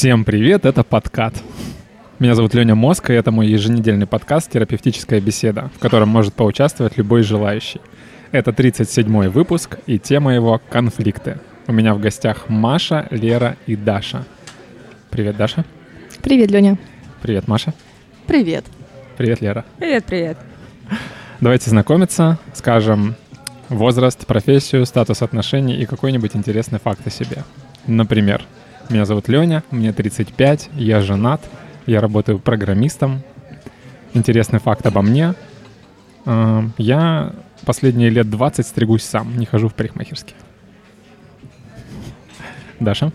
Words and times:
Всем 0.00 0.24
привет, 0.24 0.64
это 0.64 0.82
подкат. 0.82 1.34
Меня 2.20 2.34
зовут 2.34 2.54
Леня 2.54 2.74
Мозг, 2.74 3.10
и 3.10 3.12
это 3.12 3.32
мой 3.32 3.48
еженедельный 3.48 4.06
подкаст 4.06 4.50
«Терапевтическая 4.50 5.20
беседа», 5.20 5.70
в 5.76 5.78
котором 5.78 6.08
может 6.08 6.32
поучаствовать 6.32 6.96
любой 6.96 7.22
желающий. 7.22 7.82
Это 8.32 8.50
37-й 8.50 9.28
выпуск, 9.28 9.76
и 9.86 9.98
тема 9.98 10.34
его— 10.34 10.58
конфликты. 10.70 11.38
У 11.66 11.72
меня 11.72 11.92
в 11.92 12.00
гостях 12.00 12.48
Маша, 12.48 13.08
Лера 13.10 13.58
и 13.66 13.76
Даша. 13.76 14.24
Привет, 15.10 15.36
Даша. 15.36 15.66
Привет, 16.22 16.50
Леня. 16.50 16.78
Привет, 17.20 17.46
Маша. 17.46 17.74
Привет. 18.26 18.64
Привет, 19.18 19.42
Лера. 19.42 19.66
Привет, 19.76 20.06
привет. 20.06 20.38
Давайте 21.42 21.68
знакомиться, 21.68 22.38
скажем 22.54 23.16
возраст, 23.68 24.26
профессию, 24.26 24.86
статус 24.86 25.20
отношений 25.20 25.74
и 25.74 25.84
какой-нибудь 25.84 26.34
интересный 26.34 26.78
факт 26.78 27.06
о 27.06 27.10
себе. 27.10 27.44
Например, 27.86 28.42
меня 28.90 29.04
зовут 29.04 29.28
Леня, 29.28 29.62
мне 29.70 29.92
35, 29.92 30.70
я 30.74 31.00
женат, 31.00 31.40
я 31.86 32.00
работаю 32.00 32.38
программистом. 32.38 33.22
Интересный 34.14 34.58
факт 34.58 34.84
обо 34.86 35.02
мне. 35.02 35.34
Э, 36.26 36.62
Я 36.76 37.32
последние 37.64 38.10
лет 38.10 38.28
20 38.28 38.66
стригусь 38.66 39.04
сам, 39.04 39.36
не 39.38 39.46
хожу 39.46 39.68
в 39.68 39.74
парикмахерские. 39.74 40.36
Даша, 42.80 43.12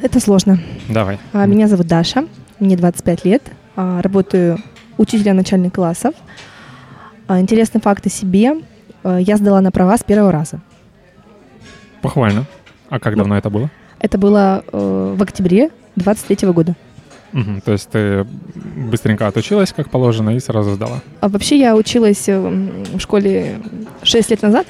Это 0.00 0.18
сложно. 0.18 0.58
давай. 0.88 1.18
А, 1.32 1.46
Меня 1.46 1.68
зовут 1.68 1.86
Даша, 1.86 2.26
мне 2.58 2.76
25 2.76 3.24
лет, 3.24 3.42
а, 3.76 4.02
работаю 4.02 4.58
учителем 4.98 5.36
начальных 5.36 5.72
классов. 5.72 6.14
А, 7.28 7.38
Интересный 7.40 7.80
факт 7.80 8.06
о 8.06 8.10
себе. 8.10 8.54
А, 9.04 9.18
Я 9.18 9.36
сдала 9.36 9.60
на 9.60 9.70
права 9.70 9.96
с 9.96 10.02
первого 10.02 10.32
раза. 10.32 10.60
Похвально. 12.00 12.46
А 12.92 13.00
как 13.00 13.16
давно 13.16 13.38
это 13.38 13.48
было? 13.48 13.70
Это 14.00 14.18
было 14.18 14.62
э, 14.70 15.14
в 15.16 15.22
октябре 15.22 15.70
23 15.96 16.48
года. 16.50 16.76
Мгм, 17.32 17.62
То 17.62 17.72
есть 17.72 17.88
ты 17.88 18.26
быстренько 18.90 19.26
отучилась, 19.26 19.72
как 19.72 19.88
положено, 19.88 20.36
и 20.36 20.40
сразу 20.40 20.74
сдала. 20.74 21.00
А 21.22 21.30
вообще 21.30 21.58
я 21.58 21.74
училась 21.74 22.28
э, 22.28 22.38
в 22.38 23.00
школе 23.00 23.62
6 24.02 24.30
лет 24.30 24.42
назад, 24.42 24.66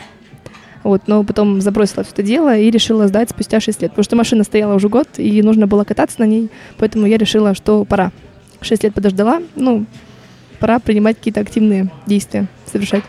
вот, 0.84 1.08
но 1.08 1.24
потом 1.24 1.60
забросила 1.60 2.04
все 2.04 2.12
это 2.12 2.22
дело 2.22 2.56
и 2.56 2.70
решила 2.70 3.08
сдать 3.08 3.30
спустя 3.30 3.58
6 3.58 3.82
лет, 3.82 3.90
потому 3.90 4.04
что 4.04 4.14
машина 4.14 4.44
стояла 4.44 4.76
уже 4.76 4.88
год, 4.88 5.08
и 5.16 5.42
нужно 5.42 5.66
было 5.66 5.82
кататься 5.82 6.20
на 6.20 6.24
ней, 6.24 6.48
поэтому 6.78 7.06
я 7.06 7.18
решила, 7.18 7.56
что 7.56 7.84
пора. 7.84 8.12
6 8.60 8.84
лет 8.84 8.94
подождала, 8.94 9.42
ну, 9.56 9.84
пора 10.60 10.78
принимать 10.78 11.16
какие-то 11.16 11.40
активные 11.40 11.90
действия, 12.06 12.46
совершать. 12.70 13.02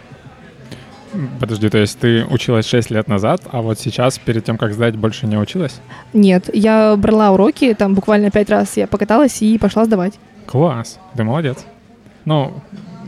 Подожди, 1.39 1.69
то 1.69 1.77
есть 1.77 1.99
ты 1.99 2.25
училась 2.25 2.65
6 2.67 2.91
лет 2.91 3.07
назад, 3.07 3.41
а 3.51 3.61
вот 3.61 3.79
сейчас, 3.79 4.17
перед 4.17 4.45
тем, 4.45 4.57
как 4.57 4.73
сдать, 4.73 4.95
больше 4.95 5.27
не 5.27 5.37
училась? 5.37 5.79
Нет, 6.13 6.49
я 6.53 6.95
брала 6.95 7.31
уроки, 7.31 7.73
там 7.73 7.93
буквально 7.93 8.31
5 8.31 8.49
раз 8.49 8.77
я 8.77 8.87
покаталась 8.87 9.41
и 9.41 9.57
пошла 9.57 9.85
сдавать. 9.85 10.13
Класс, 10.45 10.99
ты 11.15 11.23
молодец. 11.23 11.59
Ну, 12.25 12.53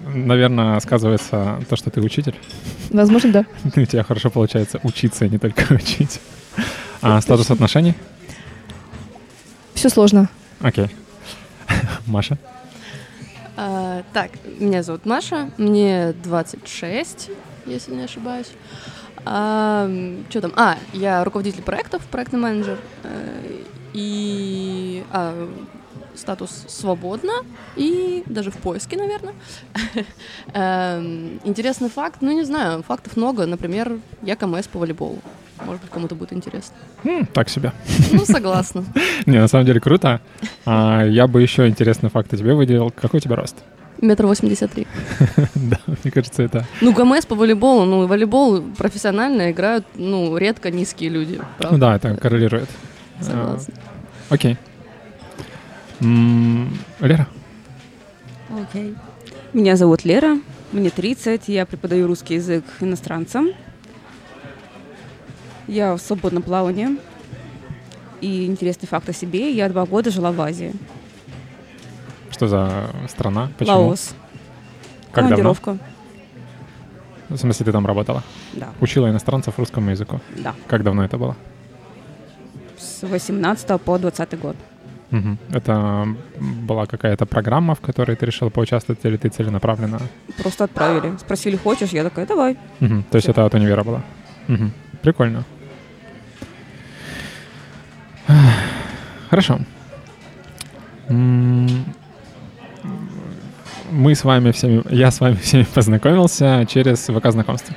наверное, 0.05 0.79
сказывается 0.79 1.59
то, 1.69 1.75
что 1.75 1.89
ты 1.89 2.01
учитель. 2.01 2.35
Возможно, 2.91 3.31
да. 3.31 3.45
У 3.75 3.85
тебя 3.85 4.03
хорошо 4.03 4.29
получается 4.29 4.79
учиться, 4.83 5.25
а 5.25 5.27
не 5.27 5.37
только 5.37 5.63
учить. 5.73 6.19
А 7.01 7.19
статус 7.21 7.49
отношений? 7.51 7.95
Все 9.73 9.89
сложно. 9.89 10.29
Окей. 10.61 10.87
Маша? 12.05 12.37
А, 13.57 14.03
так, 14.13 14.31
меня 14.59 14.83
зовут 14.83 15.05
Маша, 15.05 15.49
мне 15.57 16.13
26, 16.23 17.29
если 17.65 17.93
не 17.95 18.03
ошибаюсь. 18.03 18.51
что 19.21 20.41
там? 20.41 20.51
А, 20.55 20.77
я 20.93 21.23
руководитель 21.23 21.61
проектов, 21.63 22.03
проектный 22.11 22.39
менеджер. 22.39 22.77
э, 23.03 23.63
И 23.93 25.03
а, 25.11 25.49
статус 26.15 26.65
свободно 26.67 27.31
и 27.75 28.23
даже 28.27 28.51
в 28.51 28.57
поиске, 28.57 28.97
наверное. 28.97 29.33
Эм, 30.53 31.39
Интересный 31.43 31.89
факт, 31.89 32.17
ну 32.21 32.31
не 32.31 32.43
знаю, 32.43 32.83
фактов 32.83 33.17
много. 33.17 33.45
Например, 33.45 33.97
я 34.21 34.35
КМС 34.35 34.67
по 34.67 34.79
волейболу. 34.79 35.19
Может 35.65 35.81
быть, 35.81 35.91
кому-то 35.91 36.15
будет 36.15 36.33
интересно. 36.33 36.75
М, 37.05 37.25
так 37.25 37.49
себе. 37.49 37.71
Ну, 38.11 38.25
согласна. 38.25 38.83
Не, 39.25 39.39
на 39.39 39.47
самом 39.47 39.65
деле 39.65 39.79
круто. 39.79 40.19
А, 40.65 41.03
я 41.05 41.27
бы 41.27 41.41
еще 41.41 41.67
интересный 41.67 42.09
факт 42.09 42.33
о 42.33 42.37
тебе 42.37 42.53
выделил. 42.53 42.91
Какой 42.91 43.17
у 43.19 43.21
тебя 43.21 43.35
рост? 43.35 43.55
Метр 44.05 44.25
восемьдесят 44.25 44.71
три. 44.71 44.87
Да, 45.55 45.79
мне 46.03 46.11
кажется, 46.11 46.43
это... 46.43 46.65
Ну, 46.81 46.93
ГМС 46.93 47.25
по 47.25 47.35
волейболу, 47.35 47.85
ну, 47.85 48.05
волейбол 48.07 48.61
профессионально 48.77 49.51
играют, 49.51 49.85
ну, 49.95 50.37
редко 50.37 50.71
низкие 50.71 51.09
люди. 51.09 51.39
Ну 51.59 51.77
да, 51.77 51.95
это 51.95 52.15
коррелирует. 52.15 52.69
Согласна. 53.19 53.73
А, 54.29 54.33
Окей. 54.33 54.57
Лера? 55.99 57.27
Окей. 58.49 58.95
Меня 59.53 59.75
зовут 59.75 60.05
Лера, 60.05 60.37
мне 60.71 60.89
30, 60.89 61.47
я 61.47 61.65
преподаю 61.65 62.07
русский 62.07 62.35
язык 62.35 62.63
иностранцам. 62.81 63.49
Я 65.67 65.95
в 65.95 65.99
свободном 65.99 66.43
плавании. 66.43 66.97
И 68.21 68.45
интересный 68.45 68.87
факт 68.87 69.07
о 69.09 69.13
себе, 69.13 69.51
я 69.51 69.69
два 69.69 69.85
года 69.85 70.11
жила 70.11 70.31
в 70.31 70.41
Азии. 70.41 70.73
Что 72.31 72.47
за 72.47 72.89
страна? 73.07 73.49
Почему? 73.57 73.87
Лаос. 73.87 74.13
Как 75.11 75.29
давно? 75.29 75.29
Командировка. 75.29 75.77
В 77.29 77.37
смысле, 77.37 77.65
ты 77.65 77.71
там 77.71 77.85
работала? 77.87 78.21
Да, 78.53 78.67
Учила 78.81 79.09
иностранцев 79.09 79.57
русскому 79.57 79.89
языку. 79.91 80.19
да. 80.43 80.53
Как 80.67 80.83
давно 80.83 81.03
это 81.03 81.17
было? 81.17 81.35
С 82.77 83.01
18 83.07 83.81
по 83.81 83.97
20 83.97 84.39
год. 84.39 84.55
Мгм. 85.11 85.37
Это 85.51 86.07
была 86.39 86.85
какая-то 86.87 87.25
программа, 87.25 87.73
в 87.75 87.79
которой 87.79 88.15
ты 88.15 88.25
решила 88.25 88.49
поучаствовать, 88.49 88.99
или 89.05 89.17
ты 89.17 89.29
целенаправленно? 89.29 89.99
Просто 90.37 90.65
отправили. 90.65 91.15
Спросили, 91.17 91.55
хочешь? 91.55 91.89
Я 91.91 92.03
такая, 92.03 92.25
давай. 92.25 92.57
Мгм. 92.79 93.03
То 93.03 93.15
есть 93.17 93.25
Всё. 93.25 93.31
это 93.31 93.45
от 93.45 93.53
универа 93.53 93.83
было? 93.83 94.01
Мгм. 94.47 94.71
Прикольно. 95.01 95.43
Хорошо. 99.29 99.59
М, 101.09 101.85
Мы 103.97 104.13
с 104.13 104.25
вами 104.25 104.51
всеми, 104.51 104.83
я 104.93 105.09
с 105.09 105.21
вами 105.21 105.35
всеми 105.41 105.63
познакомился 105.63 106.65
через 106.67 106.99
ВК 107.07 107.31
знакомство. 107.31 107.73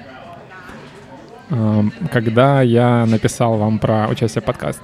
Эм, 1.50 1.92
Когда 2.12 2.60
я 2.60 3.06
написал 3.06 3.56
вам 3.56 3.78
про 3.78 4.08
участие 4.08 4.42
в 4.42 4.44
подкаст, 4.44 4.80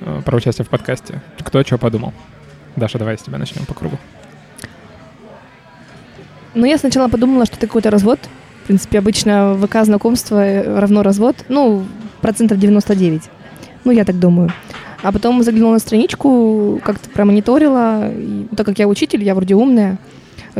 э, 0.00 0.22
про 0.24 0.36
участие 0.38 0.64
в 0.64 0.70
подкасте, 0.70 1.20
кто 1.40 1.62
что 1.64 1.76
подумал? 1.76 2.14
Даша, 2.76 2.98
давай 2.98 3.18
с 3.18 3.22
тебя 3.22 3.36
начнем 3.36 3.66
по 3.66 3.74
кругу. 3.74 3.98
Ну, 6.54 6.64
я 6.64 6.78
сначала 6.78 7.08
подумала, 7.08 7.44
что 7.44 7.56
это 7.56 7.66
какой-то 7.66 7.90
развод. 7.90 8.18
В 8.64 8.66
принципе, 8.68 9.00
обычно 9.00 9.58
ВК 9.62 9.84
знакомство 9.84 10.42
э, 10.42 10.80
равно 10.80 11.02
развод. 11.02 11.44
Ну, 11.50 11.84
процентов 12.22 12.58
99. 12.58 13.24
Ну, 13.84 13.92
я 13.92 14.06
так 14.06 14.18
думаю. 14.18 14.50
А 15.02 15.12
потом 15.12 15.42
заглянула 15.42 15.74
на 15.74 15.78
страничку, 15.78 16.80
как-то 16.82 17.10
промониторила. 17.10 18.10
И, 18.10 18.46
так 18.56 18.64
как 18.64 18.78
я 18.78 18.88
учитель, 18.88 19.22
я 19.22 19.34
вроде 19.34 19.56
умная. 19.56 19.98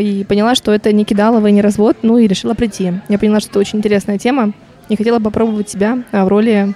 И 0.00 0.24
поняла, 0.24 0.54
что 0.54 0.72
это 0.72 0.92
не 0.92 1.04
кидалово 1.04 1.46
и 1.48 1.52
не 1.52 1.62
развод. 1.62 1.98
Ну, 2.02 2.18
и 2.18 2.26
решила 2.26 2.54
прийти. 2.54 2.92
Я 3.08 3.18
поняла, 3.18 3.40
что 3.40 3.50
это 3.50 3.58
очень 3.60 3.78
интересная 3.78 4.18
тема. 4.18 4.52
И 4.88 4.96
хотела 4.96 5.20
попробовать 5.20 5.68
себя 5.68 6.02
а, 6.10 6.24
в 6.24 6.28
роли 6.28 6.74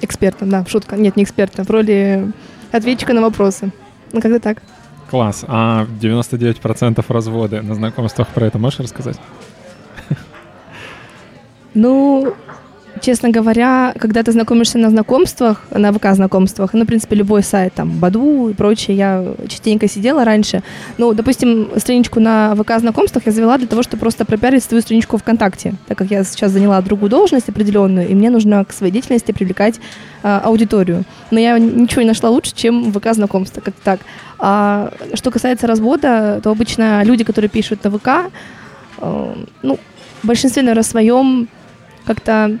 эксперта. 0.00 0.44
Да, 0.44 0.64
шутка. 0.66 0.96
Нет, 0.96 1.16
не 1.16 1.22
эксперта. 1.22 1.64
В 1.64 1.70
роли 1.70 2.32
ответчика 2.72 3.12
на 3.12 3.22
вопросы. 3.22 3.70
Ну, 4.12 4.20
как-то 4.20 4.40
так. 4.40 4.62
Класс. 5.10 5.44
А 5.46 5.86
99% 6.00 7.04
разводы 7.08 7.62
на 7.62 7.74
знакомствах 7.74 8.28
про 8.28 8.46
это 8.46 8.58
можешь 8.58 8.80
рассказать? 8.80 9.18
Ну, 11.74 12.34
честно 13.00 13.30
говоря, 13.30 13.94
когда 13.98 14.22
ты 14.22 14.32
знакомишься 14.32 14.78
на 14.78 14.90
знакомствах, 14.90 15.62
на 15.70 15.92
ВК-знакомствах, 15.92 16.74
ну, 16.74 16.84
в 16.84 16.86
принципе, 16.86 17.16
любой 17.16 17.42
сайт, 17.42 17.74
там, 17.74 17.98
Баду 17.98 18.48
и 18.48 18.54
прочее, 18.54 18.96
я 18.96 19.34
частенько 19.48 19.88
сидела 19.88 20.24
раньше. 20.24 20.62
Ну, 20.98 21.12
допустим, 21.12 21.70
страничку 21.76 22.20
на 22.20 22.54
ВК-знакомствах 22.54 23.26
я 23.26 23.32
завела 23.32 23.58
для 23.58 23.66
того, 23.66 23.82
чтобы 23.82 24.00
просто 24.00 24.24
пропиарить 24.24 24.64
свою 24.64 24.82
страничку 24.82 25.16
ВКонтакте, 25.18 25.74
так 25.86 25.98
как 25.98 26.10
я 26.10 26.24
сейчас 26.24 26.52
заняла 26.52 26.80
другую 26.80 27.10
должность 27.10 27.48
определенную, 27.48 28.08
и 28.08 28.14
мне 28.14 28.30
нужно 28.30 28.64
к 28.64 28.72
своей 28.72 28.92
деятельности 28.92 29.32
привлекать 29.32 29.80
а, 30.22 30.40
аудиторию. 30.44 31.04
Но 31.30 31.40
я 31.40 31.58
ничего 31.58 32.02
не 32.02 32.08
нашла 32.08 32.30
лучше, 32.30 32.54
чем 32.54 32.92
ВК-знакомство, 32.92 33.60
как 33.60 33.74
так. 33.74 34.00
А 34.38 34.92
что 35.14 35.30
касается 35.30 35.66
развода, 35.66 36.40
то 36.42 36.50
обычно 36.50 37.02
люди, 37.04 37.24
которые 37.24 37.48
пишут 37.48 37.84
на 37.84 37.90
ВК, 37.90 38.08
э, 38.98 39.34
ну, 39.62 39.78
в 40.22 40.26
большинстве, 40.26 40.62
наверное, 40.62 40.82
своем 40.82 41.48
как-то 42.04 42.58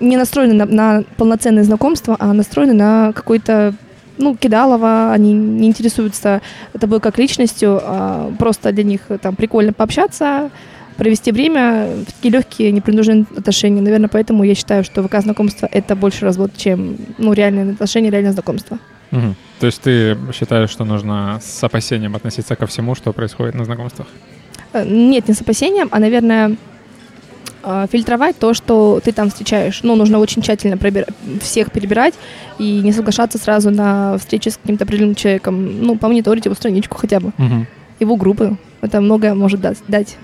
не 0.00 0.16
настроены 0.16 0.54
на, 0.54 0.66
на 0.66 1.04
полноценное 1.16 1.64
знакомство, 1.64 2.16
а 2.18 2.32
настроены 2.32 2.74
на 2.74 3.12
какой-то 3.12 3.74
ну, 4.18 4.36
кидалово, 4.36 5.12
они 5.12 5.32
не 5.32 5.68
интересуются 5.68 6.40
тобой 6.78 7.00
как 7.00 7.18
личностью, 7.18 7.80
а 7.82 8.32
просто 8.38 8.72
для 8.72 8.84
них 8.84 9.00
там 9.20 9.34
прикольно 9.34 9.72
пообщаться, 9.72 10.50
провести 10.96 11.32
время 11.32 11.88
такие 12.06 12.32
легкие, 12.32 12.72
непринужденные 12.72 13.26
отношения. 13.36 13.80
Наверное, 13.80 14.08
поэтому 14.08 14.44
я 14.44 14.54
считаю, 14.54 14.84
что 14.84 15.02
ВК 15.02 15.20
знакомство 15.20 15.68
это 15.70 15.96
больше 15.96 16.24
развод, 16.24 16.52
чем 16.56 16.96
ну, 17.18 17.32
реальные 17.32 17.72
отношения, 17.72 18.10
реальное 18.10 18.32
знакомство. 18.32 18.78
Мгм. 19.10 19.34
То 19.60 19.66
есть 19.66 19.80
ты 19.82 20.16
считаешь, 20.32 20.70
что 20.70 20.84
нужно 20.84 21.40
с 21.42 21.62
опасением 21.64 22.16
относиться 22.16 22.56
ко 22.56 22.66
всему, 22.66 22.94
что 22.94 23.12
происходит 23.12 23.54
на 23.54 23.64
знакомствах? 23.64 24.08
Э, 24.72 24.84
Нет, 24.84 25.28
не 25.28 25.34
с 25.34 25.40
опасением, 25.40 25.88
а, 25.90 25.98
наверное, 26.00 26.50
э, 26.50 26.54
фильтровать 27.90 28.36
то, 28.38 28.54
что 28.54 29.00
ты 29.04 29.12
там 29.12 29.28
встречаешь. 29.30 29.80
Ну, 29.82 29.96
нужно 29.96 30.18
очень 30.18 30.42
тщательно 30.42 30.76
пробира- 30.76 31.08
всех 31.40 31.70
перебирать 31.72 32.14
и 32.58 32.80
не 32.80 32.92
соглашаться 32.92 33.38
сразу 33.38 33.70
на 33.70 34.16
встречи 34.18 34.48
с 34.50 34.56
каким-то 34.56 34.84
определенным 34.84 35.14
человеком. 35.14 35.82
Ну, 35.86 35.96
помониторить 35.96 36.44
его 36.44 36.54
страничку 36.54 36.96
хотя 36.98 37.20
бы, 37.20 37.32
Мгм. 37.38 37.66
его 38.00 38.16
группы. 38.16 38.56
Это 38.80 39.00
многое 39.00 39.34
может 39.34 39.60
дать. 39.60 40.16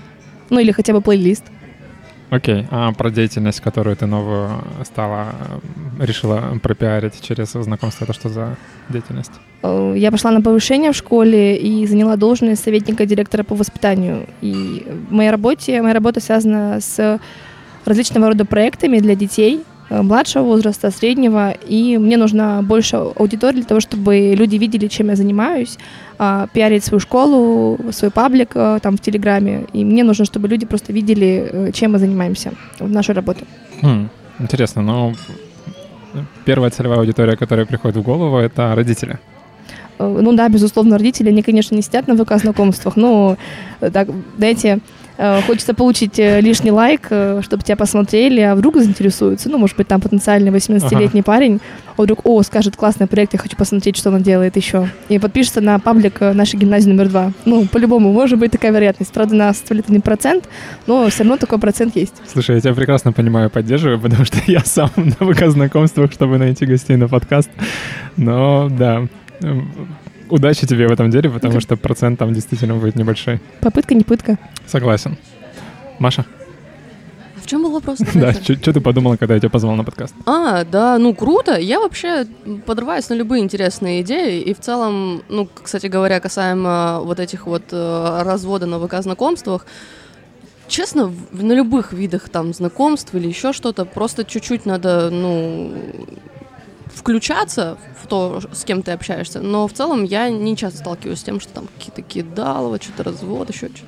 Ну, 0.49 0.59
или 0.59 0.71
хотя 0.71 0.93
бы 0.93 1.01
плейлист. 1.01 1.43
Окей, 2.31 2.65
а 2.71 2.93
про 2.93 3.11
деятельность, 3.11 3.59
которую 3.59 3.97
ты 3.97 4.05
новую 4.05 4.49
стала, 4.85 5.35
решила 5.99 6.57
пропиарить 6.63 7.21
через 7.21 7.51
знакомство, 7.51 8.05
это 8.05 8.13
что 8.13 8.29
за 8.29 8.55
деятельность? 8.87 9.33
Э, 9.63 9.93
Я 9.97 10.11
пошла 10.11 10.31
на 10.31 10.41
повышение 10.41 10.93
в 10.93 10.95
школе 10.95 11.57
и 11.57 11.85
заняла 11.85 12.15
должность 12.15 12.63
советника 12.63 13.05
директора 13.05 13.43
по 13.43 13.53
воспитанию. 13.53 14.27
И 14.41 14.87
в 15.09 15.13
моей 15.13 15.29
работе, 15.29 15.81
моя 15.81 15.93
работа 15.93 16.21
связана 16.21 16.79
с 16.79 17.19
различного 17.83 18.27
рода 18.27 18.45
проектами 18.45 18.99
для 18.99 19.15
детей 19.15 19.65
младшего 19.91 20.43
возраста, 20.43 20.89
среднего, 20.91 21.51
и 21.51 21.97
мне 21.97 22.17
нужна 22.17 22.61
больше 22.61 22.95
аудитории 22.95 23.57
для 23.57 23.65
того, 23.65 23.81
чтобы 23.81 24.35
люди 24.37 24.55
видели, 24.55 24.87
чем 24.87 25.09
я 25.09 25.15
занимаюсь, 25.15 25.77
а, 26.17 26.47
пиарить 26.53 26.83
свою 26.83 26.99
школу, 26.99 27.77
свой 27.91 28.11
паблик 28.11 28.51
э, 28.55 28.79
там 28.81 28.95
в 28.95 29.01
Телеграме, 29.01 29.65
и 29.73 29.83
мне 29.83 30.03
нужно, 30.03 30.25
чтобы 30.25 30.47
люди 30.47 30.65
просто 30.65 30.93
видели, 30.93 31.49
э, 31.51 31.71
чем 31.73 31.91
мы 31.91 31.99
занимаемся 31.99 32.53
в 32.79 32.89
нашей 32.89 33.15
работе. 33.15 33.43
Хм, 33.81 34.09
интересно, 34.39 34.81
но 34.81 35.13
первая 36.45 36.71
целевая 36.71 36.99
аудитория, 36.99 37.35
которая 37.35 37.65
приходит 37.65 37.97
в 37.97 38.01
голову, 38.01 38.37
это 38.37 38.75
родители. 38.75 39.19
Э, 39.99 40.21
Ну 40.21 40.33
да, 40.33 40.49
безусловно, 40.49 40.97
родители, 40.97 41.29
они, 41.29 41.41
конечно, 41.41 41.75
не 41.75 41.81
сидят 41.81 42.07
на 42.07 42.15
ВК 42.15 42.37
знакомствах, 42.37 42.95
но 42.95 43.37
э, 43.81 43.89
так, 43.91 44.07
знаете, 44.37 44.67
э, 44.69 44.79
хочется 45.45 45.73
получить 45.73 46.17
э, 46.19 46.41
лишний 46.41 46.71
лайк, 46.71 47.07
э, 47.09 47.41
чтобы 47.43 47.63
тебя 47.63 47.75
посмотрели, 47.75 48.41
а 48.41 48.55
вдруг 48.55 48.77
заинтересуются. 48.77 49.49
Ну, 49.49 49.57
может 49.57 49.77
быть, 49.77 49.87
там 49.87 50.01
потенциальный 50.01 50.51
18-летний 50.51 51.21
парень, 51.21 51.59
а 51.97 52.01
вдруг, 52.01 52.21
о, 52.23 52.41
скажет, 52.43 52.75
классный 52.75 53.07
проект, 53.07 53.33
я 53.33 53.39
хочу 53.39 53.55
посмотреть, 53.55 53.97
что 53.97 54.09
он 54.09 54.21
делает 54.21 54.55
еще. 54.55 54.89
И 55.09 55.19
подпишется 55.19 55.61
на 55.61 55.77
паблик 55.79 56.21
э, 56.21 56.33
нашей 56.33 56.57
гимназии 56.57 56.89
номер 56.89 57.09
два. 57.09 57.31
Ну, 57.45 57.65
по-любому, 57.67 58.11
может 58.11 58.39
быть 58.39 58.51
такая 58.51 58.71
вероятность. 58.71 59.11
Правда, 59.11 59.53
составляет 59.53 59.89
один 59.89 60.01
процент, 60.01 60.45
но 60.87 61.07
все 61.09 61.19
равно 61.23 61.37
такой 61.37 61.59
процент 61.59 61.95
есть. 61.95 62.15
Слушай, 62.31 62.55
я 62.55 62.61
тебя 62.61 62.73
прекрасно 62.73 63.11
понимаю, 63.11 63.49
поддерживаю, 63.49 63.99
потому 63.99 64.25
что 64.25 64.37
я 64.47 64.61
сам 64.61 64.89
на 64.95 65.33
ВК 65.33 65.47
знакомствах, 65.47 66.11
чтобы 66.11 66.37
найти 66.37 66.65
гостей 66.65 66.95
на 66.95 67.07
подкаст. 67.07 67.49
Но 68.17 68.69
да, 68.69 69.07
м, 69.41 69.71
удачи 70.31 70.65
тебе 70.65 70.87
в 70.87 70.91
этом 70.91 71.09
деле, 71.11 71.29
потому 71.29 71.59
что 71.59 71.75
процент 71.77 72.19
там 72.19 72.33
действительно 72.33 72.75
будет 72.75 72.95
небольшой. 72.95 73.39
Попытка, 73.61 73.93
не 73.93 74.03
пытка. 74.03 74.37
Согласен. 74.65 75.17
Маша, 75.99 76.25
А 77.37 77.39
в 77.41 77.45
чем 77.47 77.63
был 77.63 77.71
вопрос? 77.71 77.99
да, 78.15 78.33
что 78.33 78.73
ты 78.73 78.81
подумала, 78.81 79.17
когда 79.17 79.33
я 79.35 79.39
тебя 79.39 79.49
позвал 79.49 79.75
на 79.75 79.83
подкаст? 79.83 80.15
А, 80.25 80.63
да, 80.63 80.97
ну 80.97 81.13
круто. 81.13 81.59
Я 81.59 81.79
вообще 81.79 82.25
подрываюсь 82.65 83.07
на 83.09 83.13
любые 83.15 83.43
интересные 83.43 84.01
идеи. 84.01 84.41
И 84.41 84.53
в 84.53 84.59
целом, 84.59 85.21
ну, 85.29 85.47
кстати 85.63 85.87
говоря, 85.87 86.19
касаемо 86.19 87.01
вот 87.03 87.19
этих 87.19 87.45
вот 87.45 87.63
э, 87.71 88.21
развода 88.23 88.65
на 88.65 88.79
ВК-знакомствах, 88.79 89.65
честно, 90.67 91.07
в- 91.07 91.43
на 91.43 91.53
любых 91.53 91.93
видах 91.93 92.29
там 92.29 92.53
знакомств 92.53 93.13
или 93.13 93.27
еще 93.27 93.53
что-то, 93.53 93.85
просто 93.85 94.23
чуть-чуть 94.23 94.65
надо, 94.65 95.09
ну, 95.11 95.73
включаться 96.93 97.77
в 98.01 98.07
то, 98.07 98.41
с 98.51 98.63
кем 98.63 98.83
ты 98.83 98.91
общаешься. 98.91 99.41
Но 99.41 99.67
в 99.67 99.73
целом 99.73 100.03
я 100.03 100.29
не 100.29 100.55
часто 100.55 100.79
сталкиваюсь 100.79 101.19
с 101.19 101.23
тем, 101.23 101.39
что 101.39 101.53
там 101.53 101.67
какие-то 101.77 102.01
кидалово, 102.01 102.81
что-то 102.81 103.03
развод, 103.03 103.49
еще 103.49 103.67
что-то. 103.67 103.85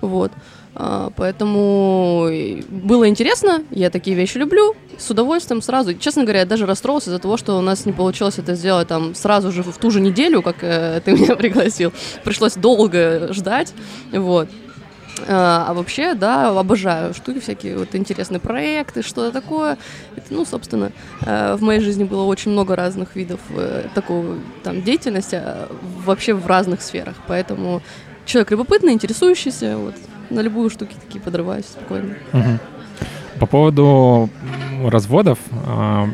Вот. 0.00 0.32
А, 0.74 1.10
Поэтому 1.16 2.28
было 2.68 3.08
интересно, 3.08 3.62
я 3.70 3.90
такие 3.90 4.16
вещи 4.16 4.38
люблю, 4.38 4.74
с 4.98 5.10
удовольствием 5.10 5.60
сразу. 5.62 5.94
Честно 5.94 6.22
говоря, 6.22 6.40
я 6.40 6.46
даже 6.46 6.66
расстроился 6.66 7.10
из-за 7.10 7.18
того, 7.18 7.36
что 7.36 7.58
у 7.58 7.60
нас 7.60 7.84
не 7.84 7.92
получилось 7.92 8.38
это 8.38 8.54
сделать 8.54 8.88
там 8.88 9.14
сразу 9.14 9.52
же 9.52 9.62
в 9.62 9.76
ту 9.76 9.90
же 9.90 10.00
неделю, 10.00 10.42
как 10.42 10.56
э, 10.62 11.00
ты 11.04 11.12
меня 11.12 11.36
пригласил. 11.36 11.92
Пришлось 12.24 12.54
долго 12.54 13.32
ждать, 13.32 13.74
вот. 14.12 14.48
А 15.28 15.66
а 15.68 15.74
вообще, 15.74 16.14
да, 16.14 16.58
обожаю 16.58 17.14
штуки 17.14 17.40
всякие, 17.40 17.78
вот 17.78 17.94
интересные 17.94 18.40
проекты, 18.40 19.02
что-то 19.02 19.32
такое. 19.32 19.78
Это, 20.16 20.26
ну, 20.30 20.44
собственно, 20.44 20.92
э, 21.22 21.56
в 21.56 21.62
моей 21.62 21.80
жизни 21.80 22.04
было 22.04 22.24
очень 22.24 22.50
много 22.50 22.76
разных 22.76 23.16
видов 23.16 23.40
э, 23.50 23.86
такого 23.94 24.38
там 24.62 24.82
деятельности, 24.82 25.40
э, 25.42 25.66
вообще 26.04 26.34
в 26.34 26.46
разных 26.46 26.82
сферах. 26.82 27.14
Поэтому 27.26 27.82
человек 28.26 28.50
любопытный, 28.50 28.92
интересующийся, 28.92 29.76
вот 29.76 29.94
на 30.30 30.40
любую 30.40 30.70
штуки 30.70 30.94
такие 31.00 31.20
подрываюсь 31.20 31.66
спокойно. 31.66 32.16
По 33.38 33.46
поводу 33.46 34.30
разводов, 34.84 35.38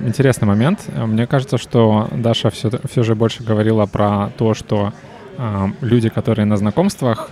интересный 0.05 0.47
момент. 0.47 0.89
Мне 0.97 1.27
кажется, 1.27 1.59
что 1.59 2.09
Даша 2.13 2.51
все, 2.51 2.71
все 2.91 3.03
же 3.03 3.15
больше 3.15 3.43
говорила 3.43 3.87
про 3.87 4.31
то, 4.39 4.55
что 4.55 4.93
люди, 5.81 6.09
которые 6.09 6.47
на 6.47 6.57
знакомствах, 6.57 7.31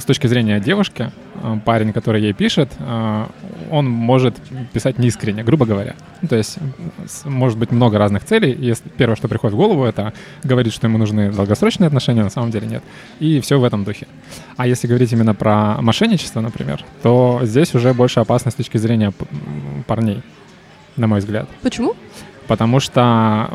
с 0.00 0.04
точки 0.04 0.26
зрения 0.26 0.60
девушки, 0.60 1.12
а, 1.42 1.58
парень, 1.58 1.92
который 1.92 2.22
ей 2.22 2.32
пишет, 2.32 2.70
а, 2.78 3.30
он 3.70 3.88
может 3.88 4.36
писать 4.72 4.98
неискренне, 4.98 5.44
грубо 5.44 5.66
говоря. 5.66 5.94
Ну, 6.22 6.28
То 6.28 6.36
есть 6.36 6.58
может 7.24 7.58
быть 7.58 7.70
много 7.70 7.98
разных 7.98 8.24
целей. 8.24 8.56
Если 8.58 8.88
первое, 8.88 9.16
что 9.16 9.28
приходит 9.28 9.54
в 9.54 9.56
голову, 9.56 9.84
это 9.84 10.12
говорит, 10.42 10.72
что 10.72 10.86
ему 10.86 10.98
нужны 10.98 11.30
долгосрочные 11.32 11.86
отношения, 11.86 12.22
на 12.22 12.30
самом 12.30 12.50
деле 12.50 12.66
нет. 12.66 12.82
И 13.20 13.40
все 13.40 13.58
в 13.58 13.64
этом 13.64 13.84
духе. 13.84 14.06
А 14.56 14.66
если 14.66 14.86
говорить 14.86 15.12
именно 15.12 15.34
про 15.34 15.80
мошенничество, 15.80 16.40
например, 16.40 16.84
то 17.02 17.40
здесь 17.42 17.74
уже 17.74 17.94
больше 17.94 18.20
опасно 18.20 18.50
с 18.50 18.54
точки 18.54 18.78
зрения 18.78 19.12
парней, 19.86 20.22
на 20.96 21.06
мой 21.06 21.20
взгляд. 21.20 21.48
Почему? 21.62 21.94
Потому 22.46 22.80
что 22.80 23.48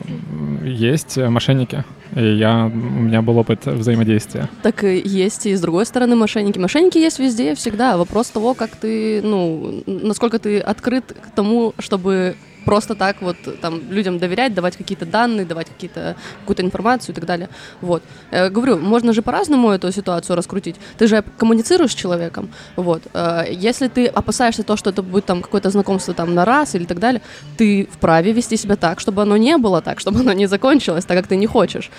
есть 0.64 1.18
мошенники, 1.18 1.84
и 2.16 2.36
я, 2.38 2.66
у 2.66 2.70
меня 2.70 3.22
был 3.22 3.38
опыт 3.38 3.66
взаимодействия. 3.66 4.50
Так 4.64 4.84
и 4.84 5.02
есть 5.04 5.46
и 5.46 5.54
с 5.54 5.62
другой 5.62 5.86
стороны 5.86 6.16
мошенники. 6.16 6.58
Мошенники 6.58 6.98
есть 6.98 7.20
везде, 7.20 7.56
всегда. 7.56 7.98
Вопрос 7.98 8.30
того, 8.30 8.54
как 8.54 8.72
ты, 8.72 9.22
ну, 9.22 9.84
насколько 9.86 10.40
ты 10.40 10.60
открыт 10.60 11.16
к 11.22 11.36
тому, 11.36 11.74
чтобы 11.80 12.36
просто 12.66 12.96
так 12.96 13.22
вот 13.22 13.38
там 13.62 13.82
людям 13.92 14.20
доверять, 14.20 14.54
давать 14.54 14.78
какие-то 14.78 15.06
данные, 15.06 15.46
давать 15.46 15.68
какие-то, 15.68 16.16
какую-то 16.42 16.64
информацию 16.64 17.14
и 17.14 17.16
так 17.16 17.26
далее. 17.26 17.50
Вот. 17.82 18.04
Э, 18.32 18.50
говорю, 18.50 18.78
можно 18.78 19.14
же 19.14 19.22
по-разному 19.22 19.70
эту 19.70 19.92
ситуацию 19.92 20.36
раскрутить. 20.36 20.76
Ты 20.98 21.08
же 21.08 21.24
коммуницируешь 21.38 21.92
с 21.92 21.96
человеком. 21.96 22.50
Вот. 22.76 23.02
Э, 23.14 23.46
если 23.50 23.88
ты 23.88 24.08
опасаешься 24.08 24.64
то, 24.64 24.76
что 24.78 24.90
это 24.90 25.02
будет 25.02 25.26
там 25.26 25.42
какое-то 25.42 25.70
знакомство 25.70 26.14
там 26.14 26.34
на 26.34 26.46
раз 26.46 26.76
или 26.76 26.86
так 26.86 27.00
далее, 27.00 27.22
ты 27.58 27.88
вправе 27.92 28.34
вести 28.34 28.58
себя 28.58 28.76
так, 28.76 29.00
чтобы 29.00 29.22
оно 29.22 29.38
не 29.38 29.58
было 29.58 29.82
так, 29.82 30.00
чтобы 30.00 30.20
оно 30.20 30.34
не 30.34 30.48
закончилось 30.48 31.06
так, 31.06 31.18
как 31.18 31.28
ты 31.28 31.36
не 31.36 31.48
хочешь. 31.48 31.92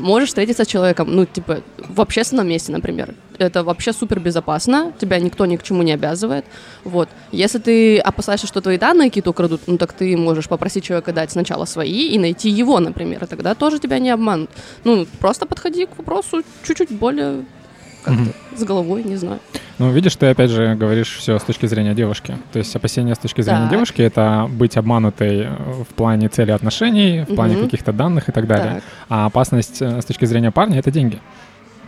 Можешь 0.00 0.28
встретиться 0.28 0.64
с 0.64 0.66
человеком, 0.66 1.08
ну, 1.10 1.24
типа, 1.24 1.62
в 1.88 2.00
общественном 2.00 2.48
месте, 2.48 2.72
например. 2.72 3.14
Это 3.38 3.64
вообще 3.64 3.92
супер 3.92 4.20
безопасно, 4.20 4.92
тебя 5.00 5.18
никто 5.18 5.46
ни 5.46 5.56
к 5.56 5.62
чему 5.62 5.82
не 5.82 5.92
обязывает. 5.92 6.44
Вот. 6.84 7.08
Если 7.32 7.58
ты 7.58 7.98
опасаешься, 7.98 8.46
что 8.46 8.60
твои 8.60 8.78
данные 8.78 9.08
какие-то 9.10 9.30
украдут, 9.30 9.62
ну, 9.66 9.78
так 9.78 9.92
ты 9.92 10.16
можешь 10.16 10.48
попросить 10.48 10.84
человека 10.84 11.12
дать 11.12 11.30
сначала 11.32 11.64
свои 11.64 12.08
и 12.08 12.18
найти 12.18 12.50
его, 12.50 12.78
например, 12.80 13.24
и 13.24 13.26
тогда 13.26 13.54
тоже 13.54 13.78
тебя 13.78 13.98
не 13.98 14.10
обманут. 14.10 14.50
Ну, 14.84 15.06
просто 15.18 15.46
подходи 15.46 15.86
к 15.86 15.96
вопросу 15.98 16.42
чуть-чуть 16.64 16.90
более 16.92 17.44
как-то 18.04 18.32
с 18.56 18.64
головой, 18.64 19.04
не 19.04 19.16
знаю. 19.16 19.38
Ну, 19.78 19.90
видишь, 19.92 20.16
ты 20.16 20.26
опять 20.26 20.50
же 20.50 20.74
говоришь 20.74 21.16
все 21.16 21.38
с 21.38 21.42
точки 21.44 21.66
зрения 21.66 21.94
девушки. 21.94 22.36
То 22.52 22.58
есть 22.58 22.74
опасения 22.76 23.14
с 23.14 23.18
точки 23.18 23.40
зрения 23.42 23.62
Так. 23.62 23.70
девушки— 23.70 24.02
это 24.02 24.48
быть 24.50 24.76
обманутой 24.76 25.48
в 25.88 25.94
плане 25.94 26.28
цели 26.28 26.50
отношений, 26.50 27.24
в 27.28 27.34
плане 27.34 27.54
Мгм. 27.56 27.64
каких-то 27.64 27.92
данных 27.92 28.28
и 28.28 28.32
так 28.32 28.46
далее. 28.46 28.74
Так. 28.74 28.84
А 29.08 29.26
опасность 29.26 29.80
э, 29.80 30.00
с 30.00 30.04
точки 30.04 30.24
зрения 30.24 30.50
парня— 30.50 30.78
это 30.80 30.90
деньги. 30.90 31.20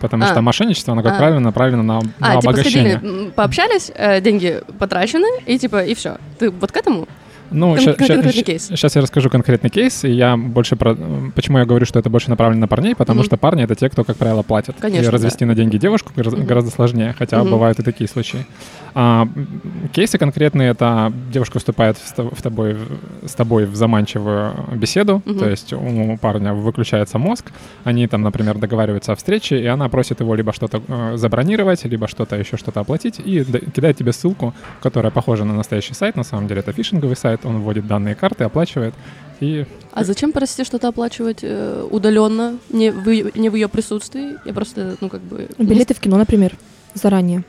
Потому 0.05 0.23
А. 0.25 0.27
что 0.27 0.43
мошенничество, 0.43 0.93
оно, 0.93 1.03
как 1.03 1.15
А. 1.15 1.17
правило, 1.17 1.39
направлено 1.39 1.83
на, 1.83 1.95
на 2.03 2.09
А, 2.21 2.37
типа 2.37 2.51
обогащение. 2.51 2.99
сходили, 2.99 3.31
пообщались, 3.31 3.91
э, 3.95 4.21
деньги 4.21 4.61
потрачены, 4.79 5.27
и 5.47 5.59
типа, 5.59 5.83
и 5.83 5.95
все. 5.95 6.19
Ты 6.39 6.51
вот 6.51 6.73
к 6.73 6.77
этому? 6.77 7.09
Ну, 7.51 7.71
Кон- 7.75 7.79
сейчас 7.79 8.97
я 8.97 9.01
расскажу 9.03 9.31
конкретный 9.31 9.71
кейс, 9.71 10.05
и 10.05 10.11
я 10.11 10.37
больше 10.37 10.77
про... 10.77 10.95
Почему 11.35 11.59
я 11.59 11.65
говорю, 11.65 11.87
что 11.87 11.99
это 11.99 12.11
больше 12.11 12.29
направлено 12.29 12.61
на 12.63 12.69
парней, 12.69 12.95
потому 12.95 13.21
Мгм. 13.21 13.27
что 13.27 13.37
парни— 13.39 13.63
это 13.65 13.75
те, 13.77 13.89
кто, 13.89 14.05
как 14.05 14.17
правило, 14.19 14.43
платят. 14.43 14.77
Конечно, 14.79 15.07
и 15.07 15.09
развести 15.11 15.47
на 15.47 15.55
деньги 15.55 15.79
девушку 15.79 16.13
гораздо, 16.15 16.39
Мгм. 16.39 16.47
гораздо 16.47 16.71
сложнее, 16.71 17.15
хотя 17.19 17.39
Мгм. 17.41 17.51
бывают 17.53 17.79
и 17.79 17.83
такие 17.83 18.09
случаи. 18.09 18.45
А 18.97 19.27
кейсы 19.93 20.19
конкретные— 20.19 20.71
это 20.71 21.13
девушка 21.33 21.59
вступает 21.59 21.97
в 21.99 22.43
тобой, 22.43 22.75
в- 22.75 23.29
с 23.29 23.35
тобой 23.35 23.65
в 23.67 23.75
заманчивую 23.75 24.53
беседу, 24.77 25.21
Мгм. 25.25 25.39
то 25.39 25.49
есть 25.51 25.73
у 25.73 26.17
парня 26.17 26.55
выключается 26.55 27.19
мозг, 27.19 27.51
они 27.83 28.07
там, 28.07 28.23
например, 28.23 28.57
договариваются 28.59 29.13
о 29.13 29.17
встрече, 29.17 29.61
и 29.61 29.67
она 29.67 29.89
просит 29.89 30.21
его 30.21 30.35
либо 30.37 30.53
что-то 30.53 30.81
э, 30.87 31.17
забронировать, 31.17 31.85
либо 31.85 32.07
что-то 32.07 32.37
еще 32.37 32.57
что-то 32.57 32.81
оплатить, 32.81 33.19
и 33.19 33.45
кидает 33.75 33.97
тебе 33.97 34.13
ссылку, 34.13 34.55
которая 34.81 35.11
похожа 35.11 35.45
на 35.45 35.55
настоящий 35.55 35.95
сайт, 35.95 36.15
на 36.17 36.23
самом 36.25 36.47
деле 36.47 36.61
это 36.61 36.73
фишинговый 36.73 37.17
сайт, 37.17 37.41
он 37.45 37.59
вводит 37.63 37.87
данные 37.89 38.15
карты, 38.15 38.45
оплачивает, 38.45 38.95
и 39.41 39.67
А 39.93 40.05
зачем, 40.05 40.31
простите, 40.33 40.65
что-то 40.65 40.89
оплачивать 40.89 41.41
э, 41.43 41.85
удаленно, 41.91 42.59
не 42.71 42.91
в, 42.91 43.37
не 43.37 43.49
в 43.51 43.55
ее 43.57 43.69
присутствии? 43.69 44.37
Я 44.45 44.53
просто, 44.53 44.97
ну, 45.01 45.09
как 45.09 45.21
бы... 45.23 45.49
Билеты 45.59 45.95
в 45.95 45.99
кино, 46.01 46.17
например, 46.17 46.53
заранее. 46.95 47.43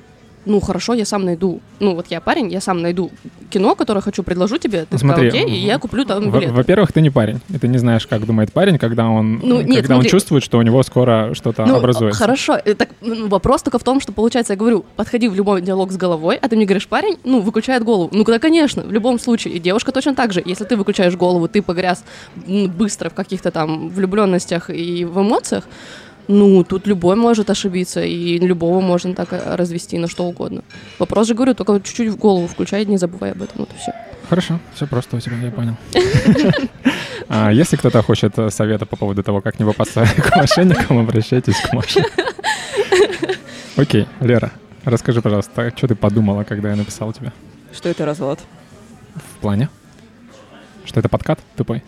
Ну 0.45 0.59
хорошо, 0.59 0.93
я 0.93 1.05
сам 1.05 1.25
найду. 1.25 1.59
Ну 1.79 1.95
вот 1.95 2.07
я 2.09 2.21
парень, 2.21 2.51
я 2.51 2.61
сам 2.61 2.81
найду 2.81 3.11
кино, 3.49 3.75
которое 3.75 4.01
хочу, 4.01 4.23
предложу 4.23 4.57
тебе, 4.57 4.81
ты 4.81 4.87
Ну, 4.91 4.97
сказал 4.97 5.15
смотри, 5.17 5.29
окей, 5.29 5.45
и 5.49 5.65
я 5.65 5.77
куплю 5.79 6.05
там 6.05 6.31
билет. 6.31 6.51
Во-первых, 6.51 6.91
ты 6.91 7.01
не 7.01 7.09
парень, 7.09 7.39
и 7.49 7.57
ты 7.57 7.67
не 7.67 7.77
знаешь, 7.77 8.05
как 8.07 8.25
думает 8.25 8.51
парень, 8.53 8.77
когда 8.77 9.07
он, 9.07 9.39
Ну, 9.43 9.61
нет, 9.61 9.77
когда 9.81 9.95
он 9.95 10.01
смотри. 10.01 10.09
чувствует, 10.09 10.43
что 10.43 10.57
у 10.57 10.61
него 10.61 10.81
скоро 10.83 11.33
что-то 11.33 11.65
Ну, 11.65 11.75
образуется. 11.77 12.19
хорошо, 12.19 12.57
э, 12.63 12.73
так 12.75 12.89
ну, 13.01 13.27
вопрос 13.27 13.61
только 13.63 13.79
в 13.79 13.83
том, 13.83 13.99
что 13.99 14.11
получается, 14.13 14.53
я 14.53 14.57
говорю, 14.57 14.85
подходи 14.95 15.27
в 15.27 15.35
любой 15.35 15.61
диалог 15.61 15.91
с 15.91 15.97
головой, 15.97 16.37
а 16.41 16.47
ты 16.47 16.55
мне 16.55 16.65
говоришь, 16.65 16.87
парень, 16.87 17.17
ну, 17.23 17.41
выключает 17.41 17.83
голову. 17.83 18.09
Ну, 18.13 18.23
да, 18.23 18.39
конечно, 18.39 18.83
в 18.83 18.91
любом 18.91 19.19
случае. 19.19 19.55
И 19.55 19.59
девушка 19.59 19.91
точно 19.91 20.15
так 20.15 20.33
же. 20.33 20.41
Если 20.45 20.63
ты 20.65 20.75
выключаешь 20.75 21.15
голову, 21.15 21.47
ты 21.47 21.61
погряз 21.61 22.03
быстро 22.47 23.09
в 23.09 23.13
каких-то 23.13 23.51
там 23.51 23.89
влюбленностях 23.89 24.69
и 24.69 25.05
в 25.05 25.21
эмоциях, 25.21 25.63
ну, 26.27 26.63
тут 26.63 26.87
любой 26.87 27.15
может 27.15 27.49
ошибиться, 27.49 28.01
и 28.01 28.37
любого 28.39 28.81
можно 28.81 29.13
так 29.13 29.33
э, 29.33 29.55
развести 29.55 29.97
на 29.97 30.07
что 30.07 30.25
угодно. 30.25 30.63
Вопрос 30.99 31.27
же, 31.27 31.33
говорю, 31.33 31.53
только 31.53 31.79
чуть-чуть 31.81 32.09
в 32.09 32.17
голову 32.17 32.47
включай, 32.47 32.85
не 32.85 32.97
забывай 32.97 33.31
об 33.31 33.41
этом, 33.41 33.59
вот 33.59 33.69
и 33.73 33.77
все. 33.77 33.93
Хорошо, 34.29 34.59
все 34.73 34.87
просто 34.87 35.17
у 35.17 35.19
тебя, 35.19 35.37
я 35.37 35.51
понял. 35.51 35.75
А 37.27 37.51
Если 37.51 37.75
кто-то 37.75 38.03
хочет 38.03 38.37
э, 38.37 38.49
совета 38.51 38.85
по 38.85 38.95
поводу 38.95 39.23
того, 39.23 39.41
как 39.41 39.59
не 39.59 39.65
попасться 39.65 40.05
к 40.05 40.35
мошенникам, 40.35 40.99
обращайтесь 40.99 41.59
к 41.59 41.73
Маше. 41.73 42.03
Окей, 43.75 44.07
Лера, 44.19 44.51
расскажи, 44.83 45.21
пожалуйста, 45.21 45.73
что 45.75 45.87
ты 45.87 45.95
подумала, 45.95 46.43
когда 46.43 46.69
я 46.69 46.75
написал 46.75 47.11
тебе? 47.13 47.31
Что 47.73 47.89
это 47.89 48.05
развод? 48.05 48.39
В 49.15 49.41
плане? 49.41 49.69
Что 50.85 50.99
это 50.99 51.09
подкат 51.09 51.39
тупой? 51.57 51.83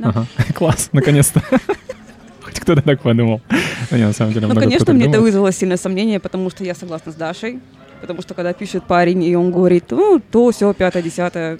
Ага, 0.00 0.26
класс, 0.54 0.90
наконец-то. 0.92 1.42
Кто-то 2.60 2.82
так 2.82 3.00
подумал. 3.00 3.40
Да 3.90 3.98
не, 3.98 4.04
на 4.04 4.12
самом 4.12 4.32
деле, 4.32 4.46
Ну, 4.48 4.54
конечно, 4.54 4.92
мне 4.92 5.04
это 5.04 5.12
думает. 5.12 5.22
вызвало 5.22 5.52
сильное 5.52 5.76
сомнение, 5.76 6.18
потому 6.18 6.50
что 6.50 6.64
я 6.64 6.74
согласна 6.74 7.12
с 7.12 7.14
Дашей. 7.14 7.60
Потому 8.00 8.20
что 8.22 8.34
когда 8.34 8.52
пишет 8.52 8.84
парень, 8.84 9.22
и 9.22 9.34
он 9.36 9.52
говорит, 9.52 9.84
ну, 9.90 10.20
то, 10.30 10.50
все, 10.50 10.72
пятое, 10.74 11.02
десятое. 11.02 11.58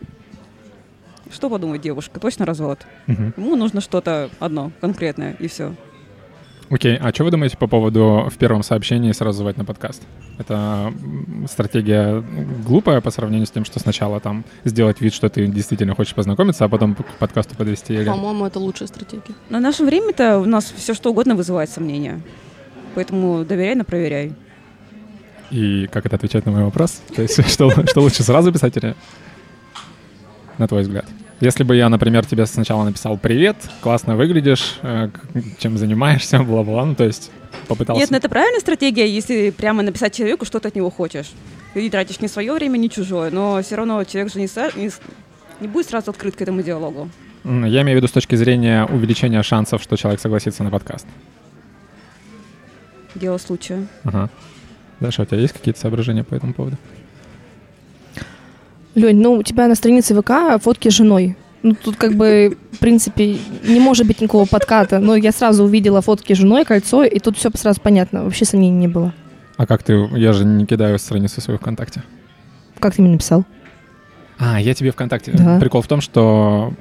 Что 1.32 1.48
подумает 1.50 1.82
девушка? 1.82 2.20
Точно 2.20 2.44
развод? 2.46 2.80
Мгм. 3.06 3.34
Ему 3.36 3.56
нужно 3.56 3.80
что-то 3.80 4.30
одно, 4.38 4.70
конкретное, 4.80 5.36
и 5.38 5.48
все. 5.48 5.74
Окей, 6.68 6.96
а 6.96 7.10
что 7.10 7.22
вы 7.22 7.30
думаете 7.30 7.56
по 7.56 7.68
поводу 7.68 8.28
в 8.28 8.36
первом 8.38 8.64
сообщении 8.64 9.12
сразу 9.12 9.38
звать 9.38 9.56
на 9.56 9.64
подкаст? 9.64 10.02
Это 10.36 10.92
стратегия 11.48 12.24
глупая 12.66 13.00
по 13.00 13.10
сравнению 13.12 13.46
с 13.46 13.50
тем, 13.50 13.64
что 13.64 13.78
сначала 13.78 14.18
там 14.18 14.44
сделать 14.64 15.00
вид, 15.00 15.14
что 15.14 15.28
ты 15.28 15.46
действительно 15.46 15.94
хочешь 15.94 16.14
познакомиться, 16.14 16.64
а 16.64 16.68
потом 16.68 16.96
к 16.96 17.04
подкасту 17.18 17.54
подвести 17.54 17.94
или... 17.94 18.06
По-моему, 18.06 18.46
это 18.46 18.58
лучшая 18.58 18.88
стратегия. 18.88 19.34
На 19.48 19.60
наше 19.60 19.84
время-то 19.84 20.40
у 20.40 20.44
нас 20.44 20.72
все 20.76 20.94
что 20.94 21.10
угодно 21.10 21.36
вызывает 21.36 21.70
сомнения. 21.70 22.20
Поэтому 22.96 23.44
доверяй, 23.44 23.76
но 23.76 23.84
проверяй. 23.84 24.32
И 25.52 25.88
как 25.92 26.04
это 26.06 26.16
отвечать 26.16 26.46
на 26.46 26.52
мой 26.52 26.64
вопрос? 26.64 27.00
То 27.14 27.22
есть 27.22 27.48
что, 27.48 27.70
что 27.86 28.00
лучше 28.00 28.24
сразу 28.24 28.52
писать 28.52 28.76
или... 28.76 28.96
На 30.58 30.66
твой 30.66 30.82
взгляд. 30.82 31.04
Если 31.40 31.64
бы 31.64 31.76
я, 31.76 31.88
например, 31.88 32.24
тебе 32.24 32.46
сначала 32.46 32.84
написал 32.84 33.18
«Привет, 33.18 33.56
классно 33.82 34.16
выглядишь, 34.16 34.78
э, 34.82 35.10
чем 35.58 35.76
занимаешься, 35.76 36.38
бла-бла», 36.42 36.86
ну 36.86 36.94
то 36.94 37.04
есть 37.04 37.30
попытался... 37.68 38.00
Нет, 38.00 38.10
ну 38.10 38.16
это 38.16 38.28
правильная 38.28 38.60
стратегия, 38.60 39.06
если 39.06 39.50
прямо 39.50 39.82
написать 39.82 40.14
человеку, 40.14 40.44
что 40.46 40.60
ты 40.60 40.68
от 40.68 40.74
него 40.74 40.90
хочешь. 40.90 41.32
Не 41.74 41.90
тратишь 41.90 42.20
ни 42.20 42.26
свое 42.26 42.54
время, 42.54 42.78
ни 42.78 42.88
чужое, 42.88 43.30
но 43.30 43.60
все 43.62 43.76
равно 43.76 44.02
человек 44.04 44.32
же 44.32 44.38
не, 44.40 44.46
са- 44.46 44.72
не 44.78 44.90
не 45.60 45.68
будет 45.68 45.88
сразу 45.88 46.10
открыт 46.10 46.36
к 46.36 46.40
этому 46.42 46.62
диалогу. 46.62 47.10
Я 47.44 47.82
имею 47.82 47.96
в 47.98 48.02
виду 48.02 48.08
с 48.08 48.12
точки 48.12 48.34
зрения 48.34 48.84
увеличения 48.84 49.42
шансов, 49.42 49.82
что 49.82 49.96
человек 49.96 50.20
согласится 50.20 50.64
на 50.64 50.70
подкаст. 50.70 51.06
Дело 53.14 53.38
случая. 53.38 53.86
Ага. 54.04 54.28
Даша, 55.00 55.22
у 55.22 55.24
тебя 55.24 55.38
есть 55.38 55.54
какие-то 55.54 55.80
соображения 55.80 56.24
по 56.24 56.34
этому 56.34 56.52
поводу? 56.52 56.76
Лень, 58.96 59.20
ну 59.20 59.34
у 59.34 59.42
тебя 59.42 59.68
на 59.68 59.74
странице 59.74 60.14
ВК 60.14 60.60
фотки 60.60 60.88
с 60.88 60.94
женой. 60.94 61.36
Ну, 61.62 61.74
тут 61.74 61.96
как 61.96 62.14
бы, 62.14 62.56
в 62.72 62.78
принципе, 62.78 63.38
не 63.62 63.78
может 63.78 64.06
быть 64.06 64.20
никакого 64.20 64.46
подката. 64.46 64.98
Но 65.00 65.16
я 65.16 65.32
сразу 65.32 65.64
увидела 65.64 66.00
фотки 66.00 66.32
с 66.32 66.38
женой, 66.38 66.64
кольцо, 66.64 67.04
и 67.04 67.18
тут 67.18 67.36
все 67.36 67.50
сразу 67.54 67.80
понятно. 67.80 68.24
Вообще 68.24 68.46
сомнений 68.46 68.78
не 68.78 68.88
было. 68.88 69.12
А 69.58 69.66
как 69.66 69.82
ты... 69.82 70.08
Я 70.14 70.32
же 70.32 70.44
не 70.46 70.64
кидаю 70.64 70.98
страницу 70.98 71.40
свою 71.40 71.58
ВКонтакте. 71.58 72.02
Как 72.78 72.94
ты 72.94 73.02
мне 73.02 73.12
написал? 73.12 73.44
А, 74.38 74.60
я 74.60 74.74
тебе 74.74 74.90
ВКонтакте. 74.90 75.32
Да. 75.32 75.58
Прикол 75.58 75.80
в 75.80 75.86
том, 75.86 76.00
что 76.02 76.72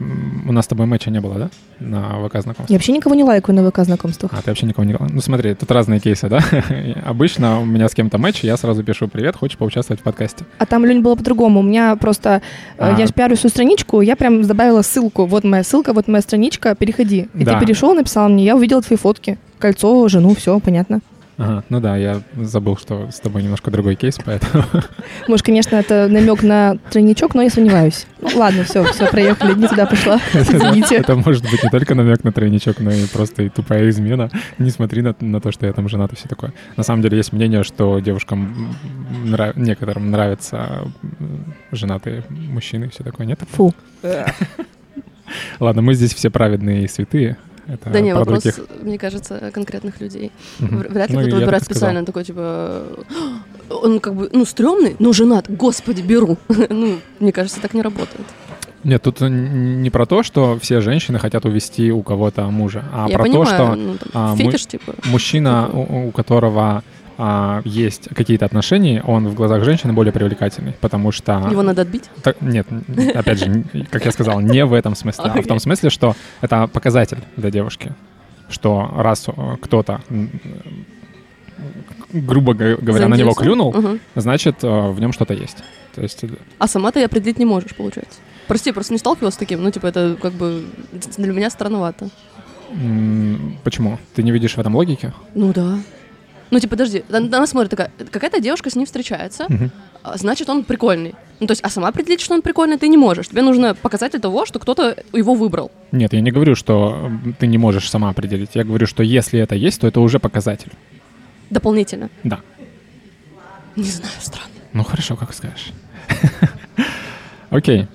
у 0.47 0.51
нас 0.51 0.65
с 0.65 0.67
тобой 0.67 0.87
матча 0.87 1.09
не 1.09 1.21
было, 1.21 1.35
да? 1.35 1.49
На 1.79 2.27
ВК 2.27 2.41
знакомстве. 2.41 2.65
Я 2.73 2.75
вообще 2.77 2.91
никого 2.91 3.15
не 3.15 3.23
лайкаю 3.23 3.55
на 3.61 3.69
ВК 3.69 3.79
знакомствах. 3.85 4.31
А, 4.33 4.41
ты 4.41 4.51
вообще 4.51 4.65
никого 4.65 4.83
не... 4.83 4.95
Ну 4.99 5.21
смотри, 5.21 5.53
тут 5.55 5.71
разные 5.71 5.99
кейсы, 6.01 6.27
да? 6.27 6.39
Обычно 7.05 7.61
у 7.61 7.65
меня 7.65 7.87
с 7.87 7.93
кем-то 7.93 8.17
матч, 8.17 8.43
я 8.43 8.57
сразу 8.57 8.83
пишу 8.83 9.07
«Привет, 9.07 9.35
хочешь 9.37 9.57
поучаствовать 9.57 10.01
в 10.01 10.03
подкасте?» 10.03 10.43
А 10.57 10.65
там, 10.65 10.85
Лень, 10.85 11.01
было 11.01 11.15
по-другому. 11.15 11.61
У 11.61 11.63
меня 11.63 11.95
просто... 11.95 12.41
э, 12.77 12.93
А. 12.93 12.99
Я 12.99 13.07
же 13.07 13.13
пиарю 13.13 13.35
свою 13.37 13.51
страничку, 13.51 14.01
я 14.01 14.15
прям 14.17 14.41
добавила 14.43 14.81
ссылку. 14.81 15.25
Вот 15.25 15.43
моя 15.45 15.63
ссылка, 15.63 15.93
вот 15.93 16.07
моя 16.09 16.21
страничка, 16.21 16.75
переходи. 16.75 17.29
И 17.33 17.43
Да. 17.45 17.57
ты 17.59 17.65
перешел, 17.65 17.93
написал 17.95 18.27
мне, 18.29 18.43
я 18.43 18.55
увидела 18.55 18.81
твои 18.81 18.97
фотки. 18.97 19.37
Кольцо, 19.59 20.07
жену, 20.09 20.35
все, 20.35 20.59
понятно. 20.59 20.99
Ага, 21.37 21.63
ну 21.69 21.81
да, 21.81 21.97
я 21.97 22.21
забыл, 22.37 22.77
что 22.77 23.11
с 23.11 23.19
тобой 23.19 23.43
немножко 23.43 23.69
другой 23.69 23.95
кейс, 23.95 24.17
поэтому... 24.23 24.63
Может, 25.27 25.45
конечно, 25.45 25.75
это 25.75 26.07
намек 26.07 26.43
на 26.43 26.77
тройничок, 26.89 27.35
но 27.35 27.41
я 27.41 27.49
сомневаюсь. 27.49 28.07
Ну, 28.21 28.29
ладно, 28.35 28.63
все, 28.63 28.83
все, 28.85 29.07
проехали, 29.07 29.53
не 29.53 29.67
туда 29.67 29.85
пошла. 29.85 30.19
Извините. 30.33 30.95
Это 30.95 31.15
может 31.15 31.43
быть 31.43 31.61
не 31.61 31.69
только 31.69 31.93
намек 31.93 32.23
на 32.23 32.31
тройничок, 32.31 32.79
но 32.79 32.91
и 32.91 33.05
просто 33.07 33.43
и 33.43 33.49
тупая 33.49 33.89
измена. 33.89 34.29
Не 34.57 34.69
смотри 34.69 35.01
на, 35.01 35.13
на 35.19 35.41
то, 35.41 35.51
что 35.51 35.65
я 35.65 35.73
там 35.73 35.89
женат 35.89 36.13
и 36.13 36.15
все 36.15 36.27
такое. 36.29 36.53
На 36.77 36.83
самом 36.83 37.01
деле 37.01 37.17
есть 37.17 37.33
мнение, 37.33 37.63
что 37.63 37.99
девушкам 37.99 38.75
нрав- 39.25 39.57
некоторым 39.57 40.11
нравятся 40.11 40.87
женатые 41.71 42.23
мужчины 42.29 42.85
и 42.85 42.89
все 42.89 43.03
такое. 43.03 43.27
Нет? 43.27 43.41
Фу. 43.51 43.73
Ладно, 45.59 45.81
мы 45.81 45.93
здесь 45.95 46.13
все 46.13 46.29
праведные 46.29 46.83
и 46.83 46.87
святые. 46.87 47.37
Это 47.67 47.89
да 47.89 47.99
не, 47.99 48.11
про 48.11 48.19
вопрос, 48.19 48.43
других. 48.43 48.59
мне 48.83 48.97
кажется, 48.97 49.51
конкретных 49.53 49.99
людей. 50.01 50.31
Вр- 50.59 50.91
Вряд 50.91 51.09
ли 51.09 51.15
Ну, 51.15 51.21
кто-то 51.21 51.35
выбирает 51.37 51.63
так 51.63 51.63
сказал. 51.63 51.77
специально 51.89 52.05
такой, 52.05 52.23
типа, 52.23 52.83
он 53.69 53.99
как 53.99 54.13
бы, 54.15 54.29
ну, 54.31 54.45
стрёмный, 54.45 54.95
но 54.99 55.13
женат, 55.13 55.45
господи, 55.49 56.01
беру. 56.01 56.37
ну, 56.69 56.99
мне 57.19 57.31
кажется, 57.31 57.59
так 57.61 57.73
не 57.73 57.81
работает. 57.81 58.25
Нет, 58.83 59.01
тут 59.01 59.19
не 59.21 59.89
про 59.89 60.05
то, 60.05 60.21
что 60.21 60.59
все 60.61 60.79
женщины 60.79 61.17
хотят 61.17 61.43
увести 61.45 61.91
у 61.91 62.03
кого-то 62.03 62.43
мужа, 62.51 62.83
а 62.93 63.07
Я 63.09 63.15
про 63.17 63.23
понимаю, 63.23 63.45
то, 63.45 63.53
что 63.55 63.75
ну, 63.75 63.93
там, 63.97 64.09
а, 64.13 64.35
фетиш, 64.35 64.67
типа. 64.67 64.93
мужчина, 65.05 65.67
у, 65.73 66.09
у 66.09 66.11
которого 66.11 66.83
а, 67.17 67.61
есть 67.65 68.09
какие-то 68.13 68.45
отношения, 68.45 69.01
он 69.03 69.27
в 69.27 69.33
глазах 69.35 69.63
женщины 69.63 69.93
более 69.93 70.11
привлекательный, 70.11 70.73
потому 70.81 71.11
что... 71.11 71.47
Его 71.49 71.61
надо 71.63 71.81
отбить? 71.83 72.09
Так, 72.23 72.41
нет, 72.41 72.67
опять 73.13 73.39
же, 73.39 73.63
как 73.89 74.05
я 74.05 74.11
сказал, 74.11 74.39
не 74.41 74.65
в 74.65 74.73
этом 74.73 74.95
смысле, 74.95 75.25
а 75.33 75.41
в 75.41 75.47
том 75.47 75.59
смысле, 75.59 75.89
что 75.89 76.15
это 76.41 76.67
показатель 76.67 77.19
для 77.37 77.51
девушки, 77.51 77.93
что 78.49 78.91
раз 78.97 79.27
э, 79.27 79.31
кто-то, 79.61 80.01
грубо 82.13 82.53
го- 82.53 82.77
говоря, 82.81 83.07
на 83.07 83.15
него 83.15 83.33
клюнул, 83.33 83.73
Мгм. 83.73 83.99
значит, 84.15 84.63
э, 84.63 84.67
в 84.91 84.99
нем 84.99 85.13
что-то 85.13 85.33
есть. 85.33 85.57
То 85.95 86.01
есть, 86.01 86.23
э, 86.23 86.29
А 86.59 86.67
сама 86.67 86.91
ты 86.91 87.03
определить 87.03 87.39
не 87.39 87.45
можешь, 87.45 87.75
получается. 87.75 88.19
Прости, 88.47 88.71
просто 88.71 88.93
не 88.93 88.99
сталкивалась 88.99 89.33
с 89.35 89.37
таким. 89.37 89.63
Ну, 89.63 89.71
типа, 89.71 89.87
это 89.87 90.17
как 90.21 90.33
бы 90.33 90.65
для 91.17 91.31
меня 91.33 91.49
странновато. 91.49 92.09
почему? 93.63 93.97
Ты 94.13 94.23
не 94.23 94.31
видишь 94.31 94.55
в 94.55 94.59
этом 94.59 94.75
логики? 94.75 95.13
Ну 95.33 95.53
да. 95.53 95.79
Ну, 96.51 96.59
типа, 96.59 96.71
подожди, 96.71 97.03
она, 97.11 97.47
смотрит 97.47 97.71
такая, 97.71 97.91
какая-то 98.11 98.39
девушка 98.39 98.69
с 98.69 98.75
ним 98.75 98.85
встречается, 98.85 99.47
а, 100.03 100.17
значит, 100.17 100.49
он 100.49 100.63
прикольный. 100.63 101.15
Ну, 101.39 101.47
то 101.47 101.51
есть, 101.51 101.63
а 101.63 101.69
сама 101.69 101.87
определить, 101.87 102.21
что 102.21 102.35
он 102.35 102.41
прикольный, 102.41 102.77
ты 102.77 102.87
не 102.87 102.97
можешь. 102.97 103.27
Тебе 103.27 103.41
нужно 103.41 103.73
показатель 103.73 104.19
того, 104.19 104.45
что 104.45 104.59
кто-то 104.59 104.95
его 105.13 105.33
выбрал. 105.33 105.71
Нет, 105.91 106.13
я 106.13 106.21
не 106.21 106.31
говорю, 106.31 106.55
что 106.55 107.11
ты 107.39 107.47
не 107.47 107.57
можешь 107.57 107.89
сама 107.89 108.09
определить. 108.09 108.51
Я 108.53 108.63
говорю, 108.63 108.85
что 108.85 109.01
если 109.01 109.39
это 109.39 109.55
есть, 109.55 109.81
то 109.81 109.87
это 109.87 109.99
уже 109.99 110.19
показатель. 110.19 110.71
Дополнительно. 111.49 112.09
Да. 112.23 112.39
Не 113.75 113.89
знаю, 113.89 114.13
странно. 114.19 114.49
Ну 114.73 114.83
хорошо, 114.83 115.15
как 115.15 115.33
скажешь. 115.33 115.71
Окей. 117.49 117.87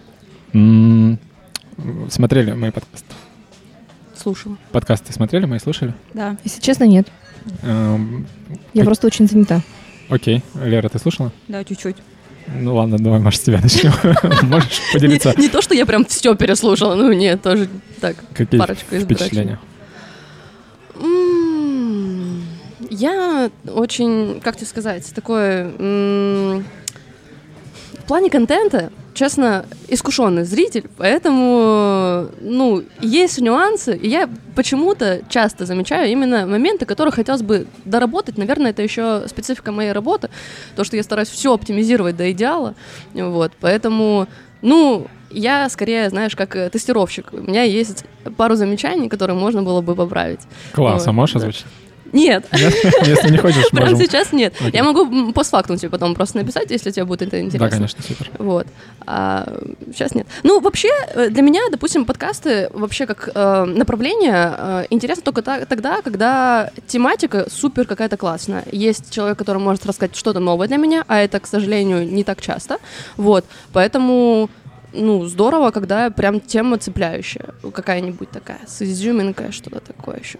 Смотрели 2.09 2.53
мои 2.53 2.71
подкасты? 2.71 3.15
Слушала. 4.17 4.57
Подкасты 4.73 5.13
смотрели 5.13 5.47
мои, 5.47 5.59
слушали? 5.59 5.95
Да. 6.13 6.37
Если 6.45 6.61
честно, 6.61 6.85
нет. 6.85 7.09
Эм, 7.63 8.27
Я 8.75 8.85
просто 8.85 9.07
очень 9.07 9.29
занята. 9.29 9.61
Окей. 10.09 10.43
Лера, 10.55 10.89
ты 10.89 10.99
слушала? 10.99 11.33
Да, 11.49 11.63
чуть-чуть. 11.65 11.97
Ну 12.53 12.75
ладно, 12.75 12.99
давай, 12.99 13.21
может, 13.21 13.41
с 13.41 13.45
тебя 13.45 13.61
начнем. 13.61 13.93
Можешь 14.49 14.81
поделиться, 14.93 15.35
Не, 15.37 15.49
то, 15.49 15.63
что 15.63 15.75
я 15.75 15.87
прям 15.87 16.05
все 16.05 16.35
переслушала, 16.35 16.95
ну 16.97 17.13
нет, 17.13 17.43
тоже 17.43 17.69
так, 18.01 18.17
какие 18.35 18.59
парочку 18.59 18.95
из 18.97 19.05
впечатления? 19.05 19.59
Я 22.91 23.51
очень, 23.67 24.41
как 24.41 24.57
тебе 24.57 24.67
сказать, 24.67 25.13
такой... 25.15 25.61
м, 25.79 26.65
В 27.93 28.05
плане 28.07 28.31
контента, 28.31 28.91
честно, 29.21 29.67
искушенный 29.89 30.45
зритель, 30.45 30.85
поэтому, 30.97 32.31
ну, 32.41 32.83
есть 33.03 33.39
нюансы, 33.39 33.95
и 33.95 34.09
я 34.09 34.31
почему-то 34.57 35.21
часто 35.29 35.67
замечаю 35.67 36.11
именно 36.11 36.47
моменты, 36.47 36.87
которые 36.87 37.13
хотелось 37.13 37.43
бы 37.43 37.67
доработать. 37.85 38.39
Наверное, 38.39 38.71
это 38.71 38.81
еще 38.81 39.25
специфика 39.29 39.73
моей 39.73 39.93
работы, 39.93 40.31
то, 40.75 40.85
что 40.85 40.97
я 40.97 41.03
стараюсь 41.03 41.29
все 41.29 41.53
оптимизировать 41.53 42.17
до 42.17 42.33
идеала, 42.33 42.75
вот, 43.13 43.53
поэтому, 43.61 44.27
ну, 44.63 45.07
я 45.31 45.69
скорее, 45.69 46.09
знаешь, 46.09 46.35
как 46.35 46.57
э, 46.57 46.71
тестировщик. 46.71 47.27
У 47.33 47.43
меня 47.43 47.65
есть 47.65 48.05
пару 48.39 48.55
замечаний, 48.55 49.11
которые 49.11 49.37
можно 49.37 49.63
было 49.63 49.83
бы 49.83 49.95
поправить. 49.95 50.41
Класс, 50.73 51.07
а 51.07 51.11
Вот, 51.11 51.15
можешь 51.15 51.35
да. 51.35 51.41
озвучить? 51.41 51.67
Нет, 52.13 52.45
Нет? 52.53 52.75
Если 53.07 53.31
не 53.31 53.39
хочешь, 53.39 53.69
прямо 53.73 53.97
сейчас 53.97 54.33
нет. 54.33 54.55
Я 54.73 54.85
могу 54.85 55.33
постфактум 55.33 55.77
тебе 55.77 55.91
потом 55.91 56.15
просто 56.15 56.39
написать, 56.39 56.71
если 56.71 56.91
тебе 56.91 57.05
будет 57.05 57.23
это 57.23 57.41
интересно. 57.41 57.69
Да, 57.69 57.77
конечно, 57.77 58.03
супер. 58.03 58.31
Вот. 58.39 58.67
А 59.07 59.47
сейчас 59.93 60.15
нет. 60.15 60.27
Ну, 60.43 60.61
вообще, 60.61 60.91
э, 61.15 61.29
для 61.31 61.43
меня, 61.43 61.61
допустим, 61.71 62.05
подкасты 62.05 62.71
вообще 62.73 63.07
как 63.07 63.29
э, 63.35 63.65
направление 63.65 64.55
э, 64.57 64.87
интересно 64.91 65.23
только 65.23 65.43
та- 65.43 65.65
тогда, 65.65 66.03
когда 66.03 66.71
тематика 66.87 67.47
супер 67.51 67.87
какая-то 67.87 68.17
классная. 68.17 68.65
Есть 68.73 69.11
человек, 69.11 69.39
который 69.39 69.59
может 69.59 69.87
рассказать 69.87 70.17
что-то 70.17 70.41
новое 70.41 70.69
для 70.69 70.77
меня, 70.77 71.05
а 71.09 71.19
это, 71.19 71.41
к 71.41 71.47
сожалению, 71.47 72.07
не 72.07 72.25
так 72.25 72.41
часто. 72.41 72.79
Вот. 73.17 73.45
Поэтому 73.73 74.51
ну, 74.93 75.27
здорово, 75.27 75.71
когда 75.71 76.11
прям 76.11 76.41
тема 76.41 76.79
цепляющая, 76.79 77.47
какая-нибудь 77.73 78.31
такая, 78.31 78.61
с 78.67 78.83
изюминкой, 78.83 79.53
что-то 79.53 79.81
такое 79.81 80.19
еще. 80.19 80.39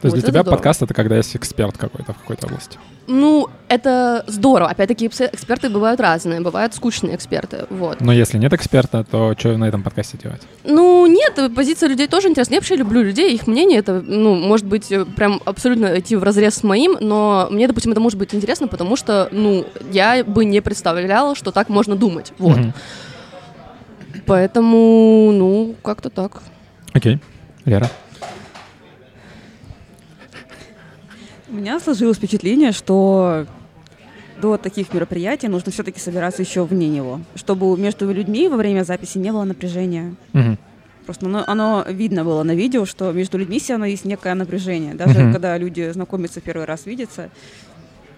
То 0.00 0.06
есть 0.06 0.14
Вот 0.14 0.14
для 0.14 0.22
тебя 0.22 0.40
здорово. 0.40 0.50
подкаст— 0.56 0.82
это 0.84 0.94
когда 0.94 1.16
есть 1.16 1.36
эксперт 1.36 1.76
какой-то 1.76 2.12
в 2.14 2.18
какой-то 2.18 2.46
области. 2.46 2.78
Ну, 3.06 3.48
это 3.68 4.24
здорово. 4.28 4.70
Опять-таки, 4.70 5.06
экс- 5.06 5.20
эксперты 5.20 5.68
бывают 5.68 5.98
разные, 6.00 6.40
бывают 6.40 6.74
скучные 6.74 7.16
эксперты, 7.16 7.66
вот. 7.68 8.00
Но 8.00 8.12
если 8.12 8.38
нет 8.38 8.52
эксперта, 8.52 9.04
то 9.10 9.34
что 9.36 9.56
на 9.56 9.64
этом 9.64 9.82
подкасте 9.82 10.16
делать? 10.16 10.42
Ну, 10.64 11.06
нет, 11.06 11.52
позиция 11.54 11.88
людей 11.88 12.06
тоже 12.06 12.28
интересна. 12.28 12.54
Я 12.54 12.60
вообще 12.60 12.76
люблю 12.76 13.02
людей, 13.02 13.34
их 13.34 13.46
мнение, 13.48 13.80
это, 13.80 14.00
ну, 14.00 14.34
может 14.36 14.66
быть, 14.66 14.92
э, 14.92 15.04
прям 15.04 15.40
абсолютно 15.44 15.98
идти 15.98 16.14
в 16.14 16.22
разрез 16.22 16.54
с 16.54 16.62
моим, 16.62 16.96
но 17.00 17.48
мне, 17.50 17.66
допустим, 17.66 17.90
это 17.92 18.00
может 18.00 18.18
быть 18.18 18.32
интересно, 18.34 18.68
потому 18.68 18.94
что, 18.96 19.28
ну, 19.32 19.66
я 19.90 20.22
бы 20.24 20.44
не 20.44 20.60
представляла, 20.60 21.34
что 21.34 21.50
так 21.50 21.68
можно 21.68 21.96
думать, 21.96 22.32
вот. 22.38 22.56
Мгм. 22.58 22.74
Поэтому, 24.26 25.30
ну, 25.32 25.74
как-то 25.82 26.10
так. 26.10 26.42
Окей. 26.92 27.18
Лера? 27.64 27.90
У 31.48 31.54
меня 31.54 31.80
сложилось 31.80 32.16
впечатление, 32.16 32.72
что 32.72 33.46
до 34.40 34.56
таких 34.56 34.92
мероприятий 34.94 35.48
нужно 35.48 35.72
все-таки 35.72 36.00
собираться 36.00 36.42
еще 36.42 36.64
вне 36.64 36.88
него, 36.88 37.20
чтобы 37.34 37.76
между 37.76 38.10
людьми 38.12 38.48
во 38.48 38.56
время 38.56 38.84
записи 38.84 39.18
не 39.18 39.32
было 39.32 39.44
напряжения. 39.44 40.14
Мгм. 40.32 40.58
Просто 41.04 41.26
оно, 41.26 41.44
оно 41.46 41.84
видно 41.88 42.24
было 42.24 42.42
на 42.42 42.54
видео, 42.54 42.86
что 42.86 43.12
между 43.12 43.36
людьми 43.36 43.58
все 43.58 43.72
равно 43.72 43.86
есть 43.86 44.04
некое 44.04 44.34
напряжение. 44.34 44.94
Даже 44.94 45.18
Мгм. 45.18 45.32
когда 45.32 45.58
люди 45.58 45.90
знакомятся 45.90 46.40
первый 46.40 46.66
раз, 46.66 46.86
видятся, 46.86 47.30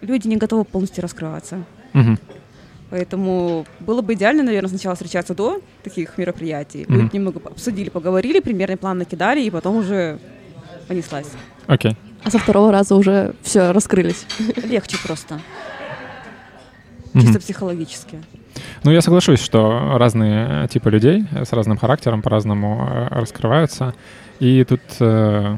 люди 0.02 0.28
не 0.28 0.36
готовы 0.36 0.64
полностью 0.64 1.02
раскрываться. 1.02 1.64
Мгм. 1.94 2.18
Поэтому 2.92 3.64
было 3.80 4.02
бы 4.02 4.12
идеально, 4.12 4.42
наверное, 4.42 4.68
сначала 4.68 4.94
встречаться 4.94 5.34
до 5.34 5.62
таких 5.82 6.18
мероприятий. 6.18 6.84
Люди 6.86 7.16
немного 7.16 7.40
обсудили, 7.42 7.88
поговорили, 7.88 8.40
примерный 8.40 8.76
план 8.76 8.98
накидали, 8.98 9.40
и 9.40 9.48
потом 9.48 9.76
уже 9.76 10.18
понеслась. 10.88 11.28
Окей. 11.66 11.96
А 12.22 12.30
со 12.30 12.38
второго 12.38 12.70
раза 12.70 12.94
уже 12.94 13.34
все 13.40 13.72
раскрылись. 13.72 14.26
Легче 14.62 14.98
просто, 15.02 15.40
чисто 17.14 17.40
психологически. 17.40 18.18
Ну, 18.84 18.90
я 18.90 19.00
соглашусь, 19.00 19.40
что 19.40 19.96
разные 19.96 20.64
э, 20.64 20.68
типы 20.68 20.90
людей 20.90 21.24
э, 21.30 21.46
с 21.46 21.52
разным 21.52 21.78
характером 21.78 22.20
по-разному 22.20 22.86
э, 22.90 23.08
раскрываются. 23.08 23.94
И 24.38 24.64
тут, 24.64 24.82
э, 25.00 25.56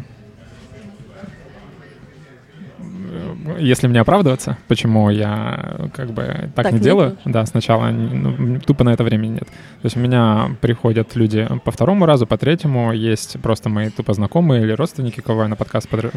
э, 2.78 3.33
если 3.58 3.86
мне 3.88 4.00
оправдываться, 4.00 4.56
почему 4.68 5.10
я 5.10 5.58
э, 5.78 5.88
как 5.94 6.10
бы 6.10 6.50
так, 6.54 6.64
Так 6.64 6.72
не 6.72 6.78
не 6.78 6.84
делаю, 6.84 7.08
делаешь. 7.10 7.22
да, 7.24 7.46
сначала 7.46 7.88
ну, 7.90 8.60
тупо 8.60 8.84
на 8.84 8.90
это 8.92 9.04
времени 9.04 9.32
нет. 9.34 9.46
То 9.46 9.84
есть 9.84 9.96
у 9.96 10.00
меня 10.00 10.50
приходят 10.60 11.14
люди 11.16 11.48
по 11.64 11.70
второму 11.70 12.06
разу, 12.06 12.26
по 12.26 12.36
третьему, 12.38 12.92
есть 12.92 13.36
просто 13.42 13.68
мои 13.68 13.90
тупо 13.90 14.12
знакомые 14.14 14.62
или 14.62 14.72
родственники, 14.72 15.20
кого 15.20 15.42
я 15.42 15.48
на 15.48 15.56
подкаст 15.56 15.88
подр- 15.90 16.12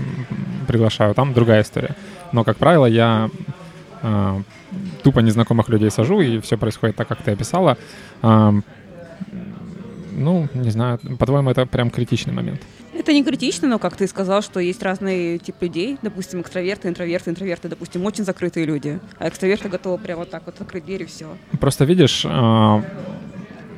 приглашаю, 0.67 1.13
там 1.13 1.33
другая 1.33 1.61
история. 1.61 1.95
Но, 2.31 2.43
как 2.43 2.57
правило, 2.57 2.85
я 2.85 3.29
э, 4.01 4.41
тупо 5.03 5.19
незнакомых 5.19 5.69
людей 5.69 5.91
сажу, 5.91 6.21
и 6.21 6.39
все 6.39 6.57
происходит 6.57 6.95
так, 6.95 7.07
как 7.07 7.21
ты 7.21 7.31
описала. 7.31 7.77
Ам, 8.21 8.63
ну, 10.17 10.47
не 10.53 10.69
знаю, 10.71 10.99
по-твоему, 11.19 11.49
это 11.49 11.65
прям 11.65 11.89
критичный 11.89 12.33
момент. 12.33 12.61
Это 12.93 13.13
не 13.13 13.23
критично, 13.23 13.67
но, 13.67 13.79
как 13.79 13.95
ты 13.95 14.07
сказал, 14.07 14.41
что 14.41 14.59
есть 14.59 14.83
разные 14.83 15.37
типы 15.37 15.65
людей. 15.65 15.97
Допустим, 16.01 16.41
экстраверты, 16.41 16.89
интроверты, 16.89 17.29
интроверты, 17.29 17.69
допустим, 17.69 18.05
очень 18.05 18.25
закрытые 18.25 18.65
люди. 18.65 18.99
А 19.19 19.29
экстраверты 19.29 19.69
готовы 19.69 19.97
прямо 19.97 20.19
вот 20.19 20.31
так 20.31 20.43
вот 20.45 20.59
открыть 20.59 20.85
дверь 20.85 21.03
и 21.03 21.05
все. 21.05 21.27
Просто 21.59 21.85
видишь, 21.85 22.23
а, 22.25 22.83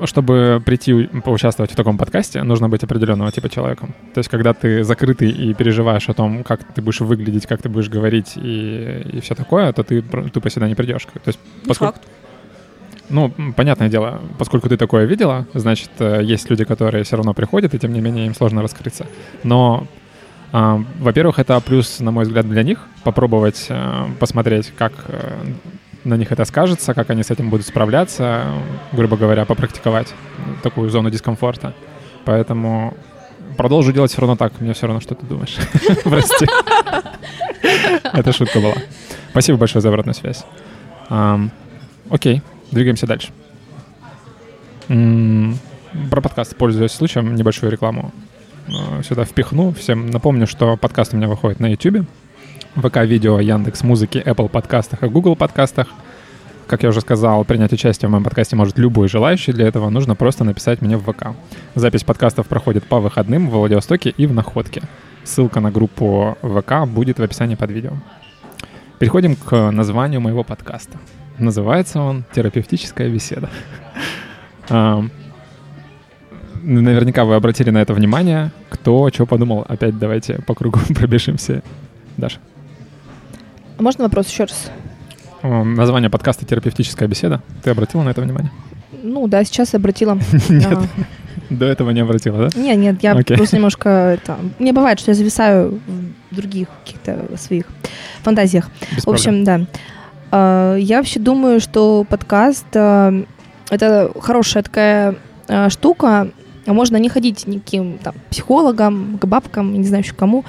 чтобы 0.05 0.61
прийти 0.65 1.07
поучаствовать 1.23 1.71
в 1.71 1.75
таком 1.75 1.97
подкасте, 1.97 2.43
нужно 2.43 2.69
быть 2.69 2.83
определенного 2.83 3.31
типа 3.31 3.49
человеком. 3.49 3.93
То 4.13 4.19
есть, 4.19 4.29
когда 4.29 4.53
ты 4.53 4.83
закрытый 4.83 5.29
и 5.29 5.53
переживаешь 5.53 6.07
о 6.09 6.13
том, 6.13 6.43
как 6.43 6.63
ты 6.73 6.81
будешь 6.81 7.01
выглядеть, 7.01 7.45
как 7.45 7.61
ты 7.61 7.69
будешь 7.69 7.89
говорить 7.89 8.33
и, 8.37 9.01
и 9.13 9.19
все 9.19 9.35
такое, 9.35 9.73
то 9.73 9.83
ты 9.83 10.01
тупо 10.01 10.49
сюда 10.49 10.67
не 10.67 10.75
придешь. 10.75 11.05
То 11.05 11.19
есть, 11.27 11.39
поскольку- 11.67 11.93
факт. 11.95 12.07
Ну, 13.09 13.31
понятное 13.55 13.89
дело, 13.89 14.21
поскольку 14.37 14.69
ты 14.69 14.77
такое 14.77 15.05
видела, 15.05 15.47
значит, 15.53 15.89
э, 15.99 16.21
есть 16.23 16.49
люди, 16.49 16.63
которые 16.63 17.03
все 17.03 17.15
равно 17.15 17.33
приходят, 17.33 17.73
и 17.73 17.79
тем 17.79 17.91
не 17.91 18.01
менее 18.01 18.27
им 18.27 18.35
сложно 18.35 18.61
раскрыться. 18.61 19.07
Но, 19.43 19.87
а, 20.51 20.81
во-первых, 20.99 21.39
это 21.39 21.59
плюс, 21.59 21.99
на 21.99 22.11
мой 22.11 22.25
взгляд, 22.25 22.47
для 22.47 22.61
них 22.63 22.79
попробовать 23.03 23.65
э, 23.69 24.05
посмотреть, 24.19 24.71
как 24.77 24.93
э, 25.07 25.37
на 26.03 26.15
них 26.15 26.31
это 26.31 26.45
скажется, 26.45 26.93
как 26.93 27.09
они 27.09 27.23
с 27.23 27.31
этим 27.31 27.49
будут 27.49 27.65
справляться, 27.65 28.43
э, 28.45 28.95
грубо 28.95 29.17
говоря, 29.17 29.45
попрактиковать 29.45 30.13
такую 30.61 30.89
зону 30.91 31.09
дискомфорта. 31.09 31.73
Поэтому 32.25 32.95
продолжу 33.57 33.91
делать 33.91 34.11
все 34.11 34.21
равно 34.21 34.35
так, 34.35 34.53
мне 34.59 34.73
все 34.73 34.85
равно, 34.85 35.01
что 35.01 35.15
ты 35.15 35.25
думаешь. 35.25 35.57
Прости. 36.03 36.45
Это 38.13 38.31
шутка 38.33 38.59
была. 38.59 38.75
Спасибо 39.31 39.57
большое 39.57 39.81
за 39.81 39.89
обратную 39.89 40.15
связь. 40.15 40.45
Окей, 42.09 42.41
двигаемся 42.71 43.07
дальше. 43.07 43.31
Про 44.87 46.21
подкаст, 46.21 46.55
пользуясь 46.55 46.91
случаем, 46.91 47.35
небольшую 47.35 47.71
рекламу 47.71 48.11
э, 48.67 49.03
сюда 49.03 49.25
впихну. 49.25 49.71
Всем 49.73 50.07
напомню, 50.07 50.47
что 50.47 50.77
подкаст 50.77 51.13
у 51.13 51.17
меня 51.17 51.27
выходит 51.27 51.59
на 51.59 51.67
YouTube, 51.67 52.05
ВК-видео, 52.75 53.39
Яндекс 53.39 53.83
Музыки, 53.83 54.17
Apple 54.17 54.49
подкастах 54.49 55.03
и 55.03 55.07
Google 55.07 55.35
подкастах. 55.35 55.87
Как 56.67 56.83
я 56.83 56.89
уже 56.89 57.01
сказал, 57.01 57.43
принять 57.45 57.73
участие 57.73 58.07
в 58.07 58.11
моем 58.11 58.23
подкасте 58.23 58.55
может 58.55 58.77
любой 58.77 59.07
желающий. 59.07 59.53
Для 59.53 59.67
этого 59.67 59.89
нужно 59.89 60.15
просто 60.15 60.43
написать 60.43 60.81
мне 60.81 60.97
в 60.97 61.11
ВК. 61.11 61.29
Запись 61.73 62.03
подкастов 62.03 62.47
проходит 62.47 62.85
по 62.85 62.99
выходным 62.99 63.49
в 63.49 63.53
Владивостоке 63.53 64.11
и 64.11 64.27
в 64.27 64.33
Находке. 64.33 64.83
Ссылка 65.23 65.59
на 65.59 65.71
группу 65.71 66.37
ВК 66.43 66.87
будет 66.87 67.17
в 67.17 67.23
описании 67.23 67.55
под 67.55 67.71
видео. 67.71 67.93
Переходим 68.99 69.35
к 69.35 69.71
названию 69.71 70.21
моего 70.21 70.43
подкаста. 70.43 70.99
Называется 71.39 72.01
он 72.01 72.25
«Терапевтическая 72.33 73.09
беседа». 73.09 73.49
Ну, 74.69 75.09
Наверняка 76.61 77.23
вы 77.23 77.35
обратили 77.35 77.69
на 77.69 77.77
это 77.77 77.93
внимание. 77.93 78.51
Кто 78.69 79.09
что 79.09 79.25
подумал? 79.25 79.65
Опять 79.67 79.97
давайте 79.97 80.41
по 80.45 80.53
кругу 80.53 80.79
пробежимся. 80.95 81.63
Даша. 82.17 82.39
А 83.77 83.81
можно 83.81 84.03
вопрос 84.03 84.27
еще 84.29 84.43
раз? 84.43 84.69
Название 85.41 86.09
подкаста 86.09 86.45
«Терапевтическая 86.45 87.07
беседа». 87.07 87.41
Ты 87.63 87.69
обратила 87.69 88.03
на 88.03 88.09
это 88.09 88.21
внимание? 88.21 88.51
Ну 89.01 89.27
да, 89.29 89.43
сейчас 89.45 89.73
обратила. 89.73 90.19
Нет, 90.49 90.67
А, 90.73 90.83
до 91.49 91.65
этого 91.65 91.91
не 91.91 92.01
обратила, 92.01 92.49
да? 92.49 92.59
Нет, 92.59 92.77
нет, 92.77 93.01
я 93.01 93.15
просто 93.15 93.55
немножко. 93.55 94.19
Мне 94.59 94.73
бывает, 94.73 94.99
что 94.99 95.11
я 95.11 95.15
зависаю 95.15 95.79
в 96.29 96.35
других 96.35 96.67
каких-то 96.83 97.37
своих 97.37 97.65
фантазиях. 98.21 98.69
В 99.05 99.09
общем, 99.09 99.45
да. 99.45 99.61
А, 100.31 100.75
Я 100.75 100.97
вообще 100.97 101.19
думаю, 101.19 101.59
что 101.59 102.05
подкаст 102.07 102.65
а, 102.75 103.13
это 103.69 104.11
хорошая 104.19 104.63
такая 104.63 105.15
а, 105.47 105.69
штука. 105.69 106.29
Можно 106.65 106.97
не 106.97 107.09
ходить 107.09 107.47
никаким 107.47 107.97
там 107.97 108.13
психологам, 108.29 109.17
к 109.19 109.25
бабкам, 109.25 109.73
не 109.73 109.87
знаю 109.87 110.03
еще 110.03 110.13
кому, 110.13 110.45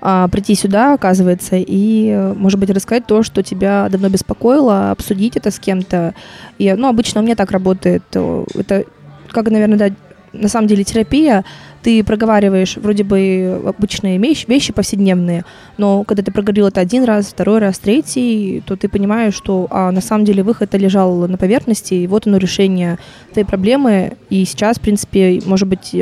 а, 0.00 0.28
прийти 0.28 0.54
сюда, 0.54 0.94
оказывается, 0.94 1.56
и, 1.56 2.32
может 2.36 2.60
быть, 2.60 2.70
рассказать 2.70 3.06
то, 3.06 3.22
что 3.22 3.42
тебя 3.42 3.88
давно 3.90 4.08
беспокоило, 4.08 4.92
обсудить 4.92 5.36
это 5.36 5.50
с 5.50 5.58
кем-то. 5.58 6.14
И, 6.58 6.72
ну, 6.74 6.88
обычно 6.88 7.20
у 7.20 7.24
меня 7.24 7.34
так 7.34 7.50
работает. 7.50 8.02
Это, 8.12 8.84
как, 9.30 9.50
наверное, 9.50 9.78
да, 9.78 9.94
на 10.34 10.48
самом 10.48 10.68
деле 10.68 10.84
терапия, 10.84 11.44
ты 11.82 12.02
проговариваешь 12.02 12.76
вроде 12.76 13.04
бы 13.04 13.60
обычные 13.66 14.18
вещи, 14.18 14.46
вещи 14.48 14.72
повседневные, 14.72 15.44
но 15.76 16.04
когда 16.04 16.22
ты 16.22 16.32
проговорил 16.32 16.68
это 16.68 16.80
один 16.80 17.04
раз, 17.04 17.26
второй 17.26 17.58
раз, 17.58 17.78
третий, 17.78 18.62
то 18.66 18.76
ты 18.76 18.88
понимаешь, 18.88 19.34
что 19.34 19.66
а, 19.70 19.90
на 19.90 20.00
самом 20.00 20.24
деле 20.24 20.42
выход 20.42 20.74
лежал 20.74 21.28
на 21.28 21.36
поверхности, 21.36 21.94
и 21.94 22.06
вот 22.06 22.26
оно 22.26 22.38
решение 22.38 22.98
твоей 23.32 23.46
проблемы. 23.46 24.16
И 24.30 24.44
сейчас, 24.44 24.78
в 24.78 24.80
принципе, 24.80 25.40
может 25.44 25.68
быть, 25.68 25.94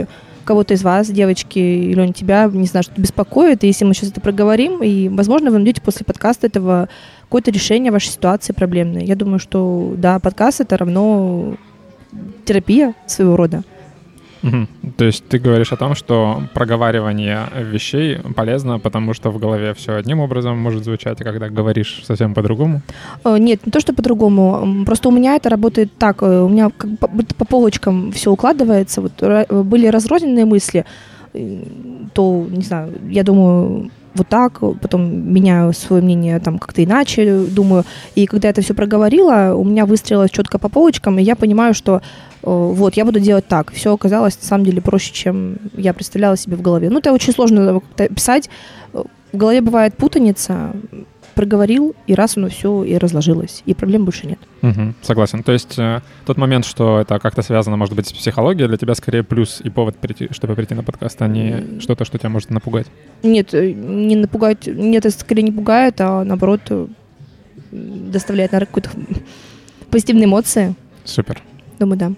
кого-то 0.45 0.75
из 0.75 0.83
вас, 0.83 1.09
девочки, 1.09 1.59
или 1.59 2.01
он 2.01 2.13
тебя, 2.13 2.49
не 2.53 2.67
знаю, 2.67 2.85
что 2.85 3.01
беспокоит, 3.01 3.65
и 3.65 3.69
если 3.69 3.85
мы 3.85 3.95
сейчас 3.95 4.11
это 4.11 4.21
проговорим, 4.21 4.83
и, 4.83 5.09
возможно, 5.09 5.51
вы 5.51 5.59
найдете 5.59 5.81
после 5.81 6.05
подкаста 6.05 6.47
этого 6.47 6.89
какое-то 7.23 7.51
решение 7.51 7.93
вашей 7.93 8.09
ситуации 8.09 8.53
проблемной. 8.53 9.05
Я 9.05 9.17
думаю, 9.17 9.39
что, 9.39 9.95
да, 9.97 10.19
подкаст— 10.19 10.61
это 10.63 10.77
равно 10.77 11.57
терапия 12.45 12.95
своего 13.07 13.37
рода. 13.37 13.63
Угу. 14.43 14.93
То 14.97 15.05
есть 15.05 15.25
ты 15.29 15.39
говоришь 15.39 15.73
о 15.73 15.77
том, 15.77 15.95
что 15.95 16.43
проговаривание 16.55 17.47
вещей 17.73 18.19
полезно, 18.37 18.79
потому 18.79 19.15
что 19.15 19.31
в 19.31 19.39
голове 19.39 19.75
все 19.75 19.95
одним 19.95 20.21
образом 20.21 20.59
может 20.59 20.85
звучать, 20.85 21.21
а 21.21 21.25
когда 21.25 21.49
говоришь 21.49 22.03
совсем 22.05 22.35
по-другому? 22.35 22.83
Э, 23.25 23.39
нет, 23.39 23.65
не 23.67 23.73
то, 23.73 23.81
что 23.81 23.95
по-другому. 23.95 24.85
Просто 24.85 25.09
у 25.09 25.13
меня 25.13 25.37
это 25.37 25.49
работает 25.49 25.93
так. 25.99 26.23
Э, 26.23 26.43
у 26.43 26.49
меня 26.49 26.71
как 26.77 26.99
по, 26.99 27.09
по 27.09 27.45
полочкам 27.45 28.13
все 28.13 28.31
укладывается. 28.31 29.01
Вот 29.01 29.13
были 29.65 29.87
разрозненные 29.87 30.45
мысли, 30.45 30.85
то, 32.13 32.47
не 32.51 32.63
знаю, 32.63 32.93
я 33.09 33.23
думаю, 33.23 33.91
вот 34.15 34.29
так, 34.29 34.61
потом 34.81 35.33
меняю 35.33 35.73
свое 35.73 36.03
мнение 36.03 36.39
там 36.41 36.59
как-то 36.59 36.85
иначе, 36.85 37.47
думаю. 37.51 37.85
И 38.15 38.27
когда 38.27 38.49
это 38.49 38.61
все 38.63 38.75
проговорила, 38.75 39.55
у 39.55 39.65
меня 39.65 39.87
выстрелилось 39.87 40.31
четко 40.31 40.59
по 40.59 40.69
полочкам, 40.69 41.19
и 41.19 41.23
я 41.23 41.37
понимаю, 41.37 41.75
что 41.75 42.03
вот, 42.43 42.95
я 42.95 43.05
буду 43.05 43.21
делать 43.21 43.47
так. 43.47 43.73
Все 43.73 43.95
оказалось 43.95 44.37
на 44.37 44.47
самом 44.47 44.65
деле 44.65 44.83
проще, 44.83 45.13
чем 45.13 45.57
я 45.77 45.95
представляла 45.95 46.37
себе 46.37 46.57
в 46.57 46.63
голове. 46.63 46.91
Ну, 46.91 46.99
это 46.99 47.13
очень 47.13 47.33
сложно 47.33 47.81
писать. 48.15 48.51
В 48.93 49.37
голове 49.37 49.61
бывает 49.61 49.97
путаница, 49.97 50.73
проговорил, 51.35 51.95
и 52.07 52.15
раз 52.15 52.37
оно 52.37 52.49
все 52.49 52.85
и 52.85 52.97
разложилось, 52.97 53.63
и 53.67 53.75
проблем 53.75 54.05
больше 54.05 54.27
нет. 54.27 54.39
Угу, 54.63 54.95
согласен. 55.03 55.43
То 55.43 55.53
есть 55.53 55.79
э, 55.79 56.01
тот 56.25 56.37
момент, 56.37 56.65
что 56.65 57.01
это 57.01 57.19
как-то 57.19 57.43
связано, 57.43 57.77
может 57.77 57.95
быть, 57.95 58.07
с 58.07 58.13
психологией, 58.13 58.69
для 58.69 58.77
тебя 58.77 58.95
скорее 58.95 59.23
плюс 59.23 59.61
и 59.63 59.71
повод, 59.71 59.97
прийти, 59.97 60.29
чтобы 60.33 60.55
прийти 60.55 60.75
на 60.75 60.83
подкаст, 60.83 61.21
а 61.23 61.29
не 61.29 61.81
что-то, 61.81 62.05
что 62.05 62.19
тебя 62.19 62.29
может 62.29 62.51
напугать? 62.51 62.87
Нет, 63.23 63.55
э, 63.55 63.73
не 63.73 64.17
напугать, 64.17 64.67
нет, 64.67 65.07
это 65.07 65.19
скорее 65.19 65.43
не 65.43 65.53
пугает, 65.53 66.01
а 66.01 66.25
наоборот 66.25 66.61
э, 66.71 66.87
доставляет, 67.71 68.53
наверное, 68.53 68.67
какую-то 68.67 68.91
позитивные 69.91 70.27
эмоции. 70.27 70.75
Супер. 71.05 71.43
Думаю, 71.79 71.99
да. 71.99 72.13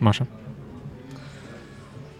Маша? 0.00 0.26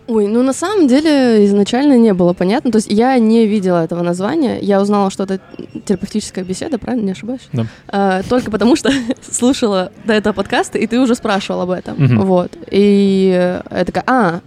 Ой, 0.09 0.29
ну 0.29 0.43
на 0.43 0.53
самом 0.53 0.87
деле 0.87 1.45
изначально 1.47 1.99
не 1.99 2.15
было 2.15 2.33
понятно. 2.33 2.71
То 2.71 2.77
есть 2.77 2.91
я 2.91 3.19
не 3.19 3.47
видела 3.47 3.85
этого 3.85 4.03
названия. 4.03 4.59
Я 4.61 4.81
узнала, 4.81 5.11
что 5.11 5.25
это 5.25 5.41
терапевтическая 5.85 6.45
беседа, 6.45 6.79
правильно, 6.79 7.07
не 7.07 7.13
ошибаюсь? 7.13 7.49
Да. 7.53 7.67
А, 7.89 8.23
только 8.23 8.51
потому 8.51 8.77
что 8.77 8.91
слушала 9.31 9.91
до 10.05 10.13
этого 10.13 10.33
подкаста, 10.33 10.79
и 10.79 10.87
ты 10.87 11.01
уже 11.01 11.15
спрашивал 11.17 11.63
об 11.63 11.71
этом. 11.71 12.03
Угу. 12.03 12.25
Вот. 12.25 12.53
И 12.71 13.61
я 13.71 13.85
такая, 13.85 14.05
а, 14.07 14.41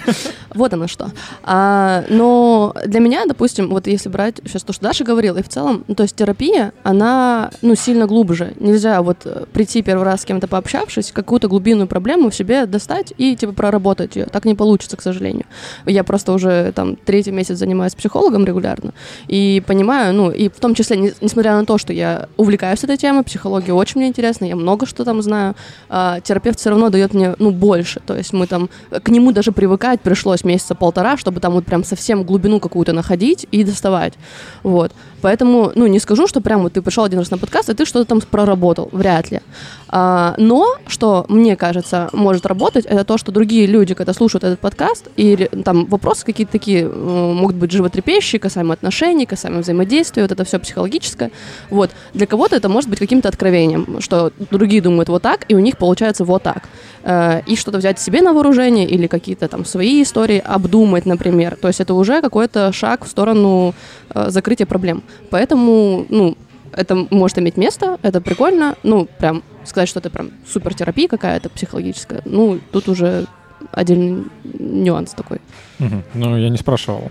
вот 0.54 0.72
оно 0.72 0.86
что. 0.86 1.10
А, 1.42 2.04
но 2.08 2.74
для 2.86 3.00
меня, 3.00 3.24
допустим, 3.26 3.70
вот 3.70 3.88
если 3.88 4.08
брать 4.08 4.36
сейчас 4.44 4.62
то, 4.62 4.72
что 4.72 4.84
Даша 4.84 5.04
говорила, 5.04 5.38
и 5.38 5.42
в 5.42 5.48
целом, 5.48 5.84
ну, 5.88 5.94
то 5.96 6.04
есть 6.04 6.14
терапия, 6.14 6.72
она, 6.84 7.50
ну, 7.62 7.74
сильно 7.74 8.06
глубже. 8.06 8.54
Нельзя 8.60 9.02
вот 9.02 9.26
прийти 9.52 9.82
первый 9.82 10.04
раз 10.04 10.22
с 10.22 10.24
кем-то 10.24 10.46
пообщавшись, 10.46 11.10
какую-то 11.10 11.48
глубинную 11.48 11.88
проблему 11.88 12.30
в 12.30 12.34
себе 12.34 12.66
достать 12.66 13.12
и, 13.16 13.34
типа, 13.34 13.52
проработать 13.52 14.14
ее. 14.14 14.26
Так 14.26 14.44
не 14.44 14.54
получится, 14.54 14.96
к 15.00 15.02
сожалению. 15.02 15.46
Я 15.86 16.04
просто 16.04 16.32
уже 16.32 16.72
там 16.72 16.96
третий 16.96 17.32
месяц 17.32 17.58
занимаюсь 17.58 17.94
психологом 17.94 18.44
регулярно 18.44 18.92
и 19.28 19.62
понимаю, 19.66 20.14
ну, 20.14 20.30
и 20.30 20.48
в 20.48 20.60
том 20.60 20.74
числе, 20.74 20.96
не, 20.96 21.12
несмотря 21.20 21.56
на 21.56 21.64
то, 21.64 21.78
что 21.78 21.92
я 21.92 22.28
увлекаюсь 22.36 22.84
этой 22.84 22.96
темой, 22.96 23.24
психология 23.24 23.72
очень 23.72 24.00
мне 24.00 24.08
интересна, 24.08 24.44
я 24.44 24.56
много 24.56 24.86
что 24.86 25.04
там 25.04 25.22
знаю, 25.22 25.56
а, 25.88 26.20
терапевт 26.20 26.58
все 26.58 26.70
равно 26.70 26.90
дает 26.90 27.14
мне, 27.14 27.34
ну, 27.38 27.50
больше. 27.50 28.00
То 28.06 28.16
есть 28.16 28.32
мы 28.32 28.46
там, 28.46 28.68
к 28.90 29.08
нему 29.08 29.32
даже 29.32 29.52
привыкать 29.52 30.00
пришлось 30.00 30.44
месяца 30.44 30.74
полтора, 30.74 31.16
чтобы 31.16 31.40
там 31.40 31.54
вот 31.54 31.64
прям 31.64 31.84
совсем 31.84 32.24
глубину 32.24 32.60
какую-то 32.60 32.92
находить 32.92 33.46
и 33.50 33.64
доставать. 33.64 34.14
Вот. 34.62 34.92
Поэтому, 35.22 35.72
ну, 35.74 35.86
не 35.86 35.98
скажу, 35.98 36.26
что 36.26 36.40
прям 36.40 36.62
вот 36.62 36.72
ты 36.72 36.82
пришел 36.82 37.04
один 37.04 37.18
раз 37.18 37.30
на 37.30 37.38
подкаст, 37.38 37.70
и 37.70 37.74
ты 37.74 37.84
что-то 37.84 38.06
там 38.06 38.20
проработал. 38.20 38.88
Вряд 38.92 39.30
ли. 39.30 39.40
А, 39.88 40.34
но, 40.38 40.76
что 40.86 41.26
мне 41.28 41.56
кажется, 41.56 42.08
может 42.12 42.46
работать, 42.46 42.86
это 42.86 43.04
то, 43.04 43.18
что 43.18 43.32
другие 43.32 43.66
люди, 43.66 43.94
когда 43.94 44.12
слушают 44.12 44.44
этот 44.44 44.60
подкаст, 44.60 44.89
и 45.16 45.48
там 45.64 45.86
вопросы 45.86 46.24
какие-то 46.24 46.52
такие 46.52 46.88
могут 46.88 47.56
быть 47.56 47.70
животрепещущие, 47.70 48.40
касаемо 48.40 48.74
отношений, 48.74 49.26
касаемо 49.26 49.60
взаимодействия, 49.60 50.22
вот 50.22 50.32
это 50.32 50.44
все 50.44 50.58
психологическое. 50.58 51.30
Вот. 51.70 51.90
Для 52.14 52.26
кого-то 52.26 52.56
это 52.56 52.68
может 52.68 52.90
быть 52.90 52.98
каким-то 52.98 53.28
откровением, 53.28 54.00
что 54.00 54.32
другие 54.50 54.82
думают 54.82 55.08
вот 55.08 55.22
так, 55.22 55.44
и 55.48 55.54
у 55.54 55.58
них 55.58 55.76
получается 55.76 56.24
вот 56.24 56.42
так. 56.42 56.68
Э, 57.02 57.42
и 57.46 57.56
что-то 57.56 57.78
взять 57.78 57.98
себе 57.98 58.22
на 58.22 58.32
вооружение 58.32 58.86
или 58.86 59.06
какие-то 59.06 59.48
там 59.48 59.64
свои 59.64 60.02
истории 60.02 60.42
обдумать, 60.44 61.06
например. 61.06 61.56
То 61.60 61.68
есть 61.68 61.80
это 61.80 61.94
уже 61.94 62.20
какой-то 62.20 62.72
шаг 62.72 63.04
в 63.04 63.08
сторону 63.08 63.74
э, 64.14 64.30
закрытия 64.30 64.66
проблем. 64.66 65.02
Поэтому, 65.30 66.06
ну, 66.08 66.36
это 66.72 67.06
может 67.10 67.38
иметь 67.38 67.56
место, 67.56 67.98
это 68.02 68.20
прикольно. 68.20 68.76
Ну, 68.82 69.08
прям 69.18 69.42
сказать, 69.64 69.88
что 69.88 70.00
это 70.00 70.10
прям 70.10 70.30
супертерапия 70.50 71.08
какая-то 71.08 71.48
психологическая, 71.50 72.22
ну, 72.24 72.60
тут 72.72 72.88
уже 72.88 73.26
отдельный 73.72 74.24
нюанс 74.58 75.12
такой. 75.12 75.38
Угу. 75.78 76.02
Ну, 76.14 76.36
я 76.36 76.48
не 76.48 76.58
спрашивал 76.58 77.10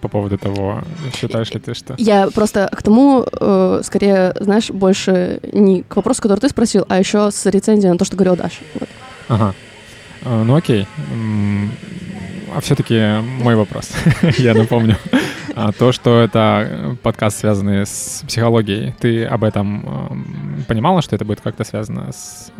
по 0.00 0.08
поводу 0.08 0.36
того, 0.36 0.82
считаешь 1.14 1.50
ли 1.52 1.60
ты, 1.60 1.74
что... 1.74 1.94
Я 1.98 2.28
просто 2.28 2.68
к 2.70 2.82
тому, 2.82 3.24
э, 3.30 3.80
скорее, 3.84 4.34
знаешь, 4.38 4.70
больше 4.70 5.40
не 5.52 5.82
к 5.82 5.96
вопросу, 5.96 6.20
который 6.22 6.40
ты 6.40 6.48
спросил, 6.48 6.84
а 6.88 6.98
еще 6.98 7.30
с 7.30 7.46
рецензией 7.46 7.92
на 7.92 7.98
то, 7.98 8.04
что 8.04 8.16
говорил 8.16 8.36
Даша. 8.36 8.60
Вот. 8.74 8.88
Ага. 9.28 9.54
Э, 10.22 10.42
ну 10.42 10.56
окей. 10.56 10.86
А 12.54 12.60
все-таки 12.60 13.20
мой 13.42 13.56
вопрос, 13.56 13.90
я 14.38 14.54
напомню. 14.54 14.96
А 15.54 15.72
то, 15.72 15.92
что 15.92 16.20
это 16.20 16.96
подкаст, 17.02 17.38
связанный 17.38 17.84
с 17.84 18.22
психологией, 18.26 18.94
ты 19.00 19.24
об 19.24 19.44
этом 19.44 20.24
понимала, 20.68 21.02
что 21.02 21.16
это 21.16 21.24
будет 21.24 21.40
как-то 21.40 21.64
связано 21.64 22.12
с 22.12 22.52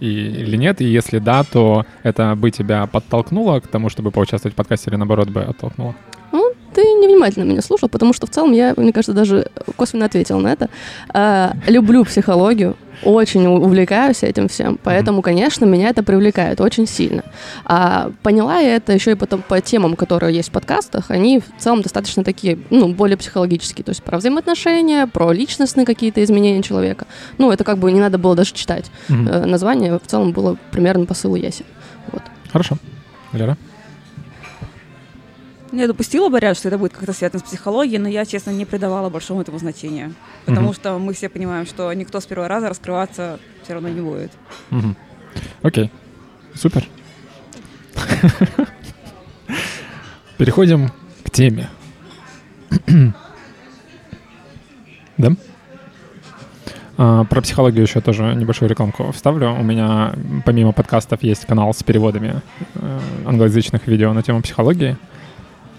и, 0.00 0.06
или 0.06 0.56
нет? 0.56 0.80
И 0.80 0.84
если 0.84 1.18
да, 1.18 1.44
то 1.44 1.86
это 2.02 2.34
бы 2.34 2.50
тебя 2.50 2.86
подтолкнуло 2.86 3.60
к 3.60 3.68
тому, 3.68 3.88
чтобы 3.88 4.10
поучаствовать 4.10 4.54
в 4.54 4.56
подкасте, 4.56 4.90
или 4.90 4.96
наоборот 4.96 5.28
бы 5.28 5.42
оттолкнуло? 5.42 5.94
Ну, 6.32 6.52
ты 6.74 6.82
невнимательно 6.82 7.44
меня 7.44 7.62
слушал, 7.62 7.88
потому 7.88 8.12
что 8.12 8.26
в 8.26 8.30
целом 8.30 8.52
я, 8.52 8.74
мне 8.76 8.92
кажется, 8.92 9.12
даже 9.12 9.48
косвенно 9.76 10.06
ответила 10.06 10.38
на 10.38 10.52
это. 10.52 10.68
А, 11.12 11.54
люблю 11.66 12.04
психологию, 12.04 12.76
очень 13.02 13.46
увлекаюсь 13.46 14.22
этим 14.22 14.48
всем, 14.48 14.78
поэтому, 14.82 15.22
конечно, 15.22 15.64
меня 15.64 15.90
это 15.90 16.02
привлекает 16.02 16.60
очень 16.60 16.86
сильно. 16.86 17.24
А 17.64 18.10
поняла 18.22 18.58
я 18.58 18.76
это 18.76 18.92
еще 18.92 19.12
и 19.12 19.14
потом 19.14 19.42
по 19.42 19.60
темам, 19.60 19.96
которые 19.96 20.34
есть 20.34 20.48
в 20.48 20.52
подкастах, 20.52 21.10
они 21.10 21.40
в 21.40 21.62
целом 21.62 21.82
достаточно 21.82 22.24
такие, 22.24 22.58
ну, 22.70 22.88
более 22.88 23.16
психологические, 23.16 23.84
то 23.84 23.90
есть 23.90 24.02
про 24.02 24.18
взаимоотношения, 24.18 25.06
про 25.06 25.32
личностные 25.32 25.86
какие-то 25.86 26.22
изменения 26.22 26.62
человека. 26.62 27.06
Ну, 27.38 27.50
это 27.50 27.64
как 27.64 27.78
бы 27.78 27.90
не 27.92 28.00
надо 28.00 28.18
было 28.18 28.34
даже 28.34 28.52
читать. 28.52 28.90
Mm-hmm. 29.08 29.46
Название 29.46 29.98
в 29.98 30.06
целом 30.06 30.32
было 30.32 30.56
примерно 30.70 31.06
посылу 31.06 31.36
ясен. 31.36 31.66
Вот. 32.12 32.22
Хорошо. 32.52 32.76
Лера? 33.32 33.56
Я 35.74 35.88
допустила 35.88 36.28
бы 36.28 36.38
ряд, 36.38 36.56
что 36.56 36.68
это 36.68 36.78
будет 36.78 36.92
как-то 36.92 37.12
связано 37.12 37.40
с 37.40 37.42
психологией, 37.42 37.98
но 37.98 38.08
я, 38.08 38.24
честно, 38.24 38.50
не 38.50 38.64
придавала 38.64 39.10
большому 39.10 39.40
этому 39.40 39.58
значения. 39.58 40.12
Потому 40.46 40.68
угу. 40.68 40.74
что 40.74 40.98
мы 40.98 41.12
все 41.14 41.28
понимаем, 41.28 41.66
что 41.66 41.92
никто 41.92 42.20
с 42.20 42.26
первого 42.26 42.48
раза 42.48 42.68
раскрываться 42.68 43.40
все 43.64 43.74
равно 43.74 43.88
не 43.88 44.00
будет. 44.00 44.30
Угу. 44.70 44.94
Окей. 45.62 45.90
Супер. 46.54 46.86
Переходим 50.38 50.90
к 51.24 51.30
теме. 51.30 51.68
да? 55.18 55.30
А, 56.96 57.24
про 57.24 57.40
психологию 57.40 57.82
еще 57.82 58.00
тоже 58.00 58.34
небольшую 58.34 58.68
рекламку 58.68 59.10
вставлю. 59.10 59.52
У 59.54 59.62
меня 59.64 60.14
помимо 60.44 60.72
подкастов 60.72 61.22
есть 61.24 61.44
канал 61.46 61.74
с 61.74 61.82
переводами 61.82 62.42
э, 62.74 63.00
англоязычных 63.26 63.88
видео 63.88 64.12
на 64.12 64.22
тему 64.22 64.42
психологии. 64.42 64.96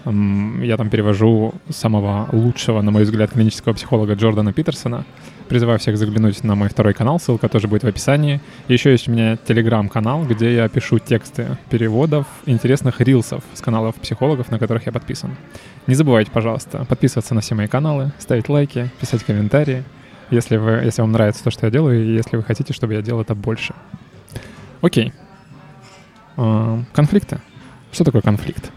Я 0.06 0.76
там 0.76 0.88
перевожу 0.88 1.54
самого 1.68 2.28
лучшего, 2.30 2.80
на 2.80 2.92
мой 2.92 3.02
взгляд, 3.02 3.32
клинического 3.32 3.72
психолога 3.72 4.14
Джордана 4.14 4.52
Питерсона. 4.52 5.04
Призываю 5.48 5.80
всех 5.80 5.98
заглянуть 5.98 6.44
на 6.44 6.54
мой 6.54 6.68
второй 6.68 6.94
канал, 6.94 7.18
ссылка 7.18 7.48
тоже 7.48 7.66
будет 7.66 7.82
в 7.82 7.86
описании. 7.88 8.40
Еще 8.68 8.92
есть 8.92 9.08
у 9.08 9.12
меня 9.12 9.36
телеграм-канал, 9.36 10.24
где 10.24 10.54
я 10.54 10.68
пишу 10.68 11.00
тексты 11.00 11.56
переводов 11.70 12.26
интересных 12.46 13.00
рилсов 13.00 13.42
с 13.54 13.60
каналов 13.60 13.96
психологов, 13.96 14.50
на 14.50 14.60
которых 14.60 14.86
я 14.86 14.92
подписан. 14.92 15.36
Не 15.88 15.94
забывайте, 15.94 16.30
пожалуйста, 16.30 16.84
подписываться 16.84 17.34
на 17.34 17.40
все 17.40 17.56
мои 17.56 17.66
каналы, 17.66 18.12
ставить 18.18 18.48
лайки, 18.48 18.90
писать 19.00 19.24
комментарии, 19.24 19.82
если, 20.30 20.56
вы, 20.56 20.70
если 20.84 21.00
вам 21.02 21.12
нравится 21.12 21.42
то, 21.42 21.50
что 21.50 21.66
я 21.66 21.72
делаю, 21.72 22.04
и 22.04 22.14
если 22.14 22.36
вы 22.36 22.44
хотите, 22.44 22.72
чтобы 22.72 22.94
я 22.94 23.02
делал 23.02 23.22
это 23.22 23.34
больше. 23.34 23.74
Окей. 24.82 25.12
А, 26.36 26.82
Конфликты. 26.92 27.40
Что 27.92 28.04
такое 28.04 28.22
конфликт? 28.22 28.70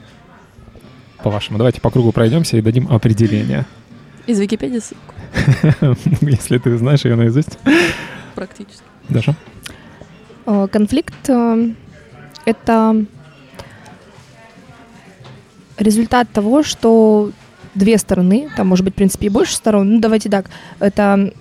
По-вашему, 1.24 1.58
давайте 1.58 1.82
по 1.82 1.90
кругу 1.90 2.12
пройдемся 2.12 2.58
и 2.58 2.62
дадим 2.62 2.88
определение. 2.90 3.66
Из 4.26 4.40
Википедии 4.40 4.80
ссылку, 4.80 5.14
Если 6.22 6.58
ты 6.58 6.78
знаешь 6.78 7.04
ее 7.04 7.16
наизусть. 7.16 7.58
практически. 8.36 8.84
Даша? 9.10 9.36
Э, 10.46 10.68
Конфликт 10.72 11.30
э,— 11.30 11.72
это 12.46 13.06
результат 15.78 16.30
того, 16.32 16.64
что 16.64 17.32
две 17.76 17.98
стороны, 17.98 18.50
там 18.56 18.68
может 18.68 18.86
быть, 18.86 18.94
в 18.94 18.98
принципе, 18.98 19.28
и 19.28 19.30
больше 19.30 19.56
сторон, 19.56 19.96
ну, 19.96 20.00
давайте 20.00 20.30
так, 20.30 20.50
это... 20.80 21.32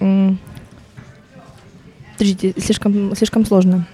Подождите, 2.12 2.60
слишком, 2.60 3.14
слишком 3.14 3.46
сложно. 3.46 3.86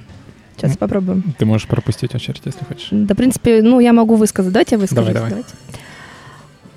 Сейчас 0.56 0.76
попробуем. 0.76 1.34
Ты 1.38 1.46
можешь 1.46 1.66
пропустить 1.66 2.14
очередь, 2.14 2.42
если 2.44 2.64
хочешь. 2.64 2.88
Да, 2.90 3.14
в 3.14 3.16
принципе, 3.16 3.62
ну, 3.62 3.80
я 3.80 3.92
могу 3.92 4.14
высказать. 4.14 4.52
Давайте 4.52 4.76
я 4.76 4.80
выскажусь. 4.80 5.12
Давай, 5.12 5.14
давай. 5.14 5.30
Давайте. 5.30 5.54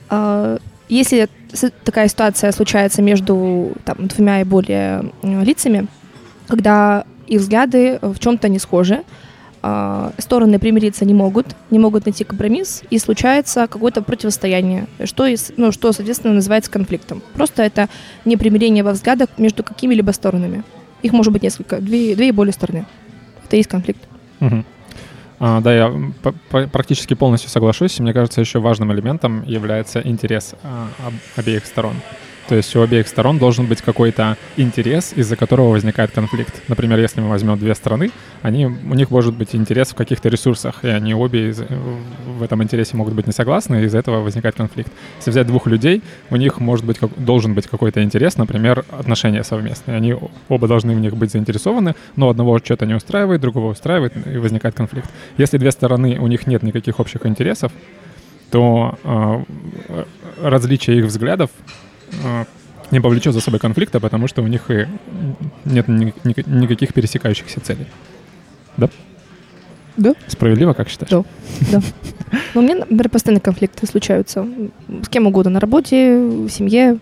А, 0.10 0.58
Если 0.90 1.28
такая 1.84 2.08
ситуация 2.08 2.52
случается 2.54 3.02
между 3.02 3.74
там, 3.84 4.08
двумя 4.08 4.42
и 4.42 4.44
более 4.46 5.12
м, 5.22 5.44
лицами, 5.44 5.88
когда 6.48 7.04
их 7.28 7.42
взгляды 7.42 8.00
в 8.02 8.18
чем-то 8.20 8.48
не 8.48 8.58
схожи, 8.58 9.04
а, 9.62 10.14
стороны 10.18 10.60
примириться 10.60 11.04
не 11.04 11.14
могут, 11.14 11.48
не 11.72 11.80
могут 11.80 12.06
найти 12.06 12.24
компромисс, 12.24 12.84
и 12.90 13.00
случается 13.00 13.68
какое-то 13.68 14.02
противостояние, 14.02 14.88
что, 15.04 15.28
ну, 15.58 15.72
что, 15.74 15.92
соответственно, 15.92 16.34
называется 16.36 16.72
конфликтом. 16.72 17.22
Просто 17.34 17.64
это 17.64 17.90
непримирение 18.24 18.84
во 18.84 18.94
взглядах 18.94 19.30
между 19.38 19.64
какими-либо 19.64 20.12
сторонами. 20.12 20.64
Их 21.02 21.12
может 21.12 21.34
быть 21.34 21.44
несколько, 21.44 21.80
две, 21.82 22.16
две 22.16 22.30
и 22.30 22.32
более 22.32 22.54
стороны. 22.54 22.86
Это 23.48 23.56
и 23.56 23.60
есть 23.60 23.70
конфликт. 23.70 24.02
Мгм. 24.40 24.66
А, 25.40 25.62
да, 25.62 25.74
я 25.74 25.94
практически 26.72 27.14
полностью 27.14 27.50
соглашусь. 27.50 28.00
Мне 28.00 28.14
кажется, 28.14 28.42
еще 28.42 28.60
важным 28.60 28.92
элементом 28.92 29.44
является 29.44 30.02
интерес 30.02 30.56
а, 30.64 30.88
об- 31.06 31.14
обеих 31.40 31.66
сторон. 31.66 31.96
То 32.48 32.56
есть 32.56 32.74
у 32.78 32.82
обеих 32.82 33.08
сторон 33.10 33.40
должен 33.40 33.66
быть 33.66 33.82
какой-то 33.82 34.38
интерес, 34.56 35.12
из-за 35.14 35.36
которого 35.36 35.72
возникает 35.72 36.12
конфликт. 36.12 36.62
Например, 36.70 36.98
если 36.98 37.20
мы 37.20 37.30
возьмем 37.30 37.58
две 37.58 37.76
страны, 37.76 38.10
они, 38.42 38.66
у 38.66 38.94
них 38.94 39.12
может 39.12 39.36
быть 39.36 39.54
интерес 39.54 39.90
в 39.90 39.96
каких-то 39.96 40.30
ресурсах, 40.30 40.86
и 40.86 40.88
они 40.88 41.14
обе 41.14 41.50
из- 41.50 41.60
в 41.60 42.42
этом 42.42 42.64
интересе 42.64 42.96
могут 42.96 43.14
быть 43.16 43.28
не 43.28 43.34
согласны, 43.34 43.82
и 43.82 43.86
из-за 43.86 43.98
этого 43.98 44.22
возникает 44.22 44.56
конфликт. 44.56 44.92
Если 45.18 45.32
взять 45.32 45.48
двух 45.48 45.68
людей, 45.68 46.02
у 46.30 46.38
них 46.38 46.60
может 46.62 46.86
быть, 46.86 47.00
как- 47.00 47.12
должен 47.18 47.54
быть 47.54 47.68
какой-то 47.68 48.02
интерес, 48.02 48.38
например, 48.38 48.86
отношения 48.92 49.44
совместные. 49.44 49.98
Они 49.98 50.16
оба 50.48 50.68
должны 50.68 50.96
в 50.96 51.00
них 51.00 51.18
быть 51.18 51.32
заинтересованы, 51.32 51.96
но 52.16 52.30
одного 52.30 52.60
что-то 52.60 52.86
не 52.86 52.94
устраивает, 52.94 53.42
другого 53.42 53.72
устраивает, 53.72 54.14
и 54.26 54.38
возникает 54.38 54.74
конфликт. 54.74 55.10
Если 55.38 55.58
две 55.58 55.72
стороны, 55.72 56.18
у 56.20 56.28
них 56.28 56.48
нет 56.48 56.64
никаких 56.64 57.02
общих 57.02 57.26
интересов, 57.26 57.74
то 58.52 58.98
э, 59.04 59.44
э, 59.90 60.04
различие 60.42 61.00
их 61.00 61.06
взглядов 61.06 61.50
не 62.92 63.00
повлечет 63.02 63.34
за 63.34 63.42
собой 63.42 63.60
конфликта, 63.60 64.00
потому 64.00 64.28
что 64.28 64.42
у 64.42 64.48
них 64.48 64.70
и 64.72 64.88
нет 65.66 65.88
ни- 65.88 66.14
ни- 66.24 66.60
никаких 66.62 66.94
пересекающихся 66.94 67.60
целей. 67.60 67.86
Да? 68.78 68.90
Да. 69.98 70.14
Справедливо, 70.28 70.74
как 70.74 70.90
считаешь? 70.90 71.26
Да. 71.72 71.82
Но 72.54 72.62
у 72.62 72.64
меня, 72.64 72.76
например, 72.76 73.10
постоянно 73.10 73.40
конфликты 73.42 73.88
случаются. 73.88 74.48
С 75.04 75.10
кем 75.10 75.26
угодно. 75.28 75.52
На 75.52 75.60
работе, 75.60 76.18
в 76.20 76.50
семье, 76.50 77.00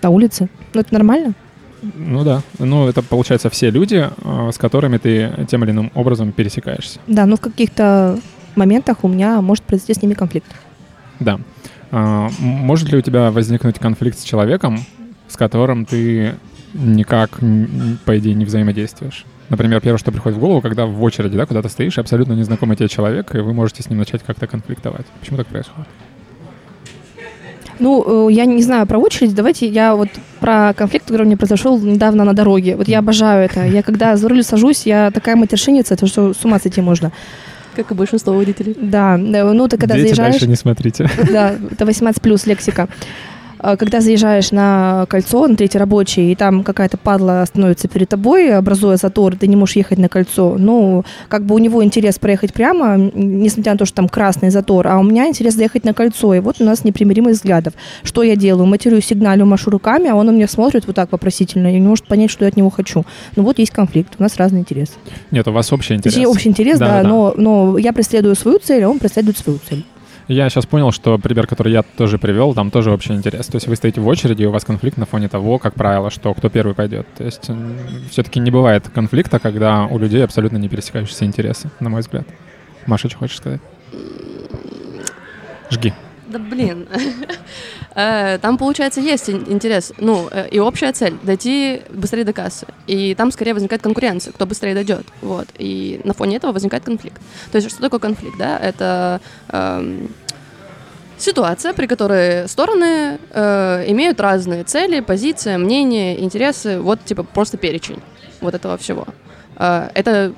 на 0.00 0.10
улице. 0.10 0.48
Но 0.72 0.80
это 0.80 0.94
нормально. 0.94 1.34
Ну 1.82 2.24
да. 2.24 2.42
Ну, 2.58 2.88
это, 2.88 3.02
получается, 3.02 3.50
все 3.50 3.70
люди, 3.70 4.08
э, 4.24 4.50
с 4.52 4.58
которыми 4.58 4.98
ты 4.98 5.46
тем 5.48 5.64
или 5.64 5.70
иным 5.72 5.90
образом 5.94 6.30
пересекаешься. 6.32 7.00
Да, 7.06 7.26
но 7.26 7.36
в 7.36 7.40
каких-то 7.40 8.18
моментах 8.54 8.98
у 9.02 9.08
меня 9.08 9.40
может 9.40 9.64
произойти 9.64 9.94
с 9.94 10.02
ними 10.02 10.14
конфликт. 10.14 10.50
Да. 11.18 11.40
А, 11.90 12.28
может 12.38 12.90
ли 12.90 12.98
у 12.98 13.00
тебя 13.00 13.30
возникнуть 13.30 13.78
конфликт 13.78 14.18
с 14.18 14.22
человеком, 14.22 14.78
с 15.28 15.36
которым 15.36 15.86
ты 15.86 16.34
никак, 16.74 17.38
по 18.04 18.18
идее, 18.18 18.34
не 18.34 18.44
взаимодействуешь? 18.44 19.24
Например, 19.48 19.80
первое, 19.80 19.98
что 19.98 20.12
приходит 20.12 20.38
в 20.38 20.40
голову, 20.40 20.60
когда 20.60 20.86
в 20.86 21.02
очереди, 21.02 21.36
да, 21.36 21.44
куда 21.44 21.60
ты 21.60 21.68
стоишь, 21.68 21.98
абсолютно 21.98 22.34
незнакомый 22.34 22.76
тебе 22.76 22.88
человек, 22.88 23.34
и 23.34 23.38
вы 23.38 23.52
можете 23.52 23.82
с 23.82 23.90
ним 23.90 23.98
начать 23.98 24.22
как-то 24.22 24.46
конфликтовать. 24.46 25.06
Почему 25.20 25.38
так 25.38 25.48
происходит? 25.48 25.88
Ну, 27.80 28.28
э, 28.28 28.32
я 28.32 28.44
не 28.44 28.62
знаю 28.62 28.86
про 28.86 28.98
очередь. 28.98 29.34
Давайте 29.34 29.66
я 29.66 29.96
вот 29.96 30.08
про 30.38 30.74
конфликт, 30.74 31.06
который 31.06 31.26
меня 31.26 31.36
произошел 31.36 31.80
недавно 31.80 32.24
на 32.24 32.34
дороге. 32.34 32.76
Вот 32.76 32.86
я 32.86 32.98
обожаю 33.00 33.44
это. 33.44 33.64
Я 33.64 33.82
когда 33.82 34.16
за 34.16 34.28
руль 34.28 34.44
сажусь, 34.44 34.86
я 34.86 35.10
такая 35.10 35.34
матершинница, 35.34 35.94
это 35.94 36.06
что 36.06 36.34
с 36.34 36.44
ума 36.44 36.60
сойти 36.60 36.82
можно. 36.82 37.10
Как 37.76 37.90
и 37.90 37.94
большинство 37.94 38.32
водителей. 38.32 38.76
Да, 38.80 39.16
да, 39.18 39.52
ну 39.52 39.68
ты 39.68 39.76
когда 39.76 39.94
Дети 39.94 40.08
заезжаешь... 40.08 40.32
дальше 40.32 40.48
не 40.48 40.56
смотрите. 40.56 41.08
Да, 41.30 41.54
это 41.70 41.86
18 41.86 42.20
плюс 42.20 42.46
лексика. 42.46 42.88
А, 43.62 43.76
Когда 43.76 44.00
заезжаешь 44.00 44.52
на 44.52 45.06
кольцо, 45.08 45.46
на 45.46 45.56
третий 45.56 45.78
рабочий, 45.78 46.32
и 46.32 46.34
там 46.34 46.64
какая-то 46.64 46.96
падла 46.96 47.44
становится 47.46 47.88
перед 47.88 48.08
тобой, 48.08 48.54
образуя 48.54 48.96
затор, 48.96 49.36
ты 49.36 49.46
не 49.46 49.56
можешь 49.56 49.76
ехать 49.76 49.98
на 49.98 50.08
кольцо, 50.08 50.56
ну, 50.58 51.04
как 51.28 51.44
бы 51.44 51.54
у 51.54 51.58
него 51.58 51.84
интерес 51.84 52.18
проехать 52.18 52.52
прямо, 52.52 52.96
несмотря 52.96 53.72
на 53.72 53.78
то, 53.78 53.84
что 53.84 53.96
там 53.96 54.08
красный 54.08 54.50
затор, 54.50 54.86
а 54.88 54.98
у 54.98 55.02
меня 55.02 55.28
интерес 55.28 55.54
заехать 55.54 55.84
на 55.84 55.92
кольцо, 55.94 56.34
и 56.34 56.40
вот 56.40 56.56
у 56.60 56.64
нас 56.64 56.84
непримиримость 56.84 57.40
взглядов. 57.40 57.74
Что 58.02 58.22
я 58.22 58.36
делаю? 58.36 58.66
Матерю, 58.66 59.00
сигналю, 59.02 59.44
машу 59.46 59.70
руками, 59.70 60.08
а 60.08 60.14
он 60.14 60.26
на 60.26 60.30
меня 60.30 60.48
смотрит 60.48 60.86
вот 60.86 60.96
так 60.96 61.12
вопросительно 61.12 61.68
и 61.68 61.78
не 61.78 61.86
может 61.86 62.06
понять, 62.06 62.30
что 62.30 62.44
я 62.44 62.48
от 62.48 62.56
него 62.56 62.70
хочу. 62.70 63.04
Ну 63.36 63.42
вот 63.42 63.58
есть 63.58 63.72
конфликт, 63.72 64.14
у 64.18 64.22
нас 64.22 64.36
разный 64.36 64.60
интерес. 64.60 64.90
Нет, 65.30 65.46
у 65.48 65.52
вас 65.52 65.72
общий 65.72 65.94
интерес. 65.94 66.14
Точнее, 66.14 66.28
общий 66.28 66.48
интерес, 66.48 66.78
да, 66.78 66.86
Да-да-да. 66.86 67.08
но, 67.08 67.34
но 67.36 67.78
я 67.78 67.92
преследую 67.92 68.34
свою 68.34 68.58
цель, 68.58 68.84
а 68.84 68.88
он 68.88 68.98
преследует 68.98 69.36
свою 69.36 69.58
цель. 69.68 69.84
Я 70.30 70.48
сейчас 70.48 70.64
понял, 70.64 70.92
что 70.92 71.18
пример, 71.18 71.48
который 71.48 71.72
я 71.72 71.82
тоже 71.82 72.16
привел, 72.16 72.54
там 72.54 72.70
тоже 72.70 72.92
общий 72.92 73.12
интерес. 73.14 73.46
То 73.48 73.56
есть 73.56 73.66
вы 73.66 73.74
стоите 73.74 74.00
в 74.00 74.06
очереди, 74.06 74.44
и 74.44 74.46
у 74.46 74.52
вас 74.52 74.64
конфликт 74.64 74.96
на 74.96 75.04
фоне 75.04 75.28
того, 75.28 75.58
как 75.58 75.74
правило, 75.74 76.08
что 76.08 76.32
кто 76.34 76.48
первый 76.48 76.72
пойдет. 76.72 77.04
То 77.16 77.24
есть 77.24 77.50
все-таки 78.12 78.38
не 78.38 78.52
бывает 78.52 78.88
конфликта, 78.88 79.40
когда 79.40 79.86
у 79.86 79.98
людей 79.98 80.22
абсолютно 80.22 80.56
не 80.58 80.68
пересекающиеся 80.68 81.24
интересы, 81.24 81.68
на 81.80 81.88
мой 81.90 82.02
взгляд. 82.02 82.28
Маша, 82.86 83.08
что 83.08 83.18
хочешь 83.18 83.38
сказать? 83.38 83.60
Жги. 85.68 85.92
Да 86.28 86.38
блин. 86.38 86.86
Э, 87.96 88.38
Там, 88.38 88.56
получается, 88.56 89.00
есть 89.00 89.28
ин- 89.28 89.44
интерес, 89.48 89.92
ну, 89.98 90.28
э, 90.30 90.48
и 90.48 90.60
общая 90.60 90.92
цель— 90.92 91.14
дойти 91.24 91.82
быстрее 91.90 92.22
до 92.22 92.32
кассы. 92.32 92.68
И 92.86 93.16
там 93.16 93.32
скорее 93.32 93.52
возникает 93.52 93.82
конкуренция, 93.82 94.32
кто 94.32 94.46
быстрее 94.46 94.74
дойдет. 94.74 95.04
Вот. 95.22 95.48
И 95.58 96.00
на 96.04 96.14
фоне 96.14 96.36
этого 96.36 96.52
возникает 96.52 96.84
конфликт. 96.84 97.20
То 97.50 97.56
есть 97.56 97.68
что 97.68 97.80
такое 97.80 97.98
конфликт, 97.98 98.38
да? 98.38 98.56
Это 98.60 99.20
эм, 99.48 100.08
ситуация, 101.22 101.72
при 101.72 101.86
которой 101.86 102.48
стороны 102.48 103.18
э, 103.30 103.84
имеют 103.88 104.20
разные 104.20 104.64
цели, 104.64 105.00
позиции, 105.00 105.56
мнения, 105.56 106.20
интересы. 106.20 106.80
Вот, 106.80 107.04
типа, 107.04 107.22
просто 107.22 107.56
перечень 107.56 107.98
вот 108.40 108.54
этого 108.54 108.76
всего. 108.76 109.06
Э, 109.56 109.90
Это 109.94 110.32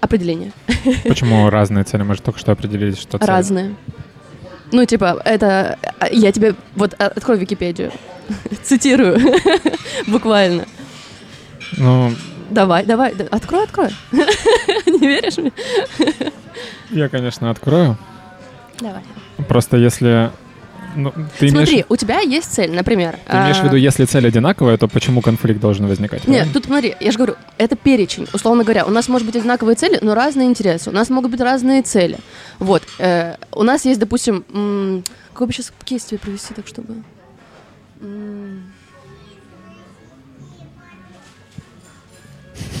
определение. 0.00 0.52
Почему 1.04 1.48
разные 1.50 1.84
цели? 1.84 2.02
Мы 2.02 2.14
же 2.14 2.22
только 2.22 2.38
что 2.38 2.52
определились, 2.52 2.98
что 2.98 3.18
цели. 3.18 3.28
Разные. 3.28 3.74
Ну, 4.72 4.84
типа, 4.84 5.20
это... 5.24 5.78
Я 6.10 6.32
тебе... 6.32 6.54
Вот, 6.76 6.94
а, 6.98 7.06
открой 7.06 7.38
Википедию. 7.38 7.92
Цитирую. 8.62 9.18
Буквально. 10.06 10.66
Ну, 11.76 12.12
Давай, 12.50 12.84
давай. 12.84 13.14
да, 13.14 13.24
Открой, 13.30 13.64
открой. 13.64 13.90
Не 14.12 15.06
веришь 15.06 15.38
мне? 15.38 15.52
я, 16.90 17.08
конечно, 17.08 17.50
открою. 17.50 17.96
Давай. 18.80 19.02
Просто 19.48 19.76
если... 19.76 20.30
Ну, 20.96 21.12
ты 21.38 21.48
имеешь, 21.48 21.68
Смотри, 21.68 21.84
у 21.88 21.94
тебя 21.94 22.18
есть 22.18 22.52
цель, 22.52 22.72
например. 22.72 23.16
ты 23.28 23.36
имеешь 23.36 23.58
в 23.58 23.62
а, 23.62 23.66
виду, 23.66 23.76
если 23.76 24.06
цель 24.06 24.26
одинаковая, 24.26 24.76
то 24.76 24.88
почему 24.88 25.20
конфликт 25.20 25.60
должен 25.60 25.86
возникать? 25.86 26.26
Нет, 26.26 26.38
правильно? 26.38 26.52
тут 26.52 26.64
смотри, 26.64 26.96
я 26.98 27.12
же 27.12 27.16
говорю, 27.16 27.36
это 27.58 27.76
перечень. 27.76 28.26
Условно 28.32 28.64
говоря, 28.64 28.84
у 28.84 28.90
нас 28.90 29.06
может 29.08 29.24
быть 29.24 29.36
одинаковые 29.36 29.76
цели, 29.76 29.98
но 30.02 30.14
разные 30.14 30.48
интересы. 30.48 30.90
У 30.90 30.92
нас 30.92 31.08
могут 31.08 31.30
быть 31.30 31.40
разные 31.40 31.82
цели. 31.82 32.18
Вот. 32.58 32.82
э, 32.98 33.36
у 33.52 33.62
нас 33.62 33.84
есть, 33.84 34.00
допустим, 34.00 34.44
м, 34.52 35.04
какой 35.32 35.46
бы 35.46 35.52
сейчас 35.52 35.72
кейс 35.84 36.02
тебе 36.02 36.18
провести, 36.18 36.54
так 36.54 36.66
чтобы... 36.66 36.94
М, 38.00 38.64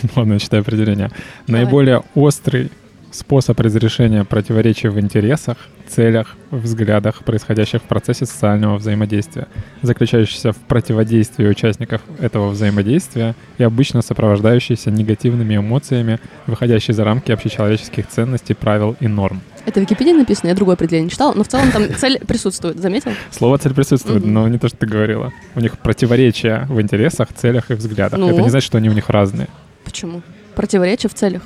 Ладно, 0.16 0.34
я 0.34 0.38
читаю 0.38 0.62
определение. 0.62 1.10
Давай. 1.46 1.62
Наиболее 1.62 2.02
острый 2.14 2.70
способ 3.10 3.58
разрешения 3.60 4.24
противоречий 4.24 4.88
в 4.88 4.98
интересах, 5.00 5.56
целях, 5.88 6.36
взглядах, 6.50 7.24
происходящих 7.24 7.82
в 7.82 7.84
процессе 7.84 8.26
социального 8.26 8.76
взаимодействия, 8.76 9.48
заключающийся 9.82 10.52
в 10.52 10.56
противодействии 10.56 11.46
участников 11.46 12.00
этого 12.20 12.50
взаимодействия 12.50 13.34
и 13.58 13.64
обычно 13.64 14.02
сопровождающийся 14.02 14.90
негативными 14.90 15.56
эмоциями, 15.56 16.20
выходящие 16.46 16.94
за 16.94 17.04
рамки 17.04 17.32
общечеловеческих 17.32 18.06
ценностей, 18.08 18.54
правил 18.54 18.96
и 19.00 19.08
норм. 19.08 19.40
Это 19.66 19.80
в 19.80 19.82
Википедии 19.82 20.12
написано, 20.12 20.48
я 20.48 20.54
другое 20.54 20.74
определение 20.74 21.10
читала, 21.10 21.34
но 21.34 21.44
в 21.44 21.48
целом 21.48 21.70
там 21.70 21.84
цель 21.94 22.18
присутствует, 22.20 22.78
заметил? 22.78 23.12
Слово 23.30 23.58
«цель» 23.58 23.74
присутствует, 23.74 24.24
но 24.24 24.48
не 24.48 24.58
то, 24.58 24.68
что 24.68 24.78
ты 24.78 24.86
говорила. 24.86 25.32
У 25.54 25.60
них 25.60 25.78
противоречия 25.78 26.66
в 26.68 26.80
интересах, 26.80 27.28
целях 27.34 27.70
и 27.70 27.74
взглядах. 27.74 28.18
Ну? 28.18 28.30
Это 28.30 28.40
не 28.40 28.48
значит, 28.48 28.66
что 28.66 28.78
они 28.78 28.88
у 28.88 28.92
них 28.92 29.10
разные. 29.10 29.48
Почему? 29.84 30.22
Противоречие 30.54 31.10
в 31.10 31.14
целях. 31.14 31.42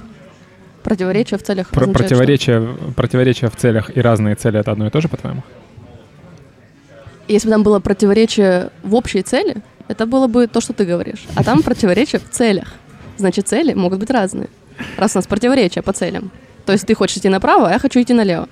Противоречие 0.84 1.38
в 1.38 1.42
целях 1.42 1.70
Про- 1.70 1.84
означает, 1.84 1.96
что- 1.96 2.08
противоречия, 2.16 2.76
противоречия 2.94 3.48
в 3.48 3.56
целях 3.56 3.96
и 3.96 4.00
разные 4.00 4.34
цели— 4.36 4.60
это 4.60 4.70
одно 4.70 4.86
и 4.86 4.90
то 4.90 5.00
же, 5.00 5.08
по-твоему? 5.08 5.42
Если 7.26 7.48
бы 7.48 7.52
там 7.52 7.62
было 7.62 7.80
противоречие 7.80 8.70
в 8.82 8.94
общей 8.94 9.22
цели, 9.22 9.56
это 9.88 10.04
было 10.06 10.26
бы 10.26 10.46
то, 10.46 10.60
что 10.60 10.72
ты 10.74 10.84
говоришь. 10.84 11.24
А 11.34 11.42
там 11.42 11.62
противоречие 11.64 12.20
в 12.20 12.28
целях. 12.30 12.74
Значит, 13.16 13.48
цели 13.48 13.72
могут 13.74 13.98
быть 13.98 14.10
разные. 14.10 14.48
Раз 14.98 15.14
у 15.14 15.18
нас 15.18 15.26
противоречие 15.26 15.82
по 15.82 15.92
целям. 15.92 16.30
То 16.66 16.72
есть 16.72 16.86
ты 16.86 16.94
хочешь 16.94 17.16
идти 17.16 17.28
направо, 17.28 17.68
а 17.68 17.72
я 17.72 17.78
хочу 17.78 18.00
идти 18.00 18.12
налево. 18.12 18.48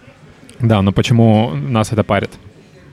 Да, 0.58 0.80
но 0.82 0.92
почему 0.92 1.50
нас 1.54 1.92
это 1.92 2.02
парит? 2.04 2.30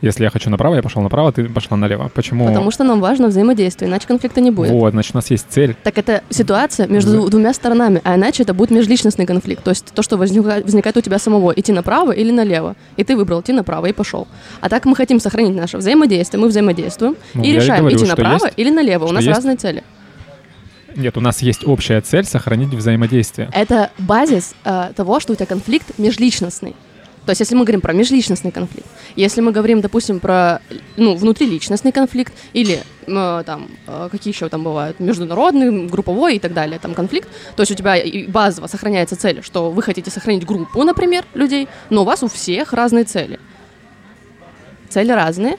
Если 0.02 0.24
я 0.24 0.30
хочу 0.30 0.50
направо, 0.50 0.76
я 0.76 0.82
пошел 0.82 1.02
направо, 1.02 1.32
ты 1.34 1.50
пошла 1.50 1.76
налево. 1.76 2.10
Почему? 2.14 2.48
Потому 2.48 2.72
что 2.72 2.86
нам 2.86 3.02
важно 3.02 3.28
взаимодействие, 3.28 3.90
иначе 3.90 4.08
конфликта 4.08 4.40
не 4.40 4.50
будет. 4.50 4.72
Вот, 4.72 4.92
значит, 4.94 5.14
у 5.14 5.18
нас 5.18 5.30
есть 5.30 5.48
цель. 5.50 5.76
Так 5.84 5.98
это 5.98 6.24
ситуация 6.30 6.88
между 6.88 7.12
дву- 7.18 7.30
двумя 7.30 7.54
сторонами, 7.54 8.00
а 8.06 8.16
иначе 8.16 8.44
это 8.44 8.54
будет 8.54 8.72
межличностный 8.72 9.26
конфликт. 9.26 9.62
То 9.64 9.72
есть 9.72 9.88
то, 9.94 10.02
что 10.02 10.16
возника- 10.16 10.64
возникает 10.64 10.96
у 10.96 11.02
тебя 11.02 11.20
самого, 11.20 11.52
идти 11.52 11.74
направо 11.74 12.14
или 12.14 12.32
налево. 12.32 12.76
И 12.96 13.04
ты 13.04 13.18
выбрал 13.18 13.42
идти 13.42 13.52
направо 13.52 13.88
и 13.88 13.94
пошел. 13.94 14.28
А 14.62 14.70
так 14.70 14.86
мы 14.86 14.96
хотим 14.96 15.20
сохранить 15.20 15.56
наше 15.56 15.78
взаимодействие, 15.78 16.40
мы 16.42 16.48
взаимодействуем 16.48 17.18
Ну, 17.34 17.44
и 17.44 17.52
решаем, 17.52 17.82
говорю, 17.82 17.98
идти 17.98 18.06
направо 18.06 18.46
есть- 18.46 18.54
или 18.56 18.70
налево. 18.70 19.06
У 19.06 19.12
нас 19.12 19.24
есть- 19.24 19.36
разные 19.36 19.58
цели. 19.58 19.84
Нет, 20.96 21.18
у 21.18 21.22
нас 21.22 21.42
есть 21.42 21.68
общая 21.68 22.02
цель 22.02 22.24
сохранить 22.26 22.70
взаимодействие. 22.74 23.50
Это 23.54 23.92
базис 24.00 24.54
э, 24.66 24.92
того, 24.96 25.20
что 25.20 25.34
у 25.34 25.36
тебя 25.36 25.46
конфликт 25.46 25.98
межличностный. 26.00 26.76
То 27.26 27.32
есть, 27.32 27.42
если 27.42 27.56
мы 27.56 27.64
говорим 27.64 27.82
про 27.82 27.94
межличностный 27.94 28.52
конфликт, 28.52 28.88
если 29.16 29.42
мы 29.42 29.52
говорим, 29.52 29.82
допустим, 29.82 30.20
про 30.20 30.62
ну, 30.98 31.16
внутриличностный 31.16 31.92
конфликт 31.92 32.34
или 32.54 32.82
э, 33.06 33.44
там 33.46 33.68
э, 33.88 34.10
какие 34.12 34.34
еще 34.34 34.50
там 34.50 34.64
бывают 34.64 35.00
международный, 35.00 35.88
групповой 35.88 36.38
и 36.38 36.40
так 36.40 36.54
далее, 36.54 36.80
там 36.80 36.94
конфликт, 36.94 37.30
то 37.56 37.62
есть 37.62 37.72
у 37.72 37.76
тебя 37.76 37.96
базово 38.28 38.68
сохраняется 38.68 39.16
цель, 39.16 39.44
что 39.44 39.70
вы 39.70 39.84
хотите 39.84 40.10
сохранить 40.10 40.46
группу, 40.46 40.84
например, 40.84 41.26
людей, 41.34 41.68
но 41.90 42.02
у 42.02 42.06
вас 42.06 42.24
у 42.24 42.28
всех 42.28 42.74
разные 42.74 43.04
цели. 43.04 43.40
Цели 44.90 45.12
разные, 45.12 45.58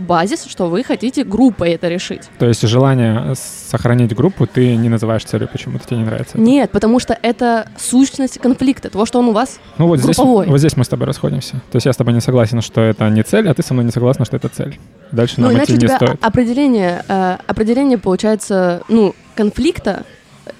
базис, 0.00 0.44
что 0.46 0.66
вы 0.68 0.82
хотите 0.82 1.24
группой 1.24 1.70
это 1.70 1.88
решить. 1.88 2.22
То 2.38 2.46
есть 2.46 2.62
желание 2.66 3.34
сохранить 3.36 4.14
группу 4.14 4.46
ты 4.46 4.74
не 4.76 4.88
называешь 4.88 5.24
целью, 5.24 5.48
почему-то 5.48 5.86
тебе 5.86 5.98
не 5.98 6.04
нравится. 6.04 6.32
это. 6.36 6.40
Нет, 6.40 6.70
потому 6.70 6.98
что 6.98 7.16
это 7.22 7.68
сущность 7.78 8.38
конфликта, 8.38 8.90
того, 8.90 9.06
что 9.06 9.18
он 9.18 9.28
у 9.28 9.32
вас 9.32 9.60
Ну 9.78 9.86
вот 9.86 9.98
здесь, 10.00 10.16
групповой. 10.16 10.46
вот 10.46 10.58
здесь 10.58 10.76
мы 10.76 10.84
с 10.84 10.88
тобой 10.88 11.06
расходимся. 11.06 11.52
То 11.70 11.76
есть 11.76 11.86
я 11.86 11.92
с 11.92 11.96
тобой 11.96 12.14
не 12.14 12.20
согласен, 12.20 12.60
что 12.60 12.80
это 12.80 13.08
не 13.10 13.22
цель, 13.22 13.48
а 13.48 13.54
ты 13.54 13.62
со 13.62 13.74
мной 13.74 13.84
не 13.86 13.92
согласна, 13.92 14.24
что 14.24 14.36
это 14.36 14.48
цель. 14.48 14.78
Дальше 15.12 15.34
Ну, 15.38 15.46
нам 15.46 15.56
иначе 15.56 15.74
идти 15.74 15.86
не 15.86 15.88
стоит. 15.88 16.18
определение, 16.24 17.04
э, 17.08 17.36
определение 17.46 17.98
получается, 17.98 18.82
ну, 18.88 19.14
конфликта 19.34 20.04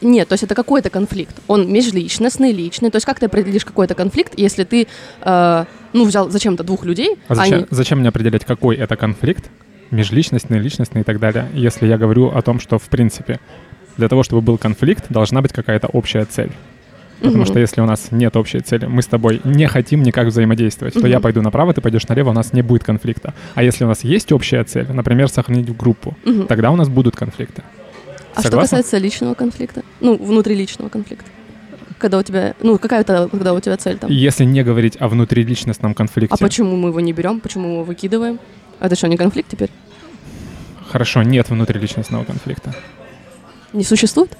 нет, 0.00 0.28
то 0.28 0.34
есть 0.34 0.44
это 0.44 0.54
какой-то 0.54 0.90
конфликт. 0.90 1.36
Он 1.46 1.70
межличностный, 1.72 2.52
личный. 2.52 2.90
То 2.90 2.96
есть 2.96 3.06
как 3.06 3.18
ты 3.20 3.26
определишь 3.26 3.64
какой-то 3.64 3.94
конфликт, 3.94 4.32
если 4.36 4.64
ты, 4.64 4.86
э, 5.22 5.64
ну, 5.92 6.04
взял 6.04 6.30
зачем-то 6.30 6.64
двух 6.64 6.84
людей, 6.84 7.16
А 7.28 7.34
зачем, 7.34 7.54
они... 7.58 7.66
зачем 7.70 7.98
мне 8.00 8.08
определять, 8.08 8.44
какой 8.44 8.76
это 8.76 8.96
конфликт, 8.96 9.50
межличностный, 9.90 10.58
личностный 10.58 11.00
и 11.00 11.04
так 11.04 11.18
далее, 11.18 11.48
если 11.54 11.86
я 11.86 11.98
говорю 11.98 12.28
о 12.28 12.40
том, 12.42 12.60
что, 12.60 12.78
в 12.78 12.88
принципе, 12.88 13.40
для 13.96 14.08
того, 14.08 14.22
чтобы 14.22 14.40
был 14.42 14.56
конфликт, 14.58 15.06
должна 15.10 15.42
быть 15.42 15.52
какая-то 15.52 15.88
общая 15.88 16.24
цель. 16.24 16.52
Потому 17.18 17.38
Мгм. 17.42 17.46
что 17.46 17.58
если 17.58 17.82
у 17.82 17.84
нас 17.86 18.12
нет 18.12 18.34
общей 18.34 18.60
цели, 18.60 18.86
мы 18.86 19.02
с 19.02 19.06
тобой 19.06 19.42
не 19.44 19.66
хотим 19.66 20.02
никак 20.02 20.28
взаимодействовать, 20.28 20.94
то 20.94 21.00
Мгм. 21.00 21.08
я 21.10 21.20
пойду 21.20 21.42
направо, 21.42 21.74
ты 21.74 21.82
пойдешь 21.82 22.08
налево, 22.08 22.30
у 22.30 22.32
нас 22.32 22.54
не 22.54 22.62
будет 22.62 22.82
конфликта. 22.84 23.34
А 23.54 23.62
если 23.62 23.84
у 23.84 23.88
нас 23.88 24.04
есть 24.04 24.32
общая 24.32 24.64
цель, 24.64 24.86
например, 24.90 25.28
сохранить 25.28 25.76
группу, 25.76 26.16
Мгм. 26.24 26.46
тогда 26.46 26.70
у 26.70 26.76
нас 26.76 26.88
будут 26.88 27.16
конфликты. 27.16 27.62
А 28.34 28.42
что 28.42 28.58
касается 28.58 28.98
личного 28.98 29.34
конфликта? 29.34 29.82
Ну, 30.00 30.16
внутриличного 30.16 30.88
конфликта. 30.88 31.26
Когда 31.98 32.18
у 32.18 32.22
тебя, 32.22 32.54
ну, 32.60 32.78
какая 32.78 33.04
то 33.04 33.28
когда 33.28 33.52
у 33.52 33.60
тебя 33.60 33.76
цель 33.76 33.98
там? 33.98 34.10
Если 34.10 34.44
не 34.44 34.62
говорить 34.62 34.96
о 35.00 35.08
внутриличностном 35.08 35.94
конфликте, 35.94 36.34
А 36.34 36.38
почему 36.38 36.76
мы 36.76 36.88
его 36.88 37.00
не 37.00 37.12
берем? 37.12 37.40
Почему 37.40 37.68
мы 37.68 37.72
его 37.74 37.84
выкидываем? 37.84 38.38
Это 38.80 38.96
что, 38.96 39.08
не 39.08 39.16
конфликт 39.16 39.50
теперь? 39.50 39.70
хорошо, 40.90 41.22
нет 41.22 41.48
внутриличностного 41.48 42.24
конфликта. 42.24 42.74
Не 43.72 43.84
существует? 43.84 44.36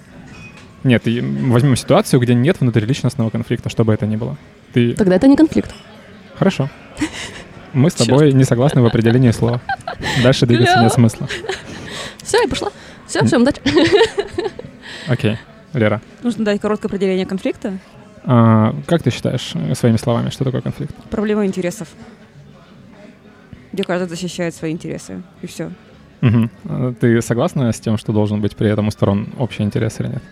Нет, 0.82 1.02
возьмем 1.04 1.76
ситуацию, 1.76 2.20
где 2.20 2.34
нет 2.34 2.60
внутриличностного 2.60 3.30
конфликта, 3.30 3.68
что 3.68 3.84
бы 3.84 3.94
это 3.94 4.06
ни 4.06 4.16
было. 4.16 4.36
Ты... 4.72 4.94
Тогда 4.94 5.16
это 5.16 5.28
не 5.28 5.36
конфликт. 5.36 5.72
Хорошо. 6.36 6.68
Мы 7.72 7.90
с 7.90 7.94
тобой 7.94 8.32
не 8.32 8.44
согласны 8.44 8.82
в 8.82 8.86
определении 8.86 9.30
слова. 9.30 9.60
Дальше 10.22 10.46
двигаться 10.46 10.80
нет 10.80 10.92
смысла. 10.92 11.28
Все, 12.22 12.40
я 12.42 12.48
пошла. 12.48 12.70
Все, 13.10 13.24
всем 13.24 13.42
удачи. 13.42 13.60
Окей, 15.08 15.36
Лера. 15.74 16.00
Нужно 16.22 16.44
дать 16.44 16.60
короткое 16.60 16.86
определение 16.86 17.26
конфликта. 17.26 17.78
а, 18.24 18.72
как 18.86 19.02
ты 19.02 19.10
считаешь 19.10 19.50
э, 19.54 19.74
своими 19.74 19.96
словами, 19.96 20.30
что 20.30 20.44
такое 20.44 20.60
конфликт? 20.60 20.94
Проблема 21.10 21.44
интересов. 21.44 21.88
Где 23.72 23.82
каждый 23.82 24.08
защищает 24.08 24.54
свои 24.54 24.70
интересы. 24.70 25.22
И 25.42 25.48
все. 25.48 25.72
Мгм. 26.20 26.50
А, 26.66 26.94
Ты 27.00 27.20
согласна 27.20 27.72
с 27.72 27.80
тем, 27.80 27.98
что 27.98 28.12
должен 28.12 28.40
быть 28.40 28.54
при 28.54 28.70
этом 28.70 28.86
у 28.86 28.90
сторон 28.92 29.26
общий 29.38 29.64
интерес 29.64 29.98
или 29.98 30.06
нет? 30.06 30.22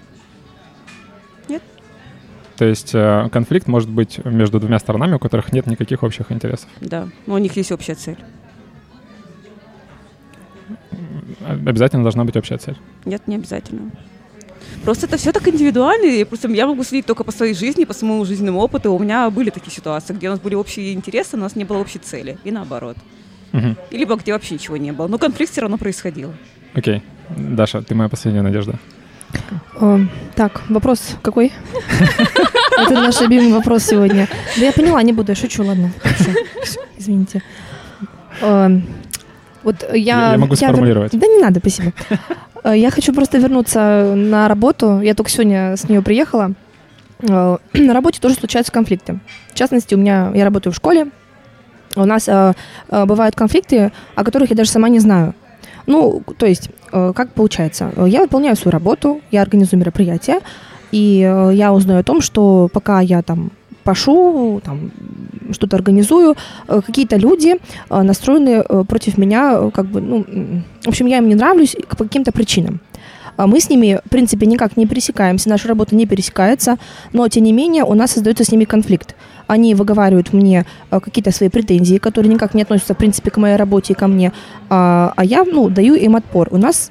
Нет. 1.48 1.62
То 2.58 2.64
есть 2.64 2.94
э, 2.94 3.28
конфликт 3.32 3.66
может 3.66 3.90
быть 3.90 4.24
между 4.24 4.60
двумя 4.60 4.78
сторонами, 4.78 5.14
у 5.14 5.18
которых 5.18 5.52
нет 5.52 5.66
никаких 5.66 6.04
общих 6.04 6.30
интересов. 6.30 6.68
Да. 6.80 7.08
Но 7.26 7.34
у 7.34 7.38
них 7.38 7.56
есть 7.56 7.72
общая 7.72 7.96
цель. 7.96 8.18
Обязательно 11.46 12.02
должна 12.02 12.24
быть 12.24 12.36
общая 12.36 12.58
цель. 12.58 12.76
Нет, 13.04 13.26
не 13.26 13.36
обязательно. 13.36 13.90
Просто 14.84 15.06
это 15.06 15.16
все 15.16 15.32
так 15.32 15.46
индивидуально. 15.48 16.06
И 16.06 16.24
просто 16.24 16.48
я 16.48 16.66
могу 16.66 16.82
судить 16.84 17.06
только 17.06 17.24
по 17.24 17.32
своей 17.32 17.54
жизни, 17.54 17.84
по 17.84 17.94
своему 17.94 18.24
жизненному 18.24 18.60
опыту. 18.60 18.92
У 18.92 18.98
меня 18.98 19.30
были 19.30 19.50
такие 19.50 19.72
ситуации, 19.72 20.14
где 20.14 20.28
у 20.28 20.32
нас 20.32 20.40
были 20.40 20.54
общие 20.54 20.92
интересы, 20.94 21.36
но 21.36 21.40
у 21.40 21.44
нас 21.44 21.56
не 21.56 21.64
было 21.64 21.78
общей 21.78 21.98
цели. 21.98 22.38
И 22.44 22.50
наоборот. 22.50 22.96
Мгм. 23.52 23.76
И 23.90 23.96
либо 23.98 24.16
где 24.16 24.32
вообще 24.32 24.54
ничего 24.54 24.76
не 24.76 24.92
было. 24.92 25.08
Но 25.08 25.18
конфликт 25.18 25.52
все 25.52 25.62
равно 25.62 25.78
происходил. 25.78 26.32
Окей. 26.74 27.02
Даша, 27.36 27.82
ты 27.82 27.94
моя 27.94 28.08
последняя 28.08 28.42
надежда. 28.42 28.78
Э, 29.80 29.98
Так, 30.34 30.62
вопрос 30.68 31.16
какой? 31.22 31.52
Это 32.78 32.94
наш 32.94 33.20
любимый 33.20 33.52
вопрос 33.52 33.84
сегодня. 33.84 34.28
Да 34.56 34.64
я 34.64 34.72
поняла, 34.72 35.02
не 35.02 35.12
буду, 35.12 35.32
я 35.32 35.36
шучу, 35.36 35.64
ладно. 35.64 35.92
Извините. 36.96 37.42
Э, 39.68 39.72
Вот 39.72 39.94
я... 39.94 39.96
Я- 40.26 40.33
я 40.33 40.38
могу 40.38 40.54
вер- 40.54 40.57
сформулировать. 40.57 41.12
Да 41.12 41.26
не 41.26 41.38
надо, 41.40 41.61
спасибо. 41.61 41.92
Э, 42.64 42.76
Я 42.76 42.90
хочу 42.90 43.12
просто 43.14 43.38
вернуться 43.38 44.12
на 44.16 44.48
работу. 44.48 45.00
Я 45.00 45.14
только 45.14 45.31
сегодня 45.31 45.76
с 45.76 45.88
нее 45.88 46.02
приехала. 46.02 46.52
Э, 47.20 47.57
На 47.74 47.92
работе 47.94 48.20
тоже 48.20 48.35
случаются 48.35 48.72
конфликты. 48.72 49.18
В 49.52 49.54
частности, 49.54 49.94
у 49.94 49.98
меня... 49.98 50.33
Я 50.35 50.44
работаю 50.44 50.72
в 50.72 50.76
школе. 50.76 51.07
У 51.96 52.04
нас 52.04 52.28
э, 52.28 52.52
э, 52.90 53.04
бывают 53.07 53.35
конфликты, 53.35 53.92
о 54.14 54.24
которых 54.24 54.50
я 54.50 54.57
даже 54.57 54.70
сама 54.70 54.88
не 54.88 54.98
знаю. 55.00 55.35
Ну, 55.87 56.22
то 56.38 56.46
есть, 56.46 56.70
э, 56.92 57.12
как 57.16 57.33
получается? 57.33 57.90
Э, 57.96 58.07
Я 58.09 58.20
выполняю 58.20 58.57
свою 58.57 58.72
работу, 58.72 59.20
я 59.31 59.42
организую 59.42 59.81
мероприятие, 59.81 60.40
и 60.92 61.22
э, 61.22 61.50
я 61.54 61.72
узнаю 61.72 62.00
о 62.00 62.02
том, 62.02 62.20
что 62.20 62.68
пока 62.72 63.00
я 63.00 63.22
там 63.22 63.50
пошу, 63.88 64.61
там, 64.64 64.90
что-то 65.53 65.77
организую, 65.77 66.35
э, 66.68 66.81
какие-то 66.87 67.16
люди 67.16 67.57
э, 67.90 68.03
настроены 68.03 68.62
э, 68.68 68.85
против 68.87 69.16
меня, 69.18 69.70
как 69.70 69.87
бы, 69.87 70.03
ну, 70.03 70.24
в 70.85 70.88
общем, 70.88 71.07
я 71.07 71.18
им 71.18 71.29
не 71.29 71.35
нравлюсь 71.35 71.74
по 71.88 72.05
каким-то 72.05 72.31
причинам. 72.33 72.81
А 73.37 73.46
Мы 73.46 73.61
с 73.61 73.70
ними, 73.70 74.01
в 74.05 74.11
принципе, 74.11 74.46
никак 74.46 74.77
не 74.77 74.87
пересекаемся, 74.87 75.48
наша 75.48 75.68
работа 75.68 75.96
не 75.96 76.07
пересекается, 76.07 76.77
но, 77.14 77.29
тем 77.29 77.44
не 77.44 77.53
менее, 77.53 77.85
у 77.85 77.94
нас 77.94 78.11
создается 78.11 78.44
с 78.44 78.53
ними 78.53 78.64
конфликт. 78.64 79.14
Они 79.46 79.74
выговаривают 79.74 80.35
мне 80.35 80.66
какие-то 80.90 81.31
свои 81.31 81.48
претензии, 81.48 81.98
которые 81.98 82.35
никак 82.35 82.55
не 82.55 82.62
относятся, 82.62 82.92
в 82.94 82.98
принципе, 82.98 83.31
к 83.31 83.38
моей 83.38 83.57
работе 83.57 83.92
и 83.92 83.96
ко 83.96 84.07
мне, 84.07 84.33
а, 84.68 85.14
а 85.16 85.24
я, 85.24 85.44
ну, 85.44 85.70
даю 85.70 85.94
им 85.94 86.16
отпор. 86.16 86.48
У 86.51 86.59
нас, 86.59 86.90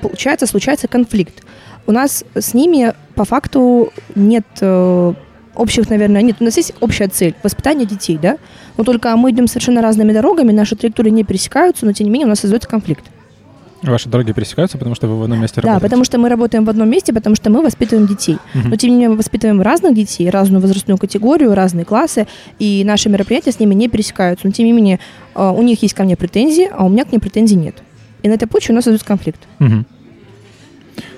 получается, 0.00 0.46
случается 0.46 0.88
конфликт. 0.88 1.44
У 1.86 1.92
нас 1.92 2.24
с 2.34 2.54
ними, 2.54 2.92
по 3.14 3.24
факту, 3.24 3.92
нет 4.16 4.46
общих, 5.54 5.88
наверное, 5.90 6.22
нет. 6.22 6.36
У 6.40 6.44
нас 6.44 6.56
есть 6.56 6.74
общая 6.80 7.08
цель– 7.08 7.34
воспитание 7.42 7.86
детей, 7.86 8.18
да? 8.20 8.38
Но 8.76 8.84
только 8.84 9.14
мы 9.16 9.30
идем 9.30 9.46
совершенно 9.46 9.82
разными 9.82 10.12
дорогами, 10.12 10.52
наши 10.52 10.76
траектории 10.76 11.10
не 11.10 11.24
пересекаются, 11.24 11.86
но, 11.86 11.92
тем 11.92 12.06
не 12.06 12.10
менее, 12.10 12.26
у 12.26 12.30
нас 12.30 12.40
создается 12.40 12.68
конфликт. 12.68 13.04
Ваши 13.82 14.08
дороги 14.08 14.30
пересекаются, 14.30 14.78
потому 14.78 14.94
что 14.94 15.08
вы 15.08 15.18
в 15.18 15.22
одном 15.24 15.40
месте 15.40 15.60
Да, 15.60 15.62
работаете? 15.62 15.82
потому 15.82 16.04
что 16.04 16.18
мы 16.18 16.28
работаем 16.28 16.64
в 16.64 16.70
одном 16.70 16.88
месте, 16.88 17.12
потому 17.12 17.34
что 17.34 17.50
мы 17.50 17.62
воспитываем 17.62 18.06
детей. 18.06 18.38
Мгм. 18.54 18.70
Но 18.70 18.76
тем 18.76 18.90
не 18.90 18.94
менее 18.94 19.08
мы 19.08 19.16
воспитываем 19.16 19.60
разных 19.60 19.94
детей, 19.94 20.30
разную 20.30 20.60
возрастную 20.60 20.98
категорию, 20.98 21.52
разные 21.54 21.84
классы, 21.84 22.28
и 22.60 22.84
наши 22.84 23.08
мероприятия 23.08 23.50
с 23.50 23.58
ними 23.58 23.74
не 23.74 23.88
пересекаются. 23.88 24.46
Но 24.46 24.52
тем 24.52 24.66
не 24.66 24.72
менее 24.72 25.00
э, 25.34 25.50
у 25.50 25.62
них 25.62 25.82
есть 25.82 25.94
ко 25.94 26.04
мне 26.04 26.16
претензии, 26.16 26.70
а 26.72 26.84
у 26.84 26.88
меня 26.88 27.04
к 27.04 27.10
ним 27.10 27.20
претензий 27.20 27.56
нет. 27.56 27.74
И 28.22 28.28
на 28.28 28.34
этой 28.34 28.46
почве 28.46 28.72
у 28.72 28.76
нас 28.76 28.86
идет 28.86 29.02
конфликт. 29.02 29.40
Мгм. 29.58 29.84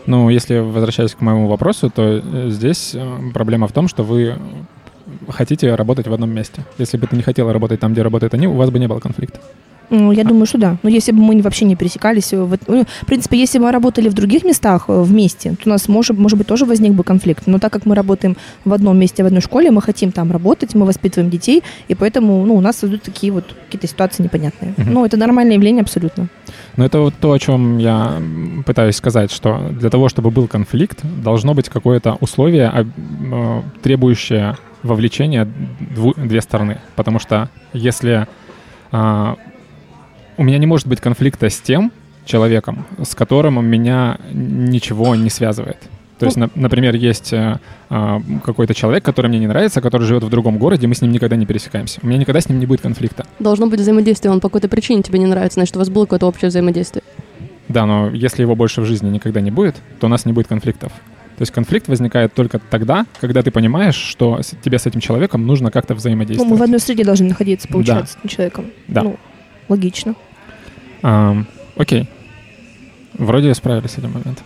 Ну, 0.07 0.29
если 0.29 0.59
возвращаясь 0.59 1.15
к 1.15 1.21
моему 1.21 1.49
вопросу, 1.49 1.91
то 1.91 2.03
э, 2.03 2.49
здесь 2.51 2.95
э, 2.95 3.19
проблема 3.33 3.67
в 3.67 3.73
том, 3.73 3.89
что 3.89 4.03
вы 4.03 4.37
хотите 5.29 5.75
работать 5.75 6.07
в 6.09 6.13
одном 6.13 6.31
месте. 6.31 6.63
Если 6.79 6.99
бы 6.99 7.07
ты 7.07 7.17
не 7.17 7.23
хотела 7.23 7.53
работать 7.53 7.81
там, 7.81 7.93
где 7.93 8.03
работают 8.03 8.35
они, 8.35 8.47
у 8.47 8.55
вас 8.55 8.71
бы 8.71 8.79
не 8.79 8.87
было 8.87 9.01
конфликта. 9.01 9.41
Ну, 9.95 10.13
я 10.13 10.25
думаю, 10.25 10.47
что 10.47 10.59
да. 10.59 10.77
Но 10.83 10.91
если 10.91 11.13
бы 11.13 11.19
мы 11.19 11.41
вообще 11.43 11.65
не 11.65 11.77
пересекались, 11.77 12.33
э, 12.33 12.43
в, 12.43 12.59
ну, 12.67 12.85
в 12.85 13.07
принципе, 13.07 13.39
если 13.39 13.59
бы 13.59 13.65
мы 13.65 13.73
работали 13.73 14.09
в 14.09 14.15
других 14.15 14.45
местах 14.45 14.85
э, 14.89 15.03
вместе, 15.03 15.51
то 15.51 15.63
у 15.67 15.69
нас 15.69 15.89
может, 15.89 16.19
может 16.19 16.39
быть 16.39 16.47
тоже 16.47 16.65
возник 16.65 16.93
бы 16.93 17.05
конфликт. 17.05 17.47
Но 17.47 17.59
так 17.59 17.73
как 17.73 17.87
мы 17.87 17.95
работаем 17.95 18.37
в 18.65 18.73
одном 18.73 18.99
месте, 18.99 19.23
в 19.23 19.27
одной 19.27 19.41
школе, 19.41 19.71
мы 19.71 19.81
хотим 19.83 20.11
там 20.13 20.33
работать, 20.33 20.75
мы 20.75 20.85
воспитываем 20.85 21.31
детей, 21.31 21.63
и 21.89 21.95
поэтому 21.95 22.45
ну, 22.45 22.57
у 22.57 22.61
нас 22.61 22.83
идут 22.85 23.03
такие 23.03 23.33
вот 23.33 23.45
какие-то 23.67 23.87
ситуации 23.87 24.25
непонятные. 24.25 24.75
Мгм. 24.77 24.93
Ну, 24.93 25.05
это 25.05 25.17
нормальное 25.17 25.55
явление 25.55 25.83
абсолютно. 25.83 26.29
Но 26.77 26.85
это 26.85 26.99
вот 26.99 27.15
то, 27.21 27.33
о 27.33 27.39
чем 27.39 27.79
я 27.79 28.21
пытаюсь 28.67 28.97
сказать, 28.97 29.31
что 29.31 29.71
для 29.71 29.91
того, 29.91 30.09
чтобы 30.09 30.31
был 30.31 30.49
конфликт, 30.49 31.01
должно 31.23 31.55
быть 31.55 31.69
какое-то 31.69 32.17
условие, 32.21 32.73
э, 32.75 33.63
требующее 33.83 34.57
вовлечения 34.83 35.49
две 36.17 36.41
стороны. 36.41 36.79
Потому 36.97 37.19
что 37.19 37.49
если 37.73 38.27
а, 38.97 39.37
у 40.37 40.43
меня 40.45 40.59
не 40.59 40.67
может 40.67 40.87
быть 40.87 41.01
конфликта 41.01 41.49
с 41.49 41.61
тем 41.61 41.93
человеком, 42.25 42.87
с 43.03 43.15
которым 43.15 43.65
меня 43.67 44.19
ничего 44.33 45.15
не 45.15 45.31
связывает. 45.31 45.79
То 46.19 46.27
есть, 46.27 46.37
на- 46.39 46.49
например, 46.55 46.95
есть 46.95 47.33
э, 47.33 47.59
а, 47.91 48.23
какой-то 48.45 48.73
человек, 48.73 49.05
который 49.05 49.27
мне 49.27 49.41
не 49.41 49.47
нравится, 49.49 49.81
который 49.81 50.05
живет 50.07 50.23
в 50.23 50.31
другом 50.31 50.59
городе, 50.59 50.87
мы 50.87 50.95
с 50.95 51.03
ним 51.03 51.11
никогда 51.13 51.37
не 51.37 51.45
пересекаемся. 51.45 51.99
У 52.03 52.07
меня 52.07 52.19
никогда 52.19 52.41
с 52.41 52.49
ним 52.49 52.61
не 52.61 52.67
будет 52.67 52.81
конфликта. 52.83 53.27
Должно 53.41 53.67
быть 53.67 53.81
взаимодействие, 53.81 54.31
он 54.33 54.41
по 54.41 54.49
какой-то 54.49 54.69
причине 54.69 55.03
тебе 55.03 55.19
не 55.19 55.27
нравится, 55.27 55.55
значит, 55.57 55.75
у 55.77 55.81
вас 55.81 55.91
было 55.91 56.05
какое-то 56.05 56.27
общее 56.27 56.49
взаимодействие. 56.49 57.03
Да, 57.69 57.85
но 57.85 58.11
если 58.11 58.43
его 58.43 58.55
больше 58.55 58.81
в 58.81 58.85
жизни 58.87 59.11
никогда 59.11 59.41
не 59.41 59.51
будет, 59.51 59.75
то 59.99 60.07
у 60.07 60.09
нас 60.09 60.25
не 60.25 60.33
будет 60.33 60.47
конфликтов. 60.47 60.93
То 61.37 61.43
есть 61.43 61.51
конфликт 61.53 61.89
возникает 61.89 62.33
только 62.33 62.61
тогда, 62.71 63.07
когда 63.21 63.43
ты 63.43 63.51
понимаешь, 63.51 63.97
что 63.97 64.41
тебе 64.63 64.79
с 64.79 64.87
этим 64.87 65.01
человеком 65.01 65.45
нужно 65.47 65.73
как-то 65.73 65.95
Ну, 65.95 65.99
взаимодействовать. 65.99 66.51
мы 66.51 66.57
в 66.57 66.63
одной 66.63 66.79
среде 66.79 67.05
должны 67.05 67.29
находиться, 67.29 67.67
Да. 67.67 67.73
получается, 67.73 68.15
с 68.15 68.17
этим 68.21 68.29
человеком. 68.29 68.67
Да. 68.87 69.03
Ну, 69.03 69.17
логично. 69.69 70.15
Ам, 71.03 71.47
окей. 71.77 72.09
Вроде 73.15 73.55
справились 73.55 73.91
с 73.93 73.99
этим 73.99 74.11
моментом. 74.13 74.45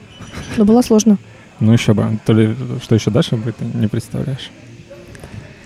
Но 0.57 0.65
было 0.65 0.83
сложно. 0.83 1.19
Ну 1.61 1.73
еще 1.73 1.95
бы. 1.95 2.19
То 2.27 2.33
ли 2.33 2.55
что 2.83 2.95
еще 2.95 3.11
дальше 3.11 3.37
будет, 3.37 3.57
ты 3.57 3.65
не 3.65 3.87
представляешь. 3.89 4.51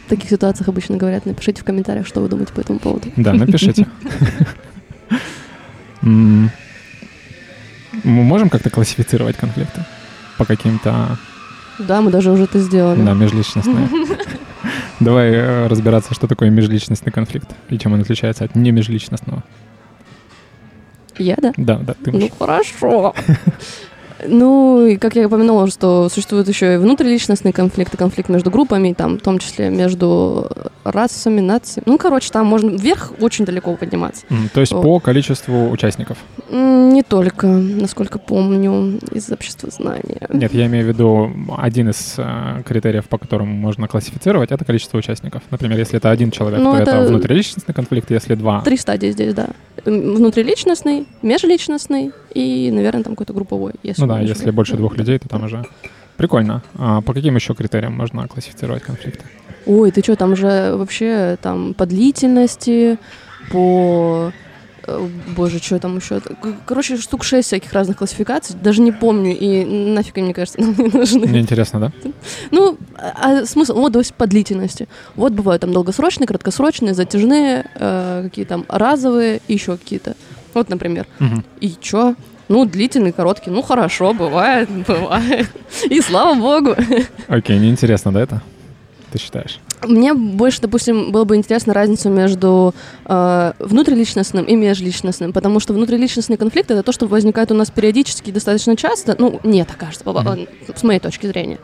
В 0.06 0.08
таких 0.08 0.30
ситуациях 0.30 0.68
обычно 0.68 0.96
говорят, 0.96 1.26
напишите 1.26 1.62
в 1.62 1.64
комментариях, 1.64 2.06
что 2.06 2.20
вы 2.20 2.28
думаете 2.28 2.52
по 2.52 2.60
этому 2.60 2.78
поводу. 2.78 3.08
Да, 3.16 3.32
напишите. 3.32 3.86
Мы 6.02 6.50
можем 8.04 8.48
как-то 8.50 8.70
классифицировать 8.70 9.36
конфликты? 9.36 9.84
По 10.38 10.44
каким-то, 10.44 11.18
Да, 11.78 12.00
мы 12.00 12.10
даже 12.10 12.30
уже 12.32 12.44
это 12.44 12.58
сделали. 12.58 13.00
да, 13.02 13.12
межличностные. 13.12 13.88
Давай 15.04 15.32
э, 15.32 15.66
разбираться, 15.66 16.14
что 16.14 16.26
такое 16.26 16.50
межличностный 16.50 17.12
конфликт 17.12 17.50
и 17.70 17.78
чем 17.78 17.92
он 17.92 18.02
отличается 18.02 18.44
от 18.44 18.54
немежличностного. 18.54 19.42
Я, 21.18 21.36
да? 21.36 21.52
Да, 21.56 21.78
да, 21.78 21.94
ты 21.94 22.12
Ну, 22.12 22.28
хорошо. 22.38 23.14
Ну, 24.26 24.86
и 24.86 24.96
как 24.96 25.14
я 25.16 25.26
упомянула, 25.26 25.68
что 25.68 26.08
существуют 26.08 26.48
еще 26.48 26.74
и 26.74 26.76
внутриличностные 26.76 27.52
конфликты, 27.52 27.96
конфликт 27.96 28.28
между 28.28 28.50
группами, 28.50 28.92
там, 28.92 29.18
в 29.18 29.22
том 29.22 29.38
числе 29.38 29.68
между 29.70 30.48
расами, 30.84 31.40
нациями. 31.40 31.84
Ну, 31.86 31.98
короче, 31.98 32.30
там 32.30 32.46
можно 32.46 32.70
вверх 32.70 33.12
очень 33.20 33.44
далеко 33.44 33.74
подниматься. 33.76 34.24
М, 34.30 34.48
То 34.52 34.60
есть 34.60 34.72
О. 34.72 34.82
по 34.82 35.00
количеству 35.00 35.70
участников. 35.70 36.18
Не 36.50 37.02
только, 37.02 37.46
насколько 37.46 38.18
помню, 38.18 38.98
из 39.12 39.30
общества 39.30 39.70
знания. 39.70 40.26
Нет, 40.32 40.52
я 40.54 40.66
имею 40.66 40.84
в 40.84 40.88
виду 40.88 41.30
один 41.56 41.90
из 41.90 42.14
э, 42.18 42.62
критериев, 42.66 43.06
по 43.08 43.18
которому 43.18 43.52
можно 43.54 43.88
классифицировать, 43.88 44.50
это 44.50 44.64
количество 44.64 44.98
участников. 44.98 45.42
Например, 45.50 45.78
если 45.78 45.96
это 45.98 46.10
один 46.10 46.30
человек, 46.30 46.60
Ну, 46.60 46.72
то 46.72 46.78
это... 46.78 46.90
это- 46.92 47.08
внутриличностный 47.08 47.74
конфликт, 47.74 48.10
если 48.10 48.34
два. 48.34 48.60
Три 48.62 48.76
стадии 48.76 49.10
здесь, 49.10 49.34
да. 49.34 49.48
Внутриличностный, 49.84 51.06
межличностный 51.22 52.12
и, 52.34 52.70
наверное, 52.70 53.02
там 53.04 53.12
какой-то 53.14 53.32
групповой. 53.32 53.72
Если 53.82 54.00
Ну 54.02 54.08
да, 54.08 54.20
если 54.20 54.32
ошибаюсь. 54.32 54.54
больше 54.54 54.76
двух 54.76 54.96
людей, 54.96 55.18
то 55.18 55.28
там 55.28 55.44
уже 55.44 55.64
прикольно. 56.16 56.62
А 56.76 57.00
по 57.00 57.14
каким 57.14 57.36
еще 57.36 57.54
критериям 57.54 57.94
можно 57.94 58.26
классифицировать 58.28 58.82
конфликты? 58.82 59.24
Ой, 59.66 59.90
ты 59.90 60.02
что, 60.02 60.16
там 60.16 60.34
же 60.36 60.74
вообще 60.76 61.36
там 61.40 61.74
по 61.74 61.86
длительности, 61.86 62.98
по... 63.50 64.32
э, 64.86 65.08
Боже, 65.36 65.58
что 65.58 65.78
там 65.78 65.96
еще? 65.96 66.20
Короче, 66.66 66.96
штук 66.96 67.22
шесть 67.22 67.46
всяких 67.48 67.72
разных 67.72 67.98
классификаций. 67.98 68.56
Даже 68.60 68.82
не 68.82 68.90
помню, 68.92 69.36
и 69.38 69.64
нафиг 69.64 70.16
мне 70.16 70.34
кажется, 70.34 70.60
нам 70.60 70.74
не 70.76 70.88
нужны. 70.88 71.26
Мне 71.26 71.40
интересно, 71.40 71.78
да? 71.80 71.92
Ну, 72.50 72.76
а 72.96 73.42
а 73.42 73.46
смысл? 73.46 73.74
Вот, 73.74 73.92
то 73.92 74.00
есть 74.00 74.14
по 74.14 74.26
длительности. 74.26 74.88
Вот 75.14 75.32
бывают 75.32 75.60
там 75.60 75.72
долгосрочные, 75.72 76.26
краткосрочные, 76.26 76.94
затяжные, 76.94 77.66
э, 77.76 78.22
какие 78.24 78.44
там 78.44 78.64
разовые 78.68 79.40
еще 79.48 79.76
какие-то. 79.76 80.14
Вот, 80.54 80.68
например. 80.68 81.06
Мгм. 81.18 81.44
И 81.60 81.74
чё? 81.80 82.14
Ну, 82.48 82.64
длительный, 82.64 83.12
короткий. 83.12 83.50
Ну, 83.50 83.62
хорошо, 83.62 84.12
бывает, 84.12 84.68
бывает. 84.86 85.48
И 85.88 86.00
слава 86.00 86.34
богу. 86.34 86.74
Окей, 87.28 87.58
неинтересно, 87.58 88.12
да, 88.12 88.20
это? 88.20 88.42
Ты 89.12 89.18
считаешь? 89.18 89.58
Мне 89.86 90.14
больше, 90.14 90.60
допустим, 90.62 91.12
было 91.12 91.24
бы 91.24 91.36
интересно 91.36 91.74
разницу 91.74 92.08
между 92.08 92.74
э, 93.04 93.52
внутриличностным 93.58 94.44
и 94.44 94.54
межличностным, 94.54 95.32
потому 95.32 95.60
что 95.60 95.74
внутриличностный 95.74 96.36
конфликт 96.36 96.70
это 96.70 96.82
то, 96.82 96.92
что 96.92 97.06
возникает 97.06 97.50
у 97.50 97.54
нас 97.54 97.70
периодически 97.70 98.30
достаточно 98.30 98.76
часто. 98.76 99.16
Ну, 99.18 99.40
нет, 99.44 99.68
кажется, 99.78 100.04
Мгм. 100.08 100.46
с 100.74 100.82
моей 100.82 101.00
точки 101.00 101.26
зрения. 101.26 101.58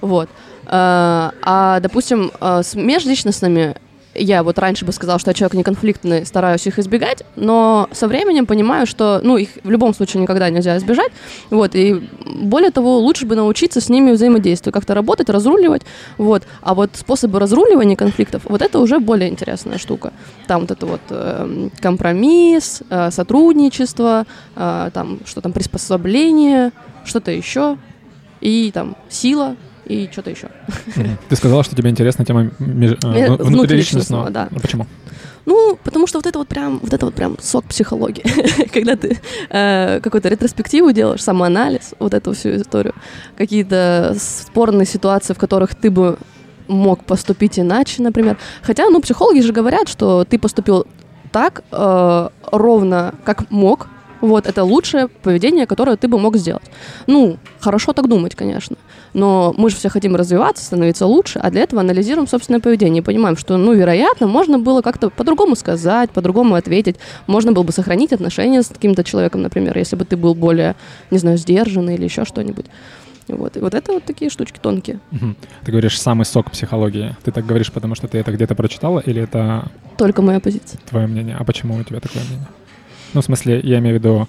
Вот. 0.00 0.28
Э, 0.66 1.30
а, 1.42 1.80
допустим, 1.80 2.30
э, 2.40 2.62
с 2.62 2.74
межличностными 2.74 3.76
я 4.14 4.42
вот 4.42 4.58
раньше 4.58 4.84
бы 4.84 4.92
сказала, 4.92 5.18
что 5.18 5.30
я 5.30 5.34
человек 5.34 5.54
неконфликтный, 5.54 6.26
стараюсь 6.26 6.66
их 6.66 6.78
избегать, 6.78 7.24
но 7.36 7.88
со 7.92 8.08
временем 8.08 8.46
понимаю, 8.46 8.86
что, 8.86 9.20
ну, 9.22 9.36
их 9.36 9.50
в 9.62 9.70
любом 9.70 9.94
случае 9.94 10.22
никогда 10.22 10.50
нельзя 10.50 10.76
избежать, 10.76 11.12
вот, 11.50 11.74
и 11.74 12.08
более 12.24 12.70
того, 12.70 12.98
лучше 12.98 13.26
бы 13.26 13.36
научиться 13.36 13.80
с 13.80 13.88
ними 13.88 14.12
взаимодействовать, 14.12 14.74
как-то 14.74 14.94
работать, 14.94 15.28
разруливать, 15.28 15.82
вот, 16.18 16.42
а 16.62 16.74
вот 16.74 16.90
способы 16.94 17.38
разруливания 17.38 17.96
конфликтов, 17.96 18.42
вот 18.44 18.62
это 18.62 18.78
уже 18.78 18.98
более 18.98 19.30
интересная 19.30 19.78
штука. 19.78 20.12
Там 20.46 20.62
вот 20.62 20.70
это 20.70 20.86
вот 20.86 21.00
э, 21.10 21.68
компромисс, 21.80 22.82
э, 22.88 23.10
сотрудничество, 23.10 24.26
э, 24.56 24.90
там, 24.92 25.20
что 25.26 25.40
там, 25.40 25.52
приспособление, 25.52 26.72
что-то 27.04 27.30
еще, 27.30 27.76
и 28.40 28.70
там 28.72 28.96
сила, 29.08 29.56
и 29.86 30.08
что-то 30.12 30.30
еще. 30.30 30.48
Ты 31.28 31.36
сказала, 31.36 31.62
что 31.64 31.76
тебе 31.76 31.90
интересна 31.90 32.24
тема 32.24 32.50
меж- 32.58 32.98
э, 33.02 33.06
Ме- 33.08 33.26
вну- 33.28 33.44
внутриличностного, 33.44 34.30
да. 34.30 34.48
Ну, 34.50 34.60
Почему? 34.60 34.86
Ну, 35.46 35.78
потому 35.84 36.06
что 36.06 36.18
вот 36.18 36.26
это 36.26 36.38
вот 36.38 36.48
прям, 36.48 36.78
вот 36.82 36.92
это 36.94 37.04
вот 37.04 37.14
прям 37.14 37.36
сок 37.40 37.64
психологии. 37.66 38.24
Когда 38.72 38.96
ты 38.96 39.18
э, 39.50 40.00
какую-то 40.02 40.28
ретроспективу 40.30 40.92
делаешь, 40.92 41.22
самоанализ, 41.22 41.94
вот 41.98 42.14
эту 42.14 42.32
всю 42.32 42.56
историю, 42.56 42.94
какие-то 43.36 44.16
спорные 44.18 44.86
ситуации, 44.86 45.34
в 45.34 45.38
которых 45.38 45.74
ты 45.74 45.90
бы 45.90 46.16
мог 46.66 47.04
поступить 47.04 47.58
иначе, 47.58 48.02
например. 48.02 48.38
Хотя, 48.62 48.88
ну, 48.88 49.00
психологи 49.02 49.40
же 49.40 49.52
говорят, 49.52 49.88
что 49.88 50.24
ты 50.24 50.38
поступил 50.38 50.86
так 51.30 51.62
э, 51.72 52.28
ровно, 52.50 53.14
как 53.24 53.50
мог. 53.50 53.88
Вот, 54.24 54.46
это 54.46 54.64
лучшее 54.64 55.08
поведение, 55.08 55.66
которое 55.66 55.98
ты 55.98 56.08
бы 56.08 56.18
мог 56.18 56.38
сделать. 56.38 56.64
Ну, 57.06 57.36
хорошо 57.60 57.92
так 57.92 58.08
думать, 58.08 58.34
конечно. 58.34 58.76
Но 59.12 59.54
мы 59.58 59.68
же 59.68 59.76
все 59.76 59.90
хотим 59.90 60.16
развиваться, 60.16 60.64
становиться 60.64 61.04
лучше, 61.04 61.38
а 61.40 61.50
для 61.50 61.60
этого 61.60 61.82
анализируем 61.82 62.26
собственное 62.26 62.60
поведение 62.60 63.02
и 63.02 63.04
понимаем, 63.04 63.36
что, 63.36 63.58
ну, 63.58 63.74
вероятно, 63.74 64.26
можно 64.26 64.58
было 64.58 64.80
как-то 64.80 65.10
по-другому 65.10 65.56
сказать, 65.56 66.10
по-другому 66.10 66.54
ответить. 66.54 66.96
Можно 67.26 67.52
было 67.52 67.64
бы 67.64 67.72
сохранить 67.72 68.14
отношения 68.14 68.62
с 68.62 68.68
каким-то 68.68 69.04
человеком, 69.04 69.42
например, 69.42 69.76
если 69.76 69.94
бы 69.94 70.06
ты 70.06 70.16
был 70.16 70.34
более, 70.34 70.74
не 71.10 71.18
знаю, 71.18 71.36
сдержанный 71.36 71.96
или 71.96 72.04
еще 72.04 72.24
что-нибудь. 72.24 72.64
Вот. 73.28 73.58
И 73.58 73.60
вот 73.60 73.74
это 73.74 73.92
вот 73.92 74.04
такие 74.04 74.30
штучки 74.30 74.58
тонкие. 74.58 75.00
Мгм. 75.10 75.36
Ты 75.66 75.70
говоришь 75.70 76.00
самый 76.00 76.24
сок 76.24 76.50
психологии. 76.50 77.14
Ты 77.24 77.30
так 77.30 77.44
говоришь, 77.44 77.70
потому 77.70 77.94
что 77.94 78.08
ты 78.08 78.16
это 78.16 78.32
где-то 78.32 78.54
прочитала, 78.54 79.00
или 79.00 79.20
это 79.20 79.70
Только 79.98 80.22
моя 80.22 80.40
позиция. 80.40 80.80
твое 80.88 81.06
мнение? 81.06 81.36
А 81.38 81.44
почему 81.44 81.74
у 81.76 81.82
тебя 81.82 82.00
такое 82.00 82.22
мнение? 82.24 82.46
Ну, 83.14 83.20
в 83.20 83.24
смысле, 83.24 83.60
я 83.62 83.78
имею 83.78 83.98
в 83.98 84.02
виду... 84.02 84.28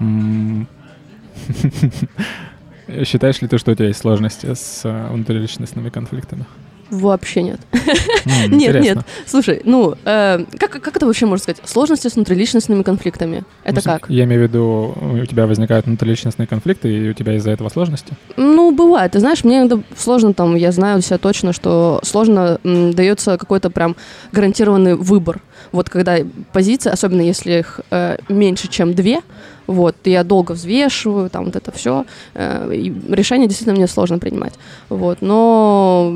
Считаешь 3.04 3.40
ли 3.40 3.48
ты, 3.48 3.58
что 3.58 3.70
у 3.72 3.74
тебя 3.74 3.88
есть 3.88 4.00
сложности 4.00 4.54
с 4.54 4.82
э, 4.84 5.08
внутриличностными 5.12 5.88
конфликтами? 5.88 6.44
Вообще 6.90 7.42
нет. 7.42 7.58
М, 8.26 8.58
Нет, 8.58 8.78
нет. 8.82 8.98
Слушай, 9.24 9.62
ну, 9.64 9.94
э, 10.04 10.44
как, 10.58 10.72
как 10.72 10.94
это 10.94 11.06
вообще 11.06 11.24
можно 11.24 11.42
сказать? 11.42 11.62
Сложности 11.64 12.08
с 12.08 12.16
внутриличностными 12.16 12.82
конфликтами. 12.82 13.44
Это 13.64 13.80
смысле, 13.80 13.98
как? 14.00 14.10
Я 14.10 14.24
имею 14.24 14.42
в 14.42 14.44
виду, 14.50 14.94
у 15.22 15.24
тебя 15.24 15.46
возникают 15.46 15.86
внутриличностные 15.86 16.46
конфликты, 16.46 16.92
и 16.92 17.08
у 17.08 17.14
тебя 17.14 17.34
из-за 17.36 17.50
этого 17.52 17.70
сложности? 17.70 18.12
Ну, 18.36 18.72
бывает. 18.72 19.12
Ты 19.12 19.20
знаешь, 19.20 19.42
мне 19.42 19.60
иногда 19.60 19.78
сложно 19.96 20.34
там, 20.34 20.54
я 20.54 20.70
знаю 20.70 21.00
себя 21.00 21.16
точно, 21.16 21.54
что 21.54 21.98
сложно 22.02 22.58
м, 22.62 22.92
дается 22.92 23.38
какой-то 23.38 23.70
прям 23.70 23.96
гарантированный 24.32 24.94
выбор. 24.94 25.40
Вот 25.72 25.88
когда 25.88 26.18
позиции, 26.52 26.90
особенно 26.90 27.22
если 27.22 27.60
их 27.60 27.80
э, 27.90 28.18
меньше, 28.28 28.68
чем 28.68 28.94
две, 28.94 29.20
вот, 29.66 29.96
я 30.04 30.24
долго 30.24 30.52
взвешиваю, 30.52 31.30
там 31.30 31.46
вот 31.46 31.56
это 31.56 31.70
все, 31.70 32.04
и 32.34 32.92
решение 33.08 33.46
действительно 33.46 33.76
мне 33.76 33.86
сложно 33.86 34.18
принимать. 34.18 34.54
Вот, 34.88 35.18
но 35.20 36.12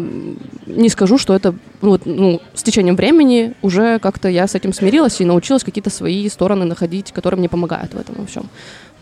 не 0.67 0.89
скажу, 0.89 1.17
что 1.17 1.35
это 1.35 1.55
ну, 1.81 1.91
вот, 1.91 2.03
ну, 2.07 2.41
с 2.55 2.63
течением 2.63 2.97
времени 2.97 3.55
уже 3.63 3.99
как-то 3.99 4.29
я 4.29 4.47
с 4.47 4.55
этим 4.55 4.73
смирилась 4.73 5.21
и 5.21 5.25
научилась 5.25 5.65
какие-то 5.65 5.91
свои 5.91 6.29
стороны 6.29 6.65
находить, 6.65 7.13
которые 7.13 7.39
мне 7.39 7.49
помогают 7.49 7.95
в 7.95 7.99
этом 7.99 8.17
во 8.19 8.27
всем. 8.27 8.49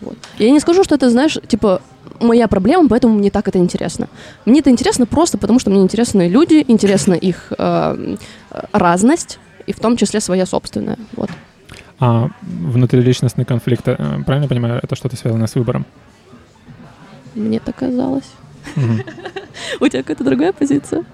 Вот. 0.01 0.17
Я 0.37 0.51
не 0.51 0.59
скажу, 0.59 0.83
что 0.83 0.95
это, 0.95 1.09
знаешь, 1.09 1.37
типа 1.47 1.81
моя 2.19 2.47
проблема, 2.47 2.87
поэтому 2.89 3.15
мне 3.15 3.31
так 3.31 3.47
это 3.47 3.57
интересно. 3.57 4.07
Мне 4.45 4.59
это 4.59 4.69
интересно 4.69 5.05
просто 5.05 5.37
потому, 5.37 5.59
что 5.59 5.71
мне 5.71 5.81
интересны 5.81 6.27
люди, 6.27 6.63
интересна 6.67 7.13
их 7.13 7.51
э, 7.57 8.15
э, 8.51 8.61
разность, 8.71 9.39
и 9.67 9.73
в 9.73 9.79
том 9.79 9.97
числе 9.97 10.19
своя 10.19 10.45
собственная. 10.45 10.97
Вот. 11.15 11.29
А 11.99 12.29
внутриличностный 12.41 13.45
конфликт, 13.45 13.87
э, 13.87 13.95
правильно 13.95 14.43
я 14.43 14.49
понимаю, 14.49 14.79
это 14.83 14.95
что-то 14.95 15.15
связано 15.15 15.47
с 15.47 15.55
выбором? 15.55 15.85
Мне 17.35 17.59
так 17.59 17.75
казалось. 17.75 18.29
У 19.79 19.87
тебя 19.87 20.01
какая-то 20.03 20.23
другая 20.23 20.51
позиция? 20.51 21.05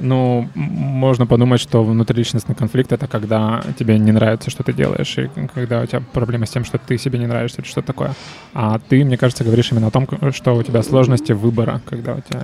Ну, 0.00 0.48
можно 0.54 1.26
подумать, 1.26 1.60
что 1.60 1.84
внутриличностный 1.84 2.54
конфликт— 2.54 2.92
это 2.92 3.06
когда 3.06 3.62
тебе 3.78 3.98
не 3.98 4.10
нравится, 4.10 4.50
что 4.50 4.64
ты 4.64 4.72
делаешь, 4.72 5.16
и 5.18 5.30
когда 5.54 5.82
у 5.82 5.86
тебя 5.86 6.02
проблема 6.12 6.46
с 6.46 6.50
тем, 6.50 6.64
что 6.64 6.78
ты 6.78 6.98
себе 6.98 7.18
не 7.18 7.26
нравишься, 7.26 7.60
или 7.60 7.68
что-то 7.68 7.88
такое. 7.88 8.14
А 8.54 8.80
ты, 8.88 9.04
мне 9.04 9.16
кажется, 9.16 9.44
говоришь 9.44 9.70
именно 9.70 9.88
о 9.88 9.90
том, 9.90 10.08
что 10.32 10.56
у 10.56 10.62
тебя 10.62 10.82
сложности 10.82 11.32
выбора, 11.32 11.80
когда 11.88 12.14
у 12.14 12.20
тебя... 12.20 12.42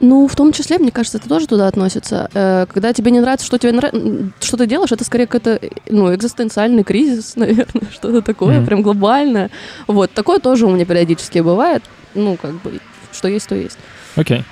Ну, 0.00 0.26
в 0.26 0.34
том 0.36 0.52
числе, 0.52 0.78
мне 0.78 0.90
кажется, 0.90 1.18
это 1.18 1.28
тоже 1.28 1.46
туда 1.46 1.68
относится. 1.68 2.28
Э, 2.34 2.66
Когда 2.72 2.92
тебе 2.92 3.10
не 3.10 3.20
нравится, 3.20 3.46
что 3.46 3.58
тебе 3.58 3.72
нравится, 3.72 4.32
что 4.40 4.56
ты 4.56 4.66
делаешь, 4.66 4.92
это 4.92 5.04
скорее 5.04 5.26
какой-то, 5.26 5.60
ну, 5.88 6.14
экзистенциальный 6.14 6.82
кризис, 6.84 7.36
наверное, 7.36 7.90
что-то 7.92 8.20
такое, 8.22 8.56
Мгм. 8.58 8.66
прям 8.66 8.82
глобальное. 8.82 9.50
Вот, 9.86 10.10
такое 10.12 10.38
тоже 10.40 10.66
у 10.66 10.70
меня 10.70 10.84
периодически 10.84 11.38
бывает. 11.38 11.82
Ну, 12.14 12.36
как 12.36 12.52
бы, 12.62 12.80
что 13.12 13.28
есть, 13.28 13.48
то 13.48 13.54
есть. 13.54 13.78
Окей. 14.16 14.44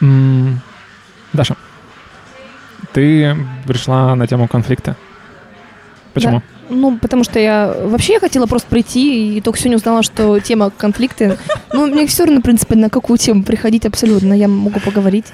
М, 0.00 0.60
Даша, 1.32 1.56
ты 2.92 3.36
пришла 3.66 4.14
на 4.14 4.26
тему 4.26 4.48
конфликта. 4.48 4.96
Почему? 6.14 6.42
Ну, 6.70 6.98
потому 6.98 7.24
что 7.24 7.38
я 7.38 7.74
вообще 7.84 8.14
я 8.14 8.20
хотела 8.20 8.46
просто 8.46 8.68
прийти 8.68 9.36
и 9.36 9.40
только 9.40 9.58
сегодня 9.58 9.76
узнала, 9.76 10.02
что 10.02 10.38
тема 10.40 10.70
конфликты. 10.70 11.36
Ну, 11.72 11.86
мне 11.86 12.06
все 12.06 12.24
равно, 12.24 12.40
в 12.40 12.42
принципе, 12.42 12.76
на 12.76 12.90
какую 12.90 13.18
тему 13.18 13.42
приходить 13.42 13.86
абсолютно. 13.86 14.32
Я 14.34 14.48
могу 14.48 14.80
поговорить 14.80 15.26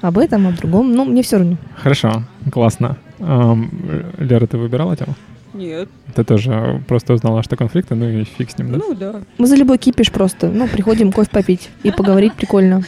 об 0.00 0.18
этом, 0.18 0.46
об 0.46 0.56
другом. 0.56 0.92
Ну, 0.92 1.04
мне 1.04 1.22
все 1.22 1.38
равно. 1.38 1.56
Хорошо, 1.76 2.24
классно. 2.50 2.96
Лера, 3.18 4.46
ты 4.46 4.58
выбирала 4.58 4.96
тему? 4.96 5.14
Нет. 5.54 5.88
Ты 6.14 6.24
тоже 6.24 6.82
просто 6.88 7.12
узнала, 7.12 7.42
что 7.42 7.56
конфликты, 7.56 7.94
ну 7.94 8.08
и 8.08 8.24
фиг 8.24 8.50
с 8.50 8.58
ним, 8.58 8.72
да? 8.72 8.78
Ну 8.78 8.94
да. 8.94 9.20
Мы 9.38 9.46
за 9.46 9.56
любой 9.56 9.78
кипиш 9.78 10.10
просто. 10.10 10.48
Ну, 10.48 10.66
приходим 10.66 11.12
кофе 11.12 11.28
попить 11.30 11.68
и 11.82 11.90
поговорить 11.90 12.32
прикольно. 12.32 12.82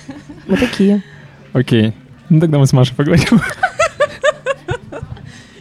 Мы 0.46 0.57
такие. 0.57 1.02
Окей. 1.52 1.92
Ну 2.30 2.40
тогда 2.40 2.59
мы 2.59 2.66
с 2.66 2.72
Машей 2.72 2.96
поговорим. 2.96 3.28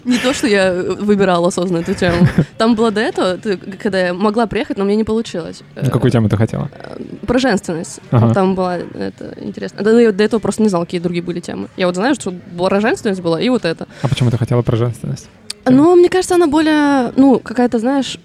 Не 0.05 0.17
то, 0.17 0.33
что 0.33 0.47
я 0.47 0.67
э, 0.73 0.93
выбирала 0.93 1.47
осознанно 1.47 1.81
эту 1.81 1.93
тему. 1.93 2.27
Там 2.57 2.75
было 2.75 2.91
до 2.91 3.01
этого, 3.01 3.39
когда 3.81 4.07
я 4.07 4.13
могла 4.13 4.47
приехать, 4.47 4.77
но 4.77 4.85
мне 4.85 4.95
не 4.95 5.03
получилось. 5.03 5.61
Какую 5.75 6.11
тему 6.11 6.29
ты 6.29 6.37
хотела? 6.37 6.69
Э, 6.73 6.97
Про 7.25 7.39
женственность. 7.39 7.99
Там 8.33 8.55
была 8.55 8.77
это 8.77 9.33
интересно. 9.39 9.83
Да, 9.83 9.99
я 9.99 10.11
до 10.11 10.23
этого 10.23 10.39
просто 10.39 10.61
не 10.63 10.69
знала, 10.69 10.85
какие 10.85 10.99
другие 11.01 11.23
были 11.23 11.39
темы. 11.39 11.67
Я 11.77 11.87
вот 11.87 11.95
знаю, 11.95 12.15
что 12.15 12.31
была 12.31 12.69
женственность 12.81 13.21
была, 13.21 13.39
и 13.41 13.49
вот 13.49 13.65
это. 13.65 13.87
А 14.01 14.07
почему 14.07 14.29
ты 14.31 14.37
хотела 14.37 14.61
про 14.61 14.75
женственность? 14.75 15.29
Но 15.65 15.95
мне 15.95 16.09
кажется, 16.09 16.35
она 16.35 16.47
более, 16.47 17.13
ну, 17.15 17.39
какая-то, 17.39 17.79
знаешь, 17.79 18.17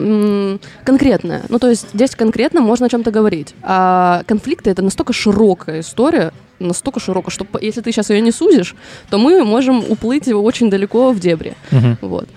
конкретная. 0.84 1.42
Ну, 1.48 1.58
то 1.58 1.68
есть 1.68 1.88
здесь 1.94 2.14
конкретно 2.14 2.60
можно 2.60 2.86
о 2.86 2.88
чем-то 2.88 3.10
говорить. 3.10 3.54
А 3.62 4.22
конфликты— 4.26 4.70
это 4.72 4.82
настолько 4.82 5.12
широкая 5.12 5.80
история, 5.80 6.32
настолько 6.58 6.98
широкая, 6.98 7.30
что 7.30 7.46
если 7.60 7.80
ты 7.80 7.92
сейчас 7.92 8.10
ее 8.10 8.20
не 8.20 8.32
сузишь, 8.32 8.74
то 9.10 9.18
мы 9.18 9.44
можем 9.44 9.78
уплыть 9.88 10.26
очень 10.28 10.70
далеко 10.70 11.12
в 11.12 11.20
дебри. 11.20 11.54
Мгм. 11.70 11.98
Вот. 12.00 12.28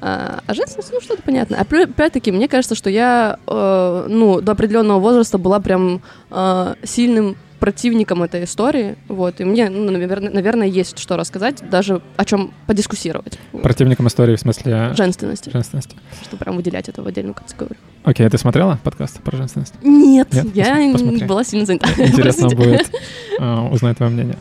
А, 0.00 0.40
а 0.46 0.54
женственность, 0.54 0.92
ну, 0.92 1.00
что-то 1.00 1.22
понятно. 1.22 1.58
А 1.58 1.62
опять-таки, 1.62 2.32
мне 2.32 2.48
кажется, 2.48 2.74
что 2.74 2.88
я, 2.88 3.38
э, 3.46 4.06
ну, 4.08 4.40
до 4.40 4.52
определенного 4.52 4.98
возраста 4.98 5.36
была 5.38 5.60
прям 5.60 6.00
э, 6.30 6.74
сильным 6.84 7.36
противником 7.58 8.22
этой 8.22 8.44
истории, 8.44 8.96
вот, 9.06 9.40
и 9.40 9.44
мне, 9.44 9.68
ну, 9.68 9.90
наверное, 9.90 10.30
наверное, 10.30 10.66
есть 10.66 10.98
что 10.98 11.18
рассказать, 11.18 11.62
даже 11.68 12.00
о 12.16 12.24
чем 12.24 12.52
подискуссировать. 12.66 13.38
Противником 13.52 14.08
истории 14.08 14.34
в 14.34 14.40
смысле 14.40 14.94
Женственности, 14.96 15.50
женственности. 15.50 15.94
что 16.22 16.38
прям 16.38 16.56
выделять 16.56 16.88
это 16.88 17.02
в 17.02 17.06
отдельную 17.06 17.34
категорию. 17.34 17.76
Окей, 18.02 18.26
а 18.26 18.30
ты 18.30 18.38
смотрела 18.38 18.80
подкаст 18.82 19.20
про 19.22 19.36
женственность? 19.36 19.74
Нет, 19.82 20.32
Нет? 20.32 20.46
я 20.54 20.90
Посмотри, 20.90 21.26
была 21.26 21.44
сильно 21.44 21.66
занята. 21.66 21.88
Интересно 21.98 22.48
будет 22.48 22.90
а, 23.38 23.68
узнать 23.68 23.98
твое 23.98 24.10
мнение. 24.10 24.38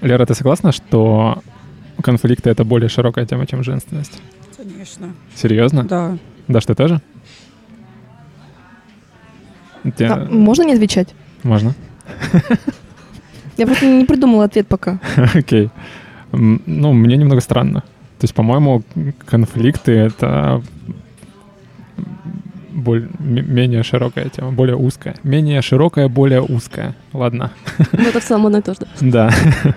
Лера, 0.00 0.26
ты 0.26 0.34
согласна, 0.34 0.72
что 0.72 1.40
конфликты— 2.02 2.50
это 2.50 2.64
более 2.64 2.88
широкая 2.88 3.24
тема, 3.24 3.46
чем 3.46 3.62
женственность? 3.62 4.20
Конечно. 4.68 5.14
Серьезно? 5.34 5.84
Да. 5.84 6.18
Даш, 6.48 6.66
ты 6.66 6.74
тоже? 6.74 7.00
Те- 9.96 10.06
А, 10.06 10.26
можно 10.30 10.62
не 10.64 10.74
отвечать? 10.74 11.14
Можно. 11.42 11.74
Я 13.56 13.66
просто 13.66 13.86
не 13.86 14.04
придумала 14.04 14.44
ответ 14.44 14.66
пока. 14.68 14.98
Окей. 15.34 15.70
Ну, 16.32 16.92
мне 16.92 17.16
немного 17.16 17.40
странно. 17.40 17.80
То 18.18 18.24
есть, 18.24 18.34
по-моему, 18.34 18.82
конфликты— 19.24 19.92
это 19.92 20.62
боль- 22.72 23.08
м- 23.20 23.54
менее 23.54 23.82
широкая 23.82 24.28
тема, 24.28 24.52
более 24.52 24.76
узкая. 24.76 25.16
Менее 25.22 25.62
широкая, 25.62 26.08
более 26.08 26.42
узкая. 26.42 26.94
Ладно. 27.12 27.52
Ну, 27.92 28.08
это 28.08 28.20
в 28.20 28.24
целом 28.24 28.46
одно 28.46 28.58
и 28.58 28.62
то 28.62 28.74
же. 28.74 28.80
да. 29.00 29.30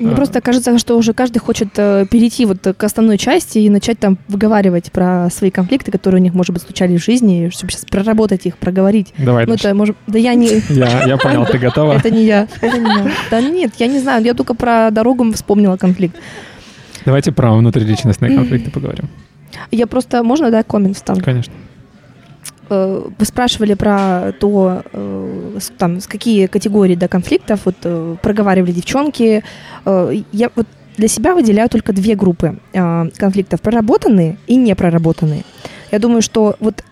Мне 0.00 0.12
А. 0.12 0.16
просто 0.16 0.40
кажется, 0.40 0.78
что 0.78 0.96
уже 0.96 1.12
каждый 1.12 1.38
хочет 1.38 1.68
э, 1.76 2.06
перейти 2.10 2.46
вот 2.46 2.58
к 2.76 2.82
основной 2.84 3.18
части 3.18 3.58
и 3.58 3.68
начать 3.68 3.98
там 3.98 4.16
выговаривать 4.28 4.90
про 4.90 5.28
свои 5.30 5.50
конфликты, 5.50 5.92
которые 5.92 6.20
у 6.20 6.24
них, 6.24 6.32
может 6.32 6.52
быть, 6.54 6.62
случались 6.62 7.02
в 7.02 7.04
жизни, 7.04 7.50
чтобы 7.52 7.70
сейчас 7.70 7.84
проработать 7.84 8.46
их, 8.46 8.56
проговорить. 8.56 9.12
Давай, 9.18 9.46
Ну, 9.46 9.54
это 9.54 9.74
может... 9.74 9.96
Да 10.06 10.18
я 10.18 10.34
не... 10.34 10.62
Я, 10.70 11.04
я 11.04 11.16
понял, 11.18 11.44
ты 11.46 11.58
готова? 11.66 11.92
Это 11.92 12.10
не 12.10 12.24
я. 12.24 12.48
Это 12.62 12.78
не 12.78 12.88
я. 12.88 13.10
Да 13.30 13.40
нет, 13.42 13.72
я 13.78 13.86
не 13.86 13.98
знаю. 13.98 14.24
Я 14.24 14.32
только 14.34 14.54
про 14.54 14.90
дорогу 14.90 15.30
вспомнила 15.32 15.76
конфликт. 15.76 16.16
Давайте 17.04 17.30
про 17.32 17.52
внутриличностные 17.54 18.34
конфликты 18.34 18.70
поговорим. 18.70 19.08
Я 19.70 19.86
просто... 19.86 20.22
Можно, 20.22 20.50
да, 20.50 20.62
коммент 20.62 20.96
вставлю? 20.96 21.22
Конечно. 21.22 21.52
Э, 22.70 23.02
Вы 23.18 23.24
спрашивали 23.26 23.74
про 23.74 24.32
то, 24.38 24.82
э, 24.92 25.58
там, 25.76 26.00
с 26.00 26.06
какие 26.06 26.46
категории 26.46 26.94
да, 26.94 27.08
конфликтов 27.08 27.60
вот, 27.64 27.76
э, 27.82 28.16
проговаривали 28.22 28.72
девчонки. 28.72 29.42
Э, 29.84 30.22
Я 30.32 30.50
вот 30.54 30.66
для 30.96 31.08
себя 31.08 31.34
выделяю 31.34 31.68
только 31.68 31.92
две 31.92 32.14
группы 32.14 32.58
э, 32.72 33.10
конфликтов. 33.16 33.60
Проработанные 33.60 34.36
и 34.46 34.56
непроработанные. 34.56 35.42
Я 35.90 35.98
думаю, 35.98 36.22
что 36.22 36.56
вот 36.60 36.84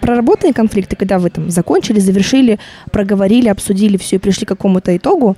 проработанные 0.00 0.54
конфликты, 0.54 0.96
когда 0.96 1.18
вы 1.18 1.30
там 1.30 1.50
закончили, 1.50 2.00
завершили, 2.00 2.58
проговорили, 2.90 3.48
обсудили 3.48 3.96
все 3.96 4.16
и 4.16 4.18
пришли 4.18 4.46
к 4.46 4.48
какому-то 4.48 4.96
итогу, 4.96 5.36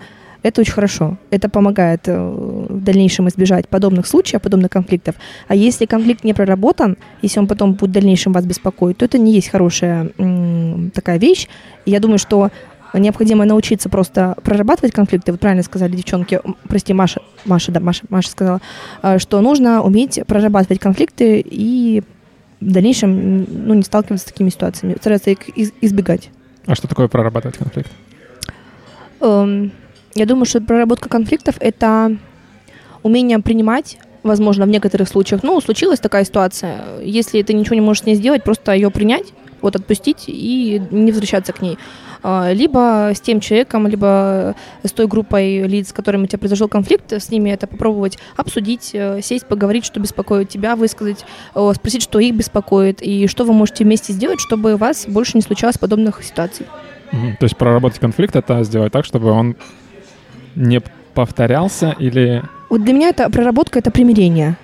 это 0.48 0.60
очень 0.60 0.72
хорошо. 0.72 1.16
Это 1.30 1.48
помогает 1.48 2.08
э, 2.08 2.18
в 2.18 2.82
дальнейшем 2.82 3.28
избежать 3.28 3.68
подобных 3.68 4.06
случаев, 4.06 4.42
подобных 4.42 4.70
конфликтов. 4.70 5.14
А 5.46 5.54
если 5.54 5.86
конфликт 5.86 6.24
не 6.24 6.34
проработан, 6.34 6.96
если 7.22 7.40
он 7.40 7.46
потом 7.46 7.74
будет 7.74 7.90
в 7.90 7.92
дальнейшем 7.92 8.32
вас 8.32 8.44
беспокоить, 8.44 8.96
то 8.98 9.04
это 9.04 9.18
не 9.18 9.32
есть 9.32 9.48
хорошая 9.48 10.10
такая 10.94 11.18
вещь. 11.18 11.48
И 11.84 11.90
я 11.90 12.00
думаю, 12.00 12.18
что 12.18 12.50
необходимо 12.94 13.44
научиться 13.44 13.88
просто 13.88 14.34
прорабатывать 14.42 14.92
конфликты. 14.92 15.32
Вот 15.32 15.40
правильно 15.40 15.62
сказали 15.62 15.94
девчонки, 15.94 16.40
прости, 16.68 16.92
Маша, 16.94 17.20
Маша, 17.44 17.72
да, 17.72 17.80
Маша, 17.80 18.04
Маша 18.08 18.30
сказала, 18.30 18.60
э, 19.02 19.18
что 19.18 19.40
нужно 19.40 19.82
уметь 19.82 20.20
прорабатывать 20.26 20.80
конфликты 20.80 21.44
и 21.44 22.02
в 22.60 22.72
дальнейшем 22.72 23.46
ну, 23.66 23.74
не 23.74 23.82
сталкиваться 23.82 24.26
с 24.26 24.32
такими 24.32 24.50
ситуациями, 24.50 24.96
стараться 24.98 25.30
их 25.30 25.48
из- 25.50 25.72
избегать. 25.80 26.30
А 26.66 26.74
что 26.74 26.88
такое 26.88 27.08
прорабатывать 27.08 27.56
конфликт? 27.56 27.90
Эм, 29.20 29.72
Я 30.14 30.26
думаю, 30.26 30.46
что 30.46 30.60
проработка 30.60 31.08
конфликтов— 31.08 31.56
это 31.60 32.16
умение 33.02 33.38
принимать, 33.38 33.98
возможно, 34.22 34.64
в 34.64 34.68
некоторых 34.68 35.08
случаях. 35.08 35.42
Ну, 35.42 35.60
случилась 35.60 36.00
такая 36.00 36.24
ситуация. 36.24 37.00
Если 37.02 37.42
ты 37.42 37.52
ничего 37.54 37.74
не 37.74 37.80
можешь 37.80 38.02
с 38.02 38.06
ней 38.06 38.14
сделать, 38.14 38.44
просто 38.44 38.72
ее 38.72 38.90
принять, 38.90 39.32
вот 39.60 39.76
отпустить 39.76 40.24
и 40.26 40.80
не 40.90 41.10
возвращаться 41.10 41.52
к 41.52 41.62
ней. 41.62 41.78
А, 42.22 42.52
либо 42.52 43.12
с 43.14 43.20
тем 43.20 43.40
человеком, 43.40 43.86
либо 43.86 44.54
с 44.82 44.92
той 44.92 45.06
группой 45.06 45.62
лиц, 45.66 45.90
с 45.90 45.92
которыми 45.92 46.24
у 46.24 46.26
тебя 46.26 46.38
произошел 46.38 46.68
конфликт, 46.68 47.12
с 47.12 47.30
ними 47.30 47.50
это 47.50 47.66
попробовать 47.66 48.18
обсудить, 48.36 48.90
э, 48.92 49.20
сесть, 49.22 49.46
поговорить, 49.46 49.84
что 49.84 50.00
беспокоит 50.00 50.48
тебя, 50.48 50.74
высказать, 50.74 51.24
спросить, 51.52 52.02
что 52.02 52.18
их 52.18 52.34
беспокоит, 52.34 53.02
и 53.02 53.26
что 53.28 53.44
вы 53.44 53.52
можете 53.52 53.84
вместе 53.84 54.12
сделать, 54.12 54.40
чтобы 54.40 54.74
у 54.74 54.76
вас 54.76 55.06
больше 55.06 55.36
не 55.36 55.42
случалось 55.42 55.78
подобных 55.78 56.22
ситуаций. 56.24 56.66
То 57.10 57.44
есть 57.44 57.56
проработать 57.56 58.00
конфликт— 58.00 58.36
это 58.36 58.62
сделать 58.64 58.92
так, 58.92 59.04
чтобы 59.04 59.30
он 59.30 59.56
не 60.54 60.80
повторялся 61.14 61.94
или... 61.98 62.42
Вот 62.70 62.84
для 62.84 62.92
меня 62.92 63.08
это 63.08 63.30
проработка— 63.30 63.78
это 63.80 63.90
примирение. 63.90 64.56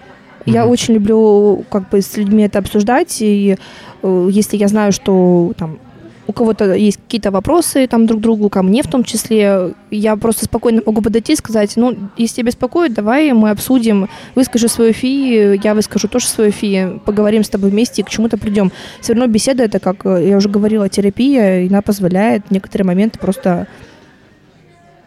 Я 0.47 0.66
очень 0.66 0.95
люблю 0.95 1.64
как 1.70 1.89
бы 1.89 2.03
с 2.03 2.16
людьми 2.16 2.43
это 2.43 2.59
обсуждать, 2.59 3.16
и 3.20 3.57
э, 4.03 4.28
если 4.30 4.59
я 4.59 4.68
знаю, 4.68 4.93
что 4.93 5.53
там 5.57 5.78
у 6.26 6.32
кого-то 6.32 6.72
есть 6.72 6.99
какие-то 6.99 7.30
вопросы 7.30 7.87
там 7.87 8.07
друг 8.07 8.20
другу, 8.20 8.49
ко 8.49 8.62
мне 8.62 8.82
в 8.82 8.87
том 8.87 9.05
числе, 9.05 9.74
я 9.91 10.16
просто 10.16 10.47
спокойно 10.47 10.82
могу 10.85 11.03
подойти 11.03 11.35
и 11.35 11.37
сказать, 11.37 11.74
ну, 11.76 11.97
если 12.16 12.37
тебя 12.37 12.47
беспокоит, 12.47 12.95
давай 12.95 13.32
мы 13.32 13.51
обсудим, 13.51 14.09
выскажи 14.35 14.68
свою 14.68 14.93
фи, 14.93 15.61
я 15.62 15.74
выскажу 15.74 16.09
тоже 16.09 16.26
свою 16.26 16.51
фи, 16.51 17.01
поговорим 17.05 17.45
с 17.45 17.49
тобой 17.49 17.70
вместе 17.70 18.03
и 18.03 18.05
к 18.05 18.09
чему-то 18.09 18.39
придем. 18.39 18.72
Все 19.01 19.12
равно 19.12 19.26
беседа 19.26 19.64
это, 19.64 19.80
как 19.80 20.07
э, 20.07 20.28
я 20.28 20.37
уже 20.37 20.49
говорила, 20.49 20.89
терапия, 20.89 21.61
и 21.61 21.68
она 21.68 21.82
позволяет 21.82 22.51
некоторые 22.51 22.87
моменты 22.87 23.18
просто, 23.18 23.66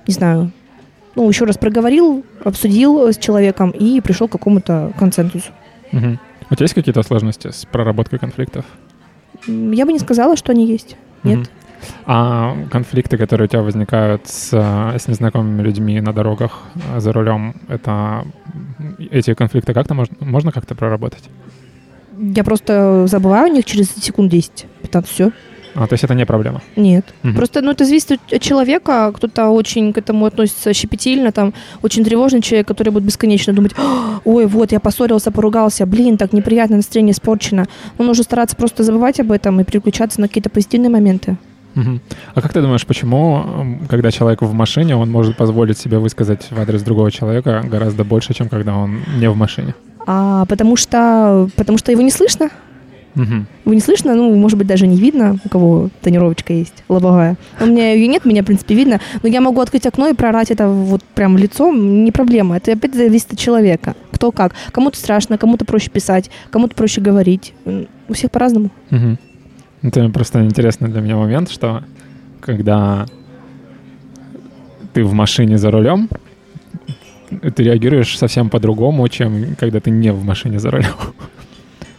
не 0.05 0.13
знаю, 0.13 0.51
ну, 1.17 1.27
еще 1.27 1.45
раз 1.45 1.57
проговорил, 1.57 2.23
обсудил 2.43 3.07
с 3.07 3.17
человеком 3.17 3.71
и 3.71 3.99
пришел 4.01 4.27
к 4.27 4.31
какому-то 4.31 4.93
консенсусу. 4.99 5.51
Угу. 5.91 6.19
У 6.51 6.55
тебя 6.55 6.63
есть 6.63 6.75
какие-то 6.75 7.01
сложности 7.01 7.49
с 7.49 7.65
проработкой 7.65 8.19
конфликтов? 8.19 8.65
Я 9.47 9.85
бы 9.85 9.93
не 9.93 9.99
сказала, 9.99 10.37
что 10.37 10.51
они 10.51 10.67
есть. 10.67 10.95
Нет. 11.23 11.39
Угу. 11.39 11.47
А 12.05 12.55
конфликты, 12.71 13.17
которые 13.17 13.45
у 13.45 13.49
тебя 13.49 13.63
возникают 13.63 14.27
с, 14.27 14.53
с 14.53 15.07
незнакомыми 15.07 15.63
людьми 15.63 15.99
на 16.01 16.13
дорогах 16.13 16.61
э, 16.75 16.99
за 16.99 17.11
рулем, 17.13 17.55
это 17.67 18.25
эти 19.11 19.33
конфликты 19.33 19.73
как-то 19.73 19.95
можно, 19.95 20.15
можно 20.19 20.51
как-то 20.51 20.75
проработать? 20.75 21.29
Я 22.17 22.43
просто 22.43 23.07
забываю 23.07 23.45
о 23.45 23.49
них 23.49 23.65
через 23.65 23.89
секунд 23.91 24.33
10-15, 24.33 25.05
все. 25.05 25.31
А, 25.77 25.85
то 25.85 25.93
есть 25.93 26.03
это 26.03 26.15
не 26.15 26.25
проблема? 26.25 26.61
Нет. 26.75 27.05
Угу. 27.23 27.33
Просто, 27.33 27.61
ну, 27.61 27.71
это 27.71 27.85
зависит 27.85 28.19
от 28.31 28.41
человека. 28.41 29.11
Кто-то 29.13 29.49
очень 29.49 29.93
к 29.93 29.99
этому 29.99 30.25
относится 30.25 30.73
щепетильно, 30.73 31.31
там, 31.31 31.53
очень 31.83 32.03
тревожный 32.03 32.41
человек, 32.41 32.67
который 32.67 32.89
будет 32.89 33.03
бесконечно 33.03 33.53
думать, 33.53 33.73
ой, 34.25 34.47
вот, 34.47 34.71
я 34.71 34.79
поссорился, 34.79 35.31
поругался, 35.31 35.85
блин, 35.85 36.17
так 36.17 36.33
неприятно, 36.33 36.77
настроение 36.77 37.11
испорчено. 37.11 37.67
Он 37.99 38.07
нужно 38.07 38.23
стараться 38.23 38.55
просто 38.55 38.83
забывать 38.83 39.19
об 39.19 39.31
этом 39.31 39.61
и 39.61 39.63
переключаться 39.63 40.19
на 40.19 40.27
какие-то 40.27 40.49
позитивные 40.49 40.89
моменты. 40.89 41.37
Угу. 41.75 41.99
А 42.33 42.41
как 42.41 42.53
ты 42.53 42.61
думаешь, 42.61 42.85
почему, 42.87 43.77
когда 43.87 44.09
человек 44.09 44.41
в 44.41 44.53
машине, 44.53 44.95
он 44.95 45.11
может 45.11 45.37
позволить 45.37 45.77
себе 45.77 45.99
высказать 45.99 46.47
в 46.49 46.59
адрес 46.59 46.81
другого 46.81 47.11
человека 47.11 47.63
гораздо 47.63 48.03
больше, 48.03 48.33
чем 48.33 48.49
когда 48.49 48.75
он 48.75 49.01
не 49.19 49.29
в 49.29 49.37
машине? 49.37 49.75
А, 50.07 50.45
потому 50.45 50.75
что, 50.75 51.49
потому 51.55 51.77
что 51.77 51.91
его 51.91 52.01
не 52.01 52.09
слышно. 52.09 52.49
Угу. 53.17 53.45
Его 53.65 53.73
не 53.73 53.79
слышно, 53.79 54.13
ну, 54.13 54.33
может 54.35 54.57
быть, 54.57 54.67
даже 54.67 54.85
не 54.85 54.95
видно, 54.95 55.39
у 55.43 55.49
кого 55.49 55.89
тонировочка 56.01 56.53
есть 56.53 56.83
лобовая. 56.87 57.35
У 57.59 57.65
меня 57.65 57.93
ее 57.93 58.07
нет, 58.07 58.25
меня, 58.25 58.43
в 58.43 58.45
принципе, 58.45 58.75
видно. 58.75 59.01
Но 59.23 59.29
я 59.29 59.41
могу 59.41 59.59
открыть 59.59 59.87
окно 59.87 60.07
и 60.07 60.13
прорать 60.13 60.51
это 60.51 60.69
вот 60.69 61.03
прям 61.15 61.35
лицом, 61.35 62.03
не 62.03 62.11
проблема. 62.11 62.57
Это 62.57 62.73
опять 62.73 62.93
зависит 62.93 63.33
от 63.33 63.39
человека. 63.39 63.95
Кто 64.11 64.31
как. 64.31 64.53
Кому-то 64.71 64.97
страшно, 64.97 65.37
кому-то 65.37 65.65
проще 65.65 65.89
писать, 65.89 66.29
кому-то 66.51 66.75
проще 66.75 67.01
говорить. 67.01 67.53
У 68.07 68.13
всех 68.13 68.29
по-разному. 68.29 68.69
Угу. 68.91 69.17
Это 69.83 70.09
просто 70.09 70.43
интересный 70.43 70.89
для 70.89 71.01
меня 71.01 71.15
момент, 71.17 71.49
что 71.49 71.83
когда 72.39 73.07
ты 74.93 75.03
в 75.03 75.13
машине 75.13 75.57
за 75.57 75.71
рулем, 75.71 76.07
ты 77.55 77.63
реагируешь 77.63 78.17
совсем 78.17 78.49
по-другому, 78.49 79.07
чем 79.07 79.55
когда 79.55 79.79
ты 79.79 79.89
не 79.89 80.11
в 80.13 80.23
машине 80.23 80.59
за 80.59 80.71
рулем. 80.71 80.93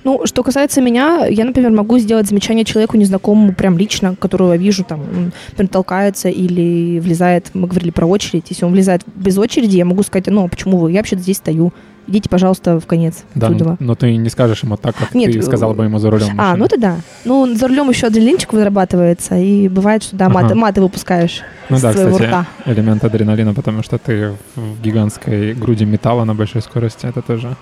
Ну, 0.05 0.26
что 0.26 0.42
касается 0.42 0.80
меня, 0.80 1.26
я, 1.26 1.44
например, 1.44 1.70
могу 1.70 1.99
сделать 1.99 2.28
замечание 2.28 2.64
человеку 2.64 2.96
незнакомому 2.96 3.53
прям 3.53 3.76
лично, 3.76 4.14
которого 4.16 4.53
я 4.53 4.59
вижу, 4.59 4.84
там, 4.84 5.01
он, 5.01 5.32
например, 5.51 5.68
толкается 5.68 6.28
или 6.28 7.01
влезает, 7.01 7.51
мы 7.55 7.66
говорили 7.66 7.90
про 7.90 8.07
очередь, 8.07 8.46
если 8.49 8.64
он 8.64 8.72
влезает 8.72 9.03
без 9.14 9.36
очереди, 9.38 9.76
я 9.76 9.84
могу 9.84 10.03
сказать, 10.03 10.26
ну, 10.28 10.44
а 10.44 10.49
почему 10.49 10.78
вы, 10.78 10.92
я 10.92 10.99
вообще 11.01 11.16
здесь 11.16 11.38
стою, 11.38 11.72
идите, 12.09 12.28
пожалуйста, 12.28 12.80
в 12.80 12.86
конец. 12.86 13.24
Да, 13.34 13.51
но, 13.51 13.76
но 13.78 13.94
ты 13.94 14.16
не 14.16 14.28
скажешь 14.30 14.62
ему 14.62 14.76
так, 14.76 14.96
как 14.96 15.14
Нет, 15.14 15.32
ты 15.32 15.42
сказала 15.42 15.74
бы 15.74 15.84
ему 15.84 15.99
за 15.99 16.11
рулем. 16.11 16.34
А, 16.38 16.57
ну 16.57 16.64
это 16.64 16.78
да. 16.78 16.96
Ну, 17.24 17.55
за 17.55 17.68
рулем 17.68 17.90
еще 17.90 18.07
адреналинчик 18.07 18.53
вырабатывается, 18.53 19.36
и 19.36 19.68
бывает, 19.68 20.03
что 20.03 20.16
да, 20.16 20.26
ага. 20.26 20.34
маты, 20.34 20.55
маты 20.55 20.80
выпускаешь 20.80 21.42
Ну 21.68 21.78
да, 21.78 21.92
кстати, 21.92 22.22
рта. 22.22 22.46
элемент 22.64 23.05
адреналина, 23.05 23.55
потому 23.55 23.82
что 23.82 23.99
ты 23.99 24.32
в 24.57 24.80
гигантской 24.82 25.55
груди 25.55 25.84
металла 25.84 26.24
на 26.24 26.34
большой 26.34 26.62
скорости, 26.62 27.07
это 27.07 27.20
тоже 27.20 27.57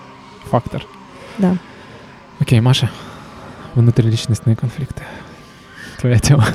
фактор. 0.50 0.84
Да. 1.38 1.56
Окей, 2.40 2.60
Маша, 2.60 2.90
внутриличностные 3.74 4.56
конфликты. 4.56 5.02
Твоя 5.98 6.18
тема. 6.18 6.46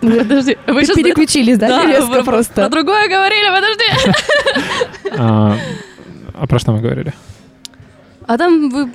Подожди, 0.00 0.58
вы 0.66 0.84
сейчас 0.84 0.96
переключились, 0.96 1.56
да, 1.58 1.68
да 1.68 1.86
резко 1.86 2.12
про, 2.12 2.22
просто? 2.22 2.54
Про 2.54 2.68
другое 2.68 3.08
говорили, 3.08 3.48
подожди. 3.48 5.16
А, 5.16 5.56
а 6.34 6.46
про 6.46 6.58
что 6.58 6.72
мы 6.72 6.80
говорили? 6.80 7.14
А 8.26 8.36
там 8.36 8.68
вы 8.68 8.90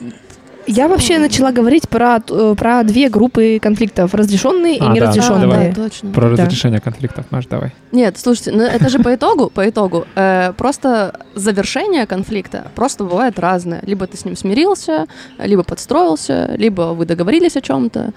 я 0.70 0.88
вообще 0.88 1.18
начала 1.18 1.52
говорить 1.52 1.90
про, 1.90 2.22
э, 2.30 2.56
про 2.58 2.84
две 2.84 3.10
группы 3.10 3.60
конфликтов, 3.62 4.14
разрешенные 4.14 4.78
а, 4.80 4.86
и 4.86 4.90
неразрешенные. 4.90 5.48
Да, 5.48 5.56
давай. 5.56 5.74
точно. 5.74 6.12
Про 6.12 6.36
да. 6.36 6.44
разрешение 6.44 6.80
конфликтов, 6.80 7.26
Маш, 7.32 7.48
давай. 7.48 7.74
Нет, 7.92 8.18
слушайте, 8.18 8.52
ну 8.52 8.64
это 8.64 8.90
же 8.90 9.00
по 9.00 9.16
итогу, 9.16 9.50
по 9.50 9.68
итогу. 9.68 10.06
Э, 10.16 10.54
просто 10.56 11.20
завершение 11.36 12.06
конфликта 12.06 12.68
просто 12.76 13.04
бывает 13.04 13.40
разное. 13.40 13.82
Либо 13.84 14.06
ты 14.06 14.16
с 14.16 14.26
ним 14.26 14.36
смирился, 14.36 15.08
либо 15.40 15.64
подстроился, 15.64 16.54
либо 16.56 16.94
вы 16.94 17.06
договорились 17.06 17.58
о 17.58 17.62
чем-то. 17.62 18.12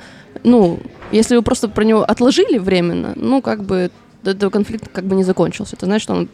Ну, 0.45 0.79
если 1.11 1.37
вы 1.37 1.43
просто 1.43 1.69
про 1.69 1.85
него 1.85 2.03
отложили 2.03 2.59
временно, 2.59 3.13
ну, 3.17 3.41
как 3.41 3.65
бы 3.65 3.91
этот 4.25 4.53
конфликт 4.53 4.89
как 4.93 5.05
бы 5.05 5.17
не 5.17 5.25
закончился. 5.25 5.77
Это 5.77 5.87
значит, 5.87 6.03
что 6.03 6.15
он 6.15 6.29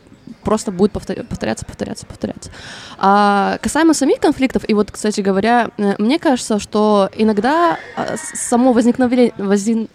просто 0.48 0.72
будет 0.72 0.92
повторяться, 0.92 1.66
повторяться, 1.66 2.06
повторяться. 2.06 2.50
А 2.96 3.58
касаемо 3.60 3.92
самих 3.92 4.18
конфликтов, 4.18 4.62
и 4.66 4.72
вот, 4.72 4.90
кстати 4.90 5.20
говоря, 5.20 5.68
э, 5.76 5.94
мне 5.98 6.18
кажется, 6.18 6.58
что 6.58 7.10
иногда 7.14 7.76
а, 7.96 8.16
само 8.16 8.72
возникновение, 8.72 9.34
возник, 9.36 9.90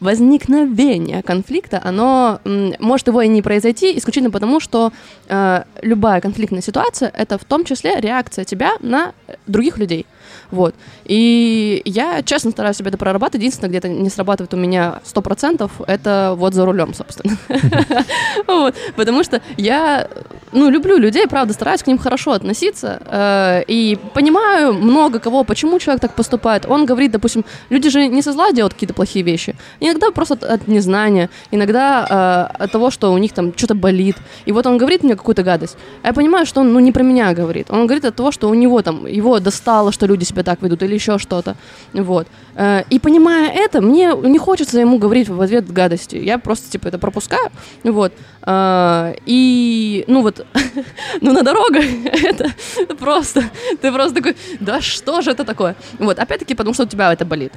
возникновение 0.00 1.22
конфликта, 1.22 1.80
оно 1.82 2.40
может 2.78 3.06
его 3.06 3.22
и 3.22 3.28
не 3.28 3.40
произойти 3.40 3.96
исключительно 3.96 4.30
потому, 4.30 4.60
что 4.60 4.92
э, 5.28 5.62
любая 5.80 6.20
конфликтная 6.20 6.60
ситуация 6.60 7.08
это 7.08 7.38
в 7.38 7.44
том 7.44 7.64
числе 7.64 7.98
реакция 7.98 8.44
тебя 8.44 8.72
на 8.80 9.14
других 9.46 9.78
людей. 9.78 10.04
Вот. 10.50 10.74
И 11.04 11.82
я 11.84 12.22
честно 12.22 12.50
стараюсь 12.50 12.76
себе 12.76 12.88
это 12.88 12.98
прорабатывать. 12.98 13.42
Единственное, 13.42 13.70
где-то 13.70 13.88
не 13.88 14.10
срабатывает 14.10 14.54
у 14.54 14.56
меня 14.56 15.00
100%, 15.04 15.70
это 15.86 16.34
вот 16.36 16.54
за 16.54 16.64
рулем, 16.64 16.94
собственно. 16.94 17.36
Потому 18.96 19.24
что 19.24 19.40
я, 19.56 20.08
ну, 20.52 20.70
люблю 20.70 20.96
людей, 20.98 21.26
правда, 21.26 21.54
стараюсь 21.54 21.82
к 21.82 21.86
ним 21.86 21.98
хорошо 21.98 22.32
относиться. 22.32 23.00
Э, 23.06 23.62
и 23.66 23.98
понимаю 24.14 24.74
много 24.74 25.18
кого, 25.18 25.44
почему 25.44 25.78
человек 25.78 26.00
так 26.00 26.14
поступает. 26.14 26.66
Он 26.66 26.86
говорит, 26.86 27.12
допустим, 27.12 27.44
люди 27.70 27.90
же 27.90 28.06
не 28.08 28.22
со 28.22 28.32
зла 28.32 28.52
делают 28.52 28.74
какие-то 28.74 28.94
плохие 28.94 29.24
вещи. 29.24 29.56
Иногда 29.80 30.10
просто 30.10 30.34
от, 30.34 30.44
от 30.44 30.68
незнания, 30.68 31.28
иногда 31.50 32.50
э, 32.58 32.64
от 32.64 32.72
того, 32.72 32.90
что 32.90 33.12
у 33.12 33.18
них 33.18 33.32
там 33.32 33.52
что-то 33.56 33.74
болит. 33.74 34.16
И 34.46 34.52
вот 34.52 34.66
он 34.66 34.78
говорит 34.78 35.02
мне 35.02 35.16
какую-то 35.16 35.42
гадость. 35.42 35.76
А 36.02 36.08
я 36.08 36.12
понимаю, 36.12 36.46
что 36.46 36.60
он, 36.60 36.72
ну, 36.72 36.80
не 36.80 36.92
про 36.92 37.02
меня 37.02 37.34
говорит. 37.34 37.70
Он 37.70 37.86
говорит 37.86 38.04
от 38.04 38.16
того, 38.16 38.32
что 38.32 38.48
у 38.48 38.54
него 38.54 38.82
там, 38.82 39.06
его 39.06 39.40
достало, 39.40 39.92
что 39.92 40.06
люди 40.06 40.24
себя 40.36 40.42
так 40.42 40.62
ведут 40.62 40.82
или 40.82 40.94
еще 40.94 41.18
что-то. 41.18 41.56
Вот. 41.92 42.26
Э, 42.54 42.82
и 42.90 42.98
понимая 42.98 43.50
это, 43.50 43.80
мне 43.80 44.12
не 44.22 44.38
хочется 44.38 44.78
ему 44.78 44.98
говорить 44.98 45.28
в 45.28 45.40
ответ 45.40 45.72
гадости. 45.72 46.16
Я 46.16 46.38
просто, 46.38 46.70
типа, 46.70 46.88
это 46.88 46.98
пропускаю. 46.98 47.50
Вот. 47.84 48.12
Э, 48.42 49.14
и, 49.26 50.04
ну 50.06 50.22
вот, 50.22 50.46
ну 51.20 51.32
на 51.32 51.42
дорогах 51.42 51.84
это 52.04 52.50
просто, 52.98 53.42
ты 53.80 53.92
просто 53.92 54.14
такой, 54.16 54.36
да 54.60 54.80
что 54.80 55.22
же 55.22 55.30
это 55.30 55.44
такое? 55.44 55.74
Вот, 55.98 56.18
опять-таки, 56.18 56.54
потому 56.54 56.74
что 56.74 56.84
у 56.84 56.86
тебя 56.86 57.12
это 57.12 57.24
болит. 57.24 57.52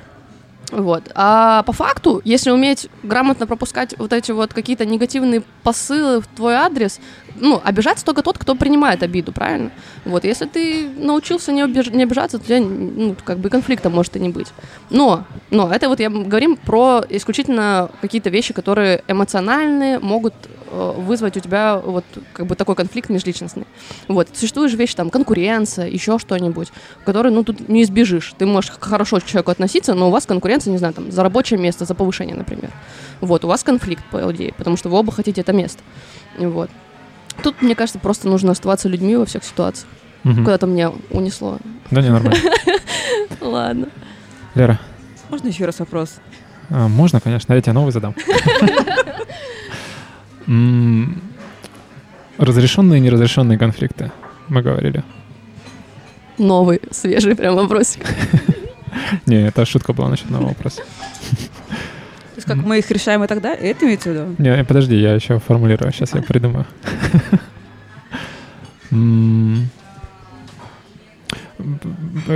Вот. 0.72 1.12
А 1.16 1.64
по 1.64 1.74
факту, 1.74 2.22
если 2.24 2.52
уметь 2.52 2.88
грамотно 3.04 3.48
пропускать 3.48 3.96
вот 3.98 4.14
эти 4.14 4.32
вот 4.32 4.54
какие-то 4.54 4.86
негативные 4.86 5.42
посылы 5.64 6.22
в 6.22 6.28
твой 6.28 6.56
адрес, 6.56 7.00
ну, 7.36 7.62
обижаться 7.64 8.06
только 8.06 8.22
тот, 8.22 8.38
кто 8.38 8.56
принимает 8.56 9.02
обиду, 9.04 9.32
правильно? 9.32 9.72
Вот, 10.06 10.24
если 10.26 10.46
ты 10.46 10.90
научился 10.98 11.52
не, 11.52 11.62
обиж... 11.62 11.88
не 11.88 12.04
обижаться, 12.04 12.38
то 12.38 12.44
у 12.44 12.48
тебя, 12.48 12.60
ну, 12.60 13.16
как 13.24 13.40
бы 13.40 13.50
конфликта 13.50 13.90
может 13.90 14.16
и 14.16 14.20
не 14.20 14.30
быть. 14.30 14.48
Но, 14.90 15.26
но 15.50 15.72
это 15.74 15.90
вот 15.90 16.00
я 16.00 16.10
говорим 16.10 16.56
про 16.56 17.04
исключительно 17.10 17.90
какие-то 18.02 18.30
вещи, 18.30 18.54
которые 18.54 19.04
эмоциональные, 19.08 20.00
могут 20.00 20.34
вызвать 20.72 21.38
у 21.38 21.40
тебя 21.40 21.78
вот 21.84 22.06
как 22.34 22.46
бы 22.48 22.56
такой 22.56 22.76
конфликт 22.76 23.10
межличностный. 23.10 23.66
Вот. 24.08 24.30
Существуют 24.34 24.72
же 24.72 24.78
вещи, 24.78 24.96
там, 24.96 25.10
конкуренция, 25.10 25.88
еще 25.88 26.20
что-нибудь, 26.20 26.70
которые, 27.06 27.34
ну, 27.34 27.44
тут 27.44 27.68
не 27.70 27.84
избежишь. 27.84 28.34
Ты 28.38 28.46
можешь 28.46 28.72
хорошо 28.80 29.20
к 29.20 29.26
человеку 29.26 29.52
относиться, 29.52 29.94
но 29.94 30.08
у 30.10 30.12
вас 30.12 30.26
конкуренция, 30.26 30.72
не 30.72 30.78
знаю, 30.78 30.94
там, 30.94 31.12
за 31.12 31.24
рабочее 31.24 31.60
место, 31.60 31.86
за 31.86 31.96
повышение, 31.96 32.36
например. 32.36 32.72
Вот, 33.22 33.44
у 33.46 33.48
вас 33.48 33.64
конфликт, 33.64 34.04
по 34.12 34.32
идее, 34.32 34.54
потому 34.58 34.78
что 34.78 34.90
вы 34.90 34.98
оба 34.98 35.12
хотите 35.12 35.42
это 35.42 35.54
место. 35.54 35.82
Вот. 36.38 36.70
Тут, 37.44 37.62
мне 37.62 37.76
кажется, 37.76 38.00
просто 38.00 38.28
нужно 38.28 38.52
оставаться 38.52 38.90
людьми 38.90 39.16
во 39.16 39.26
всех 39.26 39.44
ситуациях. 39.44 39.88
Мгм. 40.24 40.44
Куда-то 40.44 40.68
меня 40.68 40.92
унесло. 41.12 41.58
Да 41.92 42.02
не, 42.02 42.10
нормально. 42.10 42.38
Ладно. 43.42 43.88
Лера, 44.56 44.80
Можно 45.30 45.48
еще 45.48 45.66
раз 45.66 45.80
вопрос? 45.80 46.16
а, 46.70 46.88
можно, 46.88 47.20
конечно, 47.22 47.54
я 47.54 47.62
тебе 47.62 47.74
новый 47.74 47.92
задам. 47.94 48.14
Разрешенные 52.38 53.00
и 53.00 53.02
неразрешенные 53.02 53.60
конфликты, 53.60 54.12
мы 54.48 54.62
говорили. 54.62 55.04
Новый, 56.38 56.80
свежий 56.92 57.36
прям 57.36 57.56
вопросик. 57.56 58.06
Не, 59.26 59.48
это 59.48 59.66
шутка 59.66 59.94
была 59.94 60.10
насчет 60.10 60.30
нового 60.30 60.50
вопроса. 60.50 60.82
То 60.82 62.36
есть 62.36 62.48
как 62.48 62.58
мы 62.58 62.80
их 62.80 62.90
решаем 62.90 63.24
и 63.24 63.28
далее? 63.42 63.72
Это 63.72 63.86
имеется 63.86 64.10
в 64.10 64.14
виду? 64.14 64.36
Не, 64.38 64.64
подожди, 64.64 64.96
я 64.96 65.14
еще 65.14 65.40
формулирую, 65.40 65.92
сейчас 65.92 66.14
я 66.14 66.22
придумаю. 66.22 66.66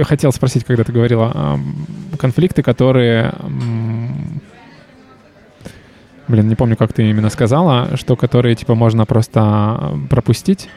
Хотел 0.04 0.34
спросить, 0.34 0.66
когда 0.66 0.84
ты 0.84 0.92
говорила, 0.92 1.60
конфликты, 2.20 2.62
которые... 2.62 3.34
Блин, 6.28 6.48
не 6.48 6.56
помню, 6.56 6.78
как 6.78 6.94
ты 6.94 7.10
именно 7.10 7.30
сказала, 7.30 7.98
что 7.98 8.16
которые, 8.16 8.56
типа, 8.56 8.76
можно 8.76 9.06
просто 9.06 9.98
пропустить. 10.10 10.70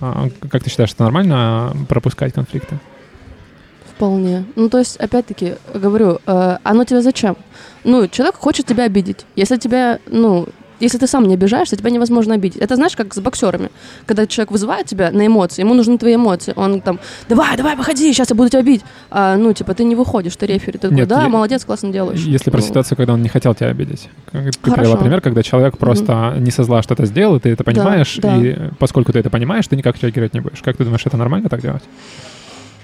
А, 0.00 0.28
Как 0.50 0.64
ты 0.64 0.70
считаешь, 0.70 0.92
это 0.92 1.04
нормально 1.04 1.76
пропускать 1.88 2.32
конфликты? 2.32 2.78
Вполне. 3.94 4.44
Ну, 4.56 4.70
то 4.70 4.78
есть, 4.78 4.96
опять-таки, 4.96 5.56
говорю, 5.74 6.20
э, 6.26 6.56
оно 6.62 6.84
тебе 6.84 7.02
зачем? 7.02 7.36
Ну, 7.84 8.08
человек 8.08 8.36
хочет 8.36 8.64
тебя 8.64 8.84
обидеть. 8.84 9.26
Если 9.36 9.58
тебя, 9.58 9.98
ну, 10.06 10.48
если 10.80 10.98
ты 10.98 11.06
сам 11.06 11.28
не 11.28 11.34
обижаешься, 11.34 11.76
тебя 11.76 11.90
невозможно 11.90 12.34
обидеть. 12.34 12.60
Это 12.60 12.76
знаешь, 12.76 12.96
как 12.96 13.14
с 13.14 13.20
боксерами. 13.20 13.70
Когда 14.06 14.26
человек 14.26 14.50
вызывает 14.50 14.86
тебя 14.86 15.10
на 15.10 15.26
эмоции, 15.26 15.62
ему 15.62 15.74
нужны 15.74 15.98
твои 15.98 16.14
эмоции. 16.14 16.52
Он 16.56 16.80
там, 16.80 16.98
давай, 17.28 17.56
давай, 17.56 17.76
выходи, 17.76 18.12
сейчас 18.12 18.30
я 18.30 18.36
буду 18.36 18.48
тебя 18.48 18.62
бить. 18.62 18.82
А, 19.10 19.36
ну, 19.36 19.52
типа, 19.52 19.74
ты 19.74 19.84
не 19.84 19.94
выходишь, 19.94 20.36
ты 20.36 20.46
рефери. 20.46 20.72
Ты 20.72 20.78
такой, 20.88 20.96
Нет, 20.96 21.08
да, 21.08 21.22
я- 21.22 21.28
молодец, 21.28 21.64
классно 21.64 21.92
делаешь. 21.92 22.20
Если 22.20 22.50
про 22.50 22.58
Ну, 22.60 22.66
ситуацию, 22.66 22.96
когда 22.96 23.12
он 23.14 23.22
не 23.22 23.28
хотел 23.28 23.54
тебя 23.54 23.68
обидеть. 23.68 24.08
Ты 24.32 24.70
привела 24.72 24.96
пример, 24.96 25.20
когда 25.20 25.42
человек 25.42 25.78
просто 25.78 26.34
не 26.38 26.50
со 26.50 26.64
зла 26.64 26.82
что-то 26.82 27.06
сделал, 27.06 27.36
и 27.36 27.40
ты 27.40 27.50
это 27.50 27.64
понимаешь, 27.64 28.16
да. 28.22 28.36
и 28.36 28.56
поскольку 28.78 29.12
ты 29.12 29.18
это 29.18 29.30
понимаешь, 29.30 29.66
ты 29.68 29.76
никак 29.76 30.00
реагировать 30.02 30.34
не 30.34 30.40
будешь. 30.40 30.60
Как 30.62 30.76
ты 30.76 30.84
думаешь, 30.84 31.02
это 31.04 31.16
нормально 31.16 31.48
так 31.48 31.60
делать? 31.60 31.82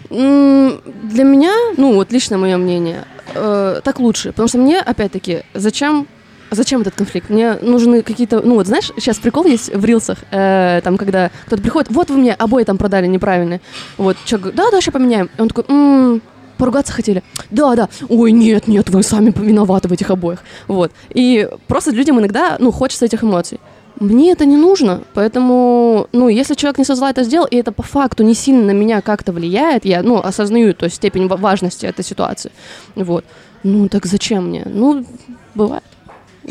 Для 0.08 1.24
меня, 1.24 1.52
ну 1.76 1.94
вот 1.94 2.12
лично 2.12 2.38
мое 2.38 2.56
мнение, 2.56 3.04
э, 3.34 3.80
так 3.82 3.98
лучше, 3.98 4.28
потому 4.30 4.48
что 4.48 4.58
мне, 4.58 4.78
опять-таки, 4.80 5.42
зачем 5.54 6.06
Зачем 6.50 6.80
этот 6.82 6.94
конфликт? 6.94 7.28
Мне 7.30 7.54
нужны 7.60 8.02
какие-то... 8.02 8.40
Ну 8.40 8.54
вот, 8.54 8.66
знаешь, 8.66 8.92
сейчас 8.96 9.18
прикол 9.18 9.44
есть 9.46 9.74
в 9.74 9.84
рилсах, 9.84 10.18
э, 10.30 10.80
там, 10.84 10.96
когда 10.96 11.30
кто-то 11.46 11.60
приходит, 11.62 11.90
вот 11.90 12.08
вы 12.10 12.16
мне 12.18 12.34
обои 12.34 12.62
там 12.64 12.78
продали 12.78 13.06
неправильно. 13.06 13.60
Вот, 13.98 14.16
человек 14.24 14.42
говорит, 14.54 14.56
да, 14.56 14.70
да, 14.70 14.80
сейчас 14.80 14.92
поменяем. 14.92 15.28
И 15.36 15.40
он 15.40 15.48
такой, 15.48 15.64
«М, 15.68 16.22
поругаться 16.56 16.92
хотели? 16.92 17.22
Да, 17.50 17.74
да. 17.74 17.88
Ой, 18.08 18.32
нет, 18.32 18.68
нет, 18.68 18.88
вы 18.90 19.02
сами 19.02 19.32
виноваты 19.36 19.88
в 19.88 19.92
этих 19.92 20.10
обоих. 20.10 20.38
Вот. 20.68 20.92
И 21.10 21.48
просто 21.66 21.90
людям 21.90 22.18
иногда, 22.18 22.56
ну, 22.60 22.70
хочется 22.70 23.04
этих 23.04 23.24
эмоций. 23.24 23.58
Мне 23.98 24.32
это 24.32 24.44
не 24.44 24.56
нужно, 24.56 25.02
поэтому, 25.14 26.06
ну, 26.12 26.28
если 26.28 26.54
человек 26.54 26.78
не 26.78 26.84
со 26.84 26.94
зла 26.94 27.10
это 27.10 27.24
сделал, 27.24 27.46
и 27.46 27.56
это 27.56 27.72
по 27.72 27.82
факту 27.82 28.22
не 28.24 28.34
сильно 28.34 28.62
на 28.62 28.70
меня 28.72 29.00
как-то 29.00 29.32
влияет, 29.32 29.84
я, 29.86 30.02
ну, 30.02 30.18
осознаю, 30.18 30.74
то 30.74 30.84
есть 30.84 30.96
степень 30.96 31.28
ва- 31.28 31.36
важности 31.36 31.86
этой 31.86 32.04
ситуации, 32.04 32.52
вот, 32.94 33.24
ну, 33.62 33.88
так 33.88 34.04
зачем 34.04 34.48
мне? 34.48 34.64
Ну, 34.66 35.06
бывает. 35.54 35.82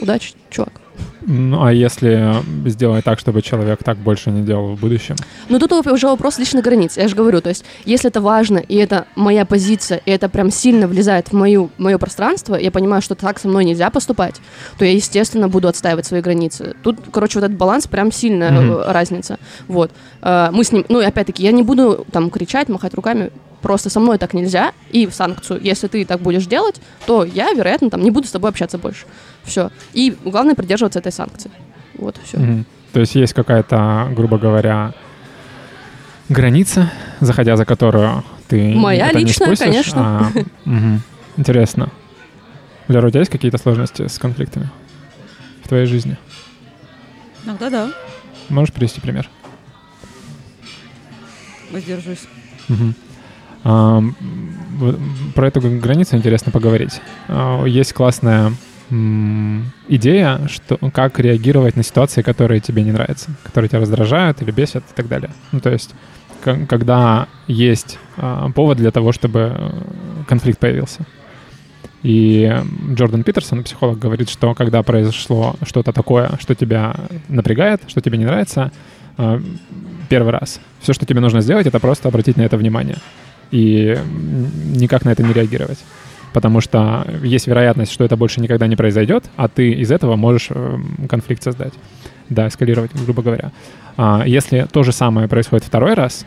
Удачи, 0.02 0.34
чувак. 0.50 0.82
Ну, 1.28 1.64
а 1.64 1.74
если 1.74 2.36
сделать 2.70 3.04
так, 3.04 3.20
чтобы 3.20 3.42
человек 3.42 3.84
так 3.84 3.98
больше 3.98 4.30
не 4.30 4.44
делал 4.44 4.76
в 4.76 4.80
будущем? 4.80 5.16
Но 5.50 5.58
тут 5.58 5.72
уже 5.88 6.08
вопрос 6.08 6.38
личных 6.38 6.64
границ. 6.64 6.98
Я 6.98 7.08
же 7.08 7.16
говорю, 7.16 7.42
то 7.42 7.50
есть, 7.50 7.66
если 7.84 8.10
это 8.10 8.22
важно, 8.22 8.60
и 8.60 8.76
это 8.76 9.08
моя 9.16 9.46
позиция, 9.46 10.02
и 10.06 10.12
это 10.12 10.30
прям 10.30 10.52
сильно 10.52 10.88
влезает 10.88 11.30
в 11.30 11.34
мою, 11.34 11.72
мое 11.78 11.98
пространство, 11.98 12.56
я 12.56 12.70
понимаю, 12.72 13.02
что 13.02 13.16
так 13.16 13.40
со 13.40 13.48
мной 13.48 13.66
нельзя 13.66 13.90
поступать, 13.90 14.36
то 14.78 14.86
я, 14.86 14.92
естественно, 14.92 15.50
буду 15.50 15.68
отстаивать 15.68 16.06
свои 16.06 16.22
границы. 16.22 16.76
Тут, 16.84 16.98
короче, 17.12 17.40
вот 17.40 17.46
этот 17.46 17.58
баланс 17.58 17.88
прям 17.88 18.12
сильная 18.12 18.52
э, 18.52 18.92
разница. 18.92 19.40
Вот. 19.68 19.92
Э, 20.22 20.50
Мы 20.52 20.64
с 20.64 20.72
ним, 20.72 20.86
ну, 20.90 21.02
и 21.02 21.06
опять-таки, 21.06 21.44
я 21.44 21.52
не 21.52 21.64
буду 21.64 22.06
там 22.12 22.30
кричать, 22.30 22.70
махать 22.70 22.94
руками, 22.94 23.32
просто 23.66 23.90
со 23.90 24.00
мной 24.00 24.20
так 24.20 24.36
нельзя, 24.36 24.74
и 24.92 25.08
в 25.08 25.16
санкцию, 25.16 25.60
если 25.60 25.88
ты 25.88 26.06
так 26.06 26.20
будешь 26.22 26.46
делать, 26.46 26.80
то 27.08 27.24
я, 27.24 27.52
вероятно, 27.52 27.90
там 27.90 28.04
не 28.04 28.12
буду 28.12 28.28
с 28.28 28.32
тобой 28.32 28.52
общаться 28.52 28.78
больше. 28.78 29.08
Все. 29.44 29.72
И 29.92 30.16
главное 30.24 30.54
придерживаться 30.54 31.00
этой 31.00 31.12
санкции. 31.12 31.50
Вот, 31.98 32.16
все. 32.24 32.38
Мгм. 32.38 32.68
То 32.94 33.00
есть 33.00 33.16
есть 33.16 33.34
какая-то, 33.34 34.10
грубо 34.16 34.38
говоря, 34.38 34.94
граница, 36.30 36.92
заходя 37.22 37.58
за 37.58 37.66
которую 37.66 38.24
ты 38.48 38.76
Моя 38.76 39.08
это 39.10 39.18
не 39.18 39.26
личная, 39.26 39.48
спустишь, 39.48 39.66
конечно. 39.66 40.28
а- 40.28 40.32
Мгм. 40.66 41.02
Интересно. 41.36 41.90
Лера, 42.88 43.08
у 43.08 43.10
тебя 43.10 43.22
есть 43.22 43.32
какие-то 43.32 43.58
сложности 43.58 44.08
с 44.08 44.20
конфликтами 44.20 44.70
в 45.64 45.68
твоей 45.70 45.88
жизни? 45.88 46.18
Иногда 47.46 47.72
да, 47.72 47.92
Можешь 48.50 48.76
привести 48.76 49.02
пример? 49.02 49.28
воздержусь. 51.72 52.28
Мгм. 52.68 52.94
Вот 53.66 55.00
Про 55.34 55.48
эту 55.48 55.60
границу 55.62 56.16
интересно 56.16 56.52
поговорить. 56.52 57.02
А, 57.28 57.66
Есть 57.66 57.94
классная 57.94 58.54
идея, 59.88 60.48
что 60.48 60.78
как 60.94 61.20
реагировать 61.20 61.76
на 61.76 61.82
ситуации, 61.82 62.22
которые 62.22 62.60
тебе 62.60 62.84
не 62.84 62.92
нравятся, 62.92 63.32
которые 63.44 63.68
тебя 63.68 63.80
раздражают 63.80 64.44
или 64.44 64.52
бесят 64.52 64.84
и 64.84 64.94
так 64.96 65.08
далее. 65.08 65.32
Ну, 65.52 65.60
то 65.60 65.72
есть, 65.72 65.96
когда 66.70 67.28
есть 67.48 67.98
а, 68.18 68.52
повод 68.52 68.78
для 68.78 68.92
того, 68.92 69.12
чтобы 69.12 69.56
э, 69.58 69.72
конфликт 70.28 70.60
появился. 70.60 71.04
И 72.04 72.56
Джордан 72.94 73.24
Питерсон, 73.24 73.64
психолог, 73.64 73.98
говорит, 73.98 74.30
что 74.30 74.54
когда 74.54 74.84
произошло 74.84 75.56
что-то 75.64 75.92
такое, 75.92 76.30
что 76.40 76.54
тебя 76.54 76.96
напрягает, 77.28 77.82
что 77.88 78.02
тебе 78.02 78.20
не 78.20 78.26
нравится, 78.26 78.72
а, 79.18 79.42
первый 80.10 80.32
раз, 80.32 80.60
все, 80.80 80.94
что 80.94 81.08
тебе 81.08 81.22
нужно 81.22 81.42
сделать, 81.42 81.66
это 81.66 81.80
просто 81.80 82.08
обратить 82.08 82.38
на 82.38 82.44
это 82.44 82.58
внимание 82.58 82.98
и 83.52 83.98
никак 84.76 85.06
на 85.06 85.10
это 85.10 85.24
не 85.24 85.34
реагировать. 85.34 85.80
Потому 86.34 86.60
что 86.60 87.08
есть 87.24 87.48
вероятность, 87.48 87.94
что 87.94 88.04
это 88.04 88.18
больше 88.18 88.42
никогда 88.42 88.68
не 88.68 88.76
произойдет, 88.76 89.24
а 89.38 89.48
ты 89.48 89.72
из 89.72 89.90
этого 89.90 90.18
можешь 90.18 90.48
эм, 90.50 91.08
конфликт 91.10 91.42
создать. 91.42 91.74
Да, 92.30 92.48
эскалировать, 92.48 92.92
грубо 92.94 93.22
говоря. 93.22 93.52
А 93.96 94.24
если 94.26 94.68
то 94.70 94.84
же 94.84 94.92
самое 94.92 95.30
происходит 95.30 95.64
второй 95.64 95.94
раз, 95.94 96.26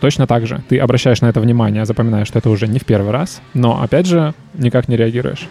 точно 0.00 0.26
так 0.26 0.46
же. 0.46 0.62
Ты 0.68 0.78
обращаешь 0.78 1.20
на 1.20 1.26
это 1.26 1.40
внимание, 1.40 1.84
запоминаешь, 1.84 2.26
что 2.26 2.38
это 2.38 2.50
уже 2.50 2.66
не 2.66 2.78
в 2.78 2.84
первый 2.84 3.12
раз, 3.12 3.40
но, 3.54 3.80
опять 3.80 4.06
же, 4.06 4.34
никак 4.54 4.88
не 4.88 4.96
реагируешь. 4.96 5.46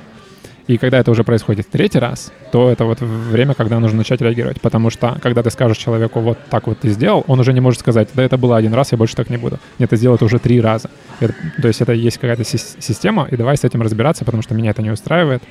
И 0.68 0.78
когда 0.80 0.98
это 1.00 1.12
уже 1.12 1.24
происходит 1.24 1.70
третий 1.70 2.00
раз, 2.00 2.32
то 2.52 2.72
это 2.72 2.86
вот 2.86 3.00
время, 3.00 3.54
когда 3.54 3.80
нужно 3.80 4.00
начать 4.00 4.22
реагировать. 4.22 4.60
Потому 4.62 4.90
что, 4.90 5.18
когда 5.22 5.44
ты 5.44 5.52
скажешь 5.52 5.78
человеку, 5.78 6.22
вот 6.22 6.40
так 6.50 6.66
вот 6.66 6.80
ты 6.80 6.90
сделал, 6.90 7.24
он 7.28 7.40
уже 7.40 7.54
не 7.54 7.60
может 7.62 7.82
сказать, 7.82 8.10
да 8.16 8.24
это 8.24 8.38
было 8.38 8.58
один 8.58 8.74
раз, 8.74 8.92
я 8.92 8.98
больше 8.98 9.16
так 9.16 9.30
не 9.30 9.38
буду. 9.38 9.60
Нет, 9.78 9.92
ты 9.92 9.98
сделал 9.98 10.16
это 10.16 10.26
уже 10.26 10.40
три 10.40 10.60
раза. 10.60 10.90
Это- 11.20 11.36
то 11.62 11.68
есть 11.68 11.82
это 11.82 11.92
есть 11.94 12.18
какая-то 12.18 12.42
сис- 12.44 12.78
система, 12.80 13.28
и 13.30 13.36
давай 13.36 13.58
с 13.58 13.64
этим 13.64 13.84
разбираться, 13.84 14.26
потому 14.26 14.42
что 14.42 14.56
меня 14.56 14.72
это 14.72 14.82
не 14.82 14.90
устраивает. 14.90 15.44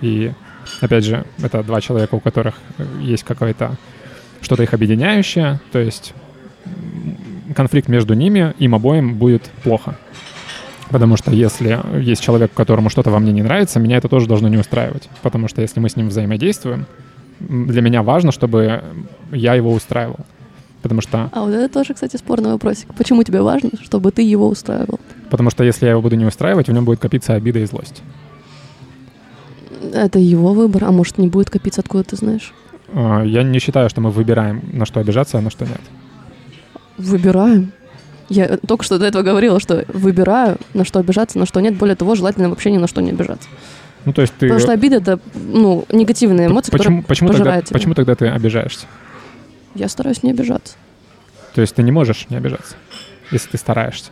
И, 0.00 0.32
опять 0.80 1.04
же, 1.04 1.24
это 1.42 1.62
два 1.62 1.82
человека, 1.82 2.14
у 2.14 2.20
которых 2.20 2.54
есть 3.02 3.24
какое-то 3.24 3.76
что-то 4.40 4.62
их 4.62 4.72
объединяющее, 4.72 5.60
то 5.72 5.78
есть 5.78 6.14
конфликт 7.54 7.88
между 7.88 8.14
ними, 8.14 8.54
им 8.58 8.74
обоим 8.74 9.14
будет 9.14 9.50
плохо. 9.62 9.96
Потому 10.90 11.16
что 11.16 11.32
если 11.32 11.80
есть 12.00 12.22
человек, 12.22 12.52
которому 12.54 12.90
что-то 12.90 13.10
во 13.10 13.18
мне 13.18 13.32
не 13.32 13.42
нравится, 13.42 13.80
меня 13.80 13.96
это 13.96 14.08
тоже 14.08 14.26
должно 14.26 14.48
не 14.48 14.56
устраивать. 14.56 15.08
Потому 15.22 15.48
что 15.48 15.60
если 15.62 15.80
мы 15.80 15.88
с 15.88 15.96
ним 15.96 16.08
взаимодействуем, 16.08 16.86
для 17.40 17.82
меня 17.82 18.02
важно, 18.02 18.32
чтобы 18.32 18.82
я 19.32 19.54
его 19.54 19.72
устраивал. 19.72 20.18
Потому 20.82 21.00
что, 21.00 21.30
А 21.32 21.40
вот 21.40 21.52
это 21.52 21.72
тоже, 21.72 21.94
кстати, 21.94 22.16
спорный 22.16 22.52
вопросик. 22.52 22.94
Почему 22.94 23.24
тебе 23.24 23.42
важно, 23.42 23.70
чтобы 23.82 24.12
ты 24.12 24.22
его 24.22 24.48
устраивал? 24.48 25.00
потому 25.28 25.50
что 25.50 25.64
если 25.64 25.86
я 25.86 25.90
его 25.92 26.02
буду 26.02 26.14
не 26.14 26.24
устраивать, 26.24 26.68
в 26.68 26.72
нем 26.72 26.84
будет 26.84 27.00
копиться 27.00 27.34
обида 27.34 27.58
и 27.58 27.64
злость. 27.64 28.02
Это 29.92 30.20
его 30.20 30.52
выбор, 30.52 30.84
а 30.84 30.92
может 30.92 31.18
не 31.18 31.26
будет 31.28 31.50
копиться, 31.50 31.80
откуда 31.80 32.04
ты 32.04 32.16
знаешь? 32.16 32.52
А, 32.94 33.22
Я 33.24 33.42
не 33.42 33.58
считаю, 33.58 33.90
что 33.90 34.00
мы 34.00 34.10
выбираем, 34.10 34.62
на 34.72 34.86
что 34.86 35.00
обижаться, 35.00 35.38
а 35.38 35.40
на 35.40 35.50
что 35.50 35.64
нет. 35.64 35.80
Выбираем. 36.96 37.72
Я 38.28 38.56
только 38.58 38.84
что 38.84 38.98
до 38.98 39.06
этого 39.06 39.22
говорила, 39.22 39.60
что 39.60 39.84
выбираю, 39.88 40.58
на 40.74 40.84
что 40.84 40.98
обижаться, 40.98 41.38
на 41.38 41.46
что 41.46 41.60
нет. 41.60 41.76
Более 41.76 41.96
того, 41.96 42.14
желательно 42.14 42.48
вообще 42.48 42.70
ни 42.70 42.78
на 42.78 42.88
что 42.88 43.00
не 43.00 43.10
обижаться. 43.10 43.48
Ну, 44.04 44.12
то 44.12 44.22
есть 44.22 44.34
ты... 44.34 44.46
Потому 44.46 44.60
что 44.60 44.72
обида 44.72 44.96
это 44.96 45.20
ну, 45.34 45.84
негативная 45.90 46.46
эмоция, 46.46 46.72
почему, 46.72 47.02
почему, 47.02 47.32
тогда, 47.32 47.60
тебя. 47.60 47.72
почему 47.72 47.94
тогда 47.94 48.14
ты 48.14 48.28
обижаешься? 48.28 48.86
Я 49.74 49.88
стараюсь 49.88 50.22
не 50.22 50.30
обижаться. 50.30 50.76
То 51.54 51.60
есть 51.60 51.74
ты 51.74 51.82
не 51.82 51.90
можешь 51.90 52.26
не 52.30 52.36
обижаться, 52.36 52.76
если 53.30 53.50
ты 53.50 53.58
стараешься. 53.58 54.10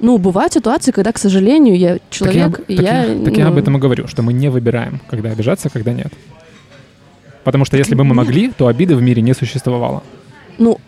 Ну, 0.00 0.16
бывают 0.16 0.54
ситуации, 0.54 0.92
когда, 0.92 1.12
к 1.12 1.18
сожалению, 1.18 1.76
я 1.76 1.98
человек, 2.08 2.56
так 2.56 2.70
и 2.70 2.74
я, 2.74 3.04
я... 3.04 3.08
так 3.08 3.18
я, 3.18 3.24
так 3.24 3.36
я 3.36 3.46
об 3.48 3.54
ну, 3.54 3.60
этом 3.60 3.76
и 3.76 3.80
говорю, 3.80 4.06
что 4.06 4.22
мы 4.22 4.32
не 4.32 4.48
выбираем, 4.48 5.00
когда 5.08 5.30
обижаться, 5.30 5.68
а 5.68 5.70
когда 5.70 5.92
нет. 5.92 6.12
Потому 7.44 7.66
что 7.66 7.76
если 7.76 7.94
бы 7.94 8.04
мы 8.04 8.14
могли, 8.14 8.50
то 8.50 8.66
обиды 8.66 8.96
в 8.96 9.02
мире 9.02 9.20
не 9.20 9.34
существовало. 9.34 10.02
Ну, 10.56 10.80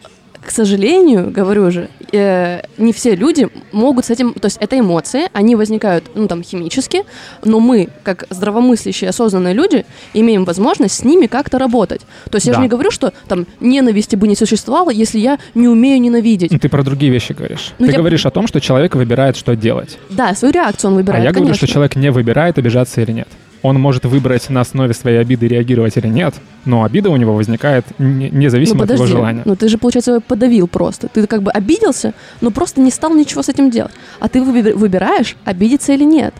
к 0.44 0.50
сожалению, 0.50 1.30
говорю 1.30 1.70
же, 1.70 1.88
э, 2.12 2.62
не 2.78 2.92
все 2.92 3.14
люди 3.14 3.48
могут 3.72 4.04
с 4.06 4.10
этим, 4.10 4.34
то 4.34 4.46
есть 4.46 4.58
это 4.60 4.78
эмоции, 4.78 5.22
они 5.32 5.56
возникают, 5.56 6.04
ну, 6.14 6.26
там, 6.28 6.42
химически, 6.42 7.02
но 7.44 7.60
мы, 7.60 7.88
как 8.02 8.26
здравомыслящие, 8.30 9.10
осознанные 9.10 9.54
люди, 9.54 9.84
имеем 10.14 10.44
возможность 10.44 10.94
с 10.96 11.04
ними 11.04 11.26
как-то 11.26 11.58
работать. 11.58 12.02
То 12.30 12.36
есть 12.36 12.46
я 12.46 12.52
Да. 12.52 12.56
же 12.58 12.62
не 12.62 12.68
говорю, 12.68 12.90
что 12.90 13.12
там 13.28 13.46
ненависти 13.60 14.16
бы 14.16 14.26
не 14.28 14.34
существовало, 14.36 14.90
если 14.90 15.18
я 15.20 15.38
не 15.54 15.68
умею 15.68 16.00
ненавидеть. 16.00 16.50
Ну, 16.52 16.58
Ты 16.58 16.68
про 16.68 16.82
другие 16.82 17.12
вещи 17.12 17.32
говоришь. 17.32 17.72
Ну, 17.78 17.86
ты 17.86 17.92
я- 17.92 17.98
говоришь 17.98 18.26
о 18.26 18.30
том, 18.30 18.46
что 18.48 18.60
человек 18.60 18.94
выбирает, 18.94 19.36
что 19.36 19.54
делать. 19.56 19.98
Да, 20.10 20.34
свою 20.34 20.52
реакцию 20.52 20.90
он 20.90 20.96
А 20.96 21.00
выбирает, 21.00 21.24
я 21.24 21.30
говорю, 21.32 21.54
что 21.54 21.60
конечно. 21.60 21.72
человек 21.74 21.96
не 21.96 22.10
выбирает, 22.10 22.58
обижаться 22.58 23.00
или 23.00 23.12
нет. 23.12 23.28
Он 23.62 23.78
может 23.80 24.04
выбрать 24.04 24.50
на 24.50 24.60
основе 24.62 24.92
своей 24.92 25.18
обиды 25.18 25.46
реагировать 25.46 25.96
или 25.96 26.08
нет, 26.08 26.34
но 26.64 26.82
обида 26.82 27.10
у 27.10 27.16
него 27.16 27.32
возникает 27.34 27.84
не- 27.98 28.28
Ну 28.30 28.38
независимо 28.40 28.82
от 28.82 28.90
его 28.90 28.96
подожди, 28.98 29.12
желания. 29.12 29.42
ну 29.44 29.54
ты 29.54 29.68
же, 29.68 29.78
получается, 29.78 30.20
подавил 30.20 30.66
просто. 30.66 31.08
Ты 31.08 31.26
как 31.28 31.42
бы 31.42 31.50
обиделся, 31.52 32.12
но 32.40 32.50
просто 32.50 32.80
не 32.80 32.90
стал 32.90 33.14
ничего 33.14 33.42
с 33.42 33.48
этим 33.48 33.70
делать. 33.70 33.92
А 34.18 34.28
ты 34.28 34.40
выби- 34.40 34.74
выбираешь, 34.74 35.36
обидеться 35.44 35.92
или 35.92 36.02
нет. 36.04 36.34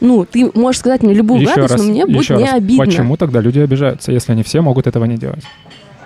Ну, 0.00 0.24
ты 0.24 0.50
можешь 0.54 0.78
сказать 0.78 1.02
мне 1.02 1.12
любую 1.12 1.40
Еще 1.42 1.54
гадость, 1.56 1.72
раз, 1.74 1.82
но 1.82 1.88
мне 1.90 2.06
будет 2.06 2.30
не 2.30 2.44
раз, 2.44 2.54
обидно. 2.54 2.84
почему 2.86 3.16
тогда 3.16 3.40
люди 3.40 3.58
обижаются, 3.58 4.12
если 4.12 4.32
они 4.32 4.42
все 4.44 4.60
могут 4.62 4.86
этого 4.86 5.04
не 5.06 5.16
делать? 5.18 5.42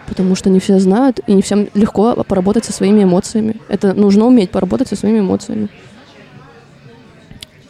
Потому 0.09 0.35
что 0.35 0.51
не 0.51 0.61
все 0.61 0.79
знают, 0.81 1.21
и 1.27 1.33
не 1.33 1.43
всем 1.43 1.69
легко 1.75 2.15
поработать 2.25 2.65
со 2.65 2.73
своими 2.73 3.05
эмоциями. 3.05 3.57
Это 3.69 3.95
нужно 3.95 4.27
уметь 4.27 4.51
поработать 4.51 4.89
со 4.89 4.97
своими 4.97 5.21
эмоциями. 5.21 5.69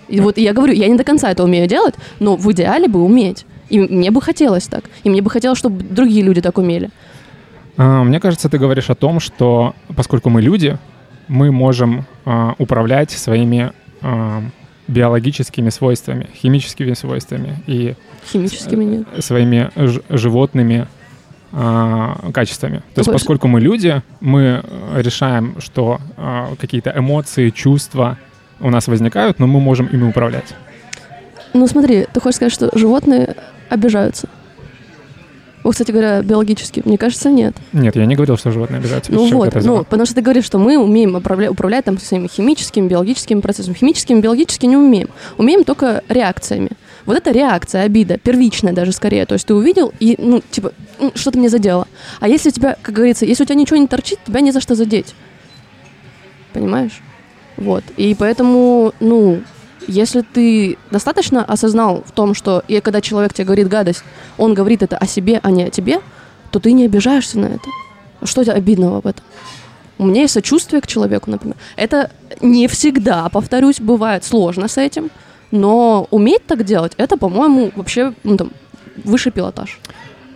И 0.08 0.20
вот 0.20 0.38
я 0.38 0.52
говорю, 0.52 0.72
я 0.74 0.88
не 0.88 0.96
до 0.96 1.04
конца 1.04 1.30
это 1.30 1.44
умею 1.44 1.66
делать, 1.68 1.94
но 2.20 2.36
в 2.36 2.50
идеале 2.52 2.88
бы 2.88 3.02
уметь. 3.02 3.46
И 3.70 3.80
мне 3.80 4.10
бы 4.10 4.20
хотелось 4.20 4.66
так. 4.66 4.84
И 5.04 5.10
мне 5.10 5.22
бы 5.22 5.30
хотелось, 5.30 5.58
чтобы 5.58 5.82
другие 5.82 6.22
люди 6.22 6.40
так 6.40 6.58
умели. 6.58 6.90
А, 7.76 8.04
Мне 8.04 8.20
кажется, 8.20 8.48
ты 8.48 8.58
говоришь 8.58 8.90
о 8.90 8.94
том, 8.94 9.20
что 9.20 9.74
поскольку 9.96 10.30
мы 10.30 10.42
люди, 10.42 10.78
мы 11.28 11.50
можем 11.50 12.04
а, 12.24 12.54
управлять 12.58 13.10
своими 13.10 13.72
а, 14.02 14.42
биологическими 14.86 15.70
свойствами, 15.70 16.28
химическими 16.36 16.92
свойствами 16.94 17.56
и 17.66 17.94
Химическими 18.30 18.84
нет. 18.84 19.24
своими 19.24 19.70
ж- 19.76 20.00
животными 20.10 20.86
качествами. 22.32 22.78
То 22.94 22.98
есть, 23.00 23.06
Такой- 23.06 23.12
поскольку 23.12 23.46
мы 23.48 23.60
люди, 23.60 24.02
мы 24.20 24.60
э, 24.64 25.02
решаем, 25.02 25.54
что 25.60 26.00
какие-то 26.58 26.92
эмоции, 26.96 27.50
чувства 27.50 28.18
у 28.60 28.70
нас 28.70 28.88
возникают, 28.88 29.38
но 29.38 29.46
мы 29.46 29.60
можем 29.60 29.86
ими 29.86 30.04
управлять. 30.08 30.54
Ну 31.52 31.66
смотри, 31.66 32.06
ты 32.12 32.20
хочешь 32.20 32.36
сказать, 32.36 32.52
что 32.52 32.70
животные 32.76 33.36
обижаются? 33.68 34.28
Вот, 35.64 35.72
кстати 35.72 35.92
говоря, 35.92 36.20
биологически, 36.20 36.82
мне 36.84 36.98
кажется, 36.98 37.30
нет. 37.30 37.56
Нет, 37.72 37.96
я 37.96 38.04
не 38.04 38.16
говорил, 38.16 38.36
что 38.36 38.50
животные 38.50 38.80
обижаются. 38.80 39.10
Ну 39.10 39.26
вот, 39.28 39.54
ну, 39.62 39.78
потому 39.78 40.04
что 40.04 40.14
ты 40.14 40.20
говоришь, 40.20 40.44
что 40.44 40.58
мы 40.58 40.76
умеем 40.76 41.14
управлять, 41.14 41.50
управлять 41.50 41.86
там 41.86 41.98
своими 41.98 42.26
химическими, 42.28 42.86
биологическими 42.86 43.40
процессами. 43.40 43.72
Химическими, 43.74 44.20
биологически 44.20 44.66
не 44.66 44.76
умеем. 44.76 45.08
Умеем 45.38 45.64
только 45.64 46.04
реакциями. 46.10 46.68
Вот 47.06 47.16
это 47.16 47.30
реакция, 47.30 47.82
обида, 47.84 48.18
первичная 48.18 48.74
даже 48.74 48.92
скорее. 48.92 49.24
То 49.24 49.34
есть 49.34 49.46
ты 49.46 49.54
увидел 49.54 49.90
и, 50.00 50.16
ну, 50.18 50.42
типа, 50.50 50.72
«М, 51.00 51.12
что-то 51.14 51.38
мне 51.38 51.48
задело. 51.48 51.88
А 52.20 52.28
если 52.28 52.50
у 52.50 52.52
тебя, 52.52 52.76
как 52.82 52.94
говорится, 52.94 53.24
если 53.24 53.44
у 53.44 53.46
тебя 53.46 53.56
ничего 53.56 53.78
не 53.78 53.86
торчит, 53.86 54.18
тебя 54.26 54.40
не 54.40 54.52
за 54.52 54.60
что 54.60 54.74
задеть. 54.74 55.14
Понимаешь? 56.52 57.00
Вот. 57.56 57.84
И 57.96 58.14
поэтому, 58.18 58.92
ну, 59.00 59.42
если 59.86 60.22
ты 60.22 60.78
достаточно 60.90 61.44
осознал 61.44 62.02
в 62.06 62.12
том, 62.12 62.34
что 62.34 62.62
и 62.68 62.80
когда 62.80 63.00
человек 63.00 63.34
тебе 63.34 63.46
говорит 63.46 63.68
гадость, 63.68 64.04
он 64.38 64.54
говорит 64.54 64.82
это 64.82 64.96
о 64.96 65.06
себе, 65.06 65.40
а 65.42 65.50
не 65.50 65.64
о 65.64 65.70
тебе, 65.70 66.00
то 66.50 66.58
ты 66.60 66.72
не 66.72 66.84
обижаешься 66.84 67.38
на 67.38 67.46
это. 67.46 67.68
Что 68.22 68.40
у 68.40 68.44
тебя 68.44 68.54
обидного 68.54 69.00
в 69.00 69.06
этом? 69.06 69.24
У 69.98 70.06
меня 70.06 70.22
есть 70.22 70.34
сочувствие 70.34 70.80
к 70.80 70.86
человеку, 70.86 71.30
например. 71.30 71.56
Это 71.76 72.10
не 72.40 72.66
всегда, 72.66 73.28
повторюсь, 73.28 73.80
бывает 73.80 74.24
сложно 74.24 74.66
с 74.68 74.78
этим, 74.78 75.10
но 75.50 76.08
уметь 76.10 76.46
так 76.46 76.64
делать, 76.64 76.92
это, 76.96 77.16
по-моему, 77.16 77.70
вообще 77.76 78.12
ну, 78.24 78.36
там, 78.36 78.50
высший 79.04 79.30
пилотаж. 79.30 79.78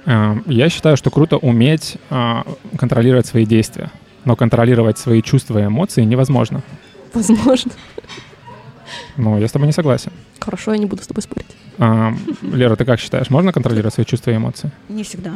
Э, 0.06 0.36
Я 0.46 0.68
считаю, 0.68 0.96
что 0.96 1.10
круто 1.10 1.38
уметь 1.38 1.96
а, 2.10 2.44
контролировать 2.76 3.26
свои 3.26 3.44
действия, 3.44 3.90
но 4.24 4.36
контролировать 4.36 4.98
свои 4.98 5.22
чувства 5.22 5.58
и 5.58 5.66
эмоции 5.66 6.04
невозможно. 6.04 6.62
Возможно. 7.14 7.72
Ну, 9.16 9.38
я 9.38 9.48
с 9.48 9.52
тобой 9.52 9.66
не 9.66 9.72
согласен. 9.72 10.12
Хорошо, 10.40 10.72
я 10.72 10.78
не 10.78 10.86
буду 10.86 11.02
с 11.02 11.06
тобой 11.06 11.22
спорить. 11.22 11.46
А, 11.78 12.14
Лера, 12.42 12.76
ты 12.76 12.84
как 12.84 13.00
считаешь, 13.00 13.30
можно 13.30 13.52
контролировать 13.52 13.94
свои 13.94 14.06
чувства 14.06 14.30
и 14.30 14.36
эмоции? 14.36 14.70
Не 14.88 15.02
всегда. 15.02 15.32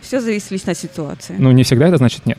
Все 0.00 0.20
зависит 0.20 0.50
лично 0.50 0.72
от 0.72 0.78
ситуации. 0.78 1.34
Ну, 1.38 1.50
не 1.50 1.64
всегда 1.64 1.88
это 1.88 1.96
значит 1.96 2.26
нет. 2.26 2.38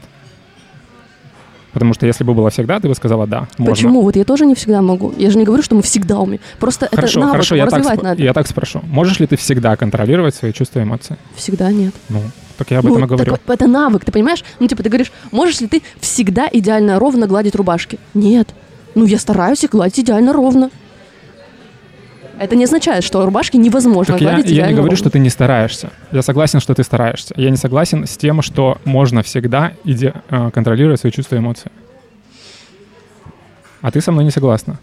Потому 1.74 1.94
что 1.94 2.08
если 2.08 2.24
бы 2.24 2.34
было 2.34 2.50
всегда, 2.50 2.80
ты 2.80 2.88
бы 2.88 2.96
сказала 2.96 3.28
да, 3.28 3.48
можно. 3.58 3.76
Почему? 3.76 4.02
Вот 4.02 4.16
я 4.16 4.24
тоже 4.24 4.46
не 4.46 4.56
всегда 4.56 4.82
могу. 4.82 5.14
Я 5.18 5.30
же 5.30 5.38
не 5.38 5.44
говорю, 5.44 5.62
что 5.62 5.76
мы 5.76 5.82
всегда 5.84 6.18
умеем. 6.18 6.42
Просто 6.60 6.88
Хорошо, 6.90 7.08
это 7.08 7.20
навык, 7.20 7.32
хорошо, 7.34 7.56
я 7.56 7.66
так, 7.66 7.74
развивать 7.74 8.00
сп- 8.00 8.04
надо. 8.04 8.24
я 8.24 8.34
так 8.34 8.48
спрошу. 8.48 8.82
Можешь 8.84 9.20
ли 9.20 9.28
ты 9.28 9.36
всегда 9.36 9.76
контролировать 9.76 10.34
свои 10.34 10.54
чувства 10.54 10.80
и 10.80 10.84
эмоции? 10.84 11.18
Всегда 11.36 11.72
нет. 11.72 11.94
Ну, 12.10 12.22
так 12.58 12.72
я 12.72 12.80
об 12.80 12.86
Ну, 12.86 12.92
этом 12.92 13.06
и 13.06 13.08
говорю. 13.08 13.32
так 13.34 13.42
это 13.48 13.68
навык, 13.68 14.04
ты 14.06 14.12
понимаешь? 14.12 14.44
Ну, 14.60 14.68
типа, 14.68 14.84
ты 14.84 14.90
говоришь, 14.90 15.12
можешь 15.32 15.62
ли 15.62 15.68
ты 15.68 15.82
всегда 16.00 16.48
идеально 16.52 17.00
ровно 17.00 17.28
гладить 17.28 17.56
рубашки? 17.56 18.00
Нет. 18.14 18.50
Ну, 18.96 19.06
я 19.06 19.20
стараюсь 19.20 19.64
их 19.64 19.72
гладить 19.72 20.00
идеально 20.00 20.34
ровно. 20.34 20.70
Это 22.40 22.56
не 22.56 22.66
означает, 22.66 23.04
что 23.04 23.26
рубашки 23.26 23.58
невозможно 23.58 24.14
Так 24.14 24.22
я, 24.22 24.30
гладить 24.30 24.46
я 24.50 24.54
идеально 24.56 24.70
не 24.70 24.76
говорю, 24.76 24.92
ровно. 24.92 24.98
что 24.98 25.10
ты 25.10 25.20
не 25.20 25.30
стараешься. 25.30 25.90
Я 26.12 26.22
согласен, 26.22 26.60
что 26.60 26.74
ты 26.76 26.84
стараешься. 26.84 27.34
Я 27.38 27.50
не 27.50 27.58
согласен 27.58 28.06
с 28.06 28.16
тем, 28.16 28.42
что 28.44 28.78
можно 28.86 29.24
всегда 29.24 29.74
иде- 29.84 30.14
э, 30.30 30.52
контролировать 30.52 31.00
свои 31.00 31.12
чувства 31.12 31.36
и 31.36 31.40
эмоции. 31.40 31.72
А 33.82 33.92
ты 33.92 34.02
со 34.02 34.12
мной 34.12 34.24
не 34.26 34.32
согласна. 34.32 34.80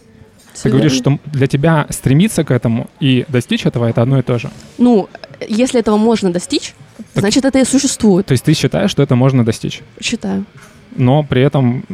Ты 0.62 0.70
говоришь, 0.70 0.92
что 0.92 1.18
для 1.26 1.46
тебя 1.48 1.86
стремиться 1.90 2.44
к 2.44 2.50
этому 2.52 2.88
и 3.00 3.24
достичь 3.28 3.66
этого 3.66 3.86
это 3.88 4.02
одно 4.02 4.18
и 4.20 4.22
то 4.22 4.38
же. 4.38 4.50
Ну, 4.78 5.08
если 5.48 5.80
этого 5.80 5.96
можно 5.96 6.32
достичь, 6.32 6.74
значит, 7.14 7.44
это 7.44 7.58
и 7.58 7.64
существует. 7.64 8.26
То 8.26 8.32
есть 8.32 8.44
ты 8.44 8.54
считаешь, 8.54 8.90
что 8.90 9.02
это 9.02 9.16
можно 9.16 9.44
достичь, 9.44 9.82
Считаю. 10.00 10.44
но 10.96 11.22
при 11.22 11.42
этом 11.42 11.84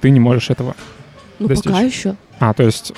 ты 0.00 0.10
не 0.10 0.20
можешь 0.20 0.50
этого. 0.50 0.74
Ну, 1.38 1.48
Достичь. 1.48 1.64
пока 1.72 1.80
еще. 1.80 2.16
А, 2.40 2.52
то 2.52 2.62
есть 2.64 2.92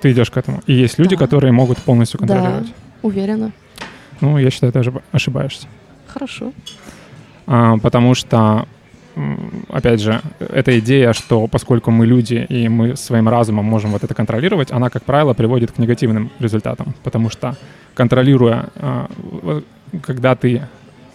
ты 0.00 0.12
идешь 0.12 0.30
к 0.30 0.36
этому. 0.36 0.62
И 0.66 0.72
есть 0.72 0.98
люди, 0.98 1.16
Да. 1.16 1.24
которые 1.24 1.52
могут 1.52 1.78
полностью 1.78 2.18
Да, 2.20 2.26
контролировать. 2.26 2.72
уверена. 3.02 3.52
Ну, 4.20 4.38
я 4.38 4.50
считаю, 4.50 4.72
ты 4.72 4.78
ошиб- 4.78 5.02
ошибаешься. 5.12 5.66
Хорошо. 6.06 6.52
А, 7.46 7.76
потому 7.78 8.14
что, 8.14 8.66
опять 9.68 10.00
же, 10.00 10.20
эта 10.40 10.78
идея, 10.78 11.12
что 11.12 11.46
поскольку 11.48 11.90
мы 11.90 12.06
люди 12.06 12.46
и 12.48 12.68
мы 12.68 12.96
своим 12.96 13.28
разумом 13.28 13.64
можем 13.66 13.90
вот 13.92 14.04
это 14.04 14.14
контролировать, 14.14 14.72
она, 14.72 14.88
как 14.90 15.04
правило, 15.04 15.34
приводит 15.34 15.72
к 15.72 15.78
негативным 15.78 16.30
результатам. 16.38 16.94
Потому 17.04 17.28
что 17.30 17.56
контролируя, 17.94 18.70
а, 18.76 19.08
когда 20.02 20.34
ты, 20.34 20.62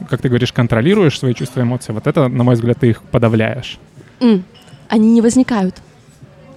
как 0.09 0.21
ты 0.21 0.29
говоришь, 0.29 0.51
контролируешь 0.53 1.19
свои 1.19 1.33
чувства 1.33 1.59
и 1.61 1.63
эмоции, 1.63 1.93
вот 1.93 2.07
это, 2.07 2.27
на 2.27 2.43
мой 2.43 2.55
взгляд, 2.55 2.77
ты 2.79 2.89
их 2.89 3.01
подавляешь. 3.03 3.77
М, 4.19 4.43
Они 4.89 5.11
не 5.13 5.21
возникают. 5.21 5.75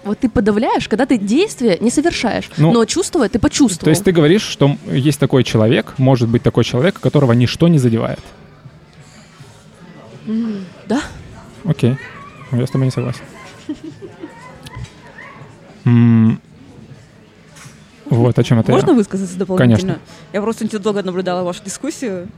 Вот 0.05 0.19
ты 0.19 0.29
подавляешь, 0.29 0.87
когда 0.89 1.07
ты 1.07 1.17
действия 1.17 1.79
не 1.81 1.91
совершаешь, 1.91 2.51
Ну, 2.59 2.73
но 2.73 2.85
чувствуя 2.85 3.29
ты 3.29 3.39
почувствовал. 3.39 3.85
То 3.85 3.91
есть 3.91 4.05
ты 4.05 4.13
говоришь, 4.13 4.43
что 4.43 4.77
есть 4.87 5.19
такой 5.19 5.45
человек, 5.45 5.95
может 5.99 6.29
быть 6.29 6.43
такой 6.43 6.65
человек, 6.65 7.01
которого 7.01 7.33
ничто 7.33 7.69
не 7.69 7.79
задевает. 7.79 8.21
М, 10.27 10.65
Да? 10.87 11.01
Окей. 11.65 11.97
Я 12.53 12.67
с 12.67 12.71
тобой 12.71 12.87
не 12.87 12.91
согласен. 12.91 13.23
Вот, 18.15 18.39
о 18.39 18.45
чем 18.45 18.61
это 18.61 18.71
я? 18.71 18.75
Можно 18.77 18.95
высказаться 18.95 19.37
дополнительно? 19.37 19.95
Конечно. 19.95 20.01
Я 20.33 20.43
просто 20.43 20.65
очень 20.65 20.79
долго 20.79 21.03
наблюдала 21.03 21.43
вашу 21.43 21.65
дискуссию. 21.65 22.29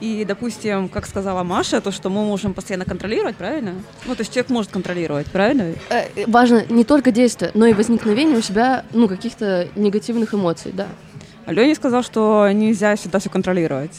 И, 0.00 0.24
допустим, 0.26 0.88
как 0.88 1.06
сказала 1.06 1.44
Маша, 1.44 1.80
то, 1.80 1.92
что 1.92 2.10
мы 2.10 2.24
можем 2.24 2.52
постоянно 2.52 2.84
контролировать, 2.84 3.36
правильно? 3.36 3.74
Ну, 4.06 4.14
то 4.14 4.22
есть 4.22 4.32
человек 4.32 4.50
может 4.50 4.70
контролировать, 4.70 5.26
правильно? 5.26 5.72
Э, 5.88 6.26
Важно 6.26 6.64
не 6.68 6.84
только 6.84 7.10
действие, 7.10 7.52
но 7.54 7.66
и 7.66 7.72
возникновение 7.72 8.36
у 8.36 8.42
себя 8.42 8.84
ну, 8.92 9.08
каких-то 9.08 9.68
негативных 9.76 10.34
эмоций, 10.34 10.72
да. 10.72 10.88
А 11.46 11.52
Леня 11.52 11.74
сказал, 11.74 12.02
что 12.02 12.50
нельзя 12.52 12.96
всегда 12.96 13.18
все 13.18 13.30
контролировать. 13.30 13.92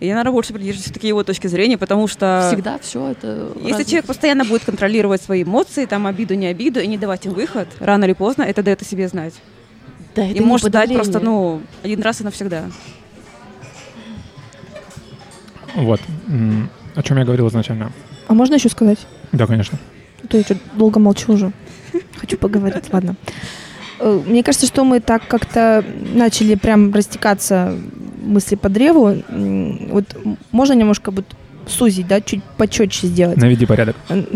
И 0.00 0.06
я, 0.06 0.14
наверное, 0.14 0.32
больше 0.32 0.52
придерживаюсь 0.52 0.84
все-таки 0.84 1.08
его 1.08 1.24
точки 1.24 1.46
зрения, 1.46 1.78
потому 1.78 2.06
что... 2.06 2.48
Всегда 2.52 2.78
все 2.78 3.12
это... 3.12 3.48
Если 3.56 3.70
разные. 3.70 3.84
человек 3.86 4.04
постоянно 4.04 4.44
будет 4.44 4.64
контролировать 4.64 5.22
свои 5.22 5.42
эмоции, 5.42 5.86
там, 5.86 6.06
обиду, 6.06 6.34
не 6.34 6.46
обиду, 6.46 6.80
и 6.80 6.86
не 6.86 6.98
давать 6.98 7.24
им 7.24 7.32
выход, 7.32 7.68
рано 7.80 8.04
или 8.04 8.12
поздно 8.12 8.42
это 8.42 8.62
дает 8.62 8.82
о 8.82 8.84
себе 8.84 9.08
знать. 9.08 9.34
Да, 10.16 10.24
это 10.24 10.34
И 10.34 10.38
не 10.40 10.44
может 10.46 10.70
дать 10.70 10.92
просто, 10.92 11.20
ну, 11.20 11.60
один 11.82 12.00
раз 12.02 12.20
и 12.20 12.24
навсегда. 12.24 12.64
Вот. 15.74 16.00
О 16.94 17.02
чем 17.02 17.18
я 17.18 17.24
говорил 17.24 17.48
изначально? 17.48 17.92
А 18.28 18.34
можно 18.34 18.54
еще 18.54 18.68
сказать? 18.70 18.98
Да, 19.32 19.46
конечно. 19.46 19.78
А 20.24 20.26
то 20.26 20.38
я 20.38 20.42
что 20.44 20.56
долго 20.74 20.98
молчу 20.98 21.34
уже. 21.34 21.52
Хочу 22.16 22.38
поговорить, 22.38 22.84
ладно. 22.92 23.16
Э, 24.00 24.20
Мне 24.26 24.42
кажется, 24.42 24.66
что 24.66 24.84
мы 24.84 25.00
так 25.00 25.26
как-то 25.28 25.84
начали 26.14 26.54
прям 26.54 26.92
растекаться 26.94 27.78
мысли 28.22 28.54
по 28.56 28.68
древу. 28.68 29.16
Вот 29.90 30.04
можно 30.50 30.72
немножко 30.72 31.10
вот 31.10 31.26
сузить, 31.66 32.06
да, 32.06 32.20
чуть 32.20 32.42
почетче 32.56 33.06
сделать. 33.08 33.36
Наведи 33.36 33.66
порядок. 33.66 33.96
М, 34.08 34.26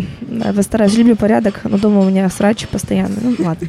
Я 0.44 0.52
постараюсь, 0.52 0.94
люблю 0.96 1.16
порядок, 1.16 1.60
но 1.64 1.78
дома 1.78 2.00
у 2.00 2.04
меня 2.10 2.28
срач 2.28 2.66
постоянно. 2.68 3.16
Ну, 3.22 3.34
ладно. 3.38 3.68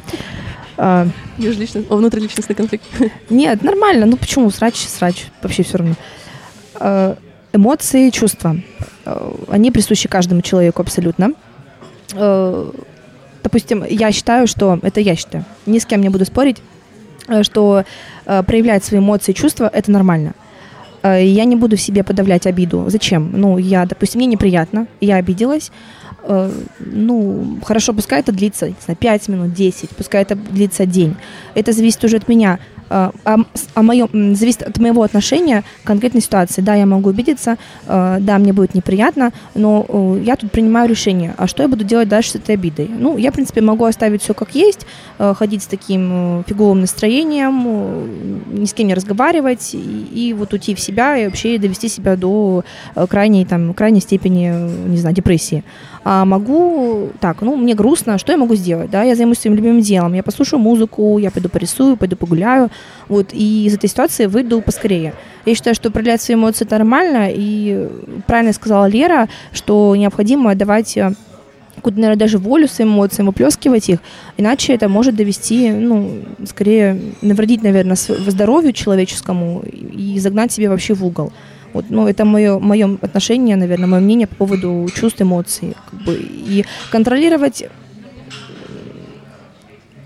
А, 0.76 1.06
Межличностный, 1.38 1.86
о, 1.90 1.96
внутриличностный 1.96 2.54
конфликт. 2.54 2.84
Нет, 3.30 3.62
нормально. 3.62 4.06
Ну 4.06 4.16
почему? 4.16 4.50
Срач, 4.50 4.76
срач. 4.76 5.26
Вообще 5.42 5.62
все 5.62 5.78
равно. 5.78 5.94
Э, 6.80 7.14
Эмоции, 7.52 8.10
чувства. 8.10 8.56
Э, 9.04 9.32
Они 9.48 9.70
присущи 9.70 10.08
каждому 10.08 10.42
человеку 10.42 10.82
абсолютно. 10.82 11.32
Допустим, 13.42 13.84
я 13.88 14.12
считаю, 14.12 14.46
что... 14.46 14.78
Это 14.82 15.00
я 15.00 15.16
считаю. 15.16 15.44
Ни 15.66 15.78
с 15.78 15.86
кем 15.86 16.00
не 16.00 16.10
буду 16.10 16.24
спорить, 16.24 16.58
что 17.42 17.84
проявлять 18.24 18.84
свои 18.84 19.00
эмоции, 19.00 19.32
чувства— 19.32 19.68
это 19.72 19.90
нормально. 19.90 20.34
Я 21.02 21.44
не 21.44 21.56
буду 21.56 21.76
в 21.76 21.80
себе 21.80 22.04
подавлять 22.04 22.46
обиду. 22.46 22.84
Зачем? 22.88 23.32
Ну, 23.34 23.58
я, 23.58 23.86
допустим, 23.86 24.18
мне 24.18 24.26
неприятно, 24.26 24.86
я 25.00 25.16
обиделась. 25.16 25.72
Э, 26.24 26.50
Ну, 26.78 27.58
хорошо, 27.64 27.92
пускай 27.92 28.20
это 28.20 28.32
длится, 28.32 28.68
не 28.68 28.74
знаю, 28.84 28.96
5 28.96 29.28
минут, 29.28 29.52
10, 29.54 29.90
пускай 29.90 30.22
это 30.22 30.34
длится 30.34 30.86
день. 30.86 31.16
Это 31.54 31.72
зависит 31.72 32.04
уже 32.04 32.16
от 32.16 32.28
меня. 32.28 32.58
О, 32.92 33.10
о 33.74 33.82
моем, 33.82 34.34
зависит 34.34 34.62
от 34.62 34.78
моего 34.78 35.02
отношения 35.02 35.64
к 35.82 35.86
конкретной 35.86 36.20
ситуации. 36.20 36.60
Да, 36.60 36.74
я 36.74 36.84
могу 36.84 37.08
обидеться, 37.08 37.56
э, 37.86 38.18
да, 38.20 38.38
мне 38.38 38.52
будет 38.52 38.74
неприятно, 38.74 39.32
но 39.54 40.18
я 40.22 40.36
тут 40.36 40.52
принимаю 40.52 40.90
решение, 40.90 41.34
а 41.38 41.46
что 41.46 41.62
я 41.62 41.68
буду 41.68 41.84
делать 41.84 42.08
дальше 42.08 42.32
с 42.32 42.34
этой 42.34 42.54
обидой? 42.54 42.90
Ну, 42.98 43.16
я, 43.16 43.30
в 43.30 43.34
принципе, 43.34 43.62
могу 43.62 43.86
оставить 43.86 44.22
все 44.22 44.34
как 44.34 44.54
есть, 44.54 44.86
э, 45.18 45.32
ходить 45.34 45.62
с 45.62 45.66
таким 45.66 46.44
фиговым 46.46 46.82
настроением, 46.82 48.60
ни 48.60 48.66
с 48.66 48.74
кем 48.74 48.88
не 48.88 48.94
разговаривать 48.94 49.74
и, 49.74 49.78
и 49.78 50.34
вот 50.34 50.52
уйти 50.52 50.74
в 50.74 50.80
себя 50.80 51.16
и 51.16 51.24
вообще 51.24 51.58
довести 51.58 51.88
себя 51.88 52.16
до 52.16 52.64
э, 52.94 53.06
крайней, 53.06 53.46
там, 53.46 53.72
крайней 53.72 54.00
степени, 54.00 54.50
э, 54.52 54.88
не 54.88 54.98
знаю, 54.98 55.14
депрессии. 55.14 55.64
А 56.04 56.24
могу, 56.24 57.10
так, 57.20 57.42
ну, 57.42 57.56
мне 57.56 57.74
грустно, 57.74 58.18
что 58.18 58.32
я 58.32 58.38
могу 58.38 58.56
сделать, 58.56 58.90
да, 58.90 59.02
я 59.04 59.14
займусь 59.14 59.38
своим 59.38 59.56
любимым 59.56 59.80
делом, 59.80 60.14
я 60.14 60.22
послушаю 60.22 60.60
музыку, 60.60 61.18
я 61.18 61.30
пойду 61.30 61.48
порисую, 61.48 61.96
пойду 61.96 62.16
погуляю, 62.16 62.70
вот, 63.08 63.30
и 63.32 63.66
из 63.66 63.74
этой 63.74 63.88
ситуации 63.88 64.26
выйду 64.26 64.60
поскорее. 64.60 65.14
Я 65.44 65.54
считаю, 65.54 65.74
что 65.74 65.90
проявлять 65.90 66.22
свои 66.22 66.36
эмоции 66.36 66.66
нормально, 66.70 67.28
и 67.30 67.88
правильно 68.26 68.52
сказала 68.52 68.86
Лера, 68.86 69.28
что 69.52 69.94
необходимо 69.96 70.54
давать 70.54 70.96
э, 70.96 71.12
какую-то, 71.76 72.00
наверное, 72.00 72.20
даже 72.20 72.38
волю 72.38 72.68
своим 72.68 72.92
эмоциям, 72.92 73.26
выплескивать 73.26 73.88
их, 73.88 73.98
иначе 74.36 74.74
это 74.74 74.88
может 74.88 75.16
довести, 75.16 75.70
ну, 75.70 76.22
скорее, 76.46 77.00
навредить, 77.22 77.62
наверное, 77.62 77.96
здоровью 77.96 78.72
человеческому 78.72 79.62
и 79.64 80.18
загнать 80.18 80.52
себя 80.52 80.70
вообще 80.70 80.94
в 80.94 81.04
угол. 81.04 81.32
Вот, 81.72 81.86
ну, 81.88 82.06
это 82.06 82.24
мое, 82.24 82.58
мое 82.58 82.98
отношение, 83.00 83.56
наверное, 83.56 83.86
мое 83.86 84.00
мнение 84.00 84.26
по 84.26 84.36
поводу 84.36 84.88
чувств, 84.94 85.20
эмоций. 85.22 85.74
Как 85.90 86.02
бы, 86.02 86.14
и 86.14 86.64
контролировать... 86.90 87.64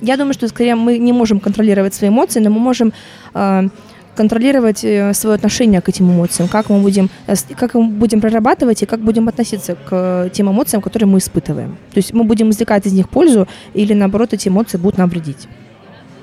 Я 0.01 0.16
думаю, 0.16 0.34
что 0.34 0.49
скорее 0.49 0.74
мы 0.74 0.99
не 0.99 1.12
можем 1.12 1.40
контролировать 1.40 1.94
свои 1.94 2.11
эмоции, 2.11 2.40
но 2.40 2.51
мы 2.51 2.61
можем 2.61 2.92
э, 3.34 3.68
контролировать 4.16 4.84
э, 4.84 5.14
свое 5.14 5.36
отношение 5.36 5.80
к 5.80 5.88
этим 5.88 6.11
эмоциям, 6.11 6.49
как 6.49 6.70
мы 6.70 6.80
будем, 6.80 7.09
э, 7.26 7.34
как 7.57 7.74
мы 7.74 7.88
будем 7.88 8.20
прорабатывать 8.20 8.82
и 8.82 8.86
как 8.86 9.01
будем 9.01 9.28
относиться 9.28 9.74
к 9.74 9.88
э, 9.90 10.30
тем 10.32 10.51
эмоциям, 10.51 10.82
которые 10.82 11.09
мы 11.09 11.18
испытываем. 11.18 11.76
То 11.92 11.99
есть 11.99 12.12
мы 12.14 12.24
будем 12.24 12.51
извлекать 12.51 12.86
из 12.86 12.92
них 12.92 13.09
пользу 13.09 13.47
или, 13.74 13.94
наоборот, 13.94 14.32
эти 14.32 14.49
эмоции 14.49 14.78
будут 14.78 14.99
нам 14.99 15.09
вредить. 15.09 15.49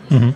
Мгм. 0.10 0.36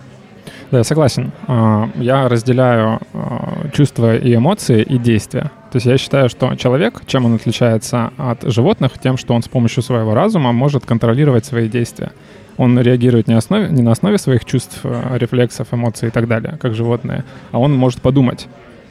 Да, 0.70 0.78
я 0.78 0.84
согласен. 0.84 1.32
А, 1.46 1.88
Я 1.96 2.28
разделяю 2.28 3.00
а, 3.14 3.68
чувства 3.72 4.16
и 4.16 4.34
эмоции 4.34 4.82
и 4.82 4.98
действия. 4.98 5.50
То 5.70 5.76
есть 5.76 5.86
я 5.86 5.98
считаю, 5.98 6.28
что 6.28 6.54
человек, 6.56 7.02
чем 7.06 7.24
он 7.24 7.34
отличается 7.34 8.10
от 8.18 8.42
животных, 8.42 8.98
тем, 9.02 9.16
что 9.16 9.34
он 9.34 9.42
с 9.42 9.48
помощью 9.48 9.82
своего 9.82 10.14
разума 10.14 10.52
может 10.52 10.84
контролировать 10.84 11.46
свои 11.46 11.68
действия. 11.68 12.12
Он 12.58 12.78
реагирует 12.78 13.28
не, 13.28 13.34
основе, 13.34 13.68
не 13.70 13.82
на 13.82 13.92
основе 13.92 14.18
своих 14.18 14.44
чувств, 14.44 14.80
э, 14.84 15.16
рефлексов, 15.18 15.68
эмоций 15.72 16.08
и 16.08 16.10
так 16.10 16.28
далее, 16.28 16.58
как 16.60 16.74
животные, 16.74 17.24
а 17.52 17.58
он 17.58 17.74
может 17.74 18.02
подумать 18.02 18.46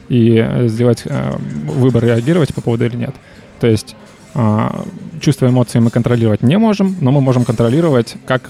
и 0.08 0.44
э, 0.44 0.68
сделать 0.68 1.02
э, 1.04 1.36
выбор, 1.66 2.04
реагировать 2.04 2.54
по 2.54 2.60
поводу 2.60 2.86
или 2.86 2.96
нет. 2.96 3.14
То 3.60 3.66
есть 3.66 3.94
а, 4.34 4.84
чувства 5.20 5.48
эмоции 5.48 5.78
мы 5.80 5.90
контролировать 5.90 6.42
не 6.42 6.58
можем, 6.58 6.96
но 7.00 7.10
мы 7.10 7.20
можем 7.20 7.44
контролировать, 7.44 8.16
как, 8.26 8.42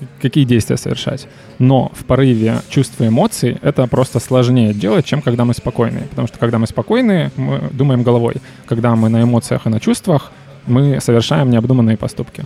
э, 0.00 0.04
какие 0.20 0.44
действия 0.44 0.76
совершать. 0.76 1.26
Но 1.58 1.90
в 1.94 2.04
порыве 2.04 2.60
чувств 2.68 3.00
и 3.00 3.06
эмоций 3.06 3.58
это 3.62 3.86
просто 3.86 4.20
сложнее 4.20 4.74
делать, 4.74 5.06
чем 5.06 5.22
когда 5.22 5.44
мы 5.44 5.54
спокойные. 5.54 6.04
Потому 6.10 6.28
что 6.28 6.38
когда 6.38 6.58
мы 6.58 6.66
спокойные, 6.66 7.30
мы 7.36 7.70
думаем 7.72 8.02
головой. 8.02 8.36
Когда 8.66 8.94
мы 8.94 9.08
на 9.08 9.22
эмоциях 9.22 9.66
и 9.66 9.70
на 9.70 9.80
чувствах, 9.80 10.32
мы 10.66 11.00
совершаем 11.00 11.50
необдуманные 11.50 11.96
поступки. 11.96 12.44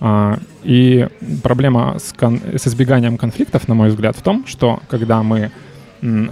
А, 0.00 0.38
И 0.62 1.08
проблема 1.42 1.96
с, 1.98 2.12
кон- 2.12 2.40
с 2.56 2.66
избеганием 2.66 3.16
конфликтов, 3.16 3.68
на 3.68 3.74
мой 3.74 3.88
взгляд, 3.88 4.16
в 4.16 4.22
том, 4.22 4.44
что 4.46 4.80
когда 4.88 5.22
мы 5.22 5.50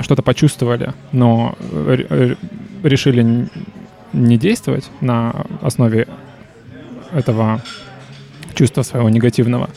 что-то 0.01 0.23
почувствовали, 0.23 0.93
но 1.11 1.57
э, 1.73 2.07
э, 2.09 2.35
решили 2.85 3.49
не 4.13 4.39
действовать 4.39 4.89
на 5.01 5.45
основе 5.61 6.07
этого 7.13 7.61
чувства 8.55 8.83
своего 8.83 9.11
негативного, 9.11 9.69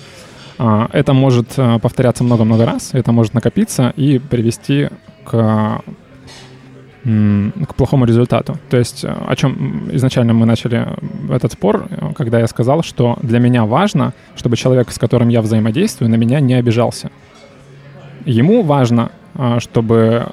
а, 0.59 0.89
это 0.93 1.13
может 1.13 1.57
э, 1.57 1.79
повторяться 1.79 2.23
много-много 2.23 2.65
раз, 2.65 2.89
это 2.93 3.11
может 3.11 3.33
накопиться 3.33 3.93
и 3.95 4.19
привести 4.19 4.89
к 5.23 5.81
к 7.03 7.75
плохому 7.75 8.05
результату. 8.05 8.57
То 8.69 8.77
есть 8.77 9.05
э, 9.05 9.07
о 9.07 9.35
чем 9.35 9.89
изначально 9.93 10.33
мы 10.33 10.45
начали 10.45 10.85
этот 11.33 11.53
спор, 11.53 11.87
э, 11.89 12.13
когда 12.13 12.39
я 12.39 12.47
сказал, 12.47 12.83
что 12.83 13.17
для 13.21 13.39
меня 13.39 13.65
важно, 13.65 14.13
чтобы 14.35 14.57
человек, 14.57 14.91
с 14.91 14.99
которым 14.99 15.29
я 15.29 15.41
взаимодействую, 15.41 16.09
на 16.09 16.15
меня 16.15 16.41
не 16.41 16.55
обижался. 16.55 17.09
Ему 18.25 18.63
важно, 18.63 19.11
чтобы 19.59 19.95
э, 19.95 20.31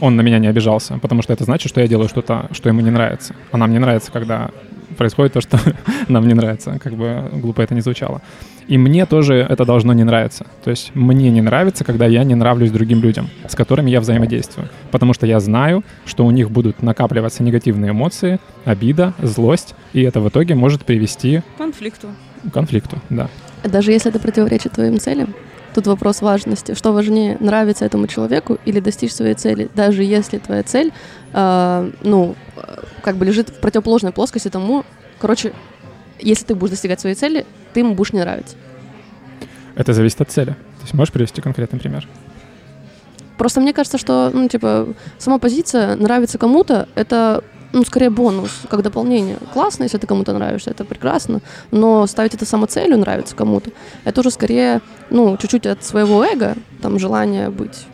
он 0.00 0.14
на 0.14 0.20
меня 0.20 0.38
не 0.38 0.46
обижался, 0.46 0.98
потому 0.98 1.22
что 1.22 1.32
это 1.32 1.44
значит, 1.44 1.68
что 1.68 1.80
я 1.80 1.88
делаю 1.88 2.08
что-то, 2.08 2.46
что 2.52 2.68
ему 2.68 2.80
не 2.80 2.90
нравится. 2.90 3.34
А 3.50 3.56
нам 3.56 3.72
не 3.72 3.80
нравится, 3.80 4.12
когда 4.12 4.50
происходит 4.96 5.32
то, 5.32 5.40
что 5.40 5.58
нам 6.08 6.28
не 6.28 6.34
нравится, 6.34 6.78
как 6.78 6.94
бы 6.94 7.28
глупо 7.32 7.62
это 7.62 7.74
не 7.74 7.80
звучало. 7.80 8.22
И 8.68 8.76
мне 8.76 9.06
тоже 9.06 9.46
это 9.48 9.64
должно 9.64 9.94
не 9.94 10.04
нравиться. 10.04 10.46
То 10.62 10.70
есть 10.70 10.94
мне 10.94 11.30
не 11.30 11.40
нравится, 11.40 11.84
когда 11.84 12.06
я 12.06 12.22
не 12.22 12.34
нравлюсь 12.34 12.70
другим 12.70 13.02
людям, 13.02 13.30
с 13.48 13.54
которыми 13.54 13.90
я 13.90 14.00
взаимодействую. 14.00 14.68
Потому 14.90 15.14
что 15.14 15.26
я 15.26 15.40
знаю, 15.40 15.82
что 16.04 16.26
у 16.26 16.30
них 16.30 16.50
будут 16.50 16.82
накапливаться 16.82 17.42
негативные 17.42 17.92
эмоции, 17.92 18.38
обида, 18.66 19.14
злость, 19.22 19.74
и 19.94 20.02
это 20.02 20.20
в 20.20 20.28
итоге 20.28 20.54
может 20.54 20.84
привести 20.84 21.42
Конфликту. 21.56 22.08
к 22.48 22.52
конфликту, 22.52 22.98
да. 23.08 23.28
Даже 23.64 23.90
если 23.90 24.10
это 24.10 24.20
противоречит 24.20 24.72
твоим 24.72 25.00
целям, 25.00 25.34
тут 25.74 25.86
вопрос 25.86 26.20
важности. 26.20 26.74
Что 26.74 26.92
важнее, 26.92 27.38
нравиться 27.40 27.86
этому 27.86 28.06
человеку 28.06 28.58
или 28.66 28.80
достичь 28.80 29.12
своей 29.12 29.34
цели? 29.34 29.70
Даже 29.74 30.04
если 30.04 30.38
твоя 30.38 30.62
цель, 30.62 30.92
э, 31.32 31.90
ну, 32.02 32.36
э, 32.56 32.60
как 33.02 33.16
бы 33.16 33.24
лежит 33.24 33.48
в 33.48 33.60
противоположной 33.60 34.12
плоскости 34.12 34.48
тому, 34.48 34.84
короче, 35.18 35.52
если 36.20 36.44
ты 36.46 36.54
будешь 36.54 36.72
достигать 36.72 37.00
своей 37.00 37.14
цели, 37.14 37.46
ты 37.72 37.80
ему 37.80 37.94
будешь 37.94 38.12
не 38.12 38.20
нравиться. 38.20 38.56
Это 39.74 39.92
зависит 39.92 40.20
от 40.20 40.30
цели. 40.30 40.50
То 40.50 40.82
есть 40.82 40.94
можешь 40.94 41.12
привести 41.12 41.40
конкретный 41.40 41.78
пример? 41.78 42.06
Просто 43.36 43.60
мне 43.60 43.72
кажется, 43.72 43.98
что, 43.98 44.30
ну, 44.32 44.48
типа, 44.48 44.88
сама 45.18 45.38
позиция 45.38 45.94
нравится 45.94 46.38
кому-то, 46.38 46.88
это, 46.96 47.44
ну, 47.72 47.84
скорее 47.84 48.10
бонус, 48.10 48.50
как 48.68 48.82
дополнение. 48.82 49.38
Классно, 49.52 49.84
если 49.84 49.98
ты 49.98 50.08
кому-то 50.08 50.32
нравишься, 50.32 50.70
это 50.70 50.84
прекрасно, 50.84 51.40
но 51.70 52.06
ставить 52.08 52.34
это 52.34 52.44
самоцелью 52.44 52.98
нравится 52.98 53.36
кому-то, 53.36 53.70
это 54.04 54.20
уже 54.20 54.32
скорее, 54.32 54.80
ну, 55.10 55.36
чуть-чуть 55.36 55.66
от 55.66 55.84
своего 55.84 56.24
эго, 56.24 56.56
там, 56.82 56.98
желание 56.98 57.50
быть 57.50 57.86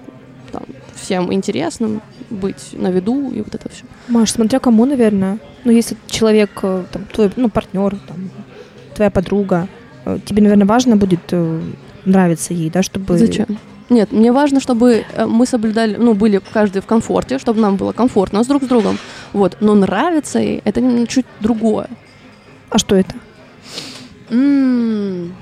там, 0.51 0.63
всем 0.95 1.31
интересным, 1.31 2.01
быть 2.31 2.71
на 2.73 2.91
виду 2.91 3.31
и 3.31 3.43
вот 3.43 3.55
это 3.55 3.69
все. 3.69 3.85
Маш, 4.09 4.31
смотря 4.31 4.59
кому, 4.59 4.87
наверное. 4.87 5.39
Ну, 5.65 5.73
если 5.73 5.97
человек, 6.07 6.51
э, 6.63 6.85
там, 6.91 7.05
твой, 7.13 7.31
ну, 7.37 7.51
партнер, 7.51 7.97
там, 8.09 8.31
твоя 8.95 9.11
подруга, 9.11 9.69
э, 10.05 10.19
тебе, 10.25 10.43
наверное, 10.43 10.67
важно 10.67 10.97
будет 10.97 11.21
э, 11.33 11.61
нравиться 12.05 12.55
ей, 12.55 12.71
да, 12.71 12.83
чтобы... 12.83 13.19
Зачем? 13.19 13.59
Нет, 13.91 14.13
мне 14.13 14.33
важно, 14.33 14.61
чтобы 14.61 15.05
э, 15.15 15.27
мы 15.27 15.47
соблюдали, 15.47 15.97
ну, 15.97 16.15
были 16.15 16.41
каждый 16.53 16.81
в 16.81 16.87
комфорте, 16.87 17.39
чтобы 17.39 17.61
нам 17.61 17.77
было 17.77 17.93
комфортно 17.93 18.43
с 18.43 18.47
друг 18.47 18.65
с 18.65 18.67
другом. 18.67 18.99
Вот. 19.33 19.59
Но 19.61 19.75
нравится 19.75 20.39
ей, 20.39 20.63
это 20.65 21.07
чуть 21.07 21.27
другое. 21.41 21.89
А 22.71 22.79
что 22.79 22.97
это? 22.97 23.15
М, 24.31 25.35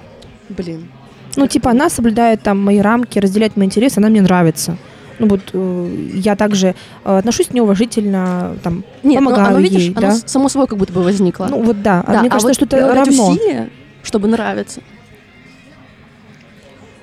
Блин. 0.49 0.89
Ну, 1.37 1.47
типа, 1.47 1.71
она 1.71 1.89
соблюдает 1.89 2.43
там 2.43 2.63
мои 2.63 2.81
рамки, 2.81 3.19
разделяет 3.19 3.57
мои 3.57 3.67
интересы, 3.67 3.99
она 3.99 4.09
мне 4.09 4.21
нравится. 4.21 4.77
Ну 5.23 5.29
вот 5.29 5.41
э, 5.53 6.09
я 6.15 6.35
также 6.35 6.75
э, 7.05 7.19
отношусь 7.19 7.47
к 7.47 7.53
ней 7.53 7.61
уважительно, 7.61 8.57
там, 8.65 8.83
Нет, 9.05 9.21
ну, 9.21 9.27
помогаю 9.31 9.51
оно, 9.51 9.61
видишь, 9.61 9.83
ей, 9.83 9.93
оно 9.93 10.09
да. 10.09 10.15
с- 10.17 10.25
само 10.27 10.49
собой 10.49 10.67
как 10.67 10.77
будто 10.79 10.93
бы 10.93 11.01
возникло. 11.01 11.47
Ну 11.49 11.63
вот 11.63 11.81
да, 11.81 12.01
а 12.05 12.13
Да, 12.13 12.21
мне 12.23 12.29
кажется, 12.29 12.49
вот 12.49 12.57
что 12.57 12.65
это 12.65 12.93
равно. 12.93 13.29
усилия, 13.31 13.71
чтобы 14.03 14.27
нравиться. 14.27 14.81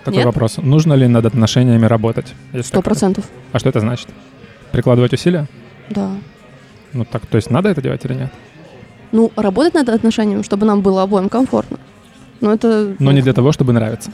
Такой 0.03 0.17
Нет? 0.17 0.25
вопрос. 0.25 0.57
Нужно 0.57 0.95
ли 0.95 1.07
над 1.07 1.25
отношениями 1.25 1.85
работать? 1.85 2.25
Сто 2.61 2.81
процентов. 2.81 3.23
А 3.53 3.59
что 3.59 3.69
это 3.69 3.79
значит? 3.79 4.09
Прикладывать 4.73 5.13
усилия? 5.13 5.47
Да. 5.89 6.11
Ну 6.91 7.05
так, 7.05 7.25
то 7.25 7.37
есть 7.37 7.49
надо 7.49 7.69
это 7.69 7.81
делать 7.81 8.03
или 8.03 8.15
нет? 8.15 8.33
Ну, 9.13 9.31
работать 9.37 9.75
над 9.75 9.87
отношениями, 9.87 10.41
чтобы 10.41 10.65
нам 10.65 10.81
было 10.81 11.03
обоим 11.03 11.29
комфортно. 11.29 11.77
Но 12.41 12.51
это... 12.51 12.95
Но 12.99 13.11
ну, 13.11 13.11
не 13.11 13.21
для 13.21 13.33
того, 13.33 13.53
чтобы 13.53 13.71
нравиться. 13.71 14.11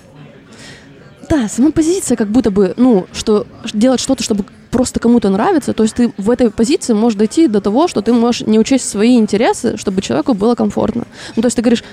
Да, 1.29 1.47
сама 1.47 1.71
позиция 1.71 2.15
как 2.15 2.27
будто 2.27 2.51
бы, 2.51 2.73
ну, 2.77 3.07
что 3.13 3.47
делать 3.73 3.99
что-то, 3.99 4.23
чтобы 4.23 4.45
просто 4.75 4.99
кому-то 4.99 5.29
нравится, 5.29 5.71
то 5.71 5.83
есть 5.83 5.95
ты 5.95 6.11
в 6.17 6.29
этой 6.29 6.49
позиции 6.49 6.93
можешь 6.93 7.17
дойти 7.17 7.47
до 7.47 7.61
того, 7.61 7.87
что 7.87 8.01
ты 8.01 8.11
можешь 8.11 8.41
не 8.41 8.59
учесть 8.59 8.89
свои 8.89 9.15
интересы, 9.17 9.77
чтобы 9.77 10.01
человеку 10.01 10.33
было 10.33 10.53
комфортно. 10.55 11.05
Ну, 11.35 11.41
то 11.41 11.45
есть 11.45 11.55
ты 11.55 11.61
говоришь, 11.61 11.83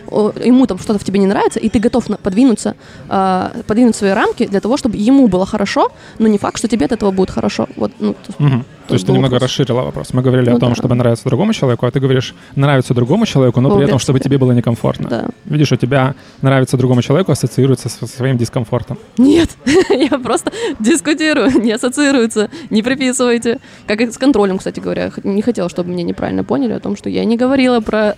ему 0.45 0.67
там 0.67 0.81
что-то 0.81 0.99
в 0.99 1.05
тебе 1.05 1.21
не 1.21 1.27
нравится, 1.27 1.61
и 1.61 1.69
ты 1.69 1.79
готов 1.79 2.07
подвинуться, 2.21 2.75
а, 3.09 3.53
подвинуть 3.69 3.95
свои 3.95 4.11
рамки 4.11 4.47
для 4.47 4.61
того, 4.61 4.77
чтобы 4.77 4.97
ему 4.97 5.29
было 5.29 5.47
хорошо, 5.47 5.93
но 6.19 6.27
не 6.27 6.39
факт, 6.39 6.59
что 6.59 6.67
тебе 6.67 6.87
от 6.87 6.93
этого 6.93 7.13
будет 7.13 7.31
хорошо. 7.31 7.69
Вот, 7.77 7.93
ну, 8.01 8.17
Мгм. 8.39 8.65
То 8.89 8.95
есть 8.95 9.07
ты 9.07 9.13
немного 9.13 9.35
вопрос. 9.35 9.51
расширила 9.51 9.83
вопрос. 9.83 10.13
Мы 10.13 10.23
говорили 10.23 10.51
Ну 10.51 10.57
о 10.57 10.61
том, 10.61 10.71
да. 10.71 10.75
чтобы 10.75 10.95
нравиться 10.95 11.25
другому 11.29 11.53
человеку, 11.53 11.87
а 11.87 11.91
ты 11.91 12.01
говоришь, 12.01 12.35
нравится 12.57 12.95
другому 12.95 13.27
человеку, 13.27 13.61
но 13.61 13.69
Ну, 13.69 13.77
при 13.77 13.85
этом, 13.87 13.99
чтобы 13.99 14.21
тебе 14.21 14.39
было 14.39 14.53
некомфортно. 14.53 15.09
да. 15.09 15.27
Видишь, 15.45 15.73
у 15.73 15.77
тебя 15.77 16.15
нравится 16.43 16.77
другому 16.77 17.03
человеку 17.03 17.33
ассоциируется 17.33 17.89
со 17.89 18.07
своим 18.07 18.37
дискомфортом. 18.39 18.99
Нет, 19.19 19.51
я 19.91 20.19
просто 20.19 20.53
дискутирую, 20.81 21.51
не 21.63 21.73
ассоциируется, 21.73 22.51
не 22.71 22.83
приписывайте. 22.83 23.59
Как 23.87 24.01
и 24.01 24.11
с 24.11 24.19
контролем, 24.19 24.59
кстати 24.59 24.81
говоря. 24.81 25.11
Не 25.25 25.43
хотела, 25.43 25.69
чтобы 25.69 25.91
меня 25.91 26.03
неправильно 26.05 26.45
поняли 26.45 26.73
о 26.73 26.81
том, 26.81 26.97
что 26.97 27.09
я 27.09 27.25
не 27.25 27.37
говорила 27.37 27.81
про, 27.81 28.17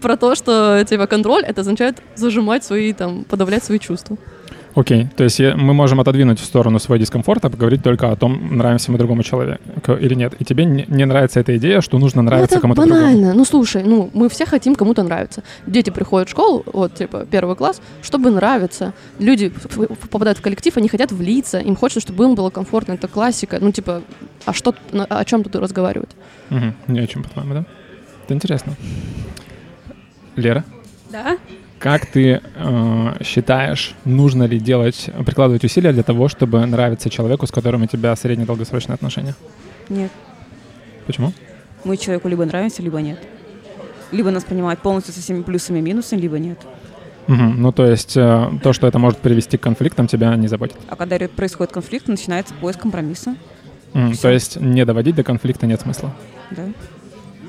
про 0.00 0.16
то, 0.16 0.34
что 0.34 0.84
типа 0.88 1.06
контроль 1.06 1.42
это 1.44 1.60
означает 1.62 2.02
зажимать 2.16 2.64
свои, 2.64 2.92
там, 2.92 3.24
подавлять 3.24 3.64
свои 3.64 3.78
чувства. 3.78 4.16
Окей, 4.76 5.06
то 5.16 5.22
есть 5.22 5.38
я- 5.38 5.54
мы 5.56 5.72
можем 5.72 6.00
отодвинуть 6.00 6.40
в 6.40 6.44
сторону 6.44 6.80
свой 6.80 6.98
дискомфорт, 6.98 7.44
а 7.44 7.48
поговорить 7.50 7.84
только 7.84 8.10
о 8.10 8.16
том, 8.16 8.56
нравимся 8.56 8.90
мы 8.90 8.98
другому 8.98 9.22
человеку 9.22 9.92
или 9.92 10.14
нет. 10.14 10.34
И 10.40 10.44
тебе 10.44 10.64
не, 10.64 10.84
не 10.88 11.04
нравится 11.06 11.38
эта 11.38 11.56
идея, 11.58 11.80
что 11.80 11.98
нужно 11.98 12.22
Ну, 12.22 12.26
нравиться 12.26 12.56
это 12.56 12.62
кому-то 12.62 12.80
банально. 12.80 13.08
другому. 13.18 13.34
Ну, 13.38 13.44
слушай, 13.44 13.84
ну, 13.84 14.10
мы 14.14 14.28
все 14.28 14.46
хотим 14.46 14.74
кому-то 14.74 15.04
нравиться. 15.04 15.44
Дети 15.68 15.90
приходят 15.90 16.26
в 16.28 16.32
школу, 16.32 16.64
вот, 16.72 16.92
типа, 16.94 17.24
первый 17.30 17.54
класс, 17.54 17.80
чтобы 18.02 18.30
нравиться. 18.30 18.94
Люди 19.20 19.52
попадают 20.10 20.38
в 20.38 20.42
коллектив, 20.42 20.76
они 20.76 20.88
хотят 20.88 21.12
влиться, 21.12 21.60
им 21.60 21.76
хочется, 21.76 22.00
чтобы 22.00 22.24
им 22.24 22.34
было 22.34 22.50
комфортно, 22.50 22.94
это 22.94 23.06
классика. 23.06 23.58
Ну, 23.60 23.70
типа, 23.70 24.02
а 24.44 24.52
что, 24.52 24.72
т- 24.72 24.78
на- 24.90 25.04
о 25.04 25.24
чем 25.24 25.44
тут 25.44 25.54
разговаривать? 25.54 26.10
Мгм, 26.50 26.74
Не 26.88 26.98
о 27.00 27.06
чем, 27.06 27.22
по-твоему, 27.22 27.54
да? 27.54 27.64
Это 28.24 28.34
интересно. 28.34 28.74
Лера, 30.36 30.64
Да? 31.12 31.36
Как 31.84 32.06
ты 32.06 32.40
э, 32.42 33.22
считаешь, 33.22 33.94
нужно 34.06 34.44
ли 34.44 34.58
делать, 34.58 35.10
прикладывать 35.26 35.64
усилия 35.64 35.92
для 35.92 36.02
того, 36.02 36.28
чтобы 36.28 36.64
нравиться 36.64 37.10
человеку, 37.10 37.46
с 37.46 37.50
которым 37.50 37.82
у 37.82 37.86
тебя 37.86 38.16
средне-долгосрочные 38.16 38.94
отношения? 38.94 39.34
Нет. 39.90 40.10
Почему? 41.06 41.34
Мы 41.84 41.98
человеку 41.98 42.28
либо 42.28 42.46
нравимся, 42.46 42.82
либо 42.82 43.02
нет. 43.02 43.18
Либо 44.12 44.30
нас 44.30 44.44
понимают 44.44 44.80
полностью 44.80 45.12
со 45.12 45.20
всеми 45.20 45.42
плюсами 45.42 45.80
и 45.80 45.82
минусами, 45.82 46.22
либо 46.22 46.38
нет. 46.38 46.58
Мгм, 47.26 47.60
Ну, 47.60 47.70
то 47.70 47.84
есть 47.84 48.16
э, 48.16 48.50
то, 48.62 48.72
что 48.72 48.86
это 48.86 48.98
может 48.98 49.18
привести 49.18 49.58
к 49.58 49.60
конфликтам, 49.60 50.06
тебя 50.06 50.34
не 50.36 50.48
заботит. 50.48 50.78
А 50.88 50.96
когда 50.96 51.18
происходит 51.28 51.74
конфликт, 51.74 52.08
начинается 52.08 52.54
поиск 52.54 52.80
компромисса. 52.80 53.36
Всё. 53.92 54.22
То 54.22 54.30
есть 54.30 54.58
не 54.58 54.86
доводить 54.86 55.16
до 55.16 55.22
конфликта 55.22 55.66
нет 55.66 55.82
смысла. 55.82 56.14
Да? 56.50 56.62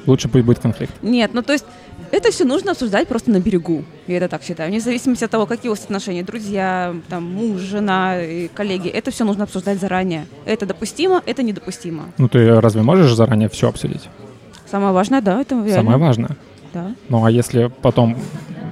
Лучше 0.05 0.29
пусть 0.29 0.45
будет 0.45 0.59
конфликт. 0.59 0.93
Нет, 1.01 1.31
ну 1.33 1.41
то 1.41 1.53
есть 1.53 1.65
это 2.11 2.31
все 2.31 2.45
нужно 2.45 2.71
обсуждать 2.71 3.07
просто 3.07 3.31
на 3.31 3.39
берегу. 3.39 3.83
Я 4.07 4.17
это 4.17 4.29
так 4.29 4.43
считаю. 4.43 4.69
Вне 4.69 4.79
зависимости 4.79 5.23
от 5.23 5.31
того, 5.31 5.45
какие 5.45 5.69
у 5.69 5.73
вас 5.73 5.83
отношения, 5.83 6.23
друзья, 6.23 6.95
там, 7.09 7.23
муж, 7.23 7.61
жена, 7.61 8.21
и 8.21 8.47
коллеги, 8.47 8.89
это 8.89 9.11
все 9.11 9.25
нужно 9.25 9.43
обсуждать 9.43 9.79
заранее. 9.79 10.25
Это 10.45 10.65
допустимо, 10.65 11.21
это 11.25 11.43
недопустимо. 11.43 12.05
Ну, 12.17 12.27
ты 12.27 12.59
разве 12.61 12.81
можешь 12.81 13.13
заранее 13.13 13.49
все 13.49 13.69
обсудить? 13.69 14.09
Самое 14.69 14.93
важное, 14.93 15.21
да, 15.21 15.41
это 15.41 15.55
реально. 15.55 15.73
Самое 15.73 15.97
важное. 15.97 16.37
Да. 16.73 16.91
Ну, 17.09 17.25
а 17.25 17.31
если 17.31 17.71
потом 17.81 18.17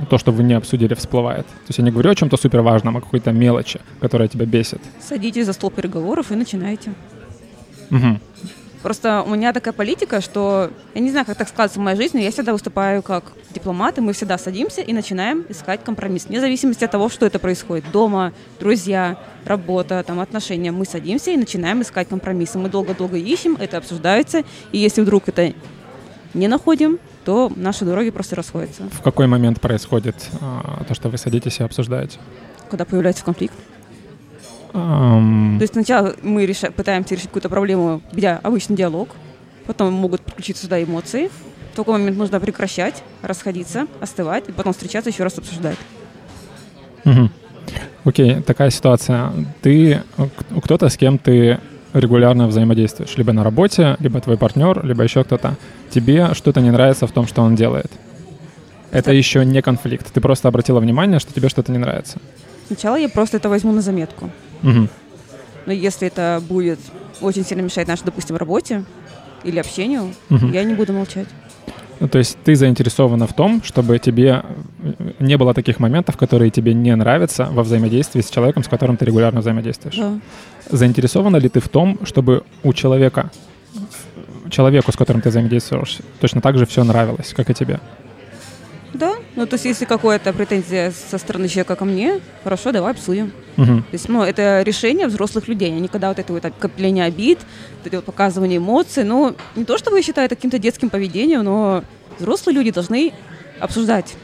то, 0.10 0.18
что 0.18 0.32
вы 0.32 0.44
не 0.44 0.54
обсудили, 0.54 0.94
всплывает? 0.94 1.46
То 1.46 1.70
есть 1.70 1.80
я 1.80 1.86
не 1.86 1.92
говорю 1.92 2.12
о 2.12 2.16
чем-то 2.16 2.38
супер 2.38 2.62
важном, 2.62 2.98
а 2.98 3.02
какой-то 3.02 3.32
мелочи, 3.32 3.80
которая 4.00 4.28
тебя 4.28 4.46
бесит. 4.46 4.82
Садитесь 5.02 5.46
за 5.46 5.54
стол 5.54 5.72
переговоров 5.72 6.32
и 6.32 6.36
начинайте. 6.36 6.94
Мгм. 7.90 8.20
Просто 8.84 9.24
у 9.26 9.30
меня 9.30 9.54
такая 9.54 9.74
политика, 9.74 10.20
что 10.20 10.70
я 10.94 11.02
не 11.02 11.10
знаю, 11.10 11.26
как 11.26 11.38
так 11.38 11.48
складывается 11.48 11.80
в 11.80 11.84
моей 11.84 11.96
жизни, 11.96 12.20
я 12.20 12.32
всегда 12.32 12.52
выступаю 12.52 13.02
как 13.02 13.32
дипломат, 13.54 13.98
и 13.98 14.02
мы 14.02 14.12
всегда 14.12 14.38
садимся 14.38 14.82
и 14.82 14.92
начинаем 14.92 15.46
искать 15.48 15.82
компромисс. 15.86 16.26
Вне 16.26 16.42
зависимости 16.42 16.84
от 16.84 16.92
того, 16.92 17.08
что 17.08 17.26
это 17.26 17.40
происходит. 17.40 17.86
Дома, 17.94 18.34
друзья, 18.60 19.18
работа, 19.46 20.04
там, 20.06 20.20
отношения. 20.20 20.74
Мы 20.74 20.84
садимся 20.84 21.32
и 21.32 21.38
начинаем 21.38 21.82
искать 21.82 22.10
компромиссы. 22.10 22.60
Мы 22.60 22.68
долго-долго 22.68 23.16
ищем, 23.16 23.56
это 23.58 23.78
обсуждается, 23.78 24.44
и 24.74 24.80
если 24.80 25.02
вдруг 25.02 25.30
это 25.30 25.54
не 26.34 26.50
находим, 26.50 27.00
то 27.24 27.50
наши 27.56 27.86
дороги 27.86 28.10
просто 28.10 28.36
расходятся. 28.36 28.84
В 28.92 29.02
какой 29.02 29.28
момент 29.28 29.62
происходит 29.62 30.16
а, 30.42 30.84
то, 30.86 30.94
что 30.94 31.08
вы 31.08 31.18
садитесь 31.18 31.62
и 31.62 31.64
обсуждаете? 31.64 32.20
Когда 32.70 32.84
появляется 32.84 33.24
конфликт. 33.24 33.56
Ам, 34.74 35.56
То 35.60 35.64
есть 35.64 35.74
сначала 35.74 36.16
мы 36.24 36.46
реша- 36.46 36.72
пытаемся 36.72 37.14
решить 37.16 37.28
какую-то 37.28 37.50
проблему, 37.50 38.02
ведя 38.12 38.40
обычный 38.44 38.76
диалог, 38.76 39.10
потом 39.68 39.94
могут 39.94 40.22
подключиться 40.22 40.64
сюда 40.64 40.82
эмоции. 40.84 41.30
В 41.74 41.76
такой 41.76 41.94
момент 42.00 42.18
нужно 42.18 42.40
прекращать, 42.40 43.04
расходиться, 43.22 43.88
остывать, 44.02 44.50
и 44.50 44.52
потом 44.52 44.74
встречаться 44.74 45.10
еще 45.10 45.24
раз 45.24 45.38
обсуждать. 45.38 45.78
Мгм. 47.04 47.32
Окей, 48.04 48.42
такая 48.42 48.70
ситуация. 48.70 49.32
Ты 49.62 50.02
кто-то, 50.64 50.90
с 50.90 50.98
кем 50.98 51.18
ты 51.18 51.60
регулярно 51.94 52.48
взаимодействуешь, 52.48 53.16
либо 53.18 53.32
на 53.34 53.44
работе, 53.44 53.96
либо 54.00 54.20
твой 54.22 54.38
партнер, 54.38 54.84
либо 54.86 55.04
еще 55.04 55.24
кто-то. 55.24 55.56
Тебе 55.92 56.34
что-то 56.34 56.60
не 56.62 56.72
нравится 56.72 57.06
в 57.08 57.12
том, 57.12 57.28
что 57.28 57.42
он 57.44 57.56
делает. 57.56 57.92
Это 58.90 59.12
Это- 59.12 59.14
еще 59.14 59.46
не 59.46 59.62
конфликт. 59.62 60.12
Ты 60.12 60.20
просто 60.22 60.48
обратила 60.48 60.80
внимание, 60.80 61.20
что 61.20 61.34
тебе 61.34 61.50
что-то 61.50 61.72
не 61.72 61.78
нравится. 61.78 62.18
Сначала 62.68 62.96
я 62.96 63.10
просто 63.10 63.38
это 63.38 63.50
возьму 63.50 63.72
на 63.72 63.82
заметку. 63.82 64.30
Мгм. 64.64 64.90
Но 65.66 65.72
если 65.74 66.08
это 66.08 66.42
будет 66.50 66.80
очень 67.22 67.46
сильно 67.46 67.62
мешать 67.62 67.88
нашей, 67.88 68.04
допустим, 68.06 68.36
работе 68.36 68.84
или 69.44 69.60
общению, 69.60 70.14
Мгм. 70.30 70.52
я 70.52 70.64
не 70.64 70.74
буду 70.74 70.94
молчать. 70.94 71.28
Ну, 72.00 72.10
то 72.10 72.18
есть 72.18 72.38
ты 72.44 72.56
заинтересована 72.56 73.28
в 73.28 73.34
том, 73.34 73.62
чтобы 73.64 73.98
тебе 74.00 74.44
э, 74.82 75.12
не 75.20 75.38
было 75.38 75.54
таких 75.54 75.80
моментов, 75.80 76.18
которые 76.18 76.50
тебе 76.52 76.74
не 76.74 76.94
нравятся 76.96 77.46
во 77.52 77.64
взаимодействии 77.64 78.20
с 78.22 78.30
человеком, 78.30 78.64
с 78.64 78.68
которым 78.68 78.98
ты 78.98 79.06
регулярно 79.06 79.40
взаимодействуешь. 79.40 79.96
Да. 79.96 80.20
Заинтересована 80.70 81.38
ли 81.38 81.48
ты 81.50 81.60
в 81.60 81.70
том, 81.70 82.00
чтобы 82.04 82.44
у 82.64 82.74
человека, 82.74 83.30
человеку, 84.50 84.92
с 84.92 84.96
которым 84.98 85.22
ты 85.22 85.30
взаимодействуешь, 85.30 86.00
точно 86.20 86.42
так 86.42 86.58
же 86.58 86.66
все 86.66 86.84
нравилось, 86.84 87.34
как 87.34 87.50
и 87.50 87.54
тебе? 87.54 87.80
Да, 88.94 89.16
ну 89.36 89.48
то 89.48 89.56
есть 89.56 89.66
если 89.66 89.86
какая-то 89.86 90.34
претензия 90.34 90.92
со 90.92 91.18
стороны 91.18 91.48
человека 91.48 91.76
ко 91.76 91.86
мне, 91.86 92.20
хорошо, 92.44 92.72
давай 92.72 92.92
обсудим. 92.92 93.32
Мгм. 93.58 93.84
То 93.84 93.94
есть, 93.94 94.10
ну, 94.10 94.24
это 94.24 94.62
решение 94.64 95.08
взрослых 95.08 95.48
людей, 95.48 95.72
а 95.72 95.80
не 95.80 95.88
когда 95.88 96.10
вот 96.10 96.20
это 96.20 96.34
вот 96.34 96.44
копление 96.60 97.06
обид, 97.06 97.40
вот 97.80 97.88
это 97.88 97.98
вот 97.98 98.06
показывание 98.06 98.58
эмоций. 98.58 99.04
Ну, 99.04 99.36
не 99.56 99.66
то 99.66 99.78
чтобы 99.78 99.98
я 99.98 100.04
считаю 100.04 100.26
это 100.26 100.36
каким-то 100.36 100.60
детским 100.60 100.90
поведением, 100.90 101.44
но 101.44 101.84
взрослые 102.20 102.56
люди 102.56 102.72
должны 102.72 103.14
обсуждать 103.60 104.16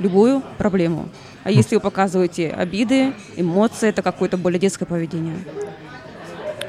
любую 0.00 0.42
проблему. 0.58 1.08
А 1.44 1.50
если 1.50 1.74
вы 1.74 1.80
показываете 1.80 2.48
обиды, 2.50 3.12
эмоции, 3.36 3.90
это 3.90 4.02
какое-то 4.02 4.36
более 4.38 4.58
детское 4.58 4.86
поведение. 4.86 5.36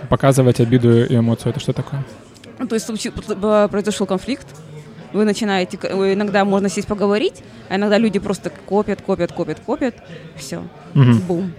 Показывать 0.09 0.59
обиду 0.59 1.05
и 1.05 1.15
эмоцию— 1.15 1.49
это 1.51 1.59
что 1.59 1.73
такое? 1.73 2.03
Ну, 2.59 2.67
то 2.67 2.75
есть 2.75 2.87
произошел 3.71 4.05
конфликт, 4.05 4.45
вы 5.13 5.25
начинаете, 5.25 5.77
иногда 5.77 6.45
можно 6.45 6.69
сесть 6.69 6.87
поговорить, 6.87 7.43
а 7.69 7.75
иногда 7.75 7.97
люди 7.97 8.19
просто 8.19 8.51
копят, 8.65 9.01
копят, 9.01 9.31
копят, 9.31 9.59
копят, 9.65 9.95
все, 10.35 10.63
Мгм. 10.93 11.19
бум. 11.27 11.51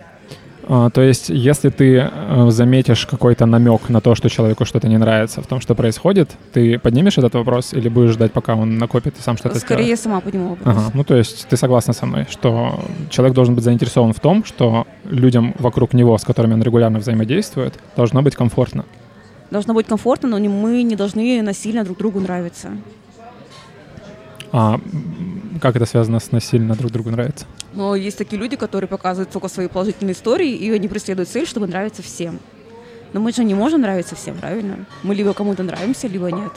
А, 0.68 0.90
то 0.90 1.00
есть, 1.00 1.28
если 1.28 1.68
ты 1.68 2.10
э, 2.12 2.50
заметишь 2.50 3.06
какой-то 3.06 3.46
намек 3.46 3.88
на 3.88 4.00
то, 4.00 4.16
что 4.16 4.28
человеку 4.28 4.64
что-то 4.64 4.88
не 4.88 4.98
нравится 4.98 5.40
в 5.40 5.46
том, 5.46 5.60
что 5.60 5.76
происходит, 5.76 6.30
ты 6.52 6.76
поднимешь 6.80 7.16
этот 7.18 7.34
вопрос 7.34 7.72
или 7.72 7.88
будешь 7.88 8.10
ждать, 8.12 8.32
пока 8.32 8.56
он 8.56 8.76
накопит 8.76 9.14
и 9.16 9.22
сам 9.22 9.36
что-то 9.36 9.60
Скорее 9.60 9.84
сделает? 9.84 9.88
я 9.90 9.96
сама 10.02 10.20
подниму 10.20 10.48
вопрос. 10.50 10.76
Ага, 10.76 10.90
ну 10.92 11.04
то 11.04 11.14
есть 11.16 11.46
ты 11.46 11.56
согласна 11.56 11.92
со 11.92 12.04
мной, 12.06 12.26
что 12.28 12.80
человек 13.10 13.34
должен 13.36 13.54
быть 13.54 13.62
заинтересован 13.62 14.12
в 14.12 14.18
том, 14.18 14.44
что 14.44 14.88
людям 15.04 15.54
вокруг 15.60 15.94
него, 15.94 16.18
с 16.18 16.24
которыми 16.24 16.54
он 16.54 16.62
регулярно 16.64 16.98
взаимодействует, 16.98 17.74
должно 17.96 18.22
быть 18.22 18.34
комфортно. 18.34 18.84
Должно 19.52 19.72
быть 19.72 19.86
комфортно, 19.86 20.28
но 20.28 20.38
мы 20.48 20.82
не 20.82 20.96
должны 20.96 21.40
насильно 21.42 21.84
друг 21.84 21.98
другу 21.98 22.18
нравиться. 22.18 22.70
А 24.58 24.80
как 25.60 25.76
это 25.76 25.84
связано 25.84 26.18
с 26.18 26.32
насильно 26.32 26.74
друг 26.74 26.90
другу 26.90 27.10
нравится? 27.10 27.44
Но 27.74 27.94
есть 27.94 28.16
такие 28.16 28.40
люди, 28.40 28.56
которые 28.56 28.88
показывают 28.88 29.28
только 29.30 29.48
свои 29.48 29.68
положительные 29.68 30.14
истории, 30.14 30.50
и 30.50 30.70
они 30.70 30.88
преследуют 30.88 31.28
цель, 31.28 31.46
чтобы 31.46 31.66
нравиться 31.66 32.02
всем. 32.02 32.40
Но 33.12 33.20
мы 33.20 33.32
же 33.32 33.44
не 33.44 33.52
можем 33.54 33.82
нравиться 33.82 34.14
всем, 34.16 34.36
правильно? 34.38 34.86
Мы 35.02 35.14
либо 35.14 35.34
кому-то 35.34 35.62
нравимся, 35.62 36.08
либо 36.08 36.30
нет. 36.30 36.52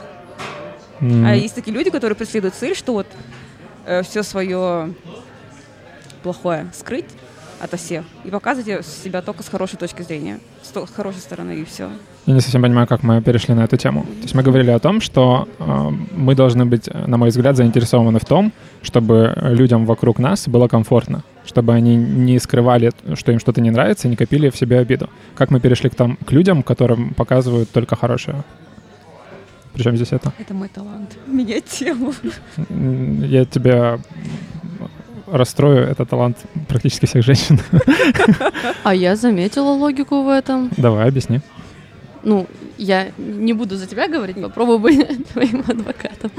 М, 1.02 1.26
А 1.26 1.36
есть 1.36 1.56
такие 1.56 1.74
люди, 1.76 1.90
которые 1.90 2.16
преследуют 2.16 2.56
цель, 2.56 2.74
что 2.74 2.94
вот 2.94 3.08
все 4.04 4.24
свое 4.24 4.94
плохое 6.24 6.70
скрыть 6.74 7.06
ото 7.60 7.78
всех 7.78 8.06
и 8.24 8.30
показывать 8.30 8.86
себя 8.86 9.22
только 9.22 9.44
с 9.44 9.50
хорошей 9.50 9.78
точки 9.78 10.02
зрения, 10.02 10.40
с, 10.64 10.70
то- 10.70 10.86
с 10.86 10.92
хорошей 10.92 11.20
стороны, 11.20 11.56
и 11.60 11.66
все. 11.66 11.90
Я 12.26 12.34
не 12.34 12.42
совсем 12.42 12.62
понимаю, 12.62 12.88
как 12.88 13.04
мы 13.04 13.22
перешли 13.22 13.54
на 13.54 13.64
эту 13.66 13.78
тему. 13.78 14.04
То 14.04 14.24
есть 14.24 14.36
мы 14.36 14.44
говорили 14.44 14.72
о 14.72 14.80
том, 14.80 15.02
что 15.02 15.48
э, 15.60 15.90
мы 16.16 16.36
должны 16.36 16.66
быть, 16.66 16.88
на 16.94 17.18
мой 17.18 17.30
взгляд, 17.30 17.56
заинтересованы 17.56 18.20
в 18.20 18.26
том, 18.26 18.52
чтобы 18.82 19.34
людям 19.42 19.86
вокруг 19.86 20.20
нас 20.20 20.48
было 20.48 20.68
комфортно, 20.68 21.24
чтобы 21.46 21.74
они 21.74 21.96
не 21.96 22.40
скрывали, 22.40 22.92
что 23.16 23.32
им 23.32 23.40
что-то 23.40 23.62
не 23.62 23.72
нравится, 23.72 24.08
и 24.08 24.12
не 24.12 24.16
копили 24.16 24.50
в 24.50 24.56
себе 24.56 24.80
обиду. 24.80 25.10
Как 25.36 25.52
мы 25.52 25.60
перешли 25.60 25.90
к, 25.90 25.96
там, 25.96 26.18
к 26.26 26.32
людям, 26.32 26.64
которым 26.64 27.14
показывают 27.14 27.70
только 27.72 27.96
хорошее? 27.96 28.44
Причем 29.74 29.96
здесь 29.96 30.12
это? 30.12 30.34
Это 30.40 30.54
мой 30.54 30.68
талант. 30.68 31.18
Менять 31.28 31.66
тему. 31.66 32.14
Я 32.70 33.46
тебя 33.46 34.00
расстрою, 35.32 35.88
это 35.88 36.06
талант 36.06 36.38
практически 36.68 37.06
всех 37.06 37.24
женщин. 37.24 37.60
А 38.84 38.96
я 38.96 39.16
заметила 39.16 39.70
логику 39.72 40.24
в 40.24 40.30
этом. 40.30 40.70
Давай, 40.78 41.08
объясни. 41.08 41.42
Ну, 42.24 42.48
я 42.78 43.12
не 43.18 43.54
буду 43.54 43.76
за 43.76 43.88
тебя 43.88 44.08
говорить, 44.08 44.42
попробую 44.42 44.80
быть 44.80 45.28
твоим 45.34 45.64
адвокатом. 45.68 46.32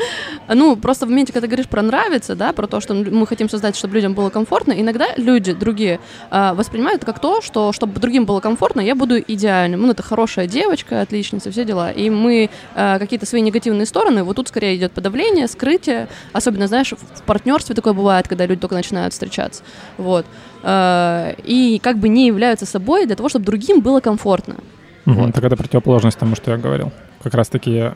А, 0.47 0.55
Ну, 0.55 0.77
просто 0.77 1.07
в 1.07 1.09
моменте, 1.09 1.33
когда 1.33 1.47
ты 1.47 1.51
говоришь 1.51 1.69
про 1.69 1.83
нравится, 1.83 2.35
да, 2.35 2.53
про 2.53 2.67
то, 2.67 2.81
что 2.81 2.95
мы 2.95 3.27
хотим 3.27 3.49
создать, 3.49 3.77
чтобы 3.77 3.95
людям 3.95 4.15
было 4.15 4.31
комфортно, 4.31 4.73
иногда 4.73 5.09
люди 5.17 5.53
другие 5.53 6.01
а, 6.31 6.55
воспринимают 6.55 7.05
как 7.05 7.19
то, 7.19 7.41
что 7.41 7.73
чтобы 7.73 8.01
другим 8.01 8.25
было 8.25 8.41
комфортно, 8.41 8.81
я 8.81 8.95
буду 8.95 9.19
идеальным. 9.19 9.83
Ну, 9.83 9.91
это 9.91 10.03
хорошая 10.03 10.47
девочка, 10.47 11.01
отличница, 11.01 11.51
все 11.51 11.65
дела. 11.65 11.91
И 11.91 12.11
мы 12.11 12.51
а, 12.75 12.99
какие-то 12.99 13.27
свои 13.27 13.41
негативные 13.41 13.87
стороны, 13.87 14.23
вот 14.23 14.37
тут 14.37 14.49
скорее 14.49 14.77
идет 14.77 14.93
подавление, 14.93 15.49
скрытие, 15.49 16.09
особенно, 16.33 16.67
знаешь, 16.67 16.93
в 16.93 17.23
партнерстве 17.23 17.75
такое 17.75 17.93
бывает, 17.93 18.29
когда 18.29 18.47
люди 18.47 18.61
только 18.61 18.75
начинают 18.75 19.13
встречаться. 19.13 19.63
Вот. 19.97 20.27
И 20.63 21.81
как 21.83 21.99
бы 21.99 22.09
не 22.11 22.27
являются 22.27 22.67
собой 22.67 23.07
для 23.07 23.17
того, 23.17 23.31
чтобы 23.31 23.47
другим 23.47 23.81
было 23.81 24.01
комфортно. 24.01 24.57
Мгм, 25.05 25.17
Вот. 25.27 25.35
Так 25.35 25.45
это 25.45 25.57
противоположность 25.57 26.19
тому, 26.19 26.37
что 26.37 26.51
я 26.51 26.57
говорил. 26.57 26.93
Как 27.23 27.35
раз 27.35 27.49
таки 27.49 27.71
я, 27.75 27.95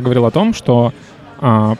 говорил 0.00 0.24
о 0.26 0.30
том, 0.30 0.54
что 0.54 0.92
а, 1.40 1.74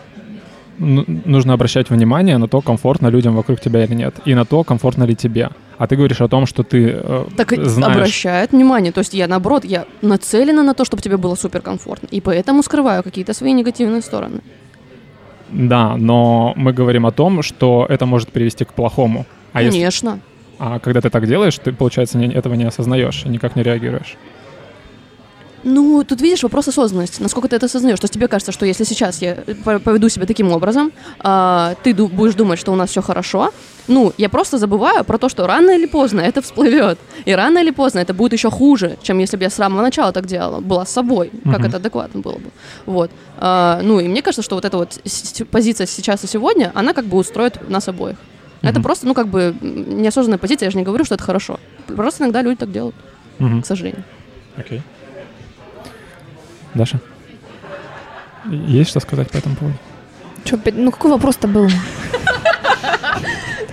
ну- 0.78 1.04
нужно 1.24 1.52
обращать 1.54 1.90
внимание 1.90 2.38
на 2.38 2.48
то, 2.48 2.60
комфортно 2.60 3.08
людям 3.08 3.34
вокруг 3.36 3.60
тебя 3.60 3.84
или 3.84 3.94
нет, 3.94 4.14
и 4.24 4.34
на 4.34 4.44
то, 4.44 4.64
комфортно 4.64 5.04
ли 5.04 5.14
тебе. 5.14 5.50
А 5.78 5.86
ты 5.86 5.96
говоришь 5.96 6.20
о 6.20 6.28
том, 6.28 6.46
что 6.46 6.62
ты 6.62 6.90
э, 7.02 7.24
Так 7.36 7.52
знаешь... 7.66 7.96
обращают 7.96 8.52
внимание. 8.52 8.92
То 8.92 9.00
есть 9.00 9.14
я, 9.14 9.26
наоборот, 9.26 9.64
я 9.64 9.84
нацелена 10.02 10.62
на 10.62 10.74
то, 10.74 10.84
чтобы 10.84 11.02
тебе 11.02 11.16
было 11.16 11.34
суперкомфортно. 11.34 12.08
И 12.10 12.20
поэтому 12.20 12.62
скрываю 12.62 13.02
какие-то 13.02 13.34
свои 13.34 13.52
негативные 13.52 14.02
стороны. 14.02 14.40
Да, 15.50 15.96
но 15.96 16.52
мы 16.56 16.72
говорим 16.72 17.04
о 17.06 17.10
том, 17.12 17.42
что 17.42 17.86
это 17.88 18.06
может 18.06 18.30
привести 18.32 18.64
к 18.64 18.72
плохому. 18.72 19.26
А, 19.52 19.62
если- 19.62 19.78
Конечно. 19.78 20.18
а 20.58 20.78
когда 20.78 21.00
ты 21.00 21.10
так 21.10 21.26
делаешь, 21.26 21.58
ты, 21.58 21.72
получается, 21.72 22.16
не- 22.18 22.32
этого 22.32 22.54
не 22.54 22.64
осознаешь 22.64 23.24
и 23.26 23.28
никак 23.28 23.56
не 23.56 23.62
реагируешь. 23.62 24.16
Ну, 25.64 26.02
тут 26.04 26.20
видишь 26.20 26.42
вопрос 26.42 26.68
осознанности, 26.68 27.22
насколько 27.22 27.48
ты 27.48 27.56
это 27.56 27.66
осознаешь. 27.66 28.00
То 28.00 28.04
есть 28.04 28.14
тебе 28.14 28.26
кажется, 28.28 28.50
что 28.52 28.66
если 28.66 28.84
сейчас 28.84 29.22
я 29.22 29.36
по- 29.64 29.78
поведу 29.78 30.08
себя 30.08 30.26
таким 30.26 30.50
образом, 30.52 30.90
а, 31.20 31.74
ты 31.84 31.94
ду- 31.94 32.08
будешь 32.08 32.34
думать, 32.34 32.58
что 32.58 32.72
у 32.72 32.74
нас 32.74 32.90
все 32.90 33.00
хорошо. 33.00 33.52
Ну, 33.88 34.12
я 34.18 34.28
просто 34.28 34.58
забываю 34.58 35.04
про 35.04 35.18
то, 35.18 35.28
что 35.28 35.46
рано 35.46 35.70
или 35.70 35.86
поздно 35.86 36.20
это 36.20 36.40
всплывет. 36.42 36.98
И 37.24 37.32
рано 37.34 37.58
или 37.58 37.70
поздно 37.70 38.00
это 38.00 38.12
будет 38.14 38.32
еще 38.32 38.50
хуже, 38.50 38.96
чем 39.02 39.18
если 39.20 39.36
бы 39.36 39.44
я 39.44 39.50
с 39.50 39.54
самого 39.54 39.82
начала 39.82 40.12
так 40.12 40.26
делала, 40.26 40.60
была 40.60 40.84
с 40.84 40.90
собой, 40.92 41.30
как 41.44 41.58
Мгм. 41.60 41.66
это 41.68 41.76
адекватно 41.76 42.20
было 42.20 42.34
бы. 42.38 42.50
Вот. 42.86 43.10
А, 43.38 43.80
ну, 43.82 44.00
и 44.00 44.08
мне 44.08 44.22
кажется, 44.22 44.42
что 44.42 44.56
вот 44.56 44.64
эта 44.64 44.76
вот 44.78 44.98
с- 45.04 45.44
позиция 45.50 45.86
сейчас 45.86 46.24
и 46.24 46.26
сегодня, 46.26 46.72
она 46.74 46.92
как 46.92 47.04
бы 47.06 47.16
устроит 47.18 47.68
нас 47.68 47.88
обоих. 47.88 48.16
Это 48.62 48.74
Мгм. 48.74 48.82
просто, 48.82 49.06
ну, 49.06 49.14
как 49.14 49.26
бы 49.28 49.54
неосознанная 49.60 50.38
позиция, 50.38 50.66
я 50.66 50.70
же 50.70 50.78
не 50.78 50.84
говорю, 50.84 51.04
что 51.04 51.14
это 51.16 51.24
хорошо. 51.24 51.58
Просто 51.86 52.22
иногда 52.24 52.42
люди 52.42 52.56
так 52.56 52.70
делают, 52.72 52.94
Мгм. 53.38 53.62
к 53.62 53.66
сожалению. 53.66 54.02
Окей. 54.56 54.82
Даша? 56.74 57.00
Есть 58.50 58.90
что 58.90 59.00
сказать 59.00 59.30
по 59.30 59.36
этому 59.36 59.56
поводу? 59.56 59.76
Опять- 60.50 60.76
ну 60.76 60.90
какой 60.90 61.10
вопрос-то 61.12 61.46
был? 61.48 61.68